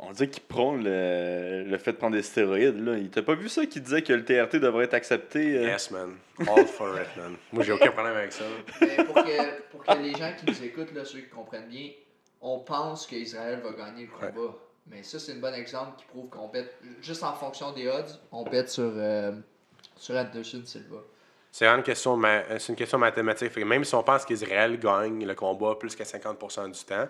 On 0.00 0.10
dirait 0.10 0.28
qu'il 0.28 0.42
prône 0.42 0.82
le... 0.82 1.62
le 1.68 1.78
fait 1.78 1.92
de 1.92 1.96
prendre 1.98 2.16
des 2.16 2.22
stéroïdes. 2.22 2.84
Là. 2.84 2.98
Il 2.98 3.10
t'a 3.10 3.22
pas 3.22 3.36
vu 3.36 3.48
ça 3.48 3.64
qui 3.64 3.80
disait 3.80 4.02
que 4.02 4.12
le 4.12 4.24
TRT 4.24 4.56
devrait 4.56 4.86
être 4.86 4.94
accepté 4.94 5.56
euh? 5.56 5.68
Yes, 5.68 5.92
man. 5.92 6.16
All 6.40 6.66
for 6.66 7.00
it, 7.00 7.16
man. 7.16 7.36
Moi, 7.52 7.62
j'ai 7.62 7.70
aucun 7.70 7.92
problème 7.92 8.16
avec 8.16 8.32
ça. 8.32 8.44
Mais 8.80 9.04
pour 9.04 9.14
que, 9.14 9.60
pour 9.70 9.84
que 9.84 9.98
les 9.98 10.14
gens 10.14 10.32
qui 10.36 10.46
nous 10.46 10.64
écoutent, 10.64 10.92
là, 10.92 11.04
ceux 11.04 11.20
qui 11.20 11.28
comprennent 11.28 11.68
bien, 11.68 11.90
on 12.40 12.58
pense 12.58 13.06
qu'Israël 13.06 13.60
va 13.60 13.70
gagner 13.70 14.06
le 14.06 14.10
combat. 14.10 14.52
Mais 14.88 15.04
ça, 15.04 15.20
c'est 15.20 15.32
un 15.32 15.38
bon 15.38 15.54
exemple 15.54 15.92
qui 15.96 16.06
prouve 16.06 16.28
qu'on 16.28 16.48
bête, 16.48 16.74
juste 17.00 17.22
en 17.22 17.34
fonction 17.34 17.72
des 17.72 17.86
odds, 17.86 18.20
on 18.32 18.42
bête 18.42 18.68
sur, 18.68 18.92
euh, 18.96 19.32
sur 19.96 20.14
Anderson 20.16 20.62
Silva. 20.64 20.98
C'est 21.50 21.66
une 21.66 21.82
question, 21.82 22.20
une 22.22 22.76
question 22.76 22.98
mathématique. 22.98 23.56
Même 23.56 23.84
si 23.84 23.94
on 23.94 24.02
pense 24.02 24.26
qu'Israël 24.26 24.78
gagne 24.78 25.24
le 25.24 25.34
combat 25.34 25.74
plus 25.74 25.96
que 25.96 26.02
50% 26.04 26.70
du 26.70 26.84
temps, 26.84 27.08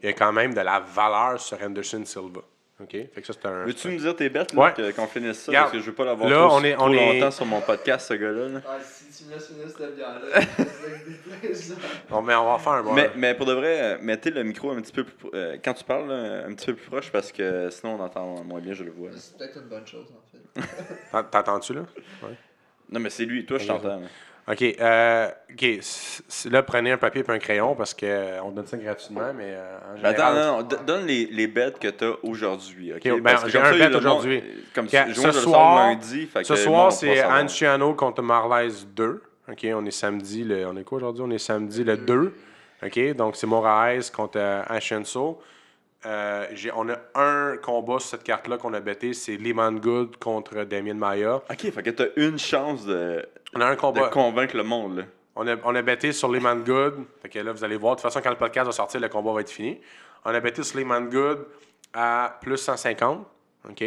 il 0.00 0.06
y 0.06 0.08
a 0.10 0.12
quand 0.12 0.32
même 0.32 0.54
de 0.54 0.60
la 0.60 0.78
valeur 0.78 1.40
sur 1.40 1.60
Anderson 1.60 2.04
Silva. 2.04 2.40
OK? 2.80 2.90
Fait 2.90 3.08
que 3.20 3.26
ça, 3.26 3.32
c'est 3.32 3.46
un. 3.46 3.64
Veux-tu 3.64 3.88
me 3.88 3.98
dire 3.98 4.14
tes 4.14 4.28
bêtes 4.28 4.52
là, 4.52 4.72
Ouais. 4.76 4.92
qu'on 4.92 5.06
finisse 5.08 5.38
ça? 5.40 5.52
Parce 5.52 5.72
que 5.72 5.80
je 5.80 5.86
veux 5.86 5.94
pas 5.94 6.04
l'avoir 6.04 6.28
Là, 6.30 6.36
trop, 6.46 6.56
on 6.58 6.64
est- 6.64 6.74
trop 6.74 6.84
on 6.86 6.92
est- 6.92 7.14
longtemps 7.14 7.30
sur 7.32 7.44
mon 7.46 7.60
podcast, 7.60 8.06
ce 8.08 8.14
gars-là. 8.14 8.48
là. 8.48 8.60
Ah, 8.66 8.76
si 8.80 9.24
tu 9.24 9.28
me 9.28 9.34
laisses 9.34 9.48
finir 9.48 9.64
cette 9.68 9.96
bière-là, 9.96 10.40
Bon, 12.10 12.22
mais 12.22 12.34
on 12.34 12.52
va 12.52 12.58
faire 12.58 12.72
un 12.74 12.82
bon. 12.82 12.92
Mais, 12.94 13.10
mais 13.16 13.34
pour 13.34 13.46
de 13.46 13.52
vrai, 13.52 13.80
euh, 13.94 13.98
mettez 14.00 14.30
le 14.30 14.42
micro 14.44 14.70
un 14.70 14.80
petit 14.80 14.92
peu 14.92 15.04
plus. 15.04 15.28
euh, 15.34 15.56
quand 15.64 15.74
tu 15.74 15.84
parles, 15.84 16.08
là, 16.08 16.44
un 16.46 16.54
petit 16.54 16.66
peu 16.66 16.74
plus 16.74 16.86
proche 16.86 17.10
parce 17.10 17.32
que 17.32 17.68
sinon 17.70 17.96
on 17.96 18.00
entend 18.00 18.42
moins 18.44 18.60
bien, 18.60 18.72
je 18.74 18.84
le 18.84 18.90
vois. 18.92 19.10
c'est 19.16 19.36
peut-être 19.36 19.56
une 19.58 19.68
bonne 19.68 19.86
chose, 19.86 20.06
en 20.12 20.60
fait. 20.60 20.68
T'en- 21.12 21.24
T'entends-tu, 21.24 21.74
là? 21.74 21.82
Non, 22.90 23.00
mais 23.00 23.10
c'est 23.10 23.26
lui, 23.26 23.44
toi, 23.44 23.58
je 23.58 23.66
t'entends. 23.66 24.00
OK. 24.50 24.62
euh, 24.80 25.28
Là, 26.50 26.62
prenez 26.62 26.92
un 26.92 26.96
papier 26.98 27.22
et 27.26 27.30
un 27.30 27.38
crayon 27.38 27.74
parce 27.74 27.92
qu'on 27.94 28.50
donne 28.50 28.66
ça 28.66 28.76
gratuitement, 28.76 29.32
mais 29.34 29.54
euh, 29.56 29.78
attends, 30.04 30.32
non, 30.62 30.68
donne 30.86 31.06
les, 31.06 31.26
les 31.26 31.46
bêtes 31.46 31.78
que 31.78 31.88
t'as 31.88 32.12
aujourd'hui. 32.22 32.92
OK? 32.94 33.20
ben, 33.20 33.36
j'ai 33.46 33.52
comme 33.58 33.62
un 33.66 33.78
bet 33.78 33.94
aujourd'hui. 33.96 34.42
Comme 34.74 34.88
ce 34.88 35.14
sors 35.14 35.32
soir- 35.34 35.88
lundi. 35.88 36.26
fait 36.26 36.44
Ce 36.44 36.52
que 36.52 36.58
soir, 36.58 36.92
c'est. 36.92 37.24
Anciano 37.24 37.94
contre 37.94 38.22
Marlaise 38.22 38.86
2. 38.94 39.22
OK, 39.50 39.66
on 39.74 39.84
est 39.86 39.90
samedi. 39.90 40.44
Le, 40.44 40.66
on 40.66 40.76
est 40.76 40.84
quoi 40.84 40.98
aujourd'hui? 40.98 41.24
On 41.26 41.30
est 41.30 41.38
samedi 41.38 41.82
le 41.84 41.96
2. 41.96 42.34
OK, 42.84 43.14
donc 43.16 43.34
c'est 43.36 43.46
Moraes 43.46 44.10
contre 44.14 44.38
euh, 44.38 44.62
Ascenso. 44.68 45.40
Euh, 46.06 46.46
j'ai- 46.52 46.70
on 46.76 46.88
a 46.90 46.96
un 47.16 47.56
combat 47.56 47.98
sur 47.98 48.10
cette 48.10 48.22
carte-là 48.22 48.56
qu'on 48.56 48.72
a 48.72 48.78
bêté, 48.78 49.12
c'est 49.14 49.36
Lehman 49.36 49.80
Good 49.80 50.16
contre 50.18 50.62
Damien 50.62 50.94
Maya. 50.94 51.36
OK, 51.50 51.72
fait 51.72 51.82
que 51.82 51.90
t'as 51.90 52.04
une 52.14 52.38
chance 52.38 52.86
de, 52.86 53.26
On 53.54 53.60
a 53.60 53.66
un 53.66 53.74
de 53.74 53.80
combat. 53.80 54.08
convaincre 54.08 54.56
le 54.56 54.62
monde. 54.62 54.98
Là. 54.98 55.04
On 55.36 55.46
a, 55.46 55.56
on 55.64 55.74
a 55.74 55.82
bêté 55.82 56.12
sur 56.12 56.30
Lehman 56.30 56.64
Good. 56.64 57.04
Fait 57.22 57.28
que 57.28 57.38
là, 57.38 57.52
vous 57.52 57.64
allez 57.64 57.76
voir. 57.76 57.96
De 57.96 58.00
toute 58.00 58.10
façon, 58.10 58.20
quand 58.22 58.30
le 58.30 58.36
podcast 58.36 58.66
va 58.66 58.72
sortir, 58.72 59.00
le 59.00 59.08
combat 59.08 59.32
va 59.32 59.40
être 59.40 59.50
fini. 59.50 59.80
On 60.24 60.34
a 60.34 60.40
bêté 60.40 60.62
sur 60.62 60.78
Lehman 60.78 61.08
Good 61.08 61.46
à 61.92 62.38
plus 62.40 62.56
150. 62.58 63.26
OK? 63.68 63.84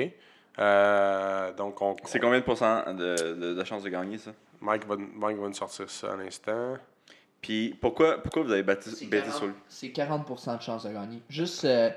Euh, 0.59 1.53
donc, 1.53 1.81
on, 1.81 1.95
C'est 2.05 2.19
combien 2.19 2.39
de 2.39 2.43
pourcents 2.43 2.83
de, 2.93 3.33
de, 3.33 3.53
de 3.53 3.63
chances 3.63 3.83
de 3.83 3.89
gagner, 3.89 4.17
ça? 4.17 4.31
Mike 4.61 4.85
va, 4.87 4.95
Mike 4.97 5.37
va 5.37 5.47
nous 5.47 5.53
sortir 5.53 5.89
ça 5.89 6.13
à 6.13 6.15
l'instant. 6.15 6.75
Puis 7.41 7.75
pourquoi, 7.81 8.21
pourquoi 8.21 8.43
vous 8.43 8.51
avez 8.51 8.61
bâti, 8.63 9.07
bêté 9.07 9.23
40, 9.23 9.35
sur 9.35 9.45
lui? 9.47 9.53
c'est 9.67 9.87
40% 9.87 10.57
de 10.57 10.61
chance 10.61 10.83
de 10.83 10.93
gagner. 10.93 11.21
Juste, 11.29 11.65
euh, 11.65 11.89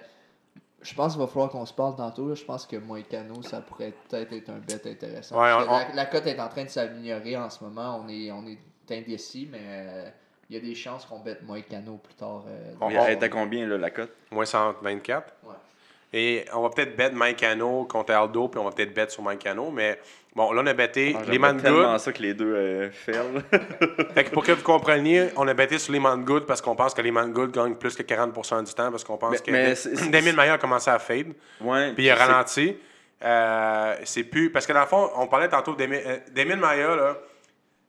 je 0.85 0.94
pense 0.94 1.12
qu'il 1.15 1.20
va 1.20 1.27
falloir 1.27 1.48
qu'on 1.51 1.66
se 1.66 1.73
parle 1.73 1.97
tantôt. 1.97 2.28
là. 2.28 2.35
Je 2.36 2.44
pense 2.44 2.66
que 2.66 2.77
Moïcano, 2.77 3.43
ça 3.43 3.61
pourrait 3.61 3.93
peut-être 4.09 4.32
être 4.32 4.51
un 4.51 4.59
bet 4.59 4.89
intéressant. 4.90 5.35
Ouais, 5.43 5.51
on- 5.52 5.70
la, 5.73 5.93
la 5.94 6.06
cote 6.06 6.27
est 6.27 6.39
en 6.39 6.48
train 6.48 6.65
de 6.65 6.69
s'améliorer 6.70 7.36
en 7.36 7.51
ce 7.51 7.65
moment. 7.65 8.01
On 8.05 8.09
est, 8.09 8.31
on 8.31 8.47
est 8.47 8.59
indécis, 8.94 9.48
mais 9.51 9.61
euh, 9.62 10.09
il 10.51 10.56
y 10.56 10.59
a 10.59 10.62
des 10.62 10.74
chances 10.74 11.06
qu'on 11.06 11.19
bête 11.20 11.43
Moïcano 11.43 11.97
plus 11.97 12.15
tard. 12.15 12.44
euh, 12.47 12.74
On- 12.81 12.90
elle 12.90 13.12
est 13.12 13.23
à 13.23 13.28
combien, 13.28 13.66
là, 13.66 13.78
la 13.78 13.90
cote? 13.90 14.12
Moins 14.31 14.44
124. 14.44 15.32
Ouais. 15.44 15.55
Et 16.16 16.44
on 16.55 16.61
va 16.62 16.70
peut-être 16.70 16.94
bet 16.97 17.11
Mike 17.11 17.39
Cano 17.39 17.86
contre 17.86 18.12
Aldo, 18.12 18.47
puis 18.48 18.61
on 18.61 18.65
va 18.65 18.70
peut-être 18.70 18.94
bet 18.94 19.09
sur 19.09 19.23
Mike 19.23 19.40
Cano. 19.40 19.70
Mais 19.73 19.98
bon, 20.35 20.52
là, 20.52 20.62
on 20.62 20.66
a 20.66 20.73
betté 20.74 21.15
Ah, 21.16 21.23
Lehman 21.31 21.59
J'aimerais 21.59 21.62
tellement 21.62 21.90
Good. 21.93 22.01
ça 22.01 22.12
que 22.12 22.23
les 22.23 22.35
deux 22.35 22.55
euh, 22.55 22.90
fail. 22.90 23.16
Fait 24.15 24.24
que 24.24 24.31
pour 24.31 24.44
que 24.44 24.52
vous 24.52 24.62
compreniez, 24.62 25.28
on 25.36 25.47
a 25.48 25.55
betté 25.55 25.78
sur 25.78 25.93
Lehman 25.93 26.24
Good 26.24 26.47
parce 26.47 26.61
qu'on 26.61 26.74
pense 26.77 26.94
que 26.94 27.02
Lehman 27.02 27.32
Good 27.32 27.52
gagne 27.52 27.74
plus 27.74 27.94
que 27.97 28.02
40% 28.02 28.65
du 28.65 28.74
temps 28.74 28.90
parce 28.90 29.05
qu'on 29.05 29.16
pense 29.16 29.32
Mais- 29.32 29.39
que 29.39 29.51
mais 29.51 30.09
Damien 30.11 30.32
Maillard 30.32 30.55
a 30.56 30.59
commencé 30.59 30.90
à 30.90 30.98
fade. 30.98 31.32
ouais, 31.61 31.93
Puis 31.94 32.05
il 32.05 32.11
a 32.11 32.16
ralenti. 32.16 32.77
Euh, 33.23 33.94
c'est 34.05 34.24
plus. 34.24 34.51
Parce 34.51 34.66
que 34.66 34.73
dans 34.73 34.81
le 34.81 34.86
fond, 34.86 35.11
on 35.16 35.27
parlait 35.27 35.48
tantôt 35.48 35.73
de 35.73 35.78
Damien, 35.78 35.98
euh, 36.05 36.19
Damien 36.32 36.56
Maia, 36.56 36.94
là, 36.97 37.16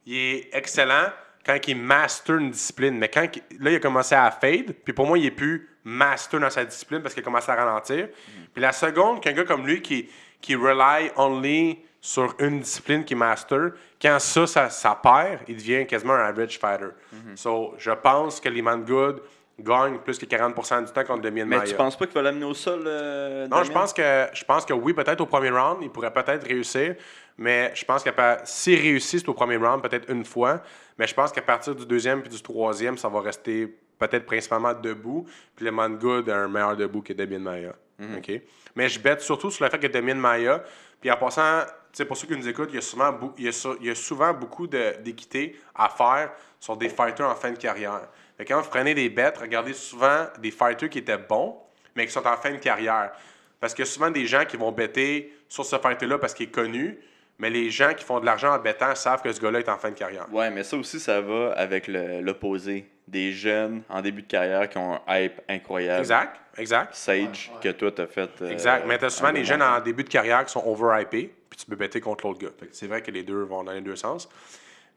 il 0.06 0.16
est 0.18 0.50
excellent 0.54 1.08
quand 1.46 1.58
il 1.68 1.76
master 1.78 2.38
une 2.38 2.52
discipline. 2.52 2.98
Mais 2.98 3.10
quand 3.10 3.28
il- 3.36 3.62
là, 3.64 3.72
il 3.72 3.76
a 3.76 3.80
commencé 3.80 4.16
à 4.16 4.32
fade, 4.32 4.74
puis 4.84 4.94
pour 4.94 5.06
moi, 5.08 5.18
il 5.18 5.26
est 5.26 5.32
plus 5.32 5.70
master 5.84 6.40
dans 6.40 6.50
sa 6.50 6.64
discipline 6.64 7.02
parce 7.02 7.14
qu'il 7.14 7.22
a 7.22 7.26
commencé 7.26 7.52
à 7.52 7.56
ralentir. 7.56 8.08
Puis 8.54 8.62
la 8.62 8.72
seconde, 8.72 9.22
qu'un 9.22 9.34
gars 9.34 9.44
comme 9.44 9.68
lui 9.68 9.82
qui, 9.82 10.10
qui 10.42 10.56
rely 10.56 11.12
only 11.18 11.80
sur 12.06 12.36
une 12.38 12.60
discipline 12.60 13.04
qui 13.04 13.16
master, 13.16 13.72
quand 14.00 14.20
ça, 14.20 14.46
ça, 14.46 14.70
ça 14.70 14.94
perd, 15.02 15.40
il 15.48 15.56
devient 15.56 15.88
quasiment 15.88 16.14
un 16.14 16.26
average 16.28 16.60
fighter. 16.60 16.90
So, 17.34 17.74
je 17.80 17.90
pense 17.90 18.40
que 18.40 18.48
Lehman 18.48 18.84
Good 18.86 19.22
gagne 19.60 19.98
plus 19.98 20.20
que 20.20 20.26
40% 20.28 20.86
du 20.86 20.92
temps 20.92 21.04
contre 21.04 21.22
Damien 21.24 21.46
Mais 21.46 21.58
Maia. 21.58 21.68
tu 21.68 21.74
penses 21.74 21.98
pas 21.98 22.06
qu'il 22.06 22.14
va 22.14 22.22
l'amener 22.22 22.46
au 22.46 22.54
sol? 22.54 22.84
euh, 22.86 23.48
Non, 23.48 23.64
je 23.64 23.72
pense 23.72 23.92
que 23.92 24.28
je 24.34 24.44
pense 24.44 24.66
que 24.66 24.74
oui, 24.74 24.94
peut-être 24.94 25.22
au 25.22 25.26
premier 25.26 25.50
round, 25.50 25.80
il 25.82 25.90
pourrait 25.90 26.14
peut-être 26.14 26.46
réussir, 26.46 26.96
mais 27.40 27.72
je 27.74 27.84
pense 27.86 28.04
que 28.04 28.12
s'il 28.44 28.80
réussit 28.80 29.22
c'est 29.22 29.30
au 29.30 29.34
premier 29.34 29.56
round, 29.56 29.82
peut-être 29.82 30.08
une 30.12 30.26
fois, 30.26 30.62
mais 31.00 31.08
je 31.08 31.16
pense 31.16 31.32
qu'à 31.32 31.42
partir 31.42 31.74
du 31.74 31.88
deuxième 31.88 32.22
puis 32.22 32.30
du 32.30 32.40
troisième, 32.42 33.00
ça 33.00 33.10
va 33.10 33.20
rester 33.22 33.76
peut-être 33.98 34.28
principalement 34.28 34.74
debout, 34.76 35.26
puis 35.56 35.66
le 35.66 35.72
Man 35.72 35.98
Good 35.98 36.30
a 36.30 36.36
un 36.36 36.48
meilleur 36.50 36.76
debout 36.78 37.02
que 37.02 37.14
Damien 37.14 37.40
Maya. 37.40 37.74
OK? 38.18 38.42
Mais 38.76 38.90
je 38.90 39.00
bête 39.00 39.22
surtout 39.22 39.50
sur 39.50 39.64
le 39.64 39.70
fait 39.72 39.80
que 39.80 39.88
Damien 39.88 40.16
Maya, 40.16 40.62
puis 41.06 41.12
en 41.12 41.18
passant, 41.18 41.62
pour 42.08 42.18
ceux 42.18 42.26
qui 42.26 42.36
nous 42.36 42.50
écoutent, 42.50 42.70
il 42.72 42.76
y 42.76 42.80
a 42.80 42.82
souvent, 42.82 43.16
il 43.38 43.46
y 43.86 43.90
a 43.92 43.94
souvent 43.94 44.34
beaucoup 44.34 44.66
d'équité 44.66 45.56
à 45.76 45.88
faire 45.88 46.32
sur 46.60 46.76
des 46.76 46.90
fighters 46.90 47.30
en 47.30 47.36
fin 47.36 47.52
de 47.52 47.60
carrière. 47.60 48.10
Fait 48.36 48.44
quand 48.44 48.60
vous 48.60 48.70
prenez 48.72 48.96
des 48.96 49.08
bêtes, 49.10 49.38
regardez 49.38 49.74
souvent 49.74 50.26
des 50.40 50.50
fighters 50.50 50.90
qui 50.90 50.98
étaient 50.98 51.20
bons, 51.20 51.58
mais 51.96 52.08
qui 52.08 52.12
sont 52.12 52.26
en 52.26 52.36
fin 52.38 52.50
de 52.50 52.58
carrière. 52.58 53.12
Parce 53.60 53.76
qu'il 53.76 53.86
y 53.86 53.88
a 53.88 53.92
souvent 53.92 54.10
des 54.10 54.26
gens 54.26 54.46
qui 54.46 54.58
vont 54.58 54.72
bêter 54.72 55.32
sur 55.48 55.64
ce 55.64 55.78
fighter-là 55.78 56.18
parce 56.18 56.34
qu'il 56.34 56.48
est 56.48 56.52
connu, 56.52 56.98
mais 57.38 57.52
les 57.52 57.70
gens 57.70 57.94
qui 57.94 58.04
font 58.04 58.20
de 58.20 58.26
l'argent 58.26 58.56
en 58.56 58.58
bêtant 58.58 58.96
savent 58.96 59.22
que 59.22 59.32
ce 59.32 59.40
gars-là 59.40 59.60
est 59.60 59.70
en 59.70 59.78
fin 59.78 59.92
de 59.92 59.96
carrière. 59.96 60.26
Ouais, 60.34 60.50
mais 60.50 60.64
ça 60.64 60.76
aussi, 60.76 61.00
ça 61.00 61.22
va 61.22 61.52
avec 61.52 61.88
l'opposé. 61.88 62.90
Des 63.08 63.32
jeunes 63.34 63.84
en 63.90 64.02
début 64.02 64.24
de 64.24 64.28
carrière 64.28 64.68
qui 64.68 64.78
ont 64.80 64.96
un 65.08 65.20
hype 65.20 65.40
incroyable. 65.48 66.00
Exact, 66.00 66.40
exact. 66.58 66.96
Sage, 66.96 67.52
Ouais, 67.52 67.56
ouais. 67.56 67.62
que 67.74 67.78
toi, 67.78 67.92
t'as 67.92 68.08
fait. 68.08 68.30
euh, 68.42 68.50
Exact. 68.50 68.86
Mais 68.88 68.98
tu 68.98 69.06
as 69.06 69.10
souvent 69.12 69.32
des 69.32 69.46
jeunes 69.46 69.62
en 69.62 69.80
début 69.80 70.04
de 70.04 70.10
carrière 70.10 70.44
qui 70.46 70.52
sont 70.52 70.64
overhypés, 70.66 71.32
puis 71.50 71.58
tu 71.60 71.66
peux 71.68 71.76
bêter 71.76 72.02
contre 72.02 72.26
l'autre 72.26 72.40
gars. 72.40 72.50
Fait 72.60 72.66
que 72.68 72.76
C'est 72.76 72.88
vrai 72.88 73.02
que 73.04 73.12
les 73.12 73.22
deux 73.24 73.44
vont 73.44 73.64
dans 73.64 73.74
les 73.74 73.82
deux 73.82 73.96
sens. 73.96 74.28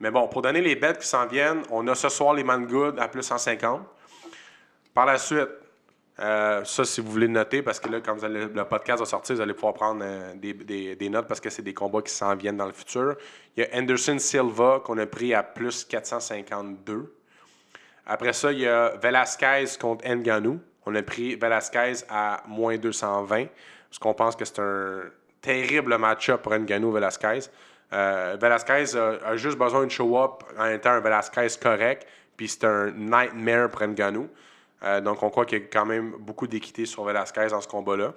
Mais 0.00 0.10
bon, 0.10 0.26
pour 0.28 0.40
donner 0.42 0.60
les 0.62 0.74
bêtes 0.76 0.98
qui 1.00 1.06
s'en 1.06 1.26
viennent, 1.26 1.62
on 1.70 1.86
a 1.88 1.94
ce 1.94 2.08
soir 2.08 2.32
les 2.32 2.44
Man 2.44 2.66
Good 2.66 2.98
à 2.98 3.08
plus 3.08 3.22
150. 3.22 3.82
Par 4.94 5.04
la 5.06 5.18
suite, 5.18 5.48
euh, 6.20 6.64
ça, 6.64 6.84
si 6.84 7.00
vous 7.00 7.10
voulez 7.10 7.26
le 7.26 7.32
noter, 7.34 7.62
parce 7.62 7.78
que 7.78 7.88
là, 7.90 8.00
quand 8.00 8.14
vous 8.14 8.24
allez- 8.24 8.46
le 8.46 8.64
podcast 8.64 9.00
va 9.00 9.04
sortir, 9.06 9.36
vous 9.36 9.42
allez 9.42 9.54
pouvoir 9.54 9.74
prendre 9.74 10.00
euh, 10.04 10.34
des, 10.34 10.52
des- 10.54 10.96
des 10.96 11.08
notes 11.10 11.28
parce 11.28 11.40
que 11.40 11.50
c'est 11.50 11.62
des 11.62 11.74
combats 11.74 12.02
qui 12.02 12.12
s'en 12.12 12.34
viennent 12.36 12.56
dans 12.56 12.66
le 12.66 12.72
futur. 12.72 13.16
Il 13.56 13.64
y 13.64 13.66
a 13.66 13.76
Anderson 13.78 14.18
Silva 14.18 14.80
qu'on 14.84 14.96
a 14.98 15.06
pris 15.06 15.34
à 15.34 15.42
plus 15.42 15.84
452. 15.84 17.12
Après 18.08 18.32
ça, 18.32 18.50
il 18.50 18.60
y 18.60 18.66
a 18.66 18.94
Velasquez 19.02 19.66
contre 19.78 20.08
Nganou. 20.08 20.58
On 20.86 20.94
a 20.94 21.02
pris 21.02 21.36
Velasquez 21.36 21.92
à 22.08 22.42
moins 22.48 22.78
220 22.78 23.46
parce 23.90 23.98
qu'on 24.00 24.14
pense 24.14 24.34
que 24.34 24.46
c'est 24.46 24.60
un 24.60 25.02
terrible 25.42 25.98
match-up 25.98 26.40
pour 26.40 26.54
Nganou 26.54 26.90
Velasquez. 26.90 27.40
Euh, 27.92 28.36
Velasquez 28.40 28.96
a, 28.96 29.36
juste 29.36 29.58
besoin 29.58 29.84
de 29.84 29.90
show-up 29.90 30.42
en 30.58 30.66
étant 30.66 30.90
un 30.90 31.00
Velasquez 31.00 31.48
correct, 31.60 32.06
puis 32.36 32.48
c'est 32.48 32.64
un 32.64 32.90
nightmare 32.92 33.70
pour 33.70 33.82
Nganou. 33.82 34.28
Euh, 34.84 35.00
donc, 35.02 35.22
on 35.22 35.28
croit 35.28 35.44
qu'il 35.44 35.58
y 35.58 35.62
a 35.62 35.66
quand 35.66 35.86
même 35.86 36.12
beaucoup 36.18 36.46
d'équité 36.46 36.86
sur 36.86 37.04
Velasquez 37.04 37.48
dans 37.50 37.60
ce 37.60 37.68
combat-là. 37.68 38.14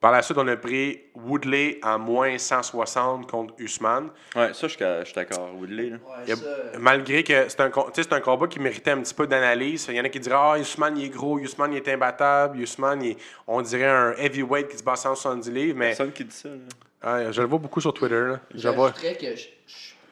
Par 0.00 0.12
la 0.12 0.22
suite, 0.22 0.38
on 0.38 0.48
a 0.48 0.56
pris 0.56 0.98
Woodley 1.14 1.78
à 1.82 1.98
moins 1.98 2.38
160 2.38 3.30
contre 3.30 3.54
Usman. 3.58 4.08
Ouais, 4.34 4.54
ça, 4.54 4.66
je 4.66 4.74
suis 4.74 4.78
je 4.80 5.04
suis 5.04 5.14
d'accord. 5.14 5.50
Woodley, 5.58 5.90
là. 5.90 5.96
Ouais, 6.26 6.32
a- 6.32 6.36
euh, 6.36 6.78
malgré 6.78 7.22
que 7.22 7.48
c'est 7.48 7.60
un, 7.60 7.68
com- 7.68 7.84
tu 7.92 8.02
sais, 8.02 8.08
c'est 8.08 8.14
un 8.14 8.20
combat 8.20 8.46
qui 8.46 8.60
méritait 8.60 8.92
un 8.92 9.00
petit 9.02 9.12
peu 9.12 9.26
d'analyse. 9.26 9.86
Il 9.90 9.96
y 9.96 10.00
en 10.00 10.04
a 10.04 10.08
qui 10.08 10.18
diraient 10.20 10.36
Ah, 10.38 10.58
Usman, 10.58 10.96
il 10.96 11.04
est 11.04 11.08
gros, 11.10 11.38
Usman, 11.38 11.70
il 11.72 11.76
est 11.76 11.88
imbattable, 11.88 12.58
Usman, 12.60 13.02
il 13.02 13.10
est- 13.10 13.16
on 13.46 13.60
dirait 13.60 13.84
un 13.90 14.12
heavyweight 14.12 14.68
qui 14.68 14.78
se 14.78 14.82
bat 14.82 14.96
170 14.96 15.50
livres. 15.50 15.76
Mais 15.78 15.88
Personne 15.88 16.12
qui 16.12 16.24
dit 16.24 16.34
ça, 16.34 16.48
là. 16.48 16.54
Ah, 17.02 17.30
je 17.32 17.40
le 17.42 17.48
vois 17.48 17.58
beaucoup 17.58 17.80
sur 17.80 17.92
Twitter. 17.92 18.20
Là. 18.20 18.40
Je 18.54 18.68
le 18.68 18.74
vois. 18.74 18.92
Que 18.92 18.98
je 19.36 19.46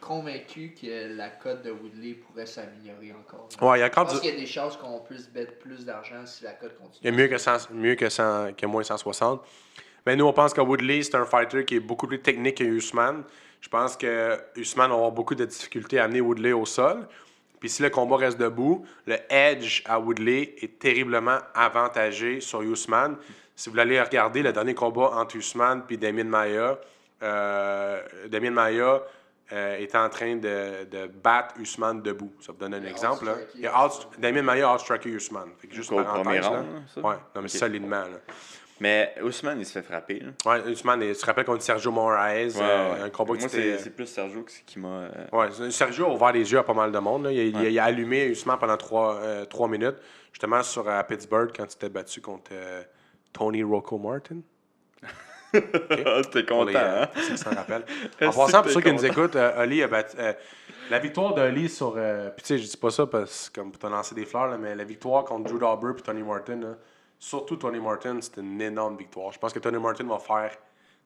convaincu 0.08 0.74
que 0.80 1.14
la 1.16 1.28
cote 1.28 1.62
de 1.62 1.70
Woodley 1.70 2.14
pourrait 2.14 2.46
s'améliorer 2.46 3.12
encore. 3.12 3.48
Ouais, 3.60 3.78
il 3.78 3.80
y 3.80 3.82
a 3.82 3.86
Je 3.86 3.90
encore 3.92 4.04
pense 4.06 4.14
du- 4.14 4.20
qu'il 4.20 4.30
y 4.30 4.36
a 4.36 4.40
des 4.40 4.46
chances 4.46 4.76
qu'on 4.78 5.00
puisse 5.00 5.30
mettre 5.34 5.58
plus 5.58 5.84
d'argent 5.84 6.24
si 6.24 6.44
la 6.44 6.52
cote 6.52 6.76
continue. 6.78 6.98
Il 7.02 7.10
y 7.10 7.14
a 7.14 7.16
mieux 7.16 7.28
que, 7.28 7.36
100 7.38 7.70
mieux 7.72 7.94
que, 7.94 8.08
100 8.08 8.54
que 8.56 8.66
moins 8.66 8.82
160. 8.82 9.42
Mais 10.06 10.16
nous, 10.16 10.24
on 10.24 10.32
pense 10.32 10.54
que 10.54 10.60
Woodley, 10.62 11.02
c'est 11.02 11.14
un 11.16 11.26
fighter 11.26 11.64
qui 11.66 11.76
est 11.76 11.80
beaucoup 11.80 12.06
plus 12.06 12.20
technique 12.22 12.56
que 12.58 12.64
Usman. 12.64 13.22
Je 13.60 13.68
pense 13.68 13.96
que 13.96 14.38
Usman 14.56 14.88
va 14.88 14.94
avoir 14.94 15.12
beaucoup 15.12 15.34
de 15.34 15.44
difficultés 15.44 15.98
à 15.98 16.04
amener 16.04 16.20
Woodley 16.22 16.52
au 16.52 16.64
sol. 16.64 17.06
Puis 17.60 17.68
si 17.68 17.82
le 17.82 17.90
combat 17.90 18.16
reste 18.16 18.38
debout, 18.38 18.86
le 19.06 19.16
edge 19.28 19.82
à 19.84 19.98
Woodley 20.00 20.54
est 20.62 20.78
terriblement 20.78 21.38
avantagé 21.54 22.40
sur 22.40 22.62
Usman. 22.62 23.16
Si 23.56 23.68
vous 23.68 23.78
allez 23.78 24.00
regarder 24.00 24.42
le 24.42 24.52
dernier 24.52 24.74
combat 24.74 25.10
entre 25.14 25.36
Usman 25.36 25.82
et 25.90 25.96
Damien 25.96 26.24
Maya, 26.24 26.78
euh, 27.22 28.00
Damien 28.28 28.52
Maya 28.52 29.02
euh, 29.52 29.76
est 29.78 29.94
en 29.94 30.08
train 30.08 30.36
de, 30.36 30.84
de 30.84 31.06
battre 31.06 31.54
Usman 31.58 32.02
debout. 32.02 32.32
Ça 32.40 32.52
vous 32.52 32.58
donne 32.58 32.74
un 32.74 32.80
Il 32.80 32.86
exemple. 32.88 33.24
Là. 33.24 33.32
outstriké 33.32 33.58
Il 33.60 33.66
a 33.66 33.84
out- 33.86 34.08
Damien 34.18 34.42
Maya 34.42 34.70
a 34.70 35.06
Usman. 35.06 35.48
Fait 35.58 35.68
que 35.68 35.74
juste 35.74 35.90
Au 35.92 35.96
parenthèse, 35.96 36.22
premier 36.24 36.40
là. 36.40 36.48
round, 36.48 36.66
là, 36.74 36.80
ça? 36.94 37.00
Ouais, 37.00 37.14
non, 37.34 37.42
mais 37.42 37.44
Ok. 37.44 37.48
solidement. 37.50 38.00
Là. 38.02 38.18
Mais 38.80 39.14
Ousmane, 39.22 39.58
il 39.58 39.66
se 39.66 39.72
fait 39.72 39.82
frapper, 39.82 40.20
là. 40.20 40.30
Ouais, 40.52 40.70
Usman, 40.70 41.00
tu 41.00 41.12
te 41.12 41.26
rappelles 41.26 41.44
contre 41.46 41.62
Sergio 41.64 41.90
Moraes, 41.90 42.34
Ouais, 42.34 42.52
euh, 42.60 42.94
ouais. 42.94 43.00
un 43.00 43.10
combat 43.10 43.32
Moi, 43.34 43.42
qui 43.42 43.48
c'est 43.48 43.68
était... 43.70 43.78
c'est 43.78 43.90
plus 43.90 44.06
Sergio 44.06 44.44
qui, 44.64 44.78
m'a. 44.78 44.88
euh, 44.88 45.08
Ouais, 45.32 45.70
Sergio 45.72 46.06
a 46.06 46.10
ouvert 46.14 46.30
les 46.32 46.52
yeux 46.52 46.58
à 46.58 46.62
pas 46.62 46.74
mal 46.74 46.92
de 46.92 46.98
monde. 47.00 47.24
là. 47.24 47.32
Il, 47.32 47.40
a, 47.40 47.42
il 47.42 47.56
a- 47.56 47.58
Ouais. 47.60 47.72
il 47.72 47.78
a 47.80 47.84
allumé 47.84 48.26
Usman 48.26 48.56
pendant 48.56 48.76
trois, 48.76 49.16
euh, 49.16 49.44
trois 49.46 49.66
minutes, 49.66 49.96
justement 50.32 50.62
sur 50.62 50.88
euh, 50.88 51.02
Pittsburgh, 51.02 51.50
quand 51.56 51.66
tu 51.66 51.76
t'es 51.76 51.88
battu 51.88 52.20
contre 52.20 52.52
euh, 52.52 52.82
Tony 53.32 53.64
Rocco 53.64 53.98
Martin. 53.98 54.36
T'es 55.60 56.42
Pour 56.42 56.64
les, 56.64 56.72
content, 56.72 56.78
euh, 56.78 57.02
hein? 57.04 57.08
Est-ce 57.16 57.48
En 58.26 58.32
passant, 58.32 58.62
pour 58.62 58.70
ceux 58.70 58.80
t'es 58.80 58.90
qui 58.90 58.94
nous 58.96 59.06
écoutent, 59.06 59.36
euh, 59.36 59.62
Oli 59.62 59.82
a 59.82 59.88
battu. 59.88 60.16
euh, 60.18 60.32
la 60.90 60.98
victoire 60.98 61.34
d'Oli 61.34 61.68
sur. 61.68 61.94
euh, 61.96 62.30
Puis 62.30 62.42
tu 62.42 62.46
sais, 62.46 62.58
je 62.58 62.68
dis 62.68 62.76
pas 62.76 62.90
ça 62.90 63.06
parce 63.06 63.50
que 63.50 63.60
comme 63.60 63.72
te 63.72 63.86
lancer 63.86 64.14
des 64.14 64.24
fleurs, 64.24 64.48
là, 64.48 64.56
mais 64.58 64.74
la 64.74 64.84
victoire 64.84 65.24
contre 65.24 65.50
Drew 65.50 65.58
Dauber 65.58 65.92
et 65.98 66.02
Tony 66.02 66.22
Martin, 66.22 66.56
là, 66.56 66.68
surtout 67.18 67.56
Tony 67.56 67.78
Martin, 67.80 68.18
c'était 68.20 68.40
une 68.40 68.60
énorme 68.60 68.96
victoire. 68.96 69.32
Je 69.32 69.38
pense 69.38 69.52
que 69.52 69.58
Tony 69.58 69.78
Martin 69.78 70.04
va 70.04 70.18
faire 70.18 70.50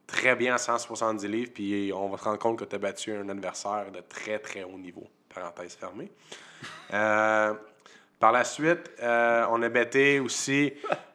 très 0.06 0.36
bien 0.36 0.54
à 0.54 0.58
170 0.58 1.26
livres, 1.28 1.50
puis 1.54 1.90
on 1.94 2.08
va 2.08 2.18
se 2.18 2.24
rendre 2.24 2.38
compte 2.38 2.58
que 2.58 2.64
tu 2.64 2.76
as 2.76 2.78
battu 2.78 3.12
un 3.12 3.28
adversaire 3.28 3.86
de 3.92 4.00
très 4.00 4.38
très 4.38 4.62
haut 4.64 4.78
niveau. 4.78 5.06
Parenthèse 5.34 5.74
fermée. 5.74 6.10
Euh, 6.94 7.54
par 8.20 8.30
la 8.30 8.44
suite, 8.44 8.88
euh, 9.02 9.44
on 9.50 9.60
a 9.62 9.68
bêté 9.68 10.20
aussi 10.20 10.72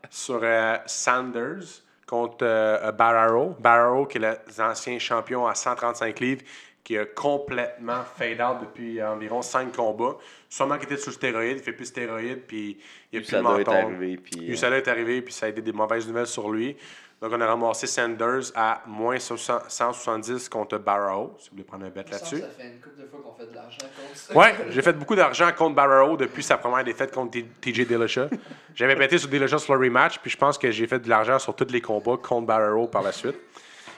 sur 0.09 0.41
euh, 0.43 0.75
Sanders 0.85 1.63
contre 2.07 2.37
euh, 2.43 2.91
Barraro. 2.91 3.55
Barraro, 3.59 4.05
qui 4.05 4.17
est 4.17 4.57
l'ancien 4.57 4.97
champion 4.97 5.45
à 5.45 5.53
135 5.53 6.19
livres, 6.19 6.41
qui 6.83 6.97
a 6.97 7.05
complètement 7.05 8.01
fade 8.15 8.39
out 8.39 8.61
depuis 8.61 9.03
environ 9.03 9.41
5 9.41 9.75
combats. 9.75 10.17
Sûrement 10.49 10.77
qu'il 10.77 10.85
était 10.85 10.97
sous 10.97 11.11
stéroïdes, 11.11 11.57
il 11.57 11.63
fait 11.63 11.73
plus 11.73 11.83
de 11.83 11.89
stéroïdes, 11.89 12.43
puis 12.47 12.77
il 13.11 13.19
n'y 13.19 13.25
a 13.25 13.27
plus 13.27 13.35
de 13.37 13.41
menton. 13.41 13.71
arrivé, 13.73 14.17
puis. 14.17 14.49
euh, 14.49 14.53
UCLA 14.53 14.77
est 14.77 14.87
arrivé, 14.87 15.21
puis 15.21 15.33
ça 15.33 15.47
a 15.47 15.49
été 15.49 15.61
des 15.61 15.73
mauvaises 15.73 16.07
nouvelles 16.07 16.27
sur 16.27 16.49
lui. 16.49 16.77
Donc, 17.19 17.31
on 17.33 17.41
a 17.41 17.47
ramassé 17.47 17.87
Sanders 17.87 18.51
à 18.53 18.83
moins 18.85 19.17
60 19.17 19.63
170 19.71 20.49
contre 20.49 20.77
Barrow, 20.77 21.35
si 21.39 21.49
vous 21.49 21.55
voulez 21.55 21.63
prendre 21.63 21.85
un 21.85 21.89
bet 21.89 22.05
là-dessus. 22.11 22.39
Ça 22.41 22.47
fait 22.49 22.67
une 22.67 22.79
couple 22.79 23.01
de 23.01 23.07
fois 23.07 23.19
qu'on 23.23 23.33
fait 23.33 23.49
de 23.49 23.55
l'argent 23.55 23.77
contre 23.79 24.15
ça. 24.15 24.35
Ouais, 24.37 24.53
j'ai 24.69 24.81
fait 24.83 24.93
beaucoup 24.93 25.15
d'argent 25.15 25.49
contre 25.57 25.73
Barrow 25.75 26.15
depuis 26.15 26.43
sa 26.43 26.57
première 26.57 26.83
défaite 26.83 27.11
contre 27.11 27.39
TJ 27.61 27.87
Dillashaw. 27.87 28.27
J'avais 28.75 28.95
betté 28.99 29.17
sur 29.17 29.29
Dillashaw 29.29 29.57
sur 29.57 29.75
le 29.75 29.87
rematch, 29.87 30.19
puis 30.19 30.29
je 30.29 30.37
pense 30.37 30.59
que 30.59 30.69
j'ai 30.69 30.85
fait 30.85 30.99
de 30.99 31.09
l'argent 31.09 31.39
sur 31.39 31.55
tous 31.55 31.71
les 31.71 31.81
combats 31.81 32.17
contre 32.21 32.45
Barrow 32.45 32.87
par 32.87 33.01
la 33.01 33.11
suite. 33.11 33.35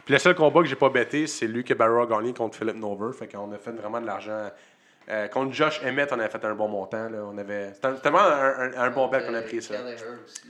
Puis 0.06 0.14
le 0.14 0.20
seul 0.20 0.34
combat 0.34 0.62
que 0.62 0.68
j'ai 0.68 0.76
pas 0.78 0.90
betté, 0.90 1.28
c'est 1.28 1.46
lui 1.48 1.66
que 1.66 1.74
Barrow 1.74 2.02
a 2.04 2.06
gagné 2.08 2.34
contre 2.34 2.58
Philip 2.58 2.76
Nover. 2.78 3.12
Fait 3.18 3.28
qu'on 3.28 3.52
a 3.52 3.58
fait 3.58 3.72
vraiment 3.72 4.00
de 4.00 4.06
l'argent. 4.08 4.50
Euh, 5.10 5.28
contre 5.28 5.54
Josh 5.54 5.82
Emmett, 5.86 6.10
on 6.14 6.20
avait 6.20 6.30
fait 6.30 6.46
un 6.46 6.56
bon 6.56 6.68
montant. 6.70 7.10
Là. 7.10 7.18
On 7.30 7.38
avait... 7.38 7.74
C'était 7.74 7.90
vraiment 8.10 8.20
un, 8.20 8.72
un- 8.72 8.74
un 8.78 8.90
bon 8.92 9.08
bet 9.08 9.24
qu'on 9.26 9.34
a 9.34 9.42
pris, 9.42 9.62
ça. 9.62 9.74
Aussi. 10.24 10.42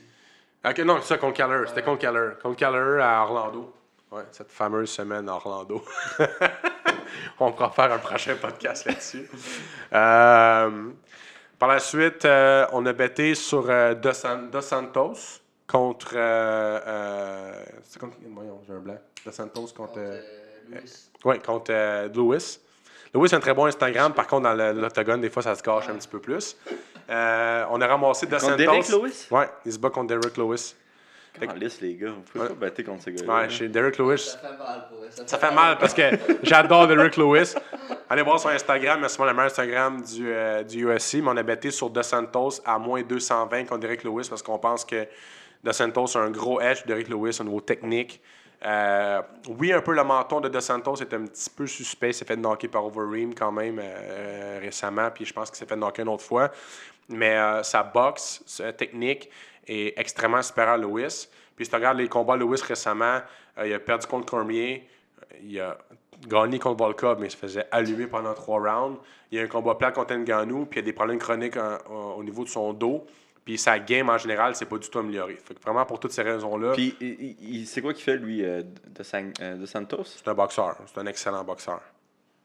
Ok, 0.66 0.80
non, 0.80 0.98
c'est 1.02 1.08
ça, 1.10 1.18
contre 1.18 1.36
Keller. 1.38 1.64
C'était 1.68 1.84
contre 1.84 2.00
Keller. 2.00 2.32
Contre 2.42 2.58
Keller 2.58 3.02
à 3.02 3.24
Orlando. 3.24 3.74
Ouais, 4.12 4.24
cette 4.32 4.52
fameuse 4.52 4.90
semaine 4.90 5.30
à 5.30 5.34
Orlando. 5.36 5.84
On 7.40 7.52
pourra 7.52 7.70
faire 7.72 7.92
un 7.94 7.98
prochain 8.00 8.36
podcast 8.36 8.86
là-dessus. 8.86 9.30
Euh, 9.94 10.90
par 11.58 11.70
la 11.70 11.80
suite, 11.80 12.26
euh, 12.26 12.66
on 12.72 12.86
a 12.86 12.94
bêté 12.94 13.34
sur 13.36 13.66
euh, 13.70 13.94
Dos, 13.96 14.14
San- 14.14 14.50
Dos 14.50 14.62
Santos 14.62 15.14
contre. 15.68 16.10
C'est 17.84 18.00
contre. 18.00 18.18
Voyons, 18.28 18.62
j'ai 18.68 18.74
un 18.74 18.80
blanc. 18.80 18.98
Dos 19.26 19.32
Santos 19.32 19.68
contre. 19.76 19.94
Contre 19.94 20.00
Lewis. 20.70 21.10
oui, 21.26 21.40
contre 21.40 22.08
Lewis. 22.16 22.60
Lewis 23.14 23.34
a 23.34 23.38
un 23.38 23.40
très 23.40 23.54
bon 23.54 23.66
Instagram. 23.66 24.14
Par 24.14 24.28
contre, 24.28 24.44
dans 24.44 24.74
l'octogone, 24.74 25.22
des 25.22 25.30
fois, 25.30 25.42
ça 25.42 25.56
se 25.56 25.64
gâche 25.64 25.90
un 25.90 25.96
petit 25.96 26.08
peu 26.08 26.20
plus. 26.20 26.56
Euh, 27.10 27.66
on 27.72 27.82
a 27.82 27.88
ramassé 27.88 28.26
Dos 28.28 28.40
Santos. 28.40 28.58
Derek 28.58 28.88
Lewis? 28.90 29.28
Ouais, 29.32 29.50
il 29.66 29.74
se 29.74 29.80
bat 29.80 29.90
contre 29.90 30.08
Derek 30.08 30.38
Lewis. 30.38 30.76
Comment 31.40 31.54
lisse, 31.54 31.80
les 31.82 31.96
gars? 31.96 32.10
Vous 32.12 32.22
pouvez 32.22 32.44
Ouais. 32.44 32.50
pas 32.50 32.56
battre 32.56 32.84
contre 32.84 33.04
ces 33.04 33.14
gars-là. 33.14 33.34
Ouais, 33.44 33.50
chez 33.50 33.68
Derek 33.70 33.98
Lewis. 33.98 34.18
Ça 34.20 34.38
fait 34.40 34.58
mal 34.58 34.88
pour 34.90 35.04
eux. 35.04 35.10
Ça 35.26 35.38
fait 35.38 35.52
mal 35.54 35.78
parce 35.78 35.94
que 35.94 36.02
j'adore 36.44 36.88
Derek 36.88 37.16
Lewis. 37.18 37.54
Allez 38.10 38.24
voir 38.24 38.40
son 38.40 38.50
Instagram, 38.50 39.06
c'est 39.08 39.20
le 39.22 39.26
meilleur 39.34 39.46
Instagram 39.46 40.02
du, 40.02 40.28
euh, 40.28 40.64
du 40.64 40.86
UFC, 40.86 41.16
mais 41.22 41.30
on 41.30 41.38
a 41.38 41.44
bêté 41.44 41.72
sur 41.72 41.90
Dos 41.90 42.02
Santos 42.04 42.62
à 42.66 42.78
moins 42.80 43.04
220 43.04 43.66
contre 43.66 43.80
Derek 43.80 44.04
Lewis 44.04 44.28
parce 44.28 44.42
qu'on 44.42 44.58
pense 44.60 44.84
que 44.84 45.08
Dos 45.64 45.72
Santos 45.74 46.18
a 46.18 46.22
un 46.22 46.32
gros 46.32 46.60
edge 46.60 46.82
de 46.84 46.88
Derek 46.88 47.08
Lewis 47.10 47.38
au 47.40 47.44
niveau 47.44 47.62
technique. 47.62 48.22
Euh, 48.66 49.22
oui, 49.58 49.72
un 49.72 49.82
peu 49.82 49.94
le 49.94 50.04
menton 50.04 50.42
de 50.42 50.50
Dos 50.50 50.60
Santos 50.60 50.96
est 50.98 51.14
un 51.14 51.26
petit 51.26 51.50
peu 51.50 51.66
suspect. 51.68 52.10
Il 52.10 52.14
s'est 52.14 52.26
fait 52.26 52.36
knocker 52.36 52.68
par 52.70 52.84
Overeem 52.86 53.34
quand 53.34 53.52
même 53.52 53.80
euh, 53.82 54.60
récemment, 54.62 55.10
puis 55.14 55.24
je 55.26 55.32
pense 55.34 55.50
qu'il 55.50 55.58
s'est 55.60 55.66
fait 55.66 55.78
knocker 55.78 56.02
une 56.02 56.10
autre 56.10 56.24
fois. 56.26 56.52
Mais 57.10 57.36
euh, 57.38 57.64
sa 57.64 57.84
boxe, 57.84 58.44
sa 58.46 58.72
technique 58.74 59.30
est 59.68 59.98
extrêmement 60.00 60.42
supérieure 60.42 60.76
à 60.76 60.78
Lewis. 60.78 61.28
Puis 61.56 61.66
si 61.66 61.70
tu 61.72 61.76
regardes 61.76 61.98
les 61.98 62.08
combats 62.08 62.36
de 62.38 62.44
Lewis 62.44 62.62
récemment, 62.66 63.20
euh, 63.58 63.68
il 63.68 63.74
a 63.74 63.80
perdu 63.80 64.08
contre 64.08 64.26
Cormier, 64.28 64.88
il 65.44 65.60
a 65.60 65.78
gagné 66.28 66.60
contre 66.60 66.78
Volkov, 66.84 67.20
mais 67.20 67.28
il 67.28 67.32
se 67.32 67.38
faisait 67.38 67.68
allumer 67.72 68.08
pendant 68.08 68.34
trois 68.34 68.60
rounds. 68.60 69.00
Il 69.32 69.38
y 69.38 69.42
a 69.42 69.44
un 69.44 69.48
combat 69.48 69.76
plat 69.76 69.92
contre 69.92 70.14
Ngannou, 70.16 70.66
puis 70.66 70.80
il 70.80 70.84
y 70.84 70.86
a 70.86 70.86
des 70.86 70.94
problèmes 70.94 71.20
chroniques 71.20 71.58
en- 71.58 71.78
en- 71.90 72.14
au 72.16 72.24
niveau 72.24 72.44
de 72.44 72.50
son 72.50 72.74
dos. 72.74 73.06
Puis 73.46 73.58
sa 73.58 73.80
game 73.80 74.10
en 74.10 74.18
général, 74.18 74.56
c'est 74.56 74.66
pas 74.66 74.78
du 74.78 74.88
tout 74.90 75.00
amélioré. 75.00 75.38
Fait 75.44 75.56
que 75.56 75.62
vraiment, 75.62 75.86
pour 75.86 76.00
toutes 76.00 76.12
ces 76.12 76.22
raisons-là, 76.22 76.74
Puis, 76.74 76.96
c'est 77.66 77.82
quoi 77.82 77.94
qu'il 77.94 78.04
fait, 78.04 78.18
lui, 78.18 78.44
euh, 78.46 78.62
de, 78.88 79.04
San- 79.04 79.34
euh, 79.42 79.56
de 79.56 79.66
Santos? 79.66 80.04
c'est 80.04 80.28
un 80.28 80.34
boxeur. 80.36 80.76
C'est 80.86 81.00
un 81.00 81.06
excellent 81.08 81.44
boxeur. 81.44 81.82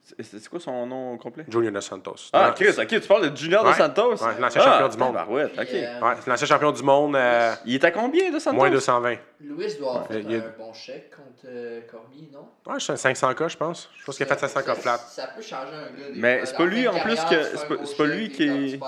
C'est 0.06 0.22
c'est 0.39 0.48
quoi 0.51 0.60
son 0.60 0.86
nom 0.86 1.16
complet? 1.16 1.47
Junior 1.48 1.72
Dos 1.72 1.81
Santos. 1.81 2.28
Ah. 2.35 2.52
Chris, 2.55 2.74
ok, 2.78 2.86
tu 2.86 3.01
parles 3.01 3.31
de 3.31 3.35
Junior 3.36 3.62
Dos 3.64 3.70
Ouais. 3.70 3.74
Santos? 3.74 4.10
Ouais, 4.22 4.32
l'ancien 4.39 4.60
ah, 4.62 4.70
champion 4.82 4.89
du 4.89 4.97
monde. 4.98 5.16
ok. 5.16 5.28
Euh, 5.72 6.01
Ouais, 6.02 6.14
c'est 6.22 6.31
l'ancien 6.31 6.47
champion 6.47 6.72
du 6.72 6.82
monde, 6.82 7.16
euh, 7.16 7.55
Il 7.64 7.74
est 7.76 7.85
à 7.85 7.90
combien 7.90 8.31
de 8.31 8.39
Santos? 8.39 8.55
moins 8.56 8.68
220. 8.70 9.16
Louis 9.40 9.74
doit 9.78 9.90
avoir 9.90 10.06
fait 10.09 10.20
Il 10.20 10.35
un 10.36 10.44
bon 10.59 10.74
chèque 10.74 11.10
contre 11.10 11.47
euh, 11.47 11.81
Cormier, 11.90 12.28
non? 12.31 12.48
Ouais, 12.66 12.74
je 12.78 12.85
suis 12.85 12.93
à 12.93 12.97
500K, 12.97 13.48
je 13.48 13.56
pense. 13.56 13.89
Je 13.98 14.05
pense 14.05 14.16
qu'il 14.18 14.26
a 14.31 14.36
fait 14.36 14.47
500K 14.47 14.66
Ça- 14.66 14.74
flat. 14.74 14.98
Ça 14.98 15.26
peut 15.35 15.40
changer 15.43 15.72
un 15.74 15.98
gars. 15.98 16.10
des 16.14 16.20
Mais 16.20 16.40
c'est 16.44 16.55
pas 16.56 16.64
lui, 16.66 16.86
en 16.86 16.98
plus, 17.01 17.16
que- 17.16 17.43
c'est 17.43 17.64
un 17.64 17.68
pas- 17.76 17.85
c'est 17.86 18.05
lui 18.06 18.28
qui 18.31 18.43
est-. 18.43 18.81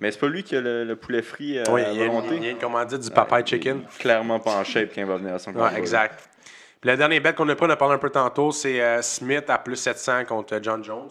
Mais 0.00 0.10
c'est 0.10 0.20
pas 0.20 0.26
lui 0.28 0.42
qui 0.42 0.56
a 0.56 0.60
le, 0.60 0.84
le 0.84 0.96
poulet 0.96 1.22
frit 1.22 1.58
euh, 1.58 1.64
Oui, 1.70 1.82
à 1.82 1.90
il 1.92 1.98
y 1.98 2.02
a 2.02 2.04
une- 2.04 2.12
volonté. 2.12 2.36
il 2.36 2.44
y 2.44 2.48
a 2.48 2.50
une 2.50 2.58
commandite 2.58 3.00
du 3.00 3.10
Popeye 3.10 3.46
Chicken. 3.46 3.78
Il 3.78 3.84
est 3.84 3.98
Clairement 3.98 4.40
pas 4.40 4.52
en 4.56 4.64
shape 4.64 4.90
quand 4.94 5.00
il 5.00 5.06
va 5.06 5.16
venir 5.16 5.34
à 5.34 5.38
son. 5.38 5.52
Ouais, 5.54 5.70
exact. 5.78 6.28
Puis 6.86 6.92
la 6.92 6.96
dernière 6.96 7.20
bet 7.20 7.34
qu'on 7.34 7.48
a 7.48 7.56
pris, 7.56 7.66
on 7.66 7.70
a 7.70 7.74
parlé 7.74 7.96
un 7.96 7.98
peu 7.98 8.10
tantôt, 8.10 8.52
c'est 8.52 8.80
euh, 8.80 9.02
Smith 9.02 9.50
à 9.50 9.58
plus 9.58 9.74
700 9.74 10.24
contre 10.24 10.54
euh, 10.54 10.60
John 10.62 10.84
Jones. 10.84 11.10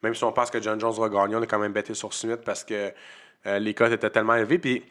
Même 0.00 0.14
si 0.14 0.22
on 0.22 0.30
pense 0.30 0.52
que 0.52 0.62
John 0.62 0.78
Jones 0.78 0.92
va 0.92 1.08
gagner, 1.08 1.34
on 1.34 1.42
a 1.42 1.46
quand 1.48 1.58
même 1.58 1.72
betté 1.72 1.94
sur 1.94 2.14
Smith 2.14 2.42
parce 2.44 2.62
que 2.62 2.92
euh, 3.46 3.58
les 3.58 3.74
cotes 3.74 3.90
étaient 3.90 4.08
tellement 4.08 4.36
élevées. 4.36 4.60
Puis 4.60 4.84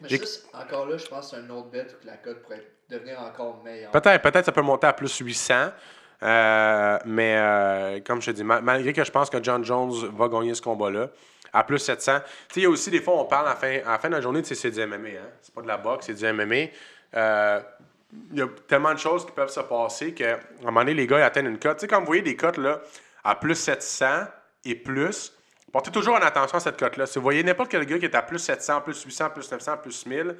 Mais 0.00 0.20
encore 0.54 0.88
là, 0.88 0.96
je 0.96 1.06
pense 1.06 1.30
que 1.30 1.36
c'est 1.36 1.42
un 1.42 1.50
autre 1.50 1.68
bet 1.70 1.86
où 1.86 2.04
la 2.04 2.16
cote 2.16 2.42
pourrait 2.42 2.66
devenir 2.90 3.20
encore 3.20 3.62
meilleure. 3.62 3.92
peut-être 3.92 4.22
peut-être 4.22 4.46
ça 4.46 4.50
peut 4.50 4.60
monter 4.60 4.88
à 4.88 4.92
plus 4.92 5.16
800. 5.16 5.54
Euh, 6.20 6.98
mais 7.04 7.36
euh, 7.38 8.00
comme 8.04 8.20
je 8.20 8.32
te 8.32 8.36
dis, 8.36 8.42
ma- 8.42 8.60
malgré 8.60 8.92
que 8.92 9.04
je 9.04 9.12
pense 9.12 9.30
que 9.30 9.40
John 9.40 9.64
Jones 9.64 9.92
va 10.16 10.26
gagner 10.26 10.54
ce 10.54 10.62
combat-là, 10.62 11.10
à 11.52 11.62
plus 11.62 11.78
700. 11.78 12.18
Tu 12.18 12.54
sais, 12.54 12.60
il 12.60 12.62
y 12.64 12.66
a 12.66 12.70
aussi 12.70 12.90
des 12.90 13.00
fois, 13.00 13.14
on 13.20 13.26
parle 13.26 13.46
à 13.46 13.50
la 13.50 13.54
fin, 13.54 13.98
fin 13.98 14.08
de 14.08 14.14
la 14.16 14.20
journée, 14.20 14.42
c'est 14.42 14.70
du 14.72 14.84
MMA. 14.84 14.96
Hein? 14.96 15.28
C'est 15.42 15.54
pas 15.54 15.62
de 15.62 15.68
la 15.68 15.76
boxe, 15.76 16.06
c'est 16.06 16.14
du 16.14 16.32
MMA. 16.32 16.72
Euh, 17.14 17.60
il 18.32 18.38
y 18.38 18.42
a 18.42 18.48
tellement 18.68 18.92
de 18.92 18.98
choses 18.98 19.24
qui 19.24 19.32
peuvent 19.32 19.50
se 19.50 19.60
passer 19.60 20.14
qu'à 20.14 20.40
un 20.62 20.66
moment 20.66 20.80
donné, 20.80 20.94
les 20.94 21.06
gars 21.06 21.18
ils 21.18 21.22
atteignent 21.22 21.46
une 21.46 21.58
cote. 21.58 21.78
Tu 21.78 21.82
sais, 21.82 21.88
quand 21.88 22.00
vous 22.00 22.06
voyez 22.06 22.22
des 22.22 22.36
cotes 22.36 22.58
là, 22.58 22.80
à 23.24 23.34
plus 23.34 23.54
700 23.54 24.06
et 24.64 24.74
plus, 24.74 25.32
portez 25.72 25.90
toujours 25.90 26.14
en 26.14 26.22
attention 26.22 26.58
à 26.58 26.60
cette 26.60 26.78
cote-là. 26.78 27.06
Si 27.06 27.18
vous 27.18 27.22
voyez 27.22 27.42
n'importe 27.42 27.70
quel 27.70 27.84
gars 27.86 27.98
qui 27.98 28.04
est 28.04 28.14
à 28.14 28.22
plus 28.22 28.38
700, 28.38 28.80
plus 28.82 29.02
800, 29.02 29.30
plus 29.30 29.50
900, 29.50 29.78
plus 29.78 30.06
1000, 30.06 30.36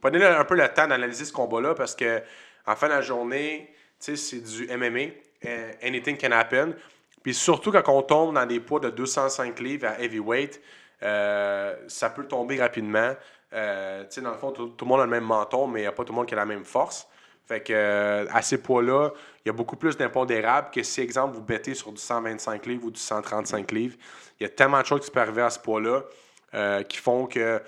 prenez 0.00 0.24
un 0.24 0.44
peu 0.44 0.54
le 0.56 0.68
temps 0.68 0.86
d'analyser 0.86 1.24
ce 1.24 1.32
combat-là 1.32 1.74
parce 1.74 1.94
que 1.94 2.22
en 2.66 2.76
fin 2.76 2.88
de 2.88 2.92
la 2.92 3.02
journée, 3.02 3.74
tu 4.00 4.16
sais, 4.16 4.40
c'est 4.40 4.40
du 4.40 4.66
MMA. 4.76 5.12
euh, 5.46 5.72
anything 5.82 6.16
can 6.16 6.32
happen. 6.32 6.74
Puis 7.22 7.34
surtout 7.34 7.72
quand 7.72 7.88
on 7.88 8.02
tombe 8.02 8.34
dans 8.34 8.46
des 8.46 8.60
poids 8.60 8.80
de 8.80 8.90
205 8.90 9.58
livres 9.60 9.86
à 9.88 10.00
heavyweight, 10.00 10.60
euh, 11.02 11.74
ça 11.88 12.10
peut 12.10 12.26
tomber 12.26 12.60
rapidement. 12.60 13.14
Euh, 13.54 14.02
tu 14.04 14.06
sais, 14.10 14.20
dans 14.20 14.30
le 14.30 14.36
fond, 14.36 14.50
tout, 14.50 14.72
le 14.80 14.86
monde 14.86 15.00
a 15.00 15.04
le 15.04 15.10
même 15.10 15.24
menton, 15.24 15.66
mais 15.66 15.80
il 15.80 15.82
n'y 15.82 15.88
a 15.88 15.92
pas 15.92 16.04
tout 16.04 16.12
le 16.12 16.16
monde 16.16 16.26
qui 16.26 16.34
a 16.34 16.36
la 16.36 16.46
même 16.46 16.64
force. 16.64 17.08
Fait 17.46 17.60
que 17.60 17.72
euh, 17.74 18.26
à 18.30 18.42
ces 18.42 18.58
poids-là, 18.58 19.10
il 19.44 19.48
y 19.48 19.50
a 19.50 19.52
beaucoup 19.52 19.76
plus 19.76 19.96
d'impondérables 19.96 20.70
que 20.70 20.82
si, 20.82 21.00
exemple, 21.00 21.34
vous 21.34 21.42
bettez 21.42 21.74
sur 21.74 21.92
du 21.92 22.00
125 22.00 22.64
livres 22.66 22.86
ou 22.86 22.90
du 22.90 23.00
135 23.00 23.70
livres. 23.70 23.96
Il 24.40 24.44
y 24.44 24.46
a 24.46 24.48
tellement 24.48 24.80
de 24.80 24.86
choses 24.86 25.04
qui 25.04 25.10
peuvent 25.10 25.24
arriver 25.24 25.42
à 25.42 25.50
ce 25.50 25.58
poids-là 25.58 26.02
euh, 26.54 26.82
qui 26.82 26.96
font 26.96 27.26
que 27.26 27.60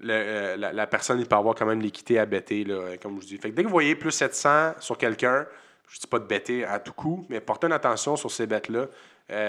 la, 0.00 0.56
la 0.56 0.86
personne 0.86 1.18
il 1.18 1.26
peut 1.26 1.36
avoir 1.36 1.54
quand 1.54 1.66
même 1.66 1.80
l'équité 1.80 2.18
à 2.18 2.24
better, 2.24 2.64
là, 2.64 2.96
comme 3.02 3.16
je 3.16 3.20
vous 3.20 3.26
dis. 3.26 3.36
Fait 3.36 3.50
que 3.50 3.54
dès 3.54 3.62
que 3.62 3.68
vous 3.68 3.72
voyez 3.72 3.96
plus 3.96 4.12
700 4.12 4.74
sur 4.78 4.96
quelqu'un, 4.96 5.46
je 5.88 5.96
ne 5.96 6.00
dis 6.00 6.06
pas 6.06 6.20
de 6.20 6.24
better 6.24 6.64
à 6.64 6.78
tout 6.78 6.92
coup, 6.92 7.26
mais 7.28 7.40
portez 7.40 7.66
une 7.66 7.72
attention 7.72 8.16
sur 8.16 8.30
ces 8.30 8.46
bêtes-là. 8.46 8.86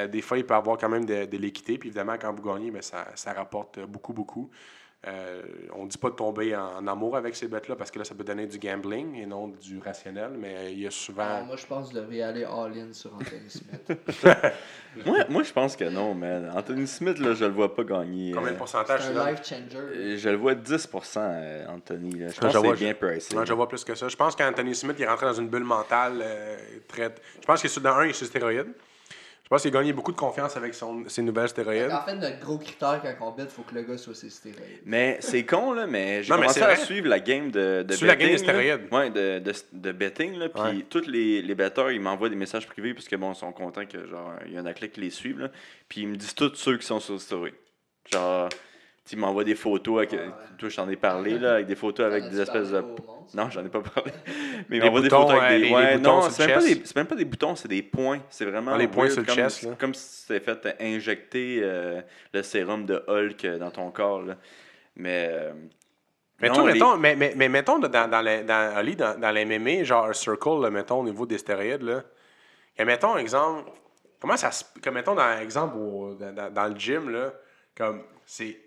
Des 0.07 0.21
fois, 0.21 0.37
il 0.37 0.45
peut 0.45 0.55
avoir 0.55 0.77
quand 0.77 0.89
même 0.89 1.05
de, 1.05 1.25
de 1.25 1.37
l'équité. 1.37 1.77
Puis 1.77 1.89
évidemment, 1.89 2.15
quand 2.19 2.33
vous 2.33 2.41
gagnez, 2.41 2.71
ben, 2.71 2.81
ça, 2.81 3.07
ça 3.15 3.31
rapporte 3.31 3.79
beaucoup, 3.81 4.11
beaucoup. 4.11 4.49
Euh, 5.07 5.41
on 5.73 5.85
ne 5.85 5.89
dit 5.89 5.97
pas 5.97 6.09
de 6.09 6.15
tomber 6.15 6.53
en, 6.57 6.75
en 6.75 6.85
amour 6.87 7.15
avec 7.15 7.33
ces 7.33 7.47
bêtes-là 7.47 7.77
parce 7.77 7.89
que 7.89 7.99
là, 7.99 8.03
ça 8.03 8.13
peut 8.15 8.25
donner 8.25 8.47
du 8.47 8.59
gambling 8.59 9.15
et 9.15 9.25
non 9.25 9.47
du 9.47 9.79
rationnel, 9.79 10.31
mais 10.37 10.73
il 10.73 10.79
y 10.81 10.85
a 10.85 10.89
Ah, 10.89 10.91
souvent. 10.91 11.43
moi, 11.45 11.55
je 11.55 11.65
pense 11.65 11.87
que 11.87 11.93
vous 11.93 11.99
devriez 12.01 12.23
aller 12.23 12.43
all-in 12.43 12.91
sur 12.91 13.13
Anthony 13.15 13.49
Smith. 13.49 13.97
Moi, 15.05 15.19
moi 15.29 15.43
je 15.43 15.53
pense 15.53 15.75
que 15.77 15.85
non, 15.85 16.15
man. 16.15 16.51
Anthony 16.53 16.87
Smith, 16.87 17.19
là, 17.19 17.33
je 17.35 17.45
le 17.45 17.51
vois 17.51 17.73
pas 17.73 17.83
gagner. 17.83 18.31
Combien 18.31 18.49
de 18.49 18.55
euh, 18.55 18.57
pourcentage 18.57 19.01
C'est 19.01 19.09
tu 19.09 19.13
donnes? 19.13 19.27
un 19.27 19.31
life 19.31 19.45
changer. 19.45 19.77
euh, 19.77 20.17
Je 20.17 20.29
le 20.29 20.35
vois 20.35 20.55
10%, 20.55 21.17
euh, 21.19 21.65
Anthony. 21.69 22.11
là. 22.19 22.27
Je 22.29 22.33
je 22.33 22.39
pense 22.41 22.53
que 22.53 22.57
vois- 22.57 22.75
c'est 22.75 22.83
bien 22.83 22.93
pricé. 22.95 23.35
Moi, 23.35 23.45
je 23.45 23.53
vois 23.53 23.67
plus 23.69 23.83
que 23.85 23.93
ça. 23.95 24.07
Je 24.07 24.15
pense 24.17 24.35
qu'Anthony 24.35 24.73
Smith 24.75 24.95
il 24.97 25.03
est 25.03 25.07
rentré 25.07 25.27
dans 25.27 25.33
une 25.33 25.47
bulle 25.47 25.63
mentale 25.63 26.19
euh, 26.23 26.57
très. 26.87 27.13
Je 27.39 27.45
pense 27.45 27.61
qu'il 27.61 27.69
est 27.69 27.73
sur 27.73 27.81
dans 27.83 27.91
un, 27.93 28.05
il 28.05 28.09
est 28.09 28.13
sur 28.13 28.25
stéroïdes. 28.27 28.73
Je 29.51 29.55
pense 29.55 29.63
qu'il 29.63 29.75
a 29.75 29.79
gagné 29.79 29.93
beaucoup 29.93 30.11
de 30.11 30.17
confiance 30.17 30.55
avec 30.57 30.75
son, 30.75 31.09
ses 31.09 31.23
nouvelles 31.23 31.49
stéroïdes. 31.49 31.89
En 31.91 32.03
fait, 32.03 32.13
notre 32.15 32.39
gros 32.39 32.59
critère 32.59 33.01
quand 33.17 33.27
on 33.27 33.31
bet, 33.31 33.45
il 33.45 33.49
faut 33.49 33.63
que 33.63 33.73
le 33.73 33.81
gars 33.81 33.97
soit 33.97 34.13
ses 34.13 34.29
stéroïdes. 34.29 34.81
Mais 34.85 35.17
c'est 35.21 35.43
con, 35.43 35.73
là, 35.73 35.87
mais 35.87 36.21
j'ai 36.21 36.31
mais 36.31 36.41
commencé 36.41 36.61
à 36.61 36.65
vrai. 36.67 36.75
suivre 36.75 37.07
la 37.07 37.19
game 37.19 37.49
de, 37.49 37.81
de 37.81 37.93
Suis 37.95 38.05
la 38.05 38.15
game 38.15 38.29
betting. 38.29 38.45
des 38.45 38.51
stéroïdes. 38.51 38.87
Ouais, 38.93 39.09
de, 39.09 39.39
de, 39.39 39.51
de 39.73 39.91
betting, 39.91 40.37
là. 40.37 40.49
Puis 40.49 40.61
Ouais. 40.61 40.85
tous 40.87 41.07
les, 41.07 41.41
les 41.41 41.55
betteurs, 41.55 41.89
ils 41.89 41.99
m'envoient 41.99 42.29
des 42.29 42.35
messages 42.35 42.67
privés 42.67 42.93
parce 42.93 43.07
que, 43.07 43.15
bon, 43.15 43.31
ils 43.31 43.35
sont 43.37 43.51
contents 43.51 43.87
que, 43.87 44.05
genre, 44.07 44.33
il 44.45 44.53
y 44.53 44.57
a 44.57 44.59
un 44.59 44.65
athlète 44.67 44.91
qui 44.91 45.01
les 45.01 45.09
suivent, 45.09 45.39
là. 45.39 45.49
Puis 45.87 46.01
ils 46.01 46.07
me 46.09 46.15
disent 46.15 46.35
tous 46.35 46.53
ceux 46.53 46.77
qui 46.77 46.85
sont 46.85 46.99
sur 46.99 47.19
story. 47.19 47.51
Genre, 48.11 48.49
tu 49.09 49.15
m'envoient 49.17 49.43
des 49.43 49.55
photos, 49.55 49.97
avec, 49.97 50.11
Ouais, 50.11 50.19
ouais. 50.19 50.31
toi, 50.57 50.69
je 50.69 50.75
t'en 50.75 50.87
ai 50.89 50.95
parlé, 50.95 51.39
là, 51.39 51.55
avec 51.55 51.65
des 51.67 51.75
photos 51.75 52.05
avec 52.05 52.29
des 52.29 52.39
espèces 52.41 52.69
de. 52.71 52.83
Non, 53.33 53.49
j'en 53.49 53.63
ai 53.65 53.69
pas 53.69 53.81
parlé. 53.81 54.11
Mais 54.69 54.77
ils 54.77 54.79
Des 54.81 54.85
m'envoient 54.85 55.01
des 55.01 55.09
boutons, 55.09 55.21
photos 55.27 55.39
euh, 55.41 55.45
avec 55.45 55.61
les- 55.61 55.67
des. 55.69 55.73
Ouais, 55.75 55.91
les 55.91 55.97
boutons 55.97 56.15
non, 56.21 56.29
c'est 56.29 56.47
même, 56.47 56.83
même 56.95 57.05
pas 57.07 57.15
des 57.15 57.25
boutons, 57.25 57.55
c'est 57.55 57.67
des 57.67 57.81
points. 57.83 58.19
C'est 58.29 58.45
vraiment. 58.45 58.71
Ah, 58.73 58.77
les 58.77 58.87
points 58.87 59.03
weird, 59.05 59.11
sur 59.13 59.21
le 59.21 59.27
comme, 59.27 59.35
chest, 59.35 59.63
là. 59.63 59.71
Comme 59.79 59.93
si 59.93 60.25
tu 60.27 60.39
fait 60.39 60.75
injecter 60.79 61.59
euh, 61.63 62.01
le 62.33 62.43
sérum 62.43 62.85
de 62.85 63.03
Hulk 63.07 63.45
euh, 63.45 63.57
dans 63.59 63.71
ton 63.71 63.91
corps, 63.91 64.21
là. 64.23 64.35
Mais. 64.95 65.29
euh, 65.31 65.53
Mais, 66.41 66.47
non, 66.49 66.55
toi, 66.55 66.67
les- 66.67 66.73
mettons, 66.73 66.97
mais, 66.97 67.15
mais, 67.15 67.33
mais 67.35 67.49
mettons 67.49 67.79
dans, 67.79 68.09
dans, 68.09 68.21
les, 68.21 68.43
dans, 68.43 68.75
Ali, 68.75 68.95
dans, 68.95 69.19
dans 69.19 69.31
les 69.31 69.45
MMA, 69.45 69.83
genre 69.83 70.05
un 70.05 70.13
circle, 70.13 70.61
là, 70.61 70.69
mettons, 70.69 70.99
au 71.01 71.03
niveau 71.03 71.25
des 71.25 71.37
stéroïdes, 71.37 71.83
là. 71.83 72.03
Et 72.77 72.85
mettons, 72.85 73.17
exemple, 73.17 73.69
comment 74.19 74.37
ça 74.37 74.51
se. 74.51 74.63
Comme 74.83 74.95
mettons, 74.95 75.15
dans 75.15 75.37
exemple, 75.39 75.77
au- 75.77 76.15
dans, 76.15 76.33
dans- 76.33 76.49
dans 76.51 76.67
le 76.67 76.75
gym, 76.75 77.09
là, 77.09 77.31
comme 77.77 78.01
c'est. 78.25 78.57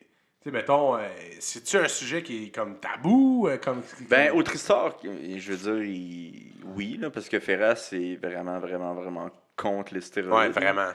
Tu 0.43 0.49
sais, 0.51 0.55
mettons, 0.57 0.97
euh, 0.97 1.07
c'est-tu 1.39 1.77
un 1.77 1.87
sujet 1.89 2.23
qui 2.23 2.45
est 2.47 2.51
comme 2.55 2.79
tabou? 2.81 3.47
euh, 3.49 3.59
comme, 3.59 3.83
Ben, 4.09 4.33
au 4.33 4.43
Tristar, 4.43 4.97
je 5.05 5.53
veux 5.53 5.57
dire, 5.57 5.85
il- 5.85 6.53
oui, 6.65 6.97
là, 7.01 7.11
parce 7.11 7.29
que 7.29 7.39
Ferras, 7.39 7.77
c'est 7.77 8.17
vraiment, 8.17 8.59
vraiment, 8.59 8.93
vraiment 8.95 9.31
contre 9.57 9.95
les 9.95 10.01
stéroïdes. 10.01 10.33
Ouais, 10.33 10.49
vraiment. 10.49 10.91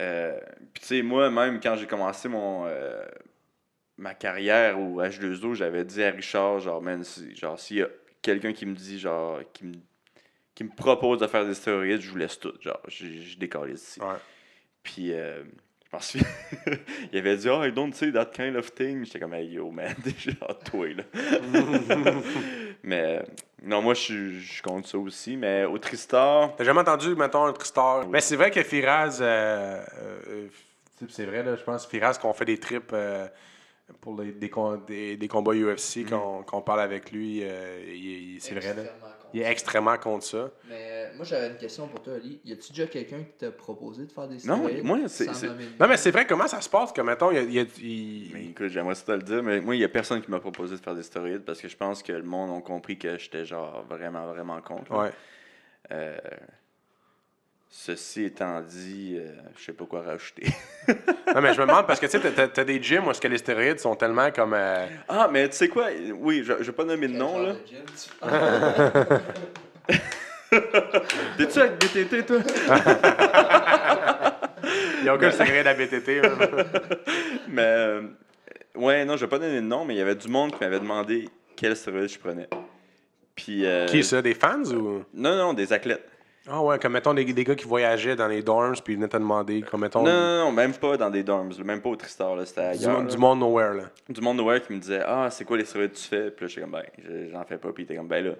Euh, 0.00 0.38
Puis, 0.72 0.82
tu 0.82 0.86
sais, 0.86 1.02
moi, 1.02 1.28
même 1.30 1.58
quand 1.60 1.74
j'ai 1.76 1.86
commencé 1.86 2.28
mon. 2.28 2.66
ma 3.96 4.14
carrière 4.14 4.78
au 4.78 5.00
H2O, 5.02 5.54
j'avais 5.54 5.84
dit 5.84 6.04
à 6.04 6.10
Richard, 6.10 6.60
genre, 6.60 6.80
man, 6.80 7.02
si- 7.02 7.34
genre, 7.34 7.58
s'il 7.58 7.78
y 7.78 7.82
a 7.82 7.88
quelqu'un 8.22 8.52
qui 8.52 8.64
me 8.64 8.76
dit, 8.76 8.96
genre, 9.00 9.40
qui 9.52 9.64
me, 9.64 9.72
qui 10.54 10.62
me 10.62 10.70
propose 10.70 11.18
de 11.18 11.26
faire 11.26 11.44
des 11.44 11.54
stéroïdes, 11.54 12.00
je 12.00 12.08
vous 12.10 12.16
laisse 12.16 12.38
tout. 12.38 12.52
Genre, 12.60 12.80
je, 12.86 13.06
je 13.06 13.36
décolle 13.38 13.72
ici. 13.72 14.00
Ouais. 14.00 14.14
Puis, 14.84 15.12
euh, 15.12 15.42
je 15.90 15.96
pense 15.96 16.14
il 17.12 17.18
avait 17.18 17.36
dit, 17.36 17.48
oh, 17.48 17.64
I 17.64 17.72
don't 17.72 17.92
say 17.94 18.12
that 18.12 18.26
kind 18.26 18.56
of 18.56 18.74
thing. 18.74 19.04
J'étais 19.06 19.18
comme, 19.20 19.32
hey, 19.34 19.46
yo, 19.46 19.70
man, 19.70 19.94
déjà, 20.04 20.32
toi, 20.70 20.86
là. 20.88 21.02
mais, 22.82 23.22
non, 23.62 23.80
moi, 23.82 23.94
je 23.94 24.00
suis- 24.00 24.40
je 24.40 24.52
suis 24.52 24.62
contre 24.62 24.86
ça 24.88 24.98
aussi. 24.98 25.36
Mais 25.36 25.64
au 25.64 25.78
Tristar, 25.78 26.54
T'as 26.56 26.64
jamais 26.64 26.80
entendu, 26.80 27.14
mettons, 27.14 27.44
un 27.46 27.52
Tristar? 27.52 28.06
Mais 28.08 28.20
c'est 28.20 28.36
vrai 28.36 28.50
que 28.50 28.62
Firaz, 28.62 29.18
euh, 29.20 29.82
euh, 30.28 30.46
tu 30.98 31.06
sais, 31.06 31.12
c'est 31.14 31.24
vrai, 31.26 31.42
là, 31.42 31.56
je 31.56 31.62
pense, 31.62 31.86
Firaz, 31.86 32.18
qu'on 32.20 32.32
fait 32.34 32.44
des 32.44 32.58
trips 32.58 32.90
euh, 32.92 33.26
pour 34.02 34.20
les- 34.20 34.32
des, 34.32 34.50
des, 34.86 35.16
des 35.16 35.28
combats 35.28 35.54
UFC, 35.54 36.04
qu'on 36.08 36.42
qu'on 36.42 36.60
parle 36.60 36.80
avec 36.82 37.10
lui, 37.12 37.40
euh, 37.42 38.36
c'est 38.40 38.54
vrai, 38.54 38.74
là. 38.74 38.82
Il 39.34 39.40
est 39.42 39.50
extrêmement 39.50 39.96
contre 39.98 40.24
ça. 40.24 40.50
Mais 40.68 40.88
euh, 40.90 41.16
moi, 41.16 41.24
j'avais 41.24 41.48
une 41.48 41.56
question 41.56 41.86
pour 41.88 42.02
toi, 42.02 42.14
Ali. 42.14 42.40
Y 42.44 42.52
a-tu 42.52 42.72
déjà 42.72 42.86
quelqu'un 42.86 43.18
qui 43.24 43.32
t'a 43.38 43.50
proposé 43.50 44.06
de 44.06 44.12
faire 44.12 44.26
des 44.28 44.36
Non, 44.46 44.56
stéroïdes 44.64 44.84
moi, 44.84 44.98
c'est- 45.08 45.26
Non, 45.78 45.86
mais 45.88 45.96
c'est 45.96 46.10
vrai, 46.10 46.26
comment 46.26 46.46
ça 46.46 46.60
se 46.60 46.68
passe 46.68 46.92
que, 46.92 47.00
mettons, 47.00 47.30
il 47.30 47.52
y 47.52 47.58
a. 47.58 47.62
y 47.62 48.30
Mais 48.32 48.44
écoute, 48.46 48.68
j'aimerais 48.68 48.94
ça 48.94 49.04
te 49.04 49.12
le 49.12 49.22
dire, 49.22 49.42
mais 49.42 49.60
moi, 49.60 49.74
il 49.74 49.78
n'y 49.78 49.84
a 49.84 49.88
personne 49.88 50.22
qui 50.22 50.30
m'a 50.30 50.40
proposé 50.40 50.76
de 50.76 50.80
faire 50.80 50.94
des 50.94 51.02
stéroïdes 51.02 51.44
parce 51.44 51.60
que 51.60 51.68
je 51.68 51.76
pense 51.76 52.02
que 52.02 52.12
le 52.12 52.22
monde 52.22 52.56
a 52.56 52.60
compris 52.60 52.98
que 52.98 53.18
j'étais 53.18 53.44
genre 53.44 53.84
vraiment, 53.88 54.26
vraiment 54.28 54.60
contre. 54.60 54.92
Ouais. 54.96 55.10
Euh, 55.90 56.16
ceci 57.70 58.24
étant 58.24 58.60
dit, 58.60 59.16
euh, 59.18 59.30
je 59.58 59.64
sais 59.66 59.72
pas 59.72 59.84
quoi 59.84 60.02
rajouter. 60.02 60.46
Non, 61.34 61.42
mais 61.42 61.52
je 61.52 61.60
me 61.60 61.66
demande, 61.66 61.86
parce 61.86 62.00
que, 62.00 62.06
tu 62.06 62.12
sais, 62.18 62.30
t'as- 62.32 62.48
t'as 62.48 62.64
des 62.64 62.82
gyms 62.82 63.06
où 63.06 63.10
est-ce 63.10 63.20
que 63.20 63.28
les 63.28 63.36
stéroïdes 63.36 63.78
sont 63.80 63.94
tellement 63.94 64.30
comme. 64.30 64.54
euh, 64.54 64.86
ah, 65.10 65.28
mais 65.30 65.46
tu 65.50 65.56
sais 65.56 65.68
quoi? 65.68 65.88
Oui, 66.14 66.42
je, 66.42 66.54
je 66.60 66.64
vais 66.64 66.72
pas 66.72 66.84
nommer 66.86 67.06
de 67.08 67.12
nom, 67.12 67.38
là. 67.38 67.52
de? 67.52 67.58
T'es-tu 71.36 71.58
avec 71.58 71.72
BTT, 71.78 72.24
toi? 72.26 72.38
Il 74.98 75.02
n'y 75.02 75.08
a 75.10 75.14
aucun 75.14 75.30
stéroïde 75.30 75.66
à 75.66 75.74
BTT. 75.74 76.22
là. 76.22 76.30
mais, 77.48 77.62
euh, 77.62 78.02
ouais, 78.74 79.04
non, 79.04 79.16
je 79.16 79.26
vais 79.26 79.28
pas 79.30 79.38
donner 79.38 79.56
de 79.56 79.66
nom, 79.66 79.84
mais 79.84 79.94
il 79.94 79.98
y 79.98 80.02
avait 80.02 80.14
du 80.14 80.28
monde 80.28 80.52
qui 80.52 80.58
m'avait 80.60 80.80
demandé 80.80 81.28
quel 81.56 81.76
stéroïde 81.76 82.08
je 82.08 82.18
prenais. 82.18 82.48
Puis, 83.36 83.66
euh, 83.66 83.86
Qui, 83.86 84.02
ça, 84.02 84.22
des 84.22 84.34
fans 84.34 84.64
ou? 84.64 85.04
Non, 85.12 85.36
non, 85.36 85.52
des 85.52 85.72
athlètes. 85.72 86.08
Ah, 86.50 86.62
ouais, 86.62 86.78
comme, 86.78 86.92
mettons, 86.92 87.12
des, 87.14 87.24
des 87.24 87.44
gars 87.44 87.54
qui 87.54 87.66
voyageaient 87.66 88.16
dans 88.16 88.26
les 88.28 88.42
dorms, 88.42 88.74
puis 88.82 88.94
ils 88.94 88.96
venaient 88.96 89.08
te 89.08 89.16
demander, 89.16 89.62
comme, 89.62 89.82
mettons. 89.82 90.02
Non, 90.02 90.10
non, 90.12 90.44
non, 90.46 90.52
même 90.52 90.72
pas 90.74 90.96
dans 90.96 91.10
des 91.10 91.22
dorms, 91.22 91.50
même 91.64 91.80
pas 91.82 91.90
au 91.90 91.96
Tristar, 91.96 92.34
là, 92.36 92.46
c'était 92.46 92.62
du, 92.78 92.84
ailleurs. 92.84 92.92
monde- 92.98 93.06
là. 93.08 93.12
du 93.14 93.18
monde 93.18 93.38
nowhere, 93.40 93.74
là. 93.74 93.84
du 94.08 94.20
monde 94.20 94.36
nowhere 94.38 94.62
qui 94.62 94.72
me 94.72 94.78
disait 94.78 95.02
Ah, 95.04 95.28
c'est 95.30 95.44
quoi 95.44 95.56
les 95.58 95.64
stéroïdes 95.64 95.92
que 95.92 95.96
tu 95.98 96.04
fais 96.08 96.30
Puis 96.30 96.44
là, 96.44 96.48
j'étais 96.48 96.60
comme 96.62 96.70
Ben, 96.72 96.84
je- 96.98 97.30
j'en 97.30 97.44
fais 97.44 97.58
pas. 97.58 97.72
Puis 97.72 97.82
il 97.82 97.84
était 97.84 97.96
comme 97.96 98.08
Ben 98.08 98.24
là, 98.24 98.32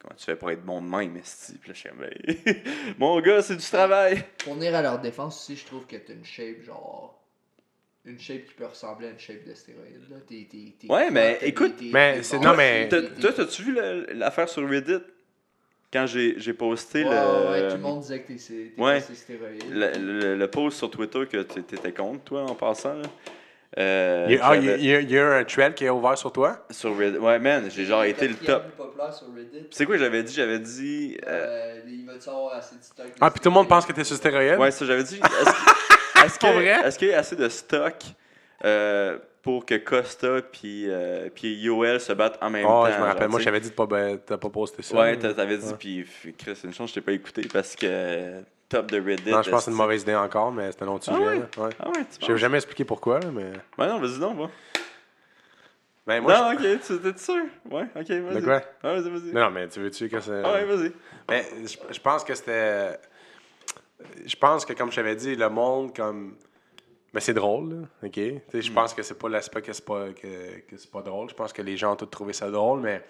comment 0.00 0.14
tu 0.16 0.24
fais 0.24 0.36
pour 0.36 0.50
être 0.50 0.64
bon 0.64 0.80
de 0.82 0.88
même, 0.88 1.16
esti? 1.16 1.52
Puis 1.58 1.68
là, 1.70 1.74
je 1.74 1.78
suis 1.80 1.88
comme, 1.88 1.98
Ben, 2.00 2.54
mon 2.98 3.20
gars, 3.20 3.40
c'est 3.42 3.56
du 3.56 3.64
travail. 3.66 4.24
Pour 4.44 4.54
venir 4.54 4.74
à 4.74 4.82
leur 4.82 4.98
défense 4.98 5.36
aussi, 5.40 5.56
je 5.56 5.66
trouve 5.66 5.86
que 5.86 5.96
t'as 5.96 6.12
une 6.14 6.24
shape 6.24 6.62
genre. 6.64 7.14
Une 8.04 8.18
shape 8.18 8.46
qui 8.46 8.54
peut 8.54 8.64
ressembler 8.64 9.08
à 9.08 9.10
une 9.10 9.18
shape 9.18 9.44
de 9.46 9.52
stéroïde. 9.54 10.00
Là. 10.08 10.16
Ouais, 10.88 11.10
mais 11.10 11.38
écoute, 11.42 11.76
t'es- 11.76 11.90
mais 11.92 12.22
c'est- 12.22 12.38
non, 12.38 12.54
mais- 12.56 12.88
Toi, 13.20 13.32
t'as-tu 13.34 13.62
vu 13.62 13.78
l'affaire 14.14 14.48
sur 14.48 14.66
Reddit? 14.68 14.98
Quand 15.92 16.06
j'ai 16.06 16.34
j'ai 16.38 16.52
posté 16.52 17.02
Ouais, 17.04 17.10
le, 17.10 17.50
ouais, 17.50 17.68
tout 17.68 17.76
le 17.76 17.80
monde 17.82 18.00
disait 18.00 18.20
que 18.20 18.32
t'es, 18.32 18.72
Ouais. 18.76 19.00
stéroïde. 19.00 19.62
le, 19.70 19.90
le- 20.20 20.36
le 20.36 20.46
post 20.48 20.76
sur 20.78 20.90
Twitter 20.90 21.24
que 21.26 21.42
tu 21.42 21.60
étais 21.60 21.92
contre, 21.92 22.24
toi, 22.24 22.42
en 22.42 22.54
passant. 22.54 22.94
Là. 22.94 23.02
Euh, 23.78 24.26
Il 24.28 24.34
y, 24.34 24.38
a, 24.38 24.46
ah, 24.46 24.56
il 24.56 24.62
y 24.62 24.66
j'avais- 24.66 24.74
a- 24.96 25.00
il 25.00 25.10
y 25.10 25.18
a- 25.18 25.36
un 25.36 25.44
thread 25.44 25.74
qui 25.74 25.84
est 25.84 25.90
ouvert 25.90 26.16
sur 26.18 26.32
toi? 26.32 26.66
Sur 26.70 26.96
Reddit. 26.96 27.18
Ouais, 27.18 27.38
man, 27.38 27.68
j'ai 27.70 27.84
genre 27.84 28.04
été 28.04 28.26
le 28.28 28.34
top. 28.34 28.64
plus 28.64 28.72
populaire 28.72 29.12
sur 29.14 29.26
Reddit. 29.34 29.66
C'est 29.70 29.86
quoi 29.86 29.96
j'avais 29.98 30.22
dit? 30.22 30.34
J'avais 30.34 30.58
dit. 30.58 31.16
euh, 31.26 31.46
Euh, 31.76 31.80
il 31.86 32.04
va-tu 32.06 32.28
avoir 32.28 32.54
assez 32.56 32.76
de 32.76 32.82
stock? 32.82 33.06
Ah, 33.20 33.30
puis 33.30 33.40
tout 33.40 33.48
le 33.48 33.54
monde 33.54 33.68
pense 33.68 33.86
que 33.86 33.92
t'es 33.92 34.04
sur 34.04 34.16
stéroïde? 34.16 34.58
Ouais, 34.58 34.70
ça, 34.70 34.84
j'avais 34.84 35.04
dit. 35.04 35.20
Est-ce 35.20 35.44
que- 35.44 36.24
est-ce 36.26 36.38
Pour 36.38 36.48
que- 36.50 36.54
vrai? 36.54 36.80
est-ce 36.86 36.98
qu'il 36.98 37.08
y 37.08 37.12
a 37.14 37.18
assez 37.18 37.36
de 37.36 37.48
stock 37.48 37.94
euh, 38.64 39.18
pour 39.42 39.64
que 39.64 39.76
Costa 39.76 40.42
puis 40.42 40.84
euh, 40.88 41.28
puis 41.34 41.54
Yoel 41.54 42.00
se 42.00 42.12
battent 42.12 42.38
en 42.42 42.50
même 42.50 42.64
Oh, 42.66 42.84
temps? 42.84 42.92
je 42.92 42.98
me 42.98 43.04
rappelle. 43.04 43.22
genre, 43.22 43.30
Moi, 43.30 43.38
sais? 43.40 43.44
j'avais 43.44 43.60
dit 43.60 43.70
de 43.70 43.74
pas, 43.74 43.86
ben, 43.86 44.18
t'as 44.24 44.36
pas 44.38 44.50
posté 44.50 44.82
ça. 44.82 44.96
Ouais, 44.96 45.16
t'a- 45.16 45.32
t'avais 45.34 45.58
dit, 45.58 45.72
puis 45.78 46.06
Chris, 46.36 46.56
c'est 46.56 46.66
une 46.66 46.74
chance 46.74 46.90
que 46.90 46.94
je 46.96 47.00
t'ai 47.00 47.00
pas 47.00 47.12
écouté 47.12 47.42
parce 47.52 47.74
que 47.76 48.42
top 48.68 48.90
de 48.90 49.00
Reddit. 49.00 49.30
Non, 49.30 49.42
je 49.42 49.50
pense 49.50 49.60
que 49.60 49.64
c'est 49.66 49.70
une 49.70 49.76
mauvaise 49.76 50.02
idée 50.02 50.14
encore, 50.14 50.52
mais 50.52 50.70
c'est 50.72 50.82
un 50.82 50.88
autre 50.88 51.04
Ah 51.08 51.14
sujet. 51.14 51.26
ouais? 51.28 51.38
là. 51.38 51.64
Ouais. 51.64 51.70
Ah 51.78 51.88
ouais, 51.90 52.04
tu 52.04 52.18
Je 52.20 52.26
penses? 52.26 52.36
jamais 52.36 52.56
expliqué 52.58 52.84
pourquoi, 52.84 53.20
là, 53.20 53.30
mais. 53.32 53.52
Ouais, 53.78 53.86
non, 53.88 53.98
vas-y, 54.00 54.18
non, 54.18 54.34
va. 54.34 54.50
Ben, 56.06 56.22
moi, 56.22 56.32
non, 56.38 56.52
ok, 56.54 56.80
tu 56.86 56.98
t'es 57.00 57.18
sûr? 57.18 57.44
Ouais, 57.70 57.84
ok, 57.94 58.08
vas-y. 58.10 58.34
De 58.36 58.40
quoi? 58.40 58.62
Ah, 58.82 58.94
vas-y, 58.94 59.10
vas-y. 59.10 59.32
Non, 59.32 59.42
non, 59.42 59.50
mais 59.50 59.68
tu 59.68 59.78
veux-tu 59.80 60.08
que 60.08 60.20
c'est. 60.20 60.42
Ah 60.42 60.52
ouais, 60.52 60.64
vas-y. 60.64 60.92
Mais 61.28 61.44
je, 61.66 61.76
je 61.94 62.00
pense 62.00 62.24
que 62.24 62.34
c'était. 62.34 62.98
Je 64.24 64.36
pense 64.36 64.64
que, 64.64 64.72
comme 64.72 64.90
je 64.90 64.96
t'avais 64.96 65.16
dit, 65.16 65.36
le 65.36 65.48
monde, 65.50 65.94
comme. 65.94 66.36
Mais 67.18 67.22
c'est 67.22 67.34
drôle, 67.34 67.70
là, 67.70 68.06
OK? 68.06 68.16
Mm. 68.16 68.60
Je 68.60 68.70
pense 68.70 68.94
que 68.94 69.02
c'est 69.02 69.18
pas 69.18 69.28
l'aspect 69.28 69.60
que 69.60 69.72
c'est 69.72 69.84
pas, 69.84 70.10
que, 70.10 70.60
que 70.60 70.76
c'est 70.76 70.88
pas 70.88 71.02
drôle. 71.02 71.28
Je 71.28 71.34
pense 71.34 71.52
que 71.52 71.62
les 71.62 71.76
gens 71.76 71.94
ont 71.94 71.96
tous 71.96 72.06
trouvé 72.06 72.32
ça 72.32 72.48
drôle, 72.48 72.78
mais 72.78 73.02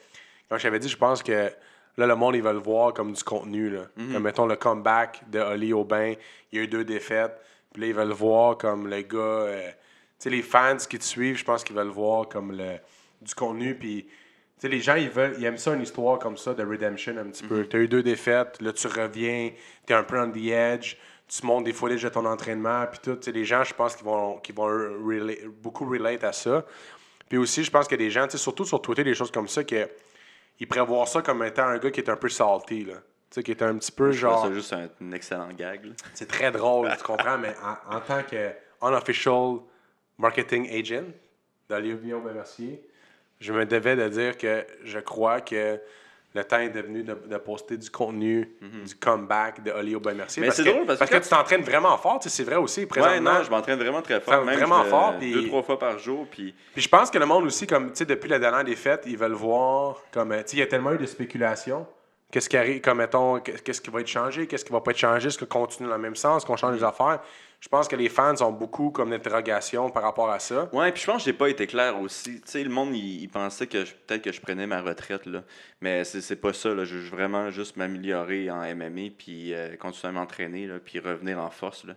comme 0.48 0.56
je 0.56 0.62
t'avais 0.62 0.78
dit, 0.78 0.88
je 0.88 0.96
pense 0.96 1.22
que 1.22 1.52
là, 1.98 2.06
le 2.06 2.14
monde, 2.14 2.34
ils 2.34 2.42
veulent 2.42 2.56
voir 2.56 2.94
comme 2.94 3.12
du 3.12 3.22
contenu, 3.22 3.68
là. 3.68 3.82
Comme, 3.94 4.22
mettons, 4.22 4.46
le 4.46 4.56
comeback 4.56 5.28
de 5.28 5.40
Oli 5.40 5.74
Aubin, 5.74 6.14
il 6.50 6.58
y 6.58 6.58
a 6.58 6.64
eu 6.64 6.68
deux 6.68 6.86
défaites, 6.86 7.38
puis 7.70 7.82
là, 7.82 7.88
ils 7.88 7.94
veulent 7.94 8.12
voir 8.12 8.56
comme 8.56 8.88
le 8.88 9.02
gars... 9.02 9.18
euh, 9.18 9.68
tu 9.68 9.74
sais, 10.20 10.30
les 10.30 10.40
fans 10.40 10.78
qui 10.78 10.98
te 10.98 11.04
suivent, 11.04 11.36
je 11.36 11.44
pense 11.44 11.62
qu'ils 11.62 11.76
veulent 11.76 11.88
voir 11.88 12.30
comme 12.30 12.52
le, 12.52 12.78
du 13.20 13.34
contenu, 13.34 13.74
puis... 13.74 14.04
Tu 14.04 14.62
sais, 14.62 14.68
les 14.68 14.80
gens, 14.80 14.94
ils, 14.94 15.10
veulent, 15.10 15.34
ils 15.38 15.44
aiment 15.44 15.58
ça, 15.58 15.74
une 15.74 15.82
histoire 15.82 16.18
comme 16.18 16.38
ça 16.38 16.54
de 16.54 16.64
redemption 16.64 17.14
un 17.18 17.26
petit 17.26 17.44
peu. 17.44 17.68
Tu 17.68 17.76
as 17.76 17.80
eu 17.80 17.88
deux 17.88 18.02
défaites, 18.02 18.58
là, 18.62 18.72
tu 18.72 18.86
reviens, 18.86 19.50
tu 19.86 19.92
es 19.92 19.96
un 19.96 20.02
peu 20.02 20.18
on 20.18 20.30
the 20.30 20.46
edge, 20.46 20.96
tu 21.28 21.46
montes 21.46 21.64
des 21.64 21.72
footage 21.72 22.02
de 22.02 22.08
ton 22.08 22.24
entraînement, 22.24 22.86
puis 22.86 23.00
tout. 23.02 23.18
Les 23.30 23.44
gens, 23.44 23.62
je 23.62 23.74
pense 23.74 23.94
qu'ils 23.94 24.06
vont, 24.06 24.40
vont 24.54 25.26
beaucoup 25.62 25.84
relate 25.88 26.24
à 26.24 26.32
ça. 26.32 26.64
Puis 27.28 27.38
aussi, 27.38 27.62
je 27.62 27.70
pense 27.70 27.86
a 27.92 27.96
des 27.96 28.10
gens, 28.10 28.24
tu 28.24 28.32
sais, 28.32 28.38
surtout 28.38 28.64
sur 28.64 28.80
Twitter, 28.80 29.04
des 29.04 29.14
choses 29.14 29.30
comme 29.30 29.48
ça, 29.48 29.62
que 29.62 29.88
ils 30.58 30.66
prévoient 30.66 31.06
ça 31.06 31.22
comme 31.22 31.44
étant 31.44 31.66
un 31.66 31.78
gars 31.78 31.90
qui 31.90 32.00
est 32.00 32.08
un 32.08 32.16
peu 32.16 32.28
salty, 32.28 32.84
là. 32.84 32.94
Tu 32.94 33.34
sais, 33.34 33.42
qui 33.42 33.50
est 33.50 33.62
un 33.62 33.76
petit 33.76 33.92
peu 33.92 34.10
Je 34.10 34.20
genre. 34.20 34.42
ça 34.46 34.52
juste 34.52 34.72
un, 34.72 34.88
un 35.02 35.12
excellent 35.12 35.52
gag. 35.52 35.92
C'est 36.14 36.28
très 36.28 36.50
drôle, 36.50 36.90
tu 36.96 37.04
comprends, 37.04 37.36
mais 37.36 37.54
en, 37.62 37.96
en 37.96 38.00
tant 38.00 38.22
que 38.22 38.52
unofficial 38.82 39.58
marketing 40.16 40.68
agent 40.70 41.04
d'Olivier 41.68 42.14
Mercier, 42.14 42.82
je 43.38 43.52
me 43.52 43.66
devais 43.66 43.96
de 43.96 44.08
dire 44.08 44.38
que 44.38 44.66
je 44.82 44.98
crois 44.98 45.42
que 45.42 45.78
le 46.34 46.44
temps 46.44 46.58
est 46.58 46.68
devenu 46.68 47.02
de, 47.02 47.14
de 47.14 47.36
poster 47.38 47.76
du 47.76 47.90
contenu, 47.90 48.54
du 48.60 48.94
comeback 48.94 49.62
de 49.62 49.70
Oli 49.72 49.96
Mercier. 50.14 50.40
Mhm. 50.42 50.42
Mais 50.42 50.46
parce 50.48 50.56
c'est 50.56 50.64
drôle 50.64 50.86
parce 50.86 51.00
que 51.00 51.04
que 51.16 51.22
tu 51.22 51.28
t'entraînes 51.28 51.62
vraiment 51.62 51.96
fort, 51.96 52.18
c'est 52.20 52.44
vrai 52.44 52.56
aussi, 52.56 52.80
Ouais, 52.80 52.86
présentement. 52.86 53.34
non, 53.34 53.42
je 53.42 53.50
m'entraîne 53.50 53.78
vraiment 53.78 54.02
très 54.02 54.20
fort. 54.20 54.34
Vraiment 54.34 54.50
Même 54.50 54.58
vraiment 54.60 54.84
je- 54.84 54.88
fort, 54.90 55.14
puis- 55.18 55.32
Deux, 55.32 55.46
trois 55.48 55.62
fois 55.62 55.78
par 55.78 55.98
jour. 55.98 56.26
Puis 56.30 56.54
Puis 56.74 56.82
je 56.82 56.88
pense 56.88 57.10
que 57.10 57.18
le 57.18 57.26
monde 57.26 57.44
aussi, 57.44 57.66
comme, 57.66 57.88
tu 57.90 57.96
sais, 57.98 58.04
depuis 58.04 58.28
la 58.28 58.38
dernière 58.38 58.64
défaite, 58.64 59.04
ils 59.06 59.16
veulent 59.16 59.32
voir, 59.32 60.02
comme, 60.12 60.30
tu 60.30 60.36
sais, 60.46 60.56
il 60.56 60.60
y 60.60 60.62
a 60.62 60.66
tellement 60.66 60.92
eu 60.92 60.98
de 60.98 61.06
spéculation. 61.06 61.86
Qu'est-ce 62.30 62.50
qui 62.50 62.58
arrive, 62.58 62.82
comme, 62.82 62.98
mettons, 62.98 63.40
qu'est-ce 63.40 63.80
qui 63.80 63.88
va 63.90 64.00
être 64.02 64.06
changé, 64.06 64.46
qu'est-ce 64.46 64.62
qui 64.64 64.70
va 64.72 64.82
pas 64.82 64.90
être 64.90 64.98
changé, 64.98 65.28
est-ce 65.28 65.38
qu'on 65.38 65.46
continue 65.46 65.88
dans 65.88 65.94
le 65.96 66.02
même 66.02 66.14
sens, 66.16 66.44
qu'on 66.44 66.56
change 66.56 66.76
les 66.76 66.84
affaires? 66.84 67.20
Je 67.60 67.68
pense 67.68 67.88
que 67.88 67.96
les 67.96 68.08
fans 68.08 68.40
ont 68.42 68.52
beaucoup, 68.52 68.90
comme, 68.90 69.10
d'interrogations 69.10 69.90
par 69.90 70.04
rapport 70.04 70.30
à 70.30 70.38
ça. 70.38 70.68
Ouais, 70.72 70.92
puis 70.92 71.02
je 71.02 71.06
pense 71.06 71.16
que 71.24 71.30
j'ai 71.30 71.32
pas 71.36 71.48
été 71.48 71.66
clair 71.66 71.98
aussi. 72.00 72.40
Tu 72.40 72.42
sais, 72.52 72.62
le 72.62 72.70
monde, 72.70 72.94
il, 72.94 73.22
il 73.22 73.28
pensait 73.28 73.66
que 73.66 73.82
peut-être 73.82 74.22
que 74.22 74.30
je 74.32 74.40
prenais 74.40 74.66
ma 74.66 74.80
retraite, 74.80 75.26
là. 75.26 75.42
Mais 75.80 76.04
c'est 76.04 76.36
pas 76.36 76.52
ça, 76.52 76.72
là. 76.72 76.84
Je 76.84 76.96
veux 76.96 77.08
vraiment 77.08 77.50
juste 77.50 77.76
m'améliorer 77.76 78.48
en 78.50 78.60
MMA, 78.76 79.10
puis 79.18 79.52
euh, 79.54 79.76
continuer 79.76 80.10
à 80.10 80.12
m'entraîner, 80.12 80.66
là, 80.68 80.78
puis 80.78 81.00
revenir 81.00 81.38
en 81.40 81.50
force, 81.50 81.84
là. 81.84 81.94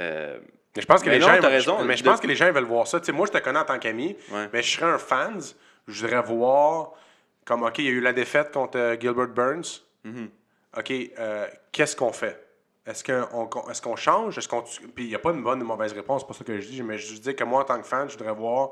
Euh, 0.00 0.38
Mais 0.76 0.82
je 0.82 0.86
pense 0.86 1.02
que 1.02 1.08
Mais 1.08 1.14
les 1.14 1.20
non, 1.20 1.28
gens. 1.28 1.40
je- 1.40 1.46
raison. 1.46 1.84
Mais 1.84 1.96
je 1.96 2.02
De- 2.02 2.08
pense 2.10 2.20
que 2.20 2.26
les 2.26 2.34
gens 2.34 2.50
veulent 2.52 2.64
voir 2.64 2.86
ça. 2.86 2.98
Tu 3.00 3.06
sais, 3.06 3.12
moi, 3.12 3.26
je 3.26 3.32
te 3.32 3.38
connais 3.38 3.60
en 3.60 3.64
tant 3.64 3.78
qu'ami, 3.78 4.16
Ouais. 4.32 4.48
mais 4.52 4.62
je 4.62 4.70
serais 4.70 4.90
un 4.92 4.98
fan. 4.98 5.40
Je 5.88 6.00
voudrais 6.04 6.20
voir, 6.22 6.92
comme, 7.46 7.62
OK, 7.62 7.78
il 7.78 7.84
y 7.84 7.88
a 7.88 7.90
eu 7.92 8.00
la 8.00 8.12
défaite 8.12 8.50
contre 8.52 8.76
euh, 8.78 8.96
Gilbert 9.00 9.28
Burns. 9.28 9.80
Mhm. 10.04 10.28
OK, 10.76 10.92
euh, 11.18 11.46
qu'est-ce 11.72 11.94
qu'on 11.96 12.12
fait? 12.12 12.43
Est-ce 12.86 13.02
qu'on 13.02 13.48
est 13.70 13.80
qu'on 13.82 13.96
change? 13.96 14.36
Est-ce 14.38 14.48
qu'on 14.48 14.62
Puis 14.62 15.04
il 15.04 15.08
n'y 15.08 15.14
a 15.14 15.18
pas 15.18 15.32
de 15.32 15.40
bonne 15.40 15.58
ou 15.58 15.62
de 15.62 15.66
mauvaise 15.68 15.92
réponse, 15.92 16.22
c'est 16.22 16.28
pas 16.28 16.34
ça 16.34 16.44
que 16.44 16.60
je 16.60 16.66
dis, 16.68 16.82
mais 16.82 16.98
je 16.98 17.14
dis 17.14 17.34
que 17.34 17.44
moi, 17.44 17.62
en 17.62 17.64
tant 17.64 17.78
que 17.80 17.86
fan, 17.86 18.08
je 18.08 18.16
voudrais 18.18 18.34
voir. 18.34 18.70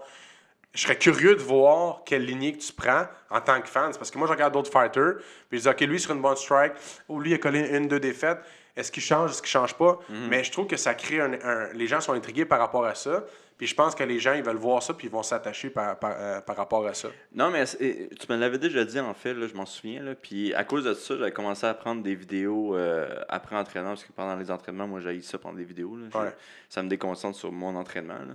Je 0.75 0.81
serais 0.83 0.97
curieux 0.97 1.35
de 1.35 1.41
voir 1.43 2.03
quelle 2.05 2.25
lignée 2.25 2.53
que 2.55 2.63
tu 2.63 2.73
prends 2.73 3.05
en 3.31 3.41
tant 3.43 3.61
que 3.61 3.69
fan. 3.69 3.93
C'est 3.93 3.99
Parce 3.99 4.11
que 4.11 4.17
moi, 4.19 4.27
je 4.27 4.33
regarde 4.33 4.55
d'autres 4.55 4.71
fighters, 4.73 5.17
puis 5.51 5.59
je 5.59 5.63
dis, 5.65 5.69
OK, 5.69 5.81
lui, 5.81 6.01
sur 6.01 6.13
une 6.13 6.23
bonne 6.23 6.37
strike, 6.37 6.73
ou 7.11 7.21
lui, 7.21 7.31
il 7.31 7.35
a 7.35 7.39
collé 7.39 7.61
une, 7.77 7.89
deux 7.89 8.01
défaites. 8.01 8.39
Est-ce 8.75 8.91
qu'il 8.91 9.03
change, 9.03 9.33
est-ce 9.33 9.43
qu'il 9.43 9.51
change 9.51 9.75
pas? 9.75 9.99
Mais 10.31 10.43
je 10.45 10.51
trouve 10.51 10.67
que 10.67 10.79
ça 10.79 10.95
crée 10.95 11.21
un, 11.21 11.35
un- 11.45 11.73
Les 11.75 11.87
gens 11.87 12.01
sont 12.01 12.15
intrigués 12.15 12.47
par 12.47 12.59
rapport 12.59 12.87
à 12.87 12.95
ça. 12.95 13.23
Puis 13.59 13.67
je 13.67 13.75
pense 13.75 13.95
que 13.95 14.03
les 14.03 14.19
gens, 14.19 14.33
ils 14.35 14.43
veulent 14.43 14.57
voir 14.57 14.83
ça, 14.83 14.93
puis 14.95 15.07
ils 15.07 15.11
vont 15.11 15.23
s'attacher 15.23 15.71
par, 15.71 15.99
par, 15.99 16.15
euh, 16.19 16.41
par 16.41 16.57
rapport 16.57 16.85
à 16.87 16.95
ça. 16.95 17.09
Non, 17.33 17.51
mais 17.51 17.65
tu 17.67 18.27
me 18.29 18.37
l'avais 18.37 18.59
déjà 18.59 18.85
dit, 18.85 18.99
en 18.99 19.15
fait, 19.15 19.35
là, 19.35 19.47
je 19.47 19.55
m'en 19.55 19.67
souviens. 19.67 20.03
Là, 20.03 20.15
puis 20.15 20.53
à 20.55 20.65
cause 20.65 20.85
de 20.85 20.95
ça, 20.95 21.17
j'avais 21.17 21.31
commencé 21.33 21.65
à 21.67 21.75
prendre 21.75 22.03
des 22.03 22.15
vidéos 22.15 22.75
euh, 22.77 23.09
après 23.29 23.55
entraînement, 23.57 23.91
parce 23.91 24.05
que 24.05 24.13
pendant 24.13 24.35
les 24.37 24.51
entraînements, 24.51 24.89
moi, 24.89 25.01
j'ai 25.01 25.21
ça 25.23 25.39
prendre 25.39 25.57
des 25.59 25.65
vidéos. 25.65 25.97
Là, 25.97 26.07
Je- 26.13 26.19
Ouais. 26.19 26.35
Ça 26.69 26.83
me 26.83 26.89
déconcentre 26.89 27.39
sur 27.39 27.53
mon 27.53 27.77
entraînement. 27.77 28.15
là. 28.19 28.35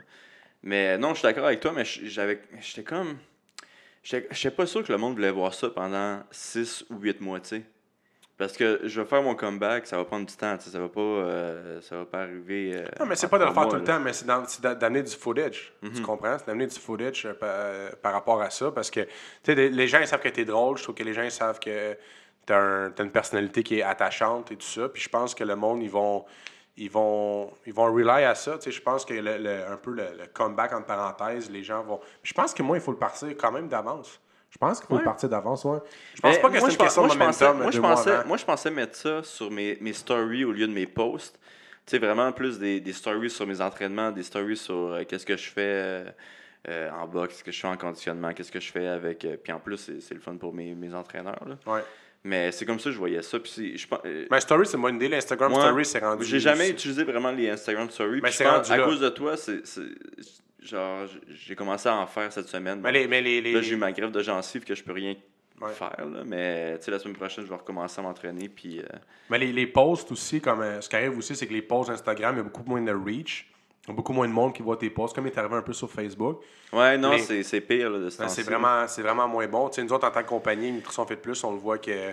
Mais 0.64 0.98
non, 0.98 1.10
je 1.10 1.20
suis 1.20 1.24
d'accord 1.28 1.46
avec 1.46 1.60
toi, 1.60 1.72
mais 1.76 1.84
j'avais, 1.86 2.42
j'étais 2.62 2.84
comme. 2.84 3.18
J'étais 4.04 4.28
j'étais 4.32 4.56
pas 4.56 4.66
sûr 4.66 4.84
que 4.84 4.92
le 4.92 4.98
monde 4.98 5.16
voulait 5.16 5.32
voir 5.32 5.54
ça 5.54 5.70
pendant 5.70 6.22
6 6.32 6.86
ou 6.90 6.98
8 7.00 7.20
mois, 7.22 7.40
tu 7.42 7.50
sais. 7.50 7.64
Parce 8.38 8.54
que 8.56 8.82
je 8.84 9.02
vais 9.02 9.08
faire 9.08 9.24
mon 9.24 9.34
comeback, 9.34 9.88
ça 9.88 9.98
va 9.98 10.06
prendre 10.06 10.28
du 10.28 10.36
temps, 10.36 10.56
ça 10.60 10.80
va 10.80 10.88
pas, 10.90 11.02
euh, 11.02 11.82
ça 11.82 11.98
va 11.98 12.06
pas 12.06 12.22
arriver. 12.22 12.72
euh, 12.76 12.86
Non, 13.00 13.08
mais 13.08 13.16
c'est 13.16 13.28
pas 13.30 13.40
de 13.40 13.46
le 13.46 13.52
faire 13.54 13.64
tout 13.68 13.76
le 13.78 13.84
temps, 13.84 14.00
mais 14.00 14.14
c'est 14.14 14.28
d'amener 14.78 15.02
du 15.02 15.16
footage. 15.16 15.74
Tu 15.82 16.02
comprends? 16.04 16.38
C'est 16.38 16.46
d'amener 16.46 16.68
du 16.68 16.80
footage 16.80 17.26
euh, 17.26 17.34
par, 17.34 17.98
par 18.00 18.14
rapport 18.14 18.42
à 18.42 18.52
ça. 18.52 18.70
Parce 18.72 18.92
que, 18.92 19.08
les- 19.48 19.70
les 19.70 19.88
gens, 19.88 20.00
ils 20.00 20.08
savent 20.08 20.22
que 20.22 20.30
t'es 20.30 20.46
drôle. 20.46 20.78
Je 20.78 20.84
trouve 20.84 20.94
que 20.94 21.04
les 21.04 21.14
gens, 21.14 21.24
ils 21.24 21.32
savent 21.32 21.60
que 21.60 21.98
t'as 22.46 22.60
un, 22.60 22.94
une 23.00 23.10
personnalité 23.12 23.64
qui 23.64 23.80
est 23.80 23.84
attachante 23.84 24.52
et 24.52 24.56
tout 24.56 24.68
ça. 24.68 24.88
Puis 24.90 25.02
je 25.02 25.10
pense 25.10 25.34
que 25.34 25.44
le 25.44 25.56
monde, 25.56 25.82
ils 25.82 25.90
vont. 25.90 26.24
Ils 26.80 26.92
vont, 26.92 27.52
ils 27.66 27.74
vont 27.74 27.92
rely 27.92 28.24
à 28.24 28.36
ça. 28.36 28.56
Tu 28.60 28.66
sais, 28.66 28.72
je 28.72 28.84
pense 28.84 29.04
que 29.04 29.16
le, 29.16 29.40
le- 29.40 29.66
un 29.66 29.78
peu 29.78 29.90
le, 29.90 30.04
le 30.16 30.28
comeback, 30.32 30.74
entre 30.74 30.86
parenthèses, 30.86 31.50
les 31.50 31.64
gens 31.64 31.82
vont. 31.82 32.00
Je 32.22 32.34
pense 32.34 32.54
que 32.54 32.62
moi, 32.62 32.78
il 32.78 32.82
faut 32.84 32.92
le 32.92 33.00
partir 33.00 33.30
quand 33.30 33.52
même 33.52 33.68
d'avance. 33.68 34.22
Je 34.60 34.66
pense 34.66 34.80
qu'il 34.80 34.88
faut 34.88 34.94
Ouais. 34.96 35.00
le 35.02 35.06
partir 35.06 35.30
d'avance, 35.30 35.64
ouais. 35.66 35.78
Je 36.16 36.22
pense 36.22 36.34
Mais 36.36 36.42
pas 36.42 36.48
que 36.50 36.54
moi, 36.54 36.62
c'est 36.62 36.66
je 36.68 36.72
une 36.72 36.78
question 36.84 37.04
de 37.04 37.14
momentum. 37.14 37.58
Moi, 37.62 37.72
je 37.72 37.80
pensais, 37.80 38.24
moi, 38.26 38.38
je 38.38 38.46
pensais 38.46 38.72
mettre 38.72 38.96
ça 38.96 39.22
sur 39.22 39.52
mes, 39.52 39.78
mes 39.82 39.94
stories 39.94 40.46
au 40.46 40.52
lieu 40.52 40.68
de 40.68 40.74
mes 40.74 40.88
posts. 40.88 41.38
Tu 41.86 41.92
sais, 41.92 42.00
vraiment 42.00 42.32
plus 42.32 42.58
des, 42.58 42.80
des 42.80 42.92
stories 42.94 43.30
sur 43.30 43.46
mes 43.46 43.62
entraînements, 43.62 44.12
des 44.12 44.24
stories 44.24 44.58
sur 44.58 44.76
euh, 44.94 45.04
qu'est-ce 45.08 45.26
que 45.28 45.38
je 45.38 45.48
fais 45.50 45.62
euh, 45.62 46.06
euh, 46.70 46.90
en 46.92 47.08
boxe, 47.08 47.34
qu'est-ce 47.36 47.44
que 47.44 47.52
je 47.52 47.60
fais 47.60 47.68
en 47.68 47.78
conditionnement, 47.78 48.34
qu'est-ce 48.34 48.52
que 48.52 48.60
je 48.60 48.72
fais 48.72 48.88
avec. 48.88 49.24
euh, 49.26 49.38
puis 49.42 49.54
en 49.54 49.60
plus, 49.60 49.78
c'est 49.78 50.02
c'est 50.02 50.16
le 50.16 50.20
fun 50.22 50.36
pour 50.38 50.54
mes, 50.56 50.74
mes 50.74 50.94
entraîneurs. 50.96 51.46
là. 51.48 51.56
Ouais. 51.72 51.84
Mais 52.24 52.52
c'est 52.52 52.66
comme 52.66 52.80
ça 52.80 52.86
que 52.86 52.92
je 52.94 52.98
voyais 52.98 53.22
ça. 53.22 53.40
Puis 53.40 53.78
je 53.78 53.88
pense- 53.88 54.02
euh, 54.06 54.26
Mais 54.32 54.42
Story, 54.42 54.66
c'est 54.66 54.76
une 54.76 54.82
bonne 54.82 54.96
idée. 54.96 55.08
L'Instagram 55.08 55.54
Story, 55.54 55.86
c'est 55.86 56.00
rendu. 56.00 56.26
J'ai 56.26 56.40
jamais 56.40 56.72
utilisé 56.72 57.04
vraiment 57.04 57.32
les 57.32 57.48
Instagram 57.52 57.90
stories. 57.92 58.22
Mais 58.24 58.32
c'est 58.32 58.50
rendu 58.50 58.72
à 58.72 58.78
là. 58.78 58.84
cause 58.86 59.00
de 59.00 59.10
toi, 59.10 59.38
c'est. 59.38 59.62
Genre, 60.68 61.08
j'ai 61.30 61.56
commencé 61.56 61.88
à 61.90 61.96
en 61.96 62.08
faire 62.08 62.32
cette 62.32 62.48
semaine. 62.48 62.80
Mais 62.82 62.92
les. 62.92 63.08
Mais 63.08 63.22
les, 63.22 63.42
les- 63.42 63.54
Là, 63.54 63.62
j'ai 63.62 63.74
eu 63.74 63.78
ma 63.78 63.92
grève 63.92 64.12
de 64.12 64.22
gencive 64.22 64.64
que 64.64 64.76
je 64.76 64.84
peux 64.84 64.92
rien 64.94 65.16
Ouais. 65.62 65.72
faire. 65.72 65.96
Là, 66.06 66.24
mais 66.24 66.78
tu 66.78 66.86
sais, 66.86 66.92
la 66.92 67.00
semaine 67.00 67.16
prochaine, 67.16 67.44
je 67.46 67.50
vais 67.50 67.56
recommencer 67.56 68.00
à 68.00 68.04
m'entraîner. 68.04 68.48
Puis. 68.50 68.80
euh, 68.80 68.84
Mais 69.30 69.40
les, 69.40 69.52
les 69.52 69.66
posts 69.68 70.12
aussi, 70.12 70.40
comme 70.42 70.62
euh, 70.62 70.82
ce 70.82 70.88
qui 70.90 70.96
arrive 70.96 71.18
aussi, 71.18 71.36
c'est 71.36 71.48
que 71.48 71.54
les 71.54 71.62
posts 71.64 71.90
Instagram, 71.90 72.36
il 72.36 72.38
y 72.38 72.42
a 72.42 72.44
beaucoup 72.44 72.64
moins 72.64 72.82
de 72.82 72.92
reach. 72.94 73.48
Il 73.86 73.92
y 73.92 73.94
a 73.94 73.96
beaucoup 73.96 74.14
moins 74.14 74.28
de 74.28 74.34
monde 74.34 74.54
qui 74.54 74.62
voit 74.62 74.76
tes 74.78 74.90
posts, 74.90 75.16
comme 75.16 75.26
il 75.28 75.32
est 75.32 75.38
arrivé 75.38 75.56
un 75.56 75.62
peu 75.62 75.72
sur 75.74 75.90
Facebook. 75.90 76.42
Ouais, 76.74 76.98
non, 76.98 77.12
Mais- 77.12 77.20
c'est 77.20 77.42
c'est 77.44 77.62
pire 77.62 77.90
là, 77.90 78.00
de 78.00 78.10
ce 78.10 78.18
Ben, 78.20 78.28
c'est 78.28 78.44
vraiment, 78.44 78.86
c'est 78.88 79.02
vraiment 79.02 79.28
moins 79.28 79.48
bon. 79.48 79.70
Tu 79.70 79.76
sais, 79.76 79.84
nous 79.84 79.94
autres, 79.94 80.06
en 80.08 80.12
tant 80.12 80.22
que 80.24 80.28
compagnie, 80.28 80.72
Nutrition 80.72 81.06
Fit 81.08 81.16
Plus, 81.16 81.42
on 81.44 81.52
le 81.54 81.58
voit 81.58 81.78
que. 81.78 82.12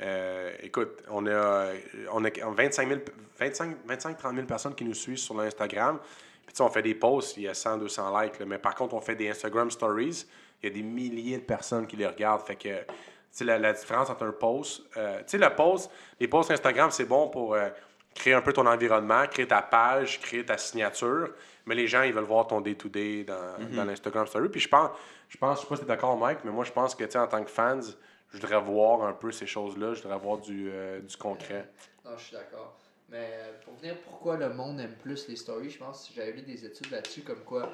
euh, 0.00 0.50
écoute, 0.62 1.02
on 1.10 1.26
a, 1.26 1.66
on 2.12 2.24
a 2.24 2.30
25 2.30 2.88
000, 2.88 3.00
25, 3.38 3.76
25 3.86 4.18
30 4.18 4.34
000 4.34 4.46
personnes 4.46 4.74
qui 4.74 4.84
nous 4.84 4.94
suivent 4.94 5.18
sur 5.18 5.34
l'Instagram. 5.36 5.98
Puis, 6.44 6.52
tu 6.52 6.56
sais, 6.56 6.62
on 6.62 6.68
fait 6.70 6.82
des 6.82 6.94
posts, 6.94 7.36
il 7.36 7.44
y 7.44 7.48
a 7.48 7.54
100, 7.54 7.78
200 7.78 8.20
likes. 8.20 8.38
là. 8.38 8.46
mais 8.46 8.58
par 8.58 8.74
contre, 8.74 8.94
on 8.94 9.00
fait 9.00 9.14
des 9.14 9.28
Instagram 9.30 9.70
Stories. 9.70 10.26
Il 10.62 10.68
y 10.68 10.72
a 10.72 10.74
des 10.74 10.82
milliers 10.82 11.38
de 11.38 11.42
personnes 11.44 11.86
qui 11.86 11.96
les 11.96 12.06
regardent. 12.06 12.42
Fait 12.42 12.56
que, 12.56 12.68
tu 12.80 12.84
sais, 13.30 13.44
la, 13.44 13.58
la 13.58 13.72
différence 13.72 14.10
entre 14.10 14.24
un 14.24 14.32
post. 14.32 14.82
euh, 14.96 15.18
tu 15.18 15.24
sais, 15.26 15.38
le 15.38 15.54
post, 15.54 15.90
les 16.20 16.28
posts 16.28 16.50
Instagram, 16.50 16.90
c'est 16.90 17.04
bon 17.06 17.28
pour 17.28 17.54
euh, 17.54 17.68
créer 18.14 18.34
un 18.34 18.42
peu 18.42 18.52
ton 18.52 18.66
environnement, 18.66 19.26
créer 19.26 19.46
ta 19.48 19.62
page, 19.62 20.20
créer 20.20 20.44
ta 20.44 20.58
signature. 20.58 21.30
Mais 21.66 21.74
les 21.74 21.86
gens, 21.86 22.02
ils 22.02 22.12
veulent 22.12 22.24
voir 22.24 22.46
ton 22.46 22.60
day-to-day 22.60 23.24
dans, 23.24 23.58
dans 23.74 23.84
l'Instagram 23.84 24.26
Story. 24.26 24.48
Puis 24.48 24.60
je 24.60 24.68
pense, 24.68 24.90
je 25.28 25.38
pense, 25.38 25.58
je 25.58 25.62
sais 25.62 25.68
pas 25.68 25.76
si 25.76 25.80
tu 25.82 25.86
es 25.86 25.88
d'accord, 25.88 26.16
Mike, 26.16 26.40
mais 26.44 26.50
moi, 26.50 26.64
je 26.64 26.72
pense 26.72 26.94
que, 26.94 27.04
tu 27.04 27.12
sais, 27.12 27.18
en 27.18 27.26
tant 27.28 27.42
que 27.42 27.50
fans, 27.50 27.80
je 27.80 28.38
voudrais 28.38 28.60
voir 28.60 29.02
un 29.04 29.12
peu 29.12 29.30
ces 29.32 29.46
choses-là. 29.46 29.94
Je 29.94 30.02
voudrais 30.02 30.18
voir 30.18 30.38
du, 30.38 30.68
euh, 30.70 31.00
du 31.00 31.16
concret. 31.16 31.70
Non, 32.04 32.12
je 32.16 32.24
suis 32.24 32.36
d'accord. 32.36 32.76
Mais 33.12 33.28
euh, 33.30 33.52
pour 33.64 33.74
venir, 33.74 33.94
pourquoi 34.04 34.36
le 34.38 34.52
monde 34.54 34.80
aime 34.80 34.94
plus 35.02 35.28
les 35.28 35.36
stories, 35.36 35.70
je 35.70 35.78
pense 35.78 36.08
que 36.08 36.14
j'avais 36.16 36.32
lu 36.32 36.42
des 36.42 36.64
études 36.64 36.90
là-dessus 36.90 37.20
comme 37.20 37.44
quoi 37.44 37.70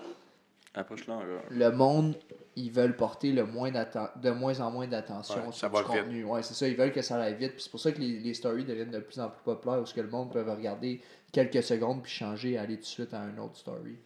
Approche-là 0.74 1.20
le 1.50 1.70
monde, 1.70 2.14
ils 2.54 2.70
veulent 2.70 2.94
porter 2.96 3.32
le 3.32 3.44
moins 3.46 3.70
d'atten- 3.70 4.10
de 4.20 4.30
moins 4.30 4.60
en 4.60 4.70
moins 4.70 4.86
d'attention 4.86 5.36
Ouais, 5.46 5.52
sur 5.52 5.54
ça 5.54 5.68
du 5.68 5.74
va 5.74 5.82
vite. 5.82 5.88
contenu. 5.90 6.24
Ouais, 6.24 6.42
c'est 6.42 6.54
ça, 6.54 6.68
ils 6.68 6.76
veulent 6.76 6.92
que 6.92 7.02
ça 7.02 7.16
aille 7.20 7.34
vite. 7.34 7.52
Puis 7.54 7.62
c'est 7.62 7.70
pour 7.70 7.80
ça 7.80 7.90
que 7.90 7.98
les, 7.98 8.18
les 8.18 8.34
stories 8.34 8.64
deviennent 8.64 8.90
de 8.90 8.98
plus 9.00 9.18
en 9.18 9.30
plus 9.30 9.42
populaires, 9.44 9.78
parce 9.78 9.92
que 9.94 10.00
le 10.02 10.08
monde 10.08 10.30
peut 10.32 10.42
regarder 10.42 11.00
quelques 11.32 11.62
secondes 11.62 12.02
puis 12.02 12.12
changer 12.12 12.50
et 12.52 12.58
aller 12.58 12.74
tout 12.76 12.82
de 12.82 12.86
suite 12.86 13.14
à 13.14 13.20
un 13.20 13.38
autre 13.38 13.56
story. 13.56 13.96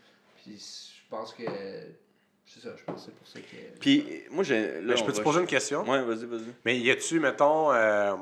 Puis 0.43 0.57
je 0.57 1.09
pense 1.11 1.33
que. 1.35 1.43
C'est 2.47 2.61
ça, 2.61 2.71
je 2.77 2.85
pense 2.85 3.01
que 3.01 3.07
c'est 3.07 3.15
pour 3.17 3.27
ça 3.27 3.41
que. 3.41 3.79
Puis, 3.81 4.23
moi, 4.31 4.45
j'ai. 4.45 4.83
je 4.87 5.05
peux 5.05 5.13
te 5.13 5.21
poser 5.21 5.41
une 5.41 5.47
question? 5.47 5.83
Ouais, 5.83 6.03
vas-y, 6.03 6.27
vas-y. 6.27 6.53
Mais 6.65 6.79
y 6.79 6.91
a-tu, 6.91 7.19
mettons. 7.19 7.73
euh, 7.73 8.15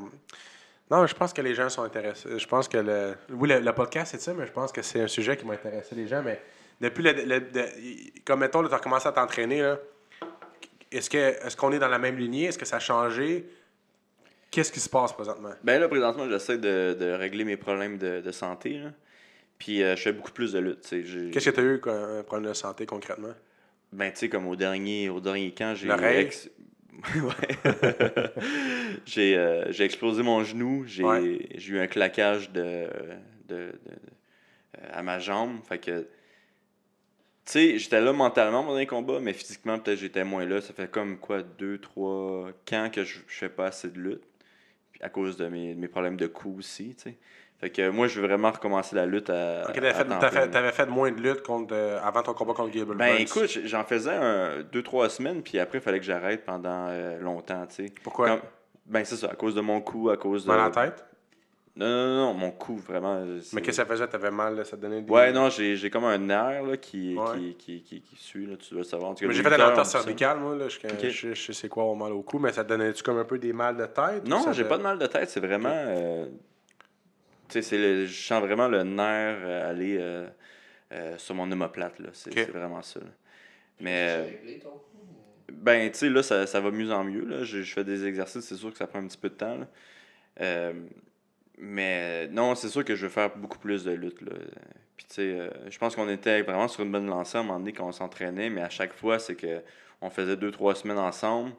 Non, 0.91 1.07
je 1.07 1.15
pense 1.15 1.33
que 1.33 1.41
les 1.43 1.55
gens 1.55 1.69
sont 1.69 1.83
intéressés. 1.83 2.39
Je 2.39 2.47
pense 2.49 2.67
que 2.69 2.79
le. 2.79 3.15
Oui, 3.31 3.49
le, 3.49 3.61
le 3.61 3.73
podcast, 3.73 4.11
c'est 4.12 4.21
ça, 4.21 4.35
mais 4.35 4.47
je 4.47 4.53
pense 4.53 4.73
que 4.73 4.83
c'est 4.83 5.01
un 5.01 5.07
sujet 5.09 5.37
qui 5.37 5.45
va 5.45 5.55
intéresser 5.55 5.95
les 5.95 6.07
gens. 6.09 6.23
Mais 6.23 6.41
depuis 6.81 7.03
le. 7.05 7.12
le- 7.12 7.41
de- 7.41 7.67
Comme 8.25 8.41
mettons, 8.41 8.67
tu 8.67 8.75
as 8.75 8.79
commencé 8.81 9.07
à 9.07 9.12
t'entraîner, 9.12 9.62
là, 9.62 9.79
est-ce 10.91 11.57
qu'on 11.57 11.73
est 11.73 11.79
dans 11.79 11.89
la 11.89 11.99
même 11.99 12.17
lignée? 12.19 12.45
Est-ce 12.47 12.59
que 12.59 12.65
ça 12.65 12.77
a 12.77 12.81
changé? 12.81 13.49
Qu'est-ce 14.51 14.73
qui 14.73 14.81
se 14.81 14.89
passe 14.89 15.12
présentement? 15.12 15.53
Ben 15.62 15.81
là, 15.81 15.89
présentement, 15.89 16.29
j'essaie 16.29 16.59
de, 16.59 16.97
de 16.99 17.12
régler 17.12 17.45
mes 17.45 17.57
problèmes 17.57 17.97
de, 17.99 18.21
de 18.21 18.33
santé. 18.33 18.79
Là. 18.79 18.91
Puis, 19.59 19.83
euh, 19.83 19.95
je 19.95 20.03
fais 20.03 20.12
beaucoup 20.12 20.33
plus 20.33 20.53
de 20.53 20.59
lutte. 20.59 20.89
Qu'est-ce 20.91 21.51
que 21.51 21.55
tu 21.55 21.61
as 21.61 21.62
eu 21.62 21.79
comme 21.79 22.25
problème 22.25 22.49
de 22.51 22.55
santé 22.55 22.85
concrètement? 22.87 23.35
Ben, 23.93 24.11
tu 24.11 24.19
sais, 24.19 24.29
comme 24.29 24.49
au 24.49 24.57
dernier, 24.57 25.09
au 25.09 25.21
dernier 25.21 25.53
camp, 25.53 25.75
j'ai. 25.77 25.87
L'oreille? 25.87 26.25
ex-. 26.27 26.51
j'ai 29.07 29.37
euh, 29.37 29.71
j'ai 29.73 29.85
explosé 29.85 30.23
mon 30.23 30.45
genou. 30.45 30.85
J'ai 30.87 31.05
Ouais. 31.05 31.49
j'ai 31.55 31.75
eu 31.75 31.79
un 31.81 31.87
claquage 31.87 32.51
de, 32.53 32.89
de, 33.49 33.57
de- 33.57 33.57
de- 33.57 33.73
euh, 34.79 34.89
à 34.93 35.03
ma 35.03 35.19
jambe. 35.19 35.61
Fait 35.69 35.79
que. 35.79 36.07
Tu 37.47 37.53
sais, 37.53 37.79
j'étais 37.79 38.01
là 38.01 38.12
mentalement 38.12 38.62
pendant 38.62 38.79
les 38.79 38.87
combats, 38.87 39.19
mais 39.19 39.33
physiquement, 39.33 39.79
peut-être 39.79 39.99
j'étais 39.99 40.25
moins 40.25 40.45
là. 40.47 40.61
Ça 40.61 40.73
fait 40.73 40.91
comme 40.91 41.19
quoi, 41.19 41.43
deux, 41.43 41.79
trois 41.79 42.51
camps 42.67 42.91
que 42.91 43.03
je, 43.03 43.19
je 43.27 43.35
fais 43.35 43.49
pas 43.49 43.69
assez 43.69 43.91
de 43.91 43.99
lutte. 43.99 44.23
Puis 44.93 45.01
à 45.03 45.09
cause 45.09 45.37
de 45.37 45.49
mes, 45.49 45.75
mes 45.75 45.89
problèmes 45.89 46.17
de 46.17 46.27
cou 46.29 46.57
aussi, 46.59 46.95
tu 46.95 47.03
sais. 47.11 47.17
Fait 47.61 47.69
que 47.70 47.91
moi, 47.91 48.07
je 48.07 48.19
veux 48.20 48.27
vraiment 48.27 48.51
recommencer 48.51 48.97
la 48.97 49.05
lutte 49.05 49.28
à. 49.28 49.65
Ok, 49.69 49.74
t'avais 49.74 49.93
fait, 49.93 50.05
temps 50.05 50.19
t'as 50.19 50.31
plein. 50.31 50.41
fait- 50.43 50.51
t'avais 50.51 50.73
fait 50.73 50.87
moins 50.87 51.11
de 51.12 51.20
lutte 51.20 51.43
contre, 51.43 51.74
euh, 51.74 52.01
avant 52.03 52.23
ton 52.23 52.32
combat 52.32 52.55
contre 52.55 52.70
Gable 52.73 52.95
Ben 52.97 53.09
Burns. 53.09 53.20
écoute, 53.20 53.59
j'en 53.66 53.85
faisais 53.85 54.15
un, 54.15 54.62
deux, 54.62 54.82
trois 54.82 55.11
semaines, 55.11 55.43
puis 55.43 55.59
après, 55.59 55.77
il 55.78 55.82
fallait 55.82 55.99
que 56.01 56.07
j'arrête 56.07 56.45
pendant 56.47 56.87
euh, 56.89 57.19
longtemps, 57.20 57.66
tu 57.66 57.87
sais. 57.87 57.93
Pourquoi? 58.03 58.28
Comme- 58.31 58.41
Ben 58.87 59.05
c'est 59.05 59.16
ça, 59.16 59.28
à 59.31 59.35
cause 59.35 59.55
de 59.55 59.61
mon 59.61 59.81
cou, 59.82 60.09
à 60.09 60.16
cause 60.16 60.45
de... 60.45 60.49
Mal 60.49 60.59
à 60.61 60.65
la 60.65 60.70
tête? 60.70 61.05
Non, 61.77 61.87
non, 61.87 62.16
non, 62.27 62.35
mon 62.35 62.51
cou, 62.51 62.77
vraiment. 62.78 63.15
euh, 63.16 63.41
Mais 63.53 63.61
qu'est-ce 63.61 63.77
que 63.82 63.85
ça 63.85 63.87
faisait? 63.87 64.07
T'avais 64.09 64.31
mal, 64.31 64.57
là, 64.57 64.65
ça 64.65 64.77
te 64.77 64.82
donnait 64.82 65.03
des. 65.03 65.12
Ouais, 65.12 65.31
non, 65.31 65.49
j'ai 65.51 65.91
comme 65.91 66.05
un 66.05 66.19
nerf 66.19 66.62
là, 66.65 66.77
qui, 66.78 67.15
Ouais. 67.16 67.39
qui, 67.39 67.55
qui, 67.57 67.82
qui, 67.82 68.01
qui 68.01 68.16
suit, 68.16 68.47
là, 68.47 68.57
tu 68.57 68.70
dois 68.70 68.78
le 68.81 68.85
savoir. 68.85 69.15
Cas, 69.15 69.27
Mais 69.27 69.35
j'ai 69.35 69.43
fait 69.43 69.55
entorse 69.55 69.78
ont 69.81 69.85
ça. 69.85 69.99
cervicale, 70.01 70.39
moi, 70.39 70.57
là. 70.57 70.69
Je, 70.69 70.78
Ok. 70.78 71.09
je, 71.11 71.35
je 71.35 71.53
sais 71.53 71.69
quoi, 71.69 71.85
au 71.85 71.95
mal 71.95 72.12
au 72.12 72.23
cou, 72.23 72.39
mais 72.39 72.53
ça 72.53 72.65
te 72.65 72.70
donnait-tu 72.70 73.03
comme 73.03 73.19
un 73.19 73.24
peu 73.24 73.39
des 73.39 73.53
mal 73.53 73.77
de 73.77 73.85
tête? 73.87 74.27
Non, 74.27 74.51
j'ai 74.53 74.65
te- 74.65 74.69
pas 74.69 74.78
de 74.78 74.82
mal 74.82 74.99
de 74.99 75.07
tête, 75.07 75.28
c'est 75.28 75.41
vraiment... 75.41 75.69
euh, 75.73 76.27
tu 77.51 77.55
sais, 77.55 77.63
c'est 77.63 77.79
le- 77.79 78.07
je 78.07 78.23
sens 78.27 78.41
vraiment 78.43 78.69
le 78.69 78.83
nerf 78.83 79.39
euh, 79.43 79.71
aller 79.71 79.97
euh, 80.01 80.27
euh, 80.93 81.19
sur 81.19 81.35
mon 81.35 81.51
omoplate, 81.51 81.99
là. 81.99 82.09
C'est 82.13 82.51
vraiment 82.51 82.83
ça. 82.83 83.01
là. 83.01 83.07
Mais... 83.81 84.07
euh, 84.09 84.25
C'est 84.27 84.37
réglé, 84.39 84.59
ton 84.59 84.71
coup, 84.71 84.99
ou- 85.03 85.53
Ben, 85.53 85.91
tu 85.91 85.99
sais, 85.99 86.09
là, 86.09 86.23
ça, 86.23 86.47
ça 86.47 86.61
va 86.61 86.71
mieux 86.71 86.91
en 86.93 87.05
mieux. 87.05 87.25
Là. 87.25 87.45
Je, 87.45 87.63
je 87.63 87.73
fais 87.73 87.85
des 87.85 88.05
exercices, 88.07 88.45
c'est 88.45 88.57
sûr 88.57 88.71
que 88.73 88.79
ça 88.79 88.87
prend 88.87 88.99
un 89.01 89.07
petit 89.07 89.19
peu 89.19 89.29
de 89.29 89.35
temps. 89.35 89.57
là. 89.57 89.69
Euh, 90.41 90.73
mais 91.59 92.29
non, 92.29 92.55
c'est 92.55 92.69
sûr 92.69 92.85
que 92.85 92.95
je 92.95 93.03
veux 93.07 93.13
faire 93.13 93.37
beaucoup 93.37 93.59
plus 93.59 93.85
de 93.85 93.93
lutte. 93.93 94.23
Là. 94.23 94.33
Puis, 94.97 95.07
tu 95.09 95.15
sais, 95.15 95.23
euh, 95.41 95.51
je 95.71 95.79
pense 95.79 95.95
qu'on 95.97 96.09
était 96.09 96.43
vraiment 96.43 96.69
sur 96.69 96.83
une 96.85 96.93
bonne 96.93 97.07
lancée 97.07 97.37
à 97.39 97.41
un 97.41 97.45
moment 97.45 97.59
donné 97.59 97.73
quand 97.73 97.87
on 97.87 97.93
s'entraînait, 97.93 98.49
mais 98.51 98.63
à 98.63 98.71
chaque 98.71 98.93
fois, 98.95 99.19
c'est 99.19 99.35
que 99.37 99.61
on 100.01 100.09
faisait 100.11 100.37
deux, 100.37 100.51
trois 100.51 100.75
semaines 100.75 100.99
ensemble. 100.99 101.53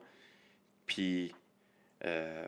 Puis, 0.87 1.33
euh, 2.05 2.47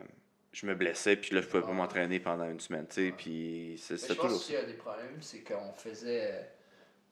je 0.54 0.66
me 0.66 0.74
blessais, 0.74 1.16
puis 1.16 1.34
là, 1.34 1.40
je 1.42 1.46
pouvais 1.48 1.62
pas 1.62 1.68
Ah. 1.72 1.74
m'entraîner 1.74 2.20
pendant 2.20 2.48
une 2.48 2.60
semaine. 2.60 2.86
tu 2.88 2.94
sais, 3.08 3.12
Puis, 3.16 3.74
c'est 3.78 3.96
c'était 3.98 4.14
je 4.14 4.18
pense 4.20 4.26
toujours 4.30 4.44
qu'il 4.46 4.54
y 4.54 4.58
a 4.58 4.64
des 4.64 4.74
problèmes, 4.74 5.16
c'est 5.20 5.40
qu'on 5.40 5.72
faisait, 5.72 6.48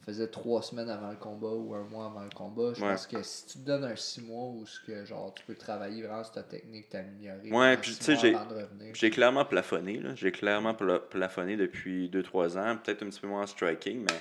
on 0.01 0.05
faisait 0.05 0.29
trois 0.29 0.63
semaines 0.63 0.89
avant 0.89 1.11
le 1.11 1.17
combat 1.17 1.49
ou 1.51 1.75
un 1.75 1.83
mois 1.83 2.07
avant 2.07 2.23
le 2.23 2.31
combat. 2.31 2.73
Je 2.75 2.81
Ouais. 2.83 2.91
pense 2.93 3.07
que 3.09 3.21
si 3.23 3.47
tu 3.47 3.59
te 3.59 3.65
donnes 3.65 3.85
un 3.85 3.97
six 3.97 4.23
mois 4.23 4.47
où 4.49 4.65
ce 4.65 4.81
que, 4.81 5.05
genre, 5.05 5.35
tu 5.35 5.45
peux 5.45 5.57
travailler 5.57 6.03
vraiment 6.05 6.23
sur 6.23 6.35
ta 6.35 6.45
technique, 6.45 6.89
t'améliorer. 6.89 7.51
Ouais, 7.51 7.77
puis 7.77 7.97
tu 7.97 8.03
sais, 8.05 8.17
j'ai- 8.17 8.35
avant 8.35 8.47
de 8.49 8.63
revenir. 8.63 8.95
J'ai 8.95 9.11
clairement 9.11 9.45
plafonné. 9.45 9.99
là. 9.99 10.15
J'ai 10.15 10.31
clairement 10.33 10.75
pla- 10.75 11.01
plafonné 11.01 11.57
depuis 11.57 12.09
2-3 12.09 12.57
ans. 12.57 12.77
Peut-être 12.83 13.03
un 13.03 13.11
petit 13.11 13.21
peu 13.21 13.27
moins 13.29 13.43
en 13.43 13.47
striking, 13.47 14.01
mais 14.09 14.21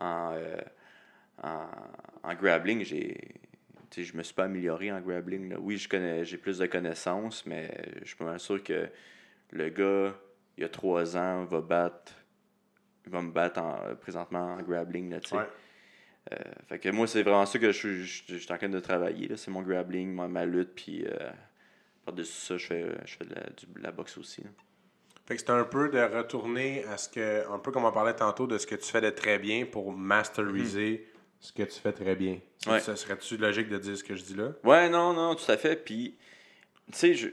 en, 0.00 0.32
euh, 0.34 0.56
en, 1.42 1.66
en 2.22 2.34
grappling, 2.34 2.82
j'ai. 2.84 3.18
Sais, 3.94 4.04
Je 4.04 4.16
me 4.16 4.22
suis 4.22 4.34
pas 4.34 4.44
amélioré 4.44 4.90
en 4.92 5.00
grappling. 5.00 5.50
là. 5.50 5.56
Oui, 5.60 5.76
je 5.76 5.88
connais, 5.88 6.24
j'ai 6.24 6.36
plus 6.38 6.58
de 6.58 6.66
connaissances, 6.66 7.44
mais 7.46 7.70
je 8.02 8.08
suis 8.08 8.16
pas 8.16 8.38
sûr 8.38 8.62
que 8.62 8.88
le 9.52 9.68
gars, 9.70 10.14
il 10.56 10.62
y 10.62 10.64
a 10.64 10.68
3 10.68 11.16
ans, 11.16 11.44
va 11.44 11.60
battre. 11.60 12.12
Il 13.06 13.12
va 13.12 13.20
me 13.22 13.30
battre 13.32 13.60
en- 13.60 13.94
présentement 13.96 14.54
en 14.54 14.62
grappling. 14.62 15.10
Là. 15.10 15.18
Ouais. 15.32 15.44
Euh, 16.32 16.36
fait 16.68 16.78
que 16.78 16.88
moi, 16.88 17.06
c'est 17.06 17.22
vraiment 17.22 17.44
ça 17.44 17.58
que 17.58 17.70
je 17.70 17.76
suis, 17.78 18.04
je, 18.04 18.22
je 18.28 18.36
suis 18.38 18.52
en 18.52 18.56
train 18.56 18.68
de 18.70 18.80
travailler. 18.80 19.36
C'est 19.36 19.50
mon 19.50 19.60
grappling, 19.62 20.12
ma, 20.14 20.26
ma 20.26 20.46
lutte, 20.46 20.74
puis 20.74 21.04
euh, 21.06 21.30
par-dessus 22.06 22.32
ça, 22.46 22.56
je 22.56 22.66
fais, 22.66 22.86
je 23.04 23.16
fais 23.16 23.24
de 23.26 23.34
la, 23.34 23.42
du- 23.50 23.66
de 23.66 23.82
la 23.82 23.92
boxe 23.92 24.16
aussi. 24.16 24.42
là. 24.42 24.50
Fait 25.26 25.34
que 25.34 25.40
c'était 25.40 25.52
un 25.52 25.64
peu 25.64 25.88
de 25.88 25.98
retourner 26.00 26.84
à 26.84 26.96
ce 26.98 27.08
que, 27.08 27.50
un 27.50 27.58
peu 27.58 27.72
comme 27.72 27.84
on 27.86 27.92
parlait 27.92 28.14
tantôt, 28.14 28.46
de 28.46 28.56
ce 28.58 28.66
que 28.66 28.74
tu 28.74 28.90
fais 28.90 29.00
de 29.00 29.08
très 29.10 29.38
bien 29.38 29.64
pour 29.66 29.92
masteriser 29.92 31.06
ce 31.44 31.52
que 31.52 31.62
tu 31.62 31.78
fais 31.78 31.92
très 31.92 32.16
bien. 32.16 32.38
Ça- 32.58 32.72
Ouais. 32.72 32.80
Ça 32.80 32.96
serait-tu 32.96 33.36
logique 33.36 33.68
de 33.68 33.76
dire 33.78 33.96
ce 33.96 34.02
que 34.02 34.14
je 34.14 34.22
dis 34.22 34.34
là? 34.34 34.52
Ouais, 34.64 34.88
non, 34.88 35.12
non, 35.12 35.34
tout 35.34 35.50
à 35.50 35.56
fait. 35.58 35.76
Puis, 35.76 36.14
tu 36.90 36.98
sais, 36.98 37.12
je, 37.14 37.28
je- 37.28 37.32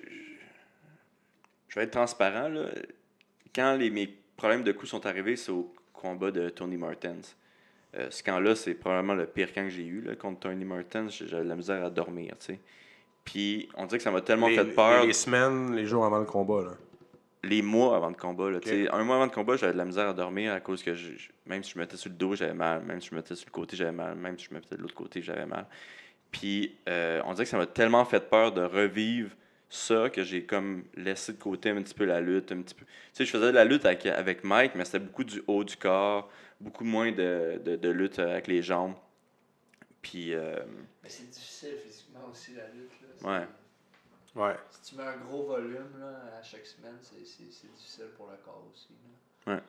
je 1.70 1.76
vais 1.76 1.84
être 1.86 1.92
transparent. 1.92 2.50
Là. 2.50 2.66
Quand 3.56 3.76
les, 3.78 3.90
mes 3.90 4.08
problèmes 4.36 4.64
de 4.64 4.72
coups 4.74 4.90
sont 4.92 5.06
arrivés, 5.06 5.38
c'est 5.38 5.52
au 5.52 5.74
combat 5.94 6.30
de 6.32 6.50
Tony 6.50 6.76
Martins. 6.78 7.22
Euh, 7.96 8.10
ce 8.10 8.22
camp-là, 8.24 8.56
c'est 8.56 8.74
probablement 8.74 9.14
le 9.14 9.26
pire 9.26 9.54
camp 9.54 9.64
que 9.64 9.70
j'ai 9.70 9.86
eu 9.86 10.02
là, 10.02 10.16
contre 10.16 10.42
Tony 10.42 10.66
Martins. 10.66 11.08
J'ai- 11.08 11.28
J'avais 11.28 11.44
de 11.44 11.50
la 11.50 11.56
misère 11.56 11.84
à 11.86 11.90
dormir, 11.90 12.34
tu 12.40 12.48
sais. 12.48 12.60
Puis, 13.24 13.70
on 13.76 13.86
dirait 13.86 13.98
que 14.00 14.04
ça 14.04 14.12
m'a 14.12 14.22
tellement 14.22 14.48
les, 14.48 14.56
fait 14.56 14.66
peur. 14.66 15.06
Les 15.06 15.14
semaines, 15.14 15.74
les 15.76 15.86
jours 15.86 16.04
avant 16.06 16.20
le 16.20 16.26
combat, 16.26 16.64
là. 16.64 16.72
Les 17.44 17.62
mois 17.62 17.96
avant 17.96 18.10
le 18.10 18.16
combat. 18.16 18.50
Là, 18.52 18.58
Ok. 18.58 18.64
tu 18.64 18.70
sais, 18.70 18.90
Un 18.92 19.04
mois 19.04 19.16
avant 19.16 19.26
le 19.26 19.32
combat, 19.32 19.56
j'avais 19.56 19.74
de 19.74 19.78
la 19.78 19.86
misère 19.86 20.10
à 20.10 20.14
dormir 20.14 20.54
à 20.54 20.60
cause 20.60 20.84
que 20.84 20.94
je- 20.94 21.30
même 21.46 21.64
si 21.64 21.72
je 21.72 21.78
me 21.80 21.84
mettais 21.84 21.98
sur 21.98 22.10
le 22.12 22.16
dos, 22.16 22.36
j'avais 22.36 22.54
mal. 22.54 22.84
Même 22.84 23.02
si 23.02 23.08
je 23.10 23.16
me 23.16 23.20
mettais 23.20 23.36
sur 23.36 23.48
le 23.48 23.52
côté, 23.52 23.76
j'avais 23.76 23.92
mal. 23.92 24.16
Même 24.16 24.38
si 24.38 24.46
je 24.46 24.52
me 24.54 24.60
mettais 24.60 24.76
de 24.76 24.82
l'autre 24.82 24.94
côté, 24.96 25.22
j'avais 25.22 25.46
mal. 25.46 25.66
Puis 26.32 26.78
euh, 26.88 27.22
on 27.26 27.34
dirait 27.34 27.46
que 27.46 27.50
ça 27.50 27.58
m'a 27.58 27.66
tellement 27.68 28.06
fait 28.06 28.30
peur 28.30 28.52
de 28.52 28.62
revivre 28.62 29.32
ça 29.70 30.10
que 30.10 30.24
j'ai 30.24 30.46
comme 30.46 30.84
laissé 30.96 31.34
de 31.34 31.38
côté 31.40 31.70
un 31.70 31.82
petit 31.82 31.94
peu 31.94 32.06
la 32.06 32.22
lutte. 32.22 32.52
Un 32.52 32.62
petit 32.62 32.76
peu. 32.76 32.86
Tu 32.86 32.92
sais, 33.14 33.26
je 33.26 33.32
faisais 33.32 33.48
de 33.48 33.56
la 33.56 33.66
lutte 33.66 33.86
avec, 33.86 34.06
avec 34.06 34.44
Mike, 34.44 34.74
mais 34.76 34.86
c'était 34.86 35.00
beaucoup 35.00 35.24
du 35.24 35.42
haut 35.48 35.64
du 35.64 35.76
corps, 35.78 36.30
beaucoup 36.60 36.84
moins 36.84 37.12
de, 37.12 37.60
de, 37.66 37.76
de 37.76 37.90
lutte 37.90 38.20
avec 38.20 38.48
les 38.48 38.62
jambes. 38.62 38.94
Puis, 40.02 40.34
euh, 40.34 40.56
Mais 41.04 41.10
c'est 41.10 41.30
difficile 41.30 41.76
physiquement 41.86 42.28
aussi 42.32 42.54
la 42.56 42.68
lutte. 42.70 42.92
Là. 43.24 43.40
Ouais. 43.40 43.48
Ouais. 44.36 44.56
Si 44.72 44.82
tu 44.92 44.96
mets 44.96 45.04
un 45.04 45.18
gros 45.18 45.44
volume 45.46 46.00
là, 46.00 46.38
à 46.40 46.44
chaque 46.44 46.66
semaine, 46.66 46.98
c'est, 47.02 47.26
c'est, 47.26 47.52
c'est 47.52 47.68
difficile 47.74 48.06
pour 48.16 48.28
le 48.28 48.38
corps 48.38 48.64
aussi. 48.74 48.90
là. 49.48 49.60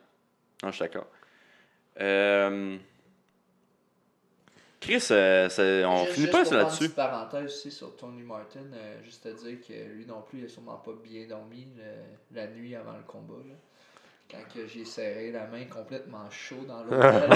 Non, 0.63 0.69
je 0.69 0.71
suis 0.71 0.79
d'accord. 0.83 1.07
Euh, 1.99 2.77
Chris, 4.79 5.05
euh, 5.11 5.47
on 5.85 5.97
Juste- 6.05 6.11
finit 6.13 6.25
juste 6.27 6.31
pas 6.31 6.55
là-dessus. 6.57 6.79
petite 6.79 6.95
parenthèse 6.95 7.45
aussi 7.45 7.71
sur 7.71 7.95
Tony 7.95 8.21
Martin, 8.23 8.65
euh, 8.73 9.03
juste 9.03 9.25
à 9.25 9.31
dire 9.31 9.57
que 9.65 9.73
lui 9.73 10.05
non 10.05 10.21
plus, 10.21 10.39
il 10.39 10.45
a 10.45 10.49
sûrement 10.49 10.77
pas 10.77 10.91
bien 11.03 11.25
dormi 11.27 11.67
le- 11.77 12.35
la 12.35 12.47
nuit 12.47 12.75
avant 12.75 12.93
le 12.97 13.03
combat. 13.03 13.33
Là. 13.47 13.55
Quand 14.31 14.39
j'ai 14.67 14.83
serré 14.85 15.31
la 15.31 15.41
main 15.41 15.65
complètement 15.71 16.27
chaud 16.31 16.65
dans 16.67 16.83
l'hôtel. 16.83 17.29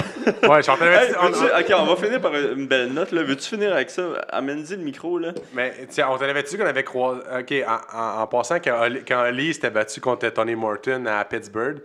Ouais, 0.49 0.57
je 0.57 0.61
suis 0.63 0.71
en 0.71 0.77
train 0.77 0.85
de 0.87 0.91
Hey, 0.91 1.11
ok, 1.11 1.73
on 1.77 1.85
va 1.85 1.95
finir 1.95 2.19
par 2.21 2.33
une 2.35 2.65
belle 2.67 2.91
note. 2.91 3.11
là. 3.11 3.21
Veux-tu 3.23 3.49
finir 3.49 3.73
avec 3.73 3.91
ça? 3.91 4.13
Amène-y 4.29 4.71
le 4.77 4.83
micro. 4.83 5.19
là. 5.19 5.31
Mais 5.53 5.73
tu 5.85 5.93
sais, 5.93 6.03
on 6.03 6.17
t'avait 6.17 6.41
dit 6.41 6.57
qu'on 6.57 6.65
avait 6.65 6.83
croisé. 6.83 7.21
Ok, 7.39 7.53
en, 7.67 7.97
en- 7.97 8.21
en 8.21 8.27
passant, 8.27 8.55
quand 8.59 8.87
quand 9.07 9.27
Oli 9.27 9.53
s'était 9.53 9.69
battu 9.69 10.01
contre 10.01 10.27
Tony 10.29 10.55
Morton 10.55 11.05
à 11.05 11.23
Pittsburgh, 11.23 11.77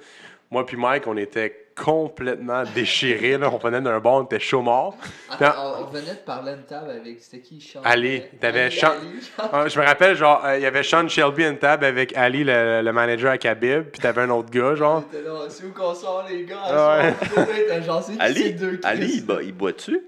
moi 0.51 0.65
puis 0.65 0.79
Mike, 0.79 1.07
on 1.07 1.17
était 1.19 1.62
complètement 1.75 2.63
déchirés. 2.75 3.39
Là. 3.39 3.51
On 3.53 3.59
venait 3.59 3.81
d'un 3.81 3.99
bar, 4.01 4.15
on 4.15 4.25
était 4.25 4.39
chaud 4.41 4.63
mort. 4.63 4.97
Attends, 5.31 5.81
on, 5.81 5.85
venait 5.87 6.13
de 6.13 6.19
parler 6.25 6.53
une 6.53 6.63
table 6.65 6.91
avec. 6.91 7.21
C'était 7.21 7.41
qui 7.41 7.61
Sean? 7.61 7.81
Ali. 7.85 8.23
T'avais 8.41 8.63
Ali, 8.67 8.77
Sean- 8.77 8.89
Ali, 8.91 9.49
Ah, 9.53 9.69
je 9.69 9.79
me 9.81 9.85
rappelle, 9.85 10.17
genre, 10.17 10.43
euh, 10.45 10.57
il 10.59 10.63
y 10.63 10.67
avait 10.67 10.83
Sean 10.83 11.07
Shelby 11.09 11.45
une 11.45 11.59
table 11.59 11.85
avec 11.85 12.17
Ali, 12.17 12.45
le, 12.45 12.83
le 12.83 12.93
manager 12.93 13.31
à 13.33 13.39
Khabib, 13.39 13.85
puis 13.91 14.01
t'avais 14.01 14.23
un 14.23 14.31
autre 14.31 14.51
gars, 14.51 14.75
genre. 14.75 15.03
Là, 15.13 15.31
c'est 15.49 15.65
où 15.65 15.73
qu'on 15.73 15.95
sort, 15.95 16.27
les 16.29 16.45
gars? 16.45 16.57
Ah 16.65 16.99
ouais. 17.37 17.83
Genre, 17.83 18.03
Ali, 18.19 18.55
deux 18.55 18.81
Ali 18.85 19.15
il, 19.17 19.27
boit- 19.27 19.43
il 19.43 19.53
boit-tu? 19.53 20.01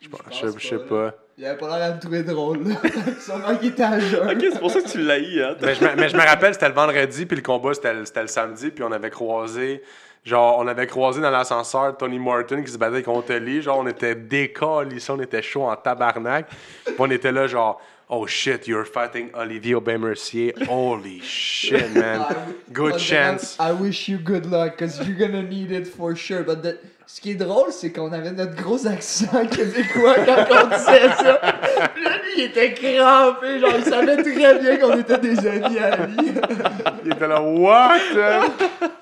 Je 0.00 0.08
pense 0.08 0.20
je- 0.30 0.58
je 0.58 0.68
sais 0.68 0.78
pas. 0.78 1.14
Il 1.38 1.44
avait 1.44 1.58
pas 1.58 1.78
l'air 1.78 1.88
à 1.90 1.94
me 1.94 2.00
trouver 2.00 2.22
drôle, 2.22 2.66
là. 2.66 2.76
Sûrement 3.20 3.56
qu'il 3.56 3.68
était 3.68 3.82
à 3.82 3.98
jeun. 3.98 4.26
Ok, 4.30 4.38
c'est 4.40 4.58
pour 4.58 4.70
ça 4.70 4.80
que 4.80 4.88
tu 4.88 5.02
l'as 5.02 5.18
eu, 5.18 5.42
hein? 5.42 5.54
Mais 5.60 5.74
je, 5.74 5.84
me- 5.84 5.94
mais 5.94 6.08
je 6.08 6.16
me 6.16 6.22
rappelle, 6.22 6.54
c'était 6.54 6.68
le 6.68 6.74
vendredi, 6.74 7.26
puis 7.26 7.36
le 7.36 7.42
combat, 7.42 7.74
c'était 7.74 7.92
le, 7.92 8.04
c'était 8.06 8.22
le 8.22 8.26
samedi, 8.28 8.70
puis 8.70 8.82
on 8.82 8.90
avait 8.92 9.10
croisé, 9.10 9.82
genre, 10.26 10.58
on 10.58 10.66
avait 10.66 10.86
croisé 10.86 11.20
dans 11.22 11.30
l'ascenseur 11.30 11.96
Tony 11.96 12.18
Martin 12.18 12.60
qui 12.62 12.70
se 12.72 12.76
battait 12.76 13.02
contre 13.02 13.32
Lee, 13.34 13.62
genre, 13.62 13.78
on 13.78 13.86
était 13.86 14.14
décalissés, 14.16 15.12
on 15.12 15.20
était 15.20 15.40
chaud 15.40 15.62
en 15.62 15.76
tabarnak, 15.76 16.48
puis 16.84 16.94
on 16.98 17.10
était 17.10 17.30
là, 17.32 17.46
genre, 17.46 17.80
oh 18.08 18.26
shit, 18.26 18.66
you're 18.66 18.84
fighting 18.84 19.30
Olivier 19.34 19.76
Aubin-Mercier, 19.76 20.54
holy 20.68 21.20
shit, 21.22 21.94
man, 21.94 22.24
good 22.72 22.98
chance. 22.98 23.56
I 23.60 23.72
wish 23.72 24.08
you 24.08 24.18
good 24.18 24.46
luck, 24.46 24.76
cause 24.78 24.98
you're 25.06 25.16
gonna 25.16 25.42
need 25.42 25.70
it 25.70 25.86
for 25.86 26.14
sure. 26.16 26.42
But 26.42 26.62
the- 26.62 26.78
ce 27.08 27.20
qui 27.20 27.30
est 27.30 27.36
drôle, 27.36 27.70
c'est 27.70 27.92
qu'on 27.92 28.12
avait 28.12 28.32
notre 28.32 28.56
gros 28.56 28.84
accent 28.84 29.46
québécois 29.46 30.16
quand 30.26 30.44
on 30.50 30.66
disait 30.66 31.08
ça. 31.16 31.40
Lui, 31.94 32.32
il 32.36 32.44
était 32.44 32.74
crampé, 32.74 33.60
genre, 33.60 33.70
il 33.78 33.84
savait 33.84 34.16
très 34.16 34.58
bien 34.58 34.76
qu'on 34.76 34.98
était 34.98 35.18
des 35.18 35.46
amis 35.46 35.78
à 35.78 36.04
lui. 36.04 36.32
Il 37.04 37.12
était 37.12 37.28
là, 37.28 37.40
what? 37.40 37.92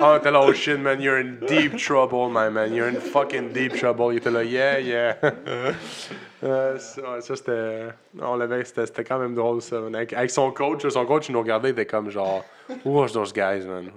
Oh, 0.00 0.16
était 0.18 0.30
là, 0.30 0.42
oh 0.42 0.52
shit, 0.52 0.78
man, 0.78 1.00
you're 1.00 1.16
in 1.16 1.46
deep 1.46 1.78
trouble, 1.78 2.28
my 2.28 2.50
man. 2.50 2.74
You're 2.74 2.88
in 2.88 3.00
fucking 3.00 3.52
deep 3.52 3.74
trouble. 3.78 4.12
Il 4.12 4.18
était 4.18 4.30
là, 4.30 4.44
yeah, 4.44 4.80
yeah. 4.80 5.16
Euh, 6.44 6.78
ça, 6.78 7.22
ça, 7.22 7.36
c'était. 7.36 7.86
On 8.20 8.36
l'avait, 8.36 8.64
c'était, 8.64 9.02
quand 9.02 9.18
même 9.18 9.34
drôle, 9.34 9.62
ça. 9.62 9.78
Avec, 9.94 10.12
avec 10.12 10.30
son 10.30 10.50
coach, 10.50 10.86
son 10.86 11.06
coach, 11.06 11.30
il 11.30 11.32
nous 11.32 11.40
regardait, 11.40 11.70
il 11.70 11.72
était 11.72 11.86
comme 11.86 12.10
genre, 12.10 12.44
who's 12.84 13.14
those 13.14 13.32
guys, 13.32 13.64
man? 13.66 13.90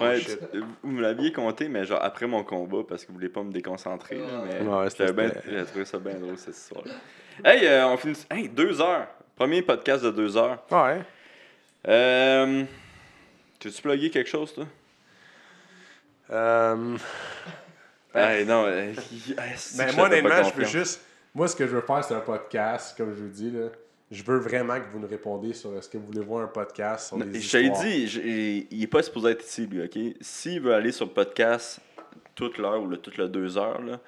Oh, 0.00 0.04
Ouais, 0.04 0.18
tu- 0.20 0.38
vous 0.82 0.90
me 0.90 1.02
l'aviez 1.02 1.30
compté, 1.32 1.68
mais 1.68 1.84
genre 1.84 2.02
après 2.02 2.26
mon 2.26 2.42
combat, 2.42 2.78
parce 2.88 3.02
que 3.04 3.08
vous 3.08 3.14
voulez 3.14 3.28
pas 3.28 3.42
me 3.42 3.52
déconcentrer. 3.52 4.16
là, 4.18 4.24
mais 4.46 4.60
Ouais, 4.66 4.88
c'était- 4.90 5.12
bien- 5.12 5.30
j'ai 5.46 5.64
trouvé 5.66 5.84
ça 5.84 5.98
bien 5.98 6.14
drôle 6.14 6.38
cette 6.38 6.56
histoire-là. 6.56 6.92
Hey, 7.44 7.66
euh, 7.66 7.86
on 7.88 7.96
finit. 7.96 8.16
Hey, 8.30 8.48
deux 8.48 8.80
heures. 8.80 9.06
Premier 9.36 9.62
podcast 9.62 10.02
de 10.04 10.10
deux 10.10 10.36
heures. 10.36 10.62
Ouais. 10.70 11.00
Euh. 11.88 12.64
Tu 13.58 13.70
plugué 13.82 14.10
quelque 14.10 14.28
chose, 14.28 14.54
toi? 14.54 14.64
Euh, 16.30 16.96
Hey, 18.14 18.44
non. 18.44 18.64
euh, 18.66 18.92
mais 19.76 19.92
moi, 19.92 20.06
honnêtement, 20.06 20.42
je 20.42 20.54
veux 20.54 20.64
juste. 20.64 21.00
Moi, 21.34 21.46
ce 21.46 21.54
que 21.54 21.66
je 21.66 21.76
veux 21.76 21.80
faire, 21.82 22.02
c'est 22.04 22.14
un 22.14 22.20
podcast, 22.20 22.96
comme 22.96 23.14
je 23.14 23.20
vous 23.22 23.28
dis, 23.28 23.50
là. 23.50 23.68
Je 24.10 24.22
veux 24.24 24.38
vraiment 24.38 24.74
que 24.80 24.90
vous 24.92 24.98
nous 24.98 25.06
répondiez 25.06 25.52
sur 25.54 25.76
est-ce 25.76 25.88
que 25.88 25.96
vous 25.96 26.06
voulez 26.06 26.20
voir 26.20 26.42
un 26.44 26.48
podcast 26.48 27.08
sur 27.08 27.18
les 27.18 27.40
Je 27.40 27.50
t'ai 27.52 27.70
dit, 27.70 28.66
il 28.70 28.82
est 28.82 28.86
pas 28.88 29.02
supposé 29.04 29.30
être 29.30 29.44
ici, 29.44 29.66
lui, 29.66 29.82
ok? 29.84 30.16
S'il 30.20 30.60
veut 30.60 30.74
aller 30.74 30.90
sur 30.90 31.06
le 31.06 31.12
podcast 31.12 31.78
toute 32.34 32.58
l'heure 32.58 32.82
ou 32.82 32.86
le, 32.88 32.96
toute 32.96 33.16
le 33.18 33.28
deux 33.28 33.56
heures, 33.56 33.80
là, 33.80 34.00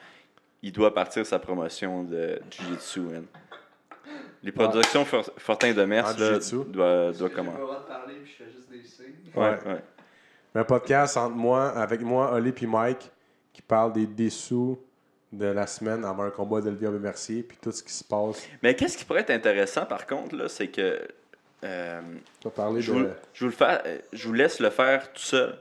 il 0.61 0.73
doit 0.73 0.93
partir 0.93 1.25
sa 1.25 1.39
promotion 1.39 2.03
de 2.03 2.41
Jiu-Jitsu. 2.51 3.01
man. 3.01 3.27
Les 4.43 4.51
productions 4.51 5.05
For- 5.05 5.31
Fortin 5.39 5.73
de 5.73 5.85
Mers 5.85 6.17
jiu-jitsu? 6.17 6.65
doit, 6.67 7.13
doit 7.13 7.13
J'ai 7.13 7.19
pas 7.19 7.29
le 7.29 7.35
comment? 7.37 7.53
droit 7.59 7.81
de 7.81 7.87
parler, 7.87 8.15
puis 8.25 8.33
je 8.39 8.45
fais 8.45 8.51
juste 8.51 8.69
des 8.71 8.83
signes. 8.83 9.15
Ouais, 9.37 9.51
Ouais. 9.51 9.73
ouais. 9.75 9.83
Un 10.57 10.65
podcast 10.65 11.17
entre 11.17 11.37
moi, 11.37 11.69
avec 11.71 12.01
moi, 12.01 12.33
Oli 12.35 12.53
et 12.61 12.67
Mike, 12.67 13.09
qui 13.53 13.63
parle 13.63 13.93
des 13.93 14.07
dessous 14.09 14.79
de 15.33 15.47
la 15.47 15.67
semaine 15.67 16.05
avant 16.05 16.25
un 16.25 16.31
combat 16.31 16.61
d'Olivier 16.61 16.91
Mercier, 16.91 17.43
puis 17.43 17.57
tout 17.61 17.73
ce 17.73 17.83
qui 17.83 17.93
se 17.93 18.05
passe. 18.05 18.47
Mais 18.63 18.75
qu'est-ce 18.77 18.99
qui 18.99 19.05
pourrait 19.05 19.21
être 19.23 19.31
intéressant, 19.31 19.87
par 19.87 20.07
contre, 20.07 20.37
là, 20.37 20.49
c'est 20.49 20.69
que 20.69 21.01
euh, 21.65 22.01
parler 22.55 22.83
je, 22.83 22.93
de. 22.93 22.99
vous, 22.99 23.07
je, 23.33 23.45
vous 23.45 23.51
le 23.51 23.57
fais- 23.57 23.81
euh, 23.87 23.99
je 24.13 24.29
vous 24.29 24.35
laisse 24.35 24.61
le 24.61 24.71
faire 24.71 25.13
tout 25.13 25.23
seul. 25.23 25.53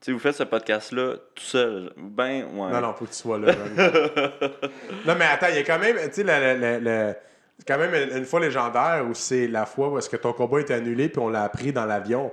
Tu 0.00 0.06
sais, 0.06 0.12
vous 0.12 0.18
faites 0.18 0.34
ce 0.36 0.42
podcast-là 0.42 1.14
tout 1.34 1.44
seul. 1.44 1.92
Ben, 1.96 2.44
ouais. 2.44 2.70
Non, 2.72 2.80
non, 2.80 2.92
faut 2.94 3.04
que 3.04 3.10
tu 3.10 3.16
sois 3.16 3.38
là. 3.38 3.52
non, 5.06 5.14
mais 5.18 5.24
attends, 5.26 5.46
il 5.50 5.56
y 5.56 5.58
a 5.58 5.62
quand 5.62 5.78
même, 5.78 5.96
tu 6.12 6.24
sais, 6.24 7.16
quand 7.66 7.78
même 7.78 7.94
une, 7.94 8.18
une 8.18 8.24
fois 8.24 8.40
légendaire 8.40 9.04
où 9.08 9.14
c'est 9.14 9.46
la 9.48 9.64
fois 9.64 9.88
où 9.88 9.98
est-ce 9.98 10.10
que 10.10 10.16
ton 10.16 10.32
combat 10.32 10.58
est 10.60 10.70
annulé, 10.70 11.08
puis 11.08 11.20
on 11.20 11.28
l'a 11.28 11.44
appris 11.44 11.72
dans 11.72 11.86
l'avion. 11.86 12.32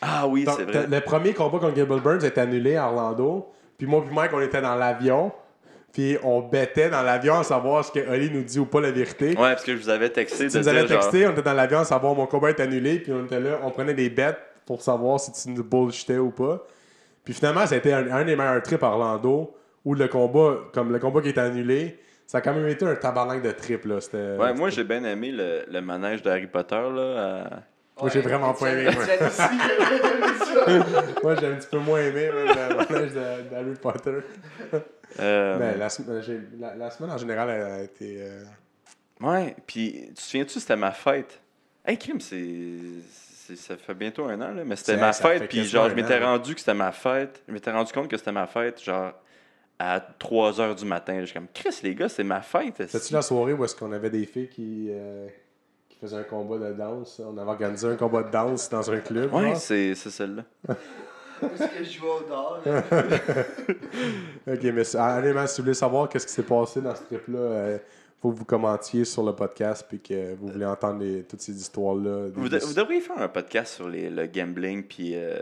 Ah 0.00 0.26
oui, 0.26 0.46
c'est 0.56 0.64
vrai. 0.64 0.86
Le 0.86 1.00
premier 1.00 1.34
combat 1.34 1.58
contre 1.58 1.74
Gable 1.74 2.00
Burns 2.00 2.24
est 2.24 2.38
annulé 2.38 2.76
à 2.76 2.86
Orlando. 2.86 3.52
Puis 3.76 3.86
moi 3.86 4.04
puis 4.04 4.14
Mike, 4.14 4.32
on 4.34 4.40
était 4.40 4.60
dans 4.60 4.74
l'avion. 4.76 5.32
Puis 5.92 6.16
on 6.22 6.40
bêtait 6.40 6.88
dans 6.88 7.02
l'avion 7.02 7.38
à 7.40 7.42
savoir 7.42 7.84
ce 7.84 7.90
que 7.90 7.98
Oli 8.08 8.30
nous 8.30 8.42
dit 8.44 8.58
ou 8.60 8.66
pas 8.66 8.80
la 8.80 8.90
vérité. 8.92 9.28
Ouais, 9.30 9.34
parce 9.34 9.64
que 9.64 9.72
je 9.76 9.82
vous 9.82 9.88
avais 9.88 10.08
texté 10.10 10.48
Tu 10.48 10.58
nous 10.58 10.68
avais 10.68 10.86
genre, 10.86 11.00
texté, 11.00 11.26
on 11.26 11.32
était 11.32 11.42
dans 11.42 11.52
l'avion 11.52 11.80
à 11.80 11.84
savoir 11.84 12.14
mon 12.14 12.26
combat 12.26 12.50
est 12.50 12.60
annulé. 12.60 13.00
Puis 13.00 13.12
on 13.12 13.24
était 13.24 13.40
là, 13.40 13.58
on 13.64 13.70
prenait 13.70 13.94
des 13.94 14.08
bêtes 14.08 14.38
pour 14.66 14.82
savoir 14.82 15.18
si 15.18 15.32
tu 15.32 15.50
nous 15.50 15.64
bullshitais 15.64 16.18
ou 16.18 16.30
pas. 16.30 16.64
Puis 17.24 17.34
finalement, 17.34 17.66
ça 17.66 17.74
a 17.74 17.78
été 17.78 17.92
un, 17.92 18.10
un 18.12 18.24
des 18.24 18.36
meilleurs 18.36 18.62
trips 18.62 18.82
à 18.82 18.86
Orlando 18.88 19.52
où 19.84 19.94
le 19.94 20.06
combat, 20.08 20.58
comme 20.72 20.92
le 20.92 20.98
combat 21.00 21.20
qui 21.22 21.28
est 21.28 21.38
annulé, 21.38 21.98
ça 22.26 22.38
a 22.38 22.40
quand 22.40 22.54
même 22.54 22.68
été 22.68 22.84
un 22.86 22.94
tabarnak 22.94 23.42
de 23.42 23.50
trip. 23.50 23.84
Là. 23.84 23.98
Ouais, 24.38 24.52
moi 24.54 24.70
j'ai 24.70 24.84
bien 24.84 25.02
aimé 25.04 25.32
le, 25.32 25.64
le 25.68 25.80
manège 25.80 26.22
d'Harry 26.22 26.46
Potter 26.46 26.76
là. 26.76 27.42
à- 27.42 27.62
Moi, 28.00 28.10
j'ai 28.14 28.20
vraiment 28.20 28.54
pas 28.54 28.68
aimé, 28.70 28.90
moi. 28.94 29.02
J'ai. 30.66 31.22
Moi, 31.22 31.32
un 31.32 31.36
petit 31.56 31.68
peu 31.70 31.78
moins 31.78 32.00
aimé 32.00 32.30
le 32.32 32.44
manège 32.76 33.12
de- 33.12 33.50
d'Harry 33.50 33.74
Potter. 33.80 34.12
Euh, 35.18 35.76
la, 35.76 35.88
sem- 35.88 36.22
j'ai- 36.22 36.40
la- 36.58 36.74
la 36.76 36.90
semaine 36.90 37.10
en 37.10 37.18
général 37.18 37.50
a 37.50 37.82
été. 37.82 38.16
euh, 38.22 38.44
Ouais, 39.20 39.54
puis 39.66 40.04
tu 40.08 40.14
te 40.14 40.20
souviens-tu, 40.20 40.60
c'était 40.60 40.76
ma 40.76 40.92
fête? 40.92 41.40
Hey, 41.84 41.96
Kim, 41.98 42.20
c'est. 42.20 42.76
Ça 43.56 43.76
fait 43.76 43.94
bientôt 43.94 44.26
un 44.26 44.40
an, 44.40 44.54
là, 44.54 44.62
mais 44.64 44.76
c'était 44.76 44.92
ma 45.00 45.12
fête, 45.12 45.48
puis 45.48 45.58
genre, 45.64 45.88
je 45.90 45.94
m'étais 45.96 46.24
rendu 46.24 46.54
que 46.54 46.60
c'était 46.60 46.74
ma 46.74 46.92
fête. 46.92 47.42
Je 47.48 47.52
m'étais 47.52 47.72
rendu 47.72 47.92
compte 47.92 48.06
que 48.08 48.16
c'était 48.16 48.30
ma 48.30 48.46
fête, 48.46 48.80
genre, 48.80 49.12
à 49.76 49.98
3 50.00 50.52
h 50.52 50.76
du 50.76 50.84
matin. 50.84 51.18
Je 51.20 51.24
suis 51.24 51.34
comme, 51.34 51.48
Chris, 51.52 51.80
les 51.82 51.96
gars, 51.96 52.08
c'est 52.08 52.22
ma 52.22 52.42
fête. 52.42 52.74
C'était-tu 52.86 53.12
la 53.12 53.22
soirée 53.22 53.52
où 53.52 53.64
est-ce 53.64 53.74
qu'on 53.74 53.90
avait 53.90 54.10
des 54.10 54.24
filles 54.24 54.48
qui, 54.48 54.86
euh, 54.90 55.26
qui 55.88 55.98
faisaient 55.98 56.18
un 56.18 56.22
combat 56.22 56.58
de 56.58 56.72
danse? 56.74 57.20
On 57.26 57.36
avait 57.38 57.50
organisé 57.50 57.88
un 57.88 57.96
combat 57.96 58.22
de 58.22 58.30
danse 58.30 58.68
dans 58.70 58.88
un 58.88 58.98
club. 59.00 59.34
Ouais, 59.34 59.56
c'est 59.56 59.94
celle-là. 59.96 60.44
Parce 61.40 61.70
que 61.70 61.84
je 61.84 61.90
jouais 61.90 62.08
au 62.08 62.28
dehors. 62.28 62.60
Ok, 64.46 64.62
mais 64.62 64.96
honnêtement, 64.96 65.46
si 65.46 65.60
vous 65.60 65.64
voulez 65.64 65.74
savoir 65.74 66.08
qu'est-ce 66.08 66.26
qui 66.26 66.32
s'est 66.32 66.42
passé 66.42 66.80
dans 66.80 66.94
ce 66.94 67.02
trip-là, 67.02 67.38
euh, 67.38 67.78
faut 68.20 68.32
que 68.32 68.38
vous 68.38 68.44
commentiez 68.44 69.04
sur 69.04 69.22
le 69.22 69.32
podcast 69.32 69.84
puis 69.88 69.98
que 70.00 70.34
vous 70.34 70.48
voulez 70.48 70.64
entendre 70.66 71.00
les- 71.02 71.22
toutes 71.22 71.40
ces 71.40 71.52
histoires-là. 71.58 72.28
Vous, 72.34 72.48
de- 72.48 72.58
vous 72.58 72.74
devriez 72.74 73.00
faire 73.00 73.18
un 73.18 73.28
podcast 73.28 73.74
sur 73.74 73.88
les, 73.88 74.10
le 74.10 74.26
gambling, 74.26 74.82
puis. 74.82 75.12
euh, 75.14 75.38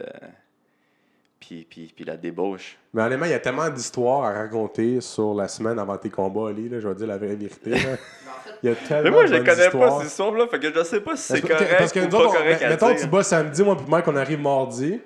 puis, 1.41 1.65
puis, 1.71 1.93
puis 1.95 2.05
la 2.05 2.17
débauche. 2.17 2.77
Mais 2.93 3.03
honnêtement, 3.03 3.25
il 3.27 3.31
y 3.31 3.35
a 3.35 3.39
tellement 3.39 3.71
d'histoires 3.71 4.25
à 4.25 4.33
raconter 4.33 5.01
sur 5.01 5.35
la 5.35 5.47
semaine 5.47 5.79
avant 5.79 5.97
tes 5.97 6.11
combats, 6.11 6.49
Ali. 6.51 6.69
Là, 6.69 6.81
je 6.81 6.89
vais 6.89 6.95
dire 6.97 7.07
la 7.07 7.17
vraie 7.17 7.37
vérité. 7.37 7.71
là. 7.71 7.79
Il 8.63 8.69
y 8.69 8.73
a 8.73 8.75
tellement 8.75 9.05
Mais 9.05 9.11
moi, 9.13 9.27
je 9.27 9.31
bonnes 9.37 9.45
connais 9.45 9.67
histoires. 9.67 9.99
pas 9.99 10.01
ces 10.03 10.07
histoires-là, 10.09 10.47
fait 10.49 10.59
que 10.59 10.75
je 10.75 10.83
sais 10.83 11.01
pas 11.01 11.15
si 11.17 11.23
c'est 11.23 11.41
Parce 11.41 11.53
que- 11.53 11.59
correct 11.65 11.75
parce 11.79 11.93
que 11.93 12.01
ou 12.01 12.03
nous 12.03 12.09
pas 12.09 12.17
autres, 12.19 12.29
on- 12.31 12.33
correct 12.39 12.63
à 12.63 12.69
mettons, 12.71 12.89
dire. 12.89 12.97
tu 13.01 13.07
bats 13.07 13.23
samedi, 13.23 13.63
moi 13.63 13.77
puis 13.77 13.87
Mike, 13.89 14.09
on 14.09 14.17
arrive 14.17 14.41
mardi. 14.41 15.01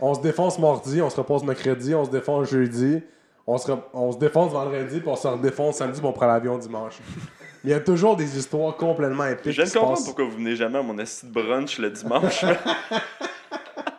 On 0.00 0.14
se 0.14 0.20
défonce 0.20 0.58
mardi, 0.58 1.00
on 1.02 1.10
se 1.10 1.16
repose 1.16 1.42
mercredi, 1.44 1.94
on 1.94 2.04
se 2.04 2.10
défonce 2.10 2.50
jeudi. 2.50 3.02
On 3.46 3.58
se, 3.58 3.68
re- 3.70 3.78
on 3.94 4.10
se 4.12 4.18
défonce 4.18 4.50
vendredi, 4.52 4.98
puis 4.98 5.08
on 5.08 5.14
se 5.14 5.28
redéfonce 5.28 5.76
samedi, 5.76 6.00
puis 6.00 6.08
on 6.08 6.12
prend 6.12 6.26
l'avion 6.26 6.58
dimanche. 6.58 6.98
Mais 7.16 7.22
il 7.64 7.70
y 7.70 7.74
a 7.74 7.80
toujours 7.80 8.16
des 8.16 8.36
histoires 8.36 8.76
complètement 8.76 9.24
épiques. 9.26 9.52
Je 9.52 9.64
se 9.64 9.72
comprendre 9.74 9.94
passent. 9.96 10.04
pourquoi 10.04 10.24
vous 10.24 10.32
venez 10.32 10.56
jamais 10.56 10.78
à 10.78 10.82
mon 10.82 10.98
assis 10.98 11.26
de 11.26 11.32
brunch 11.32 11.78
le 11.78 11.90
dimanche. 11.90 12.44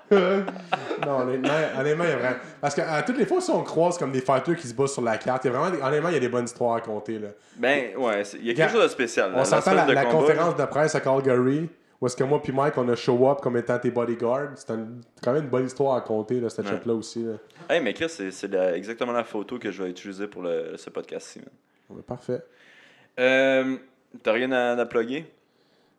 Non, 1.06 1.20
honnêtement, 1.22 1.50
honnêtement, 1.80 2.04
il 2.06 2.10
y 2.10 2.14
a 2.14 2.18
vraiment. 2.18 2.36
Parce 2.62 2.74
que 2.76 2.82
à 2.82 3.02
toutes 3.04 3.18
les 3.18 3.26
fois, 3.26 3.40
si 3.42 3.52
on 3.52 3.62
croise 3.64 3.98
comme 3.98 4.12
des 4.12 4.22
fighters 4.22 4.56
qui 4.56 4.68
se 4.68 4.74
battent 4.74 4.88
sur 4.90 5.02
la 5.02 5.18
carte, 5.18 5.44
il 5.46 5.52
y 5.52 5.56
a 5.56 5.58
vraiment. 5.60 5.76
des- 5.76 5.82
Honnêtement, 5.82 6.10
il 6.10 6.14
y 6.14 6.18
a 6.18 6.22
des 6.22 6.30
bonnes 6.30 6.46
histoires 6.46 6.76
à 6.76 6.82
compter. 6.82 7.20
Là. 7.20 7.28
ben, 7.58 7.96
ouais, 7.98 8.24
il 8.40 8.46
y 8.48 8.52
a 8.52 8.54
quelque 8.54 8.72
chose 8.72 8.84
de 8.84 8.88
spécial. 8.88 9.32
On 9.36 9.44
s'entend 9.46 9.74
la, 9.74 9.86
de 9.86 9.92
la 9.94 10.06
conférence 10.06 10.56
de 10.56 10.66
presse 10.66 10.96
à 10.96 11.02
Calgary, 11.02 11.70
où 12.00 12.06
est-ce 12.06 12.16
que 12.16 12.24
moi 12.24 12.42
puis 12.42 12.52
Mike, 12.54 12.78
on 12.78 12.88
a 12.90 12.96
show 12.96 13.30
up 13.30 13.40
comme 13.42 13.58
étant 13.58 13.80
tes 13.80 13.90
bodyguards. 13.92 14.52
C'est 14.56 14.72
un- 14.72 14.88
quand 15.24 15.34
même 15.34 15.44
une 15.44 15.50
bonne 15.50 15.66
histoire 15.66 15.96
à 15.96 16.02
compter, 16.02 16.40
là, 16.40 16.50
cette 16.50 16.66
Ouais. 16.66 16.72
shot-là 16.72 16.94
aussi. 16.94 17.24
Là. 17.24 17.32
là. 17.34 17.76
Hey, 17.76 17.82
mais 17.82 17.94
Chris, 17.94 18.10
c'est 18.10 18.54
exactement 18.76 19.12
la 19.14 19.24
photo 19.24 19.58
que 19.60 19.72
je 19.72 19.84
vais 19.84 19.90
utiliser 19.90 20.28
pour 20.28 20.42
le- 20.44 20.76
ce 20.78 20.90
podcast-ci. 20.90 21.40
man. 21.40 21.50
Ouais, 21.90 22.02
parfait. 22.04 22.42
Euh, 23.20 23.78
T'as 24.24 24.32
rien 24.32 24.52
à, 24.52 24.72
à 24.80 24.86
plugger? 24.86 25.26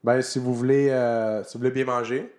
Ben, 0.03 0.23
si 0.23 0.39
vous 0.39 0.55
voulez, 0.55 0.89
euh, 0.91 1.43
si 1.45 1.55
vous 1.55 1.59
voulez 1.61 1.71
bien 1.71 1.85
manger, 1.85 2.33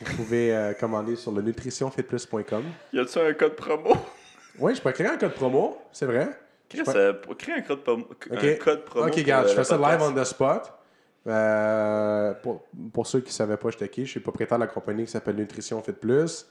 vous 0.00 0.16
pouvez 0.16 0.54
euh, 0.54 0.72
commander 0.80 1.14
sur 1.16 1.30
le 1.32 1.40
nutritionfitplus.com. 1.42 2.64
Y 2.92 2.98
a-tu 2.98 3.18
un 3.18 3.32
code 3.34 3.54
promo? 3.56 3.94
Oui, 4.58 4.72
je 4.74 4.80
peux 4.80 4.92
créer 4.92 5.08
un 5.08 5.16
code 5.16 5.34
promo, 5.34 5.78
c'est 5.92 6.06
vrai. 6.06 6.28
Chris, 6.68 6.82
euh, 6.94 7.12
créer 7.36 7.56
un 7.56 7.60
code, 7.62 7.80
promo- 7.84 8.06
un 8.30 8.36
Ok. 8.36 8.58
code 8.58 8.84
promo. 8.84 9.06
ok, 9.06 9.10
pour, 9.12 9.18
regarde, 9.20 9.48
je 9.48 9.54
fais 9.54 9.64
ça 9.64 9.76
live 9.76 10.00
on 10.00 10.12
the 10.12 10.24
spot. 10.24 10.72
Euh, 11.26 12.34
pour, 12.42 12.64
pour 12.92 13.06
ceux 13.06 13.20
qui 13.20 13.28
ne 13.28 13.32
savaient 13.32 13.56
pas, 13.56 13.70
j'étais 13.70 13.88
qui, 13.88 14.04
je 14.04 14.10
suis 14.10 14.20
propriétaire 14.20 14.58
de 14.58 14.64
la 14.64 14.68
compagnie 14.68 15.04
qui 15.04 15.10
s'appelle 15.10 15.36
Nutrition 15.36 15.82
Fit 15.82 15.92
Plus. 15.92 16.46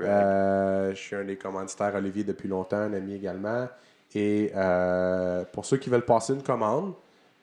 Euh, 0.00 0.90
je 0.90 0.96
suis 0.96 1.16
un 1.16 1.24
des 1.24 1.36
commanditaires 1.36 1.94
Olivier 1.94 2.24
depuis 2.24 2.48
longtemps, 2.48 2.76
un 2.76 2.92
ami 2.92 3.14
également. 3.14 3.68
Et 4.14 4.52
euh, 4.54 5.44
pour 5.52 5.64
ceux 5.64 5.76
qui 5.78 5.90
veulent 5.90 6.04
passer 6.04 6.32
une 6.34 6.42
commande, 6.42 6.94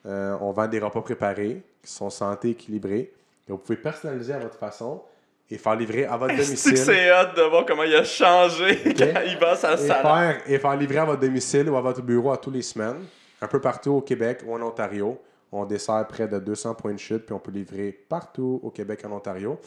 on 0.04 0.52
vend 0.52 0.68
des 0.68 0.78
repas 0.78 1.00
préparés 1.00 1.62
qui 1.82 1.90
sont 1.90 2.10
santé 2.10 2.50
équilibrés. 2.50 3.12
Et 3.48 3.52
vous 3.52 3.58
pouvez 3.58 3.76
personnaliser 3.78 4.32
à 4.34 4.38
votre 4.38 4.58
façon 4.58 5.02
et 5.50 5.58
faire 5.58 5.74
livrer 5.76 6.04
à 6.06 6.16
votre 6.16 6.34
domicile. 6.36 6.76
c'est 6.76 7.10
hâte 7.10 7.36
de 7.36 7.42
voir 7.42 7.64
comment 7.66 7.82
il 7.82 7.94
a 7.94 8.04
changé 8.04 8.78
quand 8.96 9.20
il 9.26 9.36
va 9.38 9.56
sa 9.56 9.74
Et 9.74 9.76
salle? 9.78 10.02
faire, 10.02 10.40
et 10.46 10.58
faire 10.58 10.76
livrer 10.76 10.98
à 10.98 11.04
votre 11.04 11.20
domicile 11.20 11.68
ou 11.68 11.76
à 11.76 11.80
votre 11.80 12.02
bureau 12.02 12.32
à 12.32 12.36
tous 12.36 12.50
les 12.50 12.62
semaines, 12.62 13.04
un 13.40 13.46
peu 13.46 13.60
partout 13.60 13.92
au 13.92 14.00
Québec 14.00 14.40
ou 14.46 14.54
en 14.54 14.62
Ontario. 14.62 15.18
On 15.56 15.64
dessert 15.66 16.06
près 16.08 16.26
de 16.26 16.38
200 16.38 16.74
points 16.74 16.92
de 16.94 16.98
chute, 16.98 17.26
puis 17.26 17.32
on 17.34 17.38
peut 17.38 17.52
livrer 17.52 17.92
partout 17.92 18.60
au 18.62 18.70
Québec 18.70 19.00
et 19.04 19.06
en 19.06 19.12
Ontario. 19.12 19.58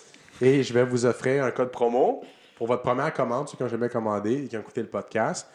Et 0.42 0.62
je 0.64 0.74
vais 0.74 0.84
vous 0.84 1.06
offrir 1.06 1.44
un 1.46 1.52
code 1.52 1.72
promo 1.72 2.22
pour 2.58 2.68
votre 2.68 2.82
première 2.84 3.14
commande, 3.14 3.48
ceux 3.48 3.56
qui 3.58 3.64
n'ont 3.64 3.70
jamais 3.70 3.90
commandé 3.90 4.44
et 4.44 4.48
qui 4.48 4.58
ont 4.58 4.62
écouté 4.62 4.82
le 4.82 4.88
podcast. 4.88 5.48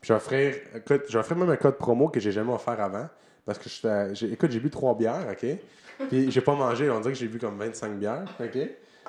Puis 0.00 0.08
je 0.08 0.12
vais 0.12 0.16
offrir, 0.16 0.54
écoute, 0.74 1.02
je 1.08 1.12
vais 1.12 1.18
offrir 1.18 1.36
même 1.36 1.50
un 1.50 1.56
code 1.56 1.76
promo 1.76 2.08
que 2.08 2.18
j'ai 2.20 2.32
jamais 2.32 2.52
offert 2.52 2.80
avant. 2.80 3.08
Parce 3.44 3.58
que 3.58 3.68
je 3.68 4.14
j'ai- 4.14 4.32
écoute, 4.32 4.50
j'ai 4.50 4.60
bu 4.60 4.70
trois 4.70 4.96
bières, 4.96 5.26
OK? 5.30 5.46
Puis 6.08 6.30
j'ai 6.30 6.40
pas 6.40 6.54
mangé, 6.54 6.88
on 6.90 6.98
dirait 7.00 7.12
que 7.12 7.18
j'ai 7.18 7.28
bu 7.28 7.38
comme 7.38 7.58
25 7.58 7.92
bières, 7.98 8.24
OK? 8.40 8.58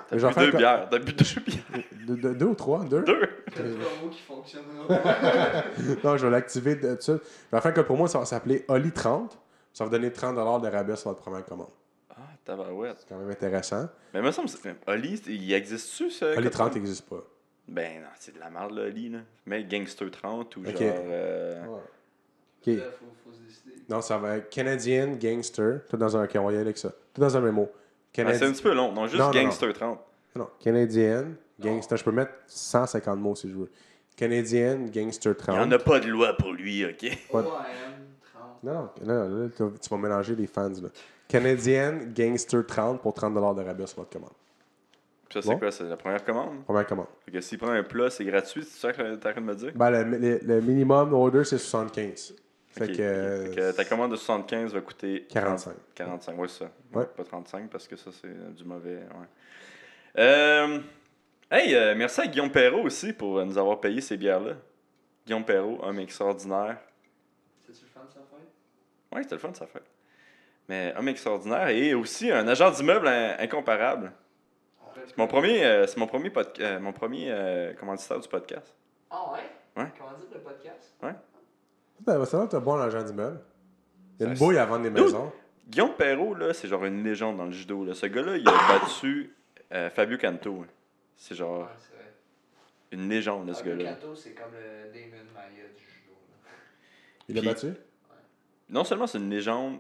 T'as 0.10 0.16
bu 0.18 0.22
deux 0.46 0.52
co- 0.52 0.58
bières. 0.58 0.88
T'as 0.92 1.00
bu 1.00 1.14
deux 1.14 1.42
bières. 1.48 1.84
de- 2.06 2.16
de- 2.16 2.34
deux 2.34 2.46
ou 2.48 2.54
trois? 2.54 2.84
Deux? 2.84 3.02
Deux. 3.04 3.22
Promo 3.56 4.12
qui 4.12 4.22
fonctionne 4.22 4.64
Non, 6.04 6.18
je 6.18 6.26
vais 6.26 6.32
l'activer 6.32 6.76
de, 6.76 6.96
de 6.96 7.02
suite. 7.02 7.22
Je 7.52 7.56
vais 7.56 7.62
faire 7.62 7.72
un 7.72 7.74
code 7.76 7.86
promo, 7.86 8.08
ça 8.08 8.20
va 8.20 8.26
s'appeler 8.26 8.66
Oli30. 8.68 9.30
Ça 9.76 9.84
va 9.84 9.90
vous 9.90 9.96
donner 9.98 10.10
30 10.12 10.36
de 10.62 10.68
rabais 10.70 10.96
sur 10.96 11.10
votre 11.10 11.22
première 11.22 11.44
commande. 11.44 11.68
Ah, 12.10 12.16
tabarouette. 12.46 12.96
C'est 13.00 13.10
quand 13.10 13.18
même 13.20 13.30
intéressant. 13.30 13.90
Mais 14.14 14.22
me 14.22 14.32
semble, 14.32 14.48
c'est- 14.48 14.74
Oli, 14.88 15.22
il 15.28 15.52
existe-tu 15.54 16.10
ce. 16.10 16.24
Oli30 16.38 16.58
code? 16.58 16.76
n'existe 16.76 17.10
pas. 17.10 17.22
Ben 17.68 18.02
non, 18.02 18.08
c'est 18.18 18.34
de 18.34 18.40
la 18.40 18.50
merde, 18.50 18.72
là, 18.72 18.84
Oli, 18.84 19.10
là. 19.10 19.20
Mais 19.46 19.66
Gangster 19.66 20.10
30 20.10 20.56
ou 20.56 20.62
Ok. 20.62 20.78
genre. 20.78 20.80
euh, 20.82 21.66
OK. 21.66 21.76
Faut, 22.64 23.06
faut 23.26 23.32
se 23.34 23.42
décider. 23.42 23.84
Non, 23.90 24.00
ça 24.02 24.18
va 24.18 24.38
être 24.38 24.50
Canadian 24.50 25.18
Gangster. 25.22 25.82
Tout 25.90 25.98
dans 25.98 26.16
un. 26.16 26.24
Ok, 26.24 26.32
on 26.36 26.46
va 26.46 26.52
y 26.52 26.56
aller 26.56 26.62
avec 26.62 26.78
ça. 26.78 26.92
Tout 27.14 27.20
dans 27.20 27.36
un 27.36 27.42
mémo. 27.42 27.70
ah, 27.70 27.78
c'est 28.14 28.22
un 28.22 28.26
Canadi- 28.32 28.52
petit 28.54 28.64
peu 28.64 28.74
long. 28.74 28.94
Non, 28.94 29.08
juste 29.08 29.20
Non, 29.20 29.26
non, 29.26 29.32
Gangster 29.34 29.74
30. 29.74 30.00
non, 30.38 30.48
Canadian 30.62 31.26
Gangster. 31.60 31.98
Je 31.98 32.04
peux 32.06 32.12
mettre 32.12 32.32
150 32.48 33.20
mots 33.20 33.36
si 33.36 33.50
je 33.50 33.56
veux. 33.56 33.70
Canadian 34.16 34.86
Gangster 34.94 35.32
Il 35.32 35.52
n'y 35.52 35.58
30. 35.58 35.68
en 35.68 35.72
a 35.72 35.80
pas 35.80 36.00
de 36.00 36.08
loi 36.08 36.34
pour 36.38 36.54
lui, 36.54 36.86
ok? 36.86 37.06
Pas- 37.30 37.40
OAM 37.40 37.44
30. 37.44 37.66
Non, 38.66 38.90
non, 39.04 39.30
là, 39.44 39.50
tu 39.56 39.64
tu 39.80 39.90
vas 39.90 39.98
mélanger 39.98 40.36
les 40.36 40.48
fans. 40.48 40.70
Là. 40.70 40.90
Canadian 41.28 42.00
Gangster 42.16 42.66
30 42.66 43.02
pour 43.02 43.14
30 43.14 43.34
de 43.34 43.62
rabais 43.62 43.86
sur 43.88 43.98
votre 44.00 44.10
commande. 44.12 44.32
Puis 45.30 45.34
ça, 45.34 45.42
c'est 45.42 45.50
Bon. 45.54 45.60
quoi? 45.60 45.72
C'est 45.72 45.84
la 45.86 45.98
première 45.98 46.24
commande? 46.24 46.64
Première 46.66 46.86
commande. 46.86 47.08
Fait 47.26 47.32
que 47.32 47.42
s'il 47.42 47.58
prend 47.58 47.72
un 47.72 47.84
plat, 47.84 48.10
c'est 48.10 48.26
gratuit, 48.26 48.64
c'est 48.64 48.80
ça 48.80 48.94
que 48.94 49.16
t'es 49.16 49.28
en 49.28 49.32
train 49.32 49.42
de 49.42 49.46
me 49.46 49.56
dire? 49.56 49.72
Ben, 49.76 49.90
le, 49.92 50.18
le- 50.18 50.40
le 50.44 50.62
minimum 50.62 51.14
order, 51.14 51.44
c'est 51.44 51.58
75. 51.58 52.36
Fait 52.68 52.88
que. 52.88 52.94
Fait 52.94 53.56
que 53.56 53.72
ta 53.72 53.86
commande 53.86 54.12
de 54.12 54.16
75 54.18 54.74
va 54.74 54.82
coûter 54.82 55.26
45. 55.30 55.74
45, 55.96 56.38
ouais, 56.38 56.48
c'est 56.48 56.60
ça. 56.66 56.72
Ouais. 56.94 57.06
Pas 57.06 57.24
35 57.24 57.70
parce 57.70 57.88
que 57.88 57.96
ça, 57.96 58.12
c'est 58.12 58.28
euh, 58.28 58.52
du 58.52 58.64
mauvais. 58.66 58.96
Ouais. 58.98 59.28
Euh, 60.18 60.80
hey, 61.52 61.74
euh, 61.76 61.96
merci 61.98 62.22
à 62.22 62.28
Guillaume 62.28 62.52
Perrault 62.52 62.84
aussi 62.84 63.14
pour 63.14 63.44
nous 63.46 63.58
avoir 63.58 63.80
payé 63.80 64.02
ces 64.02 64.18
bières-là. 64.18 64.54
Guillaume 65.26 65.44
Perrault, 65.46 65.80
homme 65.82 66.00
extraordinaire. 66.00 66.78
C'est-tu 67.66 67.84
le 67.86 67.90
fun 67.90 68.02
de 68.06 68.12
sa 68.12 68.20
fête? 68.20 68.48
Ouais, 69.16 69.24
c'était 69.24 69.36
le 69.36 69.40
fun, 69.42 69.54
ça 69.54 69.66
fait. 69.66 69.82
Mais 70.68 70.94
homme 70.98 71.08
extraordinaire 71.08 71.70
et 71.70 71.94
aussi 71.94 72.32
un 72.32 72.48
agent 72.48 72.72
d'immeuble 72.72 73.08
in- 73.08 73.36
incomparable. 73.40 74.12
C'est 75.08 75.18
mon 75.18 75.28
premier, 75.28 75.64
euh, 75.64 75.86
c'est 75.88 75.98
mon 75.98 76.08
premier, 76.08 76.32
euh, 76.60 76.80
mon 76.80 76.92
premier 76.94 77.28
euh, 77.32 77.74
commanditaire 77.74 78.20
du 78.20 78.28
podcast. 78.28 78.76
Ah 79.12 79.32
ouais? 79.34 79.40
Ouais. 79.84 79.90
Comment 79.98 80.14
dire 80.18 80.28
le 80.34 80.40
podcast? 80.40 80.96
Ben, 82.00 82.26
ça 82.26 82.38
va, 82.40 82.48
t'as 82.48 82.60
bon 82.60 82.76
l'agent 82.76 83.04
d'immeuble. 83.04 83.40
Il 84.20 84.24
y 84.24 84.26
a 84.26 84.30
une 84.32 84.36
Ça, 84.36 84.44
bouille 84.46 84.58
à 84.58 84.66
vendre 84.66 84.84
des 84.84 84.90
Dude. 84.90 85.04
maisons. 85.04 85.32
Guillaume 85.68 85.94
Perrault, 85.96 86.34
là, 86.36 86.54
c'est 86.54 86.68
genre 86.68 86.86
une 86.86 87.04
légende 87.04 87.38
dans 87.38 87.46
le 87.46 87.52
judo. 87.52 87.84
Là. 87.86 87.94
Ce 87.94 88.06
gars-là, 88.06 88.38
il 88.38 88.48
a 88.48 88.52
battu 88.80 89.36
euh, 89.74 89.90
Fabio 89.90 90.18
Canto. 90.18 90.62
hein. 90.64 90.68
C'est 91.16 91.36
genre 91.36 91.60
Ouais, 91.62 91.66
c'est 91.78 91.96
vrai. 91.96 92.14
une 92.92 93.10
légende, 93.10 93.48
là, 93.48 93.54
ce 93.54 93.60
Fabio 93.64 93.78
gars-là. 93.78 93.94
Canto, 93.96 94.16
c'est 94.16 94.32
comme 94.32 94.52
le 94.54 94.92
Damon 94.92 95.24
Maya 95.34 95.68
du 95.78 95.84
judo. 95.84 96.14
là. 96.44 96.52
Il 97.30 97.36
l'a 97.36 97.42
Puis- 97.42 97.50
battu? 97.50 97.80
Non 98.70 98.84
seulement 98.84 99.08
c'est 99.08 99.18
une 99.20 99.30
légende 99.30 99.78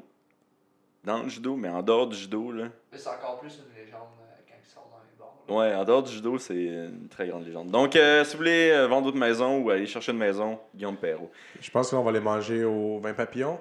dans 1.04 1.24
le 1.24 1.30
judo, 1.30 1.56
mais 1.56 1.70
en 1.70 1.82
dehors 1.84 2.08
du 2.08 2.16
judo, 2.16 2.52
là. 2.52 2.66
Mais 2.92 2.98
c'est 2.98 3.10
encore 3.10 3.40
plus 3.40 3.58
une 3.60 3.76
légende 3.84 4.02
euh, 4.22 4.42
quand 4.48 4.56
il 4.60 4.68
sort 4.70 4.90
dans 4.92 5.00
les 5.04 5.18
bars. 5.20 5.34
là. 5.48 5.56
Ouais, 5.56 5.76
en 5.76 5.84
dehors 5.86 6.04
du 6.04 6.12
judo, 6.12 6.38
c'est 6.40 6.56
une 6.56 7.08
très 7.10 7.28
grande 7.28 7.46
légende. 7.46 7.70
Donc, 7.70 7.96
euh, 7.96 8.24
si 8.24 8.32
vous 8.34 8.38
voulez 8.40 8.72
euh, 8.72 8.88
vendre 8.88 9.06
votre 9.06 9.18
maison 9.18 9.60
ou 9.60 9.70
aller 9.70 9.86
chercher 9.86 10.12
une 10.12 10.18
maison, 10.18 10.60
Guillaume 10.74 10.98
Perrault. 10.98 11.32
Je 11.62 11.70
pense 11.72 11.90
qu'on 11.92 12.02
va 12.04 12.12
les 12.12 12.20
manger 12.20 12.64
au 12.64 13.00
vin 13.00 13.14
papillon. 13.14 13.60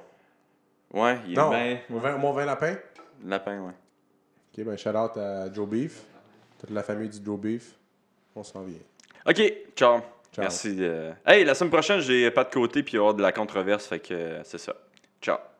Ouais, 0.92 1.18
il 1.26 1.32
est 1.32 1.36
Non, 1.36 1.50
bien. 1.50 1.78
au 1.90 1.98
vin, 1.98 2.14
au 2.14 2.18
mon 2.18 2.32
vin 2.32 2.44
lapin. 2.44 2.76
Lapin, 3.24 3.60
ouais. 3.62 3.72
Ok, 4.56 4.64
ben 4.64 4.76
shout 4.78 4.90
out 4.90 5.16
à 5.16 5.52
Joe 5.52 5.68
Beef. 5.68 6.02
Toute 6.60 6.70
la 6.70 6.82
famille 6.82 7.08
du 7.08 7.22
Joe 7.24 7.38
Beef. 7.38 7.74
On 8.36 8.42
s'en 8.42 8.62
vient. 8.62 8.78
Ok, 9.26 9.36
ciao. 9.76 9.98
Ciao. 10.32 10.42
Merci. 10.42 10.76
euh. 10.80 11.12
Hey, 11.26 11.44
la 11.44 11.54
semaine 11.54 11.70
prochaine, 11.72 12.00
j'ai 12.00 12.30
pas 12.30 12.44
de 12.44 12.50
côté 12.52 12.82
puis 12.82 12.92
il 12.94 12.96
va 12.96 12.98
y 12.98 13.00
avoir 13.00 13.14
de 13.14 13.22
la 13.22 13.32
controverse, 13.32 13.86
fait 13.86 14.00
que 14.00 14.14
euh, 14.14 14.44
c'est 14.44 14.58
ça. 14.58 14.74
Ciao. 15.24 15.53